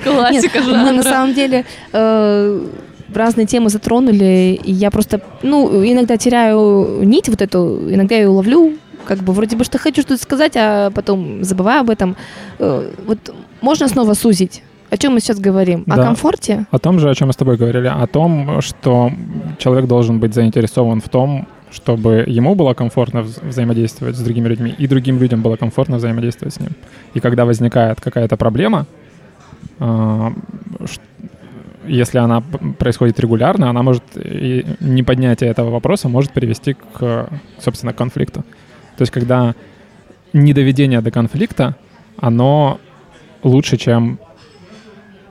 Классика 0.04 0.62
мы 0.62 0.92
на 0.92 1.04
самом 1.04 1.34
деле 1.34 1.66
э, 1.92 2.68
разные 3.14 3.46
темы 3.48 3.70
затронули, 3.70 4.60
и 4.64 4.72
я 4.72 4.92
просто, 4.92 5.22
ну, 5.44 5.84
иногда 5.84 6.16
теряю 6.18 7.02
нить 7.04 7.28
вот 7.30 7.42
эту, 7.42 7.80
иногда 7.94 8.16
я 8.16 8.22
ее 8.22 8.28
ловлю, 8.28 8.74
как 9.06 9.20
бы 9.20 9.34
вроде 9.34 9.56
бы 9.58 9.64
что 9.64 9.78
хочу 9.78 10.02
что-то 10.02 10.22
сказать, 10.22 10.54
а 10.56 10.92
потом 10.92 11.44
забываю 11.44 11.82
об 11.82 11.90
этом. 11.90 12.16
Э, 12.60 12.92
вот 13.06 13.18
можно 13.62 13.88
снова 13.88 14.14
сузить? 14.14 14.64
О 14.90 14.98
чем 14.98 15.14
мы 15.14 15.20
сейчас 15.20 15.40
говорим? 15.40 15.84
О 15.88 15.96
Да. 15.98 16.04
комфорте? 16.06 16.66
О 16.72 16.80
том 16.80 17.00
же, 17.00 17.10
о 17.10 17.16
чем 17.16 17.28
мы 17.28 17.34
с 17.34 17.36
тобой 17.36 17.58
говорили, 17.58 17.88
о 17.88 18.08
том, 18.08 18.62
что 18.62 19.12
человек 19.58 19.86
должен 19.88 20.20
быть 20.20 20.34
заинтересован 20.34 21.02
в 21.02 21.10
том, 21.10 21.48
чтобы 21.72 22.24
ему 22.28 22.56
было 22.56 22.74
комфортно 22.74 23.20
вз- 23.20 23.48
взаимодействовать 23.48 24.16
с 24.16 24.20
другими 24.20 24.48
людьми, 24.48 24.74
и 24.78 24.88
другим 24.88 25.20
людям 25.20 25.42
было 25.42 25.56
комфортно 25.56 25.98
взаимодействовать 25.98 26.54
с 26.54 26.60
ним. 26.60 26.72
И 27.14 27.20
когда 27.20 27.46
возникает 27.46 28.02
какая-то 28.02 28.38
проблема, 28.38 28.86
а, 29.80 30.34
если 31.88 32.20
она 32.20 32.42
происходит 32.78 33.20
регулярно, 33.20 33.70
она 33.70 33.82
может, 33.84 34.04
и 34.16 34.66
неподнятие 34.80 35.50
этого 35.50 35.72
вопроса 35.72 36.08
может 36.10 36.32
привести 36.32 36.76
к, 36.94 37.30
собственно, 37.60 37.94
конфликту. 37.94 38.44
То 38.98 39.02
есть 39.02 39.12
когда 39.12 39.56
недоведение 40.34 41.02
до 41.02 41.12
конфликта, 41.12 41.76
оно 42.18 42.80
лучше, 43.44 43.78
чем 43.78 44.20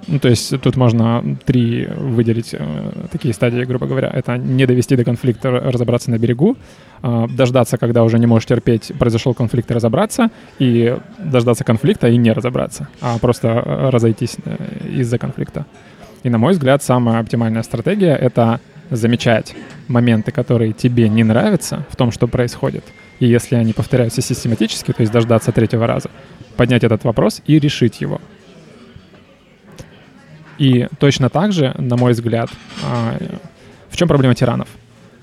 ну, 0.08 0.18
то 0.18 0.28
есть 0.28 0.60
тут 0.60 0.76
можно 0.76 1.22
три 1.44 1.86
выделить 1.86 2.54
э, 2.54 2.92
такие 3.12 3.34
стадии, 3.34 3.62
грубо 3.64 3.86
говоря. 3.86 4.08
Это 4.08 4.38
не 4.38 4.66
довести 4.66 4.96
до 4.96 5.04
конфликта, 5.04 5.50
разобраться 5.50 6.10
на 6.10 6.18
берегу, 6.18 6.56
э, 7.02 7.26
дождаться, 7.30 7.76
когда 7.76 8.02
уже 8.02 8.18
не 8.18 8.26
можешь 8.26 8.46
терпеть, 8.46 8.92
произошел 8.98 9.34
конфликт, 9.34 9.70
и 9.70 9.74
разобраться, 9.74 10.30
и 10.58 10.96
дождаться 11.18 11.64
конфликта 11.64 12.08
и 12.08 12.16
не 12.16 12.32
разобраться, 12.32 12.88
а 13.00 13.18
просто 13.18 13.48
э, 13.48 13.90
разойтись 13.90 14.36
э, 14.44 14.56
из-за 15.00 15.18
конфликта. 15.18 15.66
И, 16.22 16.30
на 16.30 16.38
мой 16.38 16.52
взгляд, 16.52 16.82
самая 16.82 17.20
оптимальная 17.20 17.62
стратегия— 17.62 18.16
это 18.20 18.60
замечать 18.90 19.54
моменты, 19.88 20.32
которые 20.32 20.72
тебе 20.72 21.08
не 21.08 21.22
нравятся 21.22 21.84
в 21.90 21.96
том, 21.96 22.12
что 22.12 22.26
происходит. 22.26 22.84
И 23.20 23.26
если 23.26 23.56
они 23.56 23.74
повторяются 23.74 24.22
систематически, 24.22 24.92
то 24.92 25.02
есть 25.02 25.12
дождаться 25.12 25.52
третьего 25.52 25.86
раза, 25.86 26.10
поднять 26.56 26.84
этот 26.84 27.04
вопрос 27.04 27.42
и 27.46 27.58
решить 27.58 28.00
его. 28.00 28.20
И 30.58 30.88
точно 30.98 31.30
так 31.30 31.52
же, 31.52 31.74
на 31.78 31.96
мой 31.96 32.12
взгляд, 32.12 32.50
а, 32.84 33.16
в 33.88 33.96
чем 33.96 34.08
проблема 34.08 34.34
тиранов? 34.34 34.68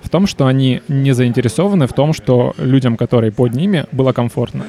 В 0.02 0.10
том, 0.10 0.28
что 0.28 0.46
они 0.46 0.82
не 0.88 1.14
заинтересованы 1.14 1.88
в 1.88 1.94
том, 1.94 2.14
что 2.14 2.54
людям, 2.58 2.96
которые 2.96 3.32
под 3.32 3.54
ними, 3.54 3.86
было 3.92 4.14
комфортно. 4.14 4.66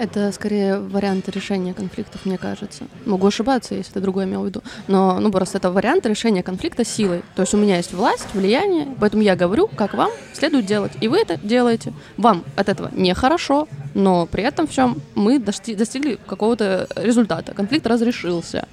Это 0.00 0.32
скорее 0.32 0.78
вариант 0.78 1.28
решения 1.28 1.74
конфликтов, 1.74 2.24
мне 2.24 2.38
кажется. 2.38 2.84
Могу 3.04 3.26
ошибаться, 3.26 3.74
если 3.74 3.92
ты 3.92 4.00
другое 4.00 4.24
имел 4.24 4.42
в 4.42 4.46
виду. 4.46 4.62
Но, 4.88 5.20
ну, 5.20 5.30
просто 5.30 5.58
это 5.58 5.70
вариант 5.70 6.06
решения 6.06 6.42
конфликта 6.42 6.86
силой. 6.86 7.22
То 7.34 7.42
есть 7.42 7.52
у 7.52 7.58
меня 7.58 7.76
есть 7.76 7.92
власть, 7.92 8.28
влияние, 8.32 8.86
поэтому 8.98 9.22
я 9.22 9.36
говорю, 9.36 9.68
как 9.68 9.92
вам 9.92 10.10
следует 10.32 10.64
делать. 10.64 10.92
И 11.02 11.08
вы 11.08 11.18
это 11.18 11.36
делаете. 11.36 11.92
Вам 12.16 12.44
от 12.56 12.70
этого 12.70 12.90
нехорошо, 12.94 13.68
но 13.92 14.24
при 14.24 14.42
этом 14.42 14.66
всем 14.66 15.02
мы 15.14 15.36
дости- 15.36 15.76
достигли 15.76 16.18
какого-то 16.26 16.88
результата. 16.96 17.52
Конфликт 17.52 17.86
разрешился. 17.86 18.68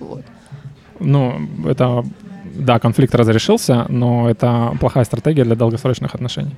Вот. 0.00 0.22
Ну, 0.98 1.48
это, 1.66 2.04
да, 2.56 2.78
конфликт 2.78 3.14
разрешился, 3.14 3.86
но 3.88 4.28
это 4.28 4.76
плохая 4.80 5.04
стратегия 5.04 5.44
для 5.44 5.54
долгосрочных 5.54 6.14
отношений. 6.14 6.54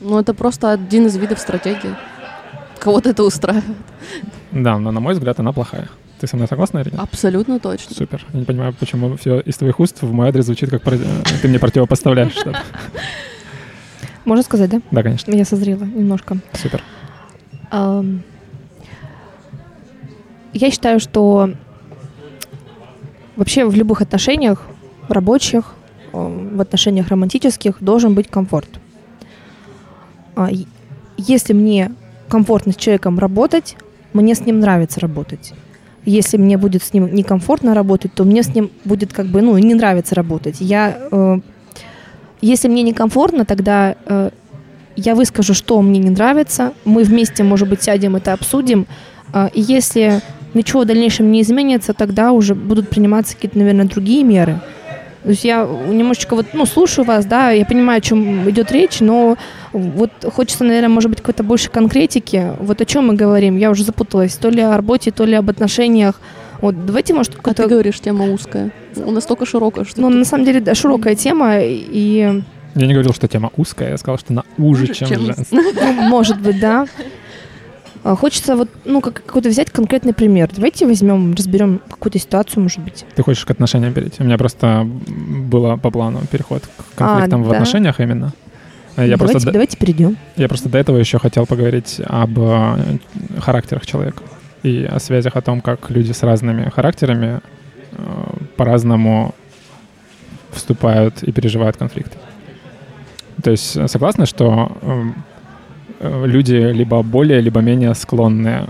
Ну, 0.00 0.18
это 0.18 0.34
просто 0.34 0.70
один 0.70 1.06
из 1.06 1.16
видов 1.16 1.38
стратегии. 1.38 1.94
Кого-то 2.78 3.10
это 3.10 3.24
устраивает. 3.24 3.76
Да, 4.52 4.78
но 4.78 4.92
на 4.92 5.00
мой 5.00 5.14
взгляд, 5.14 5.40
она 5.40 5.52
плохая. 5.52 5.88
Ты 6.20 6.26
со 6.26 6.36
мной 6.36 6.48
согласна 6.48 6.78
или 6.78 6.90
нет? 6.90 7.00
Абсолютно 7.00 7.60
точно. 7.60 7.94
Супер. 7.94 8.24
Я 8.32 8.40
не 8.40 8.46
понимаю, 8.46 8.74
почему 8.78 9.16
все 9.16 9.40
из 9.40 9.56
твоих 9.56 9.80
уст 9.80 10.02
в 10.02 10.12
мой 10.12 10.28
адрес 10.28 10.46
звучит, 10.46 10.70
как 10.70 10.82
ты 10.82 11.48
мне 11.48 11.58
противопоставляешь 11.58 12.32
что-то. 12.32 12.62
Можно 14.24 14.42
сказать, 14.42 14.70
да? 14.70 14.80
Да, 14.90 15.02
конечно. 15.02 15.32
Я 15.32 15.44
созрела 15.44 15.84
немножко. 15.84 16.38
Супер. 16.54 16.82
Я 20.52 20.70
считаю, 20.70 21.00
что 21.00 21.50
вообще 23.36 23.64
в 23.64 23.74
любых 23.74 24.02
отношениях, 24.02 24.66
рабочих, 25.08 25.74
ам, 26.12 26.56
в 26.56 26.60
отношениях 26.60 27.08
романтических 27.08 27.76
должен 27.80 28.14
быть 28.14 28.28
комфорт. 28.28 28.68
А, 30.34 30.48
Если 31.16 31.52
мне 31.54 31.92
комфортно 32.28 32.72
с 32.72 32.76
человеком 32.76 33.18
работать, 33.18 33.76
мне 34.12 34.34
с 34.34 34.40
ним 34.40 34.60
нравится 34.60 35.00
работать. 35.00 35.52
если 36.08 36.36
мне 36.36 36.56
будет 36.56 36.84
с 36.84 36.92
ним 36.92 37.12
некомфортно 37.12 37.74
работать, 37.74 38.12
то 38.14 38.22
мне 38.24 38.44
с 38.44 38.54
ним 38.54 38.70
будет 38.84 39.12
как 39.12 39.26
бы, 39.26 39.42
ну, 39.42 39.58
не 39.58 39.74
нравится 39.74 40.14
работать. 40.14 40.56
Я, 40.60 40.96
э, 41.10 41.40
если 42.40 42.68
мне 42.68 42.82
некомфортно, 42.82 43.44
тогда 43.44 43.96
э, 44.06 44.30
я 44.94 45.14
выскажу, 45.16 45.52
что 45.52 45.82
мне 45.82 45.98
не 45.98 46.10
нравится, 46.10 46.72
мы 46.84 47.02
вместе, 47.02 47.42
может 47.42 47.68
быть, 47.68 47.82
сядем 47.82 48.14
это 48.14 48.32
обсудим, 48.34 48.86
э, 49.32 49.48
и 49.52 49.60
если 49.60 50.20
ничего 50.54 50.82
в 50.82 50.84
дальнейшем 50.86 51.30
не 51.30 51.42
изменится, 51.42 51.92
тогда 51.92 52.32
уже 52.32 52.54
будут 52.54 52.88
приниматься 52.88 53.34
какие-то, 53.34 53.58
наверное, 53.58 53.86
другие 53.86 54.24
меры. 54.24 54.60
То 55.22 55.30
есть 55.30 55.44
я 55.44 55.66
немножечко 55.66 56.36
вот, 56.36 56.46
ну, 56.52 56.66
слушаю 56.66 57.04
вас, 57.04 57.26
да, 57.26 57.50
я 57.50 57.64
понимаю, 57.66 57.98
о 57.98 58.00
чем 58.00 58.48
идет 58.48 58.70
речь, 58.70 59.00
но 59.00 59.36
вот 59.72 60.10
хочется, 60.32 60.62
наверное, 60.62 60.88
может 60.88 61.10
быть, 61.10 61.18
какой-то 61.18 61.42
больше 61.42 61.68
конкретики. 61.68 62.52
Вот 62.60 62.80
о 62.80 62.84
чем 62.84 63.08
мы 63.08 63.14
говорим? 63.14 63.56
Я 63.56 63.70
уже 63.70 63.82
запуталась. 63.82 64.36
То 64.36 64.50
ли 64.50 64.62
о 64.62 64.76
работе, 64.76 65.10
то 65.10 65.24
ли 65.24 65.34
об 65.34 65.50
отношениях. 65.50 66.20
Вот 66.60 66.86
давайте, 66.86 67.12
может, 67.12 67.36
А 67.42 67.54
ты 67.54 67.66
говоришь, 67.66 68.00
тема 68.00 68.32
узкая. 68.32 68.70
У 68.94 69.10
нас 69.10 69.26
только 69.26 69.46
широкая, 69.46 69.84
что 69.84 70.00
Ну, 70.00 70.08
тут 70.10 70.18
на 70.18 70.24
самом 70.24 70.44
деле, 70.44 70.60
да, 70.60 70.76
широкая 70.76 71.16
тема, 71.16 71.58
и, 71.60 72.40
Я 72.76 72.86
не 72.86 72.92
говорил, 72.92 73.12
что 73.12 73.26
тема 73.26 73.50
узкая, 73.56 73.90
я 73.90 73.98
сказал, 73.98 74.18
что 74.18 74.32
она 74.32 74.44
уже, 74.58 74.84
Уже, 74.84 74.94
чем, 74.94 75.08
чем 75.08 75.26
женская. 75.26 75.46
ну, 75.60 75.92
может 76.08 76.40
быть, 76.40 76.60
да. 76.60 76.86
А, 78.06 78.14
Хочется 78.14 78.54
вот, 78.54 78.68
ну, 78.84 79.00
как- 79.00 79.24
какой-то 79.26 79.48
взять 79.48 79.70
конкретный 79.72 80.12
пример. 80.12 80.48
Давайте 80.54 80.86
возьмем, 80.86 81.34
разберем 81.34 81.80
какую-то 81.90 82.20
ситуацию, 82.20 82.62
может 82.62 82.78
быть. 82.78 83.04
Ты 83.16 83.22
хочешь 83.24 83.44
к 83.44 83.50
отношениям 83.50 83.92
перейти? 83.92 84.22
У 84.22 84.24
меня 84.24 84.38
просто 84.38 84.86
было 84.86 85.76
по 85.76 85.90
плану 85.90 86.20
переход 86.30 86.62
к 86.62 86.98
конфликтам 86.98 87.42
в 87.42 87.48
да? 87.48 87.56
отношениях 87.56 87.98
именно. 87.98 88.32
Я 88.96 89.16
давайте, 89.16 89.32
просто, 89.32 89.50
давайте 89.50 89.76
перейдем. 89.76 90.16
я 90.36 90.48
просто 90.48 90.68
до 90.68 90.78
этого 90.78 90.98
еще 90.98 91.18
хотел 91.18 91.46
поговорить 91.46 92.00
об 92.06 92.38
э, 92.38 92.98
характерах 93.40 93.84
человека 93.84 94.22
и 94.62 94.84
о 94.84 95.00
связях 95.00 95.34
о 95.34 95.40
том, 95.42 95.60
как 95.60 95.90
люди 95.90 96.12
с 96.12 96.22
разными 96.22 96.70
характерами 96.70 97.40
э, 97.90 97.98
по-разному 98.56 99.34
вступают 100.52 101.24
и 101.24 101.32
переживают 101.32 101.76
конфликты. 101.76 102.16
То 103.42 103.50
есть 103.50 103.76
э, 103.76 103.88
согласны, 103.88 104.26
что 104.26 104.78
эм, 104.80 105.24
люди 106.00 106.54
либо 106.54 107.02
более, 107.02 107.40
либо 107.40 107.60
менее 107.60 107.94
склонны 107.94 108.48
э, 108.48 108.66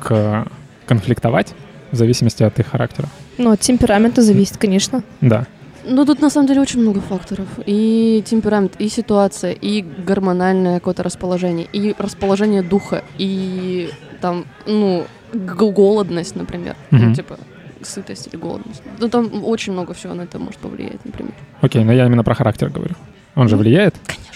к 0.00 0.46
конфликтовать 0.86 1.54
в 1.92 1.96
зависимости 1.96 2.42
от 2.42 2.58
их 2.58 2.66
характера? 2.66 3.08
Ну, 3.38 3.50
от 3.50 3.60
темперамента 3.60 4.22
зависит, 4.22 4.56
конечно. 4.56 5.02
Да. 5.20 5.46
Ну, 5.84 6.04
тут 6.04 6.20
на 6.20 6.30
самом 6.30 6.46
деле 6.46 6.60
очень 6.60 6.80
много 6.80 7.00
факторов. 7.00 7.46
И 7.66 8.22
темперамент, 8.26 8.74
и 8.78 8.88
ситуация, 8.88 9.52
и 9.52 9.82
гормональное 9.82 10.78
какое-то 10.78 11.02
расположение, 11.02 11.66
и 11.72 11.94
расположение 11.98 12.62
духа, 12.62 13.02
и 13.18 13.90
там, 14.20 14.44
ну, 14.66 15.04
голодность, 15.32 16.36
например. 16.36 16.76
Мгм. 16.90 17.08
Ну, 17.08 17.14
типа, 17.14 17.38
сытость 17.82 18.28
или 18.28 18.40
голодность. 18.40 18.82
Ну, 18.98 19.08
там 19.08 19.44
очень 19.44 19.72
много 19.72 19.94
всего 19.94 20.14
на 20.14 20.22
это 20.22 20.38
может 20.38 20.60
повлиять, 20.60 21.04
например. 21.04 21.32
Окей, 21.60 21.84
но 21.84 21.92
я 21.92 22.06
именно 22.06 22.24
про 22.24 22.34
характер 22.34 22.68
говорю. 22.68 22.94
Он 23.34 23.48
же 23.48 23.56
влияет? 23.56 23.94
Конечно. 24.06 24.29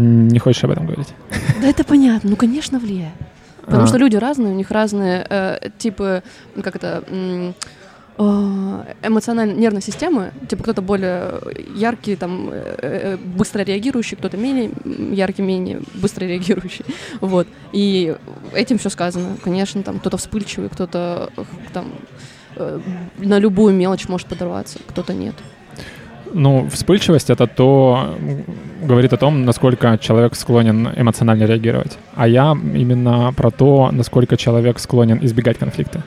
Не 0.00 0.38
хочешь 0.38 0.64
об 0.64 0.70
этом 0.70 0.86
говорить? 0.86 1.08
Да 1.60 1.68
это 1.68 1.84
понятно, 1.84 2.30
ну, 2.30 2.36
конечно, 2.36 2.78
влияет. 2.78 3.14
Потому 3.66 3.84
А, 3.84 3.86
что 3.86 3.98
люди 3.98 4.16
разные, 4.16 4.52
у 4.52 4.56
них 4.56 4.70
разные 4.70 5.26
э, 5.28 5.68
типы, 5.78 6.22
ну, 6.56 6.62
как 6.62 6.76
это, 6.76 7.04
э, 7.06 7.52
эмоциональной 9.02 9.54
нервной 9.54 9.82
системы. 9.82 10.32
Типа 10.48 10.62
кто-то 10.62 10.82
более 10.82 11.40
яркий, 11.76 12.16
там, 12.16 12.48
э, 12.50 12.76
э, 12.78 13.16
быстро 13.16 13.62
реагирующий, 13.62 14.16
кто-то 14.16 14.36
менее 14.36 14.70
яркий, 15.12 15.42
менее 15.42 15.82
быстро 15.94 16.24
реагирующий. 16.24 16.84
Вот. 17.20 17.46
И 17.72 18.16
этим 18.54 18.78
все 18.78 18.88
сказано. 18.90 19.36
Конечно, 19.44 19.82
там 19.82 19.98
кто-то 20.00 20.16
вспыльчивый, 20.16 20.68
кто-то 20.70 21.30
там 21.72 21.92
э, 22.56 22.80
на 23.18 23.38
любую 23.38 23.74
мелочь 23.74 24.08
может 24.08 24.26
подорваться, 24.28 24.78
кто-то 24.86 25.12
нет. 25.14 25.34
Ну, 26.32 26.68
вспыльчивость— 26.70 27.30
это 27.30 27.46
то, 27.46 28.16
говорит 28.82 29.12
о 29.12 29.16
том, 29.16 29.44
насколько 29.44 29.98
человек 29.98 30.34
склонен 30.34 30.88
эмоционально 30.96 31.44
реагировать. 31.44 31.98
А 32.14 32.28
я 32.28 32.56
именно 32.74 33.32
про 33.36 33.50
то, 33.50 33.90
насколько 33.92 34.36
человек 34.36 34.78
склонен 34.78 35.18
избегать 35.22 35.58
конфликта 35.58 36.02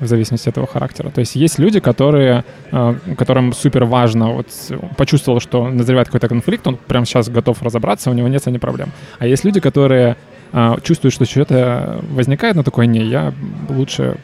в 0.00 0.06
зависимости 0.06 0.48
от 0.48 0.56
его 0.56 0.66
характера. 0.66 1.10
То 1.10 1.20
есть 1.20 1.36
есть 1.36 1.58
люди, 1.60 1.78
которые, 1.78 2.44
э, 2.72 2.94
которым 3.16 3.52
супер 3.52 3.84
важно, 3.84 4.32
вот 4.32 4.46
почувствовал, 4.96 5.40
что 5.40 5.68
назревает 5.68 6.08
какой-то 6.08 6.28
конфликт, 6.28 6.66
он 6.66 6.76
прямо 6.76 7.06
сейчас 7.06 7.28
готов 7.28 7.62
разобраться, 7.62 8.10
у 8.10 8.14
него 8.14 8.28
нет 8.28 8.42
с 8.42 8.48
этим 8.48 8.58
проблем. 8.58 8.90
А 9.20 9.26
есть 9.26 9.44
люди, 9.44 9.60
которые 9.60 10.16
э, 10.52 10.74
чувствуют, 10.82 11.14
что 11.14 11.24
что-то 11.24 12.00
возникает, 12.10 12.56
но 12.56 12.62
такое, 12.62 12.86
не, 12.86 13.00
я 13.04 13.32
лучше... 13.68 14.16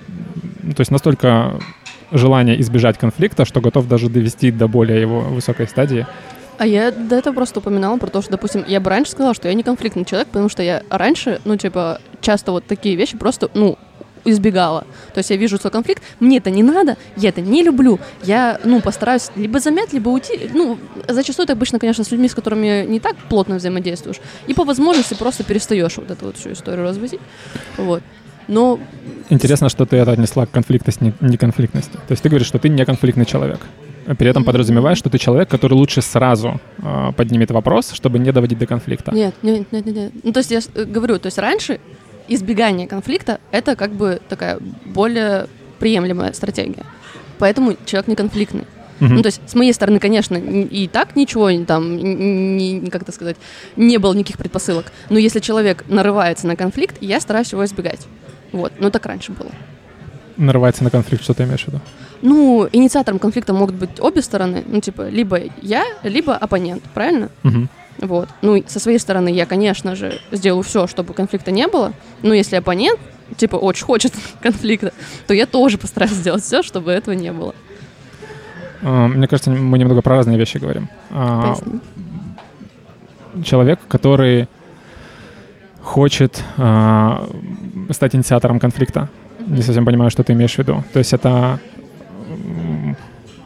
ну, 0.62 0.72
То 0.72 0.80
есть 0.80 0.90
настолько 0.90 1.52
желание 2.10 2.60
избежать 2.60 2.98
конфликта, 2.98 3.44
что 3.44 3.60
готов 3.60 3.88
даже 3.88 4.08
довести 4.08 4.50
до 4.50 4.68
более 4.68 5.00
его 5.00 5.20
высокой 5.20 5.66
стадии. 5.66 6.06
А 6.58 6.66
я 6.66 6.90
до 6.90 7.16
этого 7.16 7.34
просто 7.34 7.60
упоминала 7.60 7.98
про 7.98 8.08
то, 8.08 8.20
что, 8.20 8.32
допустим, 8.32 8.64
я 8.66 8.80
бы 8.80 8.90
раньше 8.90 9.12
сказала, 9.12 9.32
что 9.32 9.46
я 9.46 9.54
не 9.54 9.62
конфликтный 9.62 10.04
человек, 10.04 10.28
потому 10.28 10.48
что 10.48 10.62
я 10.62 10.82
раньше, 10.90 11.40
ну, 11.44 11.56
типа, 11.56 12.00
часто 12.20 12.50
вот 12.50 12.66
такие 12.66 12.96
вещи 12.96 13.16
просто, 13.16 13.48
ну, 13.54 13.78
избегала. 14.24 14.84
То 15.14 15.18
есть 15.18 15.30
я 15.30 15.36
вижу, 15.36 15.56
что 15.56 15.70
конфликт, 15.70 16.02
мне 16.20 16.38
это 16.38 16.50
не 16.50 16.64
надо, 16.64 16.96
я 17.16 17.28
это 17.28 17.40
не 17.40 17.62
люблю. 17.62 17.98
Я, 18.24 18.60
ну, 18.64 18.80
постараюсь 18.80 19.30
либо 19.36 19.60
замять, 19.60 19.92
либо 19.92 20.08
уйти. 20.08 20.50
Ну, 20.52 20.78
зачастую 21.06 21.44
это 21.44 21.52
обычно, 21.52 21.78
конечно, 21.78 22.04
с 22.04 22.10
людьми, 22.10 22.28
с 22.28 22.34
которыми 22.34 22.84
не 22.86 23.00
так 23.00 23.16
плотно 23.28 23.56
взаимодействуешь. 23.56 24.20
И 24.48 24.54
по 24.54 24.64
возможности 24.64 25.14
просто 25.14 25.44
перестаешь 25.44 25.96
вот 25.96 26.10
эту 26.10 26.26
вот 26.26 26.36
всю 26.36 26.52
историю 26.52 26.84
развозить. 26.84 27.20
Вот. 27.76 28.02
Но 28.48 28.78
Интересно, 29.30 29.68
что 29.68 29.84
ты 29.84 29.96
это 29.96 30.12
отнесла 30.12 30.46
к 30.46 30.50
конфликтности, 30.50 31.12
не 31.20 31.36
конфликтности. 31.36 31.92
То 31.92 32.12
есть 32.12 32.22
ты 32.22 32.28
говоришь, 32.28 32.48
что 32.48 32.58
ты 32.58 32.68
не 32.68 32.84
конфликтный 32.84 33.26
человек. 33.26 33.60
При 34.16 34.26
этом 34.26 34.42
подразумеваешь, 34.42 34.96
что 34.96 35.10
ты 35.10 35.18
человек, 35.18 35.50
который 35.50 35.74
лучше 35.74 36.00
сразу 36.00 36.58
э, 36.78 37.12
поднимет 37.14 37.50
вопрос, 37.50 37.92
чтобы 37.92 38.18
не 38.18 38.32
доводить 38.32 38.58
до 38.58 38.66
конфликта. 38.66 39.12
Нет, 39.12 39.34
нет, 39.42 39.70
нет, 39.70 39.84
нет, 39.84 39.96
нет. 39.96 40.12
Ну, 40.22 40.32
то 40.32 40.38
есть 40.38 40.50
я 40.50 40.60
э, 40.74 40.84
говорю, 40.84 41.18
то 41.18 41.26
есть 41.26 41.36
раньше 41.36 41.78
избегание 42.26 42.86
конфликта— 42.86 43.38
это 43.50 43.76
как 43.76 43.92
бы 43.92 44.20
такая 44.28 44.58
более 44.86 45.46
приемлемая 45.78 46.32
стратегия. 46.32 46.84
Поэтому 47.38 47.76
человек 47.84 48.08
не 48.08 48.16
конфликтный. 48.16 48.64
Мгм. 49.00 49.16
Ну, 49.16 49.22
то 49.22 49.26
есть, 49.26 49.40
с 49.46 49.54
моей 49.54 49.72
стороны, 49.72 49.98
конечно, 49.98 50.36
и 50.36 50.88
так 50.88 51.14
ничего 51.14 51.50
там, 51.64 51.96
не, 51.96 52.80
как 52.90 53.02
это 53.02 53.12
сказать, 53.12 53.36
не 53.76 53.98
было 53.98 54.14
никаких 54.14 54.38
предпосылок. 54.38 54.90
Но 55.10 55.18
если 55.18 55.40
человек 55.40 55.84
нарывается 55.88 56.46
на 56.46 56.56
конфликт, 56.56 56.96
я 57.00 57.20
стараюсь 57.20 57.52
его 57.52 57.64
избегать. 57.64 58.00
Вот, 58.52 58.72
ну 58.78 58.90
так 58.90 59.06
раньше 59.06 59.32
было. 59.32 59.50
Нарывается 60.36 60.84
на 60.84 60.90
конфликт, 60.90 61.22
что 61.24 61.34
ты 61.34 61.42
имеешь 61.44 61.64
в 61.64 61.68
виду? 61.68 61.80
Ну, 62.22 62.68
инициатором 62.72 63.18
конфликта 63.18 63.52
могут 63.52 63.74
быть 63.74 64.00
обе 64.00 64.22
стороны. 64.22 64.64
Ну, 64.66 64.80
типа, 64.80 65.08
либо 65.08 65.40
я, 65.62 65.84
либо 66.02 66.36
оппонент, 66.36 66.82
правильно? 66.94 67.28
Мгм. 67.42 67.68
Вот. 67.98 68.28
Ну, 68.42 68.62
со 68.66 68.78
своей 68.80 68.98
стороны, 68.98 69.28
я, 69.28 69.46
конечно 69.46 69.96
же, 69.96 70.20
сделаю 70.30 70.62
все, 70.62 70.86
чтобы 70.86 71.14
конфликта 71.14 71.50
не 71.50 71.66
было. 71.66 71.92
Но 72.22 72.34
если 72.34 72.56
оппонент, 72.56 73.00
типа, 73.36 73.56
очень 73.56 73.84
хочет 73.84 74.12
конфликта, 74.40 74.92
то 75.26 75.34
я 75.34 75.46
тоже 75.46 75.78
постараюсь 75.78 76.12
сделать 76.14 76.44
все, 76.44 76.62
чтобы 76.62 76.92
этого 76.92 77.14
не 77.14 77.32
было. 77.32 77.54
Э, 78.82 79.06
Мне 79.08 79.26
кажется, 79.26 79.50
мы 79.50 79.78
немного 79.78 80.02
про 80.02 80.16
разные 80.16 80.38
вещи 80.38 80.58
говорим. 80.58 80.88
А, 81.10 81.54
Поясни. 81.54 81.80
Человек, 83.44 83.80
который 83.88 84.48
хочет 85.82 86.42
а, 86.56 87.28
стать 87.90 88.14
инициатором 88.14 88.58
конфликта. 88.60 89.08
Не 89.46 89.62
совсем 89.62 89.84
понимаю, 89.84 90.10
что 90.10 90.22
ты 90.22 90.32
имеешь 90.34 90.54
в 90.54 90.58
виду. 90.58 90.84
То 90.92 90.98
есть 90.98 91.12
это... 91.12 91.58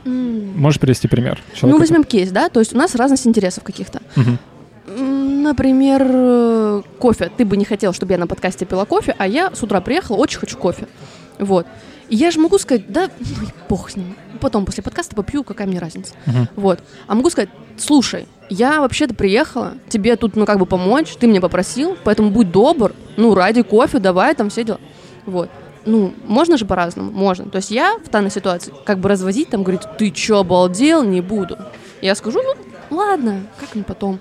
М. 0.05 0.53
Можешь 0.57 0.81
привести 0.81 1.09
пример? 1.09 1.39
Ну, 1.53 1.57
Человек- 1.57 1.79
возьмем 1.81 2.05
кейс, 2.05 2.31
да? 2.31 2.49
То 2.49 2.61
есть 2.61 2.75
у 2.75 2.79
нас 2.79 2.95
разность 2.95 3.27
интересов 3.27 3.63
каких-то. 3.65 4.01
М, 4.17 5.43
Например, 5.43 6.03
э, 6.09 6.83
кофе. 7.01 7.31
Ты 7.37 7.45
бы 7.45 7.57
не 7.57 7.65
хотел, 7.65 7.93
чтобы 7.93 8.13
я 8.13 8.19
на 8.19 8.27
подкасте 8.29 8.65
пила 8.65 8.85
кофе, 8.85 9.15
а 9.19 9.27
я 9.27 9.51
с 9.53 9.63
утра 9.63 9.81
приехала, 9.81 10.17
очень 10.17 10.39
хочу 10.39 10.57
кофе. 10.57 10.87
Вот. 11.41 11.67
И 12.09 12.15
я 12.17 12.31
же 12.31 12.39
могу 12.41 12.59
сказать, 12.59 12.91
да, 12.93 13.09
ну 13.19 13.47
бог 13.69 13.91
с 13.91 13.97
ним. 13.97 14.15
Потом 14.41 14.65
после 14.65 14.83
подкаста 14.85 15.17
попью, 15.17 15.43
какая 15.43 15.67
мне 15.67 15.79
разница. 15.81 16.15
Мгм. 16.27 16.49
Вот. 16.57 16.81
А 17.09 17.15
могу 17.17 17.29
сказать, 17.31 17.49
слушай, 17.77 18.27
я 18.53 18.81
вообще-то 18.81 19.15
приехала, 19.15 19.75
тебе 19.89 20.17
тут, 20.17 20.37
ну, 20.37 20.47
как 20.47 20.59
бы 20.59 20.67
помочь, 20.67 21.15
ты 21.19 21.27
меня 21.27 21.41
попросил, 21.41 21.97
поэтому 22.05 22.31
будь 22.31 22.51
добр, 22.51 22.95
ну, 23.17 23.35
ради 23.35 23.63
кофе, 23.63 23.99
давай, 23.99 24.35
там 24.35 24.51
все 24.51 24.65
дела. 24.65 24.81
Вот. 25.27 25.51
Ну, 25.85 26.15
можно 26.27 26.57
же 26.57 26.65
по-разному? 26.65 27.11
Можно. 27.11 27.47
То 27.47 27.57
есть 27.57 27.71
я 27.71 27.99
в 28.05 28.09
данной 28.09 28.31
ситуации 28.31 28.73
как 28.85 28.99
бы 28.99 29.09
развозить, 29.09 29.49
там, 29.49 29.63
говорит, 29.63 29.83
ты 29.99 30.11
чё, 30.11 30.39
обалдел? 30.39 31.03
Не 31.03 31.21
буду. 31.21 31.59
Я 32.01 32.15
скажу, 32.15 32.41
ну, 32.43 32.97
ладно, 32.97 33.43
как-нибудь 33.59 33.87
потом. 33.87 34.19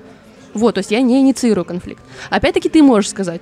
Вот, 0.54 0.76
то 0.76 0.80
есть 0.80 0.92
я 0.92 1.02
не 1.02 1.20
инициирую 1.20 1.66
конфликт. 1.66 2.04
Опять-таки 2.30 2.68
ты 2.68 2.82
можешь 2.82 3.10
сказать, 3.10 3.42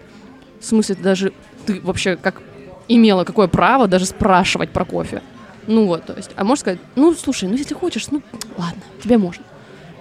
в 0.59 0.65
смысле, 0.65 0.95
даже 0.95 1.33
ты 1.65 1.79
вообще 1.81 2.17
как 2.17 2.41
имела 2.87 3.23
какое 3.23 3.47
право 3.47 3.87
даже 3.87 4.05
спрашивать 4.05 4.71
про 4.71 4.85
кофе? 4.85 5.21
Ну 5.67 5.85
вот, 5.85 6.05
то 6.05 6.13
есть, 6.13 6.31
а 6.35 6.43
можешь 6.43 6.61
сказать, 6.61 6.79
ну, 6.95 7.13
слушай, 7.13 7.47
ну, 7.47 7.55
если 7.55 7.73
хочешь, 7.73 8.07
ну, 8.11 8.21
ладно, 8.57 8.81
тебе 9.03 9.17
можно. 9.17 9.43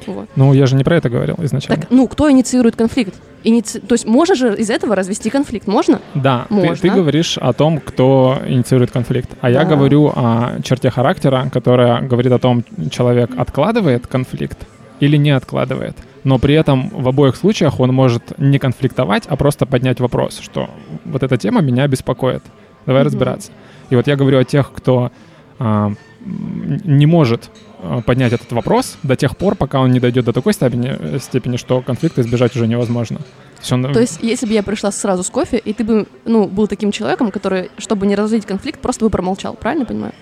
Вот. 0.06 0.28
Ну, 0.36 0.52
я 0.52 0.66
же 0.66 0.76
не 0.76 0.84
про 0.84 0.96
это 0.96 1.08
говорил 1.10 1.36
изначально. 1.40 1.82
Так, 1.82 1.90
ну, 1.90 2.06
кто 2.08 2.30
инициирует 2.30 2.76
конфликт? 2.76 3.14
иници... 3.44 3.80
То 3.80 3.94
есть 3.94 4.04
можно 4.06 4.34
же 4.34 4.56
из 4.56 4.68
этого 4.70 4.96
развести 4.96 5.30
конфликт, 5.30 5.66
можно? 5.68 6.00
Да, 6.14 6.46
ты, 6.48 6.54
Можно. 6.54 6.76
ты 6.76 6.90
говоришь 6.90 7.38
о 7.38 7.52
том, 7.52 7.78
кто 7.78 8.36
инициирует 8.46 8.90
конфликт. 8.90 9.30
А 9.40 9.50
я 9.50 9.64
Да. 9.64 9.76
говорю 9.76 10.08
о 10.14 10.60
черте 10.62 10.90
характера, 10.90 11.48
которая 11.52 12.02
говорит 12.02 12.32
о 12.32 12.38
том, 12.38 12.64
человек 12.90 13.30
откладывает 13.36 14.06
конфликт 14.06 14.58
или 15.00 15.16
не 15.16 15.30
откладывает. 15.30 15.96
Но 16.24 16.38
при 16.38 16.54
этом 16.54 16.88
в 16.88 17.06
обоих 17.08 17.36
случаях 17.36 17.78
он 17.80 17.94
может 17.94 18.38
не 18.38 18.58
конфликтовать, 18.58 19.24
а 19.28 19.36
просто 19.36 19.66
поднять 19.66 20.00
вопрос, 20.00 20.40
что 20.40 20.68
вот 21.04 21.22
эта 21.22 21.36
тема 21.36 21.60
меня 21.60 21.86
беспокоит. 21.86 22.42
Давай 22.86 23.02
Мгм. 23.02 23.06
разбираться. 23.12 23.52
И 23.90 23.96
вот 23.96 24.06
я 24.08 24.16
говорю 24.16 24.38
о 24.40 24.44
тех, 24.44 24.72
кто 24.72 25.12
а, 25.60 25.92
не 26.24 27.06
может 27.06 27.50
а, 27.50 27.67
поднять 28.06 28.32
этот 28.32 28.52
вопрос 28.52 28.96
до 29.02 29.16
тех 29.16 29.36
пор, 29.36 29.54
пока 29.54 29.80
он 29.80 29.90
не 29.92 30.00
дойдет 30.00 30.24
до 30.24 30.32
такой 30.32 30.52
степени, 30.52 30.96
э, 30.98 31.18
степени 31.20 31.56
что 31.56 31.80
конфликта 31.82 32.20
избежать 32.22 32.54
уже 32.56 32.66
невозможно. 32.66 33.18
То 33.18 33.24
есть 33.60 33.72
он- 33.72 33.92
То 33.92 34.00
есть, 34.00 34.18
если 34.22 34.46
бы 34.46 34.52
я 34.52 34.62
пришла 34.62 34.92
сразу 34.92 35.22
с 35.22 35.30
кофе, 35.30 35.58
и 35.58 35.72
ты 35.72 35.84
бы, 35.84 36.06
ну, 36.24 36.46
был 36.46 36.66
таким 36.68 36.92
человеком, 36.92 37.30
который, 37.30 37.70
чтобы 37.78 38.06
не 38.06 38.14
развить 38.14 38.46
конфликт, 38.46 38.80
просто 38.80 39.04
бы 39.04 39.10
промолчал, 39.10 39.54
правильно 39.54 39.84
понимаю? 39.84 40.12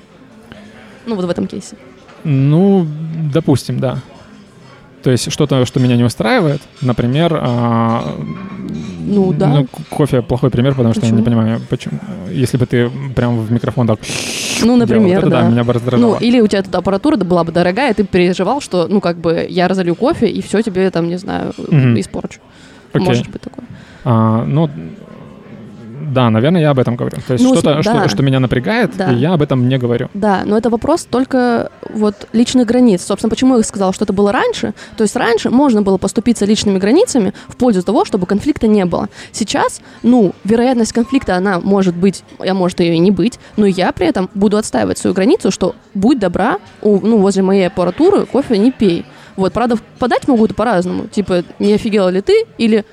Ну, 1.06 1.14
вот 1.16 1.24
в 1.24 1.30
этом 1.30 1.46
кейсе. 1.46 1.76
Ну, 2.24 2.86
допустим, 3.32 3.78
да. 3.78 3.98
То 5.06 5.12
есть 5.12 5.30
что-то, 5.30 5.64
что 5.66 5.78
меня 5.78 5.96
не 5.96 6.02
устраивает, 6.02 6.60
например, 6.82 7.38
а, 7.40 8.02
Ну, 9.06 9.32
да. 9.32 9.46
ну, 9.46 9.68
кофе 9.88 10.20
плохой 10.20 10.50
пример, 10.50 10.74
потому 10.74 10.94
что 10.94 11.06
я 11.06 11.12
не 11.12 11.22
понимаю, 11.22 11.60
почему. 11.70 12.00
Если 12.28 12.56
бы 12.56 12.66
ты 12.66 12.90
прям 13.14 13.38
в 13.38 13.52
микрофон 13.52 13.86
так 13.86 14.00
Ну, 14.62 14.66
делал, 14.66 14.76
например, 14.78 15.20
вот 15.20 15.28
это, 15.28 15.30
да. 15.42 15.48
меня 15.48 15.62
бы 15.62 15.74
раздражало. 15.74 16.14
Ну, 16.14 16.18
или 16.18 16.40
у 16.40 16.48
тебя 16.48 16.58
эта 16.58 16.78
аппаратура 16.78 17.16
была 17.18 17.44
бы 17.44 17.52
дорогая, 17.52 17.92
и 17.92 17.94
ты 17.94 18.02
переживал, 18.02 18.60
что, 18.60 18.88
ну, 18.88 19.00
как 19.00 19.18
бы, 19.18 19.46
я 19.48 19.68
разолью 19.68 19.94
кофе, 19.94 20.26
и 20.26 20.42
все 20.42 20.60
тебе, 20.60 20.90
там, 20.90 21.06
не 21.06 21.18
знаю, 21.18 21.52
Мгм. 21.56 22.00
испорчу. 22.00 22.40
Окей. 22.92 23.06
Может 23.06 23.28
быть 23.28 23.42
такое. 23.42 23.64
А, 24.04 24.44
ну, 24.44 24.68
да, 26.12 26.30
наверное, 26.30 26.60
я 26.60 26.70
об 26.70 26.78
этом 26.78 26.96
говорю. 26.96 27.16
То 27.26 27.32
есть 27.34 27.44
Ну, 27.44 27.52
что-то, 27.54 27.78
с- 27.80 27.84
что, 27.84 27.92
да. 27.92 28.08
что 28.08 28.22
меня 28.22 28.40
напрягает, 28.40 28.96
Да. 28.96 29.12
и 29.12 29.16
я 29.16 29.32
об 29.34 29.42
этом 29.42 29.68
не 29.68 29.78
говорю. 29.78 30.08
Да, 30.14 30.42
но 30.44 30.56
это 30.56 30.70
вопрос 30.70 31.04
только 31.10 31.70
вот 31.92 32.28
личных 32.32 32.66
границ. 32.66 33.02
Собственно, 33.04 33.30
почему 33.30 33.56
я 33.56 33.62
сказала, 33.62 33.92
что 33.92 34.04
это 34.04 34.12
было 34.12 34.32
раньше. 34.32 34.74
То 34.96 35.02
есть 35.02 35.16
раньше 35.16 35.50
можно 35.50 35.82
было 35.82 35.98
поступиться 35.98 36.44
личными 36.44 36.78
границами 36.78 37.32
в 37.48 37.56
пользу 37.56 37.82
того, 37.82 38.04
чтобы 38.04 38.26
конфликта 38.26 38.66
не 38.66 38.84
было. 38.84 39.08
Сейчас, 39.32 39.80
ну, 40.02 40.32
вероятность 40.44 40.92
конфликта, 40.92 41.36
она 41.36 41.60
может 41.60 41.94
быть, 41.94 42.22
а 42.38 42.54
может 42.54 42.80
ее 42.80 42.94
и 42.94 42.98
не 42.98 43.10
быть, 43.10 43.38
но 43.56 43.66
я 43.66 43.92
при 43.92 44.06
этом 44.06 44.30
буду 44.34 44.56
отстаивать 44.56 44.98
свою 44.98 45.14
границу, 45.14 45.50
что 45.50 45.74
будь 45.94 46.18
добра, 46.18 46.58
у, 46.82 46.98
ну, 47.00 47.18
возле 47.18 47.42
моей 47.42 47.66
аппаратуры 47.66 48.26
кофе 48.26 48.58
не 48.58 48.72
пей. 48.72 49.04
Вот, 49.36 49.52
правда, 49.52 49.76
подать 49.98 50.28
могут 50.28 50.56
по-разному. 50.56 51.08
Типа, 51.08 51.44
не 51.58 51.74
офигела 51.74 52.08
ли 52.08 52.22
ты? 52.22 52.44
Или 52.56 52.84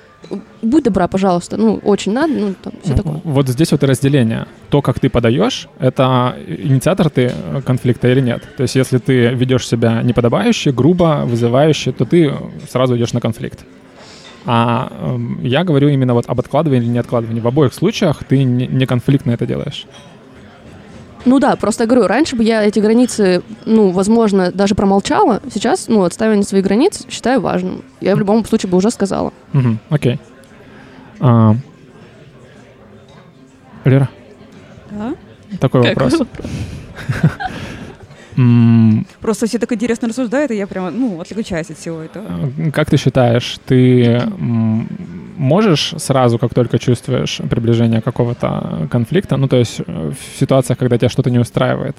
будь 0.62 0.84
добра, 0.84 1.08
пожалуйста. 1.08 1.56
Ну, 1.56 1.80
очень 1.84 2.12
надо, 2.12 2.32
ну, 2.32 2.54
там, 2.62 2.72
все 2.82 2.94
такое. 2.94 3.20
Вот 3.24 3.48
здесь 3.48 3.72
вот 3.72 3.82
и 3.82 3.86
разделение. 3.86 4.46
То, 4.70 4.82
как 4.82 5.00
ты 5.00 5.08
подаешь, 5.08 5.68
это 5.78 6.36
инициатор 6.46 7.10
ты 7.10 7.32
э, 7.32 7.62
конфликта 7.62 8.08
или 8.08 8.20
нет. 8.20 8.42
То 8.56 8.62
есть 8.62 8.76
если 8.76 8.98
ты 8.98 9.28
ведешь 9.34 9.66
себя 9.66 10.02
неподобающе, 10.02 10.72
грубо, 10.72 11.22
вызывающе, 11.26 11.92
то 11.92 12.04
ты 12.04 12.32
сразу 12.70 12.96
идешь 12.96 13.12
на 13.12 13.20
конфликт. 13.20 13.64
А 14.46 14.88
эм, 15.00 15.40
я 15.42 15.64
говорю 15.64 15.88
именно 15.88 16.14
вот 16.14 16.26
об 16.28 16.38
откладывании 16.38 16.84
или 16.84 16.92
не 16.92 16.98
откладывании. 16.98 17.40
В 17.40 17.48
обоих 17.48 17.72
случаях 17.72 18.24
ты 18.24 18.44
не 18.44 18.86
конфликтно 18.86 19.32
это 19.32 19.46
делаешь. 19.46 19.86
Ну 21.24 21.38
да, 21.38 21.56
просто 21.56 21.84
я 21.84 21.88
говорю, 21.88 22.06
раньше 22.06 22.36
бы 22.36 22.44
я 22.44 22.62
эти 22.62 22.80
границы, 22.80 23.42
ну, 23.64 23.90
возможно, 23.90 24.50
даже 24.52 24.74
промолчала. 24.74 25.40
Сейчас, 25.52 25.88
ну, 25.88 26.04
отстаивание 26.04 26.44
своих 26.44 26.64
границ 26.64 27.02
считаю 27.08 27.40
важным. 27.40 27.82
Я 28.00 28.14
в 28.14 28.18
любом 28.18 28.44
случае 28.44 28.70
бы 28.70 28.76
уже 28.76 28.90
сказала. 28.90 29.32
Мгм, 29.52 29.78
окей. 29.88 30.20
А, 31.20 31.54
Лера, 33.84 34.08
Да? 34.90 35.14
такой 35.60 35.82
вопрос. 35.82 36.14
М, 38.36 39.06
Просто 39.20 39.46
все 39.46 39.58
так 39.58 39.72
интересно 39.72 40.08
рассуждают, 40.08 40.50
и 40.50 40.56
я 40.56 40.66
прямо, 40.66 40.90
ну, 40.90 41.20
отключаюсь 41.20 41.70
от 41.70 41.78
всего 41.78 42.00
этого. 42.00 42.24
Э, 42.58 42.70
Как 42.70 42.90
ты 42.90 42.96
считаешь, 42.96 43.58
ты 43.66 44.20
можешь 45.36 45.94
сразу, 45.98 46.38
как 46.38 46.54
только 46.54 46.78
чувствуешь 46.78 47.40
приближение 47.50 48.00
какого-то 48.00 48.88
конфликта, 48.90 49.36
ну 49.36 49.48
то 49.48 49.56
есть 49.56 49.80
э, 49.86 50.10
в 50.12 50.38
ситуациях, 50.40 50.78
когда 50.78 50.96
тебя 50.96 51.08
что-то 51.08 51.30
не 51.30 51.38
устраивает, 51.38 51.96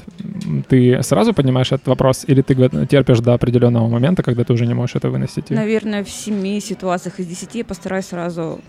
ты 0.70 1.03
сразу 1.03 1.34
поднимаешь 1.34 1.72
этот 1.72 1.88
вопрос, 1.88 2.26
или 2.28 2.41
ты 2.41 2.56
терпишь 2.88 3.20
до 3.20 3.34
определенного 3.34 3.88
момента, 3.90 4.24
когда 4.24 4.44
ты 4.44 4.53
уже 4.53 4.66
не 4.66 4.74
можешь 4.74 4.95
это 4.95 5.10
выносить? 5.10 5.49
Наверное, 5.49 6.03
в 6.03 6.10
семи 6.10 6.60
ситуациях 6.62 7.20
из 7.20 7.28
десяти 7.28 7.60
я 7.60 7.66
постараюсь 7.66 8.06
сразу 8.06 8.60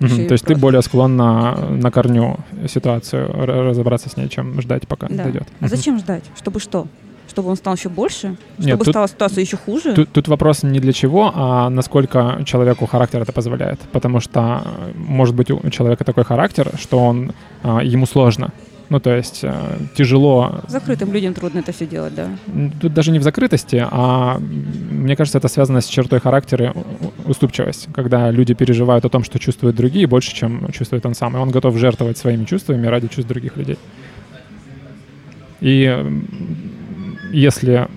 и 0.00 0.06
То 0.06 0.14
есть 0.14 0.44
ты 0.44 0.54
просто- 0.54 0.54
более 0.56 0.82
склонна 0.82 1.54
на 1.70 1.90
корню 1.90 2.38
ситуацию 2.68 3.30
разобраться 3.46 4.08
с 4.08 4.16
ней, 4.16 4.28
чем 4.30 4.58
ждать, 4.62 4.88
пока 4.88 5.08
Да. 5.08 5.24
дойдет. 5.24 5.42
А 5.60 5.68
зачем 5.68 5.98
ждать? 5.98 6.24
Чтобы 6.38 6.58
что? 6.58 6.86
Чтобы 7.30 7.50
он 7.50 7.56
стал 7.56 7.74
еще 7.74 7.88
больше? 7.88 8.36
Нет, 8.58 8.68
Чтобы 8.68 8.84
тут- 8.84 8.92
стала 8.92 9.08
ситуация 9.08 9.42
еще 9.42 9.56
хуже? 9.56 9.94
Тут, 9.94 10.10
тут 10.10 10.28
вопрос 10.28 10.64
не 10.64 10.80
для 10.80 10.92
чего, 10.92 11.30
а 11.34 11.70
насколько 11.70 12.42
человеку 12.44 12.86
характер 12.86 13.22
это 13.22 13.32
позволяет. 13.32 13.78
Потому 13.92 14.20
что 14.20 14.62
э, 14.64 14.92
может 14.96 15.34
быть 15.36 15.50
у 15.50 15.70
человека 15.70 16.04
такой 16.04 16.24
характер, 16.24 16.72
что 16.78 16.98
он 16.98 17.32
а, 17.62 17.80
ему 17.80 18.06
сложно. 18.06 18.50
Ну, 18.88 18.98
то 18.98 19.14
есть 19.14 19.44
э, 19.44 19.52
тяжело. 19.94 20.62
Закрытым 20.66 21.12
людям 21.12 21.32
трудно 21.32 21.60
это 21.60 21.70
все 21.70 21.86
делать, 21.86 22.12
да. 22.16 22.26
Тут 22.80 22.92
даже 22.92 23.12
не 23.12 23.20
в 23.20 23.22
закрытости, 23.22 23.86
а 23.88 24.38
мне 24.90 25.14
кажется, 25.14 25.38
это 25.38 25.46
связано 25.46 25.80
с 25.80 25.86
чертой 25.86 26.18
характера 26.18 26.74
уступчивость, 27.24 27.88
когда 27.94 28.32
люди 28.32 28.54
переживают 28.54 29.04
о 29.04 29.08
том, 29.08 29.22
что 29.22 29.38
чувствуют 29.38 29.76
другие, 29.76 30.08
больше, 30.08 30.34
чем 30.34 30.72
чувствует 30.72 31.06
он 31.06 31.14
сам. 31.14 31.36
И 31.36 31.38
он 31.38 31.50
готов 31.50 31.76
жертвовать 31.76 32.18
своими 32.18 32.44
чувствами 32.44 32.88
ради 32.88 33.06
чувств 33.06 33.28
других 33.28 33.56
людей. 33.56 33.78
И 35.60 36.22
если... 37.30 37.88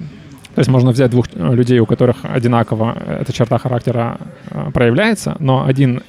То 0.55 0.59
есть 0.59 0.69
можно 0.69 0.91
взять 0.91 1.09
двух 1.09 1.25
людей, 1.33 1.79
у 1.79 1.87
которых 1.87 2.17
одинаково 2.21 2.95
эта 3.21 3.33
черта 3.33 3.57
характера 3.57 4.19
э, 4.51 4.69
проявляется, 4.71 5.35
но 5.39 5.65
один 5.65 6.03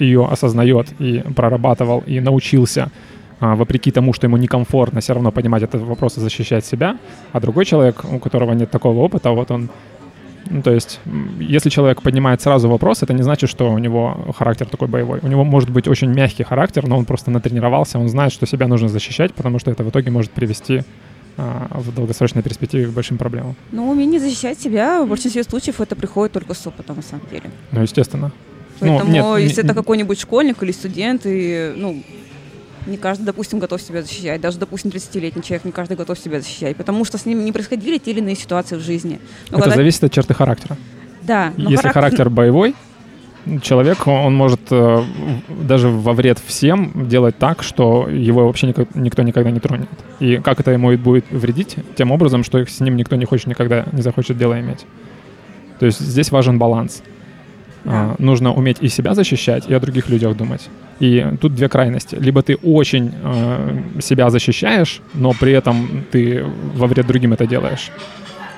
ее 0.00 0.26
осознает 0.26 0.88
и 0.98 1.22
прорабатывал, 1.34 2.02
и 2.06 2.18
научился 2.20 2.90
а, 3.38 3.54
вопреки 3.54 3.90
тому, 3.90 4.12
что 4.12 4.26
ему 4.26 4.38
некомфортно 4.38 5.00
все 5.00 5.14
равно 5.14 5.30
понимать 5.30 5.62
этот 5.62 5.82
вопрос 5.82 6.16
и 6.16 6.20
защищать 6.20 6.64
себя, 6.64 6.98
а 7.32 7.40
другой 7.40 7.64
человек, 7.64 8.02
у 8.04 8.18
которого 8.18 8.52
нет 8.52 8.70
такого 8.70 9.00
опыта, 9.00 9.30
вот 9.30 9.50
он 9.50 9.70
ну, 10.48 10.62
то 10.62 10.70
есть, 10.70 11.00
если 11.40 11.70
человек 11.70 12.02
поднимает 12.02 12.40
сразу 12.40 12.68
вопрос, 12.68 13.02
это 13.02 13.12
не 13.12 13.22
значит, 13.22 13.50
что 13.50 13.72
у 13.72 13.78
него 13.78 14.32
характер 14.38 14.66
такой 14.66 14.86
боевой. 14.86 15.18
У 15.22 15.26
него 15.26 15.42
может 15.42 15.70
быть 15.70 15.88
очень 15.88 16.08
мягкий 16.08 16.44
характер, 16.44 16.86
но 16.86 16.96
он 16.96 17.04
просто 17.04 17.32
натренировался, 17.32 17.98
он 17.98 18.08
знает, 18.08 18.32
что 18.32 18.46
себя 18.46 18.68
нужно 18.68 18.88
защищать, 18.88 19.34
потому 19.34 19.58
что 19.58 19.72
это 19.72 19.82
в 19.82 19.88
итоге 19.88 20.12
может 20.12 20.30
привести 20.30 20.82
в 21.36 21.94
долгосрочной 21.94 22.42
перспективе 22.42 22.86
к 22.86 22.90
большим 22.90 23.18
проблемам. 23.18 23.56
Но 23.72 23.88
умение 23.90 24.18
защищать 24.20 24.58
себя 24.60 25.02
в 25.02 25.08
большинстве 25.08 25.44
случаев 25.44 25.80
это 25.80 25.94
приходит 25.96 26.32
только 26.32 26.54
с 26.54 26.66
опытом, 26.66 26.96
на 26.96 27.02
самом 27.02 27.26
деле. 27.30 27.50
Ну, 27.72 27.82
естественно. 27.82 28.32
Ну, 28.80 28.88
Поэтому, 28.98 29.12
нет, 29.12 29.38
если 29.50 29.62
не- 29.62 29.66
это 29.66 29.74
какой-нибудь 29.74 30.20
школьник 30.20 30.62
или 30.62 30.72
студент, 30.72 31.22
и, 31.24 31.72
ну, 31.76 32.02
не 32.86 32.96
каждый, 32.98 33.24
допустим, 33.24 33.58
готов 33.58 33.80
себя 33.82 34.02
защищать. 34.02 34.40
Даже, 34.40 34.58
допустим, 34.58 34.90
30-летний 34.90 35.42
человек, 35.42 35.64
не 35.64 35.72
каждый 35.72 35.96
готов 35.96 36.18
себя 36.18 36.40
защищать, 36.40 36.76
потому 36.76 37.04
что 37.04 37.18
с 37.18 37.26
ним 37.26 37.44
не 37.44 37.52
происходили 37.52 37.98
те 37.98 38.12
или 38.12 38.20
иные 38.20 38.36
ситуации 38.36 38.76
в 38.76 38.80
жизни. 38.80 39.18
Но 39.50 39.56
это 39.58 39.64
когда- 39.64 39.76
зависит 39.76 40.04
от 40.04 40.12
черты 40.12 40.34
характера. 40.34 40.76
Да, 41.22 41.52
Если 41.56 41.88
характер 41.88 42.30
боевой, 42.30 42.74
человек, 43.62 44.06
он 44.06 44.34
может 44.34 44.60
э, 44.70 45.02
даже 45.48 45.88
во 45.88 46.12
вред 46.12 46.38
всем 46.44 47.08
делать 47.08 47.38
так, 47.38 47.62
что 47.62 48.08
его 48.08 48.46
вообще 48.46 48.66
никто 48.66 49.22
никогда 49.22 49.50
не 49.50 49.60
тронет. 49.60 49.88
И 50.20 50.38
как 50.38 50.60
это 50.60 50.72
ему 50.72 50.96
будет 50.96 51.26
вредить? 51.30 51.76
Тем 51.96 52.10
образом, 52.10 52.44
что 52.44 52.58
их 52.58 52.68
с 52.68 52.80
ним 52.80 52.96
никто 52.96 53.16
не 53.16 53.24
хочет 53.24 53.46
никогда, 53.46 53.84
не 53.92 54.02
захочет 54.02 54.36
дело 54.36 54.58
иметь. 54.60 54.84
То 55.78 55.86
есть 55.86 56.00
здесь 56.00 56.30
важен 56.30 56.58
баланс. 56.58 57.02
Да. 57.84 57.92
А, 57.92 58.16
нужно 58.18 58.52
уметь 58.52 58.78
и 58.80 58.88
себя 58.88 59.14
защищать, 59.14 59.68
и 59.68 59.74
о 59.74 59.78
других 59.78 60.08
людях 60.08 60.36
думать. 60.36 60.68
И 60.98 61.24
тут 61.40 61.54
две 61.54 61.68
крайности. 61.68 62.16
Либо 62.16 62.42
ты 62.42 62.56
очень 62.56 63.12
э, 63.22 64.00
себя 64.00 64.30
защищаешь, 64.30 65.00
но 65.14 65.32
при 65.38 65.52
этом 65.52 66.04
ты 66.10 66.44
во 66.74 66.86
вред 66.88 67.06
другим 67.06 67.32
это 67.32 67.46
делаешь. 67.46 67.90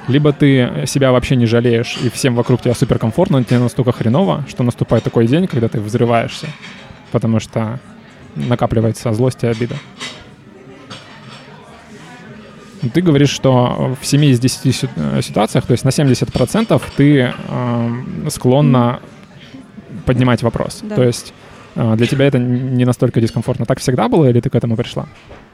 Либо 0.08 0.32
ты 0.32 0.84
себя 0.86 1.12
вообще 1.12 1.36
не 1.36 1.46
жалеешь, 1.46 1.98
и 2.02 2.08
всем 2.08 2.34
вокруг 2.34 2.62
тебя 2.62 2.74
суперкомфортно, 2.74 3.38
но 3.38 3.44
тебе 3.44 3.58
настолько 3.58 3.92
хреново, 3.92 4.44
что 4.48 4.62
наступает 4.62 5.04
такой 5.04 5.26
день, 5.26 5.46
когда 5.46 5.68
ты 5.68 5.80
взрываешься, 5.80 6.46
потому 7.12 7.40
что 7.40 7.78
накапливается 8.34 9.12
злость 9.12 9.44
и 9.44 9.46
обида. 9.46 9.76
Ты 12.94 13.02
говоришь, 13.02 13.30
что 13.30 13.96
в 14.00 14.06
7 14.06 14.24
из 14.24 14.38
10 14.38 14.72
си- 14.72 14.88
э, 14.94 15.20
ситуациях, 15.22 15.66
то 15.66 15.72
есть 15.72 15.84
на 15.84 15.90
70% 15.90 16.80
ты 16.96 17.34
эм, 17.48 18.26
склонна 18.30 19.00
поднимать 20.06 20.42
вопрос. 20.42 20.80
Да. 20.82 20.94
То 20.94 21.02
есть 21.02 21.34
э, 21.74 21.96
для 21.96 22.06
тебя 22.06 22.26
это 22.26 22.38
не 22.38 22.84
настолько 22.84 23.20
дискомфортно. 23.20 23.66
Так 23.66 23.80
всегда 23.80 24.08
было 24.08 24.26
или 24.30 24.40
ты 24.40 24.48
к 24.48 24.54
этому 24.54 24.76
пришла? 24.76 25.06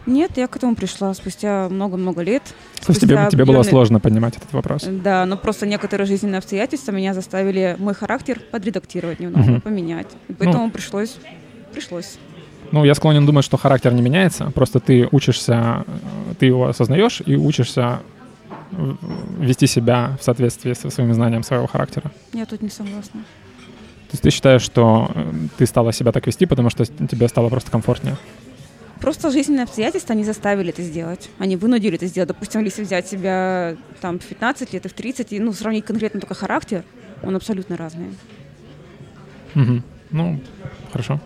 Нет, 0.06 0.36
я 0.36 0.47
к 0.48 0.56
этому 0.56 0.74
пришла 0.74 1.14
спустя 1.14 1.68
много-много 1.70 2.22
лет. 2.22 2.43
То 2.85 2.90
есть 2.93 3.01
тебе, 3.01 3.26
тебе 3.31 3.44
было 3.44 3.62
сложно 3.62 4.01
поднимать 4.01 4.36
этот 4.36 4.52
вопрос? 4.52 4.85
Да, 4.85 5.24
но 5.24 5.36
просто 5.36 5.66
некоторые 5.66 6.06
жизненные 6.06 6.39
обстоятельства 6.39 6.93
меня 6.93 7.14
заставили 7.14 7.76
мой 7.78 7.94
характер 7.94 8.40
подредактировать 8.51 9.20
немного, 9.20 9.51
Мгм. 9.52 9.60
поменять. 9.62 10.09
И 10.28 10.35
поэтому 10.35 10.70
пришлось, 10.70 11.16
пришлось. 11.72 12.18
Ну, 12.72 12.85
я 12.85 12.94
склонен 12.94 13.24
думать, 13.24 13.44
что 13.44 13.56
характер 13.56 13.93
не 13.93 14.02
меняется, 14.02 14.51
просто 14.51 14.81
ты 14.81 15.09
учишься, 15.12 15.85
э, 15.86 16.35
ты 16.39 16.47
его 16.47 16.66
осознаешь 16.66 17.22
и 17.24 17.36
учишься 17.36 18.01
э, 18.72 18.94
вести 19.39 19.66
себя 19.66 20.16
в 20.20 20.24
соответствии 20.24 20.72
со 20.72 20.90
своим 20.90 21.14
знанием 21.14 21.43
своего 21.44 21.66
характера. 21.66 22.10
Я 22.32 22.44
тут 22.47 22.62
не 22.62 22.70
согласна. 22.70 23.20
То 23.20 24.12
есть 24.12 24.22
ты 24.22 24.31
считаешь, 24.31 24.62
что 24.62 25.10
э, 25.14 25.32
ты 25.56 25.66
стала 25.66 25.93
себя 25.93 26.10
так 26.12 26.26
вести, 26.26 26.47
потому 26.47 26.68
что 26.70 26.85
тебе 26.85 27.28
стало 27.28 27.48
просто 27.48 27.70
комфортнее? 27.70 28.16
Просто 29.05 29.31
жизненные 29.31 29.64
обстоятельства 29.64 30.14
они 30.14 30.24
заставили 30.24 30.70
это 30.70 30.81
сделать. 30.81 31.28
Они 31.39 31.56
вынудили 31.56 31.97
это 31.97 32.06
сделать. 32.06 32.28
Допустим, 32.28 32.64
если 32.64 32.82
взять 32.82 33.06
себя 33.06 33.76
там 34.01 34.18
в 34.18 34.24
15 34.24 34.72
лет 34.72 34.86
и 34.86 34.89
в 34.89 34.94
30, 34.94 35.31
и 35.35 35.40
ну, 35.40 35.52
сравнить 35.52 35.85
конкретно 35.85 36.20
только 36.20 36.32
характер, 36.32 36.85
он 37.22 37.36
абсолютно 37.36 37.76
разный. 37.76 38.06
Мгм. 39.52 39.82
Ну, 40.10 40.40
хорошо. 40.90 41.20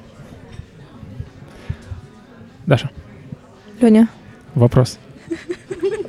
Даша, 2.66 2.90
Леня, 3.80 4.08
вопрос. 4.56 4.98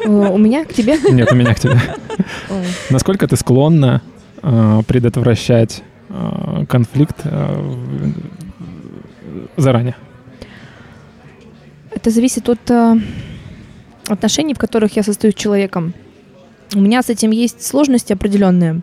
у 0.05 0.39
меня 0.39 0.65
к 0.65 0.73
тебе. 0.73 0.97
Нет, 1.11 1.31
у 1.31 1.35
меня 1.35 1.53
к 1.53 1.59
тебе. 1.59 1.79
Насколько 2.89 3.27
ты 3.27 3.35
склонна 3.35 4.01
э, 4.41 4.81
предотвращать 4.87 5.83
э, 6.09 6.65
конфликт 6.67 7.21
э, 7.25 8.11
заранее? 9.55 9.95
Это 11.91 12.09
зависит 12.09 12.49
от 12.49 12.59
э, 12.69 12.95
отношений, 14.07 14.53
в 14.53 14.59
которых 14.59 14.95
я 14.95 15.03
состою 15.03 15.33
с 15.33 15.35
человеком. 15.35 15.93
У 16.75 16.79
меня 16.79 17.01
с 17.01 17.09
этим 17.09 17.31
есть 17.31 17.65
сложности 17.65 18.13
определенные. 18.13 18.81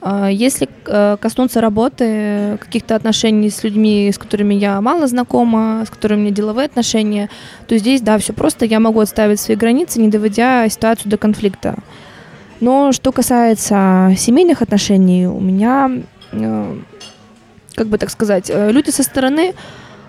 А, 0.00 0.30
Если 0.30 0.68
э, 0.86 1.16
коснуться 1.20 1.60
работы, 1.60 2.58
каких-то 2.60 2.94
отношений 2.94 3.50
с 3.50 3.64
людьми, 3.64 4.10
с 4.12 4.18
которыми 4.18 4.54
я 4.54 4.80
мало 4.80 5.06
знакома, 5.06 5.84
с 5.86 5.90
которыми 5.90 6.20
у 6.20 6.22
меня 6.22 6.34
деловые 6.34 6.66
отношения, 6.66 7.28
то 7.66 7.76
здесь, 7.76 8.00
да, 8.00 8.16
все 8.18 8.32
просто, 8.32 8.64
я 8.64 8.80
могу 8.80 9.00
отставить 9.00 9.40
свои 9.40 9.56
границы, 9.56 10.00
не 10.00 10.08
доводя 10.08 10.68
ситуацию 10.68 11.10
до 11.10 11.18
конфликта. 11.18 11.76
Но 12.60 12.92
что 12.92 13.12
касается 13.12 14.14
семейных 14.16 14.62
отношений, 14.62 15.26
у 15.26 15.40
меня, 15.40 15.90
э, 16.32 16.76
как 17.74 17.88
бы 17.88 17.98
так 17.98 18.10
сказать, 18.10 18.48
э, 18.48 18.70
люди 18.72 18.90
со 18.90 19.02
стороны 19.02 19.54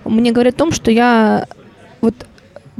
мне 0.04 0.32
говорят 0.32 0.54
о 0.54 0.58
том, 0.58 0.72
что 0.72 0.90
я 0.90 1.46
вот 2.00 2.14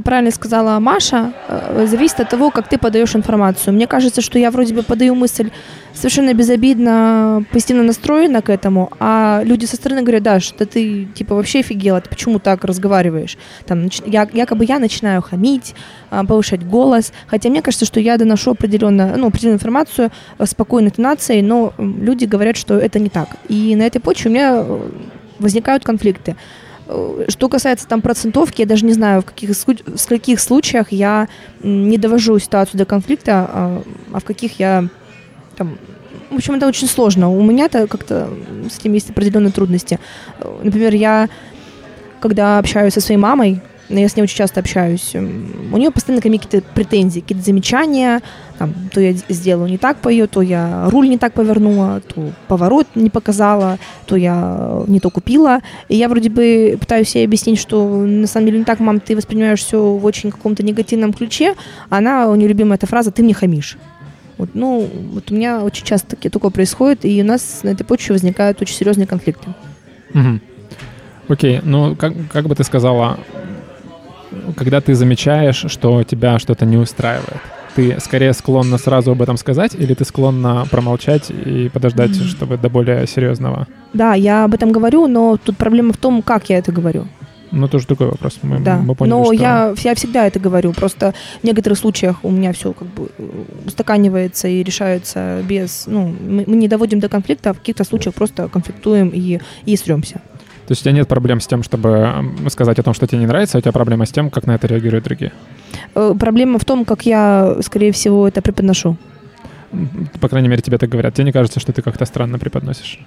правильно 0.03 0.31
сказала 0.31 0.79
Маша, 0.79 1.33
э, 1.47 1.85
зависит 1.87 2.19
от 2.19 2.29
того, 2.29 2.51
как 2.51 2.67
ты 2.69 2.77
подаешь 2.77 3.15
информацию. 3.15 3.73
Мне 3.73 3.87
кажется, 3.87 4.21
что 4.21 4.39
я 4.39 4.51
вроде 4.51 4.73
бы 4.73 4.83
подаю 4.83 5.15
мысль 5.15 5.49
совершенно 5.93 6.33
безобидно, 6.33 7.43
позитивно 7.51 7.83
настроена 7.83 8.41
к 8.41 8.49
этому, 8.49 8.91
а 8.99 9.41
люди 9.43 9.65
со 9.65 9.75
стороны 9.75 10.01
говорят, 10.01 10.23
да 10.23 10.65
ты 10.65 11.05
типа 11.05 11.35
вообще 11.35 11.59
офигела, 11.59 11.99
ты 11.99 12.09
почему 12.09 12.39
так 12.39 12.63
разговариваешь? 12.63 13.37
Там, 13.65 13.89
я, 14.05 14.27
якобы 14.33 14.65
я 14.65 14.79
начинаю 14.79 15.21
хамить, 15.21 15.75
а, 16.09 16.23
повышать 16.23 16.65
голос, 16.65 17.11
хотя 17.27 17.49
мне 17.49 17.61
кажется, 17.61 17.85
что 17.85 17.99
я 17.99 18.17
доношу 18.17 18.51
определенно, 18.51 19.15
ну, 19.17 19.27
определенную 19.27 19.57
информацию 19.57 20.11
э, 20.37 20.45
спокойной 20.45 20.89
интонацией, 20.89 21.41
но 21.41 21.73
люди 21.77 22.25
говорят, 22.25 22.55
что 22.57 22.75
это 22.75 22.99
не 22.99 23.09
так. 23.09 23.35
И 23.49 23.75
на 23.75 23.83
этой 23.83 23.99
почве 23.99 24.29
у 24.29 24.33
меня 24.33 24.63
э, 24.65 24.79
возникают 25.39 25.83
конфликты. 25.83 26.35
Э, 26.89 27.25
Что 27.29 27.49
касается 27.49 27.87
там 27.87 28.01
процентовки, 28.01 28.61
я 28.61 28.67
даже 28.67 28.85
не 28.85 28.93
знаю, 28.93 29.21
в 29.21 29.25
каких, 29.25 29.51
в 29.51 30.07
каких 30.07 30.39
случаях 30.39 30.91
я 30.91 31.27
не 31.63 31.97
довожу 31.97 32.39
ситуацию 32.39 32.79
до 32.79 32.85
конфликта, 32.85 33.47
а, 33.51 33.83
а 34.11 34.19
в 34.19 34.23
каких 34.23 34.59
я 34.59 34.87
там... 35.55 35.77
В 36.31 36.35
общем, 36.35 36.55
это 36.55 36.67
очень 36.67 36.87
сложно. 36.87 37.29
У 37.29 37.41
меня-то 37.43 37.87
как-то 37.87 38.29
с 38.69 38.79
этим 38.79 38.93
есть 38.93 39.09
определенные 39.09 39.51
трудности. 39.51 39.99
Э, 40.39 40.59
Например, 40.63 40.93
я, 40.95 41.29
когда 42.19 42.57
общаюсь 42.57 42.93
со 42.93 43.01
своей 43.01 43.19
мамой, 43.19 43.61
я 43.97 44.07
с 44.07 44.15
ней 44.15 44.23
очень 44.23 44.37
часто 44.37 44.59
общаюсь, 44.59 45.15
м, 45.15 45.73
у 45.73 45.77
нее 45.77 45.91
постоянно 45.91 46.21
ко 46.21 46.29
мне 46.29 46.39
какие-то 46.39 46.65
претензии, 46.73 47.21
какие-то 47.21 47.43
замечания, 47.43 48.21
там, 48.57 48.73
то 48.93 49.01
я 49.01 49.13
сделала 49.29 49.65
не 49.65 49.77
так 49.77 49.97
по 49.97 50.09
ее, 50.09 50.27
то 50.27 50.41
я 50.41 50.89
руль 50.89 51.09
не 51.09 51.17
так 51.17 51.33
повернула, 51.33 52.01
то 52.01 52.31
поворот 52.47 52.87
не 52.95 53.09
показала, 53.09 53.79
то 54.05 54.15
я 54.15 54.83
не 54.87 54.99
то 54.99 55.09
купила. 55.09 55.61
И 55.87 55.95
я 55.95 56.09
вроде 56.09 56.29
бы 56.29 56.77
пытаюсь 56.79 57.15
ей 57.15 57.25
объяснить, 57.25 57.59
что 57.59 57.87
на 58.05 58.27
самом 58.27 58.47
деле 58.47 58.59
не 58.59 58.65
так, 58.65 58.79
мам, 58.79 58.99
ты 58.99 59.15
воспринимаешь 59.15 59.59
все 59.59 59.81
в 59.81 60.05
очень 60.05 60.29
каком-то 60.29 60.63
негативном 60.63 61.13
ключе. 61.13 61.55
А 61.89 61.97
она, 61.97 62.27
у 62.27 62.35
нее 62.35 62.49
любимая 62.49 62.77
эта 62.77 62.85
фраза 62.85 63.11
«ты 63.11 63.23
мне 63.23 63.33
хамишь». 63.33 63.77
Вот, 64.37 64.51
ну, 64.53 64.87
вот 65.13 65.31
у 65.31 65.35
меня 65.35 65.63
очень 65.63 65.85
часто 65.85 66.15
такое 66.15 66.51
происходит, 66.51 67.03
и 67.03 67.21
у 67.21 67.25
нас 67.25 67.59
на 67.63 67.69
этой 67.69 67.83
почве 67.83 68.13
возникают 68.13 68.61
очень 68.61 68.75
серьезные 68.75 69.05
конфликты. 69.05 69.49
Мгм. 70.13 70.41
Окей, 71.27 71.59
ну 71.63 71.95
как, 71.95 72.13
как 72.31 72.47
бы 72.47 72.55
ты 72.55 72.63
сказала, 72.63 73.19
когда 74.55 74.81
ты 74.81 74.95
замечаешь, 74.95 75.65
что 75.67 76.03
тебя 76.03 76.39
что-то 76.39 76.65
не 76.65 76.77
устраивает, 76.77 77.39
ты 77.75 77.97
скорее 77.99 78.33
склонна 78.33 78.77
сразу 78.77 79.11
об 79.11 79.21
этом 79.21 79.37
сказать, 79.37 79.75
или 79.75 79.93
ты 79.93 80.03
склонна 80.05 80.65
промолчать 80.71 81.29
и 81.29 81.69
подождать, 81.69 82.11
Мгм. 82.11 82.27
чтобы 82.27 82.57
до 82.57 82.69
более 82.69 83.07
серьезного? 83.07 83.67
Да, 83.93 84.15
я 84.15 84.43
об 84.45 84.53
этом 84.53 84.71
говорю, 84.71 85.07
но 85.07 85.37
тут 85.37 85.57
проблема 85.57 85.93
в 85.93 85.97
том, 85.97 86.21
как 86.21 86.49
я 86.49 86.57
это 86.57 86.71
говорю. 86.71 87.07
Ну, 87.51 87.67
тоже 87.67 87.87
такой 87.87 88.07
вопрос. 88.07 88.39
Мы, 88.43 88.59
Да, 88.59 88.77
мы 88.77 88.93
поняли, 88.95 89.13
но 89.15 89.23
что... 89.25 89.33
я, 89.33 89.73
я 89.83 89.95
всегда 89.95 90.27
это 90.27 90.39
говорю. 90.39 90.71
Просто 90.73 91.13
в 91.41 91.43
некоторых 91.43 91.79
случаях 91.79 92.17
у 92.23 92.29
меня 92.29 92.53
все 92.53 92.73
как 92.73 92.87
бы 92.89 93.09
э, 93.17 93.29
устаканивается 93.65 94.47
и 94.47 94.61
решается 94.63 95.41
без... 95.49 95.85
Ну, 95.87 96.13
мы, 96.21 96.43
мы 96.45 96.55
не 96.55 96.67
доводим 96.67 96.99
до 96.99 97.09
конфликта, 97.09 97.49
а 97.49 97.53
в 97.53 97.57
каких-то 97.59 97.83
случаях 97.83 98.13
просто 98.13 98.47
конфликтуем 98.49 99.09
и, 99.09 99.39
и 99.65 99.75
сремся. 99.77 100.21
То 100.69 100.73
есть 100.73 100.81
у 100.81 100.83
тебя 100.83 100.91
нет 100.91 101.07
проблем 101.07 101.39
с 101.39 101.47
тем, 101.47 101.63
чтобы 101.63 102.13
сказать 102.49 102.77
о 102.77 102.83
том, 102.83 102.93
что 102.93 103.07
тебе 103.07 103.17
не 103.17 103.25
нравится, 103.25 103.57
а 103.57 103.59
у 103.59 103.61
тебя 103.61 103.71
проблема 103.71 104.05
с 104.05 104.11
тем, 104.11 104.29
как 104.29 104.45
на 104.45 104.53
это 104.53 104.67
реагируют 104.67 105.03
другие. 105.03 105.31
Э, 105.95 106.13
Проблема 106.19 106.59
в 106.59 106.63
том, 106.63 106.85
как 106.85 107.07
я, 107.07 107.55
скорее 107.61 107.91
всего, 107.91 108.27
это 108.27 108.43
преподношу. 108.43 108.95
По 110.21 110.29
крайней 110.29 110.47
мере, 110.47 110.61
тебе 110.61 110.77
так 110.77 110.91
говорят. 110.91 111.15
Тебе 111.15 111.25
не 111.25 111.31
кажется, 111.31 111.59
что 111.59 111.71
ты 111.73 111.81
как-то 111.81 112.05
странно 112.05 112.37
преподносишь? 112.37 112.99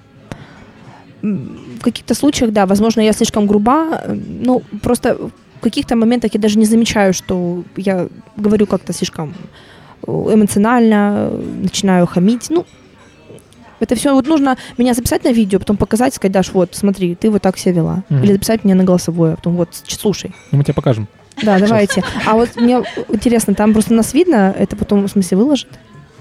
В 1.22 1.82
каких-то 1.82 2.14
случаях, 2.16 2.50
да, 2.50 2.66
возможно, 2.66 3.00
я 3.00 3.12
слишком 3.12 3.46
груба, 3.46 4.00
э, 4.06 4.18
ну, 4.44 4.62
просто 4.82 5.14
в 5.14 5.60
каких-то 5.60 5.94
моментах 5.94 6.34
я 6.34 6.40
даже 6.40 6.58
не 6.58 6.66
замечаю, 6.66 7.14
что 7.14 7.62
я 7.76 8.08
говорю 8.36 8.66
как-то 8.66 8.92
слишком 8.92 9.34
э, 10.04 10.10
эмоционально, 10.10 11.30
начинаю 11.62 12.06
хамить, 12.08 12.50
ну, 12.50 12.66
это 13.82 13.94
все 13.94 14.14
вот 14.14 14.26
нужно 14.26 14.56
меня 14.78 14.94
записать 14.94 15.24
на 15.24 15.32
видео, 15.32 15.58
потом 15.58 15.76
показать, 15.76 16.14
сказать, 16.14 16.32
Даш, 16.32 16.52
вот, 16.52 16.70
смотри, 16.72 17.14
ты 17.14 17.30
вот 17.30 17.42
так 17.42 17.58
себя 17.58 17.72
вела. 17.74 18.04
Мгм. 18.08 18.22
Или 18.24 18.32
записать 18.32 18.64
мне 18.64 18.74
на 18.74 18.84
голосовое, 18.84 19.34
а 19.34 19.36
потом 19.36 19.56
вот, 19.56 19.68
слушай. 19.86 20.32
Ну, 20.50 20.58
мы 20.58 20.64
тебе 20.64 20.74
покажем. 20.74 21.08
Да, 21.42 21.58
давайте. 21.58 22.04
А 22.26 22.34
вот 22.34 22.56
мне 22.56 22.82
интересно, 23.08 23.54
там 23.54 23.72
просто 23.72 23.94
нас 23.94 24.12
видно, 24.14 24.54
это 24.58 24.76
потом, 24.76 25.04
в 25.06 25.10
смысле, 25.10 25.36
выложит? 25.38 25.68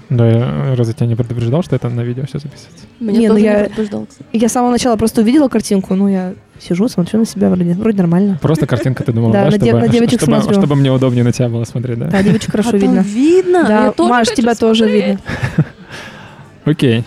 Да, 0.08 0.28
я 0.28 0.74
разве 0.76 0.92
тебя 0.92 1.06
не 1.06 1.14
предупреждал, 1.16 1.62
что 1.62 1.74
это 1.76 1.88
на 1.88 2.02
видео 2.02 2.24
все 2.26 2.38
записывается? 2.38 2.84
Меня 3.00 3.18
Не, 3.18 3.28
ну 3.28 3.34
тоже 3.34 3.44
я- 3.46 3.52
не 3.52 3.64
предупреждал, 3.64 4.06
кстати. 4.06 4.28
Я 4.32 4.48
с 4.48 4.52
самого 4.52 4.70
начала 4.70 4.96
просто 4.96 5.22
увидела 5.22 5.48
картинку, 5.48 5.94
ну, 5.94 6.06
я 6.08 6.34
сижу, 6.60 6.86
смотрю 6.88 7.20
на 7.20 7.26
себя, 7.26 7.48
вроде, 7.48 7.72
вроде 7.72 7.96
нормально. 7.98 8.38
Просто 8.42 8.66
картинка 8.66 9.04
ты 9.04 9.12
думала, 9.12 9.32
Да, 9.32 9.44
да, 9.44 9.50
на 9.50 9.56
чтобы, 9.56 9.80
на 9.80 9.88
девочек 9.88 10.20
чтобы, 10.20 10.36
смотрю. 10.40 10.58
чтобы 10.60 10.76
мне 10.76 10.92
удобнее 10.92 11.24
на 11.24 11.32
тебя 11.32 11.48
было 11.48 11.64
смотреть, 11.64 11.98
да? 11.98 12.06
Да, 12.08 12.22
девочек 12.22 12.50
хорошо 12.50 12.70
А 12.74 12.76
видно. 12.76 13.00
видно? 13.00 13.64
Да, 13.66 13.84
Я 13.86 13.90
тоже 13.92 14.10
Маш, 14.10 14.28
хочу 14.28 14.42
тебя 14.42 14.54
тоже 14.54 14.86
видно. 14.90 15.18
Окей. 16.64 17.04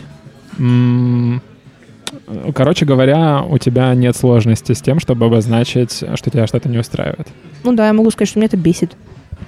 Короче 2.53 2.86
говоря, 2.86 3.41
у 3.41 3.57
тебя 3.57 3.94
нет 3.94 4.15
сложности 4.15 4.72
с 4.73 4.82
тем, 4.82 4.99
чтобы 4.99 5.26
обозначить, 5.26 6.03
что 6.15 6.30
тебя 6.32 6.48
что-то 6.48 6.69
не 6.69 6.77
устраивает. 6.77 7.27
Ну 7.64 7.73
да, 7.73 7.88
я 7.88 7.94
могу 7.94 8.10
сказать, 8.11 8.30
что 8.30 8.40
меня 8.40 8.48
это 8.48 8.57
бесит. 8.57 8.95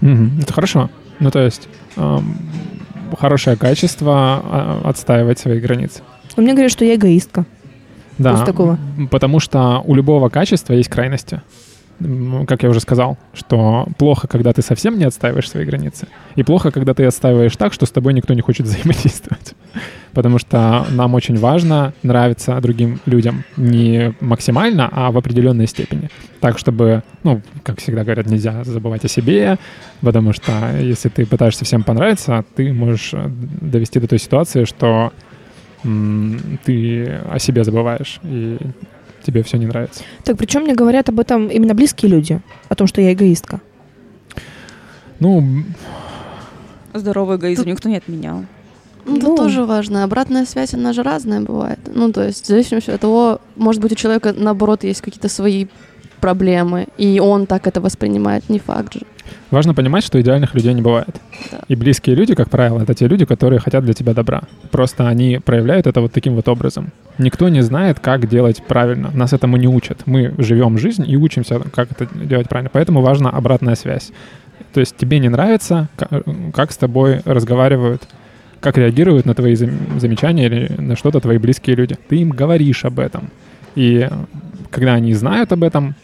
Мгм. 0.01 0.39
Это 0.41 0.53
хорошо. 0.53 0.89
Ну, 1.19 1.31
то 1.31 1.39
есть, 1.39 1.67
эм, 1.95 2.38
хорошее 3.17 3.55
качество 3.55 4.41
а, 4.43 4.81
отстаивать 4.84 5.39
свои 5.39 5.59
границы. 5.59 6.01
Но 6.35 6.43
мне 6.43 6.53
говорят, 6.53 6.71
что 6.71 6.85
я 6.85 6.95
эгоистка. 6.95 7.45
Да, 8.17 8.43
такого. 8.45 8.79
потому 9.11 9.39
что 9.39 9.84
у 9.85 9.93
любого 9.93 10.29
качества 10.29 10.73
есть 10.73 10.89
крайности. 10.89 11.41
Как 12.48 12.64
я 12.64 12.69
уже 12.69 12.80
сказал, 12.80 13.18
что 13.34 13.88
плохо, 13.98 14.28
когда 14.28 14.53
ты 14.53 14.61
совсем 14.61 14.99
не 14.99 15.06
отстаиваешь 15.06 15.49
свои 15.49 15.65
границы, 15.65 16.07
и 16.36 16.44
плохо, 16.44 16.72
когда 16.72 16.94
ты 16.94 17.06
отстаиваешь 17.06 17.56
так, 17.56 17.74
что 17.74 17.86
с 17.86 17.91
тобой 17.91 18.14
никто 18.14 18.34
не 18.34 18.41
хочет 18.41 18.65
взаимодействовать. 18.68 19.56
Потому 20.14 20.40
что 20.40 20.86
нам 20.91 21.14
очень 21.14 21.38
важно 21.38 21.94
нравиться 22.03 22.60
другим 22.61 22.99
людям 23.06 23.44
не 23.56 24.14
максимально, 24.19 24.90
а 24.91 25.11
в 25.11 25.18
определенной 25.18 25.68
степени. 25.68 26.10
Так, 26.40 26.57
чтобы, 26.57 27.03
ну, 27.24 27.41
как 27.64 27.80
всегда 27.80 28.03
говорят, 28.03 28.28
нельзя 28.28 28.64
забывать 28.64 29.06
о 29.06 29.07
себе, 29.07 29.57
потому 30.02 30.34
что 30.34 30.52
если 30.80 31.10
ты 31.10 31.26
пытаешься 31.26 31.65
всем 31.65 31.84
понравиться, 31.84 32.45
ты 32.56 32.74
можешь 32.74 33.11
э, 33.14 33.28
довести 33.28 33.99
до 33.99 34.07
той 34.07 34.19
ситуации, 34.19 34.65
что 34.65 35.11
ты 36.65 37.19
о 37.30 37.40
себе 37.40 37.64
забываешь, 37.64 38.19
и 38.24 38.57
тебе 39.27 39.43
все 39.43 39.57
не 39.57 39.65
нравится. 39.67 40.03
Так, 40.23 40.37
причем 40.37 40.61
мне 40.61 40.73
говорят 40.73 41.09
об 41.09 41.19
этом 41.19 41.47
именно 41.47 41.75
близкие 41.75 42.09
люди, 42.11 42.41
о 42.69 42.75
том, 42.75 42.87
что 42.87 43.01
я 43.01 43.13
эгоистка. 43.13 43.59
Ну, 45.19 45.43
Здоровый 46.93 47.37
эгоизм 47.37 47.63
Тут- 47.63 47.71
никто 47.71 47.89
не 47.89 47.97
отменял. 47.97 48.45
Ну, 49.05 49.17
это 49.17 49.27
Ну. 49.27 49.35
тоже 49.37 49.65
важно. 49.65 50.03
Обратная 50.03 50.45
связь, 50.45 50.73
она 50.73 50.93
же 50.93 51.03
разная 51.03 51.41
бывает. 51.41 51.79
Ну, 51.93 52.11
то 52.11 52.23
есть, 52.23 52.45
в 52.45 52.47
зависимости 52.47 52.89
от 52.91 53.01
того, 53.01 53.39
может 53.55 53.81
быть, 53.81 53.91
у 53.91 53.95
человека, 53.95 54.33
наоборот, 54.37 54.83
есть 54.83 55.01
какие-то 55.01 55.29
свои 55.29 55.67
проблемы, 56.21 56.87
и 56.97 57.19
он 57.19 57.45
так 57.45 57.67
это 57.67 57.79
воспринимает, 57.81 58.49
не 58.49 58.59
факт 58.59 58.93
же. 58.93 59.01
Важно 59.52 59.74
понимать, 59.74 60.03
что 60.03 60.19
идеальных 60.19 60.53
людей 60.56 60.74
не 60.74 60.82
бывает. 60.82 61.15
Да. 61.52 61.60
И 61.68 61.76
близкие 61.76 62.15
люди, 62.15 62.36
как 62.36 62.49
правило, 62.49 62.82
это 62.82 62.94
те 62.94 63.07
люди, 63.07 63.26
которые 63.26 63.60
хотят 63.60 63.84
для 63.84 63.94
тебя 63.94 64.14
добра. 64.14 64.44
Просто 64.72 65.07
они 65.07 65.40
проявляют 65.44 65.88
это 65.88 66.02
вот 66.02 66.11
таким 66.11 66.36
вот 66.36 66.48
образом. 66.48 66.91
Никто 67.18 67.49
не 67.49 67.61
знает, 67.61 67.99
как 67.99 68.28
делать 68.28 68.61
правильно. 68.68 69.11
Нас 69.14 69.34
этому 69.34 69.57
не 69.57 69.68
учат. 69.68 70.02
Мы 70.06 70.34
живем 70.38 70.78
жизнь 70.78 71.06
и 71.10 71.18
учимся, 71.18 71.60
как 71.74 71.91
это 71.91 72.07
делать 72.14 72.49
правильно. 72.49 72.69
Поэтому 72.74 73.02
важна 73.02 73.30
обратная 73.30 73.76
связь. 73.76 74.11
То 74.74 74.80
есть 74.80 74.95
тебе 74.98 75.19
не 75.19 75.30
нравится, 75.30 75.90
ка- 75.95 76.24
как 76.53 76.72
с 76.72 76.78
тобой 76.78 77.22
разговаривают, 77.26 78.03
как 78.60 78.78
реагируют 78.78 79.26
на 79.26 79.34
твои 79.34 79.56
зам- 79.56 79.99
замечания 79.99 80.45
или 80.48 80.72
на 80.78 80.95
что-то 80.95 81.19
твои 81.19 81.38
близкие 81.38 81.76
люди. 81.76 81.98
Ты 82.10 82.18
им 82.18 82.30
говоришь 82.30 82.86
об 82.86 82.99
этом. 82.99 83.30
И 83.76 84.07
когда 84.72 84.94
они 84.95 85.14
знают 85.14 85.52
об 85.52 85.64
этом, 85.64 85.95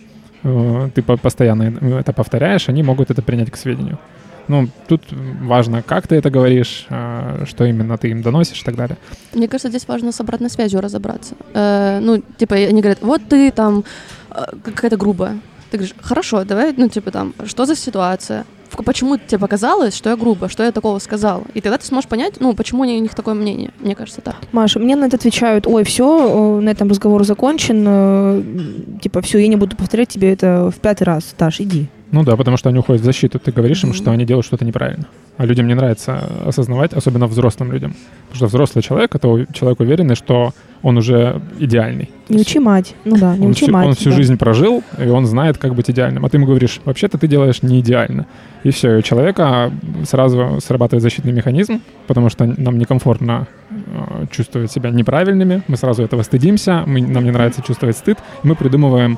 ты 0.44 1.02
по- 1.02 1.18
постоянно 1.18 1.64
это 2.00 2.14
повторяешь, 2.14 2.70
они 2.70 2.84
могут 2.84 3.12
это 3.12 3.22
принять 3.22 3.52
к 3.52 3.56
сведению. 3.58 3.98
Ну, 4.48 4.68
тут 4.88 5.02
важно, 5.42 5.82
как 5.82 6.08
ты 6.08 6.16
это 6.16 6.30
говоришь, 6.30 6.86
э, 6.90 7.46
что 7.46 7.66
именно 7.66 7.98
ты 7.98 8.10
им 8.10 8.22
доносишь 8.22 8.62
и 8.62 8.66
так 8.66 8.76
далее. 8.76 8.98
Мне 9.34 9.48
кажется, 9.48 9.70
здесь 9.70 9.88
важно 9.88 10.12
с 10.12 10.20
обратной 10.20 10.50
связью 10.50 10.82
разобраться. 10.82 11.36
Э, 11.54 12.00
ну, 12.02 12.22
типа, 12.38 12.56
они 12.56 12.82
говорят, 12.82 13.00
вот 13.02 13.22
ты 13.30 13.52
там 13.52 13.86
э, 14.32 14.44
какая-то 14.64 14.98
грубая. 14.98 15.40
Ты 15.72 15.78
говоришь, 15.78 15.96
хорошо, 16.02 16.44
давай, 16.44 16.74
ну, 16.76 16.90
типа 16.90 17.12
там, 17.12 17.34
что 17.46 17.66
за 17.66 17.76
ситуация? 17.76 18.46
Почему 18.84 19.18
тебе 19.18 19.40
показалось, 19.40 19.96
что 19.96 20.10
я 20.10 20.16
грубо, 20.16 20.50
что 20.50 20.64
я 20.64 20.72
такого 20.72 21.00
сказала? 21.00 21.44
И 21.54 21.62
тогда 21.62 21.78
ты 21.78 21.86
сможешь 21.86 22.10
понять, 22.10 22.36
ну, 22.40 22.54
почему 22.54 22.82
у 22.82 22.86
них 22.86 23.14
такое 23.14 23.34
мнение. 23.34 23.72
Мне 23.80 23.96
кажется, 23.96 24.22
так. 24.22 24.36
Маша, 24.52 24.80
мне 24.80 24.96
на 24.96 25.06
это 25.06 25.18
отвечают, 25.18 25.68
ой, 25.68 25.84
все, 25.84 26.60
на 26.62 26.70
этом 26.70 26.90
разговор 26.90 27.24
закончен, 27.24 27.84
э, 27.88 28.44
типа, 29.02 29.22
все, 29.22 29.40
я 29.40 29.48
не 29.48 29.56
буду 29.56 29.76
повторять 29.76 30.10
тебе 30.10 30.32
это 30.32 30.72
в 30.76 30.80
пятый 30.80 31.04
раз, 31.04 31.36
Даш, 31.38 31.60
иди. 31.62 31.88
Ну 32.14 32.24
да, 32.24 32.36
потому 32.36 32.58
что 32.58 32.70
они 32.70 32.78
уходят 32.78 33.02
в 33.02 33.06
защиту. 33.06 33.40
Ты 33.40 33.52
говоришь 33.52 33.84
им, 33.84 33.92
что 33.92 34.12
они 34.12 34.24
делают 34.24 34.46
что-то 34.46 34.64
неправильно. 34.64 35.08
А 35.38 35.46
людям 35.46 35.66
не 35.66 35.74
нравится 35.74 36.30
осознавать, 36.46 36.94
особенно 36.94 37.26
взрослым 37.26 37.72
людям. 37.72 37.96
Потому 38.28 38.36
что 38.36 38.46
взрослый 38.46 38.84
человек— 38.84 39.16
это 39.16 39.48
человек 39.52 39.80
уверенный, 39.80 40.14
что 40.14 40.54
он 40.84 40.98
уже 40.98 41.42
идеальный. 41.60 42.10
Не 42.30 42.42
учи 42.42 42.60
мать, 42.60 42.94
ну 43.06 43.18
да, 43.18 43.36
не 43.36 43.46
он, 43.46 43.52
учи 43.52 43.64
всю, 43.66 43.72
мать. 43.72 43.88
он 43.88 43.94
всю 43.94 44.10
да. 44.10 44.16
жизнь 44.18 44.38
прожил, 44.38 44.84
и 45.00 45.08
он 45.08 45.26
знает, 45.26 45.58
как 45.58 45.74
быть 45.74 45.90
идеальным. 45.90 46.26
А 46.26 46.30
ты 46.30 46.38
ему 46.38 46.46
говоришь, 46.46 46.82
вообще-то 46.84 47.18
ты 47.18 47.28
делаешь 47.28 47.64
не 47.64 47.80
идеально. 47.80 48.28
И 48.64 48.70
все, 48.70 48.96
и 48.96 48.98
у 49.00 49.02
человека 49.02 49.72
сразу 50.06 50.60
срабатывает 50.62 51.02
защитный 51.02 51.32
механизм, 51.32 51.82
потому 52.08 52.30
что 52.30 52.46
нам 52.46 52.78
некомфортно 52.78 53.48
э, 53.72 54.26
чувствовать 54.30 54.72
себя 54.72 54.90
неправильными, 54.90 55.64
мы 55.68 55.78
сразу 55.78 56.04
этого 56.04 56.22
стыдимся, 56.24 56.84
мы, 56.86 57.02
нам 57.02 57.24
не 57.24 57.32
нравится 57.32 57.62
чувствовать 57.62 57.98
стыд, 57.98 58.18
и 58.44 58.48
мы 58.48 58.56
придумываем 58.56 59.18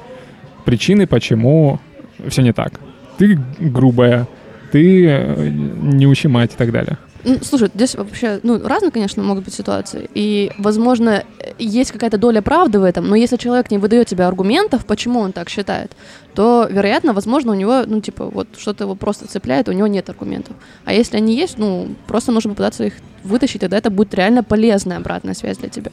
причины, 0.66 1.08
почему 1.08 1.80
все 2.28 2.44
не 2.44 2.54
так. 2.54 2.80
Ты 3.18 3.40
грубая, 3.60 4.28
ты 4.72 5.08
э, 5.08 5.50
не 5.50 6.06
учи 6.06 6.28
мать 6.28 6.54
и 6.54 6.58
так 6.58 6.72
далее. 6.72 6.98
Ну, 7.26 7.40
слушай, 7.42 7.70
здесь 7.74 7.96
вообще, 7.96 8.40
ну, 8.44 8.62
разные, 8.64 8.92
конечно, 8.92 9.24
могут 9.24 9.46
быть 9.46 9.54
ситуации. 9.54 10.10
И, 10.14 10.52
возможно, 10.60 11.24
есть 11.58 11.92
какая-то 11.92 12.20
доля 12.20 12.42
правды 12.42 12.80
в 12.80 12.84
этом, 12.84 13.08
но 13.08 13.16
если 13.16 13.38
человек 13.38 13.72
не 13.72 13.80
выдает 13.80 14.08
тебе 14.08 14.26
аргументов, 14.26 14.86
почему 14.86 15.20
он 15.20 15.32
так 15.32 15.50
считает, 15.50 15.92
то, 16.36 16.68
вероятно, 16.70 17.14
возможно, 17.14 17.52
у 17.52 17.56
него, 17.56 17.84
ну, 17.88 18.00
типа, 18.00 18.26
вот 18.26 18.48
что-то 18.58 18.84
его 18.84 18.96
просто 18.96 19.28
цепляет, 19.28 19.68
у 19.70 19.72
него 19.72 19.88
нет 19.88 20.08
аргументов. 20.10 20.56
А 20.86 20.94
если 20.94 21.18
они 21.18 21.36
есть, 21.36 21.58
ну, 21.58 21.96
просто 22.06 22.32
нужно 22.32 22.52
попытаться 22.52 22.84
их 22.84 22.94
вытащить, 23.24 23.62
тогда 23.62 23.78
это 23.78 23.90
будет 23.90 24.14
реально 24.14 24.44
полезная 24.44 24.98
обратная 24.98 25.34
связь 25.34 25.58
для 25.58 25.70
тебя. 25.70 25.92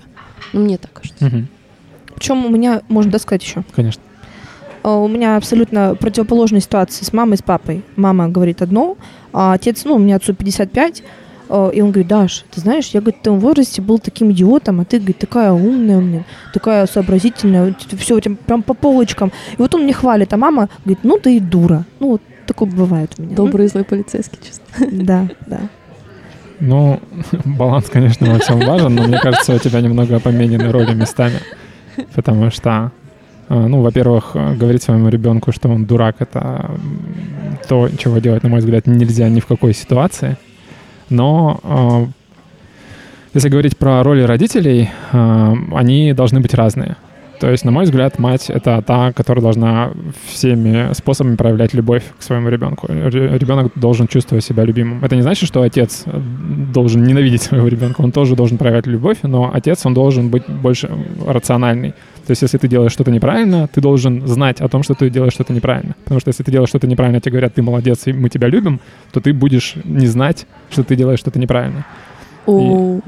Ну, 0.52 0.60
мне 0.60 0.76
так 0.76 0.92
кажется. 0.92 1.24
Мгм. 1.24 1.48
Причем 2.14 2.44
у 2.44 2.50
меня, 2.50 2.82
можно 2.88 3.10
досказать 3.10 3.42
еще, 3.42 3.64
Конечно. 3.74 4.02
А, 4.82 4.96
у 4.96 5.08
меня 5.08 5.36
абсолютно 5.36 5.94
противоположная 5.94 6.60
ситуация 6.60 7.04
с 7.04 7.12
мамой 7.12 7.34
и 7.34 7.38
с 7.38 7.42
папой. 7.42 7.82
Мама 7.96 8.28
говорит 8.28 8.62
одно, 8.62 8.96
а 9.32 9.52
отец, 9.54 9.84
ну, 9.84 9.94
у 9.94 9.98
меня 9.98 10.16
отцу 10.16 10.34
55, 10.34 11.02
а, 11.02 11.21
и 11.52 11.82
он 11.82 11.90
говорит, 11.90 12.08
Даш, 12.08 12.44
ты 12.50 12.60
знаешь, 12.60 12.88
я, 12.94 13.00
говорит, 13.00 13.20
в 13.20 13.24
том 13.24 13.38
возрасте 13.38 13.82
был 13.82 13.98
таким 13.98 14.32
идиотом, 14.32 14.80
а 14.80 14.84
ты, 14.86 14.96
говорит, 14.96 15.18
такая 15.18 15.52
умная, 15.52 15.98
блин, 15.98 16.24
такая 16.54 16.86
сообразительная, 16.86 17.74
все 17.98 18.16
у 18.16 18.20
тебя 18.20 18.36
прям 18.46 18.62
по 18.62 18.72
полочкам. 18.72 19.32
И 19.52 19.56
вот 19.58 19.74
он 19.74 19.82
мне 19.82 19.92
хвалит, 19.92 20.32
а 20.32 20.38
мама 20.38 20.70
говорит, 20.84 21.04
ну 21.04 21.18
ты 21.18 21.36
и 21.36 21.40
дура. 21.40 21.84
Ну, 22.00 22.12
вот 22.12 22.22
такое 22.46 22.70
бывает 22.70 23.12
у 23.18 23.22
меня. 23.22 23.36
Добрый 23.36 23.66
и 23.66 23.68
злой 23.68 23.84
полицейский, 23.84 24.38
честно. 24.42 24.64
Да, 25.04 25.28
да. 25.46 25.60
Ну, 26.60 27.00
баланс, 27.44 27.90
конечно, 27.90 28.32
во 28.32 28.38
всем 28.38 28.58
важен, 28.60 28.94
но 28.94 29.06
мне 29.06 29.18
кажется, 29.18 29.54
у 29.54 29.58
тебя 29.58 29.80
немного 29.80 30.20
поменены 30.20 30.70
роли 30.70 30.94
местами. 30.94 31.40
Потому 32.14 32.50
что, 32.50 32.92
э, 33.50 33.54
ну, 33.54 33.82
во-первых, 33.82 34.30
э, 34.34 34.54
говорить 34.54 34.82
своему 34.82 35.08
ребенку, 35.08 35.52
что 35.52 35.68
он 35.68 35.84
дурак, 35.84 36.16
это 36.20 36.70
то, 37.68 37.90
чего 37.98 38.18
делать, 38.18 38.42
на 38.42 38.48
мой 38.48 38.60
взгляд, 38.60 38.86
нельзя 38.86 39.28
ни 39.28 39.40
в 39.40 39.46
какой 39.46 39.74
ситуации. 39.74 40.38
Но 41.12 41.60
э, 41.62 42.06
если 43.34 43.48
говорить 43.48 43.76
про 43.76 44.02
роли 44.02 44.22
родителей, 44.22 44.90
э, 45.12 45.54
они 45.74 46.12
должны 46.12 46.40
быть 46.40 46.54
разные. 46.54 46.96
То 47.40 47.50
есть, 47.50 47.64
на 47.64 47.72
мой 47.72 47.84
взгляд, 47.84 48.20
мать— 48.20 48.46
это 48.50 48.82
та, 48.86 49.12
которая 49.12 49.42
должна 49.42 49.90
всеми 50.28 50.92
способами 50.94 51.34
проявлять 51.34 51.74
любовь 51.74 52.04
к 52.16 52.22
своему 52.22 52.48
ребенку. 52.50 52.86
Ре- 52.88 53.36
Ребенок 53.36 53.72
должен 53.74 54.06
чувствовать 54.06 54.44
себя 54.44 54.64
любимым. 54.64 55.04
Это 55.04 55.16
не 55.16 55.22
значит, 55.22 55.48
что 55.48 55.62
отец 55.62 56.04
должен 56.72 57.02
ненавидеть 57.02 57.42
своего 57.42 57.66
ребенка. 57.66 58.00
Он 58.00 58.12
тоже 58.12 58.36
должен 58.36 58.58
проявлять 58.58 58.86
любовь, 58.86 59.18
но 59.22 59.50
отец, 59.52 59.84
он 59.84 59.92
должен 59.92 60.28
быть 60.28 60.48
больше 60.48 60.88
рациональный. 61.26 61.94
То 62.32 62.34
есть, 62.34 62.42
если 62.42 62.56
ты 62.56 62.66
делаешь 62.66 62.92
что-то 62.92 63.10
неправильно, 63.10 63.68
ты 63.68 63.82
должен 63.82 64.26
знать 64.26 64.62
о 64.62 64.68
том, 64.68 64.82
что 64.82 64.94
ты 64.94 65.10
делаешь 65.10 65.34
что-то 65.34 65.52
неправильно. 65.52 65.94
Потому 66.04 66.18
что 66.18 66.30
если 66.30 66.42
ты 66.42 66.50
делаешь 66.50 66.70
что-то 66.70 66.86
неправильно, 66.86 67.20
тебе 67.20 67.32
говорят, 67.32 67.52
ты 67.52 67.60
молодец, 67.60 68.06
и 68.06 68.12
мы 68.14 68.30
тебя 68.30 68.48
любим, 68.48 68.80
то 69.12 69.20
ты 69.20 69.34
будешь 69.34 69.74
не 69.84 70.06
знать, 70.06 70.46
что 70.70 70.82
ты 70.82 70.96
делаешь 70.96 71.18
что-то 71.18 71.38
неправильно. 71.38 71.84
О, 72.46 73.00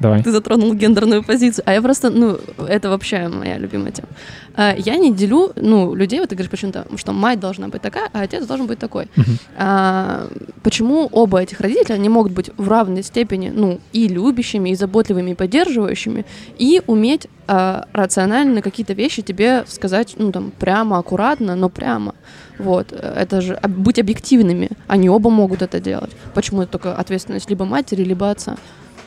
Давай. 0.00 0.22
Ты 0.22 0.30
затронул 0.30 0.74
гендерную 0.74 1.22
позицию. 1.22 1.64
А 1.66 1.72
я 1.72 1.82
просто, 1.82 2.10
ну, 2.10 2.38
это 2.68 2.90
вообще 2.90 3.28
моя 3.28 3.58
любимая 3.58 3.92
тема. 3.92 4.08
А, 4.54 4.74
Я 4.76 4.96
не 4.96 5.12
делю, 5.12 5.52
ну, 5.56 5.94
людей, 5.94 6.20
вот 6.20 6.28
ты 6.28 6.34
говоришь 6.34 6.50
почему-то, 6.50 6.86
что 6.96 7.12
мать 7.12 7.40
должна 7.40 7.68
быть 7.68 7.82
такая, 7.82 8.08
а 8.12 8.22
отец 8.22 8.46
должен 8.46 8.66
быть 8.66 8.78
такой. 8.78 9.08
Мгм. 9.16 9.38
А, 9.56 10.28
Почему 10.62 11.08
оба 11.12 11.40
этих 11.42 11.60
родителя 11.60 11.96
не 11.96 12.08
могут 12.08 12.32
быть 12.32 12.50
в 12.56 12.68
равной 12.68 13.02
степени, 13.02 13.52
ну, 13.54 13.80
и 13.92 14.08
любящими, 14.08 14.70
и 14.70 14.74
заботливыми, 14.74 15.30
и 15.30 15.34
поддерживающими, 15.34 16.24
и 16.58 16.82
уметь 16.86 17.28
а, 17.46 17.86
рационально 17.92 18.62
какие-то 18.62 18.92
вещи 18.92 19.22
тебе 19.22 19.64
сказать, 19.68 20.14
ну, 20.18 20.32
там, 20.32 20.52
прямо, 20.58 20.98
аккуратно, 20.98 21.54
но 21.54 21.68
прямо. 21.68 22.14
Вот, 22.58 22.92
это 22.92 23.40
же 23.40 23.60
быть 23.68 23.98
объективными. 23.98 24.70
Они 24.88 25.08
оба 25.08 25.30
могут 25.30 25.62
это 25.62 25.80
делать. 25.80 26.10
Почему 26.34 26.62
это 26.62 26.72
только 26.72 26.94
ответственность 26.94 27.50
либо 27.50 27.64
матери, 27.64 28.02
либо 28.02 28.30
отца? 28.30 28.56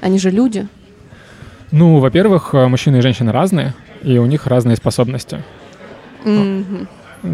Они 0.02 0.20
же 0.20 0.32
люди. 0.32 0.68
Ну, 1.72 2.00
во-первых, 2.00 2.54
э, 2.54 2.68
мужчины 2.68 2.98
и 2.98 3.02
женщины 3.02 3.32
разные, 3.32 3.74
и 4.02 4.18
у 4.18 4.26
них 4.26 4.48
разные 4.48 4.76
способности. 4.76 5.44
Мгм. 6.24 6.88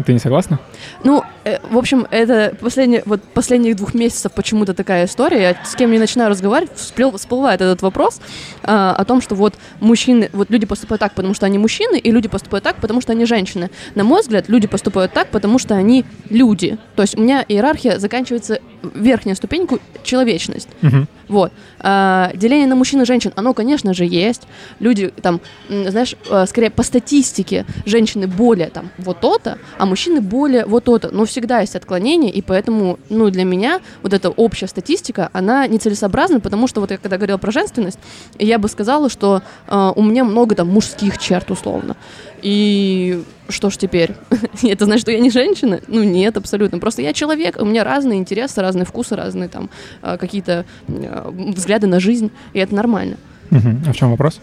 Ты 0.04 0.12
не 0.12 0.18
согласна? 0.18 0.58
Ну, 1.04 1.22
э, 1.44 1.58
в 1.70 1.78
общем, 1.78 2.06
это 2.10 2.54
последние, 2.60 3.02
вот 3.06 3.22
последних 3.22 3.76
двух 3.76 3.94
месяцев 3.94 4.32
почему-то 4.32 4.74
такая 4.74 5.06
история. 5.06 5.42
Я 5.42 5.64
с 5.64 5.76
кем 5.76 5.92
не 5.92 5.98
начинаю 5.98 6.30
разговаривать, 6.30 6.76
всплел, 6.76 7.16
всплывает 7.16 7.60
этот 7.60 7.82
вопрос 7.82 8.20
а, 8.62 8.94
о 8.96 9.04
том, 9.04 9.20
что 9.20 9.36
вот 9.36 9.54
мужчины, 9.80 10.28
вот 10.32 10.50
люди 10.50 10.66
поступают 10.66 11.00
так, 11.00 11.14
потому 11.14 11.34
что 11.34 11.46
они 11.46 11.58
мужчины, 11.58 11.98
и 11.98 12.10
люди 12.10 12.28
поступают 12.28 12.64
так, 12.64 12.76
потому 12.76 13.00
что 13.00 13.12
они 13.12 13.26
женщины. 13.26 13.70
На 13.94 14.02
мой 14.02 14.22
взгляд, 14.22 14.48
люди 14.48 14.66
поступают 14.66 15.12
так, 15.12 15.28
потому 15.28 15.58
что 15.58 15.74
они 15.74 16.04
люди. 16.30 16.78
То 16.96 17.02
есть 17.02 17.16
у 17.16 17.20
меня 17.20 17.44
иерархия 17.46 17.98
заканчивается 17.98 18.58
верхняя 18.94 19.36
ступеньку 19.36 19.78
человечность. 20.02 20.68
Мгм. 20.82 21.08
Вот. 21.28 21.52
А, 21.80 22.30
деление 22.34 22.66
на 22.66 22.76
мужчин 22.76 23.02
и 23.02 23.04
женщин, 23.04 23.32
оно, 23.36 23.52
конечно 23.54 23.94
же, 23.94 24.04
есть. 24.04 24.42
Люди, 24.78 25.08
там, 25.22 25.40
знаешь, 25.68 26.14
э, 26.30 26.46
скорее 26.46 26.70
по 26.70 26.82
статистике 26.82 27.66
женщины 27.84 28.26
более 28.26 28.68
там 28.68 28.90
вот 28.98 29.20
то-то, 29.20 29.58
а 29.78 29.86
мужчины 29.86 30.20
более 30.20 30.64
вот 30.64 30.84
то-то. 30.84 31.10
Но 31.12 31.24
всегда 31.24 31.60
есть 31.60 31.76
отклонения, 31.76 32.30
и 32.30 32.42
поэтому, 32.42 32.98
ну, 33.08 33.30
для 33.30 33.44
меня 33.44 33.80
вот 34.02 34.12
эта 34.12 34.30
общая 34.30 34.66
статистика, 34.66 35.30
она 35.32 35.66
нецелесообразна, 35.66 36.40
потому 36.40 36.66
что 36.66 36.80
вот 36.80 36.90
я 36.90 36.98
когда 36.98 37.16
говорила 37.16 37.38
про 37.38 37.50
женственность, 37.50 37.98
я 38.38 38.58
бы 38.58 38.68
сказала, 38.68 39.08
что 39.08 39.42
э, 39.68 39.92
у 39.94 40.02
меня 40.02 40.24
много 40.24 40.54
там 40.54 40.68
мужских 40.68 41.18
черт, 41.18 41.50
условно. 41.50 41.96
И 42.42 43.22
что 43.48 43.70
ж 43.70 43.76
теперь? 43.76 44.14
Это 44.62 44.84
значит, 44.84 45.02
что 45.02 45.12
я 45.12 45.20
не 45.20 45.30
женщина? 45.30 45.80
Ну, 45.88 46.02
нет, 46.02 46.36
абсолютно. 46.36 46.78
Просто 46.78 47.02
я 47.02 47.12
человек, 47.12 47.56
у 47.60 47.64
меня 47.64 47.84
разные 47.84 48.18
интересы, 48.18 48.60
разные 48.60 48.84
вкусы, 48.84 49.16
разные 49.16 49.48
там 49.48 49.70
э, 50.02 50.16
какие-то 50.18 50.64
э, 50.88 51.30
взгляды 51.30 51.86
на 51.86 52.00
жизнь, 52.00 52.30
и 52.52 52.58
это 52.58 52.74
нормально. 52.74 53.16
А 53.50 53.92
в 53.92 53.96
чем 53.96 54.10
вопрос? 54.10 54.40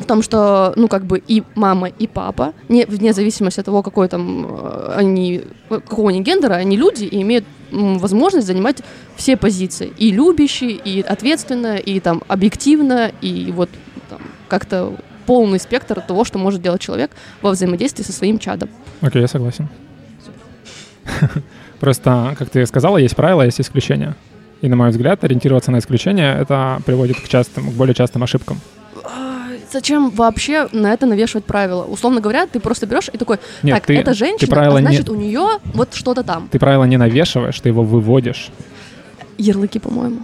В 0.00 0.06
том, 0.06 0.22
что, 0.22 0.72
ну, 0.76 0.88
как 0.88 1.04
бы 1.04 1.22
и 1.28 1.42
мама, 1.54 1.88
и 1.88 2.06
папа, 2.06 2.52
не, 2.68 2.84
вне 2.86 3.12
зависимости 3.12 3.60
от 3.60 3.66
того, 3.66 3.82
какой 3.82 4.08
там 4.08 4.46
э, 4.48 4.94
они, 4.96 5.42
какого 5.68 6.10
они 6.10 6.22
гендера, 6.22 6.54
они 6.54 6.76
люди 6.76 7.04
и 7.04 7.22
имеют 7.22 7.44
возможность 7.70 8.46
занимать 8.46 8.82
все 9.16 9.36
позиции. 9.36 9.92
И 9.98 10.10
любящие, 10.10 10.72
и 10.72 11.02
ответственно, 11.02 11.76
и 11.76 12.00
там 12.00 12.22
объективно, 12.28 13.12
и 13.20 13.52
вот 13.52 13.68
там, 14.08 14.20
как-то 14.48 14.94
полный 15.26 15.60
спектр 15.60 16.00
того, 16.00 16.24
что 16.24 16.38
может 16.38 16.62
делать 16.62 16.80
человек 16.80 17.10
во 17.42 17.50
взаимодействии 17.50 18.02
со 18.02 18.12
своим 18.12 18.38
чадом. 18.38 18.68
Окей, 19.00 19.22
я 19.22 19.28
согласен. 19.28 19.68
Просто, 21.80 22.34
как 22.38 22.50
ты 22.50 22.66
сказала, 22.66 22.96
есть 22.96 23.16
правила, 23.16 23.42
есть 23.42 23.60
исключения. 23.60 24.16
И, 24.60 24.68
на 24.68 24.76
мой 24.76 24.90
взгляд, 24.90 25.24
ориентироваться 25.24 25.70
на 25.70 25.78
исключения— 25.78 26.36
это 26.40 26.80
приводит 26.84 27.20
к, 27.20 27.28
частым, 27.28 27.70
к 27.70 27.74
более 27.74 27.94
частым 27.94 28.22
ошибкам. 28.22 28.60
Зачем 29.72 30.10
вообще 30.10 30.68
на 30.72 30.92
это 30.92 31.06
навешивать 31.06 31.44
правила? 31.44 31.84
Условно 31.84 32.20
говоря, 32.20 32.46
ты 32.46 32.58
просто 32.60 32.86
берешь 32.86 33.08
и 33.12 33.16
такой, 33.18 33.38
Нет, 33.62 33.76
так, 33.76 33.86
ты- 33.86 33.94
это 33.96 34.10
ты 34.10 34.16
женщина, 34.16 34.50
правила 34.50 34.78
а 34.78 34.80
не- 34.80 34.86
значит, 34.88 35.08
у 35.08 35.14
нее 35.14 35.46
вот 35.74 35.94
что-то 35.94 36.22
там. 36.24 36.48
Ты 36.50 36.58
правило 36.58 36.84
не 36.84 36.96
навешиваешь, 36.96 37.60
ты 37.60 37.68
его 37.68 37.82
выводишь. 37.84 38.50
Ярлыки, 39.38 39.78
по-моему. 39.78 40.20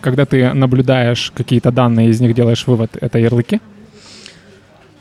Когда 0.00 0.26
ты 0.26 0.52
наблюдаешь 0.52 1.32
какие-то 1.34 1.70
данные, 1.72 2.10
из 2.10 2.20
них 2.20 2.34
делаешь 2.34 2.66
вывод, 2.66 2.90
это 3.00 3.18
ярлыки. 3.18 3.60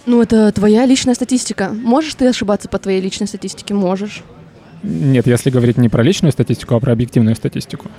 Ну, 0.06 0.22
это 0.22 0.52
твоя 0.52 0.86
личная 0.86 1.14
статистика. 1.14 1.70
Можешь 1.70 2.16
ты 2.16 2.28
ошибаться 2.28 2.68
по 2.68 2.80
твоей 2.80 3.02
личной 3.02 3.28
статистике? 3.28 3.74
Можешь. 3.74 4.24
Нет, 4.82 5.28
если 5.28 5.50
говорить 5.50 5.78
не 5.78 5.90
про 5.90 6.02
личную 6.04 6.32
статистику, 6.32 6.74
а 6.76 6.80
про 6.80 6.94
объективную 6.94 7.36
статистику. 7.36 7.90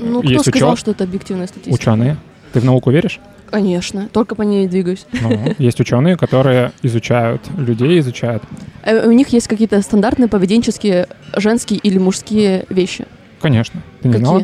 Ну, 0.00 0.20
кто 0.20 0.28
Есть 0.30 0.46
сказал, 0.50 0.72
учё- 0.72 0.80
что 0.80 0.90
это 0.90 1.04
объективная 1.04 1.46
статистика? 1.46 1.74
Ученые. 1.74 2.16
Ты 2.52 2.60
в 2.60 2.64
науку 2.64 2.90
веришь? 2.90 3.20
Конечно, 3.50 4.08
только 4.12 4.34
по 4.34 4.42
ней 4.42 4.66
двигаюсь. 4.66 5.06
Ну, 5.12 5.54
есть 5.58 5.78
ученые, 5.80 6.16
которые 6.16 6.72
изучают 6.82 7.42
людей, 7.58 7.98
изучают. 8.00 8.42
Э, 8.82 9.06
У 9.06 9.12
них 9.12 9.28
есть 9.28 9.46
какие-то 9.48 9.80
стандартные 9.82 10.28
поведенческие 10.28 11.06
женские 11.36 11.78
или 11.80 11.98
мужские 11.98 12.64
вещи. 12.70 13.06
Конечно. 13.40 13.82
Ты 14.00 14.08
не 14.08 14.16
знала? 14.18 14.38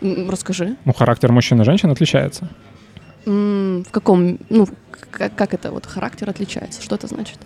Какие? 0.00 0.18
М, 0.24 0.30
Расскажи. 0.30 0.76
Ну, 0.84 0.92
характер 0.92 1.30
мужчин 1.32 1.60
и 1.60 1.64
женщин 1.64 1.90
отличается. 1.90 2.48
М, 3.26 3.84
В 3.88 3.90
каком, 3.92 4.38
ну, 4.50 4.66
как, 5.10 5.34
как 5.34 5.54
это 5.54 5.70
вот 5.70 5.86
характер 5.86 6.28
отличается? 6.30 6.82
Что 6.82 6.94
это 6.96 7.06
значит? 7.06 7.38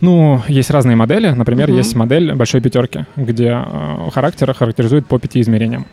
Ну, 0.00 0.40
есть 0.48 0.70
разные 0.70 0.96
модели. 0.96 1.28
Например, 1.28 1.68
Мгм. 1.68 1.76
есть 1.78 1.94
модель 1.96 2.34
большой 2.34 2.60
пятерки, 2.60 3.04
где 3.16 3.48
э, 3.66 4.10
характер 4.12 4.52
характеризует 4.54 5.06
по 5.06 5.18
пяти 5.18 5.40
измерениям. 5.40 5.86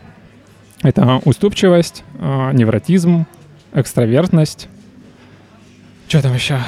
Это 0.82 1.20
уступчивость, 1.24 2.04
э, 2.18 2.50
невротизм, 2.52 3.26
экстравертность. 3.72 4.68
Что 6.08 6.22
там 6.22 6.34
еще? 6.34 6.58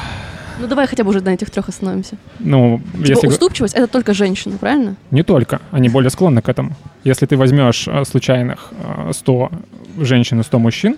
Ну, 0.60 0.66
давай 0.66 0.86
хотя 0.89 1.05
бы 1.05 1.10
уже 1.10 1.20
на 1.20 1.30
этих 1.30 1.51
трех 1.51 1.68
остановимся. 1.68 2.16
Ну, 2.40 2.80
Типа 2.94 3.06
если 3.06 3.26
уступчивость— 3.28 3.74
это 3.76 3.86
только 3.86 4.12
женщина, 4.12 4.59
правильно? 4.59 4.97
не 5.10 5.22
только, 5.22 5.60
они 5.70 5.89
более 5.89 6.10
склонны 6.10 6.43
к 6.43 6.48
этому. 6.48 6.74
Если 7.05 7.26
ты 7.26 7.36
возьмешь 7.36 7.86
э, 7.86 8.05
случайных 8.05 8.72
э, 8.72 9.12
100 9.12 9.51
женщин 9.98 10.40
и 10.40 10.43
100 10.43 10.59
мужчин, 10.59 10.97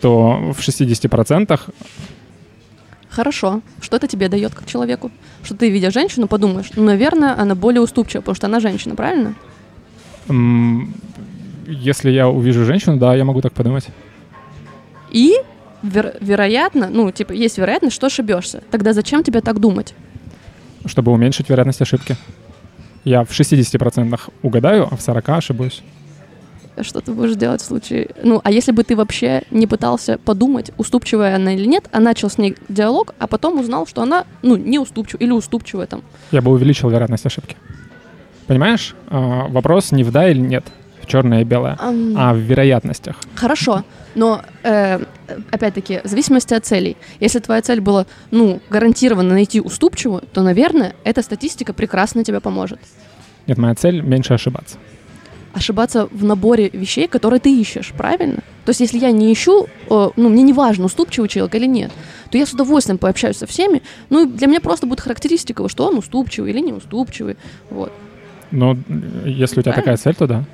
то 0.00 0.52
в 0.52 0.58
60% 0.58 1.60
Хорошо. 3.08 3.62
Что 3.80 3.96
это 3.96 4.08
тебе 4.08 4.28
дает 4.28 4.54
как 4.54 4.66
человеку? 4.66 5.10
Что 5.42 5.54
ты, 5.54 5.70
видя 5.70 5.90
женщину, 5.90 6.26
подумаешь, 6.26 6.70
ну, 6.76 6.84
наверное, 6.84 7.38
она 7.40 7.54
более 7.54 7.80
уступчива, 7.80 8.20
потому 8.20 8.34
что 8.34 8.46
она 8.46 8.60
женщина, 8.60 8.94
правильно? 8.94 9.34
Если 11.66 12.10
я 12.10 12.28
увижу 12.28 12.64
женщину, 12.64 12.96
да, 12.96 13.14
я 13.14 13.24
могу 13.24 13.40
так 13.40 13.52
подумать. 13.52 13.86
И, 15.10 15.34
вер- 15.82 16.16
вероятно, 16.20 16.88
ну, 16.90 17.10
типа, 17.10 17.32
есть 17.32 17.58
вероятность, 17.58 17.94
что 17.94 18.06
ошибешься. 18.06 18.62
Тогда 18.70 18.92
зачем 18.92 19.22
тебе 19.22 19.40
так 19.40 19.60
думать? 19.60 19.94
чтобы 20.88 21.12
уменьшить 21.12 21.48
вероятность 21.48 21.82
ошибки. 21.82 22.16
Я 23.04 23.24
в 23.24 23.30
60% 23.30 24.20
угадаю, 24.42 24.88
а 24.90 24.96
в 24.96 25.00
40% 25.00 25.36
ошибусь. 25.36 25.82
Что 26.80 27.00
ты 27.00 27.12
будешь 27.12 27.36
делать 27.36 27.62
в 27.62 27.64
случае... 27.64 28.10
Ну, 28.22 28.40
а 28.44 28.50
если 28.50 28.72
бы 28.72 28.82
ты 28.84 28.96
вообще 28.96 29.42
не 29.50 29.66
пытался 29.66 30.18
подумать, 30.18 30.72
уступчивая 30.76 31.36
она 31.36 31.54
или 31.54 31.64
нет, 31.64 31.88
а 31.90 32.00
начал 32.00 32.28
с 32.28 32.36
ней 32.36 32.56
диалог, 32.68 33.14
а 33.18 33.26
потом 33.26 33.58
узнал, 33.58 33.86
что 33.86 34.02
она, 34.02 34.24
ну, 34.42 34.56
не 34.56 34.78
уступчивая 34.78 35.24
или 35.24 35.30
уступчивая 35.30 35.86
там. 35.86 36.02
Я 36.32 36.42
бы 36.42 36.50
увеличил 36.50 36.90
вероятность 36.90 37.24
ошибки. 37.24 37.56
Понимаешь? 38.46 38.94
А, 39.08 39.46
вопрос 39.48 39.90
не 39.90 40.04
в 40.04 40.12
да 40.12 40.28
или 40.28 40.38
нет, 40.38 40.66
черное 41.06 41.40
и 41.42 41.44
белое, 41.44 41.76
Ам, 41.80 42.14
а 42.16 42.34
в 42.34 42.38
вероятностях. 42.38 43.16
Хорошо, 43.34 43.84
но 44.14 44.42
э, 44.62 44.98
опять-таки, 45.50 46.00
в 46.04 46.08
зависимости 46.08 46.54
от 46.54 46.64
целей. 46.64 46.96
Если 47.20 47.38
твоя 47.38 47.62
цель 47.62 47.80
была, 47.80 48.06
ну, 48.30 48.60
гарантированно 48.70 49.34
найти 49.34 49.60
уступчивую, 49.60 50.22
то, 50.32 50.42
наверное, 50.42 50.94
эта 51.04 51.22
статистика 51.22 51.72
прекрасно 51.72 52.24
тебе 52.24 52.40
поможет. 52.40 52.78
Нет, 53.46 53.58
моя 53.58 53.74
цель— 53.74 54.00
меньше 54.02 54.34
ошибаться. 54.34 54.78
Ошибаться 55.52 56.08
в 56.10 56.24
наборе 56.24 56.68
вещей, 56.68 57.08
которые 57.08 57.40
ты 57.40 57.54
ищешь, 57.54 57.92
правильно? 57.96 58.40
То 58.64 58.70
есть, 58.70 58.80
если 58.80 58.98
я 58.98 59.10
не 59.10 59.32
ищу, 59.32 59.66
э, 59.88 60.10
ну, 60.16 60.28
мне 60.28 60.42
не 60.42 60.52
важно, 60.52 60.86
уступчивый 60.86 61.28
человек 61.28 61.54
или 61.54 61.66
нет, 61.66 61.92
то 62.30 62.38
я 62.38 62.44
с 62.46 62.52
удовольствием 62.52 62.98
пообщаюсь 62.98 63.38
со 63.38 63.46
всеми. 63.46 63.82
Ну, 64.10 64.26
для 64.26 64.48
меня 64.48 64.60
просто 64.60 64.86
будет 64.86 65.00
характеристика, 65.00 65.66
что 65.68 65.86
он 65.86 65.98
уступчивый 65.98 66.50
или 66.50 66.60
не 66.60 66.72
уступчивый. 66.72 67.36
Вот. 67.70 67.92
Но 68.50 68.74
э, 68.74 68.76
если 69.26 69.60
у 69.60 69.62
тебя 69.62 69.72
Правильно. 69.72 69.74
такая 69.74 69.96
цель, 69.96 70.14
то 70.14 70.26
да. 70.26 70.44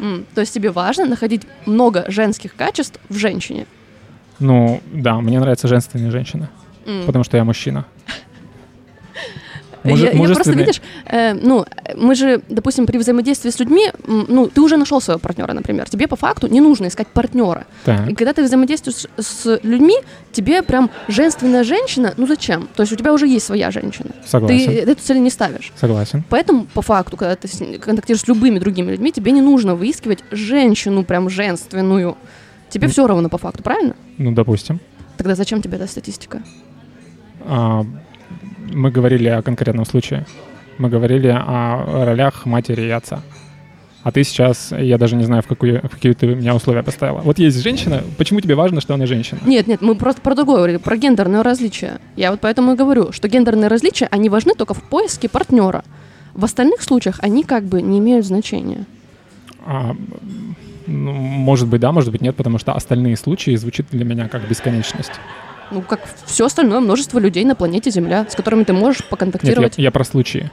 М, 0.00 0.24
То 0.34 0.40
есть 0.40 0.54
тебе 0.54 0.70
важно 0.70 1.04
находить 1.06 1.42
много 1.66 2.04
женских 2.08 2.54
качеств 2.56 2.98
в 3.08 3.16
женщине. 3.16 3.66
Ну, 4.40 4.80
да, 4.92 5.20
мне 5.20 5.38
нравятся 5.40 5.68
женственные 5.68 6.10
женщины, 6.10 6.48
М. 6.86 7.06
потому 7.06 7.24
что 7.24 7.36
я 7.36 7.44
мужчина. 7.44 7.84
Я, 9.84 9.90
Муже- 9.90 10.04
я 10.04 10.10
просто, 10.12 10.28
мужественные- 10.28 10.58
видишь, 10.60 10.82
э, 11.04 11.34
ну, 11.34 11.66
мы 11.94 12.14
же, 12.14 12.40
допустим, 12.48 12.86
при 12.86 12.96
взаимодействии 12.96 13.50
с 13.50 13.60
людьми, 13.60 13.90
ну, 14.06 14.46
ты 14.48 14.62
уже 14.62 14.76
нашел 14.78 15.00
своего 15.00 15.18
партнера, 15.20 15.52
например, 15.52 15.88
тебе 15.90 16.08
по 16.08 16.16
факту 16.16 16.46
не 16.48 16.60
нужно 16.62 16.86
искать 16.86 17.06
партнера. 17.08 17.66
Так. 17.84 18.08
И 18.08 18.14
когда 18.14 18.32
ты 18.32 18.42
взаимодействуешь 18.42 19.06
с, 19.18 19.26
с 19.26 19.60
людьми, 19.62 19.96
тебе 20.32 20.62
прям 20.62 20.90
женственная 21.08 21.64
женщина, 21.64 22.14
ну 22.16 22.26
зачем? 22.26 22.66
То 22.74 22.82
есть 22.82 22.92
у 22.94 22.96
тебя 22.96 23.12
уже 23.12 23.26
есть 23.28 23.44
своя 23.44 23.70
женщина. 23.70 24.10
Согласен. 24.24 24.66
Ты 24.66 24.78
эту 24.90 25.02
цель 25.02 25.20
не 25.20 25.30
ставишь. 25.30 25.70
Согласен. 25.78 26.24
Поэтому, 26.30 26.66
по 26.72 26.80
факту, 26.80 27.16
когда 27.18 27.36
ты 27.36 27.46
контактируешь 27.78 28.22
с 28.22 28.28
любыми 28.28 28.58
другими 28.58 28.90
людьми, 28.90 29.12
тебе 29.12 29.32
не 29.32 29.42
нужно 29.42 29.74
выискивать 29.74 30.24
женщину 30.30 31.04
прям 31.04 31.28
женственную. 31.28 32.16
Тебе 32.70 32.86
М. 32.86 32.90
все 32.90 33.06
равно 33.06 33.28
по 33.28 33.36
факту, 33.38 33.62
правильно? 33.62 33.94
Ну, 34.16 34.32
допустим. 34.32 34.80
Тогда 35.18 35.34
зачем 35.34 35.60
тебе 35.60 35.76
эта 35.76 35.86
статистика? 35.86 36.42
А, 37.46 37.84
мы 38.74 38.90
говорили 38.90 39.28
о 39.28 39.42
конкретном 39.42 39.84
случае. 39.86 40.26
Мы 40.78 40.88
говорили 40.88 41.28
о 41.28 42.04
ролях 42.04 42.46
матери 42.46 42.82
и 42.82 42.90
отца. 42.90 43.22
А 44.02 44.12
ты 44.12 44.22
сейчас, 44.22 44.70
я 44.70 44.98
даже 44.98 45.16
не 45.16 45.24
знаю, 45.24 45.42
в, 45.42 45.46
какую, 45.46 45.80
в 45.82 45.88
какие 45.88 46.12
ты 46.12 46.26
меня 46.26 46.54
условия 46.54 46.82
поставила. 46.82 47.20
Вот 47.20 47.38
есть 47.38 47.62
женщина, 47.62 48.02
почему 48.18 48.40
тебе 48.40 48.54
важно, 48.54 48.82
что 48.82 48.92
она 48.92 49.06
женщина? 49.06 49.40
Нет, 49.46 49.66
нет, 49.66 49.80
мы 49.80 49.94
просто 49.94 50.20
про 50.20 50.34
другое 50.34 50.56
говорили, 50.56 50.76
про 50.76 50.98
гендерное 50.98 51.42
различие. 51.42 52.00
Я 52.14 52.30
вот 52.30 52.40
поэтому 52.40 52.72
и 52.72 52.76
говорю, 52.76 53.12
что 53.12 53.28
гендерные 53.28 53.68
различия, 53.68 54.06
они 54.10 54.28
важны 54.28 54.54
только 54.54 54.74
в 54.74 54.82
поиске 54.82 55.30
партнера. 55.30 55.84
В 56.34 56.44
остальных 56.44 56.82
случаях 56.82 57.18
они 57.22 57.44
как 57.44 57.64
бы 57.64 57.80
не 57.80 57.98
имеют 57.98 58.26
значения. 58.26 58.84
А, 59.64 59.96
ну, 60.86 61.12
может 61.12 61.68
быть, 61.68 61.80
да, 61.80 61.90
может 61.90 62.12
быть, 62.12 62.20
нет, 62.20 62.36
потому 62.36 62.58
что 62.58 62.74
остальные 62.74 63.16
случаи 63.16 63.56
звучат 63.56 63.86
для 63.90 64.04
меня 64.04 64.28
как 64.28 64.46
бесконечность. 64.46 65.12
Ну, 65.74 65.82
как 65.82 66.00
все 66.24 66.46
остальное 66.46 66.78
множество 66.80 67.18
людей 67.18 67.44
на 67.44 67.56
планете 67.56 67.90
Земля, 67.90 68.26
с 68.30 68.36
которыми 68.36 68.62
ты 68.62 68.72
можешь 68.72 69.00
Нет, 69.00 69.06
я, 69.06 69.10
поконтактировать. 69.10 69.74
я 69.76 69.90
про 69.90 70.04
случаи. 70.04 70.50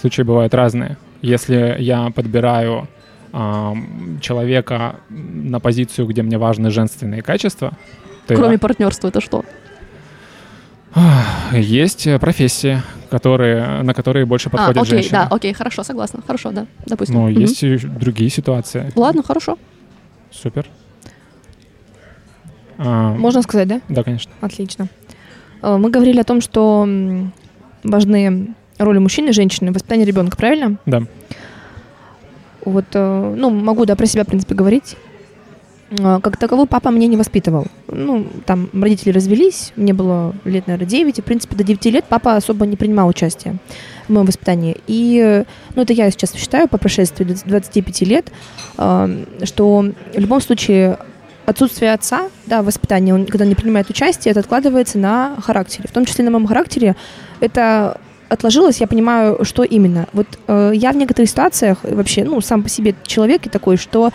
Случаи 0.00 0.22
бывают 0.22 0.54
разные. 0.54 0.96
Если 1.20 1.76
я 1.80 2.10
подбираю 2.10 2.88
ам, 3.32 4.18
человека 4.22 4.96
на 5.10 5.60
позицию, 5.60 6.06
где 6.06 6.22
мне 6.22 6.38
важны 6.38 6.70
женственные 6.70 7.20
качества, 7.22 7.72
то 8.26 8.32
я- 8.34 8.40
Кроме 8.40 8.56
партнерства, 8.58 9.08
это 9.08 9.20
что? 9.20 9.44
Есть 11.52 12.06
э, 12.06 12.18
профессии, 12.18 12.80
которые, 13.10 13.82
на 13.82 13.92
которые 13.94 14.24
больше 14.26 14.48
А, 14.48 14.50
подходят 14.52 14.82
окей, 14.82 14.90
женщины. 14.92 15.10
да, 15.12 15.26
окей, 15.28 15.52
хорошо, 15.52 15.82
согласна. 15.82 16.22
Хорошо, 16.26 16.52
да, 16.52 16.66
допустим. 16.86 17.16
Но 17.16 17.28
Мгм. 17.28 17.40
есть 17.40 17.62
и 17.64 17.76
другие 17.78 18.30
ситуации. 18.30 18.90
Ладно, 18.94 19.22
хорошо. 19.22 19.58
Супер. 20.30 20.66
А, 22.78 23.14
Можно 23.14 23.42
сказать, 23.42 23.68
да? 23.68 23.80
Да, 23.88 24.02
конечно. 24.02 24.32
Отлично. 24.40 24.88
Э, 25.62 25.76
Мы 25.76 25.90
говорили 25.90 26.20
о 26.20 26.24
том, 26.24 26.40
что 26.40 26.86
важны 27.82 28.54
роли 28.78 28.98
мужчины 28.98 29.28
и 29.28 29.32
женщины 29.32 29.70
в 29.70 29.74
воспитании 29.74 30.04
ребенка, 30.04 30.36
правильно? 30.36 30.76
Да. 30.86 31.02
Вот, 32.64 32.86
э, 32.92 33.34
ну, 33.36 33.50
могу, 33.50 33.84
да, 33.84 33.94
про 33.94 34.06
себя, 34.06 34.24
в 34.24 34.26
принципе, 34.26 34.54
говорить. 34.54 34.96
Э, 35.90 36.18
Как 36.22 36.36
таковой 36.38 36.66
папа 36.66 36.88
меня 36.88 37.06
не 37.06 37.16
воспитывал. 37.16 37.66
Ну, 37.88 38.26
там 38.46 38.68
родители 38.72 39.10
развелись, 39.10 39.72
мне 39.76 39.92
было 39.92 40.34
лет, 40.44 40.66
наверное, 40.66 40.88
9, 40.88 41.18
и, 41.18 41.22
в 41.22 41.24
принципе, 41.24 41.56
до 41.56 41.62
9 41.62 41.86
лет 41.86 42.04
папа 42.08 42.36
особо 42.36 42.66
не 42.66 42.76
принимал 42.76 43.06
участия 43.08 43.56
в 44.08 44.12
моем 44.12 44.26
воспитании. 44.26 44.76
И, 44.86 45.44
ну, 45.76 45.82
это 45.82 45.92
я 45.92 46.10
сейчас 46.10 46.34
считаю, 46.34 46.68
по 46.68 46.78
прошествии 46.78 47.24
20 47.24 47.46
25 47.46 48.00
лет, 48.02 48.32
что 48.76 49.84
в 50.14 50.18
любом 50.18 50.40
случае 50.40 50.98
отсутствие 51.46 51.92
отца, 51.92 52.28
да, 52.46 52.62
воспитание, 52.62 53.14
он, 53.14 53.26
когда 53.26 53.44
не 53.44 53.54
принимает 53.54 53.90
участие, 53.90 54.30
это 54.30 54.40
откладывается 54.40 54.98
на 54.98 55.36
характере. 55.40 55.88
В 55.88 55.92
том 55.92 56.04
числе 56.04 56.24
на 56.24 56.30
моем 56.30 56.46
характере 56.46 56.96
это 57.40 58.00
отложилось, 58.28 58.80
я 58.80 58.86
понимаю, 58.86 59.44
что 59.44 59.62
именно. 59.62 60.06
Вот 60.12 60.26
э, 60.46 60.72
я 60.74 60.92
в 60.92 60.96
некоторых 60.96 61.30
ситуациях 61.30 61.78
вообще, 61.82 62.24
ну, 62.24 62.40
сам 62.40 62.62
по 62.62 62.68
себе 62.68 62.94
человек 63.04 63.46
и 63.46 63.50
такой, 63.50 63.76
что 63.76 64.12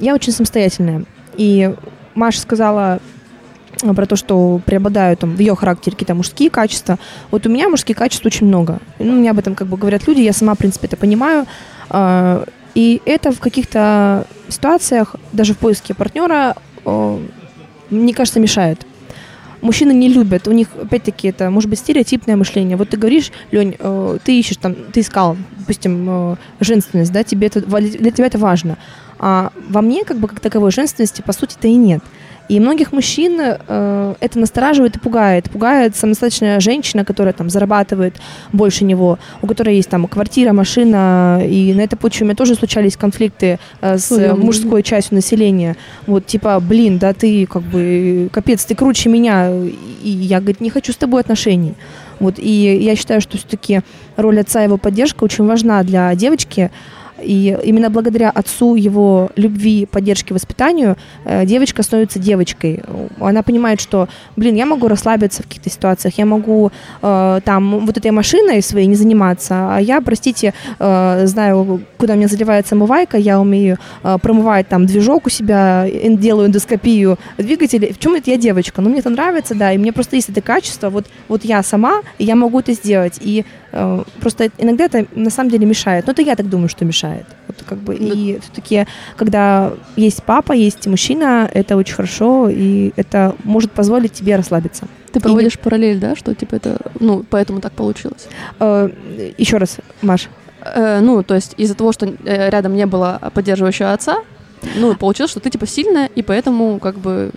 я 0.00 0.14
очень 0.14 0.32
самостоятельная. 0.32 1.04
И 1.36 1.74
Маша 2.14 2.40
сказала 2.40 3.00
э, 3.82 3.92
про 3.92 4.06
то, 4.06 4.16
что 4.16 4.60
преобладают 4.64 5.20
там, 5.20 5.34
в 5.34 5.38
ее 5.38 5.54
характере 5.54 5.96
какие-то 5.96 6.14
мужские 6.14 6.50
качества. 6.50 6.98
Вот 7.30 7.46
у 7.46 7.50
меня 7.50 7.68
мужские 7.68 7.94
качества 7.94 8.28
очень 8.28 8.46
много. 8.46 8.78
Ну, 8.98 9.12
мне 9.12 9.30
об 9.30 9.38
этом 9.38 9.54
как 9.54 9.66
бы 9.66 9.76
говорят 9.76 10.06
люди, 10.06 10.20
я 10.20 10.32
сама, 10.32 10.54
в 10.54 10.58
принципе, 10.58 10.86
это 10.86 10.96
понимаю. 10.96 11.46
Э, 11.90 12.44
и 12.80 13.02
это 13.04 13.30
в 13.30 13.40
каких-то 13.40 14.26
ситуациях, 14.48 15.16
даже 15.32 15.52
в 15.52 15.58
поиске 15.58 15.92
партнера, 15.92 16.56
мне 17.90 18.14
кажется, 18.14 18.40
мешает. 18.40 18.86
Мужчины 19.60 19.92
не 19.92 20.08
любят, 20.08 20.48
у 20.48 20.52
них, 20.52 20.68
опять-таки, 20.80 21.28
это 21.28 21.50
может 21.50 21.68
быть 21.68 21.78
стереотипное 21.78 22.36
мышление. 22.36 22.78
Вот 22.78 22.88
ты 22.88 22.96
говоришь, 22.96 23.30
Лень, 23.50 23.76
э, 23.78 24.18
ты 24.24 24.38
ищешь 24.40 24.56
там, 24.56 24.74
ты 24.74 25.00
искал, 25.00 25.36
допустим, 25.58 26.06
э, 26.08 26.36
женственность, 26.60 27.12
да, 27.12 27.22
тебе 27.22 27.48
это, 27.48 27.60
для 27.60 28.10
тебя 28.10 28.26
это 28.26 28.38
важно. 28.38 28.78
А 29.18 29.52
во 29.68 29.82
мне, 29.82 30.04
как 30.04 30.16
бы, 30.18 30.28
как 30.28 30.40
таковой 30.40 30.70
женственности, 30.70 31.20
по 31.20 31.34
сути-то 31.34 31.68
и 31.68 31.74
нет. 31.74 32.02
И 32.50 32.58
многих 32.58 32.90
мужчин 32.92 33.38
э, 33.40 34.14
это 34.18 34.38
настораживает 34.40 34.96
и 34.96 34.98
пугает. 34.98 35.48
Пугает 35.48 35.94
самодостаточная 35.94 36.58
женщина, 36.58 37.04
которая 37.04 37.32
там 37.32 37.48
зарабатывает 37.48 38.20
больше 38.52 38.84
него, 38.84 39.20
у 39.40 39.46
которой 39.46 39.76
есть 39.76 39.88
там 39.88 40.08
квартира, 40.08 40.52
машина, 40.52 41.40
и 41.46 41.72
на 41.74 41.82
этой 41.82 41.94
почве 41.94 42.24
у 42.24 42.26
меня 42.26 42.34
тоже 42.34 42.56
случались 42.56 42.96
конфликты 42.96 43.60
э, 43.80 43.98
с 43.98 44.10
Ой, 44.10 44.34
мужской 44.34 44.82
частью 44.82 45.14
населения. 45.14 45.76
Вот 46.08 46.26
типа, 46.26 46.58
блин, 46.58 46.98
да 46.98 47.12
ты 47.12 47.46
как 47.46 47.62
бы, 47.62 48.28
капец, 48.32 48.64
ты 48.64 48.74
круче 48.74 49.10
меня, 49.10 49.52
и 50.02 50.10
я, 50.10 50.40
говорит, 50.40 50.60
не 50.60 50.70
хочу 50.70 50.92
с 50.92 50.96
тобой 50.96 51.20
отношений. 51.20 51.74
Вот, 52.18 52.34
и 52.38 52.78
я 52.82 52.96
считаю, 52.96 53.20
что 53.20 53.38
все-таки 53.38 53.82
роль 54.16 54.40
отца 54.40 54.62
и 54.62 54.64
его 54.64 54.76
поддержка 54.76 55.22
очень 55.22 55.46
важна 55.46 55.84
для 55.84 56.12
девочки, 56.16 56.72
и 57.22 57.58
именно 57.64 57.90
благодаря 57.90 58.30
отцу, 58.30 58.74
его 58.74 59.30
любви, 59.36 59.86
поддержке, 59.86 60.34
воспитанию, 60.34 60.96
э, 61.24 61.44
девочка 61.46 61.82
становится 61.82 62.18
девочкой. 62.18 62.80
Она 63.20 63.42
понимает, 63.42 63.80
что, 63.80 64.08
блин, 64.36 64.54
я 64.54 64.66
могу 64.66 64.88
расслабиться 64.88 65.42
в 65.42 65.46
каких-то 65.46 65.70
ситуациях, 65.70 66.18
я 66.18 66.26
могу 66.26 66.70
э, 67.02 67.40
там 67.44 67.86
вот 67.86 67.96
этой 67.96 68.10
машиной 68.10 68.62
своей 68.62 68.86
не 68.86 68.96
заниматься, 68.96 69.76
а 69.76 69.78
я, 69.78 70.00
простите, 70.00 70.54
э, 70.78 71.26
знаю, 71.26 71.82
куда 71.98 72.14
мне 72.14 72.28
заливается 72.28 72.74
омывайка, 72.74 73.16
я 73.16 73.40
умею 73.40 73.78
э, 74.02 74.18
промывать 74.22 74.68
там 74.68 74.86
движок 74.86 75.26
у 75.26 75.30
себя, 75.30 75.86
делаю 75.90 76.48
эндоскопию 76.48 77.18
двигателя. 77.38 77.92
В 77.92 77.98
чем 77.98 78.14
это 78.14 78.30
я 78.30 78.36
девочка? 78.36 78.80
Ну, 78.82 78.90
мне 78.90 79.00
это 79.00 79.10
нравится, 79.10 79.54
да, 79.54 79.72
и 79.72 79.78
мне 79.78 79.92
просто 79.92 80.16
есть 80.16 80.28
это 80.28 80.40
качество, 80.40 80.90
вот, 80.90 81.06
вот 81.28 81.44
я 81.44 81.62
сама, 81.62 82.00
и 82.18 82.24
я 82.24 82.36
могу 82.36 82.60
это 82.60 82.72
сделать. 82.72 83.18
И 83.20 83.44
э, 83.72 84.02
просто 84.20 84.50
иногда 84.58 84.84
это 84.84 85.06
на 85.14 85.30
самом 85.30 85.50
деле 85.50 85.66
мешает. 85.66 86.06
Но 86.06 86.12
это 86.12 86.22
я 86.22 86.36
так 86.36 86.48
думаю, 86.48 86.68
что 86.68 86.84
мешает 86.84 87.09
мешает. 87.10 87.26
Вот 87.46 87.64
как 87.66 87.78
бы, 87.78 87.96
да. 87.96 88.04
И 88.04 88.38
все-таки, 88.40 88.86
когда 89.16 89.72
есть 89.96 90.22
папа, 90.22 90.52
есть 90.52 90.86
мужчина, 90.86 91.50
это 91.52 91.76
очень 91.76 91.94
хорошо, 91.94 92.48
и 92.48 92.92
это 92.96 93.34
может 93.44 93.72
позволить 93.72 94.12
тебе 94.12 94.36
расслабиться. 94.36 94.86
Ты 95.12 95.20
проводишь 95.20 95.54
и... 95.54 95.58
параллель, 95.58 95.98
да, 95.98 96.14
что 96.14 96.34
типа 96.34 96.56
это, 96.56 96.78
ну, 97.00 97.24
поэтому 97.28 97.60
так 97.60 97.72
получилось? 97.72 98.28
Э, 98.60 98.88
еще 99.38 99.56
раз, 99.56 99.78
Маш. 100.02 100.28
Э, 100.62 101.00
ну, 101.00 101.22
то 101.22 101.34
есть 101.34 101.54
из-за 101.56 101.74
того, 101.74 101.92
что 101.92 102.06
э, 102.06 102.50
рядом 102.50 102.74
не 102.74 102.86
было 102.86 103.18
поддерживающего 103.34 103.92
отца, 103.92 104.18
ну, 104.76 104.94
получилось, 104.94 105.30
что 105.30 105.40
ты 105.40 105.50
типа 105.50 105.66
сильная, 105.66 106.06
и 106.14 106.22
поэтому 106.22 106.78
как 106.78 106.98
бы 106.98 107.32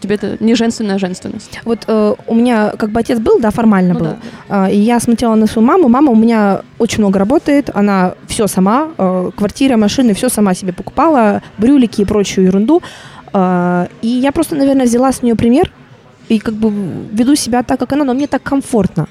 тебе 0.00 0.16
это 0.16 0.36
не 0.40 0.54
женственная 0.54 0.98
женственность. 0.98 1.60
Вот 1.64 1.84
э, 1.86 2.14
у 2.26 2.34
меня 2.34 2.72
как 2.76 2.90
бы 2.90 3.00
отец 3.00 3.18
был, 3.18 3.38
да, 3.38 3.50
формально 3.50 3.94
ну, 3.94 4.00
был. 4.00 4.16
Да. 4.48 4.68
Э, 4.68 4.72
и 4.72 4.78
я 4.78 5.00
смотрела 5.00 5.34
на 5.34 5.46
свою 5.46 5.66
маму. 5.66 5.88
Мама 5.88 6.10
у 6.10 6.16
меня 6.16 6.62
очень 6.78 6.98
много 6.98 7.18
работает, 7.18 7.70
она 7.74 8.14
все 8.26 8.46
сама, 8.46 8.88
э, 8.98 9.30
квартира, 9.36 9.76
машины, 9.76 10.14
все 10.14 10.28
сама 10.28 10.54
себе 10.54 10.72
покупала, 10.72 11.42
брюлики 11.58 12.02
и 12.02 12.04
прочую 12.04 12.46
ерунду. 12.46 12.82
Э, 13.32 13.86
и 14.02 14.08
я 14.08 14.32
просто, 14.32 14.56
наверное, 14.56 14.86
взяла 14.86 15.12
с 15.12 15.22
нее 15.22 15.34
пример 15.34 15.70
и 16.28 16.38
как 16.38 16.54
бы 16.54 16.72
веду 17.12 17.34
себя 17.34 17.62
так, 17.62 17.78
как 17.78 17.92
она, 17.92 18.04
но 18.04 18.14
мне 18.14 18.26
так 18.26 18.42
комфортно. 18.42 19.08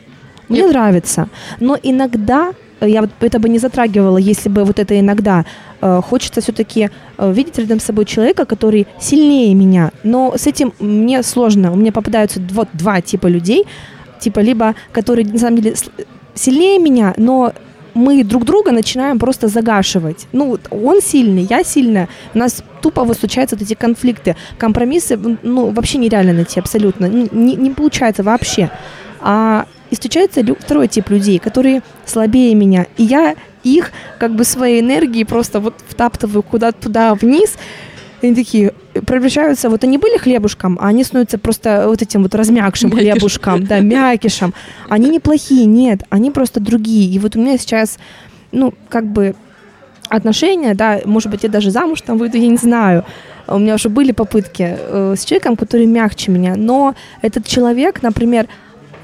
Мне 0.48 0.61
Нет. 0.61 0.72
нравится. 0.72 1.30
Но 1.60 1.78
иногда 1.82 2.53
я 2.81 3.01
вот 3.01 3.10
это 3.19 3.39
бы 3.39 3.49
не 3.49 3.60
затрагивала, 3.60 4.18
если 4.18 4.49
бы 4.49 4.64
вот 4.64 4.80
это 4.80 4.99
иногда. 4.99 5.45
Э, 5.81 6.01
хочется 6.03 6.41
все-таки 6.41 6.89
э, 7.18 7.34
видеть 7.34 7.57
рядом 7.60 7.80
с 7.80 7.84
собой 7.84 8.06
человека, 8.06 8.45
который 8.45 8.88
сильнее 8.99 9.53
меня. 9.56 9.91
Но 10.03 10.34
с 10.38 10.47
этим 10.47 10.73
мне 10.80 11.23
сложно. 11.23 11.72
У 11.72 11.76
меня 11.76 11.91
попадаются 11.91 12.41
вот 12.51 12.68
два 12.73 13.01
типа 13.01 13.27
людей. 13.27 13.65
Типа 14.19 14.39
либо, 14.39 14.76
которые 14.91 15.26
на 15.27 15.39
самом 15.39 15.61
деле 15.61 15.76
сильнее 16.35 16.80
меня, 16.80 17.14
но 17.18 17.53
мы 17.93 18.23
друг 18.23 18.45
друга 18.45 18.72
начинаем 18.72 19.19
просто 19.19 19.47
загашивать. 19.47 20.27
Ну, 20.31 20.57
он 20.69 21.01
сильный, 21.01 21.47
я 21.49 21.64
сильная. 21.64 22.07
У 22.34 22.38
нас 22.38 22.64
тупо 22.81 23.03
вот 23.03 23.18
случаются 23.18 23.56
вот 23.56 23.64
эти 23.64 23.73
конфликты. 23.73 24.35
Компромиссы, 24.57 25.18
ну, 25.43 25.69
вообще 25.72 25.97
нереально 25.97 26.34
найти 26.34 26.60
абсолютно. 26.60 27.06
Не, 27.06 27.56
не 27.56 27.72
получается 27.72 28.23
вообще. 28.23 28.69
А 29.22 29.65
и 29.90 29.95
встречается 29.95 30.44
второй 30.60 30.88
тип 30.88 31.10
людей, 31.10 31.40
которые 31.40 31.82
слабее 32.06 32.56
меня. 32.56 32.88
И 32.98 33.03
я 33.03 33.36
их 33.64 33.91
как 34.20 34.36
бы 34.36 34.44
своей 34.44 34.82
энергией 34.82 35.26
просто 35.26 35.60
вот 35.60 35.76
втаптываю 35.88 36.44
куда-то 36.44 36.82
туда 36.84 37.16
вниз. 37.16 37.57
И 38.22 38.28
они 38.28 38.36
такие 38.36 38.74
превращаются, 39.06 39.70
вот 39.70 39.84
они 39.86 39.98
были 39.98 40.18
хлебушком, 40.18 40.78
а 40.82 40.88
они 40.88 41.06
становятся 41.06 41.38
просто 41.38 41.86
вот 41.88 42.02
этим 42.02 42.24
вот 42.24 42.36
размягшим 42.36 42.90
Мякиш. 42.90 43.14
хлебушком, 43.14 43.66
да, 43.66 43.80
мякишем. 43.80 44.53
Они 44.90 45.10
неплохие, 45.10 45.66
нет, 45.66 46.03
они 46.10 46.30
просто 46.30 46.60
другие. 46.60 47.10
И 47.10 47.18
вот 47.18 47.38
у 47.38 47.40
меня 47.40 47.57
сейчас, 47.57 47.98
ну, 48.52 48.74
как 48.90 49.06
бы 49.06 49.36
отношения, 50.10 50.74
да, 50.74 50.99
может 51.06 51.32
быть, 51.32 51.44
я 51.44 51.49
даже 51.49 51.72
замуж 51.72 52.02
там 52.02 52.18
выйду, 52.18 52.38
я 52.38 52.48
не 52.48 52.57
знаю. 52.57 53.06
У 53.48 53.57
меня 53.57 53.76
уже 53.76 53.90
были 53.90 54.11
попытки 54.11 54.78
э, 54.78 55.16
с 55.18 55.24
человеком, 55.24 55.56
который 55.56 55.86
мягче 55.86 56.32
меня, 56.32 56.56
но 56.56 56.95
этот 57.22 57.48
человек, 57.48 58.02
например, 58.03 58.48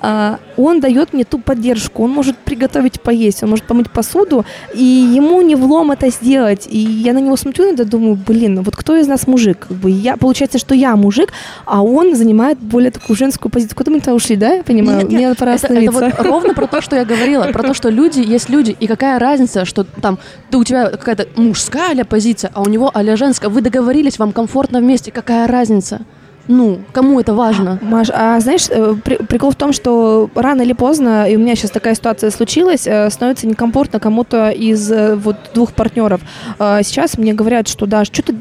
он 0.01 0.80
дает 0.80 1.13
мне 1.13 1.23
ту 1.23 1.39
поддержку, 1.39 2.03
он 2.03 2.11
может 2.11 2.38
приготовить 2.38 3.01
поесть, 3.01 3.43
он 3.43 3.49
может 3.49 3.65
помыть 3.65 3.89
посуду, 3.91 4.45
и 4.73 4.84
ему 4.84 5.41
не 5.41 5.55
влом 5.55 5.91
это 5.91 6.09
сделать. 6.09 6.67
И 6.69 6.77
я 6.77 7.13
на 7.13 7.19
него 7.19 7.35
смотрю 7.35 7.65
иногда 7.65 7.84
думаю, 7.84 8.15
блин, 8.15 8.61
вот 8.61 8.76
кто 8.76 8.95
из 8.95 9.07
нас 9.07 9.27
мужик? 9.27 9.65
Как 9.67 9.77
бы 9.77 9.89
я, 9.89 10.17
получается, 10.17 10.57
что 10.59 10.76
я 10.76 10.95
мужик, 10.95 11.34
а 11.65 11.84
он 11.84 12.15
занимает 12.15 12.59
более 12.59 12.91
такую 12.91 13.15
женскую 13.15 13.51
позицию. 13.51 13.77
Куда 13.77 13.91
мы 13.91 13.99
то 13.99 14.13
ушли, 14.13 14.35
да? 14.35 14.53
Я 14.53 14.63
понимаю, 14.63 14.99
нет, 14.99 15.09
нет, 15.09 15.19
мне 15.19 15.35
пора 15.35 15.55
это, 15.55 15.73
это 15.73 15.91
вот 15.91 16.13
ровно 16.19 16.53
про 16.53 16.67
то, 16.67 16.81
что 16.81 16.95
я 16.95 17.05
говорила, 17.05 17.45
про 17.51 17.63
то, 17.63 17.73
что 17.73 17.89
люди 17.89 18.19
есть 18.19 18.49
люди, 18.49 18.76
и 18.80 18.88
какая 18.88 19.19
разница, 19.19 19.65
что 19.65 19.84
там 19.84 20.19
ты 20.49 20.57
у 20.57 20.63
тебя 20.63 20.89
какая-то 20.89 21.27
мужская 21.35 21.95
а 21.99 22.05
позиция, 22.05 22.51
а 22.53 22.61
у 22.61 22.67
него 22.67 22.91
а 22.93 23.15
женская. 23.15 23.49
Вы 23.49 23.61
договорились, 23.61 24.19
вам 24.19 24.31
комфортно 24.31 24.80
вместе, 24.80 25.11
какая 25.11 25.47
разница? 25.47 26.01
Ну, 26.47 26.80
кому 26.91 27.19
это 27.19 27.34
важно? 27.34 27.80
Маш, 27.81 28.09
а 28.13 28.39
знаешь, 28.39 28.67
э, 28.69 28.95
при, 29.03 29.15
прикол 29.15 29.51
в 29.51 29.55
том, 29.55 29.73
что 29.73 30.30
рано 30.35 30.61
или 30.61 30.73
поздно, 30.73 31.30
и 31.30 31.35
у 31.35 31.39
меня 31.39 31.55
сейчас 31.55 31.72
такая 31.72 31.95
ситуация 31.95 32.30
случилась, 32.31 32.85
э, 32.85 33.09
становится 33.09 33.47
некомфортно 33.47 33.99
кому-то 33.99 34.49
из 34.49 34.91
э, 34.91 35.15
вот 35.15 35.35
двух 35.53 35.73
партнеров. 35.73 36.22
Сейчас 36.57 37.17
мне 37.17 37.34
говорят, 37.34 37.67
что 37.67 37.85
да, 37.85 38.05
что 38.05 38.22
ты 38.22 38.35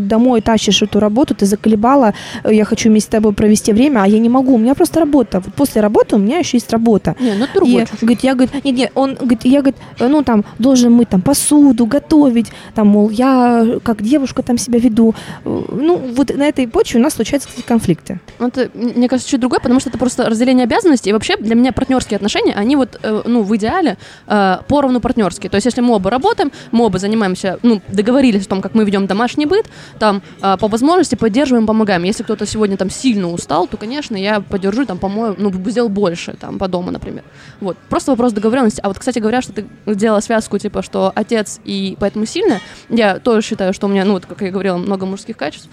домой 0.00 0.40
тащишь 0.40 0.82
эту 0.82 1.00
работу, 1.00 1.34
ты 1.34 1.46
заколебала, 1.46 2.14
я 2.44 2.64
хочу 2.64 2.88
вместе 2.88 3.08
с 3.08 3.10
тобой 3.10 3.32
провести 3.32 3.72
время, 3.72 4.02
а 4.02 4.06
я 4.06 4.18
не 4.18 4.28
могу, 4.28 4.54
у 4.54 4.58
меня 4.58 4.74
просто 4.74 5.00
работа. 5.00 5.40
Вот 5.40 5.54
после 5.54 5.80
работы 5.80 6.16
у 6.16 6.18
меня 6.18 6.38
еще 6.38 6.56
есть 6.56 6.72
работа. 6.72 7.14
Не, 7.20 7.34
ну 7.34 7.44
это 7.44 7.64
и, 7.64 7.86
говорит, 8.00 8.20
я, 8.22 8.34
говорит, 8.34 8.64
нет, 8.64 8.76
нет, 8.76 8.92
он, 8.94 9.14
говорит, 9.14 9.44
я, 9.44 9.60
говорит, 9.60 9.76
ну 9.98 10.22
там, 10.22 10.44
должен 10.58 10.92
мыть 10.92 11.08
там 11.08 11.22
посуду, 11.22 11.86
готовить, 11.86 12.46
там, 12.74 12.88
мол, 12.88 13.10
я 13.10 13.66
как 13.82 14.02
девушка 14.02 14.42
там 14.42 14.58
себя 14.58 14.78
веду. 14.78 15.14
Ну, 15.44 16.00
вот 16.16 16.34
на 16.34 16.48
этой 16.48 16.66
почве 16.68 17.00
у 17.00 17.02
нас 17.02 17.18
случаются 17.26 17.48
кстати, 17.48 17.66
конфликты? 17.66 18.20
Ну, 18.38 18.48
это, 18.48 18.70
мне 18.74 19.08
кажется, 19.08 19.30
чуть 19.30 19.40
другое, 19.40 19.60
потому 19.60 19.80
что 19.80 19.88
это 19.88 19.98
просто 19.98 20.28
разделение 20.28 20.64
обязанностей. 20.64 21.10
И 21.10 21.12
вообще 21.12 21.36
для 21.36 21.54
меня 21.54 21.72
партнерские 21.72 22.16
отношения, 22.16 22.54
они 22.54 22.76
вот, 22.76 22.98
э, 23.02 23.22
ну, 23.24 23.42
в 23.42 23.56
идеале 23.56 23.96
э, 24.26 24.58
поровну 24.68 25.00
партнерские. 25.00 25.50
То 25.50 25.56
есть 25.56 25.66
если 25.66 25.80
мы 25.80 25.94
оба 25.94 26.10
работаем, 26.10 26.52
мы 26.72 26.84
оба 26.84 26.98
занимаемся, 26.98 27.58
ну, 27.62 27.82
договорились 27.88 28.46
о 28.46 28.48
том, 28.48 28.62
как 28.62 28.74
мы 28.74 28.84
ведем 28.84 29.06
домашний 29.06 29.46
быт, 29.46 29.66
там, 29.98 30.22
э, 30.40 30.56
по 30.58 30.68
возможности 30.68 31.16
поддерживаем, 31.16 31.66
помогаем. 31.66 32.04
Если 32.04 32.22
кто-то 32.22 32.46
сегодня 32.46 32.76
там 32.76 32.90
сильно 32.90 33.30
устал, 33.30 33.66
то, 33.66 33.76
конечно, 33.76 34.16
я 34.16 34.40
поддержу, 34.40 34.86
там, 34.86 34.98
по-моему, 34.98 35.36
ну, 35.38 35.70
сделал 35.70 35.88
больше, 35.88 36.34
там, 36.34 36.58
по 36.58 36.68
дому, 36.68 36.90
например. 36.90 37.24
Вот. 37.60 37.76
Просто 37.88 38.12
вопрос 38.12 38.32
договоренности. 38.32 38.80
А 38.82 38.88
вот, 38.88 38.98
кстати 38.98 39.18
говоря, 39.18 39.42
что 39.42 39.52
ты 39.52 39.66
сделала 39.86 40.20
связку, 40.20 40.58
типа, 40.58 40.82
что 40.82 41.12
отец 41.14 41.60
и 41.64 41.96
поэтому 41.98 42.26
сильно, 42.26 42.60
я 42.88 43.18
тоже 43.18 43.42
считаю, 43.42 43.72
что 43.72 43.86
у 43.86 43.90
меня, 43.90 44.04
ну, 44.04 44.12
вот, 44.12 44.26
как 44.26 44.42
я 44.42 44.50
говорила, 44.50 44.76
много 44.76 45.06
мужских 45.06 45.36
качеств. 45.36 45.68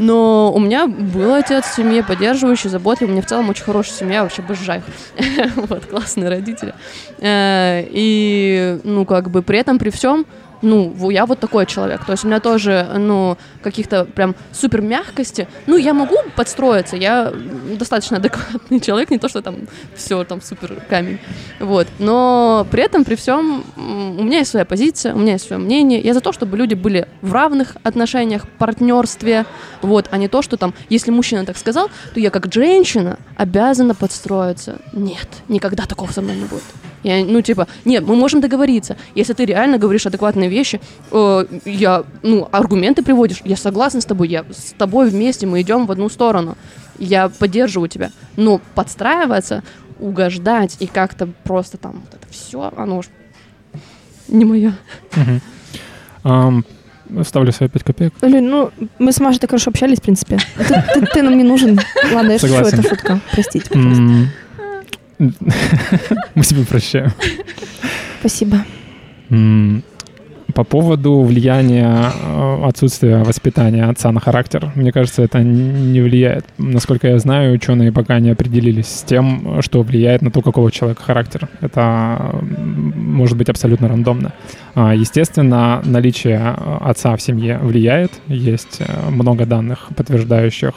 Но 0.00 0.50
у 0.54 0.58
меня 0.58 0.86
был 0.86 1.34
отец 1.34 1.66
в 1.66 1.76
семье, 1.76 2.02
поддерживающий, 2.02 2.70
заботливый. 2.70 3.10
У 3.10 3.12
меня 3.12 3.22
в 3.22 3.28
целом 3.28 3.50
очень 3.50 3.64
хорошая 3.64 3.98
семья, 3.98 4.22
вообще 4.22 4.40
обожаю. 4.40 4.82
вот, 5.56 5.84
классные 5.84 6.30
родители. 6.30 6.72
Э, 7.18 7.84
и, 7.86 8.78
ну, 8.82 9.04
как 9.04 9.30
бы 9.30 9.42
при 9.42 9.58
этом, 9.58 9.78
при 9.78 9.90
всем, 9.90 10.24
ну, 10.62 11.10
я 11.10 11.26
вот 11.26 11.40
такой 11.40 11.66
человек. 11.66 12.04
То 12.04 12.12
есть 12.12 12.24
у 12.24 12.28
меня 12.28 12.40
тоже, 12.40 12.86
ну, 12.96 13.36
каких-то 13.62 14.04
прям 14.04 14.34
супер 14.52 14.82
мягкости. 14.82 15.48
Ну, 15.66 15.76
я 15.76 15.94
могу 15.94 16.16
подстроиться, 16.36 16.96
я 16.96 17.32
достаточно 17.78 18.18
адекватный 18.18 18.80
человек, 18.86 19.10
не 19.10 19.18
то, 19.18 19.28
что 19.28 19.42
там 19.42 19.68
все 19.94 20.24
там 20.24 20.42
супер 20.42 20.82
камень. 20.88 21.18
Вот. 21.58 21.86
Но 21.98 22.66
при 22.70 22.82
этом, 22.82 23.04
при 23.04 23.14
всем, 23.14 23.64
у 23.76 24.22
меня 24.22 24.38
есть 24.38 24.50
своя 24.50 24.64
позиция, 24.64 25.14
у 25.14 25.18
меня 25.18 25.32
есть 25.32 25.46
свое 25.46 25.62
мнение. 25.62 26.00
Я 26.00 26.14
за 26.14 26.20
то, 26.20 26.32
чтобы 26.32 26.56
люди 26.56 26.74
были 26.74 27.08
в 27.22 27.32
равных 27.32 27.76
отношениях, 27.82 28.46
партнерстве, 28.58 29.46
вот, 29.82 30.08
а 30.10 30.18
не 30.18 30.28
то, 30.28 30.42
что 30.42 30.56
там, 30.56 30.74
если 30.88 31.10
мужчина 31.10 31.44
так 31.44 31.56
сказал, 31.56 31.90
то 32.14 32.20
я 32.20 32.30
как 32.30 32.52
женщина 32.52 33.18
обязана 33.36 33.94
подстроиться. 33.94 34.78
Нет, 34.92 35.28
никогда 35.48 35.86
такого 35.86 36.10
со 36.12 36.20
мной 36.20 36.36
не 36.36 36.44
будет. 36.44 36.62
Я, 37.02 37.24
ну, 37.24 37.40
типа, 37.42 37.66
нет, 37.84 38.06
мы 38.06 38.14
можем 38.14 38.40
договориться. 38.40 38.96
Если 39.14 39.32
ты 39.32 39.44
реально 39.46 39.78
говоришь 39.78 40.06
адекватные 40.06 40.50
вещи, 40.50 40.80
э, 41.12 41.44
я, 41.64 42.04
ну, 42.22 42.48
аргументы 42.52 43.02
приводишь, 43.02 43.40
я 43.44 43.56
согласна 43.56 44.00
с 44.00 44.04
тобой, 44.04 44.28
я 44.28 44.44
с 44.50 44.74
тобой 44.76 45.08
вместе, 45.10 45.46
мы 45.46 45.60
идем 45.62 45.86
в 45.86 45.90
одну 45.92 46.08
сторону. 46.10 46.56
Я 46.98 47.28
поддерживаю 47.30 47.88
тебя. 47.88 48.10
Но 48.36 48.60
подстраиваться, 48.74 49.62
угождать 49.98 50.76
и 50.80 50.86
как-то 50.86 51.26
просто 51.44 51.78
там 51.78 52.02
вот 52.04 52.14
это 52.20 52.26
все, 52.30 52.70
оно 52.76 52.98
уж 52.98 53.06
не 54.28 54.44
мое. 54.44 54.74
Ставлю 57.24 57.50
свои 57.52 57.68
5 57.68 57.82
копеек. 57.82 58.12
Лень, 58.22 58.44
ну, 58.48 58.70
мы 59.00 59.10
с 59.12 59.18
Машей 59.20 59.40
так 59.40 59.50
хорошо 59.50 59.70
общались, 59.70 59.98
в 59.98 60.02
принципе. 60.02 60.38
Ты, 60.56 60.84
ты- 60.94 61.06
ты 61.06 61.22
нам 61.22 61.36
не 61.36 61.42
нужен. 61.44 61.80
Ладно, 62.12 62.32
я 62.32 62.38
шучу, 62.38 62.52
это 62.54 62.88
шутка. 62.88 63.20
Простите, 63.32 63.68
пожалуйста. 63.68 64.02
Мы 66.34 66.42
тебе 66.42 66.64
прощаем. 66.64 67.12
Спасибо. 68.20 68.64
По 70.54 70.64
поводу 70.64 71.20
влияния 71.20 72.10
э, 72.12 72.64
отсутствия 72.64 73.22
воспитания 73.22 73.84
отца 73.84 74.10
на 74.10 74.18
характер, 74.18 74.72
мне 74.74 74.90
кажется, 74.90 75.22
это 75.22 75.42
не 75.42 76.00
влияет. 76.00 76.44
Насколько 76.58 77.08
я 77.08 77.18
знаю, 77.18 77.54
ученые 77.54 77.92
пока 77.92 78.18
не 78.18 78.30
определились 78.30 78.88
с 78.88 79.02
тем, 79.04 79.62
что 79.62 79.82
влияет 79.82 80.22
на 80.22 80.30
то, 80.30 80.42
какого 80.42 80.72
человека 80.72 81.02
характер. 81.02 81.48
Это 81.60 82.42
может 82.42 83.36
быть 83.38 83.48
абсолютно 83.48 83.88
рандомно. 83.88 84.32
А, 84.74 84.94
Естественно, 84.94 85.82
наличие 85.84 86.40
э, 86.40 86.78
отца 86.80 87.14
в 87.14 87.22
семье 87.22 87.58
влияет. 87.58 88.12
Есть 88.26 88.80
э, 88.80 89.10
много 89.10 89.46
данных, 89.46 89.90
подтверждающих 89.94 90.74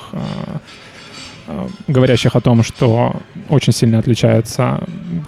говорящих 1.87 2.35
о 2.35 2.41
том, 2.41 2.63
что 2.63 3.15
очень 3.49 3.73
сильно 3.73 3.99
отличается 3.99 4.83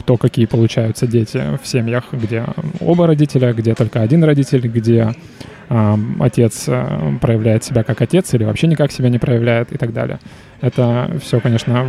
то, 0.06 0.18
какие 0.18 0.46
получаются 0.46 1.08
дети 1.08 1.42
в 1.62 1.68
семьях, 1.68 2.06
где 2.12 2.46
оба 2.80 3.08
родителя, 3.08 3.54
где 3.54 3.76
только 3.76 4.02
один 4.02 4.24
родитель, 4.24 4.68
где 4.68 5.14
э, 5.70 5.98
отец 6.20 6.66
э, 6.68 7.18
проявляет 7.22 7.64
себя 7.64 7.84
как 7.84 8.02
отец 8.02 8.34
или 8.34 8.44
вообще 8.44 8.68
никак 8.68 8.92
себя 8.92 9.10
не 9.10 9.20
проявляет 9.20 9.72
и 9.74 9.78
так 9.78 9.94
далее. 9.94 10.20
Это 10.62 11.18
все, 11.22 11.40
конечно, 11.40 11.86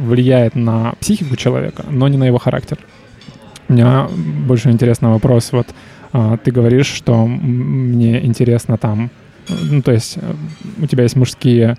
влияет 0.00 0.54
на 0.54 0.94
психику 1.00 1.36
человека, 1.36 1.84
но 1.90 2.08
не 2.08 2.16
на 2.16 2.24
его 2.24 2.38
характер. 2.38 2.78
У 3.68 3.72
меня 3.72 4.08
больше 4.46 4.70
интересный 4.70 5.10
вопрос. 5.10 5.52
Вот 5.52 5.68
а, 6.12 6.36
ты 6.38 6.50
говоришь, 6.50 6.86
что 6.86 7.26
мне 7.26 8.24
интересно 8.24 8.78
там, 8.78 9.10
ну 9.48 9.82
то 9.82 9.92
есть 9.92 10.16
э, 10.16 10.34
у 10.82 10.86
тебя 10.86 11.04
есть 11.04 11.16
мужские 11.16 11.76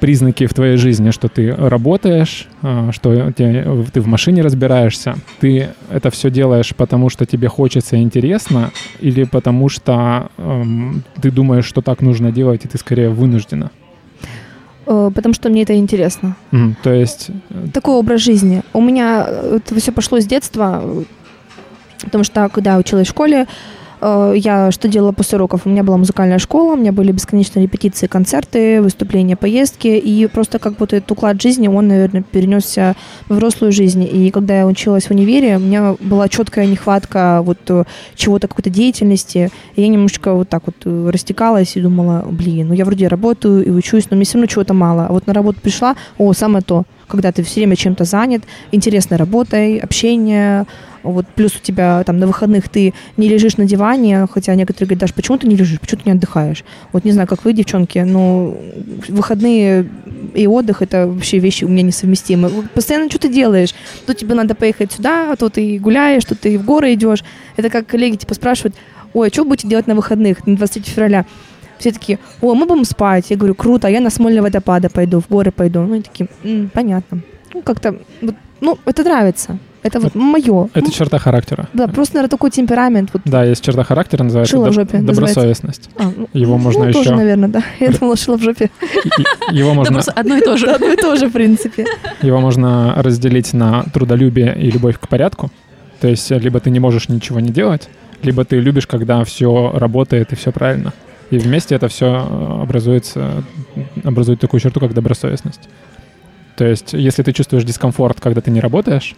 признаки 0.00 0.46
в 0.46 0.54
твоей 0.54 0.76
жизни, 0.76 1.10
что 1.10 1.28
ты 1.28 1.54
работаешь, 1.54 2.48
а, 2.62 2.90
что 2.92 3.32
ты 3.32 4.00
в 4.00 4.06
машине 4.06 4.42
разбираешься, 4.42 5.16
ты 5.40 5.70
это 5.90 6.10
все 6.10 6.30
делаешь 6.30 6.74
потому, 6.76 7.10
что 7.10 7.26
тебе 7.26 7.48
хочется 7.48 7.96
и 7.96 8.02
интересно, 8.02 8.70
или 9.00 9.24
потому 9.24 9.68
что 9.68 10.30
эм, 10.38 11.02
ты 11.20 11.30
думаешь, 11.30 11.64
что 11.64 11.80
так 11.80 12.02
нужно 12.02 12.32
делать, 12.32 12.64
и 12.64 12.68
ты 12.68 12.78
скорее 12.78 13.10
вынуждена? 13.10 13.70
Э, 14.86 15.10
Потому 15.14 15.34
что 15.34 15.48
мне 15.48 15.62
это 15.62 15.76
интересно. 15.76 16.36
Мгм. 16.50 16.76
То 16.82 16.92
есть, 16.92 17.30
э, 17.50 17.66
Такой 17.72 17.94
образ 17.96 18.22
жизни. 18.22 18.62
У 18.72 18.80
меня 18.80 19.26
э, 19.28 19.58
это 19.58 19.78
все 19.80 19.92
пошло 19.92 20.20
с 20.20 20.26
детства, 20.26 20.82
потому 22.02 22.24
что 22.24 22.48
когда 22.48 22.72
я 22.74 22.78
училась 22.78 23.06
в 23.06 23.10
школе, 23.10 23.46
я 24.34 24.70
что 24.70 24.88
делала 24.88 25.12
после 25.12 25.36
уроков? 25.36 25.62
У 25.64 25.68
меня 25.68 25.82
была 25.82 25.96
музыкальная 25.96 26.38
школа, 26.38 26.74
у 26.74 26.76
меня 26.76 26.92
были 26.92 27.12
бесконечные 27.12 27.64
репетиции, 27.64 28.06
концерты, 28.06 28.80
выступления, 28.82 29.36
поездки, 29.36 29.88
и 29.88 30.26
просто 30.26 30.58
как 30.58 30.76
будто 30.76 30.96
этот 30.96 31.10
уклад 31.12 31.40
жизни, 31.40 31.68
он, 31.68 31.88
наверное, 31.88 32.22
перенесся 32.22 32.94
в 33.28 33.34
взрослую 33.34 33.72
жизнь. 33.72 34.08
И 34.10 34.30
когда 34.30 34.58
я 34.58 34.66
училась 34.66 35.06
в 35.06 35.10
универе, 35.10 35.56
у 35.56 35.60
меня 35.60 35.96
была 36.00 36.28
четкая 36.28 36.66
нехватка 36.66 37.40
вот 37.42 37.58
э, 37.68 37.84
чего-то, 38.14 38.48
какой-то 38.48 38.70
деятельности, 38.70 39.50
и 39.74 39.82
я 39.82 39.88
немножечко 39.88 40.34
вот 40.34 40.48
так 40.48 40.62
вот 40.66 40.76
э, 40.84 41.10
растекалась 41.10 41.76
и 41.76 41.80
думала, 41.80 42.24
блин, 42.30 42.68
ну 42.68 42.74
я 42.74 42.84
вроде 42.84 43.08
работаю 43.08 43.64
и 43.64 43.70
учусь, 43.70 44.10
но 44.10 44.16
мне 44.16 44.24
все 44.24 44.34
равно 44.34 44.46
чего-то 44.46 44.74
мало. 44.74 45.06
А 45.06 45.12
вот 45.12 45.26
на 45.26 45.32
работу 45.32 45.60
пришла, 45.60 45.96
о, 46.18 46.32
самое 46.32 46.62
то, 46.62 46.84
когда 47.08 47.32
ты 47.32 47.42
все 47.42 47.60
время 47.60 47.76
чем-то 47.76 48.04
занят, 48.04 48.42
интересной 48.72 49.16
работой, 49.16 49.78
общение, 49.78 50.66
вот 51.12 51.26
плюс 51.34 51.56
у 51.56 51.58
тебя 51.60 52.02
там 52.04 52.18
на 52.18 52.26
выходных 52.26 52.68
ты 52.68 52.94
не 53.16 53.28
лежишь 53.28 53.56
на 53.56 53.64
диване, 53.64 54.26
хотя 54.30 54.54
некоторые 54.54 54.88
говорят, 54.88 55.00
Даш, 55.00 55.14
почему 55.14 55.38
ты 55.38 55.46
не 55.48 55.56
лежишь, 55.56 55.80
почему 55.80 56.02
ты 56.02 56.10
не 56.10 56.16
отдыхаешь? 56.16 56.64
Вот 56.92 57.04
не 57.04 57.12
знаю, 57.12 57.28
как 57.28 57.44
вы, 57.44 57.52
девчонки, 57.52 57.98
но 57.98 58.56
выходные 59.08 59.86
и 60.34 60.46
отдых 60.46 60.82
это 60.82 61.06
вообще 61.06 61.38
вещи 61.38 61.64
у 61.64 61.68
меня 61.68 61.82
несовместимы. 61.82 62.50
Постоянно 62.74 63.08
что 63.08 63.18
ты 63.18 63.28
делаешь? 63.28 63.74
То 64.06 64.14
тебе 64.14 64.34
надо 64.34 64.54
поехать 64.54 64.92
сюда, 64.92 65.32
а 65.32 65.36
то 65.36 65.48
ты 65.48 65.78
гуляешь, 65.78 66.24
то 66.24 66.34
ты 66.34 66.58
в 66.58 66.64
горы 66.64 66.94
идешь. 66.94 67.24
Это 67.56 67.70
как 67.70 67.86
коллеги 67.86 68.16
типа 68.16 68.34
спрашивают, 68.34 68.74
ой, 69.12 69.28
а 69.28 69.32
что 69.32 69.44
будете 69.44 69.68
делать 69.68 69.86
на 69.86 69.94
выходных, 69.94 70.46
на 70.46 70.56
23 70.56 70.92
февраля? 70.92 71.26
Все 71.78 71.92
такие, 71.92 72.18
о, 72.40 72.54
мы 72.54 72.66
будем 72.66 72.84
спать. 72.84 73.26
Я 73.28 73.36
говорю, 73.36 73.54
круто, 73.54 73.88
а 73.88 73.90
я 73.90 74.00
на 74.00 74.10
Смольный 74.10 74.40
водопады 74.40 74.88
пойду, 74.88 75.20
в 75.20 75.28
горы 75.28 75.50
пойду. 75.50 75.80
Ну, 75.80 75.94
они 75.94 76.02
такие, 76.02 76.28
«М, 76.42 76.70
понятно. 76.72 77.20
Ну, 77.52 77.62
как-то, 77.62 77.98
ну, 78.60 78.78
это 78.86 79.04
нравится. 79.04 79.58
Это 79.86 80.00
вот 80.00 80.14
мое. 80.14 80.68
это 80.74 80.90
черта 80.92 81.18
характера. 81.18 81.68
Да, 81.72 81.86
просто, 81.88 82.14
наверное, 82.16 82.30
такой 82.30 82.50
темперамент. 82.50 83.10
Вот, 83.12 83.22
Да, 83.24 83.44
есть 83.44 83.64
черта 83.64 83.84
характера, 83.84 84.22
называется 84.24 84.50
Шило 84.56 84.66
в 84.66 84.68
доб- 84.70 84.72
жопе 84.74 84.98
называется. 84.98 85.14
добросовестность. 85.34 85.90
а, 85.98 86.10
ну, 86.16 86.28
Его 86.32 86.58
можно 86.58 86.84
ну, 86.86 86.92
тоже, 86.92 87.08
еще- 87.10 87.16
наверное, 87.16 87.48
да. 87.48 87.62
Я 87.80 87.90
думала, 87.92 88.16
шила 88.16 88.36
в 88.36 88.42
жопе. 88.42 88.70
Его 89.52 89.74
можно, 89.74 90.00
одно 90.14 90.36
и 90.36 90.40
то 90.40 90.56
же. 90.56 90.66
Одно 90.70 90.88
и 90.88 90.96
то 90.96 91.16
же, 91.16 91.28
в 91.28 91.32
принципе. 91.32 91.86
его 92.22 92.40
можно 92.40 92.94
разделить 92.96 93.52
на 93.54 93.84
трудолюбие 93.92 94.54
и 94.58 94.70
любовь 94.70 94.98
к 94.98 95.08
порядку. 95.08 95.50
То 96.00 96.08
есть 96.08 96.30
э, 96.30 96.38
либо 96.38 96.60
ты 96.60 96.70
не 96.70 96.80
можешь 96.80 97.08
ничего 97.08 97.40
не 97.40 97.50
делать, 97.50 97.88
либо 98.22 98.44
ты 98.44 98.58
любишь, 98.60 98.86
когда 98.86 99.22
все 99.24 99.72
работает 99.74 100.32
и 100.32 100.36
все 100.36 100.52
правильно. 100.52 100.92
И 101.30 101.38
вместе 101.38 101.74
это 101.74 101.88
все 101.88 102.06
образуется, 102.62 103.42
образует 104.04 104.40
такую 104.40 104.60
черту, 104.60 104.80
как 104.80 104.94
добросовестность. 104.94 105.68
То 106.56 106.64
есть, 106.64 106.92
если 106.92 107.22
ты 107.22 107.32
чувствуешь 107.32 107.64
дискомфорт, 107.64 108.20
когда 108.20 108.40
ты 108.40 108.50
не 108.50 108.60
работаешь, 108.60 109.14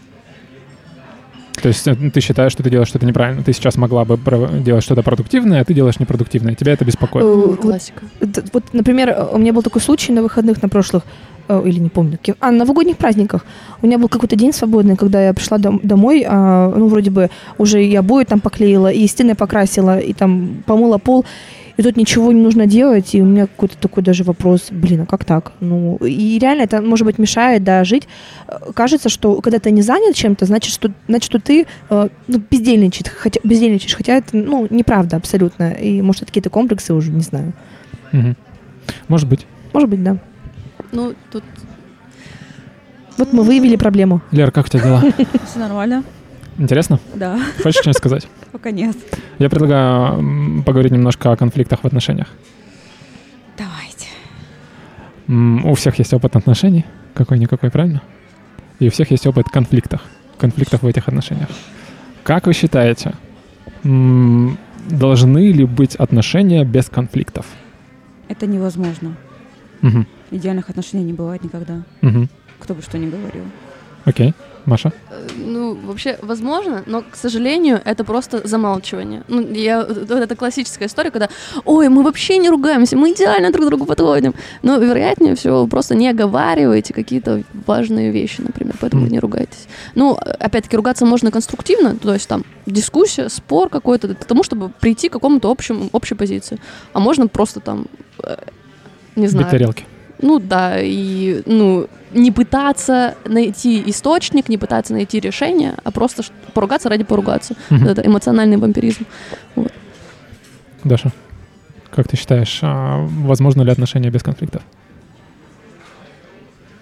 то 1.61 1.69
есть 1.69 1.87
э, 1.89 1.95
ты 1.95 2.21
считаешь, 2.21 2.53
что 2.53 2.63
ты 2.63 2.71
делаешь 2.71 2.89
что-то 2.89 3.07
неправильно. 3.07 3.43
Ты 3.43 3.53
сейчас 3.53 3.77
могла 3.77 4.05
бы 4.05 4.19
делать 4.61 4.85
что-то 4.85 5.03
продуктивное, 5.03 5.61
а 5.61 5.65
ты 5.65 5.75
делаешь 5.75 5.99
непродуктивное. 5.99 6.55
Тебя 6.55 6.73
это 6.73 6.85
беспокоит. 6.85 7.25
Э, 7.25 7.29
вот 7.29 7.61
Классика. 7.61 8.03
Вот, 8.53 8.65
например, 8.73 9.11
э, 9.11 9.27
у 9.33 9.39
меня 9.39 9.53
был 9.53 9.63
такой 9.63 9.81
случай 9.83 10.13
на 10.13 10.23
выходных, 10.23 10.63
на 10.63 10.69
прошлых, 10.69 11.03
или 11.65 11.79
не 11.81 11.89
помню, 11.89 12.19
каких- 12.19 12.35
а, 12.41 12.51
на 12.51 12.59
новогодних 12.59 12.97
праздниках. 12.99 13.47
У 13.83 13.87
меня 13.87 13.97
был 13.99 14.09
какой-то 14.09 14.37
день 14.37 14.53
свободный, 14.53 14.97
когда 14.97 15.27
я 15.27 15.33
пришла 15.33 15.57
дом- 15.57 15.81
домой, 15.83 16.23
а, 16.29 16.71
ну, 16.77 16.89
вроде 16.89 17.11
бы 17.11 17.31
уже 17.57 17.83
и 17.83 17.95
обои 17.97 18.25
там 18.25 18.41
поклеила, 18.41 18.93
и 18.93 19.07
стены 19.07 19.35
покрасила, 19.35 19.99
и 19.99 20.13
там 20.13 20.63
помыла 20.67 20.99
пол, 20.99 21.25
и 21.79 21.83
тут 21.83 21.97
ничего 21.97 22.33
не 22.33 22.41
нужно 22.43 22.67
делать, 22.67 23.15
и 23.15 23.23
у 23.23 23.25
меня 23.25 23.47
какой-то 23.47 23.79
такой 23.79 24.03
даже 24.03 24.25
вопрос, 24.25 24.67
блин, 24.73 25.03
а 25.03 25.07
как 25.07 25.25
так? 25.25 25.53
Ну, 25.61 25.97
и 25.99 26.37
реально 26.41 26.63
это, 26.63 26.83
может 26.83 27.07
быть, 27.07 27.19
мешает, 27.19 27.63
да, 27.63 27.85
жить. 27.85 28.09
Э, 28.49 28.73
Кажется, 28.75 29.09
что 29.09 29.41
когда 29.41 29.61
ты 29.61 29.71
не 29.71 29.83
занят 29.83 30.17
чем-то, 30.17 30.45
значит, 30.45 30.75
что, 30.75 30.91
значит, 31.07 31.25
что 31.27 31.39
ты 31.39 31.67
э, 31.89 32.09
ну, 32.27 32.43
бездельничаешь, 32.51 33.13
хотя, 33.17 33.41
бездельничаешь, 33.45 33.95
хотя 33.95 34.17
это, 34.17 34.37
ну, 34.37 34.67
неправда 34.71 35.19
абсолютно. 35.19 35.71
И, 35.71 36.03
может, 36.03 36.23
это 36.23 36.31
какие-то 36.33 36.51
комплексы 36.51 36.93
уже, 36.93 37.13
не 37.13 37.21
знаю. 37.23 37.53
Мгм. 38.11 38.37
Может 39.07 39.29
быть. 39.29 39.47
Может 39.73 39.89
быть, 39.89 40.03
да. 40.03 40.17
Ну, 40.91 41.15
тут 41.31 41.45
Вот 43.19 43.33
мы 43.33 43.45
выявили 43.45 43.77
проблему. 43.77 44.21
Лер, 44.33 44.51
как 44.51 44.67
у 44.67 44.69
тебя 44.69 44.83
дела? 44.83 45.03
Все 45.49 45.61
нормально? 45.61 46.03
Интересно? 46.59 46.99
Да, 47.15 47.39
Хочешь 47.63 47.77
что-нибудь 47.81 47.99
сказать? 47.99 48.27
Пока 48.59 48.71
нет. 48.71 48.97
Я 49.39 49.49
предлагаю 49.49 50.63
поговорить 50.65 50.93
немножко 50.93 51.33
о 51.33 51.37
конфликтах 51.37 51.81
в 51.81 51.85
отношениях. 51.87 52.29
Давайте. 53.57 54.09
У 55.69 55.75
всех 55.75 55.99
есть 55.99 56.13
опыт 56.13 56.37
отношений, 56.37 56.85
какой-никакой, 57.15 57.71
правильно? 57.71 58.03
И 58.81 58.89
у 58.89 58.91
всех 58.91 59.11
есть 59.11 59.27
опыт 59.27 59.49
конфликтов, 59.49 60.01
конфликтов 60.39 60.83
в 60.83 60.87
этих 60.87 61.09
отношениях. 61.09 61.49
Как 62.23 62.47
вы 62.47 62.53
считаете, 62.53 63.15
должны 63.85 65.53
ли 65.53 65.65
быть 65.65 65.95
отношения 65.97 66.65
без 66.65 66.89
конфликтов? 66.89 67.47
Это 68.29 68.47
невозможно. 68.47 69.15
Мгм, 69.81 70.07
Идеальных 70.31 70.69
отношений 70.71 71.05
не 71.05 71.13
бывает 71.13 71.45
никогда. 71.45 71.83
мгм. 72.03 72.29
Кто 72.59 72.75
бы 72.75 72.83
что 72.83 72.99
ни 72.99 73.09
говорил. 73.09 73.45
Окей. 74.05 74.35
Маша? 74.69 74.93
Э, 75.11 75.27
Ну, 75.37 75.75
вообще, 75.75 76.19
возможно, 76.23 76.83
но, 76.87 77.03
к 77.03 77.17
сожалению, 77.17 77.81
это 77.85 78.05
просто 78.05 78.47
замалчивание. 78.47 79.23
Ну, 79.29 79.41
я, 79.53 79.85
вот 79.85 80.11
это 80.11 80.37
классическая 80.37 80.87
история, 80.87 81.11
когда, 81.11 81.29
ой, 81.65 81.89
мы 81.89 82.03
вообще 82.03 82.39
не 82.39 82.51
ругаемся, 82.51 82.97
мы 82.97 83.13
идеально 83.13 83.51
друг 83.51 83.67
другу 83.67 83.85
подходим. 83.87 84.35
Но, 84.63 84.77
вероятнее 84.79 85.35
всего, 85.35 85.63
вы 85.63 85.69
просто 85.69 85.95
не 85.95 86.09
оговариваете 86.09 86.93
какие-то 86.95 87.43
важные 87.67 88.11
вещи, 88.11 88.41
например, 88.43 88.75
поэтому 88.81 89.03
Мгм. 89.03 89.13
не 89.13 89.19
ругаетесь. 89.21 89.67
Ну, 89.95 90.17
опять-таки, 90.41 90.77
ругаться 90.77 91.07
можно 91.07 91.31
конструктивно, 91.31 91.97
то 91.97 92.13
есть 92.13 92.29
там 92.29 92.45
дискуссия, 92.67 93.29
спор 93.29 93.69
какой-то, 93.69 94.09
к 94.15 94.25
тому, 94.25 94.43
чтобы 94.43 94.69
прийти 94.81 95.09
к 95.09 95.13
какому-то 95.13 95.51
общему, 95.51 95.89
общей 95.93 96.15
позиции. 96.15 96.59
А 96.93 97.01
можно 97.01 97.27
просто 97.29 97.61
там, 97.61 97.87
э, 98.23 98.37
не 99.17 99.23
Бить 99.23 99.31
знаю, 99.33 99.51
тарелки. 99.51 99.85
Ну 100.21 100.39
да, 100.39 100.81
и 100.81 101.43
ну, 101.47 101.89
не 102.13 102.31
пытаться 102.33 103.15
найти 103.25 103.83
источник, 103.87 104.49
не 104.49 104.59
пытаться 104.59 104.93
найти 104.93 105.21
решение, 105.21 105.75
а 105.85 105.91
просто 105.91 106.23
поругаться 106.55 106.89
ради 106.89 107.05
поругаться. 107.05 107.55
Мгм. 107.71 107.87
Это 107.87 108.03
эмоциональный 108.03 108.57
вампиризм. 108.57 109.07
Даша, 110.85 111.13
как 111.91 112.09
ты 112.09 112.17
считаешь, 112.17 112.61
а, 112.63 113.07
возможно 113.09 113.63
ли 113.63 113.71
отношения 113.71 114.11
без 114.11 114.23
конфликтов? 114.23 114.63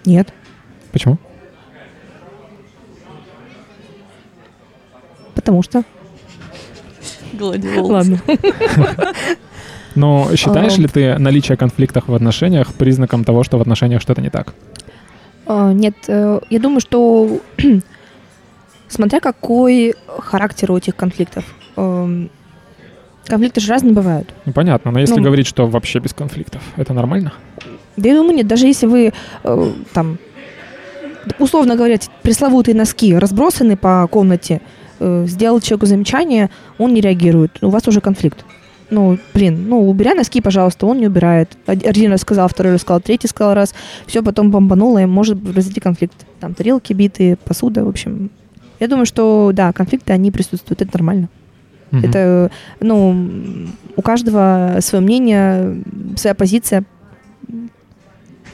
Нет. 0.05 0.33
Почему? 0.91 1.17
Потому 5.35 5.61
что... 5.63 5.83
Гладиолус. 7.33 7.89
Ладно. 7.89 8.21
Но 9.97 10.29
считаешь 10.35 10.75
Ам. 10.75 10.81
ли 10.81 10.87
ты 10.87 11.17
наличие 11.17 11.57
конфликтов 11.57 12.07
в 12.07 12.13
отношениях 12.13 12.73
признаком 12.73 13.23
того, 13.23 13.43
что 13.43 13.57
в 13.57 13.61
отношениях 13.61 14.01
что-то 14.01 14.21
не 14.21 14.29
так? 14.29 14.53
А, 15.47 15.73
Нет, 15.73 15.95
э, 16.07 16.39
я 16.49 16.59
думаю, 16.59 16.79
что 16.81 17.39
смотря 18.87 19.19
какой 19.19 19.95
характер 20.19 20.71
у 20.71 20.77
этих 20.77 20.95
конфликтов. 20.95 21.43
Эм, 21.75 22.29
Конфликты 23.25 23.59
же 23.59 23.71
разные 23.71 23.93
бывают. 23.93 24.33
Ну, 24.45 24.53
понятно, 24.53 24.91
но 24.91 24.99
если 24.99 25.15
Ну, 25.15 25.23
говорить, 25.23 25.47
что 25.47 25.67
вообще 25.67 25.99
без 25.99 26.13
конфликтов, 26.13 26.61
это 26.77 26.93
нормально? 26.93 27.33
Да 27.97 28.07
я 28.07 28.15
думаю, 28.15 28.35
нет, 28.37 28.47
даже 28.47 28.67
если 28.67 28.85
вы 28.85 29.11
э, 29.43 29.71
там, 29.93 30.17
условно 31.39 31.75
говоря, 31.75 31.97
пресловутые 32.21 32.75
носки 32.75 33.13
разбросаны 33.17 33.75
по 33.75 34.07
комнате, 34.07 34.61
э, 34.99 35.25
сделал 35.27 35.59
человеку 35.59 35.87
замечание, 35.87 36.49
он 36.77 36.93
не 36.93 37.01
реагирует, 37.01 37.57
у 37.61 37.69
вас 37.69 37.87
уже 37.87 37.99
конфликт. 37.99 38.45
Ну, 38.89 39.17
блин, 39.33 39.67
ну, 39.67 39.89
убирай 39.89 40.15
носки, 40.15 40.39
пожалуйста, 40.41 40.85
он 40.85 40.99
не 40.99 41.07
убирает. 41.07 41.57
Од- 41.67 41.85
Один 41.85 42.11
раз 42.11 42.21
сказал, 42.21 42.47
второй 42.47 42.71
раз 42.73 42.81
сказал, 42.81 43.01
третий 43.01 43.27
сказал 43.27 43.53
раз. 43.53 43.75
Все, 44.05 44.23
потом 44.23 44.49
бомбануло, 44.49 44.99
и 45.01 45.05
может 45.05 45.41
произойти 45.43 45.79
конфликт. 45.81 46.25
Там 46.39 46.53
тарелки 46.53 46.93
битые, 46.93 47.35
посуда, 47.35 47.83
в 47.83 47.89
общем. 47.89 48.29
Я 48.79 48.87
думаю, 48.87 49.05
что, 49.05 49.51
да, 49.53 49.73
конфликты, 49.73 50.13
они 50.13 50.31
присутствуют, 50.31 50.81
это 50.81 50.91
нормально. 50.93 51.27
Мгм. 51.91 52.05
Это, 52.05 52.51
ну, 52.79 53.27
у 53.95 54.01
каждого 54.01 54.77
свое 54.81 55.03
мнение, 55.03 55.81
своя 56.15 56.33
позиция 56.35 56.83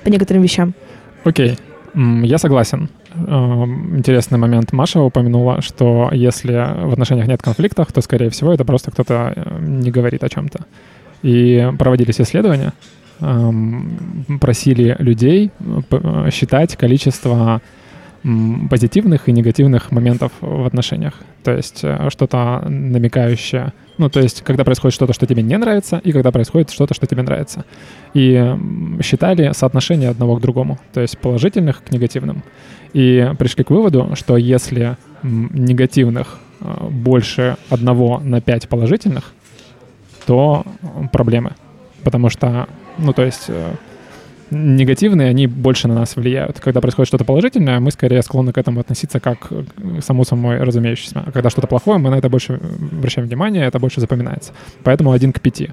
по 0.03 0.09
некоторым 0.09 0.41
вещам. 0.43 0.73
Окей, 1.23 1.51
М, 1.51 1.57
я 1.95 2.37
согласен. 2.37 2.89
Эм, 3.15 3.97
Интересный 3.97 4.37
момент. 4.39 4.73
Маша 4.73 4.99
упомянула, 5.01 5.61
что 5.61 6.09
если 6.11 6.53
в 6.53 6.91
отношениях 6.93 7.27
нет 7.27 7.41
конфликтов, 7.41 7.91
то, 7.91 8.01
скорее 8.01 8.29
всего, 8.29 8.53
это 8.53 8.65
просто 8.65 8.91
кто-то 8.91 9.33
э, 9.35 9.59
не 9.61 9.91
говорит 9.91 10.23
о 10.23 10.29
чем-то. 10.29 10.65
И 11.21 11.71
проводились 11.77 12.19
исследования, 12.19 12.73
эм, 13.19 14.39
просили 14.41 14.95
людей 14.99 15.51
э, 15.59 15.81
э, 15.91 16.29
считать 16.31 16.75
количество 16.75 17.61
позитивных 18.69 19.27
и 19.27 19.33
негативных 19.33 19.91
моментов 19.91 20.31
в 20.39 20.65
отношениях. 20.65 21.13
То 21.43 21.51
есть 21.51 21.83
что-то 22.07 22.63
намекающее. 22.69 23.73
Ну, 23.97 24.09
то 24.09 24.19
есть, 24.19 24.41
когда 24.41 24.63
происходит 24.63 24.95
что-то, 24.95 25.13
что 25.13 25.27
тебе 25.27 25.43
не 25.43 25.57
нравится, 25.57 26.01
и 26.03 26.11
когда 26.11 26.31
происходит 26.31 26.71
что-то, 26.71 26.93
что 26.93 27.05
тебе 27.05 27.21
нравится. 27.21 27.65
И 28.13 28.55
считали 29.03 29.51
соотношение 29.53 30.09
одного 30.09 30.37
к 30.37 30.41
другому, 30.41 30.79
то 30.93 31.01
есть 31.01 31.17
положительных 31.19 31.83
к 31.83 31.91
негативным. 31.91 32.43
И 32.93 33.31
пришли 33.37 33.63
к 33.63 33.69
выводу, 33.69 34.11
что 34.15 34.37
если 34.37 34.97
негативных 35.23 36.39
э, 36.59 36.87
больше 36.89 37.57
одного 37.69 38.19
на 38.19 38.41
пять 38.41 38.67
положительных, 38.67 39.33
то 40.25 40.63
э, 40.65 41.07
проблемы. 41.11 41.53
Потому 42.03 42.29
что, 42.29 42.67
ну, 42.97 43.13
то 43.13 43.23
есть 43.23 43.45
э, 43.47 43.73
негативные, 44.53 45.29
они 45.29 45.47
больше 45.47 45.87
на 45.87 45.95
нас 45.95 46.15
влияют. 46.15 46.59
Когда 46.59 46.81
происходит 46.81 47.07
что-то 47.07 47.25
положительное, 47.25 47.79
мы 47.79 47.91
скорее 47.91 48.21
склонны 48.21 48.53
к 48.53 48.57
этому 48.57 48.79
относиться 48.79 49.19
как 49.19 49.49
к 49.49 50.01
само 50.01 50.23
собой 50.23 50.57
разумеющееся. 50.57 51.23
А 51.25 51.31
когда 51.31 51.49
что-то 51.49 51.67
плохое, 51.67 51.97
мы 51.97 52.09
на 52.09 52.15
это 52.15 52.29
больше 52.29 52.59
обращаем 52.91 53.27
внимание, 53.27 53.65
это 53.65 53.79
больше 53.79 54.01
запоминается. 54.01 54.53
Поэтому 54.83 55.11
один 55.11 55.33
к 55.33 55.41
пяти. 55.41 55.69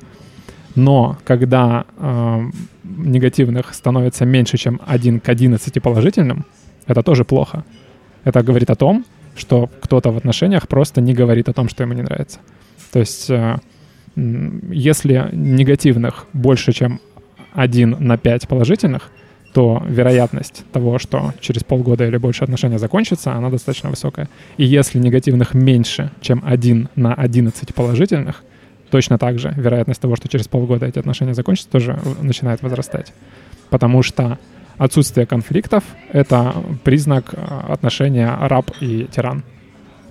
Но 0.75 1.19
когда 1.25 1.85
э, 1.99 2.41
негативных 2.85 3.75
становится 3.75 4.25
меньше, 4.25 4.57
чем 4.57 4.81
1 4.87 5.21
к 5.21 5.29
11 5.29 5.83
положительным, 5.83 6.45
это 6.87 7.03
тоже 7.03 7.25
плохо. 7.25 7.65
Это 8.25 8.43
говорит 8.43 8.71
о 8.71 8.75
том, 8.75 9.05
что 9.37 9.69
кто-то 9.81 10.13
в 10.13 10.17
отношениях 10.17 10.69
просто 10.69 11.01
не 11.01 11.15
говорит 11.15 11.49
о 11.49 11.53
том, 11.53 11.69
что 11.69 11.83
ему 11.83 11.95
не 11.95 12.03
нравится. 12.03 12.41
То 12.93 13.01
есть, 13.01 13.31
э, 13.31 13.57
если 14.17 15.29
негативных 15.33 16.27
больше, 16.33 16.73
чем 16.73 17.01
1 17.55 17.97
на 17.99 18.17
5 18.17 18.49
положительных, 18.49 19.11
то 19.53 19.83
вероятность 19.87 20.65
того, 20.73 20.99
что 20.99 21.35
через 21.41 21.65
полгода 21.65 22.07
или 22.07 22.17
больше 22.19 22.45
отношения 22.45 22.79
закончатся, 22.79 23.33
она 23.33 23.51
достаточно 23.51 23.91
высокая. 23.91 24.29
И 24.57 24.65
если 24.65 24.99
негативных 24.99 25.55
меньше, 25.55 26.11
чем 26.21 26.43
1 26.45 26.89
на 26.95 27.15
11 27.15 27.75
положительных, 27.75 28.45
точно 28.91 29.19
так 29.19 29.39
же 29.39 29.53
вероятность 29.57 30.01
того, 30.01 30.17
что 30.17 30.29
через 30.29 30.49
полгода 30.49 30.87
эти 30.87 30.99
отношения 30.99 31.35
закончатся, 31.35 31.71
тоже 31.71 31.99
начинает 32.21 32.63
возрастать. 32.63 33.13
Потому 33.71 34.03
что 34.03 34.39
отсутствие 34.79 35.27
конфликтов— 35.27 35.85
это 36.13 36.55
признак 36.85 37.33
э, 37.33 37.73
отношения 37.73 38.37
раб 38.41 38.71
и 38.81 39.09
тиран. 39.11 39.45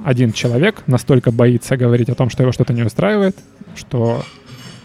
Один 0.03 0.31
человек 0.31 0.83
настолько 0.87 1.31
боится 1.31 1.75
говорить 1.75 2.09
о 2.09 2.15
том, 2.15 2.29
что 2.29 2.43
его 2.43 2.51
что-то 2.51 2.71
не 2.73 2.83
устраивает, 2.83 3.35
что 3.75 4.23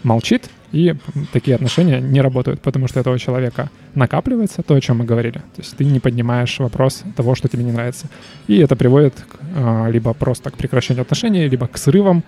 молчит, 0.05 0.49
и 0.73 0.95
такие 1.33 1.55
отношения 1.55 2.01
не 2.01 2.21
работают, 2.21 2.61
потому 2.61 2.89
что 2.89 3.01
этого 3.01 3.19
человека 3.19 3.71
накапливается 3.95 4.63
то, 4.63 4.75
о 4.75 4.81
чем 4.81 4.99
мы 4.99 5.05
говорили. 5.05 5.39
То 5.39 5.59
есть 5.59 5.77
ты 5.77 5.85
не 5.85 6.01
поднимаешь 6.01 6.59
вопрос 6.59 7.05
того, 7.17 7.35
что 7.35 7.49
тебе 7.49 7.65
не 7.65 7.73
нравится. 7.73 8.09
И 8.47 8.59
это 8.59 8.77
приводит 8.77 9.15
к, 9.15 9.39
а, 9.57 9.89
либо 9.89 10.13
просто 10.15 10.51
к 10.51 10.57
прекращению 10.57 11.03
отношений, 11.03 11.49
либо 11.49 11.67
к 11.69 11.79
срывам 11.79 12.25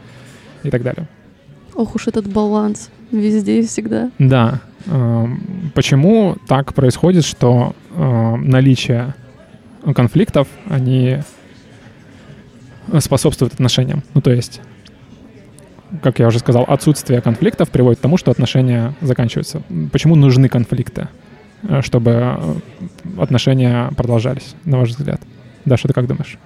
и 0.62 0.70
так 0.70 0.82
далее. 0.82 1.08
Ох 1.74 1.94
уж 1.94 2.06
этот 2.06 2.26
баланс 2.26 2.90
везде 3.10 3.60
и 3.60 3.66
всегда. 3.66 4.10
Да. 4.18 4.60
эм, 4.86 5.70
Почему 5.74 6.36
так 6.48 6.72
происходит, 6.72 7.24
что 7.24 7.74
эм, 7.94 8.48
наличие 8.48 9.14
конфликтов, 9.94 10.48
они 10.68 11.18
способствуют 13.00 13.54
отношениям? 13.54 14.02
Ну, 14.14 14.20
то 14.20 14.32
есть, 14.32 14.60
как 16.02 16.18
я 16.18 16.28
уже 16.28 16.38
сказал, 16.38 16.64
отсутствие 16.64 17.20
конфликтов 17.20 17.70
приводит 17.70 17.98
к 17.98 18.02
тому, 18.02 18.16
что 18.16 18.30
отношения 18.30 18.94
заканчиваются. 19.00 19.62
Почему 19.92 20.14
нужны 20.14 20.48
конфликты, 20.48 21.08
э, 21.62 21.82
чтобы 21.82 22.10
э, 22.10 22.54
отношения 23.18 23.90
продолжались, 23.96 24.54
на 24.64 24.78
ваш 24.78 24.90
взгляд? 24.90 25.20
Даша, 25.64 25.88
ты 25.88 25.94
как 25.94 26.06
думаешь? 26.06 26.38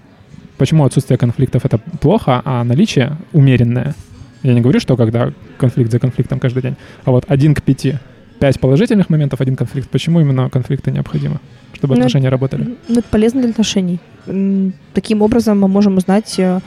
Почему 0.58 0.84
отсутствие 0.84 1.18
конфликтов 1.18 1.64
это 1.64 1.78
плохо, 1.78 2.42
а 2.44 2.64
наличие 2.64 3.16
умеренное? 3.32 3.94
Я 4.42 4.54
не 4.54 4.60
говорю, 4.60 4.80
что 4.80 4.96
когда 4.96 5.32
конфликт 5.58 5.90
за 5.90 5.98
конфликтом 5.98 6.38
каждый 6.38 6.62
день, 6.62 6.76
а 7.04 7.10
вот 7.10 7.24
один 7.28 7.54
к 7.54 7.62
пяти. 7.62 7.94
Пять 8.38 8.58
положительных 8.58 9.10
моментов, 9.10 9.40
один 9.42 9.54
конфликт. 9.54 9.90
Почему 9.90 10.20
именно 10.20 10.48
конфликты 10.48 10.90
необходимы? 10.90 11.40
Чтобы 11.74 11.94
Ну, 11.94 12.00
отношения 12.00 12.30
работали. 12.30 12.76
Ну, 12.88 12.98
это 12.98 13.08
полезно 13.10 13.42
для 13.42 13.50
отношений. 13.50 14.00
Таким 14.94 15.22
образом 15.22 15.60
мы 15.60 15.68
можем 15.68 15.98
узнать, 15.98 16.38
э, 16.38 16.60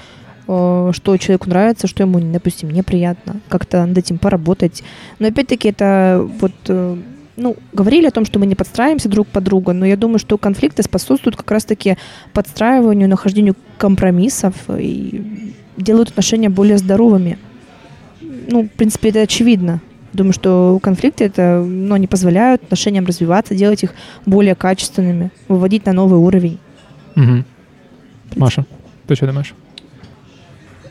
что 0.45 1.17
человеку 1.17 1.49
нравится, 1.49 1.87
что 1.87 2.03
ему, 2.03 2.19
допустим, 2.19 2.69
неприятно, 2.69 3.39
как-то 3.49 3.85
над 3.85 3.97
этим 3.97 4.17
поработать. 4.17 4.83
Но 5.19 5.27
опять-таки 5.27 5.69
это 5.69 6.27
вот, 6.39 6.51
э, 6.67 6.97
ну, 7.37 7.55
говорили 7.71 8.07
о 8.07 8.11
том, 8.11 8.25
что 8.25 8.39
мы 8.39 8.45
не 8.45 8.55
подстраиваемся 8.55 9.09
друг 9.09 9.27
под 9.27 9.43
друга, 9.45 9.73
но 9.73 9.85
я 9.85 9.95
думаю, 9.95 10.19
что 10.19 10.37
конфликты 10.37 10.83
способствуют 10.83 11.37
как 11.37 11.49
раз-таки 11.49 11.97
подстраиванию, 12.33 13.07
нахождению 13.07 13.55
компромиссов 13.77 14.53
и 14.69 15.53
делают 15.77 16.09
отношения 16.09 16.49
более 16.49 16.77
здоровыми. 16.77 17.37
Ну, 18.21 18.63
в 18.63 18.69
принципе, 18.69 19.09
это 19.09 19.21
очевидно. 19.21 19.81
Думаю, 20.11 20.33
что 20.33 20.77
конфликты 20.83 21.23
это, 21.23 21.63
ну, 21.65 21.95
они 21.95 22.05
позволяют 22.05 22.63
отношениям 22.63 23.05
развиваться, 23.05 23.55
делать 23.55 23.83
их 23.83 23.93
более 24.25 24.53
качественными, 24.53 25.31
выводить 25.47 25.85
на 25.85 25.93
новый 25.93 26.19
уровень. 26.19 26.59
Мгм. 27.15 27.45
Маша, 28.35 28.65
ты 29.07 29.15
что 29.15 29.25
думаешь? 29.25 29.53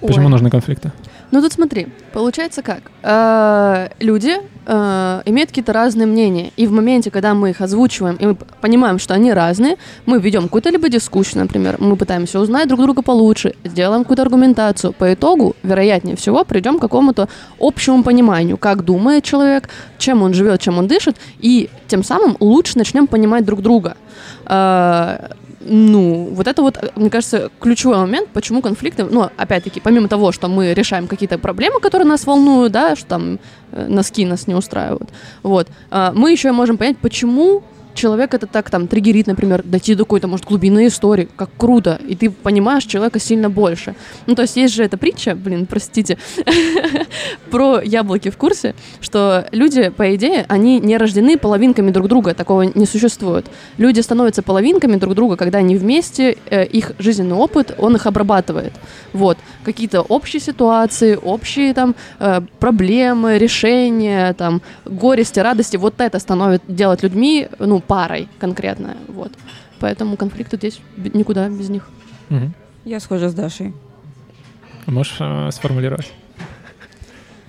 Почему 0.06 0.26
Ой. 0.26 0.30
нужны 0.30 0.50
конфликты? 0.50 0.92
Ну 1.30 1.40
тут 1.40 1.52
смотри, 1.52 1.86
получается 2.12 2.62
как? 2.62 2.82
Э, 3.02 3.88
люди 4.00 4.36
э, 4.66 5.22
имеют 5.24 5.48
какие-то 5.48 5.72
разные 5.72 6.06
мнения, 6.06 6.52
и 6.58 6.66
в 6.66 6.72
моменте, 6.72 7.10
когда 7.10 7.32
мы 7.32 7.50
их 7.50 7.62
озвучиваем, 7.62 8.16
и 8.16 8.26
мы 8.26 8.34
понимаем, 8.34 8.98
что 8.98 9.14
они 9.14 9.32
разные, 9.32 9.76
мы 10.04 10.20
ведем 10.20 10.42
какую-то 10.42 10.68
либо 10.68 10.90
дискуссию, 10.90 11.40
например, 11.40 11.76
мы 11.78 11.96
пытаемся 11.96 12.38
узнать 12.38 12.68
друг 12.68 12.82
друга 12.82 13.00
получше, 13.00 13.54
сделаем 13.64 14.02
какую-то 14.02 14.22
аргументацию. 14.22 14.92
По 14.92 15.14
итогу, 15.14 15.56
вероятнее 15.62 16.16
всего, 16.16 16.44
придем 16.44 16.78
к 16.78 16.82
какому-то 16.82 17.28
общему 17.58 18.02
пониманию, 18.02 18.58
как 18.58 18.84
думает 18.84 19.24
человек, 19.24 19.70
чем 19.96 20.22
он 20.22 20.34
живет, 20.34 20.60
чем 20.60 20.76
он 20.76 20.86
дышит, 20.86 21.16
и 21.38 21.70
тем 21.88 22.04
самым 22.04 22.36
лучше 22.40 22.76
начнем 22.76 23.06
понимать 23.06 23.46
друг 23.46 23.62
друга. 23.62 23.96
Э, 24.44 25.28
ну, 25.64 26.28
вот 26.32 26.46
это 26.46 26.62
вот, 26.62 26.76
э, 26.76 26.90
мне 26.96 27.10
кажется, 27.10 27.50
ключевой 27.60 27.96
момент, 27.98 28.28
почему 28.32 28.62
конфликты, 28.62 29.04
ну, 29.04 29.28
опять-таки, 29.36 29.80
помимо 29.80 30.08
того, 30.08 30.32
что 30.32 30.48
мы 30.48 30.74
решаем 30.74 31.06
какие-то 31.06 31.38
проблемы, 31.38 31.80
которые 31.80 32.06
нас 32.06 32.26
волнуют, 32.26 32.72
да, 32.72 32.96
что 32.96 33.06
там 33.06 33.38
э, 33.72 33.86
носки 33.88 34.24
нас 34.24 34.46
не 34.46 34.54
устраивают, 34.54 35.10
вот, 35.42 35.68
а, 35.90 36.12
мы 36.14 36.32
еще 36.32 36.52
можем 36.52 36.76
понять, 36.76 36.98
почему 36.98 37.62
человек 37.94 38.34
это 38.34 38.46
так 38.46 38.70
там 38.70 38.86
триггерит, 38.86 39.26
например, 39.26 39.62
дойти 39.64 39.94
до 39.94 40.04
какой-то, 40.04 40.28
может, 40.28 40.46
глубины 40.46 40.86
истории, 40.86 41.28
как 41.36 41.50
круто, 41.56 42.00
и 42.06 42.14
ты 42.14 42.30
понимаешь 42.30 42.84
человека 42.84 43.18
сильно 43.18 43.50
больше. 43.50 43.94
Ну, 44.26 44.34
то 44.34 44.42
есть 44.42 44.56
есть 44.56 44.74
же 44.74 44.84
эта 44.84 44.96
притча, 44.96 45.34
блин, 45.34 45.66
простите, 45.66 46.18
про 47.50 47.80
яблоки 47.82 48.30
в 48.30 48.36
курсе, 48.36 48.74
что 49.00 49.46
люди, 49.52 49.90
по 49.90 50.14
идее, 50.14 50.46
они 50.48 50.80
не 50.80 50.96
рождены 50.96 51.36
половинками 51.36 51.90
друг 51.90 52.08
друга, 52.08 52.34
такого 52.34 52.62
не 52.62 52.86
существует. 52.86 53.46
Люди 53.78 54.00
становятся 54.00 54.42
половинками 54.42 54.96
друг 54.96 55.14
друга, 55.14 55.36
когда 55.36 55.58
они 55.58 55.76
вместе, 55.76 56.38
э, 56.50 56.64
их 56.64 56.92
жизненный 56.98 57.36
опыт, 57.36 57.74
он 57.78 57.96
их 57.96 58.06
обрабатывает. 58.06 58.72
Вот. 59.12 59.38
Какие-то 59.64 60.00
общие 60.00 60.40
ситуации, 60.40 61.18
общие 61.22 61.74
там 61.74 61.94
э, 62.18 62.40
проблемы, 62.58 63.38
решения, 63.38 64.32
там, 64.34 64.62
горести, 64.84 65.40
радости, 65.40 65.76
вот 65.76 66.00
это 66.00 66.18
становится 66.18 66.66
делать 66.72 67.02
людьми, 67.02 67.48
ну, 67.58 67.81
парой 67.82 68.28
конкретно, 68.38 68.96
вот. 69.08 69.32
Поэтому 69.80 70.16
конфликты 70.16 70.56
здесь 70.56 70.80
никуда 70.96 71.48
без 71.48 71.68
них. 71.68 71.88
Мгм. 72.28 72.54
Я 72.84 73.00
схожа 73.00 73.28
с 73.28 73.34
Дашей. 73.34 73.72
Можешь 74.86 75.16
э, 75.20 75.50
сформулировать? 75.52 76.12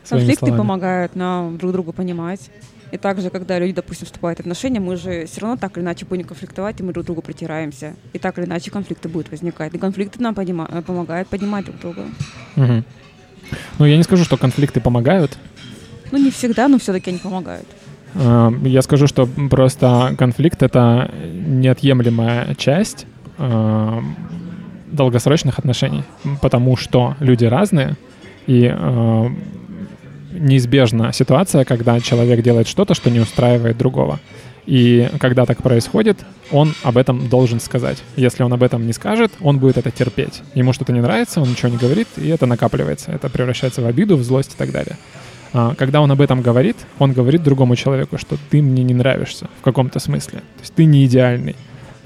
Конфликты 0.07 0.51
помогают 0.57 1.15
нам 1.15 1.57
друг 1.57 1.71
друга 1.71 1.91
понимать. 1.91 2.49
И 2.91 2.97
также, 2.97 3.31
когда 3.31 3.57
люди, 3.57 3.73
допустим, 3.73 4.05
вступают 4.05 4.37
в 4.37 4.41
отношения, 4.41 4.79
мы 4.79 4.97
же 4.97 5.25
все 5.25 5.41
равно 5.41 5.57
так 5.57 5.75
или 5.77 5.83
иначе 5.83 6.05
будем 6.05 6.25
конфликтовать, 6.25 6.79
и 6.79 6.83
мы 6.83 6.93
друг 6.93 7.05
другу 7.05 7.23
притираемся. 7.23 7.95
И 8.13 8.19
так 8.19 8.37
или 8.37 8.45
иначе 8.45 8.69
конфликты 8.69 9.09
будут 9.09 9.31
возникать. 9.31 9.73
И 9.73 9.79
конфликты 9.79 10.21
нам 10.21 10.35
поднима- 10.35 10.69
э, 10.71 10.81
помогают 10.83 11.27
поднимать 11.27 11.65
друг 11.65 11.79
друга. 11.79 12.05
Мгм. 12.55 12.85
Ну, 13.79 13.85
я 13.85 13.97
не 13.97 14.03
скажу, 14.03 14.23
что 14.23 14.37
конфликты 14.37 14.79
помогают. 14.79 15.37
Ну, 16.11 16.19
не 16.19 16.29
всегда, 16.29 16.67
но 16.67 16.77
все-таки 16.77 17.09
они 17.09 17.17
помогают. 17.19 17.65
Э, 18.15 18.51
Я 18.63 18.81
скажу, 18.81 19.07
что 19.07 19.27
просто 19.49 20.15
конфликт— 20.17 20.63
это 20.63 21.11
неотъемлемая 21.33 22.55
часть 22.55 23.05
э, 23.37 24.01
долгосрочных 24.91 25.59
отношений, 25.59 26.03
потому 26.41 26.77
что 26.77 27.15
люди 27.19 27.45
разные, 27.45 27.95
и 28.47 28.71
э, 28.71 29.27
неизбежна 30.31 31.13
ситуация, 31.13 31.65
когда 31.65 31.99
человек 31.99 32.41
делает 32.43 32.67
что-то, 32.67 32.93
что 32.93 33.09
не 33.09 33.19
устраивает 33.19 33.77
другого. 33.77 34.19
И 34.65 35.09
когда 35.19 35.45
так 35.45 35.61
происходит, 35.61 36.19
он 36.51 36.73
об 36.83 36.97
этом 36.97 37.27
должен 37.27 37.59
сказать. 37.59 38.01
Если 38.15 38.43
он 38.43 38.53
об 38.53 38.63
этом 38.63 38.87
не 38.87 38.93
скажет, 38.93 39.31
он 39.41 39.59
будет 39.59 39.77
это 39.77 39.91
терпеть. 39.91 40.41
Ему 40.55 40.71
что-то 40.71 40.93
не 40.93 41.01
нравится, 41.01 41.41
он 41.41 41.49
ничего 41.49 41.69
не 41.69 41.77
говорит, 41.77 42.07
и 42.17 42.29
это 42.29 42.45
накапливается. 42.45 43.11
Это 43.11 43.29
превращается 43.29 43.81
в 43.81 43.85
обиду, 43.85 44.15
в 44.15 44.23
злость 44.23 44.53
и 44.53 44.57
так 44.57 44.71
далее. 44.71 44.97
А, 45.53 45.75
Когда 45.75 46.01
он 46.01 46.11
об 46.11 46.21
этом 46.21 46.41
говорит, 46.41 46.77
он 46.99 47.13
говорит 47.13 47.43
другому 47.43 47.75
человеку, 47.75 48.17
что 48.17 48.37
ты 48.49 48.61
мне 48.61 48.83
не 48.83 48.93
нравишься 48.93 49.49
в 49.59 49.63
каком-то 49.63 49.99
смысле. 49.99 50.39
То 50.39 50.61
есть 50.61 50.73
ты 50.73 50.85
не 50.85 51.05
идеальный. 51.05 51.55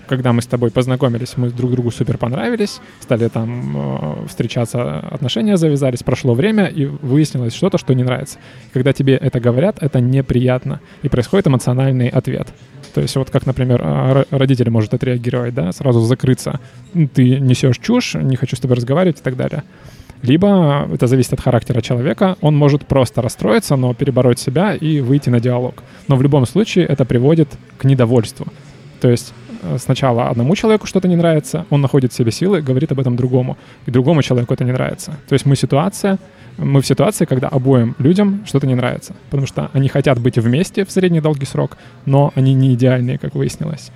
Когда 0.08 0.32
мы 0.32 0.42
с 0.42 0.46
тобой 0.46 0.72
познакомились, 0.72 1.34
мы 1.36 1.50
друг 1.50 1.72
другу 1.72 1.92
супер 1.92 2.18
понравились, 2.18 2.80
стали 3.02 3.28
там 3.28 3.76
э, 3.76 4.28
встречаться, 4.28 5.00
отношения 5.00 5.58
завязались, 5.58 6.02
прошло 6.02 6.34
время, 6.34 6.68
и 6.68 6.86
выяснилось 6.86 7.54
что-то, 7.54 7.78
что 7.78 7.94
не 7.94 8.04
нравится. 8.04 8.38
Когда 8.72 8.94
тебе 8.94 9.16
это 9.16 9.42
говорят, 9.42 9.78
это 9.82 10.00
неприятно, 10.00 10.80
и 11.04 11.10
происходит 11.10 11.48
эмоциональный 11.48 12.08
ответ. 12.08 12.48
То 12.98 13.02
есть 13.02 13.16
вот 13.16 13.30
как, 13.30 13.46
например, 13.46 13.80
а, 13.84 14.12
ро- 14.12 14.28
родитель 14.32 14.72
может 14.72 14.92
отреагировать, 14.96 15.54
да, 15.54 15.72
сразу 15.72 16.00
закрыться. 16.00 16.60
«Ну, 16.96 17.08
Ты 17.08 17.40
несешь 17.40 17.78
чушь, 17.78 18.16
не 18.16 18.36
хочу 18.36 18.56
с 18.56 18.60
тобой 18.60 18.76
разговаривать 18.76 19.20
и 19.20 19.22
так 19.22 19.36
далее. 19.36 19.62
Либо 20.24 20.90
это 20.92 21.06
зависит 21.06 21.34
от 21.34 21.42
характера 21.42 21.82
человека, 21.82 22.38
он 22.42 22.56
может 22.56 22.88
просто 22.88 23.22
расстроиться, 23.22 23.76
но 23.76 23.94
перебороть 23.94 24.40
себя 24.40 24.74
и 24.74 25.00
выйти 25.02 25.30
на 25.30 25.40
диалог. 25.40 25.84
Но 26.08 26.16
в 26.16 26.24
любом 26.24 26.48
случае 26.48 26.86
это 26.86 27.06
приводит 27.06 27.50
к 27.78 27.84
недовольству. 27.84 28.48
То 29.00 29.12
есть 29.12 29.32
э, 29.62 29.78
сначала 29.78 30.30
одному 30.30 30.56
человеку 30.56 30.88
что-то 30.88 31.08
не 31.08 31.16
нравится, 31.16 31.68
он 31.70 31.82
находит 31.82 32.14
в 32.14 32.16
себе 32.16 32.32
силы, 32.32 32.64
говорит 32.64 32.92
об 32.92 33.00
этом 33.00 33.16
другому, 33.16 33.58
и 33.86 33.92
другому 33.92 34.24
человеку 34.24 34.56
это 34.56 34.64
не 34.64 34.72
нравится. 34.72 35.12
То 35.30 35.34
есть 35.34 35.46
мы 35.46 35.56
ситуация, 35.56 36.18
мы 36.58 36.82
в 36.82 36.88
ситуации, 36.88 37.26
когда 37.26 37.48
обоим 37.48 37.96
людям 38.00 38.44
что-то 38.46 38.68
не 38.68 38.76
нравится, 38.76 39.16
потому 39.30 39.48
что 39.48 39.70
они 39.74 39.88
хотят 39.90 40.20
быть 40.20 40.38
вместе 40.38 40.86
в 40.86 40.92
средний 40.92 41.22
долгий 41.22 41.46
срок, 41.46 41.78
но 42.06 42.32
они 42.36 42.54
не 42.54 42.74
идеальные, 42.74 43.18
как 43.18 43.36
выяснилось. 43.36 43.92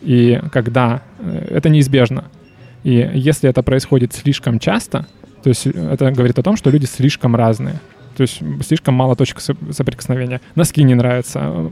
И 0.00 0.40
когда 0.52 1.02
э, 1.18 1.48
это 1.50 1.68
неизбежно, 1.68 2.24
и 2.84 3.10
если 3.14 3.50
это 3.50 3.62
происходит 3.62 4.14
слишком 4.14 4.58
часто, 4.58 5.06
то 5.42 5.48
есть 5.48 5.66
это 5.66 6.10
говорит 6.10 6.38
о 6.38 6.42
том, 6.42 6.56
что 6.56 6.70
люди 6.70 6.86
слишком 6.86 7.36
разные. 7.36 7.80
То 8.16 8.22
есть 8.22 8.42
слишком 8.66 8.94
мало 8.94 9.16
точек 9.16 9.38
соп- 9.38 9.72
соприкосновения. 9.72 10.40
Носки 10.54 10.82
не 10.82 10.94
нравятся, 10.94 11.70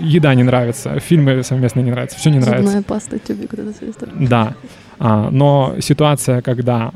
еда 0.00 0.34
не 0.34 0.42
нравится, 0.42 1.00
фильмы 1.00 1.42
совместные 1.42 1.84
не 1.84 1.90
нравятся, 1.90 2.18
все 2.18 2.30
не 2.30 2.38
нравится. 2.38 2.66
Зубная 2.66 2.82
паста, 2.82 3.18
тюбик, 3.18 3.52
вот 3.52 3.60
это 3.60 3.90
история. 3.90 4.12
Да. 4.28 4.54
А, 4.98 5.30
но 5.30 5.76
ситуация, 5.80 6.42
когда 6.42 6.92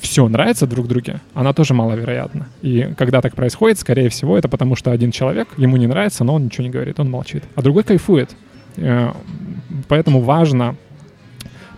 все 0.00 0.26
нравится 0.28 0.66
друг 0.66 0.88
друге, 0.88 1.20
она 1.34 1.52
тоже 1.52 1.74
маловероятна. 1.74 2.48
И 2.62 2.94
когда 2.96 3.20
так 3.20 3.34
происходит, 3.34 3.78
скорее 3.78 4.08
всего, 4.08 4.38
это 4.38 4.48
потому, 4.48 4.74
что 4.74 4.90
один 4.90 5.12
человек, 5.12 5.48
ему 5.58 5.76
не 5.76 5.86
нравится, 5.86 6.24
но 6.24 6.34
он 6.34 6.44
ничего 6.44 6.64
не 6.64 6.70
говорит, 6.70 6.98
он 6.98 7.10
молчит. 7.10 7.44
А 7.54 7.62
другой 7.62 7.82
кайфует. 7.84 8.30
Э, 8.76 9.12
Поэтому 9.88 10.20
важно 10.20 10.76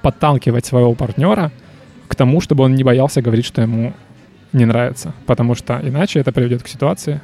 подталкивать 0.03 0.67
своего 0.67 0.95
партнера 0.95 1.51
к 2.09 2.15
тому, 2.15 2.41
чтобы 2.41 2.65
он 2.65 2.75
не 2.75 2.85
боялся 2.85 3.23
говорить, 3.23 3.47
что 3.47 3.63
ему 3.63 3.95
не 4.55 4.65
нравится. 4.65 5.13
Потому 5.27 5.55
что 5.55 5.79
иначе 5.83 6.21
это 6.21 6.33
приведет 6.33 6.63
к 6.63 6.69
ситуации, 6.69 7.21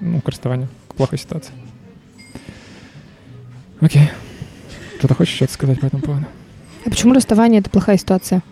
ну, 0.00 0.20
к 0.20 0.28
расставанию, 0.28 0.68
к 0.88 0.94
плохой 0.94 1.18
ситуации. 1.18 1.52
Окей. 3.80 4.10
Что-то 4.98 5.14
хочешь 5.14 5.34
что-то 5.34 5.52
сказать 5.52 5.80
по 5.80 5.86
этому 5.86 6.02
поводу? 6.02 6.26
А 6.84 6.90
почему 6.90 7.14
расставание 7.14 7.60
это 7.60 7.70
плохая 7.70 7.96
ситуация? 7.96 8.42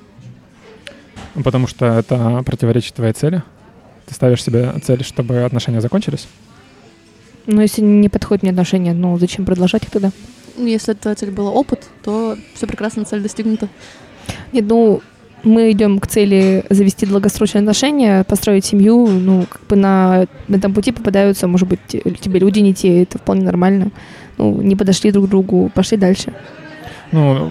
Ну, 1.35 1.43
Потому 1.43 1.69
что 1.69 1.87
это 1.87 2.43
противоречит 2.45 2.95
твоей 2.95 3.13
цели. 3.13 3.43
Ты 4.07 4.15
ставишь 4.15 4.43
себе 4.43 4.73
цель, 4.83 5.05
чтобы 5.05 5.43
отношения 5.43 5.81
закончились. 5.81 6.27
Ну, 7.47 7.61
если 7.61 7.83
не 7.83 8.09
подходит 8.09 8.43
мне 8.43 8.51
отношения, 8.51 8.93
ну 8.93 9.17
зачем 9.19 9.45
продолжать 9.45 9.85
их 9.85 9.91
тогда? 9.91 10.11
Ну, 10.57 10.67
Если 10.67 10.95
твоя 10.95 11.15
цель 11.15 11.31
была 11.31 11.51
опыт, 11.51 11.87
то 12.03 12.37
все 12.55 12.67
прекрасно, 12.67 13.05
цель 13.05 13.23
достигнута. 13.23 13.69
Нет, 14.53 14.65
ну, 14.67 15.03
мы 15.43 15.71
идем 15.71 15.99
к 15.99 16.07
цели 16.07 16.65
завести 16.71 17.07
долгосрочные 17.07 17.61
отношения, 17.61 18.25
построить 18.25 18.65
семью, 18.65 19.07
ну, 19.09 19.47
как 19.49 19.62
бы 19.69 19.77
на, 19.77 20.27
на 20.49 20.57
этом 20.57 20.75
пути 20.75 20.93
попадаются, 20.93 21.47
может 21.47 21.69
быть, 21.69 21.81
те- 21.87 22.01
тебе 22.01 22.41
люди 22.41 22.61
не 22.61 22.75
те, 22.75 23.03
это 23.03 23.19
вполне 23.19 23.45
нормально. 23.45 23.91
Ну, 24.39 24.61
не 24.62 24.77
подошли 24.77 25.11
друг 25.12 25.27
к 25.27 25.29
другу, 25.29 25.71
пошли 25.75 25.97
дальше. 25.99 26.33
Ну, 27.12 27.51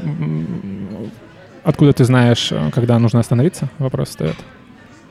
откуда 1.64 1.94
ты 1.94 2.04
знаешь, 2.06 2.52
э, 2.52 2.70
когда 2.74 3.00
нужно 3.00 3.20
остановиться? 3.20 3.70
Вопрос 3.80 4.10
встает. 4.10 4.36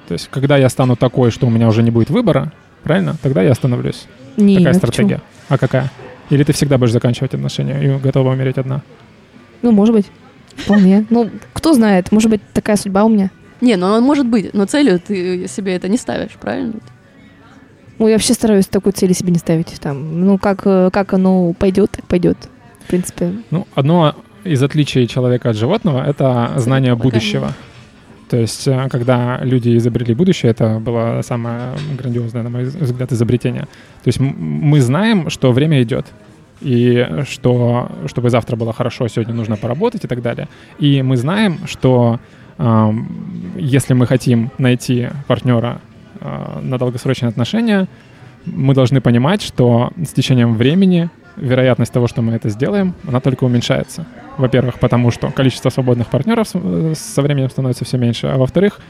То 0.07 0.15
есть, 0.15 0.29
когда 0.31 0.57
я 0.57 0.69
стану 0.69 0.97
такой, 0.97 1.31
что 1.31 1.47
у 1.47 1.51
меня 1.51 1.69
уже 1.69 1.83
не 1.83 1.91
будет 1.91 2.11
выбора, 2.11 2.53
правильно? 2.83 3.17
Тогда 3.23 3.43
я 3.43 3.53
остановлюсь. 3.53 4.07
Не, 4.37 4.57
Такая 4.59 4.73
ну, 4.73 4.79
стратегия. 4.79 5.09
почему? 5.17 5.23
А 5.49 5.59
какая? 5.59 5.91
Или 6.31 6.45
ты 6.45 6.53
всегда 6.53 6.79
будешь 6.79 6.93
заканчивать 6.93 7.35
отношения 7.35 7.81
и 7.83 7.99
готова 7.99 8.33
умереть 8.33 8.59
одна? 8.59 8.83
Ну, 9.63 9.73
может 9.73 9.95
быть. 9.95 10.07
Вполне. 10.59 11.07
Ну, 11.11 11.31
кто 11.53 11.73
знает, 11.73 12.13
может 12.13 12.31
быть, 12.31 12.41
такая 12.53 12.77
судьба 12.77 13.05
у 13.05 13.09
меня. 13.09 13.31
Не, 13.61 13.77
ну 13.77 13.87
он 13.87 14.05
может 14.05 14.27
быть, 14.27 14.55
но 14.55 14.67
целью 14.67 15.01
ты 15.01 15.49
себе 15.49 15.75
это 15.75 15.89
не 15.89 15.97
ставишь, 15.97 16.33
правильно? 16.41 16.75
Ну, 17.99 18.07
я 18.07 18.15
вообще 18.15 18.35
стараюсь 18.35 18.67
такой 18.67 18.93
цели 18.93 19.13
себе 19.13 19.33
не 19.33 19.39
ставить. 19.39 19.81
Там, 19.81 20.25
ну, 20.25 20.39
как, 20.39 20.63
э, 20.65 20.91
как 20.93 21.15
оно 21.15 21.53
пойдет, 21.53 21.91
так 21.91 22.07
пойдет. 22.07 22.37
В 22.85 22.87
принципе, 22.87 23.33
Ну, 23.51 23.67
одно 23.75 24.15
из 24.45 24.63
отличий 24.63 25.07
человека 25.09 25.51
от 25.51 25.57
животного— 25.57 26.05
это 26.07 26.53
знание 26.57 26.95
будущего. 26.95 27.53
То 28.31 28.37
есть, 28.37 28.69
э, 28.69 28.89
когда 28.89 29.41
люди 29.43 29.77
изобрели 29.77 30.15
будущее, 30.15 30.53
это 30.53 30.79
было 30.79 31.23
самое 31.23 31.73
грандиозное, 31.99 32.43
на 32.43 32.51
мой 32.51 32.65
взгляд, 32.65 33.13
изобретение. 33.13 33.63
То 33.63 34.09
есть 34.09 34.21
мы 34.21 34.81
знаем, 34.81 35.29
что 35.31 35.51
время 35.51 35.83
идет, 35.83 36.07
и 36.61 37.23
что 37.29 37.91
чтобы 38.07 38.31
завтра 38.31 38.57
было 38.57 38.73
хорошо, 38.73 39.09
сегодня 39.09 39.35
нужно 39.35 39.57
поработать 39.57 40.05
и 40.05 40.09
так 40.09 40.23
далее. 40.23 40.49
И 40.79 41.03
мы 41.03 41.17
знаем, 41.17 41.59
что 41.67 42.19
Ам, 42.59 43.07
Если 43.57 43.95
мы 43.95 44.07
хотим 44.07 44.51
найти 44.59 45.09
партнера 45.29 45.81
а, 46.21 46.61
на 46.61 46.77
долгосрочные 46.77 47.29
отношения, 47.29 47.87
мы 48.45 48.75
должны 48.75 49.01
понимать, 49.01 49.43
что 49.43 49.93
с 50.05 50.13
течением 50.13 50.55
времени 50.55 51.09
вероятность 51.37 51.93
того, 51.93 52.09
что 52.09 52.21
мы 52.21 52.33
это 52.33 52.49
сделаем, 52.49 52.95
она 53.07 53.21
только 53.21 53.45
уменьшается. 53.45 54.07
Во-первых, 54.39 54.81
потому 54.81 55.13
что 55.13 55.31
количество 55.31 55.71
свободных 55.71 56.09
партнеров 56.09 56.49
э, 56.55 56.95
со 56.97 57.23
временем 57.23 57.49
становится 57.49 57.85
все 57.85 57.97
меньше, 57.97 58.27
а 58.27 58.37
во-вторых, 58.37 58.81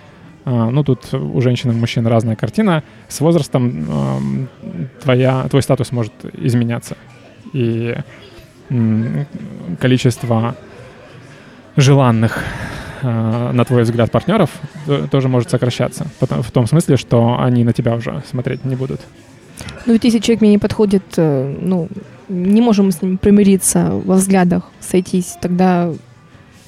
а, 0.46 0.70
ну 0.70 0.82
тут 0.82 1.12
у 1.12 1.38
женщин 1.42 1.70
и 1.70 1.74
мужчин 1.74 2.06
разная 2.06 2.36
картина, 2.36 2.82
с 3.08 3.20
возрастом 3.20 4.48
твоя, 5.02 5.46
твой 5.50 5.62
статус 5.62 5.92
может 5.92 6.12
изменяться. 6.32 6.96
И 7.52 7.96
количество 9.80 10.54
желанных, 11.76 12.44
э, 13.02 13.50
на 13.52 13.64
твой 13.64 13.82
взгляд, 13.82 14.10
партнеров 14.10 14.50
тоже 15.10 15.28
может 15.28 15.50
сокращаться. 15.50 16.06
В 16.20 16.50
том 16.50 16.66
смысле, 16.66 16.96
что 16.96 17.38
они 17.40 17.64
на 17.64 17.72
тебя 17.72 17.94
уже 17.94 18.22
смотреть 18.28 18.64
не 18.64 18.76
будут. 18.76 19.00
Ну, 19.86 19.92
ведь 19.92 20.04
если 20.04 20.18
человек 20.18 20.40
мне 20.40 20.50
не 20.50 20.58
подходит, 20.58 21.02
э, 21.16 21.56
ну, 21.60 21.88
не 22.28 22.60
можем 22.60 22.90
с 22.90 23.00
ним 23.02 23.16
примириться 23.16 23.90
во 24.04 24.16
взглядах, 24.16 24.64
сойтись, 24.80 25.36
тогда 25.40 25.92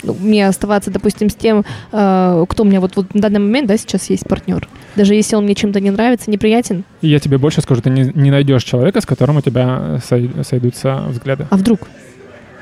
ну, 0.02 0.16
мне 0.20 0.46
оставаться, 0.48 0.90
допустим, 0.90 1.28
с 1.30 1.34
тем, 1.34 1.64
э, 1.92 2.44
кто 2.48 2.62
у 2.62 2.66
меня 2.66 2.80
вот, 2.80 2.96
вот 2.96 3.14
на 3.14 3.20
данный 3.22 3.40
момент, 3.40 3.68
да, 3.68 3.76
сейчас 3.76 4.10
есть 4.10 4.26
партнер. 4.28 4.68
Даже 4.96 5.14
если 5.14 5.36
он 5.36 5.44
мне 5.44 5.54
чем-то 5.54 5.80
не 5.80 5.90
нравится, 5.90 6.30
неприятен, 6.30 6.84
я 7.02 7.18
тебе 7.18 7.38
больше 7.38 7.60
скажу, 7.60 7.80
ты 7.80 7.90
не, 7.90 8.10
не 8.14 8.30
найдешь 8.30 8.64
человека, 8.64 9.00
с 9.00 9.06
которым 9.06 9.36
у 9.36 9.40
тебя 9.40 10.00
сой- 10.08 10.30
сойдутся 10.44 11.04
взгляды. 11.08 11.46
а 11.50 11.56
вдруг? 11.56 11.80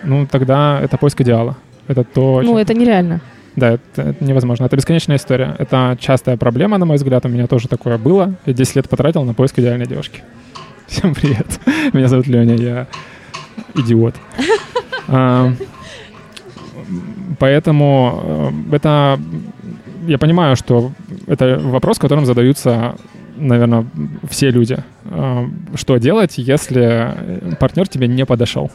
Ну, 0.05 0.27
тогда 0.31 0.81
это 0.83 0.97
поиск 0.99 1.21
идеала. 1.23 1.57
Это 1.89 2.05
то, 2.05 2.41
Ну, 2.43 2.49
чем- 2.49 2.57
это 2.59 2.75
нереально. 2.75 3.21
Да, 3.57 3.71
это, 3.73 4.03
это 4.03 4.25
невозможно. 4.25 4.67
Это 4.67 4.77
бесконечная 4.77 5.17
история. 5.17 5.57
Это 5.59 5.97
частая 5.99 6.37
проблема, 6.37 6.79
на 6.79 6.87
мой 6.87 6.97
взгляд. 6.97 7.25
У 7.27 7.29
меня 7.29 7.47
тоже 7.49 7.67
такое 7.67 7.99
было. 7.99 8.35
Я 8.47 8.53
10 8.53 8.77
лет 8.77 8.89
потратил 8.89 9.25
на 9.25 9.35
поиск 9.35 9.59
идеальной 9.59 9.87
девушки. 9.87 10.23
Всем 10.87 11.15
привет. 11.15 11.47
Меня 11.93 12.07
зовут 12.09 12.27
Леня, 12.29 12.55
я 12.55 12.87
идиот. 13.75 14.15
Поэтому 17.39 18.53
э, 18.71 18.77
это... 18.77 19.21
Я 20.07 20.19
понимаю, 20.19 20.57
что 20.57 20.93
это 21.27 21.59
вопрос, 21.63 21.99
которым 21.99 22.25
задаются, 22.25 22.97
наверное, 23.37 23.87
все 24.31 24.51
люди. 24.51 24.79
А, 25.05 25.47
Что 25.75 25.99
делать, 25.99 26.39
если 26.39 27.55
партнер 27.61 27.89
тебе 27.89 28.09
не 28.09 28.25
подошел? 28.25 28.71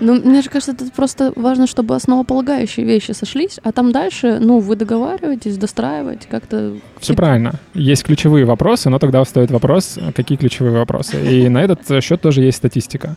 Ну, 0.00 0.14
мне 0.14 0.42
же 0.42 0.48
кажется, 0.48 0.72
это 0.72 0.84
просто 0.94 1.32
важно, 1.34 1.66
чтобы 1.66 1.96
основополагающие 1.96 2.86
вещи 2.86 3.12
сошлись, 3.12 3.58
а 3.64 3.72
там 3.72 3.90
дальше, 3.90 4.38
ну, 4.40 4.60
вы 4.60 4.76
договариваетесь, 4.76 5.56
достраиваете 5.56 6.28
как-то... 6.30 6.76
Все 7.00 7.14
правильно. 7.14 7.54
Есть 7.74 8.04
ключевые 8.04 8.44
вопросы, 8.44 8.90
но 8.90 8.98
тогда 9.00 9.24
встает 9.24 9.50
вопрос, 9.50 9.98
какие 10.14 10.38
ключевые 10.38 10.76
вопросы. 10.76 11.20
И 11.20 11.48
на 11.48 11.58
этот 11.62 12.04
счет 12.04 12.20
тоже 12.20 12.42
есть 12.42 12.58
статистика. 12.58 13.16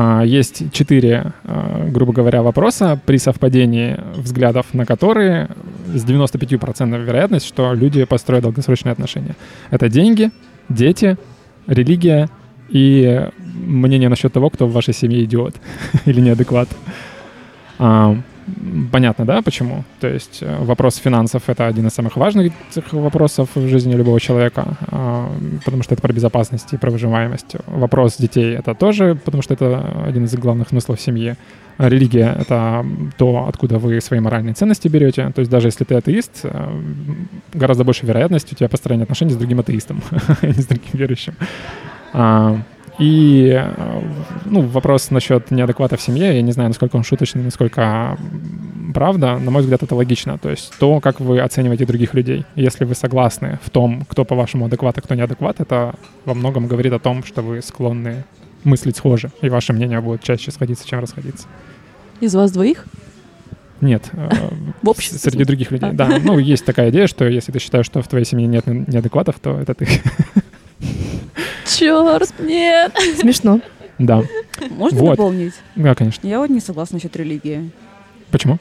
А, 0.00 0.22
Есть 0.22 0.72
четыре, 0.72 1.32
а, 1.42 1.88
грубо 1.88 2.12
говоря, 2.12 2.42
вопроса, 2.42 3.00
при 3.04 3.16
совпадении 3.16 3.98
взглядов 4.14 4.72
на 4.72 4.86
которые 4.86 5.48
с 5.92 6.04
95% 6.04 7.04
вероятность, 7.04 7.44
что 7.44 7.74
люди 7.74 8.04
построят 8.04 8.44
долгосрочные 8.44 8.92
отношения. 8.92 9.34
Это 9.72 9.88
деньги, 9.88 10.30
дети, 10.68 11.16
религия 11.66 12.30
и 12.68 13.28
мнение 13.44 14.08
насчет 14.08 14.32
того, 14.32 14.50
кто 14.50 14.68
в 14.68 14.72
вашей 14.72 14.94
семье 14.94 15.24
идиот 15.24 15.56
или 16.04 16.20
неадекват. 16.20 16.68
А, 18.48 18.88
Понятно, 18.92 19.24
да, 19.24 19.42
почему? 19.42 19.84
То 20.00 20.08
есть 20.08 20.38
э, 20.42 20.64
вопрос 20.64 20.96
финансов— 20.96 21.42
это 21.46 21.66
один 21.66 21.86
из 21.86 21.92
самых 21.92 22.16
важных 22.16 22.52
вопросов 22.92 23.48
в 23.54 23.68
жизни 23.68 23.94
любого 23.94 24.20
человека, 24.20 24.76
а, 24.90 25.30
потому 25.64 25.82
что 25.82 25.94
это 25.94 26.02
про 26.02 26.12
безопасность 26.12 26.72
и 26.72 26.76
про 26.76 26.90
выживаемость. 26.90 27.56
Вопрос 27.66 28.16
детей— 28.16 28.54
это 28.58 28.74
тоже, 28.74 29.18
потому 29.24 29.42
что 29.42 29.54
это 29.54 30.04
один 30.06 30.24
из 30.24 30.34
главных 30.34 30.68
смыслов 30.68 31.00
семьи. 31.00 31.36
А 31.76 31.88
Религия— 31.88 32.34
это 32.40 32.84
то, 33.16 33.46
откуда 33.48 33.78
вы 33.78 34.00
свои 34.00 34.20
моральные 34.20 34.54
ценности 34.54 34.88
берете. 34.88 35.30
То 35.34 35.40
есть 35.40 35.50
даже 35.50 35.68
если 35.68 35.84
ты 35.84 35.94
атеист, 35.94 36.40
э, 36.42 36.82
гораздо 37.54 37.84
больше 37.84 38.06
вероятность 38.06 38.52
у 38.52 38.56
тебя 38.56 38.68
построения 38.68 39.04
отношений 39.04 39.32
с 39.32 39.36
другим 39.36 39.60
атеистом, 39.60 40.02
а 40.42 40.46
не 40.46 40.52
с 40.54 40.66
другим 40.66 40.90
верующим. 40.94 41.34
И 42.98 43.52
э, 43.54 44.02
ну, 44.44 44.62
вопрос 44.62 45.10
насчет 45.10 45.50
неадеквата 45.50 45.96
в 45.96 46.02
семье, 46.02 46.34
я 46.34 46.42
не 46.42 46.52
знаю, 46.52 46.70
насколько 46.70 46.96
он 46.96 47.04
шуточный, 47.04 47.42
насколько 47.42 48.18
правда. 48.92 49.38
На 49.38 49.50
мой 49.50 49.62
взгляд, 49.62 49.82
это 49.82 49.94
логично. 49.94 50.38
То 50.38 50.50
есть 50.50 50.72
то, 50.78 51.00
как 51.00 51.20
вы 51.20 51.40
оцениваете 51.40 51.86
других 51.86 52.14
людей. 52.14 52.44
Если 52.56 52.84
вы 52.84 52.94
согласны 52.94 53.58
в 53.62 53.70
том, 53.70 54.04
кто, 54.08 54.24
по-вашему, 54.24 54.66
адекват, 54.66 54.98
а 54.98 55.00
кто 55.00 55.14
неадекват, 55.14 55.60
это 55.60 55.94
во 56.24 56.34
многом 56.34 56.66
говорит 56.66 56.92
о 56.92 56.98
том, 56.98 57.22
что 57.22 57.42
вы 57.42 57.62
склонны 57.62 58.24
мыслить 58.64 58.96
схоже, 58.96 59.30
и 59.40 59.48
ваше 59.48 59.72
мнение 59.72 60.00
будет 60.00 60.22
чаще 60.22 60.50
сходиться, 60.50 60.86
чем 60.86 60.98
расходиться. 60.98 61.46
Из 62.20 62.34
вас 62.34 62.50
двоих? 62.50 62.84
Нет, 63.80 64.10
э, 64.12 64.28
В 64.82 64.88
обществе? 64.88 65.18
среди 65.18 65.44
других 65.44 65.70
людей. 65.70 65.90
А. 65.90 65.92
Да, 65.92 66.18
ну 66.22 66.38
есть 66.38 66.64
такая 66.64 66.90
идея, 66.90 67.06
что 67.06 67.26
если 67.26 67.52
ты 67.52 67.60
считаешь, 67.60 67.86
что 67.86 68.02
в 68.02 68.08
твоей 68.08 68.24
семье 68.24 68.48
нет 68.48 68.66
неадекватов, 68.66 69.38
то 69.38 69.58
это 69.60 69.74
ты. 69.74 69.86
Черт, 71.66 72.32
нет! 72.40 72.92
Смешно. 73.18 73.60
Да, 73.98 74.22
Можно 74.70 74.98
Вот. 75.00 75.10
дополнить? 75.10 75.54
да, 75.76 75.94
конечно. 75.94 76.26
Я 76.26 76.38
вот 76.38 76.50
не 76.50 76.60
согласна 76.60 76.94
насчет 76.96 77.14
религии. 77.16 77.70
Почему? 78.30 78.58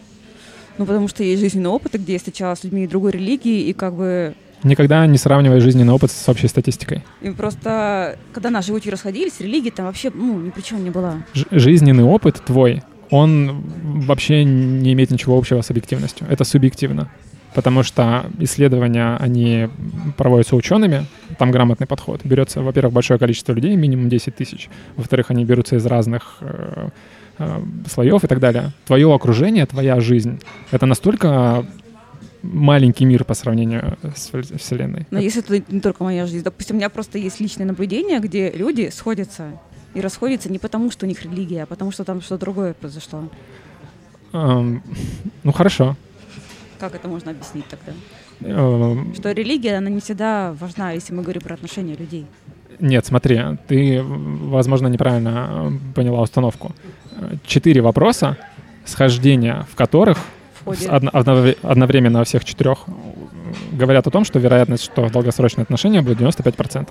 Ну, 0.77 0.85
потому 0.85 1.07
что 1.07 1.23
есть 1.23 1.41
жизненный 1.41 1.69
опыт, 1.69 1.93
где 1.93 2.13
я 2.13 2.19
встречалась 2.19 2.59
с 2.59 2.63
людьми 2.63 2.87
другой 2.87 3.11
религии, 3.11 3.67
и 3.67 3.73
как 3.73 3.93
бы 3.95 4.33
Никогда 4.63 5.05
не 5.05 5.19
сравнивай 5.19 5.59
жизненный 5.59 5.93
опыт 5.93 6.09
с 6.11 6.27
общей 6.29 6.47
статистикой. 6.47 7.03
и 7.21 7.29
просто, 7.29 8.17
когда 8.33 8.49
наши 8.49 8.71
пути 8.71 8.89
расходились, 8.89 9.39
религия 9.39 9.69
там 9.71 9.85
вообще, 9.85 10.11
ну, 10.13 10.39
ни 10.39 10.49
при 10.49 10.61
чем 10.61 10.83
не 10.83 10.89
была. 10.89 11.17
Ж- 11.35 11.45
жизненный 11.51 12.03
опыт 12.03 12.41
твой, 12.43 12.81
он 13.11 13.63
вообще 14.07 14.43
не 14.43 14.93
имеет 14.93 15.11
ничего 15.11 15.37
общего 15.37 15.61
с 15.61 15.69
объективностью. 15.69 16.25
Это 16.29 16.43
субъективно. 16.43 17.09
Потому 17.53 17.83
что 17.83 18.25
исследования, 18.39 19.17
они 19.19 19.69
проводятся 20.15 20.55
учеными, 20.55 21.05
там 21.39 21.51
грамотный 21.51 21.87
подход. 21.87 22.21
Берется, 22.23 22.61
во-первых, 22.61 22.93
большое 22.93 23.19
количество 23.19 23.53
людей, 23.53 23.75
минимум 23.75 24.09
10 24.09 24.35
тысяч. 24.35 24.69
Во-вторых, 24.95 25.31
они 25.31 25.43
берутся 25.45 25.75
из 25.77 25.85
разных 25.85 26.37
э, 26.41 26.89
э, 27.39 27.61
слоев 27.89 28.23
и 28.23 28.27
так 28.27 28.39
далее. 28.39 28.71
Твое 28.85 29.11
окружение, 29.13 29.65
твоя 29.65 29.99
жизнь— 29.99 30.39
это 30.71 30.85
настолько 30.85 31.65
маленький 32.43 33.05
мир 33.05 33.23
по 33.23 33.33
сравнению 33.33 33.97
с 34.15 34.31
вс- 34.31 34.57
Вселенной. 34.57 35.07
Но 35.09 35.19
если 35.19 35.41
это 35.41 35.73
не 35.73 35.81
только 35.81 36.03
моя 36.03 36.25
жизнь, 36.27 36.43
допустим, 36.43 36.75
у 36.75 36.79
меня 36.79 36.89
просто 36.89 37.17
есть 37.17 37.39
личное 37.39 37.65
наблюдение, 37.65 38.19
где 38.19 38.51
люди 38.51 38.89
сходятся 38.93 39.51
и 39.93 40.01
расходятся 40.01 40.51
не 40.51 40.59
потому, 40.59 40.91
что 40.91 41.05
у 41.05 41.09
них 41.09 41.23
религия, 41.23 41.63
а 41.63 41.65
потому 41.65 41.91
что 41.91 42.03
там 42.03 42.21
что-то 42.21 42.41
другое 42.41 42.73
произошло. 42.73 43.29
Эм, 44.33 44.83
ну, 45.43 45.51
хорошо. 45.51 45.95
Как 46.79 46.95
это 46.95 47.07
можно 47.07 47.31
объяснить 47.31 47.65
тогда? 47.67 47.93
Эм, 48.41 49.13
Что 49.15 49.31
религия, 49.31 49.77
она 49.77 49.89
не 49.89 49.99
всегда 49.99 50.53
важна, 50.59 50.91
если 50.91 51.13
мы 51.13 51.23
говорим 51.23 51.41
про 51.41 51.55
отношения 51.55 51.95
людей. 51.95 52.25
Нет, 52.79 53.05
смотри, 53.05 53.41
ты, 53.67 54.03
возможно, 54.03 54.87
неправильно 54.87 55.49
э, 55.49 55.93
поняла 55.95 56.21
установку. 56.21 56.73
Четыре 57.45 57.81
вопроса, 57.81 58.37
схождения 58.85 59.65
в 59.71 59.75
которых 59.75 60.19
одновременно 61.63 62.19
во 62.19 62.25
всех 62.25 62.43
четырех 62.43 62.79
э, 62.87 62.91
говорят 63.71 64.07
о 64.07 64.11
том, 64.11 64.25
что 64.25 64.39
вероятность, 64.39 64.83
что 64.83 65.09
долгосрочные 65.09 65.63
отношения 65.63 66.01
будут 66.01 66.19
95%. 66.19 66.89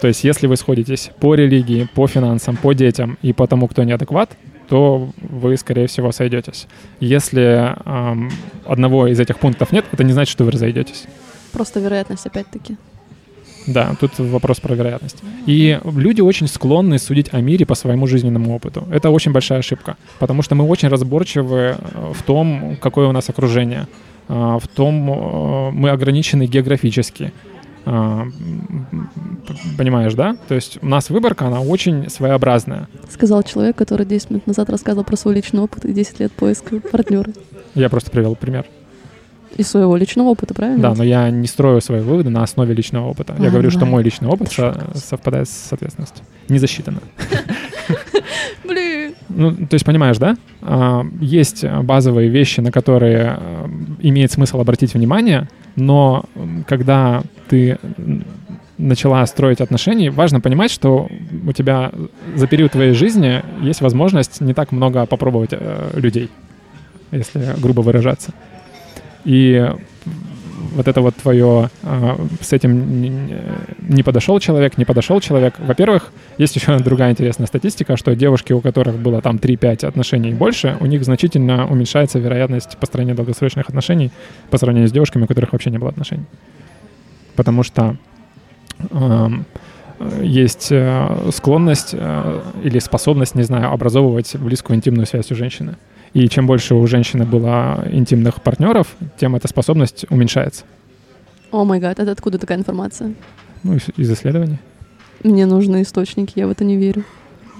То 0.00 0.08
есть, 0.08 0.24
если 0.24 0.48
вы 0.48 0.56
сходитесь 0.56 1.10
по 1.20 1.34
религии, 1.34 1.86
по 1.94 2.08
финансам, 2.08 2.56
по 2.56 2.72
детям 2.72 3.18
и 3.22 3.32
по 3.32 3.46
тому, 3.46 3.68
кто 3.68 3.84
неадекват, 3.84 4.36
то 4.72 5.10
вы, 5.20 5.58
скорее 5.58 5.86
всего, 5.86 6.12
сойдетесь. 6.12 6.66
Если 6.98 7.74
эм, 7.84 8.30
одного 8.64 9.06
из 9.06 9.20
этих 9.20 9.38
пунктов 9.38 9.70
нет, 9.70 9.84
это 9.92 10.02
не 10.02 10.14
значит, 10.14 10.32
что 10.32 10.44
вы 10.44 10.50
разойдетесь. 10.50 11.04
Просто 11.52 11.78
вероятность, 11.78 12.24
опять-таки. 12.24 12.78
Да, 13.66 13.94
тут 14.00 14.18
вопрос 14.18 14.60
про 14.60 14.74
вероятность. 14.74 15.18
И 15.44 15.78
люди 15.84 16.22
очень 16.22 16.48
склонны 16.48 16.98
судить 16.98 17.34
о 17.34 17.42
мире 17.42 17.66
по 17.66 17.74
своему 17.74 18.06
жизненному 18.06 18.54
опыту. 18.54 18.88
Это 18.90 19.10
очень 19.10 19.32
большая 19.32 19.58
ошибка, 19.58 19.98
потому 20.18 20.40
что 20.40 20.54
мы 20.54 20.64
очень 20.64 20.88
разборчивы 20.88 21.76
э, 21.78 22.12
в 22.14 22.22
том, 22.22 22.78
какое 22.80 23.08
у 23.08 23.12
нас 23.12 23.28
окружение, 23.28 23.88
э, 24.28 24.32
в 24.32 24.68
том, 24.68 25.10
э, 25.10 25.70
мы 25.72 25.90
ограничены 25.90 26.46
географически. 26.46 27.30
А, 27.84 28.26
Понимаешь, 29.76 30.14
да? 30.14 30.36
То 30.48 30.54
есть 30.54 30.78
у 30.82 30.86
нас 30.86 31.10
выборка, 31.10 31.46
она 31.46 31.60
очень 31.60 32.08
своеобразная. 32.10 32.88
Сказал 33.10 33.42
человек, 33.42 33.76
который 33.76 34.06
10 34.06 34.30
минут 34.30 34.46
назад 34.46 34.70
рассказывал 34.70 35.04
про 35.04 35.16
свой 35.16 35.34
личный 35.34 35.60
опыт 35.60 35.84
и 35.84 35.92
10 35.92 36.20
лет 36.20 36.32
поиска 36.32 36.80
партнера. 36.80 37.32
Я 37.74 37.88
просто 37.88 38.10
привел 38.10 38.36
пример. 38.36 38.66
Из 39.56 39.68
своего 39.68 39.96
личного 39.96 40.28
опыта, 40.28 40.54
правильно? 40.54 40.80
Да, 40.80 40.94
но 40.94 41.04
я 41.04 41.28
не 41.30 41.46
строю 41.46 41.80
свои 41.82 42.00
выводы 42.00 42.30
на 42.30 42.42
основе 42.42 42.72
личного 42.72 43.08
опыта. 43.08 43.34
Я 43.38 43.48
А, 43.48 43.50
говорю, 43.50 43.70
что 43.70 43.80
да. 43.80 43.86
мой 43.86 44.02
личный 44.02 44.28
опыт 44.28 44.50
со- 44.50 44.90
совпадает 44.94 45.48
с 45.48 45.70
ответственностью. 45.72 46.24
Не 46.48 46.58
засчитано. 46.58 47.00
блин. 48.64 49.14
Ну, 49.28 49.52
то 49.54 49.74
есть 49.74 49.84
понимаешь, 49.84 50.16
да? 50.18 50.36
А, 50.62 51.04
Есть 51.20 51.64
базовые 51.64 52.28
вещи, 52.28 52.60
на 52.60 52.70
которые 52.70 53.36
а, 53.38 53.70
имеет 54.00 54.32
смысл 54.32 54.60
обратить 54.60 54.94
внимание, 54.94 55.48
но 55.76 56.24
когда 56.66 57.22
ты 57.48 57.78
начала 58.78 59.24
строить 59.26 59.60
отношения, 59.60 60.10
важно 60.10 60.40
понимать, 60.40 60.70
что 60.70 61.08
у 61.46 61.52
тебя 61.52 61.92
за 62.34 62.46
период 62.46 62.72
твоей 62.72 62.92
жизни 62.92 63.42
есть 63.60 63.80
возможность 63.80 64.40
не 64.40 64.54
так 64.54 64.72
много 64.72 65.06
попробовать 65.06 65.50
э, 65.52 65.90
людей, 65.94 66.30
если 67.10 67.54
грубо 67.60 67.80
выражаться. 67.80 68.32
И 69.24 69.70
вот 70.74 70.88
это 70.88 71.00
вот 71.00 71.16
твое 71.16 71.70
а, 71.82 72.16
с 72.40 72.52
этим 72.52 73.00
не- 73.00 73.36
не 73.80 74.02
подошел 74.02 74.38
человек, 74.40 74.78
не 74.78 74.84
подошел 74.84 75.20
человек. 75.20 75.54
Во-первых, 75.58 76.12
есть 76.38 76.56
еще 76.56 76.78
другая 76.84 77.10
интересная 77.10 77.46
статистика, 77.46 77.96
что 77.96 78.14
девушки, 78.14 78.52
у 78.52 78.60
которых 78.60 78.96
было 78.96 79.20
там 79.20 79.36
3-5 79.36 79.86
отношений 79.86 80.30
и 80.30 80.34
больше, 80.34 80.76
у 80.80 80.86
них 80.86 81.04
значительно 81.04 81.66
уменьшается 81.66 82.18
вероятность 82.18 82.76
построения 82.78 83.14
долгосрочных 83.14 83.68
отношений 83.68 84.10
по 84.50 84.58
сравнению 84.58 84.88
с 84.88 84.92
девушками, 84.92 85.24
у 85.24 85.26
которых 85.26 85.52
вообще 85.52 85.70
не 85.70 85.78
было 85.78 85.90
отношений. 85.90 86.24
Потому 87.36 87.62
что 87.62 87.96
есть 90.20 90.68
э, 90.70 91.30
склонность 91.32 91.90
э, 91.92 92.40
или 92.64 92.78
способность, 92.78 93.34
не 93.34 93.42
знаю, 93.42 93.72
образовывать 93.72 94.34
близкую 94.36 94.76
интимную 94.76 95.06
связь 95.06 95.30
у 95.30 95.34
женщины. 95.34 95.76
И 96.14 96.28
чем 96.28 96.46
больше 96.46 96.74
у 96.74 96.86
женщины 96.86 97.24
было 97.24 97.86
интимных 97.90 98.42
партнеров, 98.42 98.94
тем 99.18 99.34
эта 99.34 99.48
способность 99.48 100.04
уменьшается. 100.10 100.64
О 101.50 101.64
май 101.64 101.80
гад, 101.80 101.98
это 101.98 102.10
откуда 102.10 102.38
такая 102.38 102.58
информация? 102.58 103.14
Ну, 103.62 103.76
из, 103.76 103.88
из 103.96 104.10
исследований. 104.10 104.58
Мне 105.22 105.46
нужны 105.46 105.82
источники, 105.82 106.38
я 106.38 106.46
в 106.46 106.50
это 106.50 106.64
не 106.64 106.76
верю. 106.76 107.04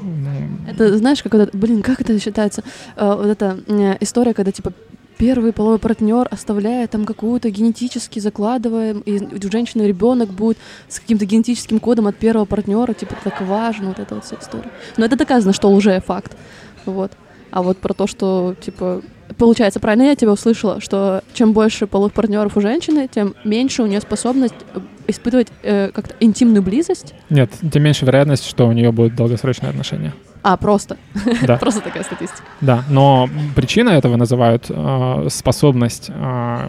Ну, 0.03 0.29
Это, 0.69 0.97
знаешь, 0.99 1.23
как 1.23 1.35
это, 1.35 1.57
блин, 1.57 1.83
как 1.83 2.01
это 2.01 2.19
считается? 2.19 2.62
Э, 2.97 3.15
вот 3.15 3.27
эта 3.27 3.59
э, 3.69 3.97
история, 4.01 4.35
когда, 4.35 4.51
типа, 4.51 4.73
первый 5.16 5.53
половой 5.53 5.79
партнер 5.79 6.27
оставляет 6.31 6.91
там 6.91 7.05
какую-то 7.05 7.51
генетически 7.51 8.19
закладываем, 8.19 9.01
и 9.01 9.19
у 9.19 9.51
женщины 9.51 9.83
ребенок 9.83 10.31
будет 10.31 10.59
с 10.89 10.99
каким-то 10.99 11.24
генетическим 11.24 11.79
кодом 11.79 12.09
от 12.09 12.16
первого 12.16 12.45
партнера, 12.45 12.93
типа, 12.93 13.15
так 13.23 13.41
важно, 13.43 13.89
вот 13.89 14.01
эта 14.01 14.16
вот 14.16 14.24
вся 14.24 14.37
история. 14.41 14.70
Но 14.97 15.05
это 15.05 15.16
доказано, 15.16 15.53
что 15.53 15.70
уже 15.70 16.01
факт. 16.01 16.37
Вот. 16.85 17.12
А 17.53 17.62
вот 17.62 17.77
про 17.79 17.93
то, 17.93 18.07
что, 18.07 18.55
типа, 18.61 19.03
получается, 19.37 19.79
правильно 19.79 20.05
я 20.05 20.16
тебя 20.16 20.33
услышала, 20.33 20.81
что 20.81 21.23
чем 21.35 21.53
больше 21.53 21.87
половых 21.87 22.15
партнеров 22.15 22.57
у 22.57 22.61
женщины, 22.62 23.09
тем 23.12 23.35
меньше 23.45 23.83
у 23.83 23.87
нее 23.87 24.01
способность 24.01 24.55
э, 24.74 24.81
испытывать 25.07 25.49
э, 25.62 25.91
как-то 25.93 26.15
интимную 26.20 26.62
близость. 26.62 27.15
Нет, 27.29 27.51
тем 27.70 27.83
меньше 27.83 28.07
вероятность, 28.07 28.47
что 28.47 28.66
у 28.66 28.73
нее 28.73 28.91
будут 28.91 29.15
долгосрочные 29.15 29.69
отношения. 29.69 30.15
А, 30.43 30.57
просто. 30.57 30.97
Да. 31.47 31.57
Просто 31.61 31.83
такая 31.83 32.03
статистика. 32.05 32.43
Да, 32.62 32.85
но 32.89 33.29
причиной 33.55 33.97
этого 33.97 34.16
называют 34.16 34.66
э, 34.70 35.27
способность 35.31 36.09
э, 36.09 36.69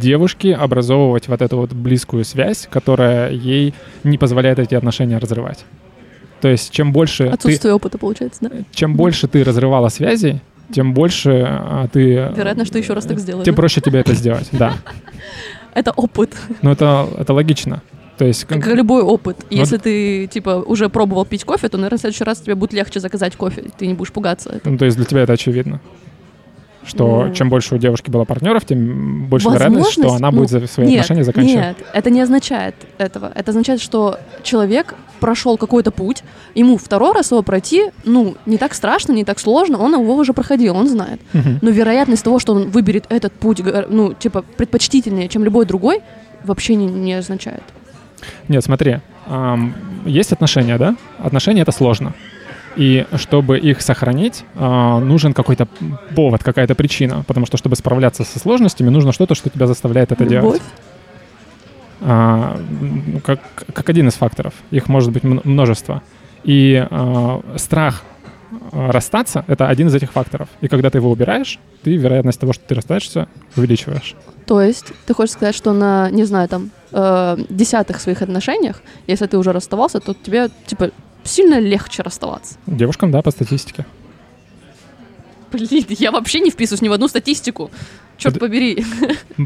девушки 0.00 0.48
образовывать 0.48 1.28
вот 1.28 1.40
эту 1.40 1.56
вот 1.56 1.72
близкую 1.72 2.24
связь, 2.24 2.68
которая 2.70 3.30
ей 3.30 3.74
не 4.02 4.18
позволяет 4.18 4.58
эти 4.58 4.74
отношения 4.74 5.18
разрывать. 5.18 5.64
То 6.44 6.50
есть 6.50 6.72
чем 6.72 6.92
больше 6.92 7.24
ты, 7.24 7.30
Отсутствие 7.30 7.72
опыта, 7.72 7.96
получается, 7.96 8.40
да? 8.42 8.50
чем 8.70 8.96
больше 8.96 9.28
ты 9.28 9.42
разрывала 9.42 9.88
связи, 9.88 10.42
тем 10.74 10.92
больше 10.92 11.42
а, 11.48 11.88
ты... 11.90 12.32
Вероятно, 12.36 12.66
что 12.66 12.76
еще 12.76 12.92
раз 12.92 13.06
так 13.06 13.18
сделать. 13.18 13.46
Тем 13.46 13.54
да? 13.54 13.56
проще 13.62 13.80
тебе 13.80 14.00
это 14.00 14.12
сделать, 14.12 14.46
да. 14.52 14.74
Это 15.74 15.92
опыт. 15.92 16.36
Но 16.60 16.70
это, 16.70 17.08
это 17.16 17.32
логично. 17.32 17.82
То 18.18 18.26
есть... 18.26 18.44
Как 18.44 18.66
любой 18.66 19.02
опыт. 19.02 19.38
Ну 19.50 19.56
Если 19.56 19.78
ты, 19.78 20.26
типа, 20.26 20.62
уже 20.66 20.90
пробовал 20.90 21.24
пить 21.24 21.44
кофе, 21.44 21.70
то, 21.70 21.78
наверное, 21.78 21.96
в 21.96 22.00
следующий 22.02 22.24
раз 22.24 22.40
тебе 22.40 22.56
будет 22.56 22.74
легче 22.74 23.00
заказать 23.00 23.36
кофе. 23.36 23.64
Ты 23.78 23.86
не 23.86 23.94
будешь 23.94 24.12
пугаться 24.12 24.50
этого. 24.50 24.70
Ну, 24.70 24.78
то 24.78 24.84
есть 24.84 24.98
для 24.98 25.06
тебя 25.06 25.22
это 25.22 25.32
очевидно. 25.32 25.80
Что 26.86 27.26
Ну. 27.26 27.34
чем 27.34 27.48
больше 27.48 27.74
у 27.74 27.78
девушки 27.78 28.10
было 28.10 28.24
партнеров, 28.24 28.64
тем 28.64 29.26
больше 29.26 29.48
вероятность, 29.48 29.92
что 29.92 30.12
она 30.12 30.30
будет 30.30 30.52
Ну, 30.52 30.60
за 30.60 30.66
свои 30.66 30.86
нет, 30.86 31.00
отношения 31.00 31.24
заканчивать. 31.24 31.56
Нет, 31.56 31.76
это 31.92 32.10
не 32.10 32.20
означает 32.20 32.74
этого. 32.98 33.32
Это 33.34 33.50
означает, 33.50 33.80
что 33.80 34.18
человек 34.42 34.94
прошел 35.20 35.56
какой-то 35.56 35.90
путь, 35.90 36.22
ему 36.54 36.76
второй 36.76 37.12
раз 37.14 37.30
его 37.30 37.42
пройти, 37.42 37.90
ну, 38.04 38.36
не 38.44 38.58
так 38.58 38.74
страшно, 38.74 39.12
не 39.12 39.24
так 39.24 39.38
сложно, 39.38 39.78
он 39.78 39.94
его 39.94 40.14
уже 40.16 40.34
проходил, 40.34 40.76
он 40.76 40.88
знает. 40.88 41.20
Мгм. 41.32 41.60
Но 41.62 41.70
вероятность 41.70 42.22
того, 42.22 42.38
что 42.38 42.52
он 42.52 42.70
выберет 42.70 43.06
этот 43.08 43.32
путь, 43.32 43.62
ну, 43.88 44.12
типа, 44.12 44.42
предпочтительнее, 44.42 45.28
чем 45.28 45.44
любой 45.44 45.64
другой, 45.64 46.00
вообще 46.44 46.74
не, 46.74 46.86
не 46.86 47.14
означает. 47.14 47.62
Нет, 48.48 48.62
смотри, 48.64 48.98
ам, 49.26 49.74
есть 50.04 50.32
отношения, 50.32 50.76
да? 50.76 50.96
Отношения 51.18 51.62
это 51.62 51.72
сложно. 51.72 52.12
И 52.76 53.06
чтобы 53.16 53.58
их 53.58 53.80
сохранить, 53.80 54.44
а, 54.56 54.98
нужен 54.98 55.32
какой-то 55.32 55.68
повод, 56.14 56.42
какая-то 56.42 56.74
причина. 56.74 57.24
Потому 57.26 57.46
что, 57.46 57.56
чтобы 57.56 57.76
справляться 57.76 58.24
со 58.24 58.38
сложностями, 58.38 58.90
нужно 58.90 59.12
что-то, 59.12 59.34
что 59.34 59.50
тебя 59.50 59.66
заставляет 59.66 60.12
это 60.12 60.24
Любовь? 60.24 60.42
делать. 60.42 60.62
А, 62.00 62.60
ну, 62.80 63.20
как, 63.20 63.40
как 63.72 63.88
один 63.88 64.08
из 64.08 64.14
факторов. 64.14 64.54
Их 64.70 64.88
может 64.88 65.12
быть 65.12 65.22
множество. 65.22 66.02
И 66.42 66.86
а, 66.90 67.40
страх 67.56 68.02
а, 68.72 68.92
расстаться— 68.92 69.44
это 69.46 69.68
один 69.68 69.88
из 69.88 69.94
этих 69.94 70.12
факторов. 70.12 70.48
И 70.60 70.68
когда 70.68 70.90
ты 70.90 70.98
его 70.98 71.10
убираешь, 71.10 71.58
ты 71.82 71.96
вероятность 71.96 72.40
того, 72.40 72.52
что 72.52 72.64
ты 72.66 72.74
расстанешься, 72.74 73.28
увеличиваешь. 73.56 74.14
То 74.46 74.60
есть 74.60 74.92
ты 75.06 75.14
хочешь 75.14 75.34
сказать, 75.34 75.54
что 75.54 75.72
на, 75.72 76.10
не 76.10 76.24
знаю, 76.24 76.48
там, 76.48 76.70
э, 76.92 77.36
десятых 77.48 78.00
своих 78.00 78.20
отношениях, 78.22 78.82
если 79.06 79.26
ты 79.26 79.38
уже 79.38 79.52
расставался, 79.52 80.00
то 80.00 80.14
тебе, 80.14 80.50
типа, 80.66 80.90
сильно 81.24 81.58
легче 81.58 82.02
расставаться. 82.02 82.54
Девушкам, 82.66 83.10
да, 83.10 83.22
по 83.22 83.30
статистике. 83.30 83.84
Блин, 85.52 85.84
я 85.88 86.10
вообще 86.10 86.40
не 86.40 86.50
вписываюсь 86.50 86.82
ни 86.82 86.88
в 86.88 86.92
одну 86.92 87.08
статистику. 87.08 87.70
Черт 88.18 88.36
Это- 88.36 88.44
побери. 88.46 88.84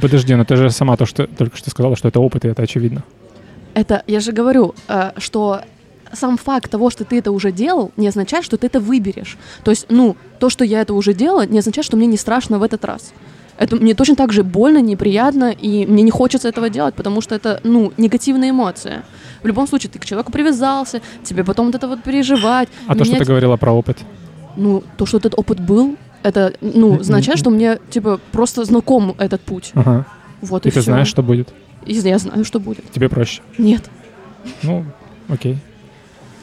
Подожди, 0.01 0.35
но 0.35 0.45
ты 0.45 0.57
же 0.57 0.71
сама 0.71 0.97
то, 0.97 1.07
что 1.07 1.27
только 1.27 1.57
что 1.57 1.71
сказала, 1.71 1.97
что 1.97 2.09
это 2.09 2.21
опыт, 2.21 2.45
и 2.45 2.49
это 2.49 2.63
очевидно. 2.63 3.03
Это, 3.75 4.03
я 4.07 4.21
же 4.21 4.33
говорю, 4.33 4.75
э, 4.89 5.13
что 5.19 5.61
сам 6.13 6.39
факт 6.39 6.71
того, 6.71 6.89
что 6.91 7.05
ты 7.05 7.19
это 7.19 7.31
уже 7.31 7.53
делал, 7.53 7.93
не 7.97 8.09
означает, 8.09 8.45
что 8.45 8.57
ты 8.57 8.67
это 8.67 8.81
выберешь. 8.81 9.37
То 9.65 9.71
есть, 9.71 9.87
ну, 9.91 10.17
то, 10.39 10.49
что 10.49 10.65
я 10.65 10.81
это 10.81 10.95
уже 10.95 11.13
делала, 11.13 11.47
не 11.47 11.59
означает, 11.59 11.85
что 11.85 11.97
мне 11.97 12.07
не 12.07 12.17
страшно 12.17 12.59
в 12.59 12.63
этот 12.63 12.85
раз. 12.85 13.13
Это 13.59 13.77
мне 13.77 13.95
точно 13.95 14.17
так 14.17 14.33
же 14.33 14.43
больно, 14.43 14.79
неприятно, 14.81 15.51
и 15.51 15.85
мне 15.85 16.03
не 16.03 16.11
хочется 16.11 16.49
этого 16.49 16.71
делать, 16.71 16.95
потому 16.95 17.21
что 17.21 17.35
это, 17.35 17.61
ну, 17.65 17.93
негативная 17.97 18.51
эмоция. 18.51 19.03
В 19.43 19.47
любом 19.47 19.67
случае, 19.67 19.91
ты 19.91 19.99
к 19.99 20.05
человеку 20.05 20.33
привязался, 20.33 21.01
тебе 21.25 21.45
потом 21.45 21.67
вот 21.67 21.75
это 21.75 21.89
вот 21.89 22.03
переживать. 22.03 22.69
А 22.87 22.95
то, 22.95 23.05
что 23.05 23.13
менять- 23.13 23.27
ты 23.27 23.29
говорила 23.29 23.57
про 23.57 23.73
опыт. 23.73 23.99
Ну, 24.57 24.83
то, 24.97 25.07
что 25.07 25.19
этот 25.19 25.35
опыт 25.39 25.61
был, 25.61 25.97
это, 26.23 26.53
ну, 26.61 26.99
означает, 27.01 27.39
что 27.39 27.51
мне, 27.51 27.79
типа, 27.91 28.21
просто 28.33 28.65
знаком 28.65 29.15
этот 29.19 29.41
путь. 29.41 29.71
Ага. 29.75 30.07
Вот 30.41 30.67
И 30.67 30.69
и, 30.69 30.73
ты 30.73 30.81
всё. 30.81 30.91
знаешь, 30.91 31.09
что 31.09 31.23
будет. 31.23 31.53
И 31.87 31.95
я 31.95 32.19
знаю, 32.19 32.45
что 32.45 32.59
будет. 32.61 32.91
Тебе 32.91 33.09
проще. 33.09 33.41
Нет. 33.59 33.89
Ну, 34.63 34.85
окей. 35.29 35.59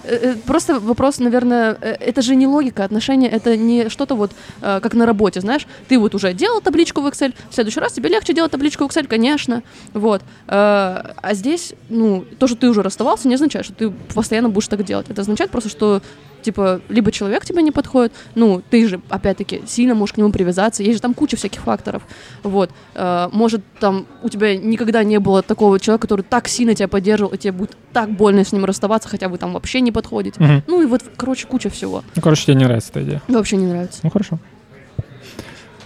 Э, 0.08 0.16
э, 0.16 0.36
Просто 0.46 0.80
вопрос, 0.80 1.20
наверное, 1.20 1.78
э, 1.82 1.96
это 2.00 2.22
же 2.22 2.36
не 2.36 2.48
логика 2.48 2.84
отношения, 2.84 3.28
это 3.28 3.58
не 3.58 3.90
что-то 3.90 4.16
вот 4.16 4.32
как 4.62 4.94
на 4.94 5.06
работе, 5.06 5.42
знаешь, 5.42 5.68
ты 5.88 5.98
вот 6.00 6.16
уже 6.16 6.34
делал 6.34 6.62
табличку 6.62 7.02
в 7.02 7.08
Excel, 7.08 7.34
в 7.50 7.56
следующий 7.56 7.80
раз 7.80 7.94
тебе 7.94 8.10
легче 8.10 8.34
делать 8.34 8.52
табличку 8.52 8.88
в 8.88 8.92
Excel, 8.92 9.08
конечно, 9.08 9.64
вот. 9.94 10.22
А 10.48 11.32
здесь, 11.32 11.74
ну, 11.90 12.26
то, 12.40 12.48
что 12.48 12.56
ты 12.56 12.70
уже 12.70 12.82
расставался, 12.82 13.28
не 13.28 13.36
означает, 13.36 13.66
что 13.66 13.74
ты 13.76 13.90
постоянно 14.14 14.50
будешь 14.50 14.68
так 14.68 14.84
делать. 14.84 15.08
Это 15.10 15.22
означает 15.22 15.52
просто, 15.52 15.70
что 15.70 16.02
типа, 16.46 16.82
либо 16.90 17.12
человек 17.12 17.44
тебе 17.46 17.62
не 17.62 17.72
подходит, 17.72 18.14
ну, 18.36 18.62
ты 18.70 18.88
же, 18.88 19.02
опять-таки, 19.10 19.62
сильно 19.68 19.96
можешь 19.96 20.14
к 20.14 20.18
нему 20.18 20.32
привязаться, 20.32 20.84
есть 20.84 20.96
же 20.96 21.02
там 21.02 21.14
куча 21.14 21.36
всяких 21.38 21.62
факторов, 21.62 22.04
вот. 22.44 22.70
Э, 22.94 23.28
Может, 23.32 23.62
там 23.80 24.06
у 24.24 24.30
тебя 24.30 24.56
никогда 24.58 25.04
не 25.04 25.20
было 25.20 25.42
такого 25.42 25.80
человека, 25.80 26.04
который 26.08 26.22
так 26.22 26.48
сильно 26.48 26.74
тебя 26.76 26.88
поддерживал, 26.88 27.34
и 27.34 27.38
тебе 27.38 27.52
будет 27.52 27.76
так 27.92 28.10
больно 28.12 28.44
с 28.44 28.52
ним 28.54 28.66
расставаться, 28.66 29.10
хотя 29.10 29.28
вы 29.28 29.38
там 29.38 29.54
вообще 29.54 29.82
не 29.82 29.92
подходите. 29.92 30.42
Мгм. 30.42 30.64
Ну 30.68 30.82
и 30.82 30.86
вот, 30.86 31.02
короче, 31.18 31.48
куча 31.48 31.70
всего. 31.70 32.04
Ну, 32.16 32.22
короче, 32.22 32.46
тебе 32.46 32.56
не 32.56 32.66
нравится 32.66 32.90
эта 32.92 33.04
идея. 33.04 33.22
Вообще 33.28 33.58
не 33.58 33.66
нравится. 33.68 34.00
Ну, 34.04 34.10
хорошо. 34.10 34.40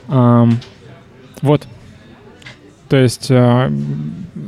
Ам, 0.07 0.59
вот. 1.41 1.67
То 2.89 2.97
есть, 2.97 3.27
а, 3.29 3.71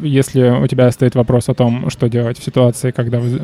если 0.01 0.49
у 0.49 0.65
тебя 0.65 0.91
стоит 0.91 1.13
вопрос 1.13 1.47
о 1.47 1.53
том, 1.53 1.89
что 1.91 2.09
делать 2.09 2.39
в 2.39 2.43
ситуации, 2.43 2.89
когда 2.89 3.19
вы 3.19 3.37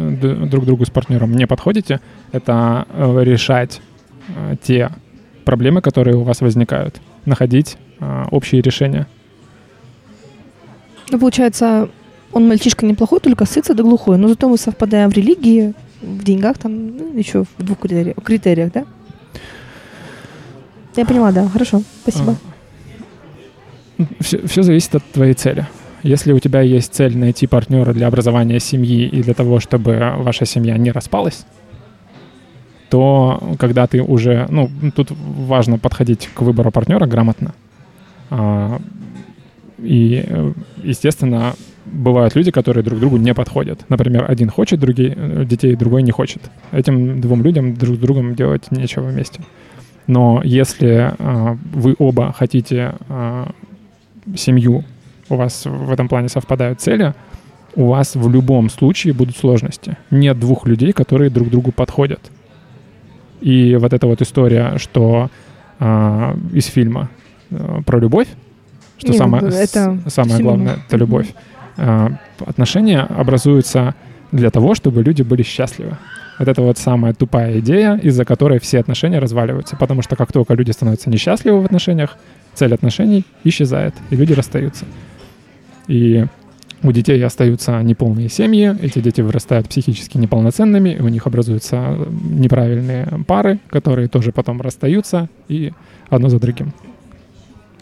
друг 0.48 0.65
другу 0.65 0.86
с 0.86 0.90
партнером 0.90 1.34
не 1.34 1.45
подходите, 1.45 2.02
это 2.32 2.88
э, 2.90 3.24
решать 3.24 3.80
э, 4.30 4.56
те 4.61 4.90
проблемы, 5.45 5.82
которые 5.82 6.18
у 6.18 6.24
вас 6.24 6.41
возникают, 6.41 6.99
находить 7.26 7.78
а, 7.99 8.28
общие 8.32 8.61
решения. 8.61 9.07
Ну, 11.10 11.19
получается, 11.19 11.90
он 12.34 12.48
мальчишка 12.48 12.86
неплохой, 12.86 13.19
только 13.22 13.45
сытся 13.45 13.74
да 13.74 13.84
глухой. 13.84 14.18
Но 14.18 14.28
зато 14.28 14.49
мы 14.49 14.57
совпадаем 14.57 15.10
в 15.10 15.14
религии, 15.14 15.74
в 16.02 16.24
деньгах, 16.24 16.57
там, 16.57 16.98
ну, 16.98 17.18
еще 17.18 17.45
в 17.57 17.64
двух 17.64 17.80
критериях, 17.80 18.18
критериях 18.24 18.74
да? 18.74 18.86
Я 20.98 21.06
поняла, 21.06 21.32
да. 21.32 21.48
Хорошо, 21.48 21.82
спасибо. 22.02 22.36
Все, 24.19 24.45
все 24.45 24.64
зависит 24.64 24.95
от 24.95 25.03
твоей 25.11 25.34
цели. 25.34 25.65
Если 26.03 26.32
у 26.32 26.40
тебя 26.40 26.61
есть 26.61 26.94
цель 26.94 27.18
найти 27.18 27.48
партнера 27.48 27.94
для 27.94 28.07
образования 28.07 28.60
семьи 28.60 29.07
и 29.07 29.22
для 29.24 29.34
того, 29.34 29.60
чтобы 29.60 30.14
ваша 30.18 30.45
семья 30.45 30.78
не 30.78 30.91
распалась, 30.91 31.45
то 32.90 33.56
когда 33.60 33.88
ты 33.88 34.02
уже, 34.02 34.48
ну, 34.49 34.69
тут 34.95 35.11
важно 35.11 35.78
подходить 35.78 36.30
к 36.34 36.41
выбору 36.41 36.72
партнера 36.72 37.06
грамотно. 37.06 37.53
А, 38.30 38.80
и, 39.80 40.24
э, 40.26 40.53
естественно, 40.84 41.53
бывают 41.86 42.36
люди, 42.36 42.52
которые 42.52 42.84
друг 42.84 42.99
другу 42.99 43.18
не 43.18 43.34
подходят. 43.34 43.86
Например, 43.90 44.26
один 44.30 44.49
хочет 44.49 44.80
другие, 44.80 45.14
э, 45.15 45.45
детей, 45.45 45.76
другой 45.76 46.03
не 46.03 46.11
хочет. 46.11 46.41
Этим 46.72 47.19
двум 47.22 47.44
людям 47.44 47.76
друг 47.76 47.95
с 47.95 47.99
другом 47.99 48.36
делать 48.36 48.72
нечего 48.72 49.07
вместе. 49.07 49.41
Но 50.07 50.41
если 50.44 51.14
а, 51.19 51.57
вы 51.74 51.95
оба 51.99 52.32
хотите 52.32 52.94
а, 53.10 53.52
семью, 54.36 54.84
у 55.30 55.36
вас 55.36 55.66
в 55.66 55.91
этом 55.91 56.08
плане 56.08 56.30
совпадают 56.30 56.82
цели, 56.82 57.14
у 57.76 57.88
вас 57.88 58.16
в 58.16 58.30
любом 58.30 58.70
случае 58.70 59.14
будут 59.14 59.38
сложности. 59.38 59.98
Нет 60.10 60.40
двух 60.40 60.66
людей, 60.68 60.94
которые 60.94 61.30
друг 61.30 61.49
другу 61.49 61.72
подходят. 61.72 62.32
И 63.41 63.76
вот 63.80 63.94
эта 63.94 64.08
вот 64.08 64.22
история, 64.22 64.78
что 64.78 65.30
а, 65.80 66.36
из 66.54 66.66
фильма 66.66 67.10
а, 67.52 67.82
про 67.84 67.99
любовь, 67.99 68.28
что 68.98 69.12
Не, 69.12 69.18
самое, 69.18 69.44
ну, 69.44 69.49
это 69.49 69.99
с- 70.08 70.14
самое 70.14 70.41
главное— 70.41 70.78
это 70.88 70.98
любовь. 70.98 71.28
А, 71.78 72.14
отношения 72.45 73.02
образуются 73.02 73.94
для 74.32 74.49
того, 74.49 74.74
чтобы 74.74 75.04
люди 75.04 75.22
были 75.22 75.44
счастливы. 75.44 75.98
Вот 76.40 76.48
это 76.48 76.62
вот 76.62 76.78
самая 76.78 77.14
тупая 77.14 77.60
идея, 77.60 77.95
из-за 77.98 78.26
которой 78.26 78.60
все 78.60 78.80
отношения 78.80 79.20
разваливаются. 79.20 79.76
Потому 79.76 80.02
что 80.02 80.16
как 80.16 80.32
только 80.32 80.54
люди 80.56 80.72
становятся 80.72 81.10
несчастливы 81.10 81.62
в 81.62 81.66
отношениях, 81.66 82.18
цель 82.57 82.73
отношений 82.73 83.23
исчезает, 83.43 83.93
и 84.09 84.15
люди 84.15 84.34
расстаются. 84.34 84.85
И 85.88 86.25
у 86.84 86.91
детей 86.91 87.23
остаются 87.23 87.81
неполные 87.81 88.29
семьи, 88.29 88.75
эти 88.81 88.99
дети 88.99 89.21
вырастают 89.21 89.69
психически 89.69 90.17
неполноценными, 90.17 90.89
и 90.89 91.01
у 91.01 91.07
них 91.07 91.25
образуются 91.27 91.97
неправильные 92.09 93.07
пары, 93.27 93.59
которые 93.69 94.07
тоже 94.07 94.31
потом 94.31 94.61
расстаются, 94.61 95.29
и 95.47 95.73
одно 96.09 96.29
за 96.29 96.39
другим. 96.39 96.73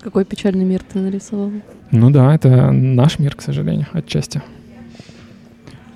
Какой 0.02 0.24
печальный 0.24 0.66
мир 0.66 0.82
ты 0.84 1.00
нарисовал. 1.00 1.52
Ну 1.92 2.12
да, 2.12 2.34
это 2.36 2.72
наш 2.72 3.20
мир, 3.20 3.36
к 3.36 3.42
сожалению, 3.42 3.88
отчасти. 3.92 4.42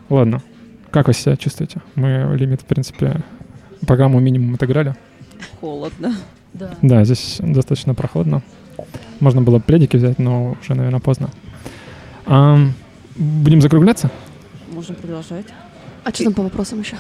Ладно, 0.10 0.42
как 0.90 1.08
вы 1.08 1.14
себя 1.14 1.38
чувствуете? 1.38 1.82
Мы 1.96 2.36
лимит, 2.38 2.62
в 2.62 2.66
принципе, 2.66 3.22
программу 3.86 4.20
минимум 4.20 4.56
отыграли. 4.56 4.96
Холодно. 5.62 6.16
Да. 6.54 6.72
Да, 6.82 7.04
здесь 7.06 7.38
достаточно 7.40 7.94
прохладно. 7.94 8.42
Можно 9.20 9.42
было 9.42 9.60
пледики 9.60 9.98
взять, 9.98 10.20
но 10.20 10.58
уже, 10.62 10.76
наверное, 10.76 11.00
поздно. 11.00 11.30
Ам, 12.26 12.74
будем 13.16 13.62
закругляться? 13.62 14.12
Можно 14.72 14.96
продолжать. 14.96 15.48
А 16.04 16.12
что 16.12 16.26
там 16.26 16.34
по 16.34 16.44
вопросам 16.44 16.80
еще? 16.80 16.96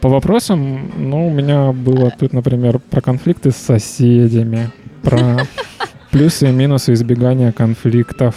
По 0.00 0.08
вопросам, 0.08 0.90
ну, 0.96 1.28
у 1.28 1.30
меня 1.30 1.72
было 1.72 2.10
тут, 2.10 2.32
например, 2.32 2.80
про 2.80 3.00
конфликты 3.00 3.52
с 3.52 3.56
соседями, 3.56 4.70
про 5.02 5.46
плюсы 6.10 6.48
и 6.48 6.52
минусы 6.52 6.92
избегания 6.92 7.52
конфликтов. 7.52 8.34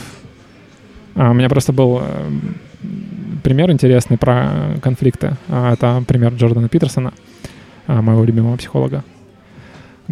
А, 1.16 1.32
у 1.32 1.34
меня 1.34 1.50
просто 1.50 1.74
был 1.74 2.02
э, 2.04 2.30
пример 3.44 3.72
интересный 3.72 4.18
про 4.18 4.78
конфликты. 4.82 5.38
А, 5.48 5.74
это 5.74 6.04
пример 6.08 6.34
Джордана 6.34 6.70
Питерсона, 6.70 7.14
а, 7.88 8.02
моего 8.02 8.24
любимого 8.24 8.56
психолога. 8.58 9.04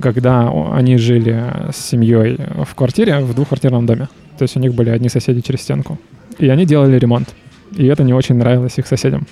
Когда 0.02 0.52
они 0.74 0.98
жили 0.98 1.44
с 1.72 1.78
семьей 1.78 2.38
в 2.65 2.76
квартире, 2.76 3.19
в 3.19 3.34
двухквартирном 3.34 3.86
доме. 3.86 4.07
То 4.38 4.44
есть 4.44 4.56
у 4.56 4.60
них 4.60 4.74
были 4.74 4.90
одни 4.91 5.10
соседи 5.10 5.41
через 5.41 5.61
стенку. 5.61 5.98
И 6.38 6.48
они 6.49 6.65
делали 6.65 6.99
ремонт. 6.99 7.34
И 7.76 7.86
это 7.88 8.03
не 8.03 8.14
очень 8.14 8.36
нравилось 8.36 8.78
их 8.78 8.86
соседям. 8.88 9.26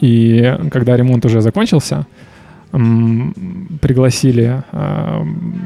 И 0.00 0.56
когда 0.70 0.96
ремонт 0.96 1.24
уже 1.24 1.40
закончился, 1.40 2.06
пригласили 3.80 4.62
м, 4.72 5.60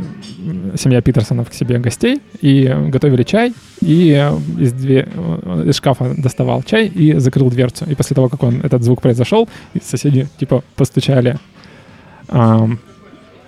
семья 0.77 1.03
Питерсонов 1.03 1.51
к 1.51 1.55
себе 1.55 1.79
гостей 1.79 2.23
и 2.41 2.75
готовили 2.89 3.25
чай, 3.25 3.53
и 3.83 4.11
э, 4.11 4.35
из, 4.59 4.73
две- 4.73 5.07
э, 5.15 5.65
из 5.67 5.77
шкафа 5.77 6.15
доставал 6.17 6.63
чай 6.63 6.87
и 6.87 7.13
закрыл 7.19 7.51
дверцу. 7.51 7.85
И 7.91 7.95
после 7.95 8.15
того, 8.15 8.29
как 8.31 8.43
он, 8.43 8.61
этот 8.63 8.83
звук 8.83 9.03
произошел, 9.03 9.49
соседи 9.83 10.29
типа 10.39 10.63
постучали. 10.77 11.37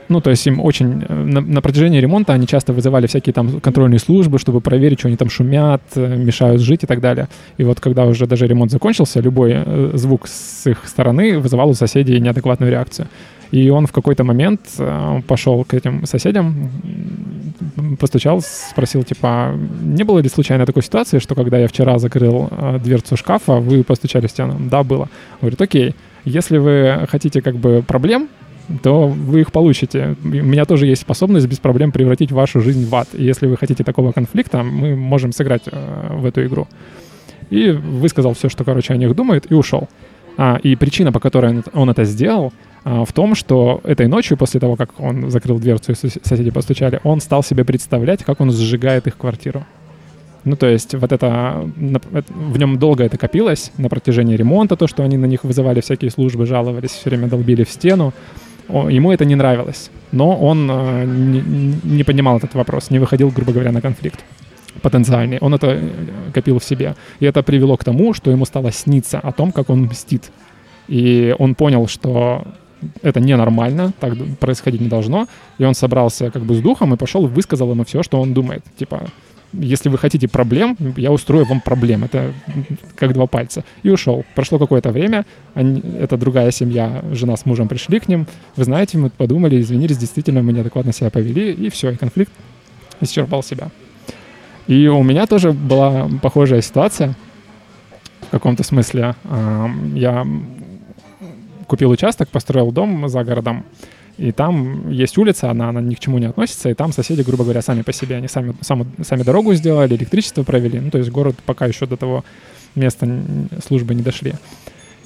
Ну, 0.09 0.21
то 0.21 0.31
есть 0.31 0.47
им 0.47 0.61
очень... 0.61 1.05
э, 1.09 1.15
На, 1.15 1.41
на 1.41 1.61
протяжении 1.61 2.01
ремонта 2.01 2.33
они 2.33 2.47
часто 2.47 2.73
вызывали 2.73 3.07
всякие 3.07 3.33
там 3.33 3.61
контрольные 3.61 3.99
службы, 3.99 4.39
чтобы 4.39 4.61
проверить, 4.61 4.99
что 4.99 5.09
они 5.09 5.17
там 5.17 5.31
шумят, 5.31 5.83
э, 5.95 6.17
мешают 6.17 6.61
жить 6.61 6.85
и 6.85 6.87
так 6.87 7.01
далее. 7.01 7.29
И 7.59 7.65
вот 7.65 7.81
когда 7.81 8.05
уже 8.05 8.27
даже 8.27 8.47
ремонт 8.47 8.71
закончился, 8.71 9.21
любой 9.21 9.53
э, 9.55 9.91
звук 9.95 10.29
с 10.29 10.67
их 10.67 10.87
стороны 10.87 11.39
вызывал 11.39 11.71
у 11.71 11.75
соседей 11.75 12.21
неадекватную 12.21 12.71
реакцию. 12.71 13.09
И 13.53 13.71
он 13.71 13.87
в 13.87 13.93
какой-то 13.93 14.25
момент 14.25 14.61
пошел 15.29 15.65
к 15.65 15.73
этим 15.73 16.05
соседям, 16.05 16.69
постучал, 18.01 18.41
спросил, 18.43 19.05
типа, 19.05 19.55
не 19.83 20.03
было 20.03 20.19
ли 20.19 20.29
случайно 20.29 20.67
такой 20.67 20.83
ситуации, 20.83 21.21
что 21.21 21.37
когда 21.37 21.57
я 21.59 21.69
вчера 21.69 21.99
закрыл 21.99 22.51
дверцу 22.83 23.17
шкафа, 23.17 23.61
вы 23.61 23.85
постучали 23.85 24.27
в 24.27 24.31
стену? 24.31 24.57
Да, 24.69 24.83
было. 24.83 25.09
Говорит, 25.41 25.63
окей, 25.63 25.95
если 26.25 26.59
вы 26.59 27.07
хотите 27.09 27.41
как 27.41 27.55
бы 27.55 27.85
проблем, 27.87 28.29
то 28.83 29.07
вы 29.07 29.41
их 29.41 29.53
получите. 29.53 30.17
У 30.25 30.29
меня 30.29 30.65
тоже 30.65 30.87
есть 30.87 31.03
способность 31.03 31.47
без 31.47 31.59
проблем 31.59 31.93
превратить 31.93 32.33
вашу 32.33 32.61
жизнь 32.61 32.87
в 32.87 32.95
ад. 32.95 33.09
И 33.13 33.25
если 33.25 33.47
вы 33.47 33.57
хотите 33.57 33.85
такого 33.85 34.13
конфликта, 34.13 34.63
мы 34.63 34.97
можем 34.97 35.33
сыграть 35.33 35.63
э, 35.67 36.17
в 36.17 36.27
эту 36.27 36.45
игру. 36.47 36.67
И 37.51 37.71
высказал 37.71 38.35
все, 38.35 38.49
что, 38.49 38.65
короче, 38.65 38.93
о 38.93 38.97
них 38.97 39.15
думает, 39.15 39.51
и 39.51 39.55
ушел. 39.55 39.89
А, 40.37 40.59
и 40.63 40.77
причина, 40.77 41.13
по 41.13 41.21
которой 41.21 41.63
он, 41.73 41.91
это 41.91 42.05
сделал, 42.05 42.53
а, 42.85 43.05
в 43.05 43.13
том, 43.13 43.35
что 43.35 43.81
этой 43.85 44.07
ночью, 44.07 44.37
после 44.37 44.61
того, 44.61 44.77
как 44.77 45.01
он 45.01 45.31
закрыл 45.31 45.59
дверцу 45.59 45.93
и 45.93 45.95
сос- 45.95 46.21
соседи 46.23 46.51
постучали, 46.51 47.01
он 47.05 47.21
стал 47.21 47.43
себе 47.43 47.65
представлять, 47.65 48.25
как 48.25 48.41
он 48.41 48.51
сжигает 48.51 49.07
их 49.07 49.17
квартиру. 49.17 49.65
Ну, 50.45 50.55
то 50.57 50.69
есть 50.69 50.95
вот 50.95 51.11
это- 51.11 51.69
в 51.77 52.59
нем 52.59 52.79
долго 52.79 53.03
это 53.03 53.19
копилось 53.19 53.73
на 53.79 53.89
протяжении 53.89 54.37
ремонта, 54.37 54.77
то, 54.77 54.87
что 54.87 55.03
они 55.03 55.17
на 55.17 55.27
них 55.27 55.43
вызывали 55.43 55.81
всякие 55.81 56.11
службы, 56.11 56.47
жаловались, 56.47 56.91
все 56.91 57.11
время 57.11 57.29
долбили 57.29 57.65
в 57.65 57.71
стену. 57.71 58.13
Ему 58.69 59.13
это 59.13 59.25
не 59.25 59.37
нравилось, 59.37 59.91
но 60.13 60.37
он 60.37 60.69
э, 60.71 61.05
не, 61.85 62.05
понимал 62.05 62.39
этот 62.39 62.55
вопрос, 62.55 62.91
не 62.91 62.99
выходил, 62.99 63.31
грубо 63.31 63.53
говоря, 63.53 63.73
на 63.73 63.81
конфликт 63.81 64.25
потенциальный. 64.83 65.39
Он 65.41 65.55
это 65.55 65.69
э, 65.69 65.91
копил 66.35 66.59
в 66.59 66.65
себе. 66.65 66.97
И 67.21 67.27
это 67.27 67.43
привело 67.43 67.77
к 67.77 67.85
тому, 67.85 68.13
что 68.15 68.31
ему 68.31 68.45
стало 68.45 68.73
сниться 68.73 69.21
о 69.21 69.33
том, 69.33 69.53
как 69.53 69.71
он 69.71 69.83
мстит. 69.83 70.33
И 70.89 71.35
он 71.39 71.55
понял, 71.55 71.87
что 71.87 72.45
это 73.03 73.21
ненормально, 73.21 73.93
так 74.01 74.15
происходить 74.41 74.81
не 74.81 74.89
должно. 74.89 75.29
И 75.59 75.65
он 75.65 75.75
собрался 75.75 76.31
как 76.31 76.43
бы 76.43 76.55
с 76.55 76.61
духом 76.61 76.95
и 76.95 76.97
пошел 76.97 77.27
и 77.27 77.31
высказал 77.31 77.71
ему 77.71 77.85
все, 77.85 78.03
что 78.03 78.21
он 78.21 78.35
думает. 78.35 78.65
Типа, 78.77 79.09
если 79.61 79.89
вы 79.89 79.99
хотите 79.99 80.29
проблем, 80.29 80.77
я 80.97 81.13
устрою 81.13 81.45
вам 81.45 81.61
проблем. 81.61 82.05
Это 82.05 82.33
как 82.95 83.13
два 83.13 83.27
пальца. 83.27 83.65
И 83.83 83.91
ушел. 83.91 84.25
Прошло 84.35 84.59
какое-то 84.59 84.91
время, 84.91 85.25
они, 85.55 85.83
это 85.99 86.17
другая 86.17 86.51
семья, 86.51 87.05
жена 87.13 87.37
с 87.37 87.47
мужем 87.47 87.69
пришли 87.69 88.01
к 88.01 88.09
ним. 88.09 88.27
Вы 88.57 88.65
знаете, 88.65 88.99
мы 88.99 89.11
подумали, 89.11 89.61
извинились, 89.61 89.99
действительно, 89.99 90.43
мы 90.43 90.53
неадекватно 90.53 90.93
себя 90.93 91.11
повели, 91.11 91.53
и 91.53 91.71
все, 91.71 91.91
и 91.91 91.97
конфликт 91.97 92.33
исчерпал 93.01 93.43
себя. 93.43 93.71
И 94.67 94.89
у 94.89 95.03
меня 95.03 95.27
тоже 95.27 95.53
была 95.53 96.09
похожая 96.23 96.61
ситуация 96.61 97.15
в 98.23 98.31
каком-то 98.31 98.65
смысле. 98.65 99.15
Я 99.95 100.27
купил 101.67 101.91
участок, 101.91 102.29
построил 102.29 102.73
дом 102.73 103.09
за 103.09 103.25
городом, 103.25 103.65
и 104.19 104.33
там 104.33 104.91
есть 104.91 105.19
улица, 105.19 105.51
она, 105.51 105.69
она 105.69 105.81
ни 105.81 105.95
к 105.95 106.01
чему 106.01 106.19
не 106.19 106.27
относится, 106.27 106.71
и 106.71 106.75
там 106.75 106.93
соседи, 106.93 107.23
грубо 107.23 107.45
говоря, 107.45 107.61
сами 107.61 107.83
по 107.83 107.93
себе, 107.93 108.17
они 108.17 108.29
сами, 108.29 108.55
сами, 108.63 108.87
сами 109.03 109.23
дорогу 109.23 109.53
сделали, 109.55 109.95
электричество 109.95 110.43
провели, 110.43 110.81
ну, 110.81 110.91
то 110.91 110.99
есть 110.99 111.11
город 111.11 111.37
пока 111.45 111.67
еще 111.67 111.87
до 111.87 111.97
того 111.97 112.25
места 112.75 113.07
службы 113.67 113.95
не 113.95 114.03
дошли. 114.03 114.35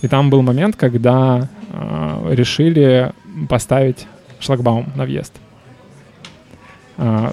И 0.02 0.08
там 0.08 0.30
был 0.30 0.42
момент, 0.42 0.76
когда 0.76 1.48
а, 1.72 2.26
решили 2.30 3.12
поставить 3.48 4.06
шлагбаум 4.38 4.86
на 4.94 5.04
въезд. 5.04 5.32
А, 7.02 7.32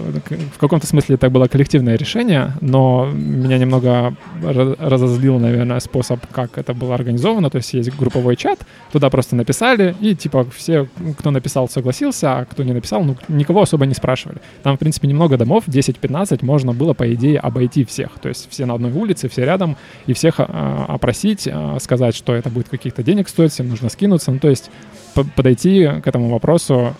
В 0.55 0.59
каком-то 0.59 0.87
смысле 0.87 1.15
это 1.15 1.29
было 1.29 1.47
коллективное 1.47 1.97
решение, 1.97 2.53
но 2.61 3.09
меня 3.13 3.57
немного 3.57 4.15
ра- 4.41 4.77
разозлил, 4.79 5.39
наверное, 5.39 5.81
способ, 5.81 6.25
как 6.31 6.57
это 6.57 6.73
было 6.73 6.95
организовано. 6.95 7.49
То 7.49 7.57
есть 7.57 7.73
есть 7.73 7.93
групповой 7.97 8.37
чат, 8.37 8.59
туда 8.93 9.09
просто 9.09 9.35
написали, 9.35 9.93
и 9.99 10.15
типа 10.15 10.45
все, 10.55 10.87
кто 11.19 11.31
написал, 11.31 11.67
согласился, 11.67 12.37
а 12.37 12.45
кто 12.45 12.63
не 12.63 12.71
написал, 12.71 13.03
ну, 13.03 13.17
никого 13.27 13.61
особо 13.61 13.85
не 13.85 13.93
спрашивали. 13.93 14.39
Там, 14.63 14.77
в 14.77 14.79
принципе, 14.79 15.09
немного 15.09 15.37
домов, 15.37 15.65
10-15, 15.67 16.45
можно 16.45 16.71
было, 16.73 16.93
по 16.93 17.13
идее, 17.13 17.37
обойти 17.39 17.83
всех. 17.83 18.11
То 18.21 18.29
есть 18.29 18.47
все 18.49 18.65
на 18.65 18.75
одной 18.75 18.93
улице, 18.93 19.27
все 19.27 19.43
рядом, 19.43 19.75
и 20.05 20.13
всех 20.13 20.35
а, 20.37 20.85
опросить, 20.87 21.45
а, 21.51 21.77
сказать, 21.81 22.15
что 22.15 22.33
это 22.33 22.49
будет 22.49 22.69
каких-то 22.69 23.03
денег 23.03 23.27
стоить, 23.27 23.51
всем 23.51 23.67
нужно 23.67 23.89
скинуться. 23.89 24.31
Ну, 24.31 24.39
то 24.39 24.47
есть 24.49 24.71
по- 25.13 25.25
подойти 25.25 25.85
к 26.01 26.07
этому 26.07 26.29
вопросу 26.29 26.95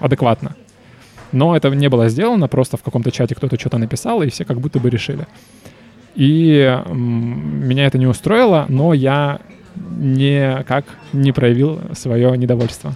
адекватно. 0.00 0.54
Но 1.34 1.56
это 1.56 1.68
не 1.70 1.88
было 1.88 2.08
сделано, 2.08 2.46
просто 2.46 2.76
в 2.76 2.82
каком-то 2.82 3.10
чате 3.10 3.34
кто-то 3.34 3.58
что-то 3.58 3.76
написал, 3.78 4.22
и 4.22 4.30
все 4.30 4.44
как 4.44 4.60
будто 4.60 4.78
бы 4.78 4.88
решили. 4.88 5.26
И 6.14 6.80
меня 6.88 7.86
это 7.86 7.98
не 7.98 8.06
устроило, 8.06 8.66
но 8.68 8.94
я 8.94 9.40
никак 9.74 10.84
не 11.12 11.32
проявил 11.32 11.80
свое 11.94 12.38
недовольство. 12.38 12.94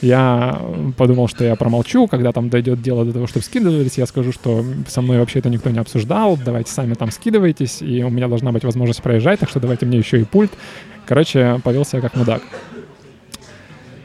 Я 0.00 0.58
подумал, 0.96 1.28
что 1.28 1.44
я 1.44 1.54
промолчу, 1.54 2.06
когда 2.06 2.32
там 2.32 2.48
дойдет 2.48 2.80
дело 2.80 3.04
до 3.04 3.12
того, 3.12 3.26
чтобы 3.26 3.44
скидывались, 3.44 3.98
я 3.98 4.06
скажу, 4.06 4.32
что 4.32 4.64
со 4.88 5.02
мной 5.02 5.18
вообще 5.18 5.40
это 5.40 5.50
никто 5.50 5.68
не 5.68 5.78
обсуждал, 5.78 6.38
давайте 6.42 6.70
сами 6.70 6.94
там 6.94 7.10
скидывайтесь, 7.10 7.82
и 7.82 8.02
у 8.02 8.08
меня 8.08 8.28
должна 8.28 8.52
быть 8.52 8.64
возможность 8.64 9.02
проезжать, 9.02 9.40
так 9.40 9.50
что 9.50 9.60
давайте 9.60 9.84
мне 9.84 9.98
еще 9.98 10.18
и 10.18 10.24
пульт. 10.24 10.52
Короче, 11.06 11.60
повел 11.62 11.84
себя 11.84 12.00
как 12.00 12.16
мудак. 12.16 12.42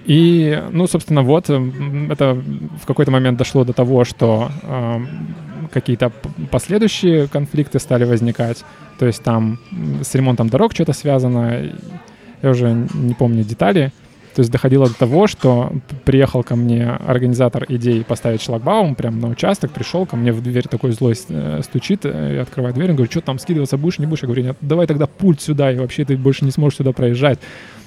И, 0.05 0.61
ну, 0.71 0.87
собственно, 0.87 1.21
вот, 1.21 1.49
это 1.49 2.33
в 2.81 2.85
какой-то 2.85 3.11
момент 3.11 3.37
дошло 3.37 3.63
до 3.63 3.73
того, 3.73 4.03
что 4.03 4.49
э, 4.63 4.99
какие-то 5.71 6.11
последующие 6.49 7.27
конфликты 7.27 7.79
стали 7.79 8.03
возникать. 8.03 8.63
То 8.97 9.05
есть 9.05 9.23
там 9.23 9.59
с 10.01 10.13
ремонтом 10.15 10.49
дорог 10.49 10.73
что-то 10.73 10.93
связано, 10.93 11.71
я 12.41 12.49
уже 12.49 12.87
не 12.93 13.13
помню 13.13 13.43
детали. 13.43 13.91
То 14.35 14.39
есть 14.39 14.51
доходило 14.51 14.87
до 14.87 14.97
того, 14.97 15.27
что 15.27 15.73
приехал 16.05 16.41
ко 16.41 16.55
мне 16.55 16.87
организатор 16.89 17.65
идеи 17.67 18.01
поставить 18.01 18.41
шлагбаум 18.41 18.95
прямо 18.95 19.17
на 19.17 19.27
участок, 19.27 19.71
пришел 19.71 20.05
ко 20.05 20.15
мне 20.15 20.31
в 20.31 20.41
дверь 20.41 20.67
такой 20.69 20.91
злой 20.91 21.15
э, 21.27 21.61
стучит, 21.63 22.05
э, 22.05 22.35
и 22.35 22.37
открывает 22.37 22.75
дверь, 22.75 22.91
и 22.91 22.93
говорит, 22.93 23.11
что 23.11 23.19
там 23.19 23.39
скидываться 23.39 23.77
будешь, 23.77 23.99
не 23.99 24.05
будешь? 24.05 24.21
Я 24.21 24.27
говорю, 24.27 24.43
нет, 24.43 24.57
давай 24.61 24.87
тогда 24.87 25.05
пульт 25.05 25.41
сюда, 25.41 25.71
и 25.71 25.77
вообще 25.77 26.05
ты 26.05 26.15
больше 26.15 26.45
не 26.45 26.51
сможешь 26.51 26.77
сюда 26.77 26.93
проезжать. 26.93 27.39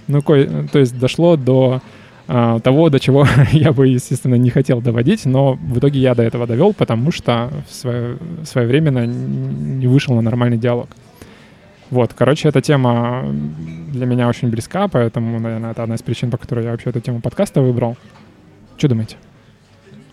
Ну, 0.07 0.21
то 0.21 0.79
есть 0.79 0.99
дошло 0.99 1.37
до 1.37 1.81
того, 2.27 2.89
до 2.89 2.99
чего 2.99 3.27
я 3.53 3.73
бы, 3.73 3.89
естественно, 3.89 4.37
не 4.37 4.51
хотел 4.51 4.81
доводить, 4.81 5.27
но 5.27 5.55
в 5.55 5.79
итоге 5.79 6.01
я 6.01 6.15
до 6.15 6.23
этого 6.23 6.47
довел, 6.47 6.73
потому 6.73 7.13
что 7.13 7.51
свое, 7.69 8.17
своевременно 8.45 9.07
не 9.07 9.87
вышел 9.87 10.15
на 10.15 10.23
нормальный 10.23 10.57
диалог. 10.57 10.89
Вот, 11.91 12.13
короче, 12.15 12.49
эта 12.49 12.61
тема 12.61 13.25
для 13.93 14.07
меня 14.07 14.29
очень 14.29 14.49
близка, 14.49 14.89
поэтому, 14.89 15.39
наверное, 15.39 15.73
это 15.73 15.83
одна 15.83 15.97
из 15.97 16.03
причин, 16.03 16.31
по 16.31 16.39
которой 16.39 16.65
я 16.65 16.71
вообще 16.71 16.91
эту 16.91 17.01
тему 17.01 17.21
подкаста 17.21 17.61
выбрал. 17.61 17.97
Что 18.77 18.89
думаете? 18.89 19.17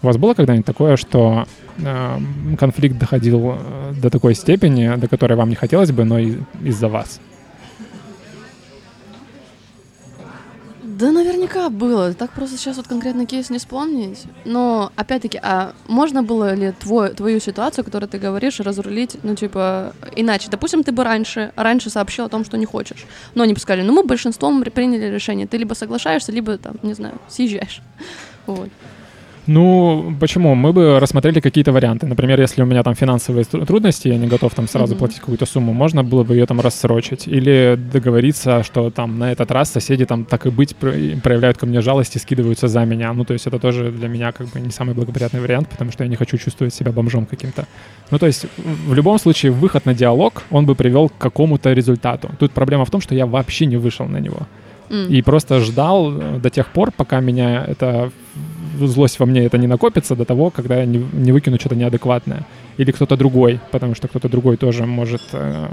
У 0.03 0.07
вас 0.07 0.17
было 0.17 0.33
когда-нибудь 0.33 0.65
такое, 0.65 0.97
что 0.97 1.45
э, 1.77 2.17
конфликт 2.59 2.97
доходил 2.97 3.55
э, 3.55 3.93
до 4.01 4.09
такой 4.09 4.35
степени, 4.35 4.95
до 4.95 5.07
которой 5.07 5.33
вам 5.33 5.49
не 5.49 5.55
хотелось 5.55 5.91
бы, 5.91 6.03
но 6.05 6.19
и, 6.19 6.37
из-за 6.63 6.87
вас? 6.87 7.21
Да, 11.01 11.09
наверняка 11.11 11.69
было. 11.71 12.13
Так 12.13 12.29
просто 12.29 12.57
сейчас 12.57 12.77
вот 12.77 12.87
конкретно 12.87 13.25
кейс 13.25 13.49
не 13.49 13.57
вспомнить. 13.57 14.25
Но, 14.45 14.91
опять-таки, 14.95 15.39
а 15.41 15.73
можно 15.87 16.21
было 16.21 16.53
ли 16.53 16.73
твой, 16.73 17.09
твою 17.09 17.39
ситуацию, 17.39 17.83
которую 17.83 18.07
ты 18.07 18.19
говоришь, 18.19 18.59
разрулить, 18.59 19.17
ну, 19.23 19.35
типа, 19.35 19.95
иначе? 20.15 20.49
Допустим, 20.51 20.83
ты 20.83 20.91
бы 20.91 21.03
раньше, 21.03 21.53
раньше 21.55 21.89
сообщил 21.89 22.25
о 22.25 22.29
том, 22.29 22.45
что 22.45 22.55
не 22.55 22.65
хочешь. 22.65 23.07
Но 23.33 23.41
они 23.41 23.53
бы 23.53 23.59
сказали, 23.59 23.81
ну, 23.81 23.93
мы 23.93 24.03
большинством 24.03 24.61
приняли 24.61 25.11
решение. 25.11 25.47
Ты 25.47 25.57
либо 25.57 25.73
соглашаешься, 25.73 26.31
либо, 26.31 26.59
там, 26.59 26.75
не 26.83 26.93
знаю, 26.93 27.15
съезжаешь. 27.27 27.81
Вот. 28.45 28.69
Ну, 29.47 30.15
почему? 30.19 30.53
Мы 30.55 30.71
бы 30.71 30.99
рассмотрели 30.99 31.39
какие-то 31.39 31.71
варианты. 31.71 32.05
Например, 32.05 32.39
если 32.39 32.61
у 32.61 32.65
меня 32.65 32.83
там 32.83 32.95
финансовые 32.95 33.43
трудности, 33.45 34.07
я 34.07 34.17
не 34.17 34.27
готов 34.27 34.53
там 34.53 34.67
сразу 34.67 34.93
mm-hmm. 34.93 34.97
платить 34.97 35.19
какую-то 35.19 35.45
сумму, 35.45 35.73
можно 35.73 36.03
было 36.03 36.23
бы 36.23 36.35
ее 36.35 36.45
там 36.45 36.61
рассрочить. 36.61 37.27
Или 37.27 37.75
договориться, 37.91 38.63
что 38.63 38.91
там 38.91 39.17
на 39.17 39.31
этот 39.31 39.51
раз 39.51 39.71
соседи 39.71 40.05
там 40.05 40.25
так 40.25 40.45
и 40.45 40.49
быть 40.49 40.75
проявляют 40.75 41.57
ко 41.57 41.65
мне 41.65 41.81
жалость 41.81 42.15
и 42.15 42.19
скидываются 42.19 42.67
за 42.67 42.85
меня. 42.85 43.13
Ну, 43.13 43.25
то 43.25 43.33
есть 43.33 43.47
это 43.47 43.57
тоже 43.57 43.91
для 43.91 44.07
меня 44.07 44.31
как 44.31 44.47
бы 44.47 44.59
не 44.59 44.71
самый 44.71 44.93
благоприятный 44.93 45.41
вариант, 45.41 45.69
потому 45.69 45.91
что 45.91 46.03
я 46.03 46.09
не 46.09 46.15
хочу 46.15 46.37
чувствовать 46.37 46.73
себя 46.73 46.91
бомжом 46.91 47.25
каким-то. 47.25 47.65
Ну, 48.11 48.19
то 48.19 48.27
есть 48.27 48.45
в 48.57 48.93
любом 48.93 49.17
случае 49.19 49.51
выход 49.51 49.85
на 49.85 49.93
диалог, 49.93 50.43
он 50.51 50.65
бы 50.65 50.75
привел 50.75 51.09
к 51.09 51.17
какому-то 51.17 51.73
результату. 51.73 52.29
Тут 52.39 52.51
проблема 52.51 52.85
в 52.85 52.91
том, 52.91 53.01
что 53.01 53.15
я 53.15 53.25
вообще 53.25 53.65
не 53.65 53.77
вышел 53.77 54.05
на 54.05 54.17
него. 54.17 54.47
И 54.91 55.21
просто 55.21 55.59
ждал 55.59 56.11
э, 56.11 56.39
до 56.39 56.49
тех 56.49 56.67
пор, 56.67 56.91
пока 56.91 57.19
меня 57.19 57.63
это 57.65 58.11
злость 58.79 59.19
во 59.19 59.25
мне 59.25 59.45
это 59.45 59.57
не 59.57 59.67
накопится 59.67 60.15
до 60.15 60.25
того, 60.25 60.49
когда 60.49 60.77
я 60.77 60.85
не, 60.85 61.05
не 61.13 61.31
выкину 61.31 61.59
что-то 61.59 61.75
неадекватное. 61.75 62.45
Или 62.77 62.91
кто-то 62.91 63.17
другой, 63.17 63.59
потому 63.71 63.95
что 63.95 64.07
кто-то 64.07 64.29
другой 64.29 64.57
тоже 64.57 64.85
может 64.85 65.21
э, 65.33 65.67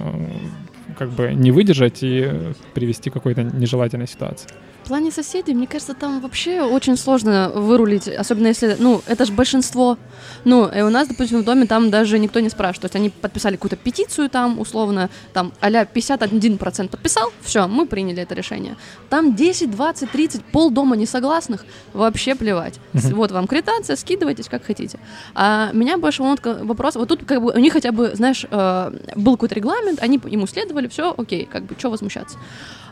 как 0.99 1.11
бы 1.11 1.33
не 1.35 1.51
выдержать 1.51 1.99
и 2.03 2.29
привести 2.75 3.11
к 3.11 3.15
какой-то 3.15 3.43
нежелательной 3.43 4.09
ситуации. 4.09 4.49
В 4.89 4.91
плане 4.91 5.11
соседей, 5.11 5.53
мне 5.53 5.67
кажется, 5.67 5.93
там 5.93 6.19
вообще 6.21 6.63
очень 6.63 6.97
сложно 6.97 7.53
вырулить, 7.55 8.09
особенно 8.09 8.47
если, 8.47 8.75
ну, 8.79 9.03
это 9.07 9.27
же 9.27 9.35
большинство. 9.35 9.99
Ну, 10.47 10.67
и 10.67 10.81
у 10.81 10.89
нас, 10.89 11.07
допустим, 11.09 11.43
в 11.43 11.45
доме 11.45 11.67
там 11.67 11.91
даже 11.91 12.19
никто 12.19 12.41
не 12.41 12.49
спрашивает. 12.49 12.81
То 12.81 12.85
есть 12.87 12.97
они 12.97 13.11
подписали 13.11 13.57
какую-то 13.57 13.77
петицию 13.77 14.31
там, 14.31 14.59
условно, 14.59 15.11
там, 15.35 15.53
а-ля 15.61 15.83
51% 15.83 16.89
подписал, 16.89 17.31
все, 17.43 17.69
мы 17.69 17.85
приняли 17.85 18.23
это 18.23 18.35
решение. 18.35 18.77
Там 19.11 19.35
10, 19.35 19.71
20, 19.71 20.11
30, 20.11 20.45
пол 20.47 20.71
дома 20.71 20.97
несогласных, 20.97 21.67
вообще 21.93 22.35
плевать. 22.35 22.81
Uh-huh. 22.95 23.15
Вот 23.15 23.31
вам 23.31 23.47
квитанция, 23.47 23.95
скидывайтесь 23.95 24.49
как 24.49 24.65
хотите. 24.65 24.99
А 25.35 25.71
меня 25.75 25.99
больше 25.99 26.23
волнует 26.23 26.41
вопрос, 26.43 26.95
вот 26.95 27.09
тут 27.09 27.27
как 27.27 27.43
бы 27.43 27.53
у 27.53 27.59
них 27.59 27.75
хотя 27.75 27.93
бы, 27.93 28.13
знаешь, 28.15 28.47
э, 28.51 28.93
был 29.17 29.35
какой-то 29.35 29.55
регламент, 29.55 30.01
они 30.01 30.19
ему 30.31 30.47
следовали, 30.47 30.89
все, 30.89 31.13
окей, 31.15 31.45
как 31.45 31.65
бы, 31.65 31.75
что 31.79 31.91
возмущаться 31.91 32.39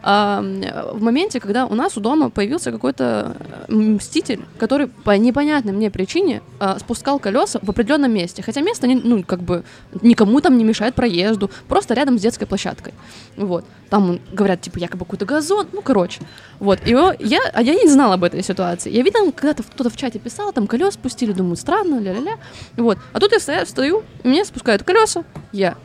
в 0.07 1.03
моменте, 1.03 1.41
когда 1.41 1.67
у 1.67 1.75
нас 1.75 1.97
у 1.97 2.01
дома 2.01 2.31
появился 2.31 2.71
какой-то 2.71 3.37
э, 3.69 3.73
мститель, 3.73 4.45
который 4.57 4.87
по 4.87 5.17
непонятной 5.17 5.73
мне 5.73 5.91
причине 5.91 6.43
а, 6.61 6.79
спускал 6.79 7.19
колеса 7.19 7.59
в 7.61 7.69
определенном 7.69 8.13
месте. 8.13 8.41
Хотя 8.41 8.61
место, 8.61 8.87
ну, 8.87 9.25
как 9.25 9.41
бы, 9.41 9.65
никому 10.03 10.41
там 10.41 10.59
не 10.59 10.63
мешает 10.65 10.95
проезду, 10.95 11.51
просто 11.67 11.95
рядом 11.95 12.19
с 12.19 12.23
детской 12.23 12.47
площадкой. 12.47 12.95
Вот. 13.37 13.65
Там 13.91 14.21
говорят, 14.33 14.61
типа, 14.61 14.79
якобы 14.79 15.05
какой-то 15.05 15.25
газон, 15.25 15.67
ну, 15.73 15.83
короче. 15.83 16.21
Вот. 16.61 16.79
И 16.87 16.91
я, 16.91 17.41
а 17.53 17.61
я 17.61 17.75
не 17.75 17.89
знала 17.89 18.15
об 18.15 18.23
этой 18.23 18.45
ситуации. 18.45 18.93
Я 18.93 19.03
видела, 19.03 19.33
когда-то 19.33 19.65
кто-то 19.65 19.91
в 19.91 19.97
чате 19.97 20.21
писал, 20.21 20.53
там 20.53 20.69
колес 20.69 20.95
спустили, 20.95 21.33
думаю, 21.33 21.57
странно, 21.57 21.99
ля-ля-ля. 21.99 22.39
Вот. 22.77 22.99
А 23.13 23.19
тут 23.19 23.33
я 23.33 23.41
стою, 23.41 23.67
стою, 23.67 24.05
мне 24.23 24.45
спускают 24.45 24.85
колеса, 24.85 25.25
я 25.51 25.77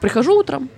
прихожу 0.00 0.38
утром, 0.38 0.70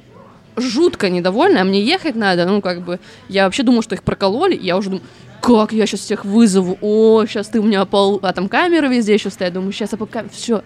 жутко 0.61 1.11
недовольна, 1.11 1.63
а 1.63 1.65
мне 1.65 1.83
ехать 1.83 2.15
надо, 2.15 2.47
ну, 2.47 2.61
как 2.61 2.83
бы, 2.83 2.99
я 3.29 3.45
вообще 3.45 3.63
думала, 3.63 3.83
что 3.83 3.95
их 3.95 4.03
прокололи, 4.03 4.59
я 4.61 4.77
уже 4.77 4.91
думаю, 4.91 5.05
как 5.41 5.73
я 5.73 5.87
сейчас 5.87 6.01
всех 6.01 6.25
вызову, 6.25 6.79
о, 6.81 7.25
сейчас 7.27 7.49
ты 7.49 7.61
у 7.61 7.63
меня 7.63 7.85
пол, 7.85 8.19
а 8.23 8.33
там 8.33 8.49
камеры 8.49 8.89
везде 8.89 9.15
еще 9.15 9.31
стоят, 9.31 9.55
думаю, 9.55 9.73
сейчас 9.73 9.93
я 9.93 9.99
пока, 9.99 10.25
все, 10.31 10.63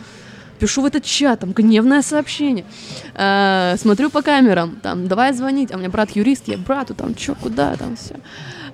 пишу 0.59 0.83
в 0.83 0.87
этот 0.87 1.05
чат, 1.05 1.41
там 1.41 1.53
гневное 1.53 2.03
сообщение, 2.03 2.65
э, 3.15 3.75
смотрю 3.79 4.11
по 4.11 4.23
камерам, 4.23 4.79
там, 4.83 5.09
давай 5.09 5.33
звонить, 5.33 5.73
а 5.73 5.77
у 5.77 5.79
меня 5.79 5.91
брат 5.91 6.11
юрист, 6.13 6.45
я 6.47 6.57
брату, 6.57 6.95
там, 6.95 7.17
что, 7.17 7.35
куда, 7.35 7.77
там, 7.77 7.97
все. 7.97 8.17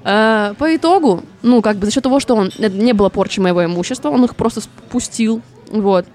Э, 0.05 0.55
по 0.59 0.77
итогу, 0.77 1.25
ну, 1.43 1.63
как 1.63 1.77
бы 1.77 1.87
за 1.87 1.93
счет 1.93 2.03
того, 2.03 2.21
что 2.21 2.35
он, 2.35 2.51
не 2.59 2.93
было 2.93 3.09
порчи 3.09 3.41
моего 3.41 3.65
имущества, 3.65 4.11
он 4.11 4.25
их 4.25 4.37
просто 4.37 4.61
спустил, 4.61 5.43
вот. 5.71 6.07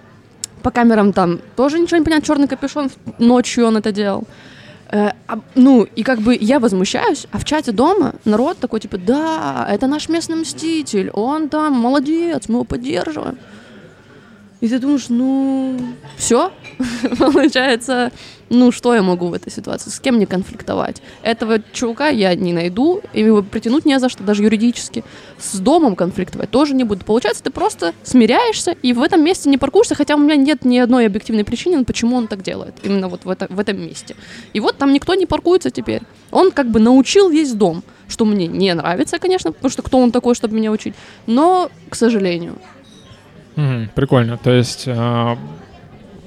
По 0.61 0.71
камерам 0.71 1.11
там 1.11 1.39
тоже 1.55 1.77
ничего 1.77 1.97
не 1.97 2.05
понятно, 2.05 2.25
черный 2.25 2.47
капюшон, 2.47 2.89
ночью 3.19 3.65
он 3.65 3.77
это 3.77 3.91
делал. 3.91 4.25
Э, 4.93 5.13
а, 5.27 5.39
ну, 5.55 5.87
и 5.95 6.03
как 6.03 6.19
бы 6.19 6.37
я 6.39 6.59
возмущаюсь, 6.59 7.25
а 7.31 7.39
в 7.39 7.45
чате 7.45 7.71
дома 7.71 8.13
народ 8.25 8.59
такой, 8.59 8.79
типа, 8.79 8.99
да, 8.99 9.67
это 9.67 9.87
наш 9.87 10.07
местный 10.07 10.35
мститель, 10.35 11.09
он 11.09 11.49
там 11.49 11.73
молодец, 11.73 12.43
мы 12.47 12.55
его 12.55 12.63
поддерживаем. 12.63 13.39
И 14.61 14.69
ты 14.69 14.77
думаешь, 14.77 15.09
ну, 15.09 15.79
все, 16.15 16.51
получается, 17.17 18.11
ну, 18.53 18.71
что 18.71 18.93
я 18.93 19.01
могу 19.01 19.27
в 19.27 19.33
этой 19.33 19.51
ситуации, 19.51 19.89
с 19.89 19.99
кем 19.99 20.15
мне 20.15 20.27
конфликтовать? 20.27 21.01
Этого 21.23 21.59
чувака 21.73 22.09
я 22.09 22.35
не 22.35 22.53
найду, 22.53 23.01
и 23.11 23.21
его 23.21 23.41
притянуть 23.41 23.85
не 23.85 23.99
за 23.99 24.09
что, 24.09 24.23
даже 24.23 24.43
юридически. 24.43 25.03
С 25.39 25.57
домом 25.59 25.95
конфликтовать 25.95 26.51
тоже 26.51 26.75
не 26.75 26.83
буду. 26.83 27.03
Получается, 27.03 27.43
ты 27.43 27.49
просто 27.49 27.93
смиряешься 28.03 28.71
и 28.71 28.93
в 28.93 29.01
этом 29.01 29.23
месте 29.23 29.49
не 29.49 29.57
паркуешься, 29.57 29.95
хотя 29.95 30.15
у 30.15 30.19
меня 30.19 30.35
нет 30.35 30.65
ни 30.65 30.77
одной 30.77 31.07
объективной 31.07 31.43
причины, 31.43 31.83
почему 31.83 32.15
он 32.15 32.27
так 32.27 32.43
делает, 32.43 32.75
именно 32.83 33.07
вот 33.07 33.25
в, 33.25 33.29
это, 33.29 33.47
в 33.49 33.59
этом 33.59 33.81
месте. 33.81 34.15
И 34.53 34.59
вот 34.59 34.77
там 34.77 34.93
никто 34.93 35.15
не 35.15 35.25
паркуется 35.25 35.71
теперь. 35.71 36.03
Он 36.31 36.51
как 36.51 36.69
бы 36.69 36.79
научил 36.79 37.29
весь 37.29 37.53
дом, 37.53 37.83
что 38.07 38.25
мне 38.25 38.47
не 38.47 38.73
нравится, 38.73 39.17
конечно, 39.17 39.51
потому 39.51 39.71
что 39.71 39.81
кто 39.81 39.97
он 39.97 40.11
такой, 40.11 40.35
чтобы 40.35 40.55
меня 40.55 40.71
учить, 40.71 40.93
но, 41.25 41.71
к 41.89 41.95
сожалению. 41.95 42.55
Mm, 43.55 43.89
прикольно. 43.95 44.37
То 44.37 44.51
есть 44.51 44.83
э, 44.87 45.35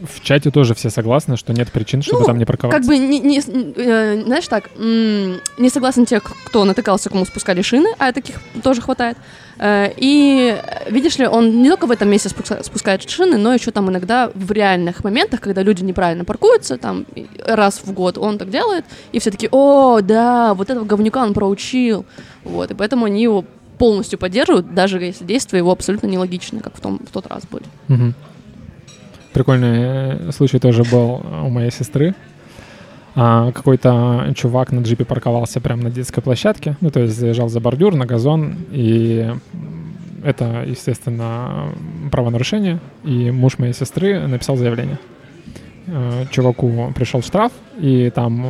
в 0.02 0.22
чате 0.22 0.50
тоже 0.50 0.74
все 0.74 0.90
согласны, 0.90 1.36
что 1.36 1.52
нет 1.52 1.72
причин, 1.72 2.02
чтобы 2.02 2.20
ну, 2.20 2.26
там 2.26 2.38
не 2.38 2.44
парковаться. 2.44 2.78
Как 2.78 2.86
бы, 2.86 2.98
не, 2.98 3.20
не, 3.20 3.38
э, 3.38 4.22
знаешь 4.24 4.46
так, 4.48 4.70
не 4.76 5.70
согласны 5.70 6.04
те, 6.06 6.20
кто 6.20 6.64
натыкался, 6.64 7.08
кому 7.10 7.24
спускали 7.24 7.62
шины, 7.62 7.88
а 7.98 8.12
таких 8.12 8.36
тоже 8.62 8.82
хватает. 8.82 9.16
Э, 9.58 9.90
и 9.96 10.60
видишь 10.90 11.18
ли, 11.18 11.26
он 11.26 11.62
не 11.62 11.68
только 11.68 11.86
в 11.86 11.90
этом 11.90 12.08
месте 12.08 12.28
спускает 12.28 13.08
шины, 13.08 13.38
но 13.38 13.54
еще 13.54 13.70
там 13.70 13.90
иногда 13.90 14.30
в 14.34 14.52
реальных 14.52 15.02
моментах, 15.02 15.40
когда 15.40 15.62
люди 15.62 15.82
неправильно 15.82 16.24
паркуются, 16.24 16.76
там 16.76 17.06
раз 17.44 17.80
в 17.84 17.92
год 17.92 18.18
он 18.18 18.38
так 18.38 18.50
делает, 18.50 18.84
и 19.12 19.18
все 19.18 19.30
таки 19.30 19.48
о, 19.50 20.00
да, 20.02 20.54
вот 20.54 20.70
этого 20.70 20.84
говнюка 20.84 21.22
он 21.22 21.32
проучил. 21.32 22.04
Вот, 22.44 22.70
и 22.70 22.74
поэтому 22.74 23.06
они 23.06 23.22
его 23.22 23.44
полностью 23.78 24.18
поддерживают, 24.18 24.74
даже 24.74 24.98
если 24.98 25.24
действия 25.24 25.58
его 25.58 25.70
абсолютно 25.70 26.06
нелогичны, 26.06 26.60
как 26.60 26.76
в, 26.76 26.80
том, 26.80 26.98
в 26.98 27.10
тот 27.10 27.26
раз 27.26 27.44
были. 27.50 27.64
Угу. 27.88 28.14
Прикольный 29.36 30.28
э, 30.28 30.32
случай 30.32 30.58
тоже 30.58 30.82
был 30.82 31.20
у 31.44 31.50
моей 31.50 31.70
сестры. 31.70 32.14
а, 33.14 33.52
какой-то 33.52 34.32
чувак 34.34 34.72
на 34.72 34.80
джипе 34.80 35.04
парковался 35.04 35.60
прямо 35.60 35.82
на 35.82 35.90
детской 35.90 36.22
площадке, 36.22 36.78
ну, 36.80 36.90
то 36.90 37.00
есть 37.00 37.18
заезжал 37.18 37.50
за 37.50 37.60
бордюр 37.60 37.94
на 37.94 38.06
газон, 38.06 38.56
и 38.70 39.30
это, 40.24 40.64
естественно, 40.66 41.68
правонарушение, 42.10 42.78
и 43.04 43.30
муж 43.30 43.58
моей 43.58 43.74
сестры 43.74 44.26
написал 44.26 44.56
заявление. 44.56 44.98
Э, 45.88 46.24
чуваку 46.30 46.92
пришел 46.94 47.22
штраф, 47.22 47.52
и 47.78 48.10
там 48.10 48.44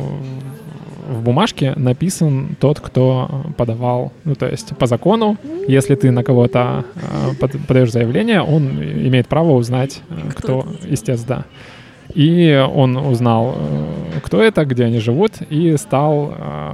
в 1.07 1.21
бумажке 1.21 1.73
написан 1.75 2.55
тот, 2.59 2.79
кто 2.79 3.45
подавал, 3.57 4.11
ну, 4.25 4.35
то 4.35 4.47
есть 4.47 4.75
по 4.77 4.87
закону, 4.87 5.37
если 5.67 5.95
ты 5.95 6.11
на 6.11 6.23
кого-то 6.23 6.83
э, 6.95 7.47
подаешь 7.67 7.91
заявление, 7.91 8.41
он 8.41 8.81
имеет 8.81 9.27
право 9.27 9.51
узнать, 9.51 10.01
э, 10.09 10.29
кто, 10.35 10.61
кто 10.61 10.67
истец, 10.89 11.21
да. 11.21 11.45
И 12.15 12.65
он 12.73 12.97
узнал, 12.97 13.55
э, 13.55 14.19
кто 14.23 14.41
это, 14.41 14.65
где 14.65 14.85
они 14.85 14.99
живут, 14.99 15.33
и 15.49 15.77
стал 15.77 16.33
э, 16.35 16.71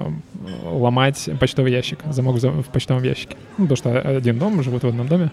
ломать 0.72 1.30
почтовый 1.40 1.74
ящик, 1.74 2.00
замок 2.10 2.38
в 2.38 2.70
почтовом 2.72 3.04
ящике. 3.04 3.36
Ну, 3.58 3.66
потому 3.68 3.78
что 3.78 4.00
один 4.00 4.40
дом, 4.40 4.64
живут 4.64 4.84
в 4.84 4.88
одном 4.88 5.08
доме. 5.08 5.30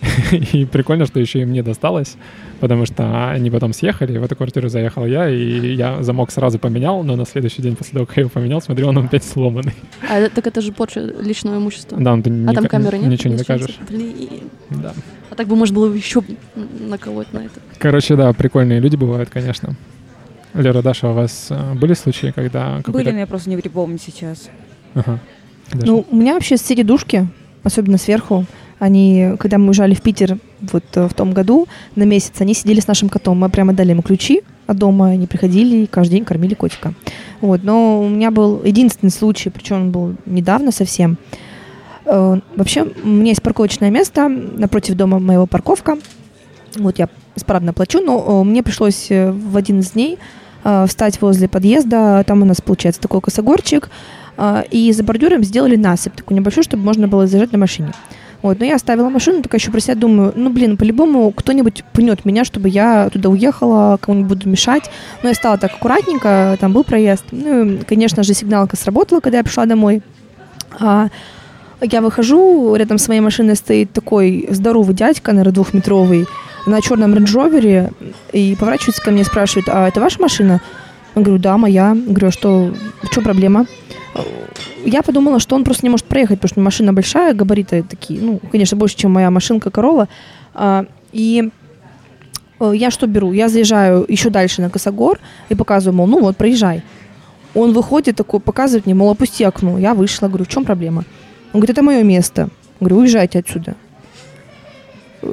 И 0.52 0.64
прикольно, 0.64 1.06
что 1.06 1.20
еще 1.20 1.40
и 1.40 1.44
мне 1.44 1.62
досталось, 1.62 2.16
потому 2.60 2.86
что 2.86 3.30
они 3.30 3.50
потом 3.50 3.72
съехали, 3.72 4.18
в 4.18 4.24
эту 4.24 4.36
квартиру 4.36 4.68
заехал 4.68 5.06
я, 5.06 5.28
и 5.28 5.74
я 5.74 6.02
замок 6.02 6.30
сразу 6.30 6.58
поменял, 6.58 7.02
но 7.02 7.16
на 7.16 7.24
следующий 7.24 7.62
день 7.62 7.76
после 7.76 7.94
того, 7.94 8.06
как 8.06 8.16
я 8.16 8.20
его 8.22 8.30
поменял, 8.30 8.60
смотрел, 8.60 8.88
он 8.88 8.98
опять 8.98 9.24
сломанный. 9.24 9.74
А 10.08 10.28
так 10.28 10.46
это 10.46 10.60
же 10.60 10.72
порча 10.72 11.00
личного 11.00 11.58
имущества. 11.58 11.98
Да, 11.98 12.14
ну 12.16 12.22
ты 12.22 12.30
а 12.46 12.52
там 12.54 12.66
камеры 12.66 12.98
нет? 12.98 13.10
Ничего 13.10 13.32
не 13.32 13.38
докажешь. 13.38 13.78
Блин. 13.88 14.50
Да. 14.70 14.92
А 15.30 15.34
так 15.34 15.48
бы 15.48 15.56
можно 15.56 15.74
было 15.74 15.92
еще 15.92 16.22
наколоть 16.80 17.32
на 17.32 17.40
это. 17.40 17.60
Короче, 17.78 18.16
да, 18.16 18.32
прикольные 18.32 18.80
люди 18.80 18.96
бывают, 18.96 19.30
конечно. 19.30 19.76
Лера, 20.54 20.80
Даша, 20.80 21.10
у 21.10 21.12
вас 21.12 21.48
э, 21.50 21.74
были 21.74 21.92
случаи, 21.92 22.32
когда... 22.34 22.80
Были, 22.86 23.10
но 23.10 23.18
я 23.18 23.26
просто 23.26 23.50
не 23.50 23.58
припомню 23.58 23.98
сейчас. 23.98 24.48
Ага. 24.94 25.18
Ну, 25.72 26.06
у 26.10 26.16
меня 26.16 26.34
вообще 26.34 26.56
все 26.56 26.74
дедушки, 26.74 27.28
особенно 27.62 27.98
сверху, 27.98 28.46
они, 28.78 29.32
когда 29.38 29.58
мы 29.58 29.68
уезжали 29.68 29.94
в 29.94 30.02
Питер 30.02 30.38
вот 30.60 30.84
э, 30.94 31.08
в 31.08 31.14
том 31.14 31.32
году 31.32 31.66
на 31.94 32.02
месяц, 32.02 32.32
они 32.40 32.54
сидели 32.54 32.80
с 32.80 32.86
нашим 32.86 33.08
котом. 33.08 33.38
Мы 33.38 33.48
прямо 33.48 33.72
дали 33.72 33.90
ему 33.90 34.02
ключи 34.02 34.42
от 34.66 34.76
дома, 34.76 35.08
они 35.08 35.26
приходили 35.26 35.84
и 35.84 35.86
каждый 35.86 36.14
день 36.14 36.24
кормили 36.24 36.54
котика. 36.54 36.92
Вот. 37.40 37.62
Но 37.62 38.02
у 38.02 38.08
меня 38.08 38.30
был 38.30 38.62
единственный 38.64 39.10
случай, 39.10 39.48
причем 39.50 39.76
он 39.76 39.90
был 39.92 40.14
недавно 40.26 40.72
совсем. 40.72 41.16
Э, 42.04 42.38
вообще, 42.54 42.82
у 43.02 43.08
меня 43.08 43.30
есть 43.30 43.42
парковочное 43.42 43.90
место 43.90 44.28
напротив 44.28 44.94
дома 44.94 45.18
моего 45.20 45.46
парковка. 45.46 45.96
Вот 46.76 46.98
я 46.98 47.08
исправно 47.34 47.72
плачу, 47.72 48.00
но 48.00 48.42
э, 48.42 48.44
мне 48.44 48.62
пришлось 48.62 49.08
в 49.08 49.56
один 49.56 49.80
из 49.80 49.92
дней 49.92 50.18
встать 50.88 51.22
возле 51.22 51.48
подъезда. 51.48 52.24
Там 52.26 52.42
у 52.42 52.44
нас 52.44 52.60
получается 52.60 53.00
такой 53.00 53.20
косогорчик. 53.20 53.88
И 54.72 54.92
за 54.92 55.04
бордюром 55.04 55.44
сделали 55.44 55.76
насыпь 55.76 56.16
такой 56.16 56.36
небольшой, 56.36 56.64
чтобы 56.64 56.82
можно 56.82 57.06
было 57.06 57.28
заезжать 57.28 57.52
на 57.52 57.58
машине. 57.58 57.92
Вот, 58.42 58.60
но 58.60 58.66
я 58.66 58.76
оставила 58.76 59.08
машину, 59.08 59.42
такая 59.42 59.60
еще 59.60 59.70
про 59.70 59.80
себя 59.80 59.94
думаю, 59.94 60.32
ну, 60.36 60.50
блин, 60.50 60.76
по-любому 60.76 61.30
кто-нибудь 61.30 61.84
пнет 61.92 62.24
меня, 62.24 62.44
чтобы 62.44 62.68
я 62.68 63.08
туда 63.10 63.28
уехала, 63.28 63.98
кому-нибудь 64.00 64.38
буду 64.38 64.48
мешать. 64.48 64.90
Но 65.22 65.28
я 65.28 65.34
стала 65.34 65.58
так 65.58 65.72
аккуратненько, 65.72 66.56
там 66.60 66.72
был 66.72 66.84
проезд. 66.84 67.24
Ну, 67.30 67.64
и, 67.64 67.78
конечно 67.78 68.22
же, 68.22 68.34
сигналка 68.34 68.76
сработала, 68.76 69.20
когда 69.20 69.38
я 69.38 69.44
пришла 69.44 69.66
домой. 69.66 70.02
А, 70.78 71.08
я 71.80 72.00
выхожу, 72.00 72.74
рядом 72.74 72.98
с 72.98 73.08
моей 73.08 73.20
машиной 73.20 73.56
стоит 73.56 73.92
такой 73.92 74.46
здоровый 74.50 74.94
дядька, 74.94 75.32
наверное, 75.32 75.54
двухметровый, 75.54 76.26
на 76.66 76.80
черном 76.80 77.14
рейндж 77.14 77.36
и 78.32 78.56
поворачивается 78.58 79.02
ко 79.02 79.10
мне 79.10 79.22
и 79.22 79.24
спрашивает, 79.24 79.68
а 79.68 79.88
это 79.88 80.00
ваша 80.00 80.20
машина? 80.20 80.60
Я 81.14 81.22
говорю, 81.22 81.40
да, 81.40 81.56
моя. 81.56 81.94
Я 81.94 81.94
говорю, 81.94 82.28
а 82.28 82.32
что, 82.32 82.74
в 83.02 83.10
чем 83.10 83.24
проблема? 83.24 83.66
Я 84.86 85.02
подумала, 85.02 85.40
что 85.40 85.56
он 85.56 85.64
просто 85.64 85.84
не 85.84 85.90
может 85.90 86.06
проехать, 86.06 86.40
потому 86.40 86.48
что 86.48 86.60
машина 86.60 86.92
большая, 86.92 87.34
габариты 87.34 87.82
такие, 87.82 88.20
ну, 88.20 88.40
конечно, 88.50 88.76
больше, 88.76 88.96
чем 88.96 89.12
моя 89.12 89.30
машинка 89.30 89.70
Корола. 89.70 90.08
И 91.12 91.50
э, 92.60 92.72
я 92.74 92.90
что 92.90 93.06
беру? 93.06 93.32
Я 93.32 93.48
заезжаю 93.48 94.04
еще 94.08 94.30
дальше 94.30 94.62
на 94.62 94.70
Косогор 94.70 95.18
и 95.48 95.54
показываю, 95.54 95.96
мол, 95.96 96.06
ну 96.06 96.20
вот, 96.20 96.36
проезжай. 96.36 96.82
Он 97.54 97.72
выходит 97.72 98.16
такой, 98.16 98.40
показывает 98.40 98.86
мне, 98.86 98.94
мол, 98.94 99.10
опусти 99.10 99.44
окно. 99.44 99.78
Я 99.78 99.94
вышла, 99.94 100.28
говорю, 100.28 100.44
в 100.44 100.48
чем 100.48 100.64
проблема? 100.64 101.04
Он 101.52 101.60
говорит, 101.60 101.70
это 101.70 101.82
мое 101.82 102.02
место. 102.02 102.48
Говорю, 102.80 102.98
уезжайте 102.98 103.38
отсюда 103.38 103.76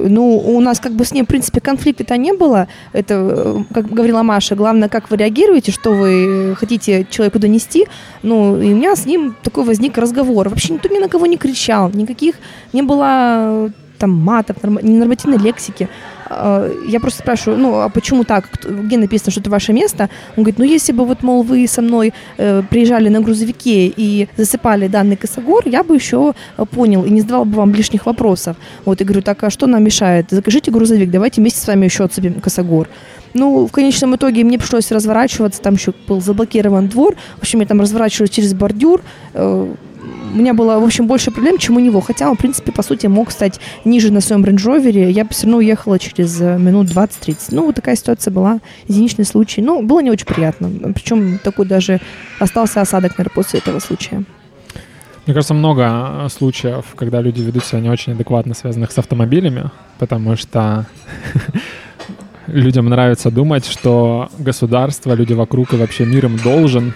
ну, 0.08 0.38
у 0.38 0.60
нас 0.60 0.80
как 0.80 0.92
бы 0.92 1.04
с 1.04 1.12
ней, 1.12 1.22
в 1.22 1.26
принципе, 1.26 1.60
конфликта-то 1.60 2.16
не 2.16 2.32
было. 2.32 2.68
Это, 2.92 3.14
э, 3.14 3.74
как 3.74 3.86
говорила 3.86 4.22
Маша, 4.22 4.54
главное, 4.54 4.88
как 4.88 5.10
вы 5.10 5.16
реагируете, 5.16 5.72
что 5.72 5.90
вы 5.90 6.54
хотите 6.58 7.06
человеку 7.10 7.38
донести. 7.38 7.86
Ну, 8.22 8.60
и 8.60 8.72
у 8.72 8.76
меня 8.76 8.96
с 8.96 9.06
ним 9.06 9.34
такой 9.42 9.64
возник 9.64 9.98
разговор. 9.98 10.48
Вообще 10.48 10.74
никто 10.74 10.88
ни 10.88 10.98
на 10.98 11.08
кого 11.08 11.26
не 11.26 11.36
кричал, 11.36 11.90
никаких 11.90 12.34
не 12.72 12.82
было 12.82 13.70
там 13.98 14.10
матов, 14.10 14.56
ненормативной 14.62 15.38
лексики. 15.38 15.88
А, 16.26 16.70
я 16.86 17.00
просто 17.00 17.20
спрашиваю, 17.20 17.58
ну, 17.58 17.80
а 17.80 17.88
почему 17.88 18.24
так? 18.24 18.48
Где 18.64 18.96
написано, 18.96 19.30
что 19.30 19.40
это 19.40 19.50
ваше 19.50 19.72
место? 19.72 20.08
Он 20.36 20.44
говорит, 20.44 20.58
ну, 20.58 20.64
если 20.64 20.92
бы 20.92 21.04
вот, 21.04 21.22
мол, 21.22 21.42
вы 21.42 21.66
со 21.66 21.82
мной 21.82 22.12
э, 22.38 22.62
приезжали 22.68 23.08
на 23.08 23.20
грузовике 23.20 23.86
и 23.88 24.28
засыпали 24.36 24.88
данный 24.88 25.16
косогор, 25.16 25.62
я 25.66 25.82
бы 25.82 25.94
еще 25.94 26.34
э, 26.56 26.64
понял 26.64 27.04
и 27.04 27.10
не 27.10 27.20
задавал 27.20 27.44
бы 27.44 27.56
вам 27.56 27.74
лишних 27.74 28.06
вопросов. 28.06 28.56
Вот, 28.84 29.00
и 29.00 29.04
говорю, 29.04 29.22
так, 29.22 29.42
а 29.44 29.50
что 29.50 29.66
нам 29.66 29.82
мешает? 29.84 30.26
Закажите 30.30 30.70
грузовик, 30.70 31.10
давайте 31.10 31.40
вместе 31.40 31.60
с 31.60 31.66
вами 31.66 31.84
еще 31.84 32.04
отцепим 32.04 32.40
косогор. 32.40 32.88
Ну, 33.34 33.66
в 33.66 33.72
конечном 33.72 34.14
итоге 34.14 34.44
мне 34.44 34.58
пришлось 34.58 34.92
разворачиваться, 34.92 35.60
там 35.60 35.74
еще 35.74 35.92
был 36.06 36.20
заблокирован 36.20 36.88
двор. 36.88 37.16
В 37.38 37.42
общем, 37.42 37.60
я 37.60 37.66
там 37.66 37.80
разворачивалась 37.80 38.30
через 38.30 38.54
бордюр, 38.54 39.02
э, 39.34 39.74
у 40.34 40.36
меня 40.36 40.52
было, 40.52 40.80
в 40.80 40.84
общем, 40.84 41.06
больше 41.06 41.30
проблем, 41.30 41.58
чем 41.58 41.76
у 41.76 41.80
него. 41.80 42.00
Хотя 42.00 42.28
он, 42.28 42.34
в 42.34 42.38
принципе, 42.38 42.72
по 42.72 42.82
сути, 42.82 43.06
мог 43.06 43.30
стать 43.30 43.60
ниже 43.84 44.12
на 44.12 44.20
своем 44.20 44.44
рейндж 44.44 44.68
Я 45.12 45.24
бы 45.24 45.30
все 45.30 45.46
равно 45.46 45.58
уехала 45.58 45.98
через 45.98 46.40
э, 46.40 46.58
минут 46.58 46.88
20-30. 46.88 47.36
Ну, 47.52 47.66
вот 47.66 47.76
такая 47.76 47.94
ситуация 47.94 48.32
была, 48.32 48.58
единичный 48.88 49.24
случай. 49.24 49.62
Ну, 49.62 49.82
было 49.82 50.00
не 50.00 50.10
очень 50.10 50.26
приятно. 50.26 50.70
Причем 50.92 51.38
такой 51.38 51.66
даже 51.66 52.00
остался 52.40 52.80
осадок, 52.80 53.12
наверное, 53.12 53.34
после 53.34 53.60
этого 53.60 53.78
случая. 53.78 54.24
Мне 55.26 55.34
кажется, 55.34 55.54
много 55.54 56.24
э, 56.24 56.28
случаев, 56.30 56.84
когда 56.96 57.20
люди 57.20 57.40
ведут 57.40 57.64
себя 57.64 57.80
не 57.80 57.88
очень 57.88 58.12
адекватно, 58.12 58.54
связанных 58.54 58.90
с 58.90 58.98
автомобилями, 58.98 59.70
потому 59.98 60.36
что 60.36 60.86
людям 62.48 62.86
нравится 62.86 63.30
думать, 63.30 63.66
что 63.66 64.28
государство, 64.38 65.14
люди 65.14 65.32
вокруг 65.32 65.72
и 65.74 65.76
вообще 65.76 66.04
мир 66.04 66.26
им 66.26 66.36
должен, 66.38 66.92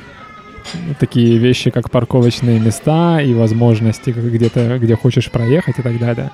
такие 0.98 1.38
вещи, 1.38 1.70
как 1.70 1.90
парковочные 1.90 2.58
места 2.60 3.20
и 3.20 3.34
возможности 3.34 4.10
где-то, 4.10 4.78
где 4.78 4.96
хочешь 4.96 5.30
проехать 5.30 5.78
и 5.78 5.82
так 5.82 5.98
далее. 5.98 6.30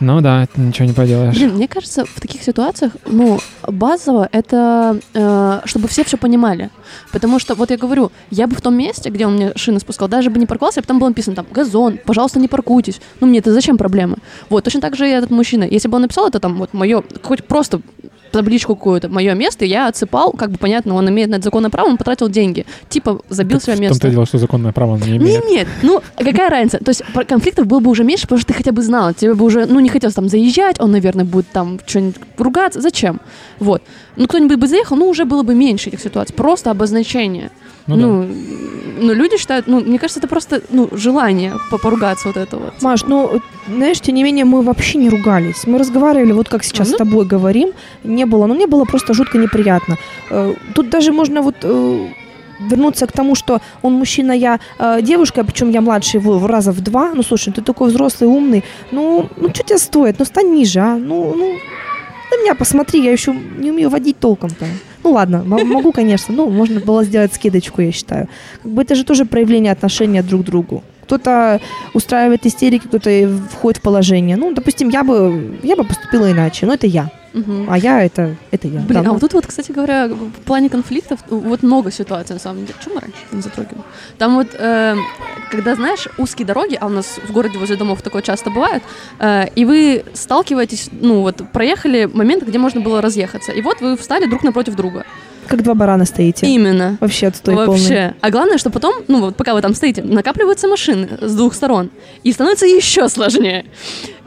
Ну 0.00 0.20
да, 0.20 0.46
ничего 0.56 0.86
не 0.86 0.92
поделаешь. 0.92 1.36
Блин, 1.36 1.54
мне 1.54 1.68
кажется, 1.68 2.04
в 2.04 2.20
таких 2.20 2.42
ситуациях, 2.42 2.92
ну, 3.06 3.38
базово 3.66 4.28
это, 4.32 4.98
э, 5.14 5.60
чтобы 5.64 5.88
все 5.88 6.04
все 6.04 6.16
понимали. 6.16 6.70
Потому 7.12 7.38
что, 7.38 7.54
вот 7.54 7.70
я 7.70 7.76
говорю, 7.76 8.10
я 8.30 8.46
бы 8.46 8.54
в 8.56 8.60
том 8.60 8.76
месте, 8.76 9.10
где 9.10 9.26
он 9.26 9.34
мне 9.34 9.52
шины 9.56 9.80
спускал, 9.80 10.08
даже 10.08 10.30
бы 10.30 10.38
не 10.38 10.46
парковался, 10.46 10.80
а 10.80 10.82
там 10.82 10.98
было 10.98 11.08
написано 11.08 11.36
там 11.36 11.46
газон, 11.50 11.98
пожалуйста, 12.04 12.38
не 12.38 12.48
паркуйтесь. 12.48 13.00
Ну, 13.20 13.26
мне 13.26 13.38
это 13.38 13.52
зачем 13.52 13.76
проблема? 13.76 14.16
Вот, 14.50 14.64
точно 14.64 14.80
так 14.80 14.96
же 14.96 15.08
и 15.08 15.12
этот 15.12 15.30
мужчина. 15.30 15.64
Если 15.64 15.88
бы 15.88 15.96
он 15.96 16.02
написал 16.02 16.28
это 16.28 16.40
там, 16.40 16.58
вот, 16.58 16.74
мое, 16.74 17.02
хоть 17.22 17.44
просто 17.44 17.80
табличку 18.34 18.74
какую-то, 18.74 19.08
мое 19.08 19.34
место, 19.34 19.64
я 19.64 19.86
отсыпал, 19.86 20.32
как 20.32 20.50
бы 20.50 20.58
понятно, 20.58 20.94
он 20.94 21.08
имеет 21.08 21.30
на 21.30 21.36
это 21.36 21.44
законное 21.44 21.70
право, 21.70 21.88
он 21.88 21.96
потратил 21.96 22.28
деньги. 22.28 22.66
Типа, 22.88 23.20
забил 23.28 23.58
так 23.60 23.66
себе 23.66 23.82
место. 23.82 23.96
В 23.96 24.00
том-то 24.00 24.12
дело, 24.12 24.26
что 24.26 24.38
законное 24.38 24.72
право 24.72 24.92
он 24.92 25.00
не 25.00 25.16
имеет. 25.16 25.44
Нет, 25.44 25.50
нет, 25.50 25.68
ну, 25.82 26.02
какая 26.18 26.50
разница? 26.50 26.78
То 26.78 26.90
есть 26.90 27.02
конфликтов 27.28 27.66
было 27.66 27.78
бы 27.78 27.90
уже 27.90 28.02
меньше, 28.02 28.22
потому 28.22 28.40
что 28.40 28.48
ты 28.48 28.54
хотя 28.54 28.72
бы 28.72 28.82
знал, 28.82 29.14
тебе 29.14 29.34
бы 29.34 29.44
уже, 29.44 29.66
ну, 29.66 29.78
не 29.84 29.90
хотелось 29.90 30.14
там 30.14 30.28
заезжать, 30.28 30.80
он, 30.80 30.90
наверное, 30.90 31.24
будет 31.24 31.46
там 31.52 31.78
что-нибудь 31.86 32.16
ругаться. 32.38 32.80
Зачем? 32.80 33.20
Вот. 33.60 33.82
Ну, 34.16 34.26
кто-нибудь 34.26 34.56
бы 34.56 34.66
заехал, 34.66 34.96
ну, 34.96 35.08
уже 35.08 35.24
было 35.24 35.42
бы 35.42 35.54
меньше 35.54 35.90
этих 35.90 36.00
ситуаций. 36.00 36.34
Просто 36.34 36.70
обозначение. 36.70 37.50
Ну, 37.86 37.96
ну, 37.96 38.22
да. 38.22 38.28
ну, 39.00 39.12
люди 39.12 39.36
считают, 39.36 39.66
ну, 39.66 39.80
мне 39.80 39.98
кажется, 39.98 40.20
это 40.20 40.28
просто, 40.28 40.62
ну, 40.70 40.88
желание 40.92 41.52
поругаться 41.70 42.28
вот 42.28 42.36
это 42.36 42.56
вот. 42.56 42.82
Маш, 42.82 43.04
ну, 43.04 43.40
знаешь, 43.68 44.00
тем 44.00 44.14
не 44.14 44.24
менее, 44.24 44.44
мы 44.44 44.62
вообще 44.62 44.98
не 44.98 45.10
ругались. 45.10 45.66
Мы 45.66 45.78
разговаривали, 45.78 46.32
вот 46.32 46.48
как 46.48 46.64
сейчас 46.64 46.88
ну, 46.88 46.94
с 46.94 46.98
тобой 46.98 47.26
говорим, 47.26 47.72
не 48.02 48.24
было, 48.24 48.46
ну, 48.46 48.54
мне 48.54 48.66
было 48.66 48.84
просто 48.84 49.12
жутко 49.12 49.38
неприятно. 49.38 49.98
Э, 50.30 50.54
тут 50.74 50.88
даже 50.88 51.12
можно 51.12 51.42
вот 51.42 51.56
э, 51.62 52.06
вернуться 52.70 53.06
к 53.06 53.12
тому, 53.12 53.34
что 53.34 53.60
он 53.82 53.94
мужчина, 53.94 54.32
я 54.32 54.60
э, 54.78 55.02
девушка, 55.02 55.44
причем 55.44 55.70
я 55.70 55.80
младше 55.80 56.18
его 56.18 56.46
раза 56.46 56.72
в 56.72 56.80
два. 56.80 57.12
Ну, 57.14 57.22
слушай, 57.22 57.52
ты 57.52 57.62
такой 57.62 57.90
взрослый, 57.90 58.28
умный. 58.28 58.64
Ну, 58.90 59.28
ну, 59.36 59.48
что 59.50 59.62
тебе 59.62 59.78
стоит? 59.78 60.18
Ну, 60.18 60.24
стань 60.24 60.54
ниже, 60.54 60.80
а? 60.80 60.96
Ну, 60.96 61.34
ну, 61.34 61.58
на 62.30 62.42
меня 62.42 62.54
посмотри, 62.54 63.02
я 63.02 63.12
еще 63.12 63.34
не 63.58 63.70
умею 63.70 63.90
водить 63.90 64.18
толком-то. 64.18 64.66
Ну 65.02 65.12
ладно, 65.12 65.44
могу, 65.44 65.92
конечно, 65.92 66.34
ну 66.34 66.48
можно 66.48 66.80
было 66.80 67.04
сделать 67.04 67.34
скидочку, 67.34 67.82
я 67.82 67.92
считаю. 67.92 68.28
Как 68.62 68.72
бы 68.72 68.82
это 68.82 68.94
же 68.94 69.04
тоже 69.04 69.26
проявление 69.26 69.72
отношения 69.72 70.22
друг 70.22 70.42
к 70.42 70.44
другу. 70.44 70.82
Кто-то 71.02 71.60
устраивает 71.92 72.46
истерики, 72.46 72.86
кто-то 72.86 73.10
входит 73.52 73.78
в 73.78 73.82
положение. 73.82 74.36
Ну, 74.36 74.54
допустим, 74.54 74.88
я 74.88 75.04
бы, 75.04 75.58
я 75.62 75.76
бы 75.76 75.84
поступила 75.84 76.32
иначе, 76.32 76.64
но 76.64 76.72
это 76.72 76.86
я. 76.86 77.10
Мгм. 77.34 77.66
А 77.68 77.76
я 77.76 78.02
это, 78.04 78.36
это 78.52 78.68
я. 78.68 78.80
Блин, 78.80 79.02
Да, 79.02 79.10
а 79.10 79.12
вот 79.12 79.20
тут 79.20 79.34
вот, 79.34 79.46
кстати 79.46 79.72
говоря, 79.72 80.06
в 80.06 80.40
плане 80.44 80.70
конфликтов, 80.70 81.18
вот 81.28 81.62
много 81.64 81.90
ситуаций 81.90 82.34
на 82.34 82.40
самом 82.40 82.64
деле. 82.64 82.78
Чем 82.82 82.94
мы 82.94 83.00
раньше 83.00 83.18
не 83.32 83.42
затрагивали? 83.42 83.82
Там 84.18 84.36
вот, 84.36 84.54
э, 84.54 84.96
когда, 85.50 85.74
знаешь, 85.74 86.08
узкие 86.16 86.46
дороги, 86.46 86.78
а 86.80 86.86
у 86.86 86.90
нас 86.90 87.18
в 87.28 87.32
городе 87.32 87.58
возле 87.58 87.76
домов 87.76 88.02
такое 88.02 88.22
часто 88.22 88.50
бывает, 88.50 88.84
э, 89.18 89.48
и 89.56 89.64
вы 89.64 90.04
сталкиваетесь, 90.14 90.90
ну 90.92 91.22
вот, 91.22 91.42
проехали 91.52 92.08
момент, 92.12 92.44
где 92.44 92.58
можно 92.58 92.80
было 92.80 93.02
разъехаться, 93.02 93.50
и 93.50 93.60
вот 93.62 93.80
вы 93.80 93.96
встали 93.96 94.26
друг 94.26 94.44
напротив 94.44 94.76
друга. 94.76 95.04
Как 95.46 95.62
два 95.62 95.74
барана 95.74 96.04
стоите. 96.04 96.46
Именно. 96.46 96.96
Вообще 97.00 97.28
отстой 97.28 97.54
полный. 97.54 97.70
Вообще. 97.80 98.14
А 98.20 98.30
главное, 98.30 98.58
что 98.58 98.70
потом, 98.70 98.94
ну 99.08 99.20
вот 99.20 99.36
пока 99.36 99.54
вы 99.54 99.60
там 99.62 99.74
стоите, 99.74 100.02
накапливаются 100.02 100.68
машины 100.68 101.08
с 101.20 101.34
двух 101.34 101.54
сторон. 101.54 101.90
И 102.22 102.32
становится 102.32 102.66
еще 102.66 103.08
сложнее. 103.08 103.64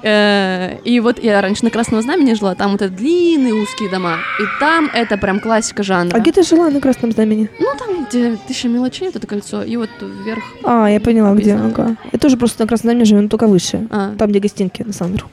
Э, 0.04 0.78
И 0.84 1.00
вот 1.00 1.24
я 1.24 1.42
раньше 1.42 1.64
на 1.64 1.70
Красного 1.72 2.04
Знамени 2.04 2.34
жила, 2.34 2.56
там 2.56 2.72
вот 2.72 2.82
это 2.82 2.94
длинные 2.94 3.54
узкие 3.54 3.90
дома. 3.90 4.18
И 4.40 4.44
там 4.60 4.90
это 4.94 5.18
прям 5.18 5.40
классика 5.40 5.84
жанра. 5.84 6.16
А 6.16 6.20
где 6.20 6.32
ты 6.32 6.44
жила 6.44 6.70
на 6.70 6.80
Красном 6.80 7.12
Знамени? 7.12 7.50
Ну, 7.60 7.68
там, 7.78 8.06
где 8.06 8.38
тысяча 8.48 8.68
мелочей, 8.68 9.08
вот 9.08 9.16
это 9.16 9.28
кольцо, 9.28 9.64
и 9.64 9.76
вот 9.78 9.90
вверх. 10.02 10.44
А, 10.64 10.88
я 10.88 11.00
поняла, 11.00 11.34
где. 11.34 11.56
Ага. 11.56 11.96
Я 12.12 12.20
тоже 12.20 12.38
просто 12.38 12.64
на 12.64 12.68
Красном 12.68 12.92
Знамени 12.92 13.06
живу, 13.06 13.22
но 13.22 13.28
только 13.30 13.48
выше. 13.48 13.88
А. 13.90 14.14
Там, 14.18 14.30
где 14.30 14.40
гостинки, 14.40 14.84
на 14.84 14.94
самом 14.94 15.14
верху. 15.14 15.30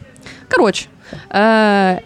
Короче, 0.48 0.86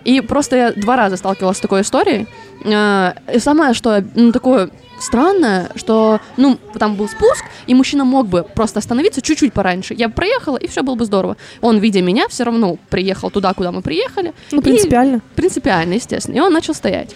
и 0.04 0.22
просто 0.28 0.56
я 0.56 0.72
два 0.72 0.96
раза 0.96 1.16
сталкивалась 1.16 1.58
с 1.58 1.60
такой 1.60 1.80
историей. 1.82 2.26
Э, 2.64 3.12
И 3.34 3.38
самое, 3.38 3.74
что 3.74 4.02
ну, 4.14 4.32
такое 4.32 4.70
странное, 5.00 5.70
что, 5.76 6.20
ну, 6.36 6.58
там 6.78 6.96
был 6.96 7.08
спуск, 7.08 7.44
и 7.68 7.74
мужчина 7.74 8.04
мог 8.04 8.26
бы 8.26 8.42
просто 8.42 8.80
остановиться 8.80 9.22
чуть-чуть 9.22 9.52
пораньше. 9.52 9.94
Я 9.94 10.08
бы 10.08 10.14
проехала, 10.14 10.56
и 10.56 10.66
все 10.66 10.82
было 10.82 10.96
бы 10.96 11.04
здорово. 11.04 11.36
Он, 11.60 11.78
видя 11.78 12.02
меня, 12.02 12.26
все 12.28 12.42
равно 12.44 12.76
приехал 12.90 13.30
туда, 13.30 13.54
куда 13.54 13.70
мы 13.70 13.80
приехали. 13.82 14.32
Ну, 14.50 14.60
И- 14.60 14.64
принципиально. 14.64 15.20
принципиально, 15.36 15.94
естественно. 15.94 16.34
И 16.36 16.40
он 16.40 16.52
начал 16.52 16.74
стоять. 16.74 17.14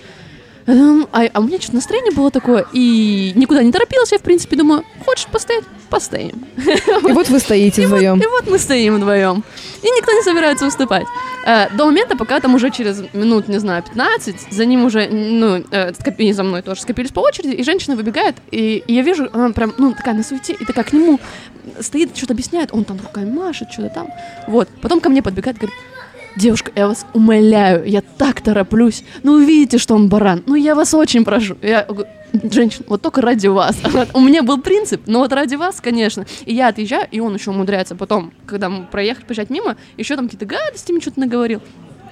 Эм, 0.67 1.09
А, 1.13 1.23
а 1.33 1.41
у 1.41 1.45
меня 1.45 1.59
что-то 1.59 1.77
настроение 1.77 2.13
было 2.13 2.31
такое, 2.31 2.65
и 2.73 3.33
никуда 3.35 3.63
не 3.63 3.73
торопилась. 3.73 4.13
Я, 4.13 4.19
в 4.19 4.23
принципе, 4.23 4.57
думаю, 4.57 4.85
хочешь 5.05 5.27
постоять? 5.27 5.65
Постоим. 5.91 6.47
И 6.57 7.13
вот 7.13 7.29
вы 7.29 7.39
стоите 7.39 7.87
вдвоем. 7.87 8.19
И 8.21 8.27
вот 8.27 8.49
мы 8.49 8.59
стоим 8.59 8.97
вдвоем. 8.97 9.45
И 9.83 9.87
никто 9.91 10.13
не 10.13 10.23
собирается 10.23 10.67
уступать. 10.67 11.07
Э, 11.45 11.69
До 11.77 11.85
момента, 11.87 12.17
пока 12.17 12.39
там 12.41 12.55
уже 12.55 12.71
через 12.71 13.03
минут, 13.13 13.49
не 13.49 13.59
знаю, 13.59 13.83
15, 13.83 14.53
за 14.53 14.65
ним 14.65 14.85
уже, 14.85 15.09
ну, 15.09 15.57
э, 15.71 15.91
скопи- 15.93 16.25
и 16.29 16.33
за 16.33 16.45
мной 16.45 16.63
тоже 16.63 16.81
скопились 16.83 17.11
по 17.11 17.21
очереди, 17.21 17.55
и 17.55 17.63
женщина 17.65 17.97
выбегает, 17.97 18.37
и, 18.51 18.83
и 18.87 18.95
я 18.95 19.03
вижу, 19.03 19.29
она 19.33 19.51
прям, 19.51 19.75
ну, 19.79 19.93
такая 19.93 20.15
на 20.15 20.23
суете, 20.23 20.55
и 20.59 20.65
такая 20.65 20.85
к 20.85 20.93
нему 20.93 21.19
стоит, 21.81 22.17
что-то 22.17 22.33
объясняет, 22.35 22.71
он 22.73 22.85
там 22.85 22.99
руками 23.03 23.31
машет, 23.31 23.71
что-то 23.73 23.91
там. 23.91 24.09
Вот. 24.47 24.69
Потом 24.81 25.01
ко 25.01 25.09
мне 25.11 25.23
подбегает, 25.23 25.59
говорит, 25.59 25.77
Девушка, 26.37 26.73
я 26.75 26.89
вас 26.89 27.07
умоляю, 27.13 27.85
я 27.87 28.01
так 28.01 28.41
тороплюсь. 28.41 29.05
Ну, 29.23 29.35
вы 29.35 29.45
видите, 29.45 29.79
что 29.79 29.95
он 29.95 30.09
баран. 30.09 30.43
Ну, 30.47 30.55
я 30.55 30.75
вас 30.75 30.95
очень 30.95 31.25
прошу. 31.25 31.57
Я 31.61 31.87
женщина, 32.51 32.85
вот 32.89 33.03
только 33.03 33.21
ради 33.21 33.47
вас. 33.47 33.77
У 34.15 34.21
меня 34.21 34.43
был 34.43 34.59
принцип, 34.59 35.03
но 35.07 35.19
вот 35.21 35.33
ради 35.33 35.57
вас, 35.57 35.81
конечно. 35.81 36.27
И 36.47 36.55
я 36.55 36.69
отъезжаю, 36.69 37.07
и 37.11 37.21
он 37.21 37.35
еще 37.35 37.51
умудряется 37.51 37.95
потом, 37.95 38.33
когда 38.47 38.69
мы 38.69 38.85
проехали, 38.85 39.27
бежать 39.27 39.51
мимо, 39.51 39.77
еще 39.97 40.17
там 40.17 40.27
какие-то 40.27 40.47
гадости 40.47 40.93
мне 40.93 41.01
что-то 41.01 41.21
наговорил. 41.21 41.61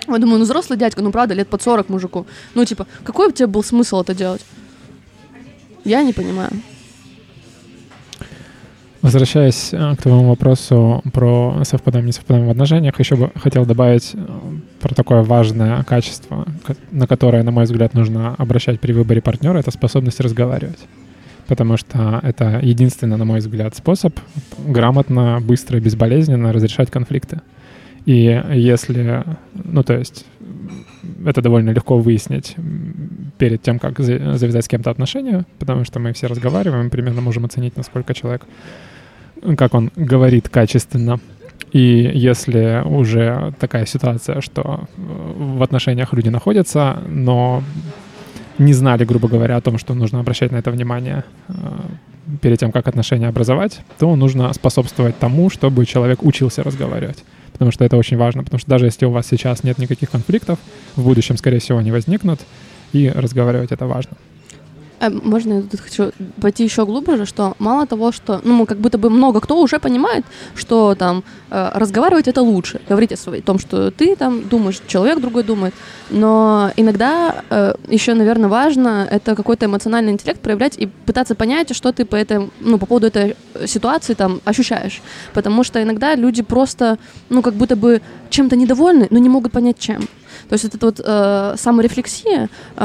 Я 0.06 0.18
думаю, 0.18 0.38
ну 0.38 0.44
взрослый 0.44 0.78
дядька, 0.78 1.02
ну 1.02 1.12
правда, 1.12 1.34
лет 1.34 1.48
под 1.48 1.62
40 1.62 1.88
мужику. 1.88 2.26
Ну, 2.54 2.64
типа, 2.64 2.86
какой 3.04 3.28
у 3.28 3.32
тебя 3.32 3.46
был 3.46 3.62
смысл 3.62 4.00
это 4.00 4.14
делать? 4.14 4.44
Я 5.84 6.02
не 6.02 6.12
понимаю. 6.12 6.50
Возвращаясь 9.02 9.70
э, 9.72 9.96
к 9.96 10.02
твоему 10.02 10.28
вопросу 10.28 11.02
про 11.12 11.62
совпадаем, 11.64 12.06
не 12.06 12.12
совпадаем 12.12 12.48
в 12.48 12.50
отношениях, 12.50 12.98
еще 12.98 13.16
бы 13.16 13.30
хотел 13.34 13.64
добавить 13.64 14.10
э, 14.14 14.18
про 14.80 14.94
такое 14.94 15.22
важное 15.22 15.82
качество, 15.84 16.46
на 16.90 17.06
которое, 17.06 17.42
на 17.42 17.50
мой 17.50 17.64
взгляд, 17.64 17.94
нужно 17.94 18.34
обращать 18.34 18.78
при 18.78 18.92
выборе 18.92 19.22
партнера, 19.22 19.58
это 19.58 19.70
способность 19.70 20.20
разговаривать. 20.20 20.78
Потому 21.46 21.78
что 21.78 22.20
это 22.22 22.60
единственный, 22.62 23.16
на 23.16 23.24
мой 23.24 23.38
взгляд, 23.38 23.74
способ 23.74 24.18
грамотно, 24.58 25.40
быстро 25.40 25.78
и 25.78 25.80
безболезненно 25.80 26.52
разрешать 26.52 26.90
конфликты. 26.90 27.40
И 28.04 28.42
если, 28.52 29.24
ну 29.54 29.82
то 29.82 29.94
есть, 29.94 30.26
это 31.24 31.42
довольно 31.42 31.70
легко 31.70 31.98
выяснить 31.98 32.54
перед 33.38 33.62
тем, 33.62 33.78
как 33.78 33.98
за- 33.98 34.36
завязать 34.36 34.66
с 34.66 34.68
кем-то 34.68 34.90
отношения, 34.90 35.46
потому 35.58 35.84
что 35.84 35.98
мы 35.98 36.12
все 36.12 36.26
разговариваем, 36.26 36.90
примерно 36.90 37.20
можем 37.20 37.46
оценить, 37.46 37.76
насколько 37.76 38.14
человек, 38.14 38.42
как 39.56 39.74
он 39.74 39.90
говорит 39.96 40.48
качественно. 40.48 41.20
И 41.72 42.10
если 42.14 42.82
уже 42.84 43.54
такая 43.60 43.86
ситуация, 43.86 44.40
что 44.40 44.88
э, 44.96 45.00
в 45.36 45.62
отношениях 45.62 46.12
люди 46.12 46.28
находятся, 46.28 47.00
но 47.06 47.62
не 48.58 48.72
знали, 48.72 49.04
грубо 49.04 49.28
говоря, 49.28 49.56
о 49.56 49.60
том, 49.60 49.78
что 49.78 49.94
нужно 49.94 50.20
обращать 50.20 50.52
на 50.52 50.56
это 50.56 50.70
внимание 50.70 51.24
э, 51.48 51.52
перед 52.40 52.58
тем, 52.58 52.72
как 52.72 52.88
отношения 52.88 53.28
образовать, 53.28 53.80
то 53.98 54.14
нужно 54.16 54.52
способствовать 54.52 55.18
тому, 55.18 55.48
чтобы 55.48 55.86
человек 55.86 56.24
учился 56.24 56.62
разговаривать. 56.62 57.24
Потому 57.52 57.70
что 57.70 57.84
это 57.84 57.96
очень 57.96 58.16
важно, 58.16 58.42
потому 58.42 58.58
что 58.58 58.68
даже 58.68 58.86
если 58.86 59.06
у 59.06 59.10
вас 59.10 59.26
сейчас 59.26 59.62
нет 59.64 59.78
никаких 59.78 60.10
конфликтов, 60.10 60.58
в 60.96 61.04
будущем, 61.04 61.36
скорее 61.36 61.60
всего, 61.60 61.78
они 61.78 61.92
возникнут, 61.92 62.40
и 62.92 63.08
разговаривать 63.08 63.70
это 63.70 63.86
важно. 63.86 64.16
А 65.00 65.08
можно 65.08 65.54
я 65.54 65.62
тут 65.62 65.80
хочу 65.80 66.12
пойти 66.40 66.62
еще 66.64 66.84
глубже, 66.84 67.24
что 67.24 67.54
мало 67.58 67.86
того, 67.86 68.12
что, 68.12 68.40
ну, 68.44 68.66
как 68.66 68.78
будто 68.78 68.98
бы 68.98 69.08
много 69.08 69.40
кто 69.40 69.58
уже 69.58 69.78
понимает, 69.78 70.26
что 70.54 70.94
там 70.94 71.24
э, 71.50 71.70
разговаривать 71.74 72.28
это 72.28 72.42
лучше, 72.42 72.80
говорить 72.86 73.12
о, 73.12 73.40
том, 73.40 73.58
что 73.58 73.90
ты 73.90 74.14
там 74.14 74.46
думаешь, 74.46 74.78
человек 74.86 75.20
другой 75.20 75.42
думает, 75.42 75.74
но 76.10 76.70
иногда 76.76 77.42
э, 77.48 77.72
еще, 77.88 78.12
наверное, 78.12 78.50
важно 78.50 79.08
это 79.10 79.34
какой-то 79.34 79.64
эмоциональный 79.64 80.12
интеллект 80.12 80.40
проявлять 80.40 80.76
и 80.76 80.86
пытаться 80.86 81.34
понять, 81.34 81.74
что 81.74 81.92
ты 81.92 82.04
по 82.04 82.16
этому, 82.16 82.50
ну, 82.60 82.78
по 82.78 82.84
поводу 82.84 83.06
этой 83.06 83.36
ситуации 83.66 84.12
там 84.12 84.42
ощущаешь, 84.44 85.00
потому 85.32 85.64
что 85.64 85.82
иногда 85.82 86.14
люди 86.14 86.42
просто, 86.42 86.98
ну, 87.30 87.40
как 87.40 87.54
будто 87.54 87.74
бы 87.74 88.02
чем-то 88.28 88.54
недовольны, 88.54 89.06
но 89.10 89.18
не 89.18 89.30
могут 89.30 89.52
понять 89.52 89.78
чем. 89.78 90.08
То 90.50 90.54
есть 90.54 90.64
это 90.64 90.86
вот 90.86 91.00
э, 91.04 91.54
саморефлексия, 91.56 92.48
э, 92.76 92.78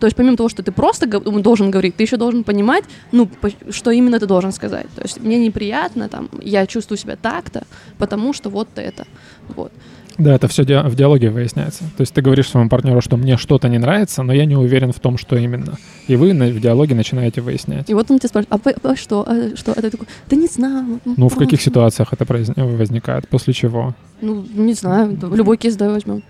то 0.00 0.06
есть 0.06 0.16
помимо 0.16 0.36
того, 0.36 0.48
что 0.48 0.62
ты 0.64 0.72
просто 0.72 1.06
должен 1.06 1.70
говорить, 1.70 1.94
ты 1.94 2.02
еще 2.02 2.16
должен 2.16 2.42
понимать, 2.42 2.84
ну, 3.12 3.28
что 3.70 3.92
именно 3.92 4.18
ты 4.18 4.26
должен 4.26 4.50
сказать. 4.52 4.86
То 4.96 5.02
есть 5.02 5.20
мне 5.20 5.38
неприятно, 5.38 6.08
там, 6.08 6.28
я 6.42 6.66
чувствую 6.66 6.98
себя 6.98 7.14
так-то, 7.14 7.62
потому 7.98 8.32
что 8.32 8.50
вот 8.50 8.68
это. 8.74 9.06
Вот. 9.56 9.70
Да, 10.18 10.34
это 10.34 10.48
все 10.48 10.64
в 10.64 10.94
диалоге 10.96 11.30
выясняется. 11.30 11.84
То 11.96 12.00
есть 12.00 12.12
ты 12.12 12.22
говоришь 12.22 12.48
своему 12.48 12.68
партнеру, 12.68 13.00
что 13.00 13.16
мне 13.16 13.36
что-то 13.36 13.68
не 13.68 13.78
нравится, 13.78 14.24
но 14.24 14.32
я 14.32 14.44
не 14.44 14.56
уверен 14.56 14.92
в 14.92 14.98
том, 14.98 15.16
что 15.16 15.36
именно. 15.36 15.78
И 16.08 16.16
вы 16.16 16.32
в 16.32 16.60
диалоге 16.60 16.96
начинаете 16.96 17.40
выяснять. 17.40 17.88
И 17.88 17.94
вот 17.94 18.10
он 18.10 18.18
тебя 18.18 18.28
спрашивает, 18.28 18.60
а, 18.66 18.68
вы- 18.68 18.92
а 18.92 18.96
что, 18.96 19.24
а 19.26 19.56
что? 19.56 19.72
А 19.72 19.80
ты 19.80 19.90
такой, 19.90 20.08
да 20.28 20.36
не 20.36 20.46
знаю. 20.48 21.00
Ну, 21.04 21.28
в 21.28 21.34
каких 21.36 21.50
просто». 21.50 21.70
ситуациях 21.70 22.12
это 22.12 22.24
возникает? 22.56 23.28
После 23.28 23.52
чего? 23.54 23.94
Ну, 24.20 24.44
не 24.54 24.74
знаю, 24.74 25.12
да, 25.12 25.28
любой 25.28 25.56
кейс 25.56 25.76
давай 25.76 25.94
возьмем, 25.94 26.22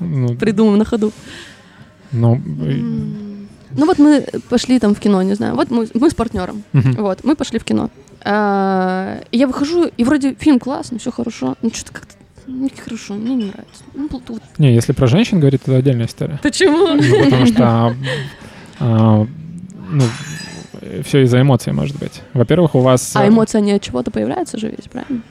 Ну, 0.00 0.36
придумаем 0.36 0.78
на 0.78 0.84
ходу. 0.84 1.12
ну. 2.12 2.40
Ну 3.78 3.84
вот 3.84 3.98
мы 3.98 4.24
пошли 4.48 4.78
там 4.78 4.94
в 4.94 5.00
кино, 5.00 5.22
не 5.22 5.34
знаю, 5.34 5.54
вот 5.54 5.70
мы, 5.70 5.86
мы 5.92 6.08
с 6.08 6.14
партнером, 6.14 6.62
мгм. 6.72 6.92
Вот, 6.92 7.24
мы 7.24 7.36
пошли 7.36 7.58
в 7.58 7.64
кино. 7.64 7.90
А, 8.24 9.20
я 9.32 9.46
выхожу, 9.46 9.90
и 9.96 10.04
вроде 10.04 10.34
фильм 10.34 10.58
классный, 10.58 10.98
все 10.98 11.10
хорошо. 11.10 11.56
Ну, 11.60 11.70
что-то 11.70 11.92
как-то 11.92 12.14
не 12.46 12.70
хорошо, 12.70 13.14
мне 13.14 13.34
не 13.34 13.44
нравится. 13.44 13.84
Ну, 13.94 14.08
вот-. 14.10 14.42
Не, 14.58 14.74
если 14.74 14.92
про 14.92 15.06
женщин 15.06 15.40
говорить, 15.40 15.62
это 15.62 15.76
отдельная 15.76 16.06
история. 16.06 16.38
Почему? 16.42 16.94
Ну, 16.94 17.24
потому 17.24 17.46
что, 17.46 17.96
а, 18.80 19.26
ну, 19.90 20.04
все 21.04 21.22
из-за 21.22 21.40
эмоций, 21.40 21.72
может 21.72 21.98
быть. 21.98 22.22
Во-первых, 22.32 22.74
у 22.74 22.80
вас... 22.80 23.14
А 23.14 23.28
эмоции, 23.28 23.58
они 23.58 23.72
от 23.72 23.82
чего-то 23.82 24.10
появляются 24.10 24.58
же 24.58 24.68
ведь, 24.68 24.90
правильно? 24.90 25.22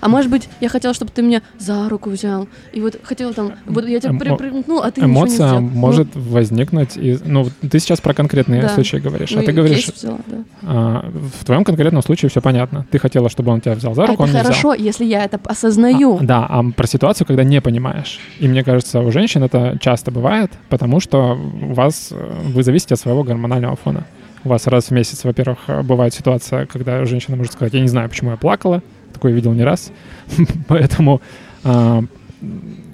А 0.00 0.08
может 0.08 0.30
быть, 0.30 0.48
я 0.60 0.68
хотела, 0.68 0.94
чтобы 0.94 1.10
ты 1.14 1.22
меня 1.22 1.42
за 1.58 1.88
руку 1.88 2.10
взял, 2.10 2.48
и 2.72 2.80
вот 2.80 2.98
хотела 3.02 3.32
там, 3.34 3.52
вот 3.66 3.86
я 3.86 4.00
тебя 4.00 4.12
Эмо- 4.12 4.18
при- 4.18 4.36
примкнул, 4.36 4.80
а 4.82 4.90
ты 4.90 5.00
ничего 5.02 5.06
не 5.06 5.12
Эмоция 5.12 5.46
сделал. 5.48 5.60
может 5.60 6.08
возникнуть 6.14 6.96
из... 6.96 7.22
Ну, 7.24 7.48
ты 7.70 7.78
сейчас 7.78 8.00
про 8.00 8.14
конкретные 8.14 8.62
Да. 8.62 8.68
случаи 8.70 8.96
говоришь, 8.96 9.30
Ну, 9.30 9.40
а 9.40 9.42
ты 9.44 9.52
говоришь, 9.52 9.86
взяла, 9.88 10.18
да. 10.26 10.36
а, 10.62 11.10
в 11.40 11.44
твоем 11.44 11.64
конкретном 11.64 12.02
случае 12.02 12.30
все 12.30 12.40
понятно. 12.40 12.86
Ты 12.90 12.98
хотела, 12.98 13.28
чтобы 13.28 13.52
он 13.52 13.60
тебя 13.60 13.74
взял 13.74 13.94
за 13.94 14.04
А 14.04 14.06
руку, 14.06 14.22
это 14.22 14.22
он 14.24 14.28
не 14.30 14.40
взял. 14.40 14.44
хорошо, 14.52 14.74
если 14.74 15.04
я 15.04 15.24
это 15.24 15.38
осознаю. 15.44 16.16
А, 16.20 16.24
да, 16.24 16.46
а 16.48 16.62
про 16.70 16.86
ситуацию, 16.86 17.26
когда 17.26 17.44
не 17.44 17.60
понимаешь. 17.60 18.18
И 18.38 18.48
мне 18.48 18.64
кажется, 18.64 19.00
у 19.00 19.10
женщин 19.12 19.42
это 19.42 19.76
часто 19.80 20.10
бывает, 20.10 20.50
потому 20.68 21.00
что 21.00 21.38
у 21.62 21.74
вас 21.74 22.08
э, 22.10 22.32
вы 22.54 22.62
зависите 22.62 22.94
от 22.94 23.00
своего 23.00 23.22
гормонального 23.22 23.76
фона. 23.76 24.06
У 24.42 24.48
вас 24.48 24.66
раз 24.66 24.86
в 24.86 24.90
месяц, 24.92 25.24
во-первых, 25.24 25.58
э, 25.66 25.82
бывает 25.82 26.14
ситуация, 26.14 26.64
когда 26.66 27.04
женщина 27.04 27.36
может 27.36 27.52
сказать, 27.52 27.74
я 27.74 27.80
не 27.80 27.88
знаю, 27.88 28.08
почему 28.08 28.30
я 28.30 28.36
плакала, 28.38 28.82
такое 29.20 29.32
видел 29.32 29.52
не 29.52 29.64
раз, 29.64 29.92
поэтому 30.68 31.20
а, 31.62 32.02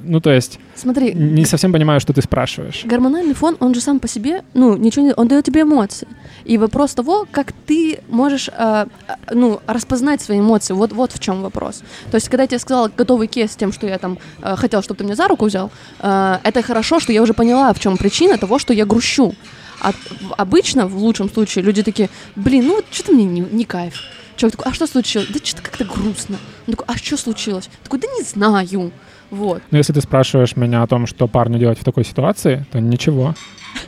Ну, 0.09 0.21
то 0.21 0.31
есть, 0.31 0.59
Смотри, 0.75 1.15
не 1.15 1.45
совсем 1.45 1.73
понимаю, 1.73 2.01
что 2.01 2.13
ты 2.13 2.21
спрашиваешь. 2.21 2.85
гормональный 2.85 3.35
фон, 3.35 3.57
он 3.61 3.75
же 3.75 3.81
сам 3.81 3.99
по 3.99 4.09
себе, 4.09 4.43
ну, 4.55 4.77
ничего 4.77 5.07
не... 5.07 5.15
Он 5.17 5.29
дает 5.29 5.45
тебе 5.45 5.63
эмоции. 5.63 6.09
И 6.45 6.59
вопрос 6.59 6.95
того, 6.95 7.27
как 7.31 7.53
ты 7.67 7.99
можешь, 8.09 8.51
э, 8.59 8.87
ну, 9.33 9.61
распознать 9.67 10.21
свои 10.21 10.39
эмоции, 10.39 10.75
вот, 10.75 10.93
вот 10.93 11.13
в 11.13 11.19
чем 11.19 11.43
вопрос. 11.43 11.83
То 12.11 12.17
есть, 12.17 12.29
когда 12.29 12.43
я 12.43 12.49
тебе 12.49 12.59
сказала 12.59 12.91
готовый 12.99 13.29
кейс 13.29 13.53
с 13.53 13.57
тем, 13.57 13.73
что 13.73 13.87
я 13.87 13.99
там 13.99 14.19
э, 14.43 14.57
хотела, 14.57 14.83
чтобы 14.83 14.99
ты 14.99 15.05
меня 15.05 15.17
за 15.17 15.29
руку 15.29 15.45
взял, 15.47 15.71
э, 16.01 16.39
это 16.43 16.63
хорошо, 16.63 17.01
что 17.01 17.13
я 17.13 17.23
уже 17.23 17.35
поняла, 17.35 17.73
в 17.73 17.79
чем 17.79 17.97
причина 17.97 18.37
того, 18.37 18.59
что 18.59 18.75
я 18.75 18.85
грущу. 18.85 19.35
А 19.81 19.93
обычно, 20.37 20.87
в 20.87 20.97
лучшем 20.97 21.31
случае, 21.31 21.65
люди 21.65 21.83
такие, 21.83 22.09
блин, 22.37 22.67
ну 22.67 22.81
что-то 22.91 23.13
мне 23.13 23.25
не, 23.25 23.41
не 23.41 23.65
кайф. 23.65 23.95
Человек 24.37 24.59
такой, 24.59 24.73
а 24.73 24.75
что 24.75 24.87
случилось? 24.87 25.29
Да 25.31 25.39
что-то 25.43 25.63
как-то 25.63 25.85
грустно. 25.85 26.39
Он 26.67 26.75
такой, 26.75 26.95
а 26.95 26.99
что 26.99 27.17
случилось? 27.17 27.69
Такой, 27.83 28.01
да 28.01 28.07
не 28.09 28.23
знаю. 28.23 28.93
Вот. 29.31 29.63
Но 29.71 29.79
если 29.79 29.93
ты 29.93 30.01
спрашиваешь 30.01 30.57
меня 30.57 30.83
о 30.83 30.87
том, 30.87 31.07
что 31.07 31.27
парню 31.27 31.59
делать 31.59 31.79
в 31.79 31.85
такой 31.85 32.05
ситуации, 32.05 32.65
то 32.73 32.81
ничего. 32.81 33.35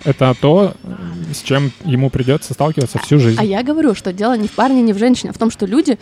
Это 0.05 0.35
то, 0.41 0.75
с 1.33 1.43
чем 1.43 1.73
ему 1.85 2.11
придется 2.11 2.55
сталкиваться 2.55 2.99
всю 2.99 3.19
жизнь. 3.19 3.39
А 3.41 3.45
я 3.45 3.63
говорю, 3.63 3.95
что 3.95 4.13
дело 4.13 4.37
не 4.37 4.49
в 4.49 4.53
парне, 4.53 4.83
не 4.83 4.93
в 4.93 4.99
женщине, 4.99 5.31
а 5.31 5.33
в 5.33 5.39
том, 5.39 5.51
что 5.51 5.67
люди, 5.67 5.99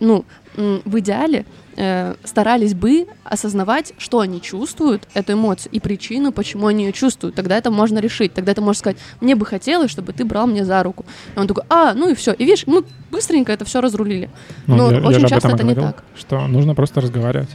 ну, 0.00 0.24
в 0.56 0.98
идеале 1.00 1.44
э, 1.76 2.14
старались 2.22 2.74
бы 2.74 3.06
осознавать, 3.24 3.92
что 3.98 4.20
они 4.20 4.40
чувствуют, 4.40 5.08
эту 5.14 5.32
эмоцию, 5.32 5.72
и 5.72 5.80
причину, 5.80 6.32
почему 6.32 6.68
они 6.68 6.84
ее 6.84 6.92
чувствуют. 6.92 7.34
Тогда 7.34 7.56
это 7.56 7.70
можно 7.70 7.98
решить. 7.98 8.34
Тогда 8.34 8.54
ты 8.54 8.60
можешь 8.60 8.80
сказать, 8.80 8.98
мне 9.20 9.34
бы 9.34 9.46
хотелось, 9.46 9.90
чтобы 9.90 10.12
ты 10.12 10.24
брал 10.24 10.46
мне 10.46 10.64
за 10.64 10.82
руку. 10.82 11.04
И 11.34 11.38
он 11.38 11.48
такой, 11.48 11.64
а, 11.68 11.94
ну 11.94 12.08
и 12.08 12.14
все. 12.14 12.32
И 12.32 12.44
видишь, 12.44 12.66
мы 12.66 12.84
быстренько 13.10 13.52
это 13.52 13.64
все 13.64 13.80
разрулили. 13.80 14.30
Ну, 14.66 14.76
но 14.76 14.90
я, 14.92 14.98
я 14.98 15.06
очень 15.08 15.24
об 15.24 15.28
часто 15.28 15.48
это 15.48 15.64
не 15.64 15.74
говорил, 15.74 15.92
так. 15.92 16.04
что 16.16 16.46
нужно 16.46 16.74
просто 16.74 17.00
разговаривать. 17.00 17.50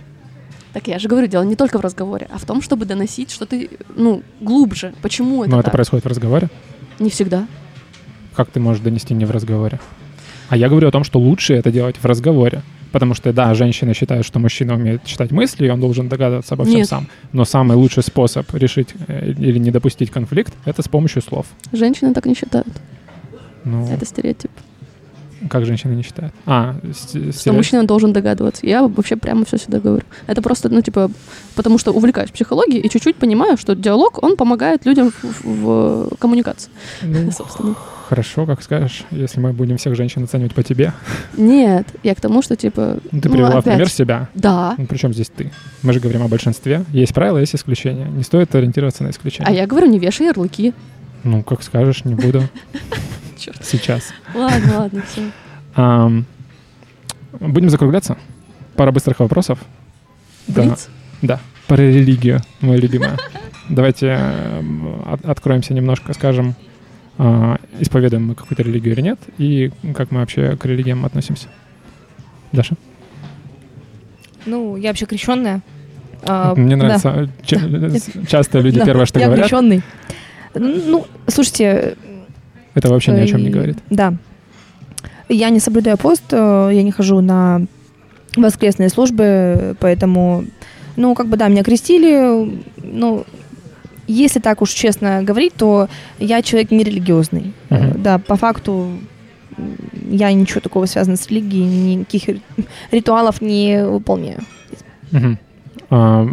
Так 0.73 0.87
я 0.87 0.99
же 0.99 1.07
говорю, 1.07 1.27
дело 1.27 1.43
не 1.43 1.55
только 1.55 1.77
в 1.77 1.81
разговоре, 1.81 2.27
а 2.31 2.37
в 2.37 2.45
том, 2.45 2.61
чтобы 2.61 2.85
доносить, 2.85 3.31
что 3.31 3.45
ты, 3.45 3.69
ну, 3.95 4.21
глубже. 4.39 4.93
Почему 5.01 5.43
это 5.43 5.51
Но 5.51 5.57
это 5.59 5.65
так? 5.65 5.73
происходит 5.73 6.05
в 6.05 6.07
разговоре. 6.07 6.49
Не 6.99 7.09
всегда. 7.09 7.47
Как 8.35 8.51
ты 8.51 8.59
можешь 8.59 8.81
донести 8.81 9.13
не 9.13 9.25
в 9.25 9.31
разговоре? 9.31 9.79
А 10.49 10.57
я 10.57 10.69
говорю 10.69 10.87
о 10.87 10.91
том, 10.91 11.03
что 11.03 11.19
лучше 11.19 11.53
это 11.55 11.71
делать 11.71 11.97
в 11.97 12.05
разговоре. 12.05 12.61
Потому 12.91 13.13
что, 13.13 13.31
да, 13.31 13.53
женщина 13.53 13.93
считает, 13.93 14.25
что 14.25 14.39
мужчина 14.39 14.73
умеет 14.73 15.03
читать 15.05 15.31
мысли, 15.31 15.67
и 15.67 15.69
он 15.69 15.79
должен 15.79 16.09
догадываться 16.09 16.55
обо 16.55 16.63
всем 16.65 16.77
Нет. 16.77 16.87
сам. 16.87 17.07
Но 17.33 17.45
самый 17.45 17.77
лучший 17.77 18.01
способ 18.01 18.51
решить 18.55 18.89
э, 19.07 19.31
или 19.37 19.59
не 19.59 19.69
допустить 19.69 20.09
конфликт— 20.09 20.53
это 20.65 20.81
с 20.81 20.87
помощью 20.87 21.21
слов. 21.21 21.45
Женщины 21.71 22.13
так 22.15 22.25
не 22.25 22.33
считают. 22.33 22.67
Ну, 23.63 23.87
Это 23.91 24.05
стереотип. 24.05 24.49
Как 25.49 25.65
женщины 25.65 25.93
не 25.93 26.03
считают? 26.03 26.33
А, 26.45 26.75
с- 26.83 27.09
Что 27.11 27.31
стереотип. 27.31 27.53
мужчина 27.53 27.83
должен 27.85 28.11
догадываться. 28.13 28.65
Я 28.65 28.81
вообще 28.87 29.15
прямо 29.15 29.45
все 29.45 29.57
сюда 29.57 29.79
говорю. 29.79 30.03
Это 30.27 30.41
просто, 30.41 30.69
ну, 30.69 30.81
типа, 30.81 31.09
потому 31.55 31.77
что 31.77 31.91
увлекаюсь 31.91 32.31
психологией 32.31 32.81
и 32.81 32.89
чуть-чуть 32.89 33.15
понимаю, 33.15 33.57
что 33.57 33.75
диалог, 33.75 34.21
он 34.23 34.35
помогает 34.35 34.85
людям 34.85 35.11
в, 35.11 35.23
в- 35.45 36.09
в 36.09 36.17
коммуникации, 36.17 36.69
Ну, 37.01 37.31
собственно. 37.37 37.75
хорошо, 38.09 38.45
как 38.45 38.61
скажешь, 38.63 39.03
если 39.11 39.39
мы 39.39 39.53
будем 39.53 39.77
всех 39.77 39.95
женщин 39.95 40.23
оценивать 40.23 40.53
по 40.55 40.63
тебе. 40.63 40.93
Нет, 41.37 41.87
я 42.03 42.15
к 42.15 42.21
тому, 42.21 42.41
что, 42.41 42.55
типа, 42.55 42.97
Ну, 43.11 43.21
ты 43.21 43.29
ну, 43.29 43.33
привела 43.35 43.49
в 43.51 43.57
опять, 43.57 43.63
пример 43.75 43.89
себя. 43.89 44.29
Да. 44.33 44.75
Ну, 44.77 44.85
причем 44.87 45.13
здесь 45.13 45.29
ты? 45.35 45.51
Мы 45.83 45.93
же 45.93 45.99
говорим 45.99 46.23
о 46.23 46.27
большинстве. 46.27 46.83
Есть 46.91 47.13
правила, 47.13 47.37
есть 47.37 47.55
исключения. 47.55 48.05
Не 48.05 48.23
стоит 48.23 48.53
ориентироваться 48.55 49.03
на 49.03 49.09
исключения. 49.11 49.47
А 49.47 49.51
я 49.51 49.67
говорю, 49.67 49.87
не 49.87 49.99
вешай 49.99 50.27
ярлыки. 50.27 50.73
Ну, 51.23 51.43
как 51.43 51.61
скажешь, 51.63 52.05
не 52.05 52.15
буду. 52.15 52.43
Сейчас. 53.61 54.13
Ладно, 54.33 54.79
ладно, 54.79 55.01
все. 55.07 55.21
Ам, 55.75 56.25
будем 57.39 57.69
закругляться. 57.69 58.17
Пара 58.75 58.91
быстрых 58.91 59.19
вопросов. 59.19 59.59
Да. 60.47 60.63
Блиц. 60.63 60.89
Да, 61.21 61.39
про 61.67 61.77
религию, 61.77 62.41
моя 62.61 62.77
любимая. 62.79 63.17
Давайте 63.69 64.13
от- 65.05 65.25
откроемся 65.25 65.73
немножко, 65.73 66.13
скажем, 66.13 66.55
а, 67.17 67.57
исповедуем 67.79 68.27
мы 68.27 68.35
какую-то 68.35 68.63
религию 68.63 68.93
или 68.95 69.01
нет, 69.01 69.19
и 69.37 69.71
как 69.95 70.11
мы 70.11 70.21
вообще 70.21 70.55
к 70.55 70.65
религиям 70.65 71.05
относимся. 71.05 71.47
Даша? 72.51 72.75
Ну, 74.45 74.75
я 74.77 74.89
вообще 74.89 75.05
крещенная. 75.05 75.61
А, 76.23 76.55
Мне 76.55 76.75
да. 76.77 76.83
нравится, 76.83 77.29
ч- 77.45 78.25
часто 78.27 78.59
люди 78.59 78.79
Да, 78.79 78.85
первое, 78.85 79.05
что 79.05 79.19
я 79.19 79.25
говорят, 79.27 79.45
крещенный. 79.47 79.83
Ну, 80.55 81.05
слушайте, 81.27 81.95
это 82.79 82.89
вообще 82.89 83.11
ни 83.11 83.19
о 83.19 83.27
чем 83.27 83.43
не 83.43 83.49
говорит. 83.49 83.77
Да. 83.89 84.13
Я 85.29 85.49
не 85.51 85.59
соблюдаю 85.59 85.97
пост, 85.97 86.23
э, 86.31 86.69
я 86.73 86.81
не 86.83 86.91
хожу 86.91 87.21
на 87.21 87.61
воскресные 88.35 88.89
службы, 88.89 89.75
поэтому, 89.79 90.45
ну, 90.95 91.13
как 91.15 91.27
бы, 91.27 91.37
да, 91.37 91.47
меня 91.47 91.63
крестили, 91.63 92.59
ну, 92.83 93.25
если 94.07 94.39
так 94.39 94.61
уж 94.61 94.71
честно 94.71 95.21
говорить, 95.23 95.53
то 95.53 95.87
я 96.17 96.41
человек 96.41 96.71
нерелигиозный. 96.71 97.53
Мгм. 97.69 98.01
Да, 98.01 98.17
по 98.17 98.35
факту 98.35 98.87
я 100.09 100.31
ничего 100.33 100.61
такого 100.61 100.85
связанного 100.87 101.17
с 101.21 101.27
религией, 101.27 101.95
никаких 101.95 102.27
ри- 102.27 102.41
ритуалов 102.91 103.41
не 103.41 103.85
выполняю. 103.85 104.39
Мгм. 105.11 105.37
А, 105.91 106.27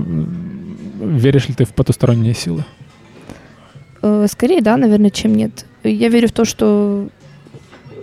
веришь 1.01 1.49
ли 1.49 1.55
ты 1.55 1.65
в 1.65 1.75
потусторонние 1.75 2.35
силы? 2.35 2.65
Э, 4.03 4.27
Скорее, 4.31 4.61
да, 4.63 4.77
наверное, 4.77 5.11
чем 5.11 5.35
нет. 5.35 5.67
Я 5.87 6.09
верю 6.09 6.29
в 6.29 6.33
то, 6.33 6.45
что, 6.45 7.09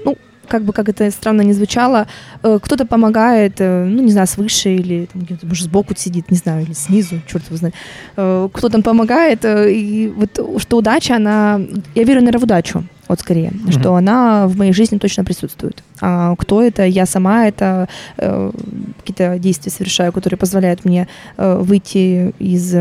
ну, 0.06 0.18
как 0.48 0.64
бы 0.64 0.74
как 0.74 0.90
это 0.90 1.10
странно 1.12 1.42
не 1.42 1.54
звучало, 1.54 2.08
э, 2.44 2.60
кто-то 2.62 2.86
помогает, 2.86 3.56
э, 3.60 3.86
ну, 3.86 4.04
не 4.04 4.12
знаю, 4.12 4.28
свыше 4.28 4.76
или, 4.76 5.08
там, 5.12 5.26
может, 5.44 5.66
сбоку 5.66 5.94
сидит, 5.96 6.32
не 6.32 6.38
знаю, 6.38 6.64
или 6.64 6.74
снизу, 6.74 7.22
черт 7.28 7.46
его 7.48 7.58
знает. 7.58 7.76
Э, 8.18 8.50
Кто 8.54 8.70
там 8.70 8.84
помогает, 8.84 9.46
и 9.46 10.14
вот 10.16 10.62
что 10.62 10.78
удача, 10.78 11.16
она... 11.16 11.62
Я 11.96 12.04
верю, 12.04 12.20
наверное, 12.20 12.40
в 12.40 12.44
удачу, 12.44 12.84
вот 13.08 13.20
скорее, 13.20 13.52
что 13.70 13.96
она 13.96 14.48
в 14.48 14.58
моей 14.58 14.74
жизни 14.74 14.98
точно 14.98 15.24
присутствует. 15.24 15.84
А 16.02 16.36
кто 16.38 16.62
это? 16.62 16.84
Я 16.86 17.06
сама 17.06 17.48
это 17.48 17.88
какие-то 18.18 19.38
действия 19.40 19.72
совершаю, 19.72 20.12
которые 20.14 20.38
позволяют 20.38 20.86
мне 20.86 21.08
выйти 21.38 22.34
из 22.40 22.76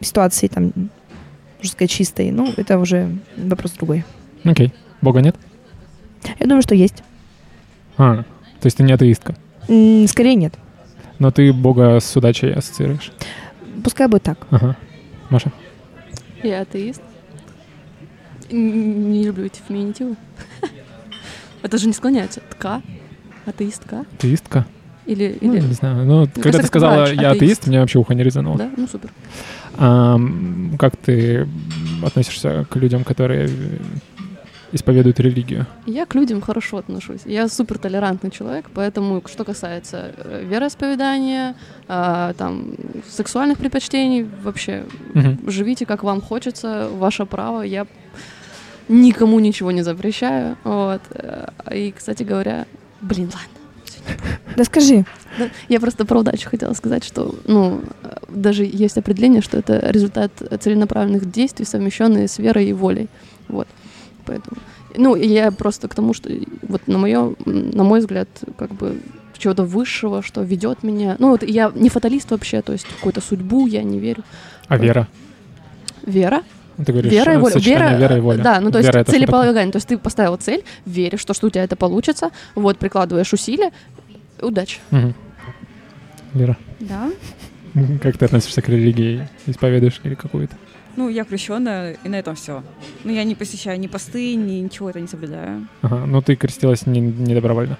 ситуации, 0.00 0.46
там, 0.46 0.72
можно 1.58 1.72
сказать, 1.72 1.90
чистой. 1.90 2.30
Ну, 2.30 2.52
это 2.56 2.78
уже 2.78 3.08
вопрос 3.36 3.72
другой. 3.72 4.04
Окей. 4.44 4.72
Бога 5.00 5.20
нет? 5.20 5.36
Я 6.38 6.46
думаю, 6.46 6.62
что 6.62 6.74
есть. 6.74 7.02
А, 7.96 8.16
то 8.60 8.66
есть 8.66 8.76
ты 8.76 8.82
не 8.82 8.92
атеистка. 8.92 9.34
М, 9.68 10.06
Скорее 10.08 10.34
нет. 10.34 10.54
Но 11.18 11.30
ты 11.30 11.52
Бога 11.52 11.98
с 12.00 12.16
удачей 12.16 12.52
ассоциируешь. 12.52 13.12
Пускай 13.82 14.08
будет 14.08 14.22
так. 14.22 14.38
Ага. 14.50 14.76
Маша? 15.30 15.52
Я 16.42 16.62
атеист. 16.62 17.02
Н- 18.50 19.10
Не 19.12 19.24
люблю 19.24 19.46
эти 19.46 19.60
феминитивы. 19.66 20.16
Это 21.62 21.78
же 21.78 21.86
не 21.86 21.92
склоняется. 21.92 22.40
Тка? 22.50 22.82
Атеистка? 23.46 24.04
Атеистка? 24.18 24.66
Или... 25.06 25.36
Ну, 25.40 25.52
или... 25.54 25.60
не 25.62 25.72
знаю. 25.74 26.04
Ну, 26.06 26.22
когда 26.26 26.42
кажется, 26.42 26.60
ты 26.62 26.66
сказала 26.68 26.96
врач, 26.96 27.12
«я 27.12 27.30
атеист», 27.30 27.36
атеист. 27.42 27.66
у 27.66 27.70
меня 27.70 27.80
вообще 27.80 27.98
ухо 27.98 28.14
не 28.14 28.22
резануло. 28.22 28.56
Да? 28.56 28.70
Ну, 28.76 28.86
супер. 28.88 29.10
А, 29.76 30.18
как 30.78 30.96
ты 30.96 31.46
относишься 32.02 32.66
к 32.70 32.76
людям, 32.76 33.04
которые 33.04 33.50
исповедуют 34.74 35.20
религию? 35.20 35.66
Я 35.86 36.04
к 36.06 36.14
людям 36.14 36.40
хорошо 36.40 36.78
отношусь. 36.78 37.20
Я 37.24 37.48
супер 37.48 37.78
толерантный 37.78 38.30
человек, 38.30 38.66
поэтому, 38.74 39.22
что 39.26 39.44
касается 39.44 40.12
э, 40.16 40.44
вероисповедания, 40.44 41.54
а, 41.88 42.32
там, 42.34 42.74
сексуальных 43.08 43.58
предпочтений, 43.58 44.26
вообще, 44.42 44.84
Мгм. 45.14 45.38
живите 45.50 45.86
как 45.86 46.02
вам 46.02 46.20
хочется, 46.20 46.88
ваше 46.92 47.24
право. 47.26 47.62
Я 47.62 47.86
никому 48.88 49.40
ничего 49.40 49.70
не 49.70 49.82
запрещаю. 49.82 50.56
Вот. 50.64 51.00
Э, 51.10 51.46
И, 51.72 51.92
кстати 51.96 52.22
говоря, 52.22 52.66
блин, 53.00 53.30
ладно. 53.32 53.48
Да 54.56 54.64
скажи. 54.64 55.04
Я 55.68 55.80
просто 55.80 56.04
про 56.04 56.18
удачу 56.20 56.48
хотела 56.50 56.74
сказать, 56.74 57.04
что, 57.04 57.34
ну, 57.46 57.80
э, 58.02 58.08
даже 58.28 58.64
есть 58.64 58.98
определение, 58.98 59.40
что 59.42 59.56
это 59.58 59.78
результат 59.90 60.30
целенаправленных 60.60 61.30
действий, 61.30 61.64
совмещенные 61.64 62.28
с 62.28 62.38
верой 62.38 62.66
и 62.68 62.72
волей. 62.72 63.08
Вот. 63.48 63.66
Поэтому, 64.26 64.56
ну, 64.96 65.16
я 65.16 65.50
просто 65.50 65.88
к 65.88 65.94
тому, 65.94 66.14
что 66.14 66.30
вот 66.62 66.86
на 66.86 66.98
мое, 66.98 67.34
на 67.46 67.84
мой 67.84 68.00
взгляд, 68.00 68.28
как 68.56 68.72
бы 68.72 69.00
чего-то 69.36 69.64
высшего, 69.64 70.22
что 70.22 70.42
ведет 70.42 70.82
меня. 70.82 71.16
Ну, 71.18 71.30
вот 71.30 71.42
я 71.42 71.70
не 71.74 71.88
фаталист 71.90 72.30
вообще, 72.30 72.62
то 72.62 72.72
есть 72.72 72.86
какую-то 72.86 73.20
судьбу 73.20 73.66
я 73.66 73.82
не 73.82 73.98
верю. 73.98 74.22
А 74.68 74.76
вера? 74.78 75.08
Вера, 76.06 76.42
Ты 76.76 76.92
говоришь, 76.92 77.12
вера 77.12 77.34
и 77.34 77.36
воля. 77.38 77.54
Вера, 77.58 77.96
вера 77.96 78.16
и 78.16 78.20
воля. 78.20 78.42
Да, 78.42 78.60
ну 78.60 78.70
то 78.70 78.78
есть 78.78 78.88
Вера— 78.88 79.04
такое? 79.04 79.18
целеполагание. 79.18 79.72
То 79.72 79.76
есть 79.78 79.88
ты 79.88 79.98
поставил 79.98 80.36
цель, 80.36 80.64
веришь, 80.86 81.20
что, 81.20 81.34
что 81.34 81.46
у 81.46 81.50
тебя 81.50 81.64
это 81.64 81.76
получится, 81.76 82.30
вот 82.54 82.78
прикладываешь 82.78 83.32
усилия, 83.32 83.70
удачи. 84.40 84.78
Мгм. 84.90 85.14
Вера, 86.34 86.56
Да. 86.80 87.10
как 88.02 88.16
ты 88.18 88.24
относишься 88.24 88.60
к 88.62 88.68
религии? 88.68 89.28
Исповедуешь 89.46 90.00
ли 90.04 90.14
какую-то? 90.14 90.56
Ну, 90.96 91.08
я 91.08 91.24
крещенная, 91.24 91.96
и 92.04 92.08
на 92.08 92.16
этом 92.16 92.34
все. 92.36 92.62
Ну, 93.02 93.12
я 93.12 93.24
не 93.24 93.34
посещаю 93.34 93.80
ни 93.80 93.86
посты, 93.88 94.34
ни 94.36 94.60
ничего 94.60 94.90
это 94.90 95.00
не 95.00 95.08
соблюдаю. 95.08 95.66
Ага, 95.82 96.06
ну 96.06 96.22
ты 96.22 96.36
крестилась 96.36 96.86
не, 96.86 97.00
не 97.00 97.34
добровольно. 97.34 97.78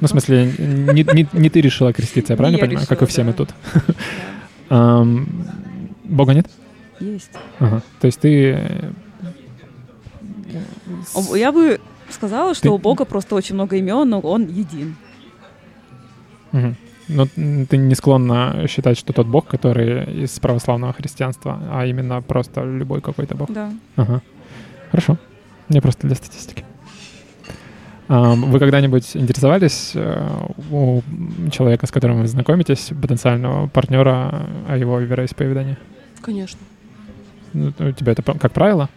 Ну, 0.00 0.06
в 0.06 0.10
смысле, 0.10 0.52
не, 0.58 1.02
не- 1.04 1.28
не 1.32 1.50
ты 1.50 1.60
решила 1.60 1.92
креститься, 1.92 2.32
я 2.32 2.36
правильно 2.36 2.58
я 2.58 2.64
понимаю? 2.64 2.86
как 2.86 3.02
и 3.02 3.06
решила, 3.06 3.08
все 3.10 3.24
мы 3.24 3.32
да. 3.32 3.36
тут. 3.36 3.54
Да. 4.70 5.06
Бога 6.04 6.34
нет? 6.34 6.46
Есть. 7.00 7.30
Ага. 7.58 7.82
То 8.00 8.06
есть 8.06 8.20
ты... 8.20 8.92
Я 11.34 11.52
бы 11.52 11.80
сказала, 12.10 12.54
что 12.54 12.62
Ты- 12.64 12.70
у 12.70 12.78
Бога 12.78 13.04
просто 13.04 13.34
очень 13.34 13.54
много 13.54 13.76
имен, 13.76 14.08
но 14.08 14.20
он 14.20 14.46
един. 14.46 14.96
Мгм. 16.52 16.76
Но 17.08 17.26
м, 17.36 17.66
ты 17.66 17.76
не 17.76 17.94
склонна 17.94 18.66
считать, 18.68 18.98
что 18.98 19.12
тот 19.12 19.26
бог, 19.26 19.46
который 19.46 20.24
из 20.24 20.38
православного 20.38 20.92
христианства, 20.92 21.58
а 21.72 21.86
именно 21.86 22.20
просто 22.22 22.64
любой 22.64 23.00
какой-то 23.00 23.34
бог. 23.34 23.50
Да. 23.50 23.72
Ага. 23.96 24.20
Хорошо. 24.90 25.16
Мне 25.68 25.80
просто 25.80 26.06
для 26.06 26.16
статистики. 26.16 26.64
Вы 28.08 28.58
когда-нибудь 28.58 29.16
интересовались 29.16 29.92
э, 29.94 30.28
у 30.70 31.02
человека, 31.50 31.86
с 31.86 31.90
которым 31.90 32.22
вы 32.22 32.26
знакомитесь, 32.26 32.90
потенциального 33.02 33.66
партнера, 33.68 34.46
о 34.66 34.78
его 34.78 34.98
вероисповедании? 34.98 35.76
Конечно. 36.22 36.58
Ну, 37.52 37.70
У 37.78 37.92
тебя 37.92 38.12
это 38.12 38.22
как 38.22 38.52
правило? 38.52 38.88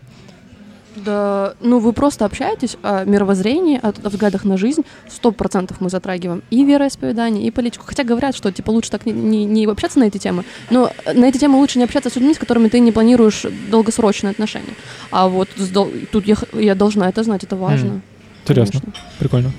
Да, 0.95 1.53
ну 1.61 1.79
вы 1.79 1.93
просто 1.93 2.25
общаетесь 2.25 2.75
о 2.83 3.05
мировоззрении, 3.05 3.79
о, 3.81 3.89
о 3.89 4.09
взглядах 4.09 4.43
на 4.43 4.57
жизнь. 4.57 4.81
Сто 5.09 5.31
процентов 5.31 5.79
мы 5.79 5.89
затрагиваем 5.89 6.43
и 6.49 6.65
вероисповедание, 6.65 7.47
и 7.47 7.51
политику. 7.51 7.85
Хотя 7.87 8.03
говорят, 8.03 8.35
что 8.35 8.51
типа 8.51 8.71
лучше 8.71 8.91
так 8.91 9.05
не, 9.05 9.13
не, 9.13 9.45
не 9.45 9.65
общаться 9.65 9.99
на 9.99 10.03
эти 10.05 10.17
темы. 10.17 10.43
Но 10.69 10.91
на 11.13 11.25
эти 11.25 11.37
темы 11.37 11.57
лучше 11.57 11.77
не 11.79 11.85
общаться 11.85 12.09
с 12.09 12.15
людьми, 12.17 12.33
с 12.33 12.37
которыми 12.37 12.67
ты 12.67 12.79
не 12.79 12.91
планируешь 12.91 13.45
долгосрочные 13.69 14.31
отношения. 14.31 14.73
А 15.11 15.27
вот 15.29 15.49
с 15.55 15.69
дол- 15.69 15.91
тут 16.11 16.27
я, 16.27 16.35
я 16.53 16.75
должна 16.75 17.07
это 17.07 17.23
знать, 17.23 17.43
это 17.43 17.55
важно. 17.55 18.01
Интересно, 18.41 18.81
конечно. 18.81 19.01
прикольно. 19.19 19.51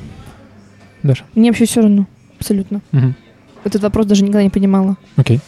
Даша? 1.03 1.25
Мне 1.35 1.51
вообще 1.51 1.65
все 1.65 1.81
равно, 1.81 2.07
абсолютно. 2.39 2.83
Мгм. 2.93 3.15
Этот 3.65 3.83
вопрос 3.83 4.07
даже 4.07 4.23
никогда 4.23 4.43
не 4.43 4.51
понимала. 4.51 4.97
Окей. 5.17 5.41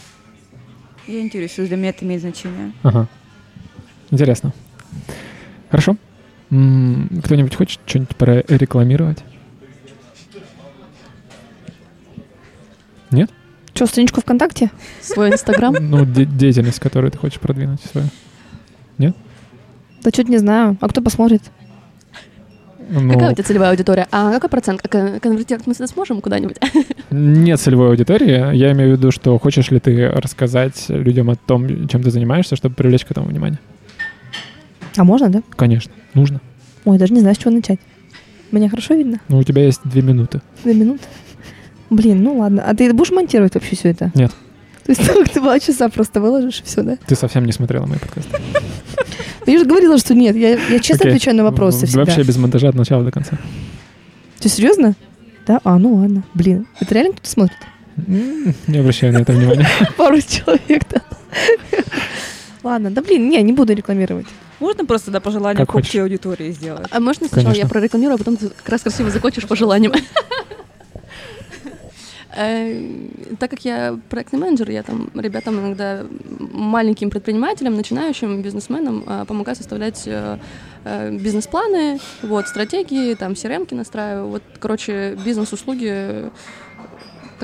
Я 1.06 1.20
интересуюсь, 1.20 1.68
для 1.68 1.76
меня 1.76 1.90
это 1.90 2.04
имеет 2.04 2.22
значение. 2.22 2.72
Ага. 2.82 3.06
Интересно. 4.10 4.52
Хорошо. 5.74 5.96
Кто-нибудь 6.50 7.56
хочет 7.56 7.80
что-нибудь 7.84 8.14
прорекламировать? 8.14 9.24
Нет? 13.10 13.28
Что, 13.74 13.86
страничку 13.86 14.20
ВКонтакте? 14.20 14.70
Свой 15.02 15.32
инстаграм. 15.32 15.74
Ну, 15.80 16.04
де- 16.06 16.26
деятельность, 16.26 16.78
которую 16.78 17.10
ты 17.10 17.18
хочешь 17.18 17.40
продвинуть 17.40 17.80
свою. 17.82 18.06
Да 18.98 20.10
что-то 20.12 20.30
не 20.30 20.38
знаю. 20.38 20.76
А 20.80 20.86
кто 20.88 21.02
посмотрит? 21.02 21.42
Ну, 22.90 23.12
Какая 23.14 23.30
у 23.30 23.34
тебя 23.34 23.42
целевая 23.42 23.70
аудитория? 23.70 24.06
А 24.12 24.30
какой 24.30 24.50
процент? 24.50 24.80
Кон- 24.82 25.18
Конвертировать 25.18 25.66
мы 25.66 25.74
сможем 25.74 26.20
куда-нибудь? 26.20 26.58
нет 27.10 27.58
целевой 27.58 27.88
аудитории. 27.88 28.54
Я 28.54 28.70
имею 28.72 28.90
в 28.94 28.98
виду, 28.98 29.10
что 29.10 29.36
хочешь 29.38 29.72
ли 29.72 29.80
ты 29.80 30.08
рассказать 30.10 30.84
людям 30.88 31.30
о 31.30 31.34
том, 31.36 31.88
чем 31.88 32.02
ты 32.02 32.10
занимаешься, 32.12 32.54
чтобы 32.54 32.76
привлечь 32.76 33.06
к 33.06 33.10
этому 33.10 33.26
внимание? 33.26 33.58
А 34.96 35.04
можно, 35.04 35.28
да? 35.28 35.42
Конечно, 35.56 35.92
нужно. 36.14 36.40
Ой, 36.84 36.98
даже 36.98 37.12
не 37.12 37.20
знаю, 37.20 37.34
с 37.34 37.38
чего 37.38 37.50
начать. 37.50 37.80
Меня 38.52 38.68
хорошо 38.68 38.94
видно? 38.94 39.20
Но 39.28 39.38
у 39.38 39.42
тебя 39.42 39.64
есть 39.64 39.80
две 39.84 40.02
минуты. 40.02 40.40
Две 40.62 40.74
минуты. 40.74 41.04
Блин, 41.90 42.22
ну 42.22 42.38
ладно. 42.38 42.62
А 42.66 42.74
ты 42.74 42.92
будешь 42.92 43.10
монтировать 43.10 43.54
вообще 43.54 43.74
все 43.76 43.90
это? 43.90 44.10
Нет. 44.14 44.30
То 44.84 44.92
есть 44.92 45.02
ты 45.06 45.40
два 45.40 45.58
часа 45.58 45.88
просто 45.88 46.20
выложишь, 46.20 46.60
и 46.60 46.62
все, 46.64 46.82
да? 46.82 46.98
Ты 47.06 47.16
совсем 47.16 47.44
не 47.44 47.52
смотрела 47.52 47.86
мои 47.86 47.98
подкасты. 47.98 48.30
Ну, 49.46 49.52
Я 49.52 49.58
же 49.58 49.64
говорила, 49.64 49.98
что 49.98 50.14
нет. 50.14 50.36
Я, 50.36 50.50
я 50.50 50.78
честно 50.78 51.04
Окей. 51.04 51.12
отвечаю 51.12 51.36
на 51.36 51.44
вопросы 51.44 51.86
всегда. 51.86 52.04
Вообще 52.04 52.22
без 52.22 52.36
монтажа 52.36 52.68
от 52.68 52.74
начала 52.74 53.02
до 53.02 53.10
конца. 53.10 53.38
Ты 54.40 54.48
серьезно? 54.48 54.94
Да? 55.46 55.60
А, 55.64 55.78
ну 55.78 55.94
ладно. 55.94 56.24
Блин, 56.34 56.66
это 56.80 56.94
реально 56.94 57.12
кто-то 57.12 57.30
смотрит? 57.30 57.58
Не 57.96 58.78
обращаю 58.78 59.12
на 59.12 59.18
это 59.18 59.32
внимания. 59.32 59.68
Пару 59.96 60.20
человек, 60.20 60.82
да. 60.90 61.00
Ладно, 62.62 62.90
да 62.90 63.02
блин, 63.02 63.28
не, 63.28 63.42
не 63.42 63.52
буду 63.52 63.74
рекламировать. 63.74 64.26
Можно 64.60 64.84
просто 64.84 65.10
до 65.10 65.20
пожелания 65.20 65.58
Как 65.58 65.74
общей 65.74 65.98
аудитории 65.98 66.50
сделать? 66.52 66.86
А 66.90 67.00
можно 67.00 67.26
сначала 67.28 67.52
Конечно. 67.52 67.66
я 67.66 67.68
прорекламирую, 67.68 68.14
а 68.14 68.18
потом 68.18 68.36
ты 68.36 68.48
как 68.48 68.68
раз 68.68 68.82
красиво 68.82 69.10
закончишь 69.10 69.46
пожеланием? 69.46 69.92
Э, 72.36 73.08
Так 73.38 73.50
как 73.50 73.64
я 73.64 73.98
проектный 74.08 74.40
менеджер, 74.40 74.70
я 74.70 74.82
там 74.82 75.08
ребятам 75.14 75.60
иногда 75.60 76.04
маленьким 76.52 77.10
предпринимателям, 77.10 77.76
начинающим 77.76 78.42
бизнесменам 78.42 79.04
э, 79.06 79.24
помогаю 79.26 79.56
составлять 79.56 80.02
э, 80.06 80.38
бизнес-планы, 81.12 82.00
вот, 82.22 82.48
стратегии, 82.48 83.14
там, 83.14 83.32
CRM-ки 83.32 83.74
настраиваю. 83.74 84.28
Вот, 84.28 84.42
короче, 84.58 85.16
бизнес-услуги 85.24 86.30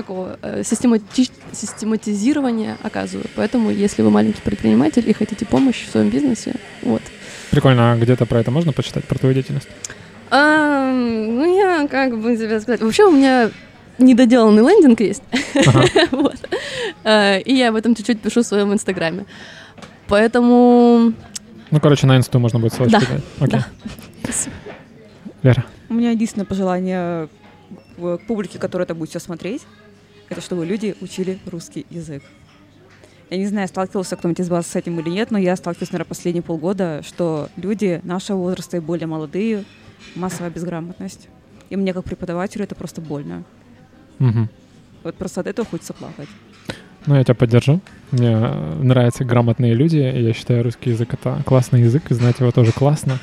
такого 0.01 0.39
э, 0.41 0.61
системати- 0.63 1.31
систематизирования 1.51 2.77
оказываю. 2.83 3.25
Поэтому, 3.35 3.69
если 3.69 4.01
вы 4.01 4.09
маленький 4.09 4.41
предприниматель 4.41 5.07
и 5.09 5.13
хотите 5.13 5.45
помощь 5.45 5.85
в 5.85 5.91
своем 5.91 6.09
бизнесе, 6.09 6.55
вот, 6.81 7.01
Прикольно, 7.51 7.91
а 7.91 7.97
где-то 7.97 8.25
про 8.25 8.39
это 8.39 8.49
можно 8.49 8.71
почитать, 8.71 9.03
про 9.05 9.17
твою 9.19 9.33
деятельность? 9.33 9.67
А, 10.29 10.89
ну, 10.93 11.57
я 11.57 11.87
как 11.87 12.17
бы 12.17 12.37
тебе 12.37 12.61
сказать. 12.61 12.81
Вообще 12.81 13.03
у 13.03 13.11
меня 13.11 13.51
недоделанный 13.97 14.63
лендинг 14.63 15.01
есть. 15.01 15.23
Ага. 15.67 15.83
Вот. 16.11 16.37
А, 17.03 17.37
И 17.39 17.53
я 17.53 17.69
об 17.69 17.75
этом 17.75 17.93
чуть-чуть 17.93 18.21
пишу 18.21 18.41
в 18.41 18.45
своем 18.45 18.71
инстаграме. 18.71 19.25
Поэтому... 20.07 21.11
Ну, 21.71 21.79
короче, 21.81 22.07
на 22.07 22.15
инсту 22.17 22.39
можно 22.39 22.59
будет 22.59 22.73
ссылочку 22.73 22.99
Да, 23.01 23.05
дать. 23.07 23.23
Окей. 23.39 23.59
да. 24.23 24.31
Лера. 25.43 25.65
У 25.89 25.93
меня 25.93 26.11
единственное 26.11 26.45
пожелание 26.45 27.27
к 27.27 27.29
к 27.97 28.17
публике, 28.27 28.57
которая 28.59 28.85
это 28.85 28.95
будет 28.95 29.09
все 29.09 29.19
смотреть, 29.19 29.61
это 30.31 30.41
чтобы 30.41 30.65
люди 30.65 30.95
учили 31.01 31.39
русский 31.45 31.85
язык. 31.89 32.23
Я 33.29 33.37
не 33.37 33.47
знаю, 33.47 33.67
сталкивался 33.67 34.15
кто-нибудь 34.15 34.39
из 34.39 34.49
вас 34.49 34.67
с 34.67 34.75
этим 34.75 34.99
или 34.99 35.09
нет, 35.09 35.31
но 35.31 35.37
я 35.37 35.55
сталкиваюсь, 35.55 35.91
наверное, 35.91 36.09
последние 36.09 36.41
полгода, 36.41 37.01
что 37.05 37.49
люди 37.55 38.01
нашего 38.03 38.37
возраста 38.37 38.77
и 38.77 38.79
более 38.79 39.07
молодые, 39.07 39.63
массовая 40.15 40.49
безграмотность. 40.49 41.27
И 41.69 41.75
мне 41.75 41.93
как 41.93 42.03
преподавателю 42.03 42.63
это 42.63 42.75
просто 42.75 42.99
больно. 43.01 43.43
Мгм. 44.19 44.49
Вот 45.03 45.15
просто 45.15 45.41
от 45.41 45.47
этого 45.47 45.67
хочется 45.67 45.93
плакать. 45.93 46.27
Ну, 47.05 47.15
я 47.15 47.23
тебя 47.23 47.35
поддержу. 47.35 47.81
Мне 48.11 48.37
нравятся 48.37 49.23
грамотные 49.23 49.73
люди, 49.73 49.97
я 49.97 50.33
считаю, 50.33 50.63
русский 50.63 50.91
язык— 50.91 51.13
это 51.15 51.41
классный 51.45 51.81
язык, 51.81 52.11
и 52.11 52.13
знать 52.13 52.39
его 52.39 52.51
тоже 52.51 52.71
классно. 52.71 53.19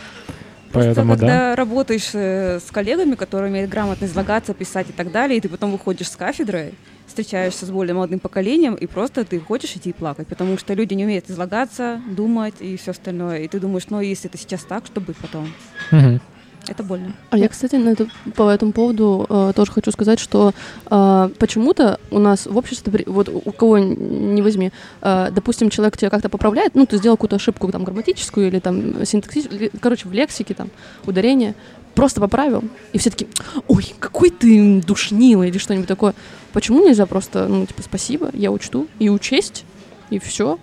Просто 0.70 0.88
Поэтому, 0.88 1.14
да. 1.14 1.18
когда 1.18 1.56
работаешь 1.56 2.10
э, 2.12 2.60
с 2.60 2.70
коллегами, 2.70 3.14
которые 3.14 3.50
умеют 3.50 3.70
грамотно 3.70 4.04
излагаться, 4.04 4.52
писать 4.52 4.90
и 4.90 4.92
так 4.92 5.10
далее, 5.10 5.38
и 5.38 5.40
ты 5.40 5.48
потом 5.48 5.72
выходишь 5.72 6.10
с 6.10 6.16
кафедры, 6.16 6.72
встречаешься 7.06 7.64
с 7.64 7.70
более 7.70 7.94
молодым 7.94 8.18
поколением, 8.18 8.74
и 8.74 8.86
просто 8.86 9.24
ты 9.24 9.40
хочешь 9.40 9.74
идти 9.76 9.90
и 9.90 9.92
плакать, 9.94 10.28
потому 10.28 10.58
что 10.58 10.74
люди 10.74 10.92
не 10.94 11.04
умеют 11.04 11.30
излагаться, 11.30 12.02
думать 12.14 12.54
и 12.60 12.76
все 12.76 12.90
остальное. 12.90 13.40
И 13.40 13.48
ты 13.48 13.60
думаешь, 13.60 13.84
ну 13.88 14.00
если 14.00 14.28
это 14.28 14.36
сейчас 14.38 14.62
так, 14.64 14.84
что 14.86 15.00
будет 15.00 15.16
потом? 15.16 15.52
Мгм. 15.90 16.20
Это 16.66 16.82
больно. 16.82 17.14
А 17.30 17.38
я, 17.38 17.48
кстати, 17.48 17.76
на 17.76 17.90
это, 17.90 18.08
по 18.34 18.50
этому 18.50 18.72
поводу 18.72 19.26
э, 19.28 19.52
тоже 19.54 19.72
хочу 19.72 19.90
сказать, 19.90 20.18
что 20.18 20.52
э, 20.90 21.30
почему-то 21.38 21.98
у 22.10 22.18
нас 22.18 22.46
в 22.46 22.56
обществе, 22.56 23.04
вот 23.06 23.28
у 23.28 23.52
кого 23.52 23.78
не 23.78 24.42
возьми, 24.42 24.70
э, 25.00 25.28
допустим, 25.30 25.70
человек 25.70 25.96
тебя 25.96 26.10
как-то 26.10 26.28
поправляет, 26.28 26.74
ну, 26.74 26.84
ты 26.84 26.98
сделал 26.98 27.16
какую-то 27.16 27.36
ошибку 27.36 27.70
там 27.72 27.84
грамматическую 27.84 28.48
или 28.48 28.58
там 28.58 29.04
синтаксическую, 29.06 29.70
короче, 29.80 30.08
в 30.08 30.12
лексике 30.12 30.54
там, 30.54 30.68
ударение, 31.06 31.54
просто 31.94 32.20
поправил, 32.20 32.62
и 32.92 32.98
все 32.98 33.10
таки 33.10 33.28
ой, 33.66 33.94
какой 33.98 34.30
ты 34.30 34.82
душнила 34.82 35.44
или 35.44 35.58
что-нибудь 35.58 35.88
такое. 35.88 36.14
Почему 36.52 36.86
нельзя 36.86 37.06
просто, 37.06 37.48
ну, 37.48 37.66
типа, 37.66 37.82
спасибо, 37.82 38.30
я 38.34 38.52
учту, 38.52 38.88
и 38.98 39.08
учесть, 39.08 39.64
и 40.10 40.18
все? 40.18 40.58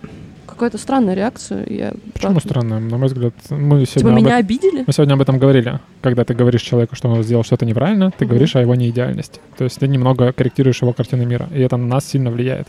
Какая-то 0.56 0.78
странная 0.78 1.14
реакция. 1.16 1.66
Я, 1.70 1.92
Почему 2.14 2.34
правда- 2.34 2.40
странно? 2.40 2.80
На 2.80 2.98
мой 2.98 3.08
взгляд, 3.08 3.34
мы 3.50 3.86
Типа, 3.86 4.00
сегодня, 4.00 4.18
об 4.18 4.24
меня 4.24 4.36
обидели? 4.38 4.84
мы 4.88 4.94
сегодня 4.94 5.14
об 5.14 5.22
этом 5.22 5.38
говорили. 5.38 5.80
Когда 6.02 6.24
ты 6.24 6.34
говоришь 6.34 6.62
человеку, 6.62 6.96
что 6.96 7.10
он 7.10 7.24
сделал 7.24 7.44
что-то 7.44 7.66
неправильно, 7.66 8.12
ты 8.12 8.24
Мгм. 8.26 8.30
говоришь 8.30 8.56
о 8.56 8.62
его 8.62 8.74
неидеальности. 8.76 9.40
То 9.58 9.66
есть 9.66 9.80
ты 9.80 9.88
немного 9.88 10.32
корректируешь 10.32 10.82
его 10.82 10.94
картину 10.94 11.26
мира, 11.26 11.48
и 11.54 11.60
это 11.62 11.76
на 11.78 11.86
нас 11.88 12.06
сильно 12.06 12.32
влияет. 12.32 12.68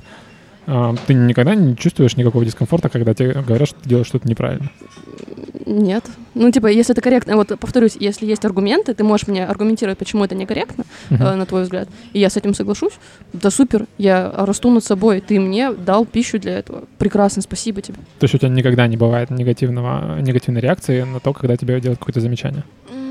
А, 0.67 0.95
Ты 1.07 1.15
никогда 1.15 1.55
не 1.55 1.77
чувствуешь 1.77 2.17
никакого 2.17 2.45
дискомфорта, 2.45 2.89
когда 2.89 3.15
тебе 3.15 3.33
говорят, 3.33 3.69
что 3.69 3.79
ты 3.81 3.89
делаешь 3.89 4.07
что-то 4.09 4.29
неправильно. 4.29 4.71
Нет. 5.65 6.05
Ну, 6.35 6.51
типа, 6.51 6.69
если 6.69 6.93
это 6.93 7.01
корректно, 7.01 7.37
вот 7.37 7.53
повторюсь, 7.59 7.97
если 7.99 8.27
есть 8.27 8.45
аргументы, 8.45 8.95
ты 8.95 9.03
можешь 9.05 9.27
мне 9.27 9.45
аргументировать, 9.45 9.99
почему 9.99 10.25
это 10.25 10.35
некорректно, 10.35 10.85
Мгм. 11.11 11.23
э, 11.23 11.35
на 11.35 11.47
твой 11.47 11.63
взгляд, 11.63 11.89
и 12.13 12.21
я 12.21 12.31
с 12.31 12.37
этим 12.37 12.55
соглашусь, 12.55 12.93
да 13.33 13.51
супер, 13.51 13.87
я 13.99 14.33
расту 14.37 14.71
над 14.71 14.85
собой, 14.85 15.21
ты 15.21 15.41
мне 15.41 15.73
дал 15.73 16.05
пищу 16.05 16.39
для 16.39 16.59
этого. 16.59 16.85
Прекрасно, 16.99 17.43
спасибо 17.43 17.81
тебе. 17.83 17.97
То 18.21 18.25
есть 18.25 18.35
у 18.35 18.39
тебя 18.39 18.49
никогда 18.51 18.87
не 18.87 18.97
бывает 18.97 19.31
негативного, 19.31 20.21
негативной 20.21 20.61
реакции 20.61 21.03
на 21.03 21.19
то, 21.21 21.33
когда 21.33 21.57
тебе 21.57 21.81
делают 21.81 21.99
какое-то 21.99 22.21
замечание. 22.21 22.63
М, 22.93 23.06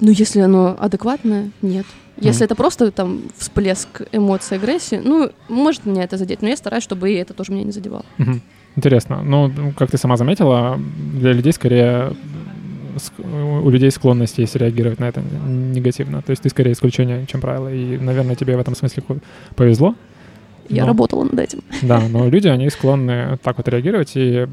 Ну, 0.00 0.10
если 0.10 0.40
оно 0.40 0.76
адекватное, 0.78 1.50
нет. 1.62 1.86
Если 2.16 2.38
Мгм. 2.42 2.44
это 2.44 2.54
просто 2.54 2.90
там 2.90 3.22
всплеск 3.36 4.02
эмоций, 4.12 4.56
агрессии, 4.56 5.00
ну, 5.04 5.30
может 5.48 5.84
меня 5.86 6.04
это 6.04 6.16
задеть, 6.16 6.42
но 6.42 6.48
я 6.48 6.56
стараюсь, 6.56 6.84
чтобы 6.84 7.10
и 7.10 7.14
это 7.14 7.34
тоже 7.34 7.52
меня 7.52 7.64
не 7.64 7.72
задевало. 7.72 8.04
Мгм. 8.18 8.40
Интересно. 8.76 9.22
Ну, 9.22 9.52
как 9.76 9.90
ты 9.90 9.98
сама 9.98 10.16
заметила, 10.16 10.78
для 11.20 11.32
людей 11.32 11.52
скорее 11.52 12.12
ск- 12.96 13.60
у 13.62 13.70
людей 13.70 13.90
склонность 13.90 14.38
есть 14.38 14.56
реагировать 14.56 15.00
на 15.00 15.08
это 15.08 15.22
негативно. 15.48 16.22
То 16.22 16.30
есть 16.30 16.42
ты 16.42 16.48
скорее 16.50 16.72
исключение, 16.72 17.26
чем 17.26 17.40
правило. 17.40 17.72
И, 17.72 17.98
наверное, 17.98 18.34
тебе 18.36 18.56
в 18.56 18.60
этом 18.60 18.74
смысле 18.76 19.02
повезло. 19.56 19.94
Я 20.68 20.82
Но- 20.82 20.88
работала 20.88 21.24
над 21.24 21.38
этим. 21.38 21.60
Да, 21.82 22.00
но 22.08 22.28
люди, 22.28 22.48
они 22.48 22.70
склонны 22.70 23.38
так 23.42 23.56
вот 23.58 23.68
реагировать, 23.68 24.12
и 24.14 24.46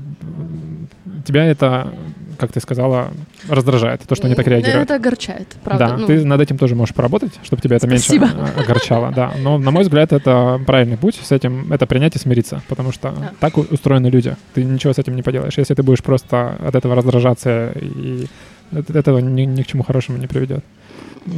тебя 1.25 1.45
это, 1.45 1.93
как 2.38 2.51
ты 2.51 2.59
сказала, 2.59 3.11
раздражает, 3.48 4.01
то, 4.01 4.15
что 4.15 4.25
они 4.27 4.35
так 4.35 4.48
реагируют. 4.48 4.83
Это 4.83 4.95
огорчает, 4.95 5.48
правда. 5.64 5.88
да, 5.88 5.98
ну, 5.98 6.07
ты 6.07 6.25
над 6.25 6.41
этим 6.41 6.57
тоже 6.57 6.75
можешь 6.75 6.93
поработать, 6.95 7.31
чтобы 7.43 7.61
тебя 7.61 7.77
это 7.77 7.88
Спасибо. 7.88 8.25
меньше 8.25 8.53
огорчало, 8.57 9.11
да. 9.15 9.31
Но, 9.40 9.57
на 9.57 9.72
мой 9.72 9.83
взгляд, 9.83 10.11
это 10.14 10.59
правильный 10.65 10.98
путь, 10.98 11.19
с 11.22 11.31
этим 11.31 11.72
это 11.72 11.85
принять 11.85 12.15
и 12.15 12.19
смириться, 12.19 12.61
потому 12.67 12.91
что 12.91 13.11
Да. 13.11 13.31
так 13.40 13.57
устроены 13.57 14.07
люди. 14.07 14.35
Ты 14.53 14.64
ничего 14.64 14.93
с 14.93 14.98
этим 14.99 15.15
не 15.15 15.22
поделаешь. 15.22 15.57
Если 15.57 15.73
ты 15.75 15.83
будешь 15.83 16.03
просто 16.03 16.56
от 16.65 16.75
этого 16.75 16.95
раздражаться, 16.95 17.72
и 17.75 18.27
это- 18.72 18.98
этого 18.98 19.19
ни, 19.19 19.43
ни 19.43 19.61
к 19.61 19.67
чему 19.67 19.83
хорошему 19.83 20.17
не 20.17 20.27
приведет. 20.27 20.64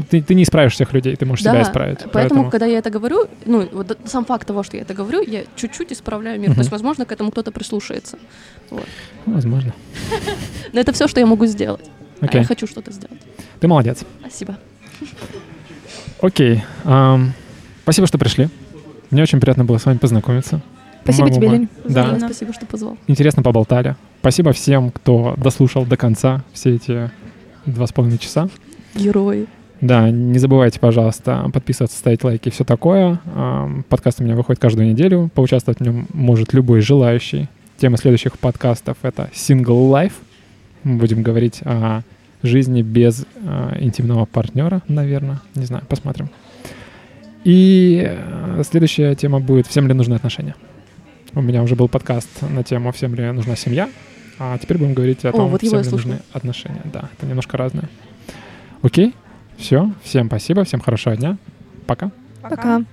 Ты, 0.10 0.22
ты 0.22 0.34
не 0.34 0.44
исправишь 0.44 0.74
всех 0.74 0.94
людей, 0.94 1.16
ты 1.16 1.26
можешь 1.26 1.44
да, 1.44 1.52
себя 1.52 1.62
исправить. 1.64 2.00
Поэтому, 2.12 2.50
когда 2.50 2.66
я 2.66 2.78
это 2.78 2.90
говорю, 2.90 3.28
ну, 3.46 3.68
вот 3.72 3.98
сам 4.06 4.24
факт 4.24 4.48
того, 4.48 4.64
что 4.64 4.78
я 4.78 4.84
это 4.84 4.94
говорю, 4.94 5.22
я 5.22 5.44
чуть-чуть 5.56 5.92
исправляю 5.92 6.40
мир. 6.40 6.50
Мгм. 6.50 6.56
То 6.56 6.62
есть, 6.62 6.72
возможно, 6.72 7.06
к 7.06 7.12
этому 7.12 7.32
кто-то 7.32 7.52
прислушается. 7.52 8.18
Вот. 8.70 8.88
Ну, 9.26 9.34
Возможно. 9.34 9.74
Но 10.72 10.80
это 10.80 10.94
все, 10.94 11.08
что 11.08 11.20
я 11.20 11.26
могу 11.26 11.46
сделать. 11.48 11.86
А 12.22 12.26
Окей. 12.26 12.42
я 12.42 12.48
хочу 12.48 12.66
что-то 12.66 12.92
сделать. 12.92 13.22
Ты 13.60 13.68
молодец. 13.68 14.04
Спасибо. 14.22 14.58
Окей. 16.22 16.64
ам, 16.86 17.34
спасибо, 17.84 18.08
что 18.08 18.18
пришли. 18.18 18.48
Мне 19.10 19.22
очень 19.22 19.42
приятно 19.42 19.66
было 19.66 19.78
с 19.78 19.86
вами 19.86 19.98
познакомиться. 19.98 20.62
Спасибо 21.04 21.30
тебе, 21.30 21.50
Лень. 21.50 21.70
Да. 21.84 22.18
Спасибо, 22.18 22.54
что 22.54 22.66
позвал. 22.66 22.98
интересно 23.08 23.44
поболтали. 23.44 23.98
Спасибо 24.22 24.54
всем, 24.54 24.90
кто 24.92 25.36
дослушал 25.36 25.86
до 25.86 25.98
конца 25.98 26.44
все 26.54 26.76
эти 26.76 27.12
два 27.66 27.86
с 27.86 27.92
половиной 27.92 28.20
часа. 28.20 28.48
Герои. 28.96 29.48
Да, 29.84 30.10
не 30.10 30.40
забывайте, 30.40 30.80
пожалуйста, 30.80 31.50
подписываться, 31.54 31.98
ставить 31.98 32.24
лайки 32.24 32.48
и 32.48 32.52
все 32.52 32.64
такое. 32.64 33.20
Ам, 33.36 33.84
Подкаст 33.90 34.22
у 34.22 34.24
меня 34.24 34.34
выходит 34.34 34.62
каждую 34.62 34.88
неделю. 34.88 35.30
Поучаствовать 35.36 35.80
в 35.80 35.84
нем 35.84 36.08
может 36.14 36.54
любой 36.54 36.80
желающий. 36.80 37.50
Тема 37.76 37.98
следующих 37.98 38.40
подкастов— 38.40 38.96
это 39.02 39.30
Single 39.34 39.92
Life. 39.92 40.14
Мы 40.84 41.00
будем 41.00 41.22
говорить 41.22 41.60
о 41.66 42.04
жизни 42.44 42.82
без 42.82 43.26
а, 43.46 43.76
интимного 43.78 44.24
партнера, 44.24 44.82
наверное. 44.88 45.42
Не 45.54 45.66
знаю, 45.66 45.84
посмотрим. 45.90 46.30
И 47.44 48.08
э, 48.10 48.64
следующая 48.66 49.16
тема 49.16 49.42
будет 49.42 49.68
«Всем 49.68 49.90
ли 49.90 49.94
нужны 49.94 50.14
отношения?». 50.14 50.56
У 51.34 51.42
меня 51.42 51.62
уже 51.62 51.76
был 51.76 51.90
подкаст 51.90 52.30
на 52.42 52.64
тему 52.64 52.94
«Всем 52.94 53.16
ли 53.16 53.30
нужна 53.32 53.58
семья?», 53.58 53.90
а 54.40 54.58
теперь 54.60 54.78
будем 54.78 54.94
говорить 54.94 55.26
о 55.26 55.34
том, 55.34 55.50
вот 55.50 55.62
его 55.62 55.72
всем 55.72 55.84
ли 55.84 55.90
слушала. 55.90 56.12
нужны 56.12 56.26
отношения. 56.32 56.82
Да, 56.86 57.10
это 57.18 57.26
немножко 57.26 57.58
разное. 57.58 57.90
Окей? 58.82 59.14
Все, 59.58 59.92
всем 60.04 60.28
спасибо, 60.28 60.64
всем 60.64 60.80
хорошего 60.80 61.16
дня. 61.16 61.38
Пока. 61.88 62.12
Пока. 62.42 62.84